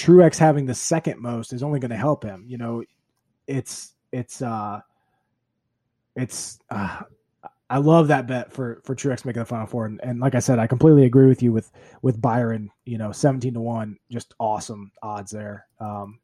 Truex 0.00 0.38
having 0.38 0.66
the 0.66 0.74
second 0.74 1.20
most 1.20 1.52
is 1.52 1.62
only 1.62 1.78
going 1.78 1.90
to 1.90 1.96
help 1.96 2.24
him. 2.24 2.44
You 2.46 2.58
know, 2.58 2.82
it's 3.46 3.94
it's 4.12 4.40
uh 4.40 4.80
it's 6.16 6.58
uh, 6.70 7.02
I 7.68 7.78
love 7.78 8.08
that 8.08 8.26
bet 8.26 8.52
for 8.52 8.80
for 8.84 8.94
Truex 8.94 9.24
making 9.24 9.40
the 9.40 9.46
final 9.46 9.66
four, 9.66 9.86
and, 9.86 10.00
and 10.02 10.20
like 10.20 10.34
I 10.34 10.38
said, 10.38 10.58
I 10.58 10.66
completely 10.66 11.04
agree 11.04 11.26
with 11.26 11.42
you 11.42 11.52
with 11.52 11.70
with 12.02 12.20
Byron. 12.20 12.70
You 12.84 12.98
know, 12.98 13.12
seventeen 13.12 13.54
to 13.54 13.60
one, 13.60 13.96
just 14.10 14.34
awesome 14.38 14.90
odds 15.02 15.30
there. 15.30 15.66
Um, 15.78 16.18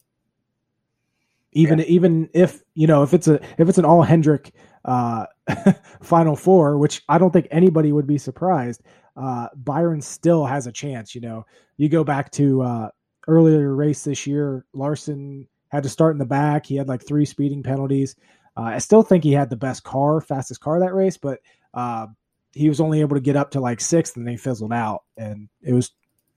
even 1.52 1.78
yeah. 1.78 1.84
even 1.86 2.30
if 2.32 2.62
you 2.74 2.86
know 2.86 3.02
if 3.02 3.12
it's 3.12 3.28
a 3.28 3.34
if 3.58 3.68
it's 3.68 3.78
an 3.78 3.84
all 3.84 4.02
Hendrick 4.02 4.52
uh, 4.86 5.26
final 6.02 6.34
four, 6.34 6.78
which 6.78 7.02
I 7.08 7.18
don't 7.18 7.30
think 7.30 7.48
anybody 7.50 7.92
would 7.92 8.06
be 8.06 8.18
surprised. 8.18 8.82
Uh, 9.16 9.48
Byron 9.54 10.00
still 10.00 10.46
has 10.46 10.66
a 10.66 10.72
chance. 10.72 11.14
You 11.14 11.20
know, 11.20 11.46
you 11.76 11.88
go 11.88 12.04
back 12.04 12.30
to 12.32 12.62
uh, 12.62 12.88
earlier 13.26 13.74
race 13.74 14.04
this 14.04 14.26
year, 14.26 14.64
Larson 14.72 15.48
had 15.68 15.82
to 15.82 15.88
start 15.88 16.14
in 16.14 16.18
the 16.18 16.24
back. 16.24 16.66
He 16.66 16.76
had 16.76 16.88
like 16.88 17.06
three 17.06 17.24
speeding 17.24 17.62
penalties. 17.62 18.16
Uh, 18.56 18.62
I 18.62 18.78
still 18.78 19.02
think 19.02 19.24
he 19.24 19.32
had 19.32 19.50
the 19.50 19.56
best 19.56 19.84
car, 19.84 20.20
fastest 20.20 20.60
car 20.60 20.80
that 20.80 20.94
race, 20.94 21.16
but 21.16 21.40
uh, 21.74 22.06
he 22.52 22.68
was 22.68 22.80
only 22.80 23.00
able 23.00 23.16
to 23.16 23.22
get 23.22 23.36
up 23.36 23.50
to 23.52 23.60
like 23.60 23.80
sixth 23.80 24.16
and 24.16 24.26
then 24.26 24.32
he 24.32 24.38
fizzled 24.38 24.72
out. 24.72 25.02
And 25.16 25.48
it 25.62 25.72
was 25.72 25.92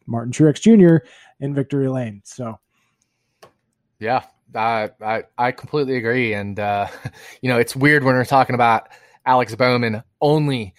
Martin 0.06 0.34
Truex 0.34 0.60
Jr. 0.60 1.06
in 1.40 1.56
victory 1.56 1.88
lane. 1.88 2.22
So, 2.26 2.60
yeah, 3.99 4.24
I, 4.53 4.90
I, 5.02 5.24
I 5.38 5.52
completely 5.52 5.95
agree. 5.95 6.34
And, 6.34 6.60
uh, 6.60 6.88
you 7.41 7.49
know, 7.49 7.57
it's 7.57 7.76
weird 7.76 8.03
when 8.03 8.16
we're 8.16 8.26
talking 8.26 8.56
about 8.56 8.90
Alex 9.26 9.56
Bowman 9.56 10.03
only 10.20 10.74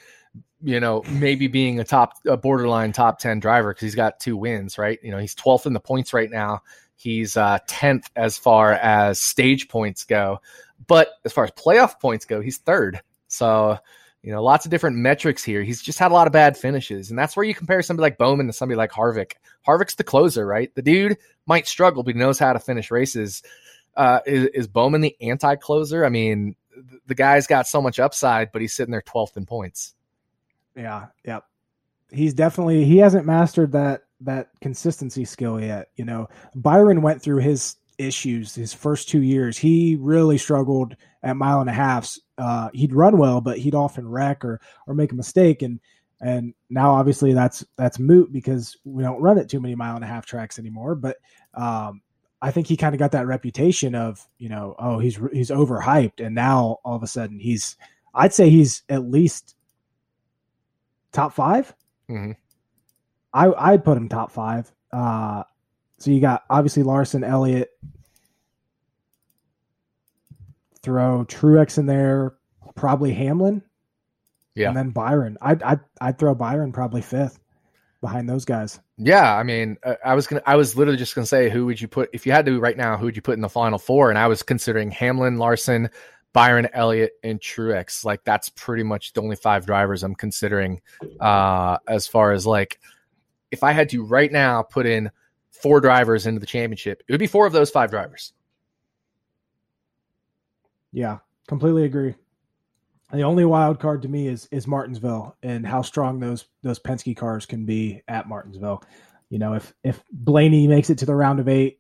you 0.63 0.81
know, 0.81 1.03
maybe 1.09 1.47
being 1.47 1.81
a 1.81 1.85
top, 1.85 2.15
a 2.27 2.37
borderline 2.37 2.93
top 2.93 3.19
10 3.19 3.41
driver 3.41 3.71
because 3.71 3.83
he's 3.83 3.95
got 3.95 4.21
two 4.21 4.37
wins, 4.37 4.79
right? 4.79 4.99
You 5.03 5.11
know, 5.11 5.19
he's 5.19 5.35
12th 5.35 5.67
in 5.67 5.73
the 5.73 5.81
points 5.81 6.13
right 6.13 6.31
now. 6.31 6.63
He's 6.97 7.37
uh, 7.37 7.59
10th 7.67 8.05
as 8.15 8.37
far 8.37 8.73
as 8.73 9.19
stage 9.19 9.69
points 9.69 10.05
go. 10.05 10.41
But 10.87 11.09
as 11.25 11.33
far 11.33 11.45
as 11.45 11.51
playoff 11.53 11.99
points 11.99 12.27
go, 12.27 12.41
he's 12.41 12.59
third. 12.59 13.01
So, 13.29 13.79
you 14.23 14.33
know, 14.33 14.43
lots 14.43 14.67
of 14.67 14.71
different 14.71 14.99
metrics 14.99 15.43
here. 15.43 15.63
He's 15.63 15.81
just 15.81 15.99
had 15.99 16.11
a 16.11 16.15
lot 16.15 16.27
of 16.27 16.33
bad 16.33 16.59
finishes. 16.59 17.09
And 17.09 17.19
that's 17.19 17.37
where 17.37 17.45
you 17.45 17.55
compare 17.55 17.81
somebody 17.81 18.03
like 18.03 18.19
Bowman 18.19 18.49
to 18.49 18.53
somebody 18.53 18.77
like 18.77 18.91
Harvick. 18.91 19.33
Harvick's 19.67 19.95
the 19.95 20.05
closer, 20.05 20.47
right? 20.47 20.75
The 20.75 20.83
dude 20.83 21.17
might 21.47 21.67
struggle, 21.67 22.03
but 22.03 22.15
he 22.15 22.21
knows 22.21 22.39
how 22.39 22.53
to 22.53 22.59
finish 22.59 22.91
races. 22.91 23.43
Uh, 23.97 24.21
is, 24.27 24.47
is 24.49 24.69
Bowman 24.69 25.01
the 25.01 25.17
anti 25.23 25.57
closer? 25.57 26.05
I 26.05 26.11
mean, 26.11 26.55
the 27.07 27.15
guy's 27.15 27.47
got 27.47 27.67
so 27.67 27.81
much 27.81 27.99
upside, 27.99 28.53
but 28.53 28.61
he's 28.61 28.75
sitting 28.75 28.93
there 28.93 29.03
12th 29.03 29.37
in 29.37 29.47
points. 29.47 29.95
Yeah, 30.77 31.07
yep. 31.25 31.45
He's 32.11 32.35
definitely 32.35 32.85
he 32.85 32.99
hasn't 32.99 33.27
mastered 33.27 33.73
that 33.73 34.03
that 34.23 34.49
consistency 34.61 35.25
skill 35.25 35.61
yet. 35.61 35.89
You 35.97 36.05
know, 36.05 36.29
Byron 36.55 37.03
went 37.03 37.23
through 37.23 37.39
his 37.39 37.77
issues 37.99 38.55
his 38.55 38.73
first 38.73 39.09
two 39.09 39.23
years. 39.23 39.59
He 39.59 39.97
really 40.01 40.39
struggled 40.39 40.97
at 41.23 41.37
mile 41.37 41.61
and 41.61 41.71
a 41.71 41.73
halfs. 41.73 42.19
Uh, 42.39 42.71
he'd 42.73 42.95
run 42.95 43.19
well, 43.19 43.41
but 43.41 43.59
he'd 43.59 43.75
often 43.75 44.09
wreck 44.09 44.45
or 44.45 44.61
or 44.87 44.95
make 44.95 45.13
a 45.13 45.17
mistake. 45.17 45.63
And 45.63 45.81
and 46.21 46.55
now 46.69 46.91
obviously 46.93 47.33
that's 47.33 47.65
that's 47.77 47.99
moot 47.99 48.33
because 48.33 48.77
we 48.85 49.03
don't 49.03 49.21
run 49.23 49.39
at 49.39 49.49
too 49.49 49.61
many 49.61 49.75
mile 49.75 49.97
and 49.97 50.05
a 50.05 50.09
half 50.09 50.27
tracks 50.27 50.59
anymore. 50.59 50.95
But 50.95 51.19
um, 51.55 52.03
I 52.43 52.51
think 52.51 52.67
he 52.67 52.77
kind 52.77 52.95
of 52.95 52.99
got 52.99 53.13
that 53.13 53.27
reputation 53.27 53.95
of 53.95 54.27
you 54.39 54.49
know 54.49 54.75
oh 54.79 54.99
he's 54.99 55.19
he's 55.33 55.51
overhyped, 55.51 56.25
and 56.25 56.35
now 56.35 56.79
all 56.85 56.97
of 56.97 57.03
a 57.03 57.07
sudden 57.07 57.39
he's 57.39 57.77
I'd 58.15 58.35
say 58.35 58.51
he's 58.51 58.83
at 58.89 59.09
least 59.09 59.55
top 61.13 61.35
5 61.35 61.75
mm-hmm. 62.09 62.33
I 63.33 63.53
I'd 63.73 63.85
put 63.85 63.97
him 63.97 64.09
top 64.09 64.33
five. 64.33 64.71
Uh, 64.93 65.45
so 65.99 66.11
you 66.11 66.21
got 66.21 66.45
obviously 66.51 66.83
Larson, 66.83 67.23
Elliott, 67.23 67.71
throw 70.83 71.25
Truex 71.27 71.79
in 71.79 71.87
there, 71.87 72.35
probably 72.75 73.13
Hamlin, 73.13 73.63
yeah, 74.55 74.69
and 74.69 74.77
then 74.77 74.91
Byron. 74.91 75.39
I'd 75.41 75.63
I'd 75.63 75.81
I'd 76.01 76.19
throw 76.19 76.35
Byron 76.35 76.73
probably 76.73 77.03
fifth. 77.03 77.39
behind 78.01 78.29
those 78.29 78.45
guys. 78.45 78.81
Yeah, 78.97 79.37
I 79.37 79.43
mean, 79.43 79.77
I 80.05 80.15
was 80.15 80.27
gonna, 80.27 80.43
I 80.47 80.57
was 80.57 80.77
literally 80.77 80.99
just 80.99 81.15
gonna 81.15 81.27
say, 81.27 81.51
who 81.51 81.67
would 81.67 81.81
you 81.81 81.89
put 81.89 82.11
if 82.13 82.27
you 82.27 82.33
had 82.33 82.47
to 82.47 82.59
right 82.59 82.77
now? 82.77 82.97
Who 82.97 83.07
would 83.07 83.17
you 83.17 83.23
put 83.23 83.35
in 83.35 83.41
the 83.41 83.49
final 83.49 83.79
four? 83.79 84.11
And 84.11 84.19
I 84.19 84.27
was 84.27 84.43
considering 84.43 84.91
Hamlin, 84.91 85.39
Larson, 85.39 85.91
Byron, 86.33 86.69
Elliott, 86.73 87.13
and 87.23 87.41
Truex. 87.41 88.05
Like 88.05 88.25
that's 88.25 88.49
pretty 88.51 88.83
much 88.83 89.13
the 89.13 89.23
only 89.23 89.37
five 89.37 89.67
drivers 89.67 90.03
I'm 90.03 90.15
considering. 90.15 90.81
Uh, 91.19 91.79
as 91.89 92.07
far 92.07 92.33
as 92.33 92.47
like, 92.47 92.81
if 93.51 93.63
I 93.63 93.73
had 93.73 93.89
to 93.91 94.05
right 94.05 94.31
now 94.31 94.63
put 94.63 94.87
in 94.87 95.11
four 95.51 95.81
drivers 95.81 96.27
into 96.27 96.41
the 96.41 96.47
championship, 96.47 97.03
it 97.09 97.13
would 97.13 97.19
be 97.19 97.27
four 97.27 97.47
of 97.47 97.53
those 97.53 97.71
five 97.71 97.91
drivers. 97.91 98.33
Yeah, 100.93 101.19
completely 101.49 101.85
agree. 101.85 102.15
The 103.13 103.23
only 103.23 103.45
wild 103.45 103.81
card 103.81 104.03
to 104.03 104.09
me 104.09 104.29
is 104.29 104.49
is 104.53 104.69
Martinsville 104.69 105.37
and 105.43 105.67
how 105.67 105.83
strong 105.83 106.21
those 106.21 106.47
those 106.63 106.79
Penske 106.79 107.17
cars 107.17 107.45
can 107.45 107.67
be 107.67 108.03
at 108.07 108.29
Martinsville. 108.29 108.85
You 109.31 109.41
know, 109.41 109.55
if 109.55 109.75
if 109.83 110.03
Blaney 110.13 110.69
makes 110.69 110.91
it 110.91 110.99
to 110.99 111.07
the 111.07 111.15
round 111.15 111.41
of 111.41 111.49
eight, 111.49 111.80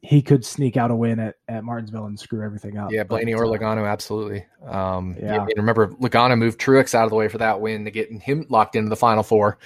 he 0.00 0.22
could 0.22 0.44
sneak 0.44 0.76
out 0.76 0.90
a 0.90 0.94
win 0.94 1.18
at, 1.18 1.36
at 1.48 1.64
Martinsville 1.64 2.06
and 2.06 2.18
screw 2.18 2.44
everything 2.44 2.78
up. 2.78 2.92
Yeah, 2.92 3.02
Blaney 3.02 3.34
or 3.34 3.44
uh, 3.44 3.48
Logano, 3.48 3.90
absolutely. 3.90 4.46
Um, 4.64 5.16
yeah. 5.18 5.34
yeah 5.34 5.46
remember, 5.56 5.88
Logano 5.88 6.38
moved 6.38 6.60
Truex 6.60 6.94
out 6.94 7.04
of 7.04 7.10
the 7.10 7.16
way 7.16 7.28
for 7.28 7.38
that 7.38 7.60
win 7.60 7.84
to 7.84 7.90
get 7.90 8.10
him 8.10 8.46
locked 8.48 8.76
into 8.76 8.90
the 8.90 8.96
final 8.96 9.22
four 9.22 9.58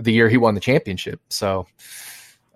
the 0.00 0.12
year 0.12 0.28
he 0.28 0.36
won 0.36 0.54
the 0.54 0.60
championship. 0.60 1.20
So, 1.28 1.66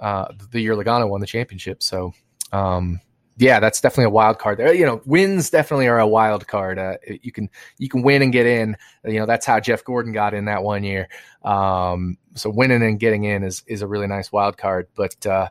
uh, 0.00 0.26
the 0.50 0.60
year 0.60 0.74
Logano 0.74 1.08
won 1.08 1.20
the 1.20 1.26
championship. 1.26 1.82
So, 1.82 2.14
um, 2.52 3.00
yeah, 3.36 3.58
that's 3.58 3.80
definitely 3.80 4.04
a 4.04 4.10
wild 4.10 4.38
card 4.38 4.58
there. 4.58 4.72
You 4.72 4.86
know, 4.86 5.02
wins 5.04 5.50
definitely 5.50 5.88
are 5.88 5.98
a 5.98 6.06
wild 6.06 6.46
card. 6.46 6.78
Uh, 6.78 6.96
you 7.22 7.32
can 7.32 7.50
you 7.78 7.88
can 7.88 8.02
win 8.02 8.22
and 8.22 8.32
get 8.32 8.46
in. 8.46 8.76
You 9.04 9.18
know, 9.18 9.26
that's 9.26 9.44
how 9.44 9.58
Jeff 9.58 9.82
Gordon 9.82 10.12
got 10.12 10.34
in 10.34 10.44
that 10.44 10.62
one 10.62 10.84
year. 10.84 11.08
Um, 11.42 12.16
so 12.34 12.48
winning 12.48 12.82
and 12.82 13.00
getting 13.00 13.24
in 13.24 13.42
is 13.42 13.64
is 13.66 13.82
a 13.82 13.88
really 13.88 14.06
nice 14.06 14.30
wild 14.30 14.56
card. 14.56 14.86
But 14.94 15.26
uh, 15.26 15.48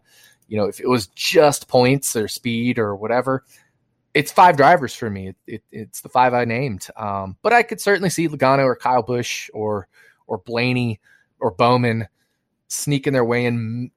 you 0.48 0.58
know, 0.58 0.66
if 0.66 0.80
it 0.80 0.88
was 0.88 1.08
just 1.08 1.68
points 1.68 2.16
or 2.16 2.28
speed 2.28 2.80
or 2.80 2.96
whatever, 2.96 3.44
it's 4.14 4.32
five 4.32 4.58
drivers 4.58 4.94
for 4.94 5.10
me. 5.10 5.30
It, 5.30 5.36
it, 5.48 5.64
it's 5.72 6.02
the 6.02 6.10
five 6.10 6.34
I 6.34 6.46
named. 6.46 6.88
Um, 6.96 7.38
but 7.42 7.54
I 7.54 7.64
could 7.64 7.82
certainly 7.82 8.10
see 8.10 8.28
Logano 8.28 8.64
or 8.64 8.76
Kyle 8.76 9.04
Busch 9.04 9.50
or 9.54 9.88
or 10.28 10.38
Blaney 10.40 11.00
or 11.40 11.52
Bowman 11.52 12.08
sneaking 12.68 13.14
their 13.14 13.26
way 13.26 13.46
in 13.46 13.92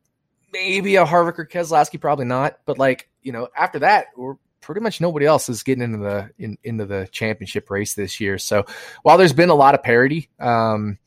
maybe 0.52 0.96
a 0.96 1.04
Harvick 1.04 1.38
or 1.38 1.46
Keselowski, 1.46 2.00
probably 2.00 2.24
not. 2.24 2.58
But 2.64 2.78
like 2.78 3.08
you 3.22 3.32
know, 3.32 3.48
after 3.56 3.80
that, 3.80 4.06
we're 4.16 4.36
pretty 4.60 4.80
much 4.80 5.00
nobody 5.00 5.26
else 5.26 5.48
is 5.48 5.62
getting 5.62 5.84
into 5.84 5.98
the 5.98 6.30
in, 6.38 6.58
into 6.64 6.86
the 6.86 7.08
championship 7.12 7.70
race 7.70 7.94
this 7.94 8.20
year. 8.20 8.38
So 8.38 8.66
while 9.02 9.18
there's 9.18 9.32
been 9.32 9.50
a 9.50 9.54
lot 9.54 9.74
of 9.74 9.82
parity, 9.82 10.28
um, 10.40 10.98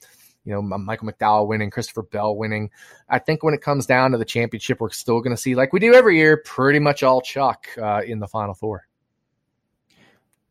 you 0.45 0.53
know, 0.53 0.61
Michael 0.61 1.07
McDowell 1.07 1.47
winning, 1.47 1.69
Christopher 1.69 2.03
Bell 2.03 2.35
winning, 2.35 2.69
I 3.09 3.19
think 3.19 3.43
when 3.43 3.53
it 3.53 3.61
comes 3.61 3.85
down 3.85 4.11
to 4.11 4.17
the 4.17 4.25
championship, 4.25 4.79
we're 4.79 4.89
still 4.89 5.21
going 5.21 5.35
to 5.35 5.41
see 5.41 5.55
like 5.55 5.73
we 5.73 5.79
do 5.79 5.93
every 5.93 6.17
year, 6.17 6.37
pretty 6.37 6.79
much 6.79 7.03
all 7.03 7.21
Chuck 7.21 7.67
uh, 7.77 8.01
in 8.05 8.19
the 8.19 8.27
final 8.27 8.53
four. 8.53 8.87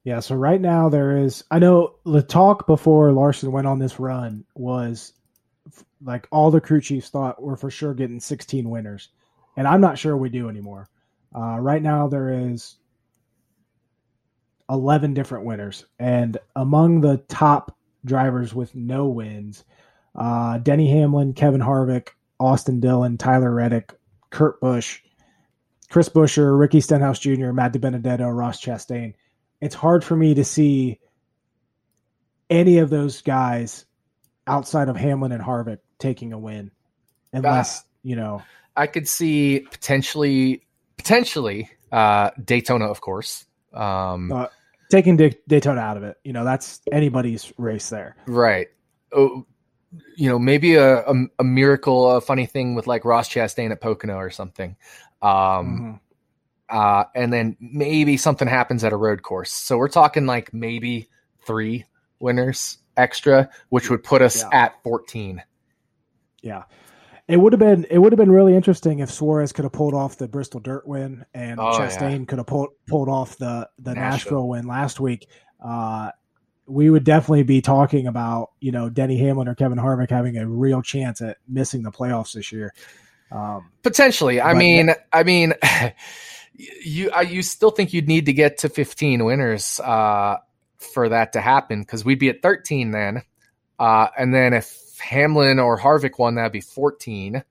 Yeah, 0.04 0.20
so 0.20 0.36
right 0.36 0.60
now 0.60 0.88
there 0.88 1.18
is. 1.18 1.44
I 1.50 1.58
know 1.58 1.96
the 2.06 2.22
talk 2.22 2.66
before 2.66 3.12
Larson 3.12 3.52
went 3.52 3.66
on 3.66 3.78
this 3.78 4.00
run 4.00 4.44
was 4.54 5.12
like 6.02 6.26
all 6.30 6.50
the 6.50 6.60
crew 6.60 6.80
chiefs 6.80 7.10
thought 7.10 7.42
we're 7.42 7.56
for 7.56 7.70
sure 7.70 7.92
getting 7.92 8.20
16 8.20 8.70
winners, 8.70 9.08
and 9.56 9.66
I'm 9.66 9.80
not 9.80 9.98
sure 9.98 10.16
we 10.16 10.30
do 10.30 10.48
anymore. 10.48 10.88
Uh, 11.34 11.58
right 11.58 11.82
now 11.82 12.08
there 12.08 12.30
is 12.30 12.76
11 14.70 15.12
different 15.12 15.44
winners, 15.44 15.84
and 15.98 16.38
among 16.56 17.00
the 17.00 17.18
top 17.28 17.76
drivers 18.04 18.54
with 18.54 18.74
no 18.74 19.08
wins, 19.08 19.64
uh, 20.14 20.58
Denny 20.58 20.90
Hamlin, 20.90 21.32
Kevin 21.32 21.60
Harvick, 21.60 22.08
Austin 22.40 22.80
Dillon, 22.80 23.18
Tyler 23.18 23.52
Reddick, 23.52 23.92
Kurt 24.30 24.60
Busch, 24.60 25.00
Chris 25.90 26.08
Buescher, 26.08 26.58
Ricky 26.58 26.80
Stenhouse 26.80 27.18
Jr., 27.18 27.52
Matt 27.52 27.72
DiBenedetto, 27.72 28.36
Ross 28.36 28.60
Chastain. 28.60 29.14
It's 29.60 29.74
hard 29.74 30.04
for 30.04 30.14
me 30.14 30.34
to 30.34 30.44
see 30.44 31.00
any 32.50 32.78
of 32.78 32.90
those 32.90 33.22
guys 33.22 33.86
outside 34.46 34.88
of 34.88 34.96
Hamlin 34.96 35.32
and 35.32 35.42
Harvick 35.42 35.78
taking 35.98 36.32
a 36.32 36.38
win, 36.38 36.70
unless 37.32 37.80
uh, 37.80 37.82
you 38.02 38.16
know. 38.16 38.42
I 38.76 38.86
could 38.86 39.08
see 39.08 39.60
potentially, 39.70 40.64
potentially 40.96 41.70
uh, 41.90 42.30
Daytona, 42.42 42.86
of 42.86 43.00
course. 43.00 43.44
Um, 43.72 44.30
uh, 44.30 44.46
taking 44.90 45.16
Daytona 45.16 45.80
out 45.80 45.96
of 45.96 46.04
it, 46.04 46.16
you 46.22 46.32
know, 46.32 46.44
that's 46.44 46.80
anybody's 46.92 47.52
race 47.58 47.88
there, 47.88 48.16
right? 48.26 48.68
Oh, 49.12 49.46
you 50.16 50.28
know, 50.28 50.38
maybe 50.38 50.74
a, 50.74 50.98
a, 51.00 51.14
a 51.38 51.44
miracle, 51.44 52.10
a 52.10 52.20
funny 52.20 52.46
thing 52.46 52.74
with 52.74 52.86
like 52.86 53.04
Ross 53.04 53.28
Chastain 53.28 53.70
at 53.70 53.80
Pocono 53.80 54.16
or 54.16 54.30
something. 54.30 54.76
Um, 55.22 56.00
mm-hmm. 56.70 56.78
uh, 56.78 57.04
and 57.14 57.32
then 57.32 57.56
maybe 57.60 58.16
something 58.16 58.48
happens 58.48 58.84
at 58.84 58.92
a 58.92 58.96
road 58.96 59.22
course. 59.22 59.52
So 59.52 59.78
we're 59.78 59.88
talking 59.88 60.26
like 60.26 60.52
maybe 60.52 61.08
three 61.46 61.86
winners 62.20 62.78
extra, 62.96 63.48
which 63.70 63.90
would 63.90 64.02
put 64.02 64.22
us 64.22 64.42
yeah. 64.42 64.64
at 64.64 64.82
14. 64.82 65.42
Yeah. 66.42 66.64
It 67.26 67.36
would 67.36 67.52
have 67.52 67.60
been 67.60 67.84
it 67.90 67.98
would 67.98 68.10
have 68.10 68.18
been 68.18 68.32
really 68.32 68.56
interesting 68.56 69.00
if 69.00 69.10
Suarez 69.10 69.52
could 69.52 69.64
have 69.66 69.72
pulled 69.72 69.92
off 69.92 70.16
the 70.16 70.26
Bristol 70.26 70.60
Dirt 70.60 70.88
win 70.88 71.26
and 71.34 71.60
oh, 71.60 71.72
Chastain 71.78 72.20
yeah. 72.20 72.24
could 72.24 72.38
have 72.38 72.46
pulled 72.46 72.70
pulled 72.86 73.10
off 73.10 73.36
the 73.36 73.68
the 73.78 73.92
Nashville, 73.92 74.10
Nashville 74.10 74.48
win 74.48 74.66
last 74.66 74.98
week. 74.98 75.28
Uh, 75.62 76.10
we 76.68 76.90
would 76.90 77.04
definitely 77.04 77.42
be 77.42 77.60
talking 77.60 78.06
about 78.06 78.50
you 78.60 78.70
know 78.70 78.88
Denny 78.90 79.18
Hamlin 79.18 79.48
or 79.48 79.54
Kevin 79.54 79.78
Harvick 79.78 80.10
having 80.10 80.36
a 80.36 80.46
real 80.46 80.82
chance 80.82 81.20
at 81.20 81.38
missing 81.48 81.82
the 81.82 81.90
playoffs 81.90 82.32
this 82.32 82.52
year. 82.52 82.72
Um, 83.32 83.70
Potentially, 83.82 84.40
I 84.40 84.54
mean, 84.54 84.90
I 85.12 85.22
mean, 85.22 85.54
you 86.54 87.10
I, 87.10 87.22
you 87.22 87.42
still 87.42 87.70
think 87.70 87.92
you'd 87.92 88.08
need 88.08 88.26
to 88.26 88.32
get 88.32 88.58
to 88.58 88.68
15 88.68 89.24
winners 89.24 89.80
uh, 89.80 90.36
for 90.78 91.08
that 91.08 91.32
to 91.32 91.40
happen 91.40 91.80
because 91.80 92.04
we'd 92.04 92.18
be 92.18 92.28
at 92.28 92.42
13 92.42 92.90
then. 92.90 93.22
Uh, 93.78 94.08
and 94.18 94.34
then 94.34 94.54
if 94.54 94.98
Hamlin 94.98 95.58
or 95.58 95.78
Harvick 95.78 96.18
won, 96.18 96.34
that'd 96.34 96.52
be 96.52 96.60
14. 96.60 97.44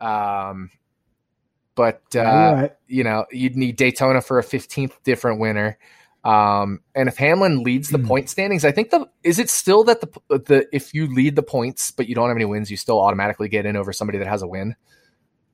Um, 0.00 0.70
but, 1.74 2.02
uh, 2.14 2.20
right. 2.20 2.72
you 2.86 3.04
know, 3.04 3.26
you'd 3.30 3.56
need 3.56 3.76
Daytona 3.76 4.20
for 4.20 4.38
a 4.38 4.42
15th 4.42 4.92
different 5.04 5.40
winner. 5.40 5.78
Um, 6.26 6.80
and 6.92 7.08
if 7.08 7.16
Hamlin 7.18 7.62
leads 7.62 7.88
the 7.88 7.98
mm. 7.98 8.06
point 8.08 8.28
standings, 8.28 8.64
I 8.64 8.72
think 8.72 8.90
the 8.90 9.08
is 9.22 9.38
it 9.38 9.48
still 9.48 9.84
that 9.84 10.00
the 10.00 10.38
the 10.38 10.66
if 10.72 10.92
you 10.92 11.14
lead 11.14 11.36
the 11.36 11.42
points 11.42 11.92
but 11.92 12.08
you 12.08 12.16
don't 12.16 12.26
have 12.26 12.36
any 12.36 12.44
wins, 12.44 12.68
you 12.68 12.76
still 12.76 13.00
automatically 13.00 13.48
get 13.48 13.64
in 13.64 13.76
over 13.76 13.92
somebody 13.92 14.18
that 14.18 14.26
has 14.26 14.42
a 14.42 14.48
win. 14.48 14.74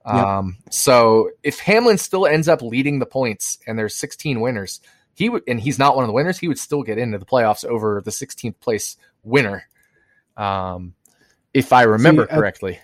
Yep. 0.06 0.14
Um, 0.14 0.56
so 0.70 1.30
if 1.42 1.58
Hamlin 1.60 1.98
still 1.98 2.26
ends 2.26 2.48
up 2.48 2.62
leading 2.62 3.00
the 3.00 3.06
points 3.06 3.58
and 3.66 3.78
there's 3.78 3.94
16 3.94 4.40
winners, 4.40 4.80
he 5.12 5.28
would, 5.28 5.42
and 5.46 5.60
he's 5.60 5.78
not 5.78 5.94
one 5.94 6.04
of 6.04 6.08
the 6.08 6.14
winners. 6.14 6.38
He 6.38 6.48
would 6.48 6.58
still 6.58 6.82
get 6.82 6.96
into 6.96 7.18
the 7.18 7.26
playoffs 7.26 7.66
over 7.66 8.00
the 8.02 8.10
16th 8.10 8.58
place 8.58 8.96
winner, 9.22 9.68
um, 10.38 10.94
if 11.52 11.74
I 11.74 11.82
remember 11.82 12.26
See, 12.26 12.34
correctly. 12.34 12.80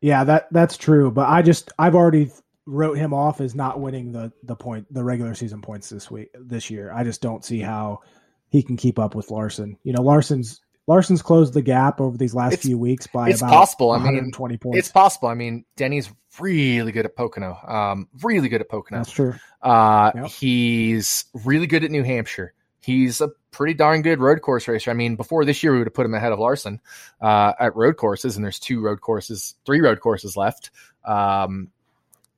yeah, 0.00 0.24
that 0.24 0.48
that's 0.50 0.78
true. 0.78 1.10
But 1.10 1.28
I 1.28 1.42
just 1.42 1.70
I've 1.78 1.94
already 1.94 2.30
wrote 2.66 2.96
him 2.96 3.12
off 3.12 3.40
as 3.40 3.54
not 3.54 3.80
winning 3.80 4.12
the 4.12 4.32
the 4.42 4.56
point 4.56 4.86
the 4.92 5.04
regular 5.04 5.34
season 5.34 5.60
points 5.60 5.88
this 5.88 6.10
week 6.10 6.30
this 6.38 6.70
year. 6.70 6.92
I 6.92 7.04
just 7.04 7.20
don't 7.20 7.44
see 7.44 7.60
how 7.60 8.00
he 8.48 8.62
can 8.62 8.76
keep 8.76 8.98
up 8.98 9.14
with 9.14 9.30
Larson. 9.30 9.76
You 9.82 9.92
know, 9.92 10.02
Larson's 10.02 10.60
Larson's 10.86 11.22
closed 11.22 11.54
the 11.54 11.62
gap 11.62 12.00
over 12.00 12.16
these 12.16 12.34
last 12.34 12.54
it's, 12.54 12.62
few 12.62 12.78
weeks 12.78 13.06
by 13.06 13.30
it's 13.30 13.40
about 13.40 13.50
possible. 13.50 13.90
I 13.92 13.98
mean, 13.98 14.30
twenty 14.32 14.56
points. 14.56 14.78
It's 14.78 14.90
possible. 14.90 15.28
I 15.28 15.34
mean, 15.34 15.64
Denny's 15.76 16.10
really 16.38 16.92
good 16.92 17.06
at 17.06 17.16
Pocono. 17.16 17.58
Um, 17.66 18.08
really 18.22 18.48
good 18.48 18.60
at 18.60 18.68
Pocono. 18.68 19.00
That's 19.00 19.10
true. 19.10 19.34
Uh, 19.62 20.12
yep. 20.14 20.26
he's 20.26 21.24
really 21.44 21.66
good 21.66 21.84
at 21.84 21.90
New 21.90 22.02
Hampshire. 22.02 22.52
He's 22.80 23.22
a 23.22 23.30
pretty 23.50 23.72
darn 23.72 24.02
good 24.02 24.20
road 24.20 24.42
course 24.42 24.68
racer. 24.68 24.90
I 24.90 24.94
mean, 24.94 25.16
before 25.16 25.46
this 25.46 25.62
year, 25.62 25.72
we 25.72 25.78
would 25.78 25.86
have 25.86 25.94
put 25.94 26.04
him 26.04 26.12
ahead 26.12 26.32
of 26.32 26.38
Larson 26.38 26.80
uh, 27.18 27.54
at 27.58 27.74
road 27.74 27.96
courses, 27.96 28.36
and 28.36 28.44
there's 28.44 28.58
two 28.58 28.82
road 28.82 29.00
courses, 29.00 29.54
three 29.64 29.80
road 29.80 30.00
courses 30.00 30.36
left. 30.36 30.70
Um, 31.02 31.70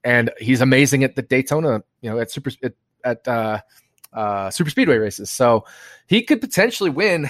and 0.06 0.30
he's 0.38 0.60
amazing 0.60 1.02
at 1.02 1.16
the 1.16 1.22
Daytona, 1.22 1.82
you 2.00 2.08
know, 2.08 2.20
at 2.20 2.30
super 2.30 2.52
at, 2.62 2.74
at 3.04 3.26
uh, 3.26 3.60
uh, 4.12 4.50
super 4.50 4.70
speedway 4.70 4.98
races. 4.98 5.30
So 5.30 5.64
he 6.06 6.22
could 6.22 6.40
potentially 6.40 6.90
win 6.90 7.28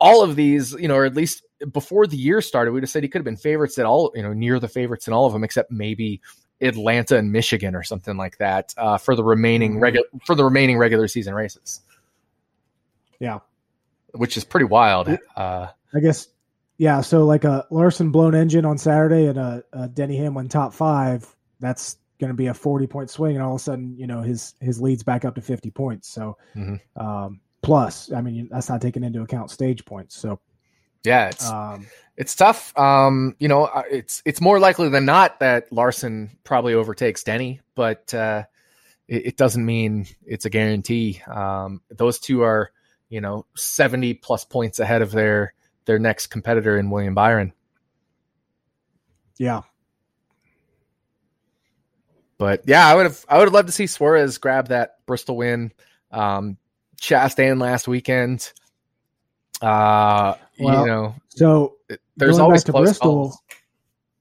all 0.00 0.22
of 0.22 0.36
these, 0.36 0.72
you 0.72 0.86
know, 0.86 0.94
or 0.94 1.04
at 1.04 1.16
least 1.16 1.42
before 1.72 2.06
the 2.06 2.16
year 2.16 2.40
started, 2.40 2.70
we'd 2.70 2.84
have 2.84 2.90
said 2.90 3.02
he 3.02 3.08
could 3.08 3.18
have 3.18 3.24
been 3.24 3.36
favorites 3.36 3.76
at 3.78 3.86
all, 3.86 4.12
you 4.14 4.22
know, 4.22 4.32
near 4.32 4.60
the 4.60 4.68
favorites 4.68 5.08
in 5.08 5.12
all 5.12 5.26
of 5.26 5.32
them, 5.32 5.42
except 5.42 5.72
maybe 5.72 6.20
Atlanta 6.60 7.16
and 7.16 7.32
Michigan 7.32 7.74
or 7.74 7.82
something 7.82 8.16
like 8.16 8.38
that 8.38 8.72
uh, 8.76 8.96
for 8.96 9.16
the 9.16 9.24
remaining 9.24 9.72
mm-hmm. 9.72 9.82
regular 9.82 10.06
for 10.24 10.36
the 10.36 10.44
remaining 10.44 10.78
regular 10.78 11.08
season 11.08 11.34
races. 11.34 11.80
Yeah, 13.18 13.40
which 14.12 14.36
is 14.36 14.44
pretty 14.44 14.66
wild. 14.66 15.08
Uh, 15.36 15.66
I 15.92 16.00
guess. 16.00 16.28
Yeah, 16.78 17.00
so 17.00 17.24
like 17.24 17.44
a 17.44 17.66
Larson 17.70 18.10
blown 18.10 18.34
engine 18.36 18.64
on 18.64 18.78
Saturday 18.78 19.26
and 19.26 19.38
a, 19.38 19.64
a 19.72 19.88
Denny 19.88 20.16
Hamlin 20.16 20.48
top 20.48 20.72
five. 20.72 21.34
That's 21.60 21.96
going 22.20 22.28
to 22.28 22.36
be 22.36 22.46
a 22.46 22.54
forty 22.54 22.86
point 22.86 23.10
swing, 23.10 23.36
and 23.36 23.44
all 23.44 23.54
of 23.54 23.60
a 23.60 23.64
sudden, 23.64 23.96
you 23.96 24.06
know, 24.06 24.22
his 24.22 24.54
his 24.60 24.80
leads 24.80 25.02
back 25.02 25.24
up 25.24 25.34
to 25.36 25.40
fifty 25.40 25.70
points. 25.70 26.08
So, 26.08 26.36
mm-hmm. 26.54 26.76
um, 27.00 27.40
plus. 27.62 28.12
I 28.12 28.20
mean, 28.20 28.48
that's 28.50 28.68
not 28.68 28.80
taking 28.80 29.04
into 29.04 29.22
account 29.22 29.50
stage 29.50 29.84
points. 29.84 30.16
So, 30.16 30.40
Yeah, 31.02 31.28
it's 31.28 31.48
um, 31.48 31.86
it's 32.16 32.34
tough. 32.36 32.76
Um, 32.78 33.34
you 33.38 33.48
know, 33.48 33.64
uh, 33.64 33.82
it's 33.90 34.22
it's 34.24 34.40
more 34.40 34.58
likely 34.58 34.88
than 34.88 35.04
not 35.04 35.40
that 35.40 35.72
Larson 35.72 36.38
probably 36.44 36.74
overtakes 36.74 37.24
Denny, 37.24 37.60
but 37.74 38.12
uh, 38.14 38.44
it, 39.08 39.26
it, 39.26 39.36
doesn't 39.36 39.64
mean 39.64 40.06
it's 40.24 40.44
a 40.44 40.50
guarantee. 40.50 41.20
Um, 41.26 41.80
those 41.90 42.18
two 42.18 42.42
are, 42.42 42.70
you 43.08 43.20
know, 43.20 43.46
seventy 43.56 44.14
plus 44.14 44.44
points 44.44 44.78
ahead 44.78 45.02
of 45.02 45.10
their 45.10 45.54
their 45.86 45.98
next 45.98 46.28
competitor 46.28 46.78
in 46.78 46.90
William 46.90 47.14
Byron. 47.14 47.52
Yeah. 49.36 49.62
But 52.38 52.62
yeah, 52.66 52.86
I 52.86 52.94
would 52.94 53.04
have 53.04 53.24
I 53.28 53.38
would 53.38 53.44
have 53.44 53.54
loved 53.54 53.68
to 53.68 53.72
see 53.72 53.86
Suarez 53.86 54.38
grab 54.38 54.68
that 54.68 55.04
Bristol 55.06 55.36
win. 55.36 55.72
Um, 56.10 56.56
Chastain 57.00 57.60
last 57.60 57.86
weekend. 57.86 58.52
Uh, 59.60 60.34
well, 60.58 60.80
you 60.80 60.86
know, 60.86 61.14
so 61.28 61.76
there's 62.16 62.38
always 62.38 62.64
close 62.64 62.86
Bristol. 62.86 63.12
Calls. 63.12 63.42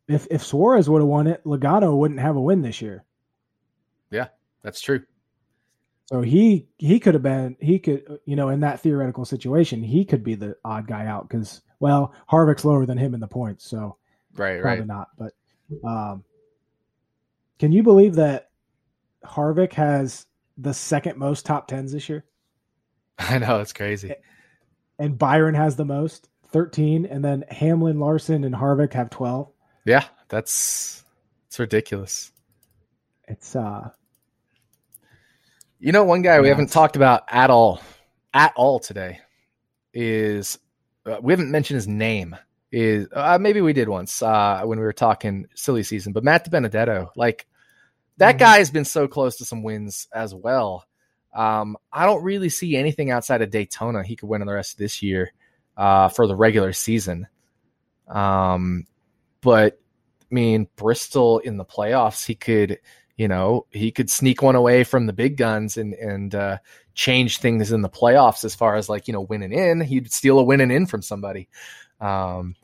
If 0.07 0.27
if 0.29 0.43
Suarez 0.43 0.89
would 0.89 1.01
have 1.01 1.07
won 1.07 1.27
it, 1.27 1.43
Logano 1.43 1.97
wouldn't 1.97 2.19
have 2.19 2.35
a 2.35 2.41
win 2.41 2.61
this 2.61 2.81
year. 2.81 3.03
Yeah, 4.11 4.27
that's 4.61 4.81
true. 4.81 5.03
So 6.07 6.21
he 6.21 6.67
he 6.77 6.99
could 6.99 7.13
have 7.13 7.23
been 7.23 7.55
he 7.59 7.79
could 7.79 8.19
you 8.25 8.35
know 8.35 8.49
in 8.49 8.59
that 8.59 8.81
theoretical 8.81 9.25
situation 9.25 9.81
he 9.81 10.05
could 10.05 10.23
be 10.23 10.35
the 10.35 10.55
odd 10.63 10.87
guy 10.87 11.07
out 11.07 11.27
because 11.27 11.61
well 11.79 12.13
Harvick's 12.27 12.65
lower 12.65 12.85
than 12.85 12.97
him 12.97 13.13
in 13.13 13.19
the 13.19 13.27
points 13.27 13.67
so 13.67 13.97
right 14.35 14.61
probably 14.61 14.81
right 14.81 14.87
not 14.87 15.07
but 15.17 15.31
um 15.83 16.23
can 17.59 17.71
you 17.71 17.83
believe 17.83 18.15
that 18.15 18.49
Harvick 19.25 19.73
has 19.73 20.25
the 20.57 20.73
second 20.73 21.17
most 21.17 21.45
top 21.45 21.67
tens 21.67 21.91
this 21.91 22.09
year? 22.09 22.25
I 23.17 23.37
know 23.37 23.59
it's 23.59 23.73
crazy. 23.73 24.13
And 24.99 25.17
Byron 25.17 25.55
has 25.55 25.75
the 25.75 25.85
most, 25.85 26.29
13, 26.49 27.05
and 27.05 27.23
then 27.23 27.45
Hamlin, 27.49 27.99
Larson, 27.99 28.43
and 28.43 28.53
Harvick 28.53 28.93
have 28.93 29.09
12. 29.09 29.51
Yeah, 29.85 30.05
that's 30.29 31.03
it's 31.47 31.59
ridiculous. 31.59 32.31
It's 33.27 33.55
uh 33.55 33.89
you 35.79 35.91
know 35.91 36.03
one 36.03 36.21
guy 36.21 36.39
we 36.39 36.47
haven't 36.47 36.71
talked 36.71 36.95
about 36.95 37.23
at 37.27 37.49
all 37.49 37.81
at 38.33 38.53
all 38.55 38.79
today 38.79 39.19
is 39.93 40.57
uh, 41.05 41.17
we 41.21 41.33
haven't 41.33 41.51
mentioned 41.51 41.75
his 41.75 41.87
name 41.87 42.35
is 42.73 43.07
uh, 43.13 43.37
maybe 43.39 43.61
we 43.61 43.71
did 43.71 43.87
once 43.87 44.21
uh, 44.23 44.63
when 44.63 44.79
we 44.79 44.83
were 44.83 44.91
talking 44.91 45.45
silly 45.53 45.83
season 45.83 46.11
but 46.11 46.23
Matt 46.23 46.49
Benedetto, 46.49 47.11
like 47.15 47.45
that 48.17 48.31
mm-hmm. 48.31 48.39
guy 48.39 48.57
has 48.57 48.71
been 48.71 48.85
so 48.85 49.07
close 49.07 49.37
to 49.37 49.45
some 49.45 49.61
wins 49.63 50.07
as 50.11 50.33
well. 50.33 50.85
Um, 51.33 51.77
I 51.91 52.05
don't 52.05 52.23
really 52.23 52.49
see 52.49 52.75
anything 52.75 53.11
outside 53.11 53.41
of 53.41 53.51
Daytona 53.51 54.03
he 54.03 54.15
could 54.15 54.27
win 54.27 54.41
in 54.41 54.47
the 54.47 54.53
rest 54.53 54.73
of 54.73 54.79
this 54.79 55.01
year 55.01 55.31
uh, 55.77 56.09
for 56.09 56.27
the 56.27 56.35
regular 56.35 56.73
season. 56.73 57.27
Um, 58.07 58.85
but 59.41 59.79
I 60.21 60.33
mean, 60.33 60.67
Bristol 60.75 61.39
in 61.39 61.57
the 61.57 61.65
playoffs, 61.65 62.25
he 62.25 62.33
could, 62.33 62.79
you 63.17 63.27
know, 63.27 63.67
he 63.69 63.91
could 63.91 64.09
sneak 64.09 64.41
one 64.41 64.55
away 64.55 64.83
from 64.83 65.05
the 65.05 65.13
big 65.13 65.37
guns 65.37 65.77
and 65.77 65.93
and 65.93 66.33
uh, 66.33 66.57
change 66.95 67.39
things 67.39 67.71
in 67.71 67.81
the 67.81 67.89
playoffs 67.89 68.43
as 68.43 68.55
far 68.55 68.75
as 68.75 68.89
like 68.89 69.07
you 69.07 69.13
know 69.13 69.21
winning 69.21 69.53
in. 69.53 69.81
He'd 69.81 70.11
steal 70.11 70.39
a 70.39 70.43
winning 70.43 70.71
in 70.71 70.87
from 70.87 71.03
somebody. 71.03 71.49
Um, 71.99 72.55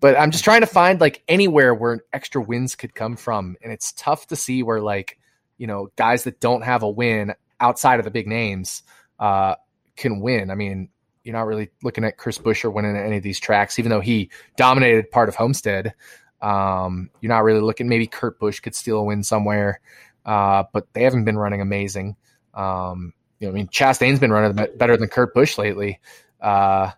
but 0.00 0.18
I'm 0.18 0.30
just 0.30 0.44
trying 0.44 0.60
to 0.60 0.66
find 0.66 1.00
like 1.00 1.22
anywhere 1.28 1.74
where 1.74 2.00
extra 2.12 2.40
wins 2.40 2.74
could 2.74 2.94
come 2.94 3.16
from, 3.16 3.56
and 3.62 3.72
it's 3.72 3.92
tough 3.92 4.26
to 4.28 4.36
see 4.36 4.62
where 4.62 4.80
like 4.80 5.18
you 5.56 5.66
know 5.66 5.90
guys 5.96 6.24
that 6.24 6.40
don't 6.40 6.62
have 6.62 6.82
a 6.82 6.88
win 6.88 7.34
outside 7.60 7.98
of 7.98 8.04
the 8.04 8.10
big 8.10 8.26
names 8.26 8.82
uh, 9.18 9.54
can 9.96 10.20
win. 10.20 10.50
I 10.50 10.54
mean, 10.54 10.88
you're 11.24 11.36
not 11.36 11.46
really 11.46 11.70
looking 11.82 12.04
at 12.04 12.16
Chris 12.16 12.38
Buescher 12.38 12.72
winning 12.72 12.96
any 12.96 13.16
of 13.16 13.22
these 13.22 13.40
tracks, 13.40 13.78
even 13.78 13.90
though 13.90 14.00
he 14.00 14.30
dominated 14.56 15.10
part 15.10 15.28
of 15.28 15.34
Homestead. 15.34 15.94
Um, 16.40 17.10
you're 17.20 17.32
not 17.32 17.44
really 17.44 17.60
looking. 17.60 17.88
Maybe 17.88 18.06
Kurt 18.06 18.38
Busch 18.38 18.60
could 18.60 18.74
steal 18.74 18.98
a 18.98 19.04
win 19.04 19.22
somewhere, 19.22 19.80
uh, 20.24 20.64
but 20.72 20.86
they 20.92 21.02
haven't 21.02 21.24
been 21.24 21.38
running 21.38 21.60
amazing. 21.60 22.16
Um, 22.54 23.12
you 23.40 23.46
know, 23.46 23.52
I 23.52 23.54
mean, 23.54 23.68
Chastain's 23.68 24.20
been 24.20 24.32
running 24.32 24.68
better 24.76 24.96
than 24.96 25.08
Kurt 25.08 25.34
Busch 25.34 25.58
lately. 25.58 26.00
Uh, 26.40 26.90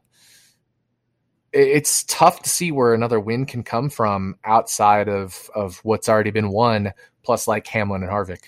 it's 1.53 2.05
tough 2.05 2.43
to 2.43 2.51
see 2.51 2.73
where 2.73 2.95
another 2.95 3.19
win 3.19 3.47
can 3.47 3.63
come 3.63 3.91
from 3.91 4.37
outside 4.45 5.09
of 5.09 5.51
of 5.55 5.79
what's 5.85 6.09
already 6.09 6.31
been 6.31 6.51
won, 6.51 6.93
plus 7.23 7.49
like 7.49 7.67
Hamlin 7.67 8.03
and 8.03 8.11
Harvick. 8.11 8.45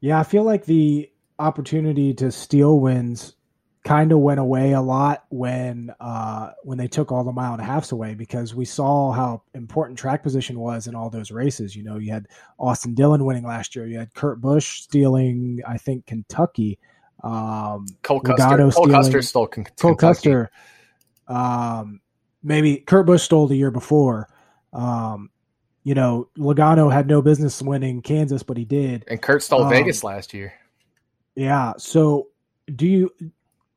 Yeah, 0.00 0.20
I 0.20 0.22
feel 0.22 0.44
like 0.44 0.66
the 0.66 1.10
opportunity 1.38 2.14
to 2.14 2.30
steal 2.30 2.78
wins 2.78 3.34
kind 3.84 4.12
of 4.12 4.18
went 4.18 4.40
away 4.40 4.72
a 4.72 4.80
lot 4.80 5.24
when 5.28 5.92
uh, 6.00 6.50
when 6.62 6.78
they 6.78 6.88
took 6.88 7.12
all 7.12 7.22
the 7.22 7.32
mile 7.32 7.52
and 7.52 7.60
a 7.60 7.64
halfs 7.64 7.92
away 7.92 8.14
because 8.14 8.54
we 8.54 8.64
saw 8.64 9.12
how 9.12 9.42
important 9.54 9.98
track 9.98 10.22
position 10.22 10.58
was 10.58 10.86
in 10.86 10.94
all 10.94 11.10
those 11.10 11.30
races. 11.30 11.76
You 11.76 11.84
know, 11.84 11.98
you 11.98 12.12
had 12.12 12.26
Austin 12.58 12.94
Dillon 12.94 13.24
winning 13.24 13.44
last 13.44 13.76
year. 13.76 13.86
You 13.86 13.98
had 13.98 14.14
Kurt 14.14 14.40
Busch 14.40 14.80
stealing, 14.80 15.60
I 15.66 15.78
think, 15.78 16.06
Kentucky. 16.06 16.78
Um, 17.22 17.86
Cole 18.02 18.20
Custer, 18.20 18.70
Cole 18.70 18.88
Custer 18.88 19.22
stole 19.22 19.46
Kentucky. 19.46 19.76
Cole 19.80 19.96
Custer 19.96 20.50
um, 21.28 22.00
maybe 22.42 22.76
Kurt 22.76 23.06
Busch 23.06 23.22
stole 23.22 23.46
the 23.46 23.56
year 23.56 23.70
before. 23.70 24.28
Um, 24.72 25.30
you 25.84 25.94
know, 25.94 26.28
Logano 26.38 26.92
had 26.92 27.06
no 27.06 27.20
business 27.20 27.60
winning 27.60 28.02
Kansas, 28.02 28.42
but 28.42 28.56
he 28.56 28.64
did. 28.64 29.04
And 29.08 29.20
Kurt 29.20 29.42
stole 29.42 29.64
um, 29.64 29.70
Vegas 29.70 30.02
last 30.02 30.32
year. 30.32 30.54
Yeah. 31.34 31.74
So, 31.78 32.28
do 32.74 32.86
you? 32.86 33.10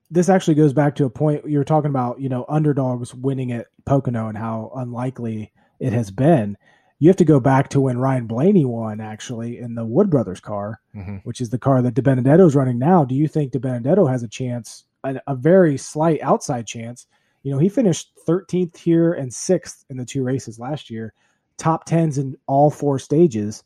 This 0.09 0.29
actually 0.29 0.55
goes 0.55 0.71
back 0.71 0.95
to 0.95 1.05
a 1.05 1.09
point 1.09 1.47
you 1.47 1.57
were 1.57 1.65
talking 1.65 1.89
about. 1.89 2.21
You 2.21 2.29
know, 2.29 2.45
underdogs 2.47 3.13
winning 3.13 3.51
at 3.51 3.67
Pocono 3.85 4.27
and 4.27 4.37
how 4.37 4.71
unlikely 4.75 5.51
it 5.79 5.91
has 5.93 6.11
been. 6.11 6.57
You 6.99 7.09
have 7.09 7.17
to 7.17 7.25
go 7.25 7.39
back 7.39 7.69
to 7.69 7.81
when 7.81 7.99
Ryan 7.99 8.25
Blaney 8.25 8.65
won, 8.65 9.01
actually, 9.01 9.59
in 9.59 9.75
the 9.75 9.85
Wood 9.85 10.09
Brothers 10.09 10.39
car, 10.39 10.81
mm-hmm. 10.95 11.17
which 11.17 11.41
is 11.41 11.49
the 11.49 11.59
car 11.59 11.81
that 11.81 11.93
DiBenedetto 11.93 12.47
is 12.47 12.55
running 12.55 12.79
now. 12.79 13.05
Do 13.05 13.13
you 13.13 13.27
think 13.27 13.51
DiBenedetto 13.51 14.09
has 14.09 14.23
a 14.23 14.27
chance, 14.27 14.85
a, 15.03 15.21
a 15.27 15.35
very 15.35 15.77
slight 15.77 16.19
outside 16.21 16.65
chance, 16.65 17.05
you 17.43 17.51
know, 17.51 17.59
he 17.59 17.69
finished 17.69 18.11
13th 18.27 18.77
here 18.77 19.14
and 19.14 19.34
sixth 19.34 19.85
in 19.89 19.97
the 19.97 20.05
two 20.05 20.23
races 20.23 20.59
last 20.59 20.89
year, 20.89 21.14
top 21.57 21.85
tens 21.85 22.18
in 22.18 22.35
all 22.47 22.69
four 22.69 22.99
stages. 22.99 23.64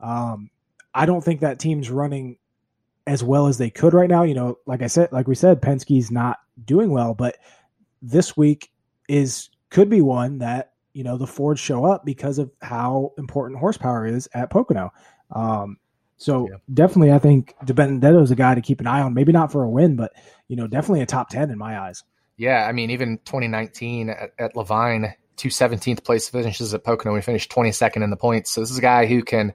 Um, 0.00 0.50
I 0.94 1.06
don't 1.06 1.24
think 1.24 1.40
that 1.40 1.58
team's 1.58 1.90
running 1.90 2.38
as 3.06 3.22
well 3.22 3.46
as 3.46 3.58
they 3.58 3.70
could 3.70 3.94
right 3.94 4.08
now. 4.08 4.22
You 4.22 4.34
know, 4.34 4.58
like 4.66 4.82
I 4.82 4.86
said, 4.86 5.12
like 5.12 5.28
we 5.28 5.34
said, 5.34 5.60
Penske's 5.60 6.10
not 6.10 6.38
doing 6.64 6.90
well, 6.90 7.14
but 7.14 7.36
this 8.02 8.36
week 8.36 8.70
is 9.08 9.50
could 9.70 9.90
be 9.90 10.00
one 10.00 10.38
that 10.38 10.72
you 10.92 11.04
know 11.04 11.18
the 11.18 11.26
Fords 11.26 11.60
show 11.60 11.84
up 11.84 12.04
because 12.04 12.38
of 12.38 12.50
how 12.62 13.12
important 13.18 13.58
horsepower 13.58 14.06
is 14.06 14.28
at 14.34 14.50
Pocono. 14.50 14.92
Um, 15.32 15.78
so 16.16 16.48
yeah. 16.48 16.58
definitely, 16.72 17.12
I 17.12 17.18
think 17.18 17.54
DiBenedetto 17.64 18.22
is 18.22 18.30
a 18.30 18.36
guy 18.36 18.54
to 18.54 18.62
keep 18.62 18.80
an 18.80 18.86
eye 18.86 19.00
on. 19.00 19.14
Maybe 19.14 19.32
not 19.32 19.50
for 19.50 19.64
a 19.64 19.68
win, 19.68 19.96
but 19.96 20.12
you 20.48 20.56
know, 20.56 20.66
definitely 20.66 21.00
a 21.00 21.06
top 21.06 21.28
ten 21.28 21.50
in 21.50 21.58
my 21.58 21.78
eyes. 21.80 22.04
Yeah, 22.36 22.66
I 22.66 22.72
mean, 22.72 22.90
even 22.90 23.18
2019 23.18 24.10
at, 24.10 24.32
at 24.38 24.54
Leavine, 24.54 25.14
two 25.36 25.48
17th 25.48 26.04
place 26.04 26.28
finishes 26.28 26.74
at 26.74 26.84
Pocono. 26.84 27.14
We 27.14 27.20
finished 27.20 27.50
22nd 27.50 28.02
in 28.02 28.10
the 28.10 28.16
points. 28.16 28.50
So 28.50 28.60
this 28.60 28.70
is 28.70 28.78
a 28.78 28.82
guy 28.82 29.06
who 29.06 29.22
can 29.22 29.52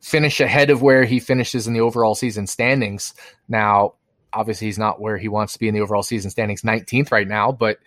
finish 0.00 0.40
ahead 0.40 0.70
of 0.70 0.82
where 0.82 1.04
he 1.04 1.20
finishes 1.20 1.66
in 1.66 1.74
the 1.74 1.80
overall 1.80 2.14
season 2.14 2.46
standings. 2.46 3.14
Now, 3.48 3.94
obviously, 4.32 4.68
he's 4.68 4.78
not 4.78 5.00
where 5.00 5.18
he 5.18 5.28
wants 5.28 5.54
to 5.54 5.58
be 5.58 5.68
in 5.68 5.74
the 5.74 5.80
overall 5.80 6.02
season 6.02 6.30
standings, 6.30 6.62
19th 6.62 7.12
right 7.12 7.28
now. 7.28 7.52
But 7.52 7.78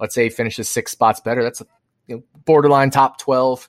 let's 0.00 0.14
say 0.14 0.24
he 0.24 0.30
finishes 0.30 0.68
six 0.68 0.92
spots 0.92 1.20
better. 1.20 1.42
That's 1.42 1.60
a 1.60 1.66
you 2.06 2.16
know, 2.16 2.22
borderline 2.44 2.90
top 2.90 3.18
12 3.18 3.68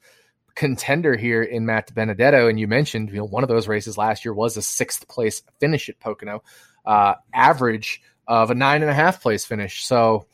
contender 0.56 1.16
here 1.16 1.42
in 1.42 1.66
Matt 1.66 1.94
Benedetto. 1.94 2.48
And 2.48 2.60
you 2.60 2.68
mentioned, 2.68 3.10
you 3.10 3.18
know, 3.18 3.26
one 3.26 3.44
of 3.44 3.50
those 3.50 3.68
races 3.68 3.98
last 3.98 4.26
year 4.26 4.34
was 4.34 4.58
a 4.58 4.62
sixth 4.62 5.08
place 5.08 5.42
finish 5.60 5.90
at 5.90 6.00
Pocono. 6.00 6.44
Uh, 6.86 7.16
average 7.34 8.02
of 8.30 8.52
a 8.52 8.56
nine 8.56 8.82
and 8.82 8.92
a 8.92 8.94
half 8.94 9.22
place 9.22 9.44
finish. 9.44 9.86
So, 9.86 10.28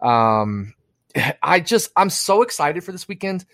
um, 0.00 0.72
I 1.42 1.60
just 1.60 1.90
I'm 1.94 2.08
so 2.08 2.40
excited 2.40 2.82
for 2.84 2.92
this 2.92 3.06
weekend 3.06 3.44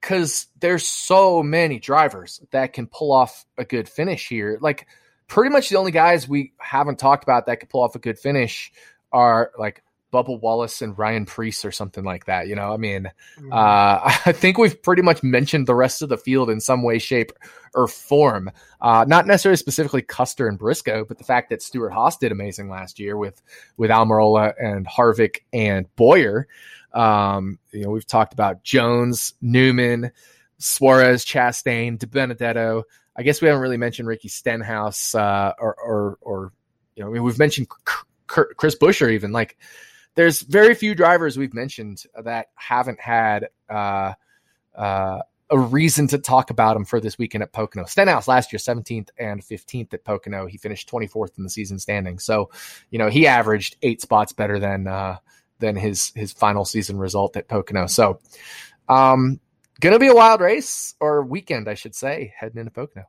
because 0.00 0.48
there's 0.60 0.86
so 0.86 1.42
many 1.42 1.78
drivers 1.78 2.42
that 2.50 2.74
can 2.74 2.86
pull 2.86 3.12
off 3.12 3.46
a 3.56 3.64
good 3.64 3.88
finish 3.88 4.28
here. 4.28 4.58
Like 4.60 4.86
pretty 5.28 5.50
much 5.50 5.68
the 5.68 5.76
only 5.76 5.92
guys 5.92 6.28
we 6.28 6.52
haven't 6.58 6.98
talked 6.98 7.24
about 7.24 7.46
that 7.46 7.60
could 7.60 7.68
pull 7.68 7.82
off 7.82 7.94
a 7.94 7.98
good 7.98 8.18
finish 8.18 8.72
are 9.12 9.52
like 9.58 9.82
Bubba 10.12 10.40
Wallace 10.40 10.82
and 10.82 10.96
Ryan 10.96 11.26
Preece 11.26 11.64
or 11.64 11.72
something 11.72 12.04
like 12.04 12.26
that. 12.26 12.48
You 12.48 12.54
know, 12.54 12.72
I 12.72 12.76
mean, 12.76 13.10
mm-hmm. 13.38 13.52
uh, 13.52 13.56
I 14.26 14.32
think 14.32 14.58
we've 14.58 14.80
pretty 14.82 15.02
much 15.02 15.22
mentioned 15.22 15.66
the 15.66 15.74
rest 15.74 16.02
of 16.02 16.08
the 16.08 16.16
field 16.16 16.50
in 16.50 16.60
some 16.60 16.82
way, 16.82 16.98
shape, 16.98 17.32
or 17.74 17.88
form. 17.88 18.50
Uh, 18.80 19.04
not 19.06 19.26
necessarily 19.26 19.56
specifically 19.56 20.02
Custer 20.02 20.48
and 20.48 20.58
Briscoe, 20.58 21.04
but 21.04 21.18
the 21.18 21.24
fact 21.24 21.50
that 21.50 21.62
Stewart-Haas 21.62 22.18
did 22.18 22.32
amazing 22.32 22.68
last 22.68 22.98
year 22.98 23.16
with 23.16 23.42
with 23.76 23.90
Almirola 23.90 24.54
and 24.62 24.86
Harvick 24.86 25.40
and 25.52 25.86
Bowyer. 25.96 26.48
Um, 26.92 27.58
you 27.72 27.84
know, 27.84 27.90
we've 27.90 28.06
talked 28.06 28.32
about 28.32 28.62
Jones, 28.62 29.34
Newman, 29.42 30.12
Suarez, 30.58 31.24
Chastain, 31.24 31.98
DiBenedetto. 31.98 32.84
I 33.16 33.22
guess 33.22 33.40
we 33.40 33.48
haven't 33.48 33.62
really 33.62 33.76
mentioned 33.76 34.08
Ricky 34.08 34.28
Stenhouse 34.28 35.14
uh, 35.14 35.52
or, 35.58 35.74
or, 35.74 36.18
or 36.20 36.52
you 36.96 37.04
know, 37.04 37.10
we've 37.10 37.38
mentioned 37.38 37.68
Chris 38.26 38.76
Buescher 38.76 39.10
even 39.12 39.32
like 39.32 39.56
there's 40.16 40.40
very 40.40 40.74
few 40.74 40.94
drivers 40.94 41.38
we've 41.38 41.54
mentioned 41.54 42.02
that 42.20 42.48
haven't 42.54 42.98
had 42.98 43.48
uh, 43.68 44.14
uh, 44.74 45.20
a 45.50 45.58
reason 45.58 46.08
to 46.08 46.18
talk 46.18 46.50
about 46.50 46.74
them 46.74 46.84
for 46.84 47.00
this 47.00 47.18
weekend 47.18 47.42
at 47.42 47.52
Pocono. 47.52 47.84
Stenhouse 47.84 48.26
last 48.26 48.52
year, 48.52 48.58
17th 48.58 49.10
and 49.18 49.42
15th 49.42 49.94
at 49.94 50.04
Pocono. 50.04 50.46
He 50.46 50.56
finished 50.56 50.90
24th 50.90 51.36
in 51.38 51.44
the 51.44 51.50
season 51.50 51.78
standing. 51.78 52.18
So, 52.18 52.50
you 52.90 52.98
know, 52.98 53.08
he 53.08 53.26
averaged 53.26 53.76
eight 53.82 54.00
spots 54.00 54.32
better 54.32 54.58
than 54.58 54.88
uh, 54.88 55.18
than 55.58 55.76
his 55.76 56.12
his 56.14 56.32
final 56.32 56.64
season 56.64 56.98
result 56.98 57.36
at 57.36 57.48
Pocono. 57.48 57.86
So, 57.86 58.18
um, 58.88 59.38
gonna 59.80 59.98
be 59.98 60.08
a 60.08 60.14
wild 60.14 60.40
race 60.40 60.94
or 60.98 61.22
weekend, 61.22 61.68
I 61.68 61.74
should 61.74 61.94
say, 61.94 62.32
heading 62.36 62.58
into 62.58 62.72
Pocono. 62.72 63.06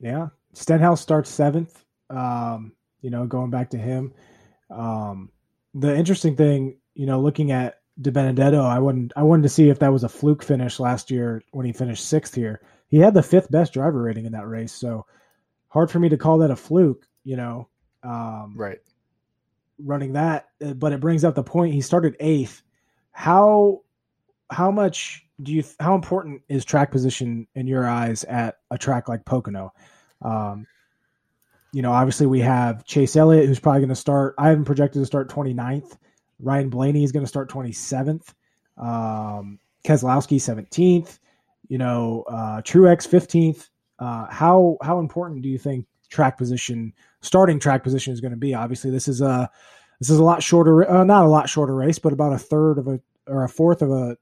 Yeah, 0.00 0.28
Stenhouse 0.54 1.00
starts 1.00 1.30
seventh. 1.30 1.84
Um, 2.10 2.72
you 3.00 3.10
know, 3.10 3.26
going 3.26 3.50
back 3.50 3.70
to 3.70 3.78
him. 3.78 4.12
Um, 4.70 5.30
the 5.74 5.94
interesting 5.94 6.36
thing, 6.36 6.76
you 6.94 7.06
know, 7.06 7.20
looking 7.20 7.52
at 7.52 7.80
DiBenedetto, 8.00 8.62
I 8.64 8.78
wouldn't 8.78 9.12
I 9.16 9.22
wanted 9.22 9.42
to 9.42 9.48
see 9.48 9.68
if 9.68 9.78
that 9.80 9.92
was 9.92 10.04
a 10.04 10.08
fluke 10.08 10.42
finish 10.42 10.80
last 10.80 11.10
year 11.10 11.42
when 11.52 11.66
he 11.66 11.72
finished 11.72 12.06
sixth 12.06 12.34
here. 12.34 12.60
He 12.88 12.98
had 12.98 13.14
the 13.14 13.22
fifth 13.22 13.50
best 13.50 13.72
driver 13.72 14.02
rating 14.02 14.26
in 14.26 14.32
that 14.32 14.48
race, 14.48 14.72
so 14.72 15.06
hard 15.68 15.90
for 15.90 15.98
me 15.98 16.08
to 16.08 16.16
call 16.16 16.38
that 16.38 16.50
a 16.50 16.56
fluke, 16.56 17.06
you 17.24 17.36
know. 17.36 17.68
Um, 18.02 18.54
right. 18.56 18.78
Running 19.78 20.14
that, 20.14 20.48
but 20.76 20.92
it 20.92 21.00
brings 21.00 21.24
up 21.24 21.34
the 21.34 21.42
point. 21.42 21.74
He 21.74 21.80
started 21.80 22.16
eighth. 22.20 22.62
How 23.12 23.82
how 24.50 24.70
much 24.70 25.26
do 25.42 25.52
you 25.52 25.64
how 25.78 25.94
important 25.94 26.42
is 26.48 26.64
track 26.64 26.90
position 26.90 27.46
in 27.54 27.66
your 27.66 27.86
eyes 27.86 28.24
at 28.24 28.56
a 28.70 28.78
track 28.78 29.08
like 29.08 29.24
Pocono? 29.24 29.72
Um, 30.22 30.66
you 31.72 31.82
know, 31.82 31.92
obviously 31.92 32.26
we 32.26 32.40
have 32.40 32.84
Chase 32.84 33.16
Elliott, 33.16 33.46
who's 33.46 33.60
probably 33.60 33.80
going 33.80 33.90
to 33.90 33.94
start. 33.94 34.34
I 34.38 34.48
haven't 34.48 34.64
projected 34.64 35.02
to 35.02 35.06
start 35.06 35.28
29th. 35.28 35.96
Ryan 36.40 36.68
Blaney 36.68 37.04
is 37.04 37.12
going 37.12 37.24
to 37.24 37.28
start 37.28 37.50
27th. 37.50 38.34
Um, 38.76 39.58
Keselowski 39.84 40.36
17th. 40.36 41.18
You 41.68 41.78
know, 41.78 42.24
uh, 42.28 42.62
Truex 42.62 43.08
15th. 43.08 43.68
Uh, 43.98 44.26
how 44.30 44.78
how 44.82 44.98
important 44.98 45.42
do 45.42 45.48
you 45.48 45.58
think 45.58 45.86
track 46.08 46.38
position, 46.38 46.92
starting 47.20 47.58
track 47.60 47.84
position, 47.84 48.12
is 48.12 48.20
going 48.20 48.32
to 48.32 48.36
be? 48.36 48.54
Obviously, 48.54 48.90
this 48.90 49.06
is 49.06 49.20
a 49.20 49.50
this 50.00 50.10
is 50.10 50.18
a 50.18 50.24
lot 50.24 50.42
shorter, 50.42 50.90
uh, 50.90 51.04
not 51.04 51.26
a 51.26 51.28
lot 51.28 51.48
shorter 51.48 51.74
race, 51.74 51.98
but 51.98 52.12
about 52.12 52.32
a 52.32 52.38
third 52.38 52.78
of 52.78 52.88
a 52.88 53.00
or 53.26 53.44
a 53.44 53.48
fourth 53.48 53.82
of 53.82 53.90
a 53.90 54.16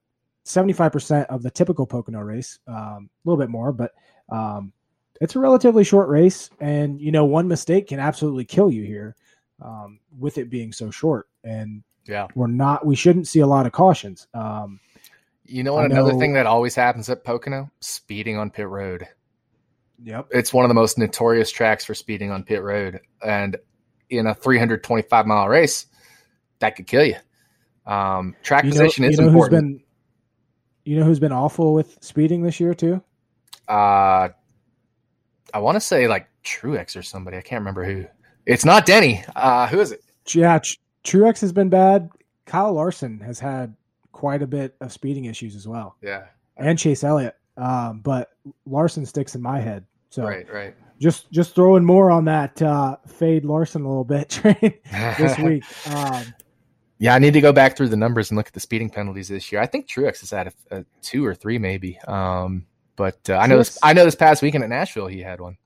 75% 0.44 1.26
of 1.26 1.42
the 1.42 1.50
typical 1.50 1.86
Pocono 1.86 2.20
race. 2.20 2.58
Um, 2.66 3.08
a 3.24 3.28
little 3.28 3.40
bit 3.40 3.50
more, 3.50 3.72
but 3.72 3.92
um, 4.28 4.72
it's 5.20 5.36
a 5.36 5.40
relatively 5.40 5.84
short 5.84 6.08
race, 6.08 6.50
and 6.60 7.00
you 7.00 7.12
know 7.12 7.24
one 7.24 7.48
mistake 7.48 7.88
can 7.88 8.00
absolutely 8.00 8.44
kill 8.44 8.70
you 8.70 8.84
here, 8.84 9.16
um, 9.62 10.00
with 10.18 10.38
it 10.38 10.50
being 10.50 10.72
so 10.72 10.90
short. 10.90 11.28
And 11.44 11.82
yeah, 12.06 12.28
we're 12.34 12.46
not. 12.46 12.86
We 12.86 12.96
shouldn't 12.96 13.28
see 13.28 13.40
a 13.40 13.46
lot 13.46 13.66
of 13.66 13.72
cautions. 13.72 14.26
Um, 14.34 14.80
you 15.44 15.62
know 15.62 15.74
what? 15.74 15.90
Another 15.90 16.14
thing 16.14 16.34
that 16.34 16.46
always 16.46 16.74
happens 16.74 17.08
at 17.10 17.24
Pocono: 17.24 17.70
speeding 17.80 18.36
on 18.36 18.50
pit 18.50 18.68
road. 18.68 19.08
Yep, 20.02 20.28
it's 20.30 20.52
one 20.52 20.64
of 20.64 20.68
the 20.68 20.74
most 20.74 20.98
notorious 20.98 21.50
tracks 21.50 21.84
for 21.84 21.94
speeding 21.94 22.30
on 22.30 22.44
pit 22.44 22.62
road, 22.62 23.00
and 23.24 23.56
in 24.10 24.26
a 24.26 24.34
325 24.34 25.26
mile 25.26 25.48
race, 25.48 25.86
that 26.60 26.76
could 26.76 26.86
kill 26.86 27.04
you. 27.04 27.16
Um, 27.84 28.36
track 28.42 28.64
you 28.64 28.70
know, 28.70 28.76
position 28.76 29.04
is 29.04 29.16
you 29.16 29.22
know 29.22 29.28
important. 29.28 29.62
Who's 29.62 29.72
been, 29.72 29.84
you 30.84 31.00
know 31.00 31.04
who's 31.04 31.20
been 31.20 31.32
awful 31.32 31.74
with 31.74 31.98
speeding 32.00 32.42
this 32.42 32.60
year 32.60 32.74
too? 32.74 33.02
Uh 33.66 34.28
I 35.54 35.58
want 35.58 35.76
to 35.76 35.80
say 35.80 36.08
like 36.08 36.28
Truex 36.44 36.96
or 36.96 37.02
somebody. 37.02 37.36
I 37.36 37.40
can't 37.40 37.60
remember 37.60 37.84
who. 37.84 38.06
It's 38.46 38.64
not 38.64 38.86
Denny. 38.86 39.24
Uh, 39.36 39.66
who 39.66 39.80
is 39.80 39.92
it? 39.92 40.02
Yeah, 40.26 40.58
Truex 41.04 41.40
has 41.40 41.52
been 41.52 41.68
bad. 41.68 42.10
Kyle 42.46 42.72
Larson 42.72 43.20
has 43.20 43.38
had 43.38 43.74
quite 44.12 44.42
a 44.42 44.46
bit 44.46 44.74
of 44.80 44.92
speeding 44.92 45.26
issues 45.26 45.54
as 45.54 45.68
well. 45.68 45.96
Yeah, 46.02 46.26
and 46.56 46.78
Chase 46.78 47.04
Elliott. 47.04 47.36
Um, 47.56 48.00
but 48.00 48.30
Larson 48.66 49.04
sticks 49.04 49.34
in 49.34 49.42
my 49.42 49.60
head. 49.60 49.84
So 50.10 50.24
right, 50.24 50.50
right. 50.52 50.74
Just 51.00 51.30
just 51.30 51.54
throwing 51.54 51.84
more 51.84 52.10
on 52.10 52.24
that 52.24 52.60
uh, 52.62 52.96
fade 53.06 53.44
Larson 53.44 53.82
a 53.82 53.88
little 53.88 54.04
bit 54.04 54.28
train 54.30 54.74
this 55.18 55.38
week. 55.42 55.64
Um, 55.94 56.34
yeah, 56.98 57.14
I 57.14 57.18
need 57.18 57.34
to 57.34 57.40
go 57.40 57.52
back 57.52 57.76
through 57.76 57.88
the 57.88 57.96
numbers 57.96 58.30
and 58.30 58.36
look 58.36 58.48
at 58.48 58.54
the 58.54 58.60
speeding 58.60 58.90
penalties 58.90 59.28
this 59.28 59.52
year. 59.52 59.60
I 59.60 59.66
think 59.66 59.88
Truex 59.88 60.22
is 60.22 60.32
at 60.32 60.48
a, 60.48 60.78
a 60.78 60.84
two 61.00 61.24
or 61.24 61.34
three, 61.34 61.58
maybe. 61.58 61.98
Um, 62.08 62.66
but 62.98 63.18
uh, 63.30 63.38
I 63.38 63.46
know 63.46 63.56
this, 63.56 63.78
I 63.82 63.94
know 63.94 64.04
this 64.04 64.14
past 64.14 64.42
weekend 64.42 64.64
at 64.64 64.70
Nashville 64.70 65.06
he 65.06 65.20
had 65.20 65.40
one. 65.40 65.56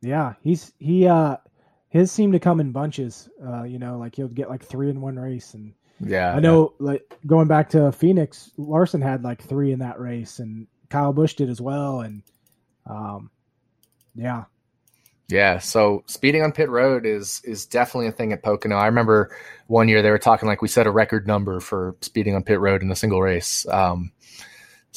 Yeah, 0.00 0.34
he's 0.42 0.72
he 0.78 1.06
uh 1.06 1.36
his 1.90 2.10
seem 2.10 2.32
to 2.32 2.38
come 2.38 2.60
in 2.60 2.72
bunches. 2.72 3.28
Uh, 3.44 3.64
you 3.64 3.78
know, 3.78 3.98
like 3.98 4.16
he'll 4.16 4.28
get 4.28 4.48
like 4.48 4.64
three 4.64 4.88
in 4.88 5.00
one 5.02 5.18
race, 5.18 5.52
and 5.52 5.74
yeah, 6.00 6.34
I 6.34 6.40
know 6.40 6.72
yeah. 6.80 6.86
like 6.86 7.14
going 7.26 7.48
back 7.48 7.68
to 7.70 7.92
Phoenix, 7.92 8.50
Larson 8.56 9.02
had 9.02 9.22
like 9.22 9.42
three 9.42 9.72
in 9.72 9.80
that 9.80 10.00
race, 10.00 10.38
and 10.38 10.66
Kyle 10.88 11.12
Busch 11.12 11.34
did 11.34 11.50
as 11.50 11.60
well, 11.60 12.00
and 12.00 12.22
um, 12.86 13.30
yeah, 14.14 14.44
yeah, 15.28 15.58
so 15.58 16.04
speeding 16.06 16.42
on 16.42 16.52
pit 16.52 16.70
road 16.70 17.04
is 17.04 17.40
is 17.44 17.66
definitely 17.66 18.06
a 18.06 18.12
thing 18.12 18.32
at 18.32 18.44
Pocono. 18.44 18.76
I 18.76 18.86
remember 18.86 19.36
one 19.66 19.88
year 19.88 20.00
they 20.00 20.10
were 20.10 20.18
talking 20.18 20.48
like 20.48 20.62
we 20.62 20.68
set 20.68 20.86
a 20.86 20.90
record 20.90 21.26
number 21.26 21.58
for 21.58 21.96
speeding 22.00 22.36
on 22.36 22.44
pit 22.44 22.60
road 22.60 22.82
in 22.82 22.90
a 22.92 22.96
single 22.96 23.20
race. 23.20 23.66
Um, 23.68 24.12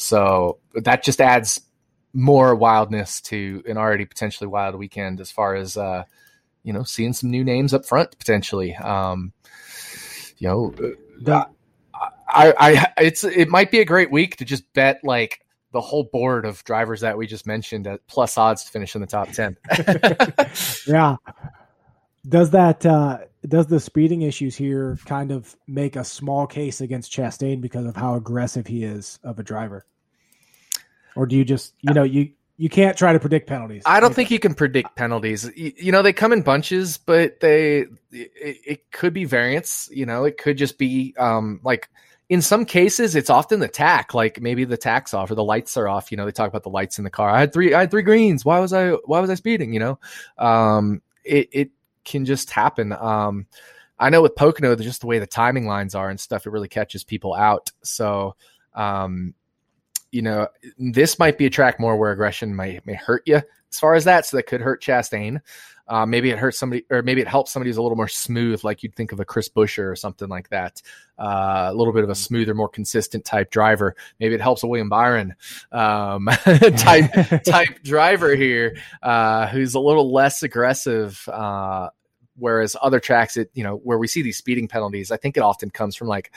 so 0.00 0.58
that 0.74 1.02
just 1.02 1.20
adds 1.20 1.60
more 2.12 2.54
wildness 2.54 3.20
to 3.20 3.62
an 3.68 3.76
already 3.76 4.06
potentially 4.06 4.48
wild 4.48 4.74
weekend 4.74 5.20
as 5.20 5.30
far 5.30 5.54
as 5.54 5.76
uh, 5.76 6.04
you 6.62 6.72
know 6.72 6.82
seeing 6.82 7.12
some 7.12 7.30
new 7.30 7.44
names 7.44 7.74
up 7.74 7.84
front 7.84 8.18
potentially. 8.18 8.74
Um, 8.76 9.32
you 10.38 10.48
know, 10.48 10.70
the, 10.70 11.46
I, 12.28 12.54
I 12.58 12.92
it's 12.96 13.24
it 13.24 13.48
might 13.48 13.70
be 13.70 13.80
a 13.80 13.84
great 13.84 14.10
week 14.10 14.36
to 14.36 14.44
just 14.44 14.70
bet 14.72 15.00
like 15.04 15.40
the 15.72 15.80
whole 15.80 16.04
board 16.04 16.46
of 16.46 16.64
drivers 16.64 17.02
that 17.02 17.16
we 17.16 17.26
just 17.26 17.46
mentioned 17.46 17.86
at 17.86 18.04
plus 18.06 18.38
odds 18.38 18.64
to 18.64 18.70
finish 18.70 18.94
in 18.94 19.00
the 19.00 19.06
top 19.06 19.30
10. 19.30 19.56
yeah. 20.86 21.16
Does 22.28 22.50
that, 22.50 22.84
uh, 22.84 23.18
does 23.46 23.66
the 23.66 23.80
speeding 23.80 24.22
issues 24.22 24.56
here 24.56 24.98
kind 25.06 25.30
of 25.30 25.56
make 25.66 25.96
a 25.96 26.04
small 26.04 26.46
case 26.46 26.80
against 26.80 27.12
Chastain 27.12 27.60
because 27.60 27.86
of 27.86 27.96
how 27.96 28.14
aggressive 28.14 28.66
he 28.66 28.84
is 28.84 29.18
of 29.24 29.38
a 29.38 29.42
driver? 29.42 29.86
Or 31.16 31.26
do 31.26 31.36
you 31.36 31.44
just, 31.44 31.74
you 31.80 31.94
know, 31.94 32.02
you, 32.02 32.32
you 32.56 32.68
can't 32.68 32.96
try 32.96 33.14
to 33.14 33.18
predict 33.18 33.48
penalties. 33.48 33.82
I 33.86 34.00
don't 34.00 34.14
think 34.14 34.30
you 34.30 34.38
can 34.38 34.54
predict 34.54 34.94
penalties. 34.94 35.50
You, 35.56 35.72
you, 35.76 35.92
know, 35.92 36.02
they 36.02 36.12
come 36.12 36.32
in 36.32 36.42
bunches, 36.42 36.98
but 36.98 37.40
they, 37.40 37.86
it, 38.12 38.30
it 38.42 38.90
could 38.90 39.14
be 39.14 39.24
variance, 39.24 39.88
you 39.90 40.04
know, 40.04 40.24
it 40.24 40.36
could 40.36 40.58
just 40.58 40.76
be, 40.76 41.14
um, 41.18 41.60
like, 41.64 41.88
in 42.28 42.40
some 42.40 42.64
cases 42.64 43.16
it's 43.16 43.28
often 43.28 43.58
the 43.58 43.68
tach 43.68 44.14
like 44.14 44.40
maybe 44.40 44.64
the 44.64 44.76
tach's 44.76 45.12
off 45.12 45.30
or 45.30 45.34
the 45.34 45.42
lights 45.42 45.76
are 45.76 45.88
off 45.88 46.12
you 46.12 46.16
know 46.16 46.24
they 46.24 46.30
talk 46.30 46.48
about 46.48 46.62
the 46.62 46.70
lights 46.70 46.96
in 46.96 47.02
the 47.02 47.10
car 47.10 47.28
i 47.28 47.40
had 47.40 47.52
three 47.52 47.74
i 47.74 47.80
had 47.80 47.90
three 47.90 48.02
greens 48.02 48.44
why 48.44 48.60
was 48.60 48.72
i 48.72 48.90
why 48.90 49.18
was 49.18 49.28
i 49.28 49.34
speeding 49.34 49.74
you 49.74 49.80
know 49.80 49.98
um 50.38 51.02
it 51.24 51.48
it 51.50 51.70
can 52.10 52.24
just 52.24 52.50
happen 52.50 52.92
um 52.92 53.46
i 53.98 54.10
know 54.10 54.22
with 54.22 54.34
pocono 54.34 54.74
just 54.76 55.00
the 55.00 55.06
way 55.06 55.18
the 55.18 55.26
timing 55.26 55.66
lines 55.66 55.94
are 55.94 56.10
and 56.10 56.20
stuff 56.20 56.46
it 56.46 56.50
really 56.50 56.68
catches 56.68 57.04
people 57.04 57.34
out 57.34 57.70
so 57.82 58.34
um 58.74 59.34
you 60.10 60.22
know 60.22 60.48
this 60.78 61.18
might 61.18 61.38
be 61.38 61.46
a 61.46 61.50
track 61.50 61.78
more 61.78 61.96
where 61.96 62.10
aggression 62.10 62.54
may 62.54 62.80
may 62.84 62.94
hurt 62.94 63.22
you 63.26 63.36
as 63.36 63.78
far 63.78 63.94
as 63.94 64.04
that 64.04 64.26
so 64.26 64.36
that 64.36 64.46
could 64.46 64.60
hurt 64.60 64.82
chastain 64.82 65.40
uh, 65.90 66.06
maybe 66.06 66.30
it 66.30 66.38
hurts 66.38 66.56
somebody, 66.56 66.86
or 66.88 67.02
maybe 67.02 67.20
it 67.20 67.26
helps 67.26 67.50
somebody 67.50 67.68
who's 67.68 67.76
a 67.76 67.82
little 67.82 67.96
more 67.96 68.06
smooth, 68.06 68.62
like 68.62 68.84
you'd 68.84 68.94
think 68.94 69.10
of 69.10 69.18
a 69.18 69.24
Chris 69.24 69.48
Buescher 69.48 69.90
or 69.90 69.96
something 69.96 70.28
like 70.28 70.48
that. 70.50 70.80
Uh, 71.18 71.68
a 71.68 71.74
little 71.74 71.92
bit 71.92 72.04
of 72.04 72.10
a 72.10 72.14
smoother, 72.14 72.54
more 72.54 72.68
consistent 72.68 73.24
type 73.24 73.50
driver. 73.50 73.96
Maybe 74.20 74.36
it 74.36 74.40
helps 74.40 74.62
a 74.62 74.68
William 74.68 74.88
Byron 74.88 75.34
um, 75.72 76.26
type 76.76 77.10
type 77.44 77.82
driver 77.82 78.36
here, 78.36 78.76
uh, 79.02 79.48
who's 79.48 79.74
a 79.74 79.80
little 79.80 80.12
less 80.12 80.44
aggressive. 80.44 81.28
Whereas 82.40 82.74
other 82.82 82.98
tracks, 82.98 83.36
it 83.36 83.50
you 83.54 83.62
know 83.62 83.76
where 83.76 83.98
we 83.98 84.08
see 84.08 84.22
these 84.22 84.38
speeding 84.38 84.66
penalties, 84.66 85.10
I 85.10 85.16
think 85.16 85.36
it 85.36 85.42
often 85.42 85.70
comes 85.70 85.94
from 85.94 86.08
like 86.08 86.32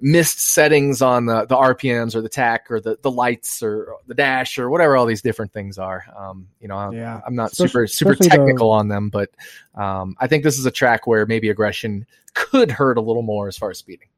missed 0.00 0.40
settings 0.40 1.00
on 1.00 1.26
the, 1.26 1.46
the 1.46 1.56
RPMs 1.56 2.14
or 2.14 2.20
the 2.20 2.28
tach 2.28 2.70
or 2.70 2.80
the, 2.80 2.98
the 3.02 3.10
lights 3.10 3.62
or 3.62 3.96
the 4.06 4.14
dash 4.14 4.58
or 4.58 4.68
whatever 4.68 4.96
all 4.96 5.06
these 5.06 5.22
different 5.22 5.52
things 5.52 5.78
are. 5.78 6.04
Um, 6.16 6.48
you 6.60 6.68
know, 6.68 6.76
I'm, 6.76 6.92
yeah. 6.92 7.20
I'm 7.26 7.34
not 7.34 7.52
especially, 7.52 7.86
super 7.88 8.14
super 8.14 8.28
technical 8.28 8.70
the, 8.70 8.78
on 8.78 8.88
them, 8.88 9.08
but 9.08 9.30
um, 9.74 10.16
I 10.18 10.26
think 10.26 10.44
this 10.44 10.58
is 10.58 10.66
a 10.66 10.70
track 10.70 11.06
where 11.06 11.26
maybe 11.26 11.48
aggression 11.48 12.06
could 12.34 12.70
hurt 12.70 12.98
a 12.98 13.00
little 13.00 13.22
more 13.22 13.48
as 13.48 13.56
far 13.56 13.70
as 13.70 13.78
speeding. 13.78 14.08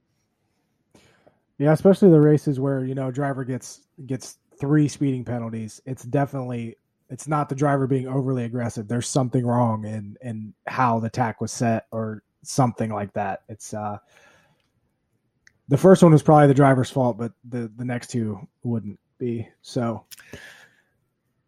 Yeah, 1.58 1.72
especially 1.72 2.10
the 2.10 2.20
races 2.20 2.60
where 2.60 2.84
you 2.84 2.94
know 2.94 3.10
driver 3.10 3.44
gets 3.44 3.82
gets 4.06 4.38
three 4.58 4.88
speeding 4.88 5.24
penalties. 5.24 5.80
It's 5.86 6.02
definitely 6.02 6.76
it's 7.08 7.28
not 7.28 7.48
the 7.48 7.54
driver 7.54 7.86
being 7.86 8.08
overly 8.08 8.44
aggressive. 8.44 8.88
There's 8.88 9.08
something 9.08 9.44
wrong 9.46 9.84
in 9.84 10.16
in 10.20 10.54
how 10.66 11.00
the 11.00 11.10
tach 11.10 11.40
was 11.40 11.52
set 11.52 11.86
or 11.90 12.22
something 12.42 12.92
like 12.92 13.12
that. 13.14 13.42
It's 13.48 13.74
uh 13.74 13.98
the 15.68 15.76
first 15.76 16.02
one 16.02 16.12
was 16.12 16.22
probably 16.22 16.46
the 16.46 16.54
driver's 16.54 16.90
fault, 16.90 17.18
but 17.18 17.32
the 17.44 17.70
the 17.76 17.84
next 17.84 18.08
two 18.10 18.46
wouldn't 18.62 18.98
be. 19.18 19.48
So, 19.62 20.04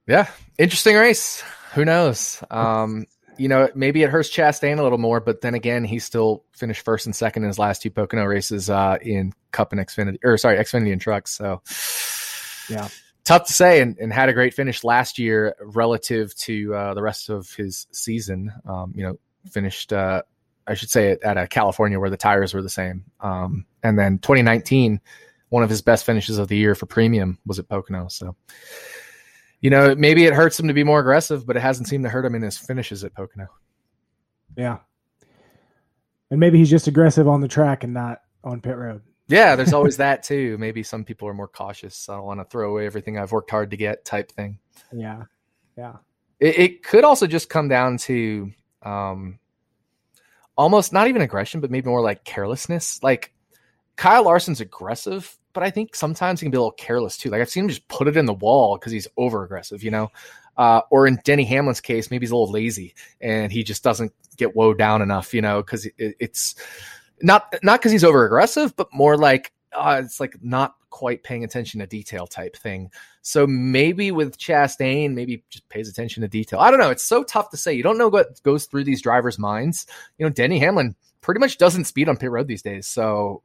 yeah, 0.06 0.28
interesting 0.58 0.96
race. 0.96 1.42
Who 1.74 1.84
knows? 1.84 2.42
Um, 2.50 3.06
you 3.36 3.48
know, 3.48 3.68
maybe 3.74 4.02
it 4.02 4.10
hurts 4.10 4.30
Chastain 4.30 4.78
a 4.78 4.82
little 4.82 4.98
more, 4.98 5.20
but 5.20 5.40
then 5.42 5.54
again, 5.54 5.84
he 5.84 6.00
still 6.00 6.44
finished 6.52 6.84
first 6.84 7.06
and 7.06 7.14
second 7.14 7.44
in 7.44 7.48
his 7.48 7.58
last 7.58 7.82
two 7.82 7.90
Pocono 7.90 8.24
races 8.24 8.68
uh, 8.68 8.98
in 9.00 9.32
Cup 9.52 9.72
and 9.72 9.80
Xfinity, 9.80 10.18
or 10.24 10.36
sorry, 10.36 10.56
Xfinity 10.56 10.92
and 10.92 11.00
trucks. 11.00 11.30
So, 11.30 11.62
yeah, 12.68 12.88
tough 13.28 13.46
to 13.46 13.52
say. 13.52 13.80
And, 13.80 13.96
and 13.98 14.12
had 14.12 14.28
a 14.28 14.32
great 14.32 14.54
finish 14.54 14.82
last 14.82 15.18
year 15.18 15.54
relative 15.60 16.34
to 16.36 16.74
uh, 16.74 16.94
the 16.94 17.02
rest 17.02 17.28
of 17.28 17.52
his 17.54 17.86
season. 17.92 18.52
Um, 18.66 18.92
you 18.96 19.04
know, 19.04 19.18
finished, 19.50 19.92
uh, 19.92 20.22
I 20.66 20.74
should 20.74 20.90
say, 20.90 21.12
at, 21.12 21.22
at 21.22 21.36
a 21.36 21.46
California 21.46 22.00
where 22.00 22.10
the 22.10 22.16
tires 22.16 22.54
were 22.54 22.62
the 22.62 22.68
same. 22.68 23.04
Um, 23.20 23.66
and 23.82 23.98
then 23.98 24.18
2019, 24.18 25.00
one 25.50 25.62
of 25.62 25.70
his 25.70 25.82
best 25.82 26.04
finishes 26.04 26.38
of 26.38 26.48
the 26.48 26.56
year 26.56 26.74
for 26.74 26.86
premium 26.86 27.38
was 27.46 27.58
at 27.58 27.68
Pocono. 27.68 28.08
So, 28.08 28.34
you 29.60 29.70
know, 29.70 29.94
maybe 29.94 30.24
it 30.24 30.34
hurts 30.34 30.58
him 30.58 30.68
to 30.68 30.74
be 30.74 30.84
more 30.84 31.00
aggressive, 31.00 31.46
but 31.46 31.56
it 31.56 31.60
hasn't 31.60 31.88
seemed 31.88 32.04
to 32.04 32.10
hurt 32.10 32.24
him 32.24 32.34
in 32.34 32.42
his 32.42 32.58
finishes 32.58 33.04
at 33.04 33.14
Pocono. 33.14 33.48
Yeah. 34.56 34.78
And 36.30 36.40
maybe 36.40 36.58
he's 36.58 36.70
just 36.70 36.88
aggressive 36.88 37.28
on 37.28 37.40
the 37.40 37.48
track 37.48 37.84
and 37.84 37.94
not 37.94 38.20
on 38.44 38.60
pit 38.60 38.76
road. 38.76 39.02
Yeah, 39.28 39.56
there's 39.56 39.72
always 39.72 39.96
that 39.98 40.22
too. 40.22 40.56
Maybe 40.58 40.82
some 40.82 41.04
people 41.04 41.28
are 41.28 41.34
more 41.34 41.48
cautious. 41.48 42.08
I 42.08 42.16
don't 42.16 42.24
want 42.26 42.40
to 42.40 42.44
throw 42.44 42.70
away 42.70 42.86
everything 42.86 43.18
I've 43.18 43.32
worked 43.32 43.50
hard 43.50 43.70
to 43.70 43.76
get 43.76 44.04
type 44.04 44.32
thing. 44.32 44.58
Yeah. 44.92 45.24
Yeah. 45.76 45.96
It, 46.40 46.58
it 46.58 46.82
could 46.82 47.04
also 47.04 47.26
just 47.26 47.48
come 47.48 47.68
down 47.68 47.98
to 47.98 48.50
um, 48.82 49.38
almost 50.56 50.92
not 50.92 51.08
even 51.08 51.22
aggression, 51.22 51.60
but 51.60 51.70
maybe 51.70 51.88
more 51.88 52.02
like 52.02 52.24
carelessness. 52.24 53.02
Like 53.02 53.32
Kyle 53.96 54.24
Larson's 54.24 54.60
aggressive, 54.60 55.36
but 55.52 55.62
I 55.62 55.70
think 55.70 55.94
sometimes 55.94 56.40
he 56.40 56.44
can 56.44 56.50
be 56.50 56.56
a 56.56 56.60
little 56.60 56.72
careless 56.72 57.16
too. 57.16 57.30
Like 57.30 57.40
I've 57.40 57.50
seen 57.50 57.64
him 57.64 57.68
just 57.68 57.86
put 57.88 58.08
it 58.08 58.16
in 58.16 58.26
the 58.26 58.34
wall 58.34 58.76
because 58.76 58.92
he's 58.92 59.08
over 59.16 59.44
aggressive, 59.44 59.82
you 59.82 59.90
know. 59.90 60.10
Uh, 60.56 60.80
or 60.90 61.06
in 61.06 61.20
Denny 61.24 61.44
Hamlin's 61.44 61.80
case, 61.80 62.10
maybe 62.10 62.24
he's 62.24 62.32
a 62.32 62.36
little 62.36 62.50
lazy 62.52 62.94
and 63.20 63.52
he 63.52 63.62
just 63.62 63.84
doesn't 63.84 64.12
get 64.36 64.56
woe 64.56 64.74
down 64.74 65.02
enough, 65.02 65.32
you 65.32 65.40
know, 65.40 65.62
because 65.62 65.86
it, 65.86 65.94
it's 65.98 66.56
not 67.22 67.54
not 67.62 67.80
because 67.80 67.92
he's 67.92 68.04
over 68.04 68.24
aggressive, 68.24 68.76
but 68.76 68.88
more 68.92 69.16
like 69.16 69.52
uh, 69.72 70.00
it's 70.04 70.20
like 70.20 70.36
not 70.42 70.74
quite 70.90 71.22
paying 71.22 71.44
attention 71.44 71.80
to 71.80 71.86
detail 71.86 72.26
type 72.26 72.56
thing. 72.56 72.90
So 73.22 73.46
maybe 73.46 74.10
with 74.10 74.38
Chastain, 74.38 75.14
maybe 75.14 75.44
just 75.50 75.68
pays 75.68 75.88
attention 75.88 76.22
to 76.22 76.28
detail. 76.28 76.60
I 76.60 76.70
don't 76.70 76.80
know. 76.80 76.90
It's 76.90 77.04
so 77.04 77.22
tough 77.22 77.50
to 77.50 77.56
say. 77.56 77.74
You 77.74 77.82
don't 77.82 77.98
know 77.98 78.08
what 78.08 78.42
goes 78.42 78.66
through 78.66 78.84
these 78.84 79.02
drivers' 79.02 79.38
minds. 79.38 79.86
You 80.16 80.26
know, 80.26 80.30
Denny 80.30 80.58
Hamlin 80.58 80.94
pretty 81.20 81.40
much 81.40 81.58
doesn't 81.58 81.84
speed 81.84 82.08
on 82.08 82.16
pit 82.16 82.30
road 82.30 82.48
these 82.48 82.62
days. 82.62 82.86
So 82.86 83.42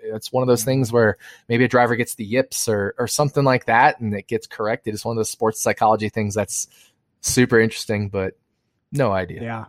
it's 0.00 0.32
one 0.32 0.42
of 0.42 0.46
those 0.46 0.64
things 0.64 0.92
where 0.92 1.18
maybe 1.48 1.64
a 1.64 1.68
driver 1.68 1.96
gets 1.96 2.14
the 2.14 2.24
yips 2.24 2.68
or 2.68 2.94
or 2.98 3.06
something 3.06 3.44
like 3.44 3.66
that, 3.66 4.00
and 4.00 4.14
it 4.14 4.26
gets 4.26 4.46
corrected. 4.46 4.94
It's 4.94 5.04
one 5.04 5.16
of 5.16 5.18
those 5.18 5.30
sports 5.30 5.60
psychology 5.60 6.08
things 6.08 6.34
that's 6.34 6.68
super 7.20 7.60
interesting, 7.60 8.08
but 8.08 8.34
no 8.92 9.12
idea. 9.12 9.42
Yeah, 9.42 9.64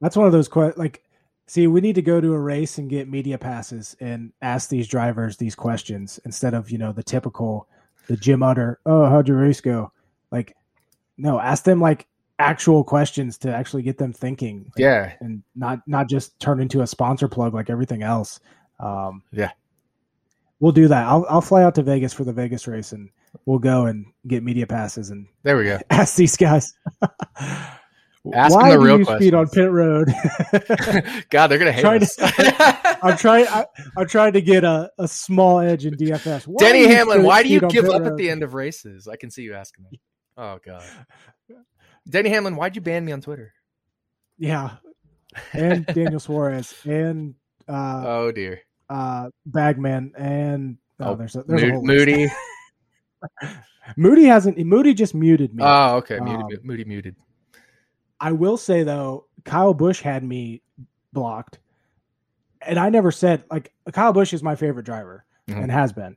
that's 0.00 0.16
one 0.16 0.26
of 0.26 0.32
those 0.32 0.48
que- 0.48 0.74
like. 0.76 1.02
See, 1.46 1.66
we 1.66 1.80
need 1.80 1.96
to 1.96 2.02
go 2.02 2.20
to 2.20 2.32
a 2.32 2.38
race 2.38 2.78
and 2.78 2.88
get 2.88 3.08
media 3.08 3.36
passes 3.36 3.96
and 4.00 4.32
ask 4.40 4.68
these 4.68 4.88
drivers 4.88 5.36
these 5.36 5.54
questions 5.54 6.20
instead 6.24 6.54
of 6.54 6.70
you 6.70 6.78
know 6.78 6.92
the 6.92 7.02
typical 7.02 7.68
the 8.06 8.16
Jim 8.16 8.42
Utter. 8.42 8.80
Oh, 8.86 9.08
how'd 9.08 9.28
your 9.28 9.38
race 9.38 9.60
go? 9.60 9.92
Like, 10.30 10.56
no, 11.16 11.38
ask 11.38 11.64
them 11.64 11.80
like 11.80 12.06
actual 12.38 12.84
questions 12.84 13.38
to 13.38 13.54
actually 13.54 13.82
get 13.82 13.98
them 13.98 14.12
thinking. 14.12 14.64
Like, 14.66 14.78
yeah, 14.78 15.12
and 15.20 15.42
not 15.54 15.80
not 15.86 16.08
just 16.08 16.38
turn 16.40 16.60
into 16.60 16.82
a 16.82 16.86
sponsor 16.86 17.28
plug 17.28 17.54
like 17.54 17.70
everything 17.70 18.02
else. 18.02 18.40
Um, 18.80 19.22
yeah, 19.32 19.50
we'll 20.60 20.72
do 20.72 20.88
that. 20.88 21.06
I'll 21.06 21.26
I'll 21.28 21.40
fly 21.40 21.62
out 21.62 21.74
to 21.74 21.82
Vegas 21.82 22.12
for 22.12 22.24
the 22.24 22.32
Vegas 22.32 22.66
race, 22.66 22.92
and 22.92 23.10
we'll 23.46 23.58
go 23.58 23.86
and 23.86 24.06
get 24.26 24.42
media 24.42 24.66
passes 24.66 25.10
and 25.10 25.26
there 25.42 25.56
we 25.56 25.64
go. 25.64 25.78
Ask 25.90 26.16
these 26.16 26.36
guys. 26.36 26.74
Ask 28.32 28.54
Why 28.54 28.70
them 28.70 28.80
the 28.80 28.86
do 28.86 28.98
you 28.98 29.04
questions. 29.04 29.18
speed 29.18 29.34
on 29.34 29.48
pit 29.48 29.70
road? 29.70 30.08
God, 31.30 31.48
they're 31.48 31.58
gonna 31.58 31.72
hate 31.72 31.84
us. 31.84 32.16
I'm 33.02 33.16
trying. 33.18 33.46
I, 33.48 33.66
I'm 33.96 34.06
trying 34.06 34.32
to 34.34 34.40
get 34.40 34.62
a, 34.62 34.90
a 34.98 35.08
small 35.08 35.58
edge 35.58 35.86
in 35.86 35.94
DFS. 35.96 36.46
Why 36.46 36.58
Denny 36.64 36.86
Hamlin, 36.86 37.24
why 37.24 37.42
do 37.42 37.48
you 37.48 37.60
give 37.68 37.86
up 37.88 38.02
at 38.06 38.16
the 38.16 38.30
end 38.30 38.44
of 38.44 38.54
races? 38.54 39.08
I 39.08 39.16
can 39.16 39.28
see 39.30 39.42
you 39.42 39.54
asking 39.54 39.86
that. 39.90 39.98
Oh 40.40 40.58
God. 40.64 40.84
Denny 42.08 42.28
Hamlin, 42.30 42.54
why'd 42.54 42.76
you 42.76 42.82
ban 42.82 43.04
me 43.04 43.10
on 43.10 43.20
Twitter? 43.22 43.52
Yeah, 44.38 44.76
and 45.52 45.84
Daniel 45.86 46.20
Suarez 46.20 46.74
and 46.84 47.34
uh, 47.68 48.02
Oh 48.06 48.30
dear. 48.32 48.60
uh, 48.88 49.30
Bagman 49.46 50.12
and 50.16 50.78
oh, 51.00 51.10
Oh, 51.10 51.14
there's 51.16 51.34
a, 51.36 51.42
there's 51.42 51.62
a 51.62 51.66
Moody. 51.66 51.72
whole. 51.72 51.84
Moody. 51.84 52.32
Moody 53.96 54.24
hasn't. 54.26 54.58
Moody 54.58 54.94
just 54.94 55.14
muted 55.14 55.54
me. 55.54 55.62
Oh, 55.66 55.96
okay. 55.96 56.18
Muted, 56.20 56.40
Um, 56.60 56.66
Moody 56.66 56.84
muted. 56.84 57.16
I 58.22 58.32
will 58.32 58.56
say 58.56 58.82
though, 58.84 59.26
Kyle 59.44 59.74
Busch 59.74 60.00
had 60.00 60.22
me 60.24 60.62
blocked, 61.12 61.58
and 62.62 62.78
I 62.78 62.88
never 62.88 63.10
said 63.10 63.42
like 63.50 63.72
Kyle 63.92 64.12
Busch 64.12 64.32
is 64.32 64.42
my 64.42 64.54
favorite 64.54 64.86
driver 64.86 65.24
Mhm. 65.48 65.62
and 65.64 65.72
has 65.72 65.92
been. 65.92 66.16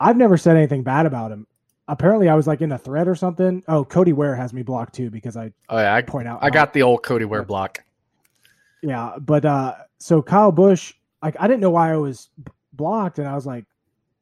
I've 0.00 0.16
never 0.16 0.36
said 0.38 0.56
anything 0.56 0.82
bad 0.82 1.04
about 1.06 1.30
him. 1.30 1.46
Apparently, 1.86 2.28
I 2.28 2.34
was 2.34 2.46
like 2.46 2.62
in 2.62 2.72
a 2.72 2.78
thread 2.78 3.06
or 3.06 3.14
something. 3.14 3.62
Oh, 3.68 3.84
Cody 3.84 4.12
Ware 4.14 4.34
has 4.34 4.52
me 4.54 4.62
blocked 4.62 4.94
too 4.94 5.10
because 5.10 5.36
I 5.36 5.52
Oh 5.68 5.76
yeah, 5.78 5.94
I, 5.94 6.00
point 6.02 6.26
out. 6.26 6.38
I 6.42 6.48
got 6.50 6.72
the 6.72 6.82
old 6.82 7.02
Cody 7.02 7.26
Ware 7.26 7.42
block. 7.44 7.84
yeah, 8.82 9.12
but 9.20 9.44
uh, 9.44 9.74
so 9.98 10.22
Kyle 10.22 10.52
Busch, 10.52 10.94
like 11.22 11.36
I 11.38 11.46
didn't 11.46 11.60
know 11.60 11.70
why 11.70 11.92
I 11.92 11.96
was 11.96 12.30
blocked, 12.72 13.18
and 13.18 13.28
I 13.28 13.34
was 13.34 13.44
like, 13.46 13.66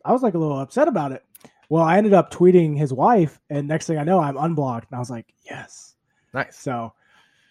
I 0.05 0.13
was 0.13 0.23
like 0.23 0.35
a 0.35 0.39
little 0.39 0.59
upset 0.59 0.89
about 0.89 1.13
it. 1.13 1.23
Well, 1.69 1.85
I 1.85 1.99
ended 1.99 2.15
up 2.15 2.33
tweeting 2.33 2.77
his 2.77 2.93
wife, 2.93 3.39
and 3.51 3.69
next 3.69 3.87
thing 3.87 3.99
I 3.99 4.05
know, 4.05 4.19
I'm 4.19 4.37
unblocked, 4.39 4.91
and 4.91 4.97
I 4.97 4.99
was 4.99 5.11
like, 5.11 5.27
yes. 5.49 5.88
Nice. 6.35 6.57
So 6.59 6.93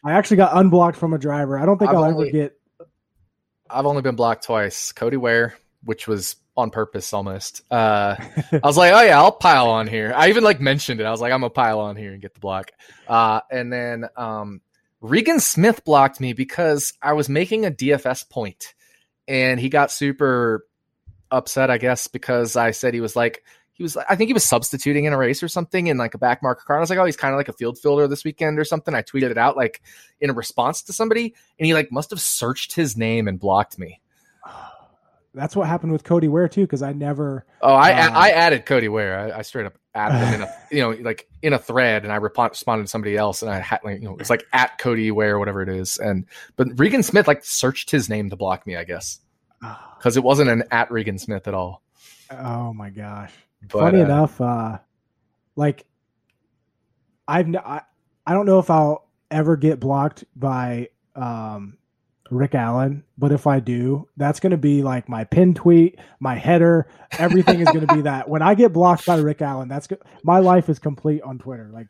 I 0.03 0.13
actually 0.13 0.37
got 0.37 0.55
unblocked 0.57 0.97
from 0.97 1.13
a 1.13 1.17
driver. 1.17 1.57
I 1.59 1.65
don't 1.65 1.77
think 1.77 1.89
I've 1.89 1.97
I'll 1.97 2.03
only- 2.05 2.29
ever 2.29 2.37
get. 2.37 2.53
I've 3.69 3.85
only 3.85 4.01
been 4.01 4.15
blocked 4.15 4.45
twice. 4.45 4.93
Cody 4.93 5.17
Ware, 5.17 5.57
which 5.83 6.07
was 6.07 6.37
on 6.55 6.71
purpose 6.71 7.11
almost. 7.13 7.61
Uh, 7.69 8.15
I 8.17 8.59
was 8.63 8.77
like, 8.77 8.93
oh 8.93 9.01
yeah, 9.01 9.17
I'll 9.17 9.31
pile 9.31 9.69
on 9.69 9.87
here. 9.87 10.13
I 10.15 10.29
even 10.29 10.43
like 10.43 10.61
mentioned 10.61 11.01
it. 11.01 11.05
I 11.05 11.11
was 11.11 11.19
like, 11.19 11.33
I'm 11.33 11.41
gonna 11.41 11.49
pile 11.49 11.79
on 11.81 11.95
here 11.97 12.13
and 12.13 12.21
get 12.21 12.33
the 12.33 12.39
block. 12.39 12.71
Uh, 13.07 13.41
and 13.51 13.71
then 13.71 14.05
um, 14.15 14.61
Regan 15.01 15.39
Smith 15.41 15.83
blocked 15.83 16.21
me 16.21 16.31
because 16.33 16.93
I 17.01 17.13
was 17.13 17.27
making 17.27 17.65
a 17.65 17.71
DFS 17.71 18.29
point, 18.29 18.73
and 19.27 19.59
he 19.59 19.67
got 19.67 19.91
super 19.91 20.65
upset. 21.29 21.69
I 21.69 21.77
guess 21.77 22.07
because 22.07 22.55
I 22.55 22.71
said 22.71 22.93
he 22.93 23.01
was 23.01 23.15
like. 23.15 23.43
He 23.77 23.83
was, 23.83 23.95
I 23.95 24.15
think 24.15 24.27
he 24.29 24.33
was 24.33 24.43
substituting 24.43 25.05
in 25.05 25.13
a 25.13 25.17
race 25.17 25.43
or 25.43 25.47
something 25.47 25.85
in 25.85 25.97
like 25.97 26.15
a 26.15 26.17
back 26.17 26.41
marker 26.41 26.63
car. 26.65 26.77
I 26.77 26.79
was 26.79 26.89
like, 26.89 26.97
oh, 26.97 27.05
he's 27.05 27.15
kind 27.15 27.31
of 27.31 27.37
like 27.37 27.47
a 27.47 27.53
field 27.53 27.77
fielder 27.77 28.07
this 28.07 28.23
weekend 28.23 28.57
or 28.57 28.65
something. 28.65 28.95
I 28.95 29.03
tweeted 29.03 29.29
it 29.29 29.37
out 29.37 29.55
like 29.55 29.83
in 30.19 30.31
a 30.31 30.33
response 30.33 30.81
to 30.83 30.93
somebody, 30.93 31.35
and 31.59 31.65
he 31.67 31.75
like 31.75 31.91
must 31.91 32.09
have 32.09 32.19
searched 32.19 32.73
his 32.73 32.97
name 32.97 33.27
and 33.27 33.39
blocked 33.39 33.77
me. 33.77 34.01
That's 35.35 35.55
what 35.55 35.67
happened 35.67 35.91
with 35.91 36.03
Cody 36.03 36.27
Ware 36.27 36.47
too, 36.47 36.61
because 36.61 36.81
I 36.81 36.93
never. 36.93 37.45
Oh, 37.61 37.75
I 37.75 37.91
Uh, 37.91 38.11
I 38.11 38.29
added 38.31 38.65
Cody 38.65 38.87
Ware. 38.87 39.19
I, 39.19 39.39
I 39.39 39.41
straight 39.43 39.67
up 39.67 39.77
added 39.93 40.25
him 40.25 40.33
in 40.35 40.41
a 40.41 40.53
you 40.71 40.81
know 40.81 40.89
like 41.03 41.27
in 41.43 41.53
a 41.53 41.59
thread, 41.59 42.03
and 42.03 42.11
I 42.11 42.15
responded 42.15 42.85
to 42.85 42.87
somebody 42.87 43.15
else, 43.15 43.43
and 43.43 43.51
I 43.51 43.59
had 43.59 43.81
like 43.83 44.01
you 44.01 44.07
know 44.07 44.17
it's 44.19 44.31
like 44.31 44.45
at 44.53 44.79
Cody 44.79 45.11
Ware, 45.11 45.35
or 45.35 45.39
whatever 45.39 45.61
it 45.61 45.69
is, 45.69 45.99
and 45.99 46.25
but 46.55 46.67
Regan 46.79 47.03
Smith 47.03 47.27
like 47.27 47.45
searched 47.45 47.91
his 47.91 48.09
name 48.09 48.31
to 48.31 48.35
block 48.35 48.65
me, 48.65 48.75
I 48.75 48.85
guess, 48.85 49.19
because 49.97 50.17
it 50.17 50.23
wasn't 50.23 50.49
an 50.49 50.63
at 50.71 50.89
Regan 50.89 51.19
Smith 51.19 51.47
at 51.47 51.53
all. 51.53 51.83
Oh 52.31 52.73
my 52.73 52.89
gosh! 52.89 53.33
But, 53.61 53.79
Funny 53.79 54.01
uh, 54.01 54.05
enough, 54.05 54.39
uh, 54.39 54.77
like 55.55 55.85
I've 57.27 57.47
n- 57.47 57.57
I, 57.57 57.81
I 58.25 58.33
don't 58.33 58.45
know 58.45 58.59
if 58.59 58.69
I'll 58.69 59.09
ever 59.29 59.57
get 59.57 59.79
blocked 59.79 60.23
by 60.35 60.89
um, 61.15 61.77
Rick 62.29 62.55
Allen, 62.55 63.03
but 63.17 63.31
if 63.31 63.47
I 63.47 63.59
do, 63.59 64.07
that's 64.17 64.39
going 64.39 64.51
to 64.51 64.57
be 64.57 64.83
like 64.83 65.09
my 65.09 65.23
pin 65.23 65.53
tweet, 65.53 65.99
my 66.19 66.35
header, 66.35 66.87
everything 67.17 67.59
is 67.59 67.67
going 67.67 67.85
to 67.85 67.95
be 67.95 68.01
that. 68.01 68.29
When 68.29 68.41
I 68.41 68.55
get 68.55 68.73
blocked 68.73 69.05
by 69.05 69.17
Rick 69.17 69.41
Allen, 69.41 69.67
that's 69.67 69.87
go- 69.87 69.97
my 70.23 70.39
life 70.39 70.69
is 70.69 70.79
complete 70.79 71.21
on 71.23 71.39
Twitter. 71.39 71.69
Like 71.73 71.87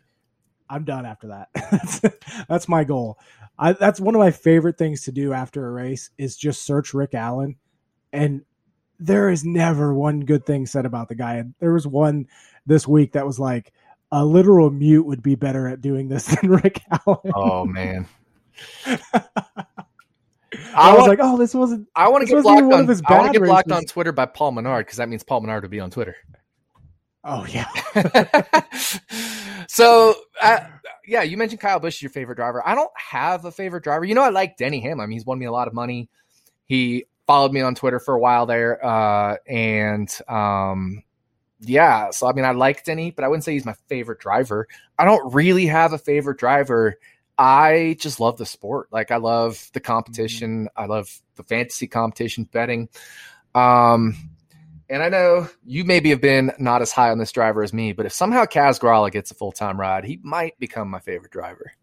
I'm 0.70 0.84
done 0.84 1.06
after 1.06 1.28
that. 1.28 1.50
that's, 1.72 2.02
that's 2.50 2.68
my 2.68 2.84
goal. 2.84 3.20
I, 3.60 3.74
that's 3.74 4.00
one 4.00 4.16
of 4.16 4.20
my 4.20 4.32
favorite 4.32 4.78
things 4.78 5.04
to 5.04 5.12
do 5.12 5.34
after 5.34 5.66
a 5.68 5.72
race 5.72 6.12
is 6.18 6.38
just 6.38 6.64
search 6.64 6.94
Rick 6.94 7.14
Allen, 7.14 7.56
and 8.14 8.44
there 9.00 9.30
is 9.30 9.46
never 9.46 9.94
one 9.94 10.22
good 10.22 10.46
thing 10.46 10.66
said 10.66 10.86
about 10.86 11.10
the 11.10 11.16
guy. 11.16 11.36
And 11.36 11.54
there 11.60 11.74
was 11.74 11.88
one 11.88 12.28
this 12.66 12.88
week 12.88 13.14
that 13.14 13.26
was 13.26 13.40
like 13.40 13.74
a 14.12 14.24
literal 14.24 14.70
mute 14.70 15.06
would 15.06 15.22
be 15.22 15.36
better 15.36 15.68
at 15.68 15.82
doing 15.82 16.08
this 16.08 16.26
than 16.36 16.50
Rick 16.50 16.82
Allen. 16.92 17.32
Oh 17.34 17.66
man, 17.66 18.08
I, 18.86 18.98
I 20.74 20.92
was 20.92 21.00
want, 21.00 21.10
like, 21.10 21.20
oh, 21.22 21.38
this 21.38 21.54
wasn't. 21.54 21.88
I 21.96 22.08
want 22.08 22.28
to 22.28 22.34
get 22.34 22.44
blocked 22.44 22.74
on 22.74 22.88
his 22.88 23.02
I 23.06 23.14
want 23.14 23.26
bad 23.26 23.34
to 23.34 23.40
get 23.40 23.46
blocked 23.46 23.70
races. 23.70 23.84
on 23.84 23.86
Twitter 23.86 24.12
by 24.12 24.26
Paul 24.26 24.52
Menard 24.52 24.86
because 24.86 24.98
that 24.98 25.10
means 25.10 25.24
Paul 25.24 25.42
Menard 25.42 25.64
would 25.64 25.72
be 25.72 25.80
on 25.80 25.92
Twitter. 25.92 26.16
Oh 27.24 27.46
yeah, 27.46 27.68
so 29.68 30.16
uh, 30.42 30.60
yeah, 31.06 31.24
you 31.24 31.36
mentioned 31.36 31.60
Kyle 31.60 31.80
Busch 31.80 31.96
is 31.96 32.02
your 32.02 32.12
favorite 32.12 32.36
driver. 32.36 32.66
I 32.66 32.74
don't 32.74 32.92
have 32.96 33.44
a 33.44 33.52
favorite 33.52 33.84
driver. 33.84 34.06
You 34.06 34.16
know, 34.16 34.24
I 34.24 34.30
like 34.30 34.56
Denny 34.56 34.80
Hamlin. 34.80 35.02
I 35.02 35.06
mean, 35.08 35.18
he's 35.18 35.26
won 35.26 35.38
me 35.38 35.46
a 35.46 35.52
lot 35.52 35.68
of 35.68 35.74
money. 35.74 36.10
He 36.66 37.06
followed 37.28 37.54
me 37.54 37.62
on 37.62 37.76
Twitter 37.76 38.00
for 38.00 38.16
a 38.16 38.20
while 38.20 38.46
there, 38.46 38.84
uh, 38.84 39.38
and 39.48 40.10
um, 40.28 41.04
yeah. 41.60 42.10
So 42.10 42.28
I 42.28 42.34
mean, 42.34 42.46
I 42.46 42.52
like 42.52 42.84
Denny, 42.84 43.12
but 43.12 43.24
I 43.24 43.28
wouldn't 43.28 43.44
say 43.44 43.54
he's 43.54 43.66
my 43.66 43.76
favorite 43.88 44.20
driver. 44.20 44.68
I 44.98 45.06
don't 45.06 45.34
really 45.34 45.68
have 45.68 45.94
a 45.94 45.98
favorite 45.98 46.40
driver 46.40 46.98
I 47.38 47.96
just 48.00 48.20
love 48.20 48.38
the 48.38 48.46
sport. 48.46 48.88
Like 48.92 49.12
I 49.12 49.18
love 49.18 49.70
the 49.74 49.80
competition. 49.80 50.66
Mm-hmm. 50.66 50.82
I 50.82 50.86
love 50.88 51.22
the 51.36 51.44
fantasy 51.44 51.88
competition 51.88 52.46
betting. 52.46 52.90
Um, 53.54 54.32
and 54.90 55.04
I 55.04 55.10
know 55.10 55.48
you 55.66 55.84
maybe 55.84 56.10
have 56.10 56.22
been 56.22 56.52
not 56.60 56.82
as 56.82 56.92
high 56.92 57.12
on 57.12 57.18
this 57.18 57.32
driver 57.32 57.62
as 57.62 57.74
me, 57.74 57.94
but 57.94 58.06
if 58.06 58.14
somehow 58.14 58.46
Kaz 58.46 58.80
Grala 58.80 59.12
gets 59.12 59.32
a 59.32 59.36
full 59.36 59.52
time 59.52 59.80
ride, 59.80 60.06
he 60.06 60.20
might 60.24 60.58
become 60.60 60.90
my 60.90 61.00
favorite 61.00 61.32
driver. 61.32 61.74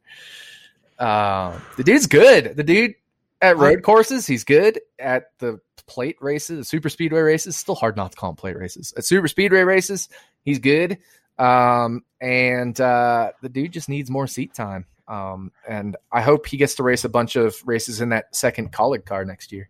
Uh, 0.99 1.59
the 1.77 1.85
dude's 1.85 2.07
good. 2.07 2.57
The 2.57 2.63
dude 2.63 2.95
at 3.45 3.57
road 3.59 3.83
courses, 3.83 4.27
he's 4.27 4.45
good. 4.45 4.81
At 4.99 5.27
the 5.39 5.61
plate 5.87 6.17
races, 6.21 6.59
the 6.59 6.65
super 6.65 6.89
speedway 6.89 7.21
races, 7.21 7.57
still 7.57 7.75
hard 7.75 7.97
not 7.97 8.13
to 8.13 8.17
call 8.17 8.31
him 8.31 8.37
plate 8.37 8.57
races. 8.57 8.93
At 8.97 9.05
super 9.05 9.29
speedway 9.29 9.63
races, 9.63 10.09
he's 10.45 10.59
good. 10.59 10.99
Um, 11.39 12.05
and 12.21 12.79
uh, 12.81 13.33
the 13.43 13.49
dude 13.49 13.73
just 13.73 13.89
needs 13.89 14.11
more 14.11 14.27
seat 14.27 14.55
time. 14.55 14.87
Um, 15.07 15.53
and 15.69 15.97
I 16.13 16.23
hope 16.23 16.47
he 16.47 16.57
gets 16.57 16.75
to 16.77 16.83
race 16.83 17.05
a 17.05 17.09
bunch 17.09 17.37
of 17.37 17.57
races 17.67 18.01
in 18.01 18.09
that 18.11 18.35
second 18.35 18.73
Kaulig 18.73 19.05
car 19.05 19.25
next 19.25 19.53
year. 19.53 19.69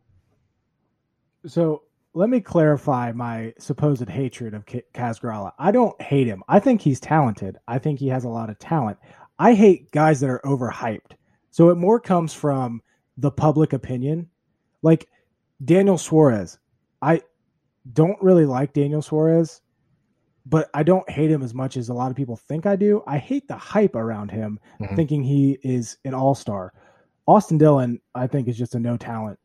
So 1.46 1.82
let 2.14 2.30
me 2.30 2.40
clarify 2.40 3.12
my 3.12 3.52
supposed 3.58 4.08
hatred 4.08 4.54
of 4.54 4.64
Grala. 4.66 5.52
I 5.58 5.72
don't 5.72 6.00
hate 6.00 6.28
him. 6.28 6.42
I 6.48 6.60
think 6.60 6.80
he's 6.80 7.00
talented. 7.00 7.58
I 7.66 7.78
think 7.78 7.98
he 7.98 8.08
has 8.08 8.24
a 8.24 8.28
lot 8.28 8.50
of 8.50 8.58
talent. 8.58 8.98
I 9.38 9.54
hate 9.54 9.90
guys 9.90 10.20
that 10.20 10.30
are 10.30 10.40
overhyped. 10.44 11.12
So 11.50 11.70
it 11.70 11.76
more 11.76 11.98
comes 11.98 12.32
from 12.32 12.82
the 13.16 13.30
public 13.30 13.72
opinion. 13.72 14.28
Like 14.82 15.08
Daniel 15.64 15.98
Suarez. 15.98 16.58
I 17.00 17.22
don't 17.92 18.20
really 18.22 18.46
like 18.46 18.72
Daniel 18.72 19.02
Suarez, 19.02 19.60
but 20.46 20.70
I 20.74 20.82
don't 20.82 21.08
hate 21.10 21.30
him 21.30 21.42
as 21.42 21.54
much 21.54 21.76
as 21.76 21.88
a 21.88 21.94
lot 21.94 22.10
of 22.10 22.16
people 22.16 22.36
think 22.36 22.66
I 22.66 22.76
do. 22.76 23.02
I 23.06 23.18
hate 23.18 23.48
the 23.48 23.56
hype 23.56 23.94
around 23.94 24.30
him, 24.30 24.58
mm-hmm. 24.80 24.94
thinking 24.96 25.22
he 25.22 25.58
is 25.62 25.98
an 26.04 26.14
all 26.14 26.34
star. 26.34 26.72
Austin 27.26 27.58
Dillon, 27.58 28.00
I 28.14 28.26
think, 28.26 28.48
is 28.48 28.58
just 28.58 28.74
a 28.74 28.80
no 28.80 28.96
talent 28.96 29.38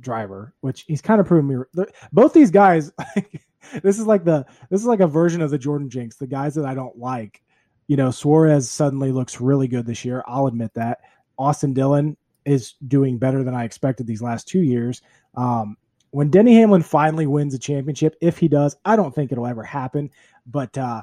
driver, 0.00 0.54
which 0.60 0.82
he's 0.88 1.02
kind 1.02 1.20
of 1.20 1.26
proven 1.26 1.64
me. 1.74 1.84
Both 2.12 2.32
these 2.32 2.50
guys, 2.50 2.92
this 3.82 3.98
is 3.98 4.06
like 4.06 4.24
the 4.24 4.46
this 4.70 4.80
is 4.80 4.86
like 4.86 5.00
a 5.00 5.06
version 5.06 5.42
of 5.42 5.50
the 5.50 5.58
Jordan 5.58 5.90
Jinx. 5.90 6.16
The 6.16 6.26
guys 6.26 6.54
that 6.54 6.64
I 6.64 6.74
don't 6.74 6.98
like, 6.98 7.42
you 7.86 7.96
know, 7.96 8.10
Suarez 8.10 8.70
suddenly 8.70 9.12
looks 9.12 9.40
really 9.40 9.68
good 9.68 9.86
this 9.86 10.04
year. 10.04 10.24
I'll 10.26 10.46
admit 10.46 10.72
that. 10.74 11.00
Austin 11.38 11.72
Dillon 11.72 12.16
is 12.50 12.74
doing 12.86 13.18
better 13.18 13.44
than 13.44 13.54
I 13.54 13.64
expected 13.64 14.06
these 14.06 14.20
last 14.20 14.48
two 14.48 14.60
years. 14.60 15.02
Um, 15.36 15.76
when 16.10 16.30
Denny 16.30 16.56
Hamlin 16.56 16.82
finally 16.82 17.26
wins 17.26 17.54
a 17.54 17.58
championship, 17.58 18.16
if 18.20 18.38
he 18.38 18.48
does, 18.48 18.76
I 18.84 18.96
don't 18.96 19.14
think 19.14 19.30
it'll 19.30 19.46
ever 19.46 19.62
happen. 19.62 20.10
But 20.44 20.76
uh, 20.76 21.02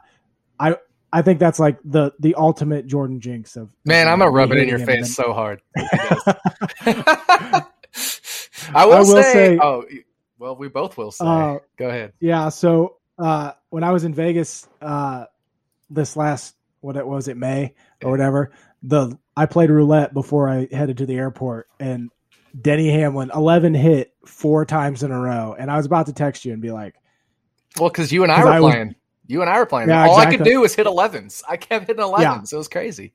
I 0.59 0.76
I 1.14 1.22
think 1.22 1.40
that's 1.40 1.59
like 1.59 1.80
the 1.85 2.11
the 2.19 2.35
ultimate 2.35 2.85
Jordan 2.88 3.22
Jinx 3.22 3.56
of 3.56 3.69
man. 3.85 4.09
I'm 4.09 4.19
gonna 4.19 4.30
rub 4.32 4.51
it 4.51 4.58
in 4.58 4.67
your 4.67 4.80
face 4.80 5.16
so 5.16 5.32
hard. 5.32 5.61
I 8.74 8.85
will, 8.85 8.93
I 8.93 9.00
will 9.00 9.06
say, 9.06 9.34
say, 9.34 9.59
Oh, 9.61 9.85
well, 10.38 10.58
we 10.58 10.67
both 10.67 10.98
will 10.98 11.11
say. 11.11 11.26
Uh, 11.26 11.59
Go 11.77 11.88
ahead. 11.88 12.11
Yeah. 12.19 12.50
So 12.50 12.98
uh, 13.17 13.53
when 13.69 13.85
I 13.85 13.92
was 13.92 14.03
in 14.03 14.14
Vegas 14.14 14.67
uh, 14.82 15.26
this 15.90 16.17
last 16.17 16.56
what 16.82 16.98
it 16.98 17.08
was 17.08 17.30
it 17.30 17.38
May 17.38 17.74
or 18.03 18.11
whatever, 18.11 18.51
the 18.84 19.17
I 19.38 19.45
played 19.45 19.69
roulette 19.69 20.14
before 20.14 20.49
I 20.49 20.67
headed 20.72 20.98
to 20.98 21.06
the 21.06 21.16
airport, 21.16 21.69
and 21.80 22.09
Denny 22.59 22.90
Hamlin 22.90 23.32
eleven 23.33 23.74
hit 23.74 24.14
four 24.25 24.66
times 24.66 25.03
in 25.03 25.11
a 25.11 25.19
row, 25.19 25.56
and 25.57 25.72
I 25.72 25.77
was 25.77 25.85
about 25.85 26.07
to 26.07 26.14
text 26.14 26.43
you 26.43 26.53
and 26.53 26.61
be 26.61 26.72
like, 26.72 26.95
"Well, 27.80 27.90
because 27.90 28.11
you 28.11 28.24
and 28.24 28.32
I 28.32 28.43
were 28.43 28.49
I 28.49 28.59
playing." 28.59 28.88
Was, 28.88 28.95
you 29.27 29.41
and 29.41 29.49
I 29.49 29.59
were 29.59 29.66
playing. 29.66 29.90
Yeah, 29.90 30.06
All 30.07 30.16
exactly. 30.16 30.35
I 30.35 30.38
could 30.38 30.45
do 30.45 30.61
was 30.61 30.74
hit 30.74 30.88
11s. 30.88 31.43
I 31.48 31.57
kept 31.57 31.88
hitting 31.88 32.03
11s. 32.03 32.22
Yeah. 32.22 32.41
It 32.41 32.56
was 32.56 32.67
crazy. 32.67 33.14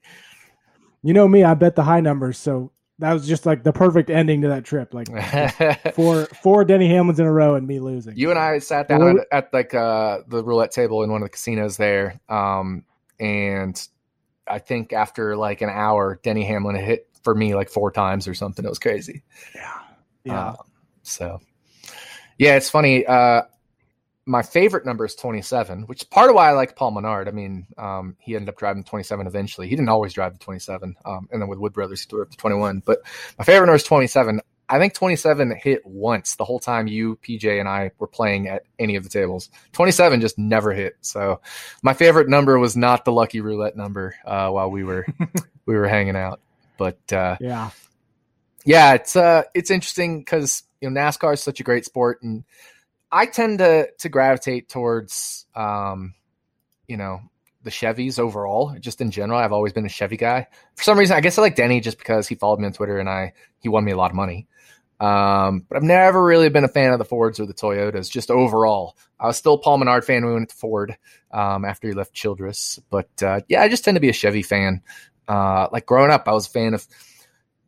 You 1.02 1.15
know 1.15 1.26
me, 1.26 1.42
I 1.42 1.55
bet 1.55 1.75
the 1.75 1.83
high 1.83 2.01
numbers. 2.01 2.39
So 2.39 2.70
that 2.99 3.12
was 3.12 3.26
just 3.26 3.47
like 3.47 3.65
the 3.65 3.73
perfect 3.73 4.10
ending 4.10 4.42
to 4.42 4.49
that 4.49 4.65
trip. 4.65 4.94
Like 4.94 5.09
four 5.94 6.26
four 6.42 6.65
Denny 6.65 6.89
Hamlins 6.89 7.18
in 7.18 7.26
a 7.26 7.33
row 7.33 7.57
and 7.57 7.67
me 7.67 7.81
losing. 7.81 8.17
You 8.17 8.31
and 8.31 8.39
I 8.39 8.59
sat 8.60 8.89
down 8.89 9.18
at, 9.18 9.26
at, 9.33 9.52
like 9.52 9.75
uh, 9.75 10.18
the 10.28 10.44
roulette 10.44 10.70
table 10.70 11.02
in 11.02 11.10
one 11.10 11.23
of 11.23 11.26
the 11.26 11.31
casinos 11.31 11.76
there, 11.76 12.20
um, 12.28 12.84
and 13.18 13.89
I 14.47 14.59
think 14.59 14.93
after 14.93 15.37
like 15.37 15.61
an 15.61 15.71
hour, 15.71 16.21
Denny 16.23 16.45
Hamlin 16.45 16.77
hit 16.77 17.09
for 17.23 17.35
me 17.35 17.55
like 17.55 17.71
four 17.71 17.91
times 17.91 18.27
or 18.29 18.35
something. 18.35 18.65
It 18.65 18.69
was 18.69 18.79
crazy. 18.79 19.23
Yeah, 19.55 19.79
yeah. 20.25 20.49
Uh, 20.49 20.55
so 21.03 21.41
yeah, 22.39 22.57
it's 22.57 22.71
funny. 22.71 23.07
Uh, 23.07 23.43
my 24.25 24.43
favorite 24.43 24.87
number 24.87 25.05
is 25.05 25.15
27, 25.17 25.83
which 25.83 26.03
is 26.03 26.09
part 26.09 26.31
of 26.31 26.37
why 26.37 26.49
I 26.49 26.53
like 26.53 26.77
Paul 26.77 26.93
Menard. 26.93 27.29
I 27.29 27.33
mean, 27.33 27.67
um, 27.77 28.17
he 28.21 28.37
ended 28.37 28.49
up 28.49 28.57
driving 28.57 28.85
27 28.85 29.27
eventually. 29.27 29.69
He 29.69 29.75
didn't 29.75 29.89
always 29.89 30.12
drive 30.12 30.33
the 30.35 30.39
27. 30.39 30.97
Um, 31.05 31.29
and 31.33 31.43
then 31.43 31.49
with 31.49 31.59
Wood 31.59 31.73
Brothers, 31.73 32.03
he 32.03 32.09
drove 32.09 32.31
the 32.31 32.37
21. 32.37 32.83
But 32.85 33.01
my 33.39 33.45
favorite 33.45 33.67
number 33.67 33.77
is 33.77 33.83
27. 33.83 34.41
I 34.73 34.78
think 34.78 34.94
27 34.94 35.55
hit 35.62 35.84
once 35.84 36.36
the 36.36 36.47
whole 36.47 36.59
time 36.59 36.86
you, 36.86 37.18
PJ, 37.23 37.60
and 37.60 37.68
I 37.68 37.91
were 37.99 38.07
playing 38.07 38.49
at 38.49 38.62
any 38.78 38.97
of 38.97 39.05
the 39.05 39.10
tables. 39.10 39.51
27 39.73 40.23
just 40.23 40.39
never 40.39 40.73
hit. 40.73 40.97
So 41.02 41.41
my 41.83 41.92
favorite 41.92 42.28
number 42.28 42.59
was 42.59 42.75
not 42.75 43.05
the 43.05 43.12
lucky 43.12 43.42
roulette 43.42 43.76
number 43.76 44.15
uh, 44.25 44.49
while 44.49 44.70
we 44.70 44.83
were 44.83 45.07
we 45.67 45.75
were 45.76 45.89
hanging 45.89 46.17
out. 46.17 46.41
But 46.78 47.12
uh, 47.12 47.36
yeah, 47.39 47.68
yeah, 48.65 48.94
it's 48.94 49.15
uh, 49.15 49.42
it's 49.55 49.70
interesting 49.70 50.20
because 50.20 50.62
you 50.81 50.89
know 50.89 50.99
NASCAR 50.99 51.34
is 51.34 51.42
such 51.42 51.60
a 51.60 51.65
great 51.65 51.84
sport 51.84 52.23
and 52.23 52.44
I 53.10 53.26
tend 53.26 53.59
to 53.59 53.91
to 53.99 54.09
gravitate 54.09 54.70
towards 54.70 55.44
um, 55.55 56.15
you 56.89 56.97
know, 56.97 57.20
the 57.62 57.70
Chevys 57.70 58.18
overall, 58.18 58.75
just 58.81 59.01
in 59.01 59.10
general. 59.10 59.39
I've 59.39 59.52
always 59.52 59.73
been 59.73 59.86
a 59.86 59.91
Chevy 59.91 60.17
guy. 60.17 60.49
For 60.75 60.83
some 60.83 60.99
reason, 60.99 61.17
I 61.17 61.20
guess 61.20 61.39
I 61.39 61.42
like 61.42 61.57
Denny 61.57 61.81
just 61.81 61.99
because 61.99 62.26
he 62.26 62.34
followed 62.34 62.59
me 62.59 62.67
on 62.67 62.73
Twitter 62.73 62.99
and 62.99 63.09
I 63.09 63.34
he 63.60 63.68
won 63.68 63.84
me 63.84 63.92
a 63.92 63.97
lot 63.97 64.10
of 64.10 64.17
money. 64.17 64.49
Um, 65.03 65.67
but 65.69 65.77
I've 65.77 65.83
never 65.83 66.23
really 66.23 66.49
been 66.49 66.63
a 66.63 66.69
fan 66.69 66.93
of 66.93 67.01
the 67.01 67.05
Fords 67.05 67.41
or 67.41 67.47
the 67.47 67.55
Toyotas, 67.55 68.09
just 68.09 68.31
overall. 68.31 68.97
I 69.19 69.27
was 69.27 69.37
still 69.37 69.55
a 69.55 69.59
Paul 69.59 69.79
Menard 69.79 70.05
fan 70.05 70.23
when 70.23 70.29
we 70.29 70.35
went 70.35 70.51
to 70.51 70.55
Ford 70.55 70.97
um, 71.33 71.65
after 71.65 71.89
he 71.89 71.95
left 71.95 72.15
Childress. 72.15 72.79
But 72.89 73.11
uh, 73.21 73.41
yeah, 73.49 73.63
I 73.63 73.69
just 73.69 73.85
tend 73.85 73.97
to 73.97 74.01
be 74.01 74.11
a 74.11 74.13
Chevy 74.13 74.43
fan. 74.43 74.81
Uh, 75.27 75.67
like 75.73 75.87
growing 75.87 76.13
up, 76.13 76.29
I 76.29 76.33
was 76.33 76.47
a 76.47 76.51
fan 76.51 76.73
of 76.73 76.87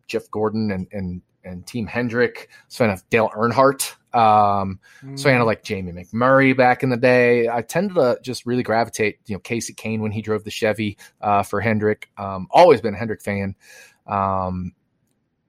Jeff 0.07 0.31
Gordon 0.31 0.71
and 0.71 0.87
and 0.93 1.23
and 1.43 1.67
Team 1.67 1.89
Hendrick. 1.89 2.49
I 2.51 2.65
was 2.67 2.75
a 2.75 2.79
fan 2.79 2.91
of 2.91 3.11
Dale 3.11 3.31
Earnhardt. 3.35 3.95
Um, 4.15 4.79
mm. 5.03 5.19
So, 5.19 5.29
you 5.29 5.37
know, 5.37 5.45
like 5.45 5.65
Jamie 5.65 5.91
McMurray 5.91 6.57
back 6.57 6.85
in 6.85 6.91
the 6.91 6.97
day, 6.97 7.49
I 7.49 7.63
tend 7.63 7.97
to 7.97 8.17
just 8.23 8.47
really 8.47 8.63
gravitate, 8.63 9.19
you 9.27 9.35
know, 9.35 9.41
Kasey 9.41 9.75
Kahne 9.75 9.99
when 9.99 10.13
he 10.13 10.23
drove 10.23 10.45
the 10.45 10.53
Chevy 10.53 10.99
uh, 11.21 11.43
for 11.43 11.61
Hendrick. 11.61 12.11
Um, 12.17 12.47
always 12.53 12.81
been 12.81 12.95
a 12.95 12.97
Hendrick 12.97 13.23
fan. 13.23 13.57
Um, 14.07 14.73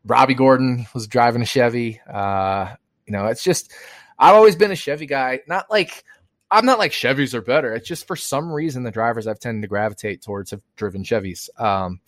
Robby 0.06 0.36
Gordon 0.36 0.86
was 0.94 1.08
driving 1.08 1.42
a 1.42 1.46
Chevy. 1.46 2.00
Uh, 2.02 2.76
you 3.06 3.12
know, 3.12 3.26
it's 3.28 3.44
just, 3.44 3.74
I've 4.18 4.36
always 4.36 4.56
been 4.56 4.72
a 4.72 4.76
Chevy 4.76 5.06
guy. 5.06 5.42
Not 5.48 5.70
like, 5.70 6.04
I'm 6.52 6.66
not 6.66 6.80
like 6.80 6.92
Chevys 6.92 7.34
are 7.34 7.42
better. 7.42 7.74
It's 7.74 7.88
just 7.88 8.08
for 8.08 8.16
some 8.16 8.52
reason 8.52 8.84
the 8.84 8.92
drivers 8.92 9.28
I've 9.28 9.40
tended 9.40 9.64
to 9.64 9.68
gravitate 9.68 10.22
towards 10.22 10.52
have 10.52 10.62
driven 10.76 11.04
Chevys. 11.04 11.50
Um, 11.60 12.00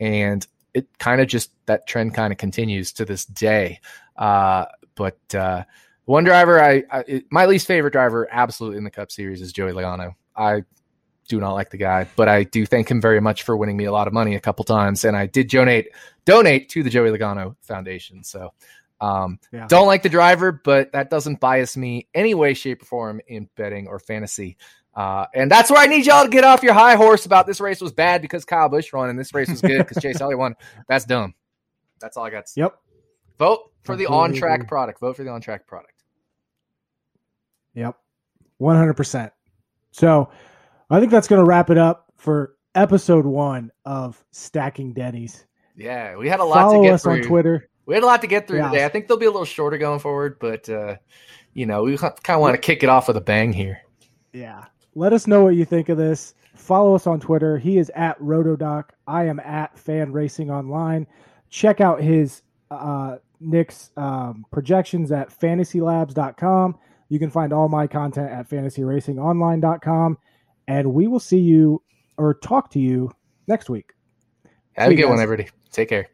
and 0.00 0.46
it 0.72 0.88
kind 0.98 1.20
of 1.20 1.28
just 1.28 1.50
that 1.66 1.86
trend 1.86 2.14
kind 2.14 2.32
of 2.32 2.38
continues 2.38 2.92
to 2.94 3.04
this 3.04 3.24
day. 3.26 3.80
Uh, 4.16 4.64
but 4.94 5.18
uh, 5.34 5.64
one 6.06 6.24
driver, 6.24 6.62
I, 6.62 6.82
I, 6.90 7.24
my 7.30 7.46
least 7.46 7.66
favorite 7.66 7.92
driver, 7.92 8.26
absolutely 8.30 8.78
in 8.78 8.84
the 8.84 8.90
Cup 8.90 9.12
Series, 9.12 9.40
is 9.40 9.52
Joey 9.52 9.72
Logano. 9.72 10.14
I 10.36 10.64
do 11.28 11.40
not 11.40 11.52
like 11.52 11.70
the 11.70 11.76
guy, 11.76 12.06
but 12.16 12.28
I 12.28 12.44
do 12.44 12.66
thank 12.66 12.90
him 12.90 13.00
very 13.00 13.20
much 13.20 13.42
for 13.42 13.56
winning 13.56 13.76
me 13.76 13.84
a 13.84 13.92
lot 13.92 14.06
of 14.06 14.12
money 14.12 14.34
a 14.34 14.40
couple 14.40 14.64
times, 14.64 15.04
and 15.04 15.16
I 15.16 15.26
did 15.26 15.48
donate 15.48 15.88
donate 16.24 16.68
to 16.70 16.82
the 16.82 16.90
Joey 16.90 17.10
Logano 17.10 17.56
Foundation. 17.62 18.24
So, 18.24 18.52
um, 19.00 19.38
yeah. 19.52 19.66
don't 19.66 19.86
like 19.86 20.02
the 20.02 20.08
driver, 20.08 20.52
but 20.52 20.92
that 20.92 21.10
doesn't 21.10 21.40
bias 21.40 21.76
me 21.76 22.08
any 22.14 22.34
way, 22.34 22.54
shape, 22.54 22.82
or 22.82 22.86
form 22.86 23.20
in 23.26 23.48
betting 23.56 23.88
or 23.88 23.98
fantasy. 23.98 24.56
Uh, 24.94 25.26
and 25.34 25.50
that's 25.50 25.70
where 25.70 25.80
I 25.80 25.86
need 25.86 26.06
y'all 26.06 26.24
to 26.24 26.30
get 26.30 26.44
off 26.44 26.62
your 26.62 26.74
high 26.74 26.94
horse 26.94 27.26
about 27.26 27.46
this 27.46 27.60
race 27.60 27.80
was 27.80 27.92
bad 27.92 28.22
because 28.22 28.44
Kyle 28.44 28.68
Busch 28.68 28.92
won, 28.92 29.10
and 29.10 29.18
this 29.18 29.34
race 29.34 29.48
was 29.48 29.60
good 29.60 29.78
because 29.78 30.02
Chase 30.02 30.20
Elliott 30.20 30.38
won. 30.38 30.54
That's 30.88 31.04
dumb. 31.04 31.34
That's 32.00 32.16
all 32.16 32.24
I 32.24 32.30
got. 32.30 32.44
Yep. 32.54 32.76
Vote 33.38 33.72
for 33.82 33.96
the 33.96 34.06
on 34.06 34.32
track 34.32 34.68
product. 34.68 35.00
Vote 35.00 35.16
for 35.16 35.24
the 35.24 35.30
on 35.30 35.40
track 35.40 35.66
product. 35.66 35.94
Yep. 37.74 37.96
100%. 38.60 39.30
So 39.90 40.30
I 40.90 41.00
think 41.00 41.10
that's 41.10 41.28
going 41.28 41.40
to 41.40 41.44
wrap 41.44 41.70
it 41.70 41.78
up 41.78 42.12
for 42.16 42.56
episode 42.74 43.26
one 43.26 43.70
of 43.84 44.22
Stacking 44.32 44.92
Denny's. 44.92 45.46
Yeah, 45.76 46.16
we 46.16 46.28
had 46.28 46.40
a 46.40 46.44
lot 46.44 46.70
Follow 46.70 46.82
to 46.82 46.88
get 46.88 46.94
us 46.94 47.02
through. 47.02 47.12
on 47.14 47.22
Twitter. 47.22 47.68
We 47.86 47.94
had 47.94 48.02
a 48.02 48.06
lot 48.06 48.20
to 48.22 48.26
get 48.26 48.46
through 48.46 48.58
yeah. 48.58 48.70
today. 48.70 48.84
I 48.84 48.88
think 48.88 49.08
they'll 49.08 49.16
be 49.16 49.26
a 49.26 49.30
little 49.30 49.44
shorter 49.44 49.78
going 49.78 49.98
forward, 49.98 50.38
but, 50.38 50.68
uh, 50.68 50.96
you 51.52 51.66
know, 51.66 51.82
we 51.82 51.96
kind 51.96 52.12
of 52.28 52.40
want 52.40 52.54
to 52.54 52.60
kick 52.60 52.82
it 52.82 52.88
off 52.88 53.08
with 53.08 53.16
a 53.16 53.20
bang 53.20 53.52
here. 53.52 53.80
Yeah. 54.32 54.64
Let 54.94 55.12
us 55.12 55.26
know 55.26 55.42
what 55.42 55.56
you 55.56 55.64
think 55.64 55.88
of 55.88 55.98
this. 55.98 56.34
Follow 56.54 56.94
us 56.94 57.06
on 57.06 57.20
Twitter. 57.20 57.58
He 57.58 57.78
is 57.78 57.90
at 57.94 58.18
Rotodoc. 58.20 58.84
I 59.06 59.24
am 59.24 59.40
at 59.40 59.76
Fan 59.78 60.12
Racing 60.12 60.50
Online. 60.50 61.06
Check 61.50 61.80
out 61.80 62.00
his 62.00 62.42
uh, 62.70 63.16
Nick's 63.40 63.90
um, 63.96 64.46
projections 64.50 65.12
at 65.12 65.28
fantasylabs.com. 65.28 66.78
You 67.08 67.18
can 67.18 67.30
find 67.30 67.52
all 67.52 67.68
my 67.68 67.86
content 67.86 68.30
at 68.30 68.48
fantasyracingonline.com 68.48 70.18
and 70.68 70.92
we 70.92 71.06
will 71.06 71.20
see 71.20 71.38
you 71.38 71.82
or 72.16 72.34
talk 72.34 72.70
to 72.70 72.80
you 72.80 73.10
next 73.46 73.68
week. 73.68 73.92
Have 74.72 74.88
see 74.88 74.94
a 74.94 74.96
good 74.96 75.02
guys. 75.02 75.10
one, 75.10 75.20
everybody. 75.20 75.50
Take 75.70 75.88
care. 75.88 76.08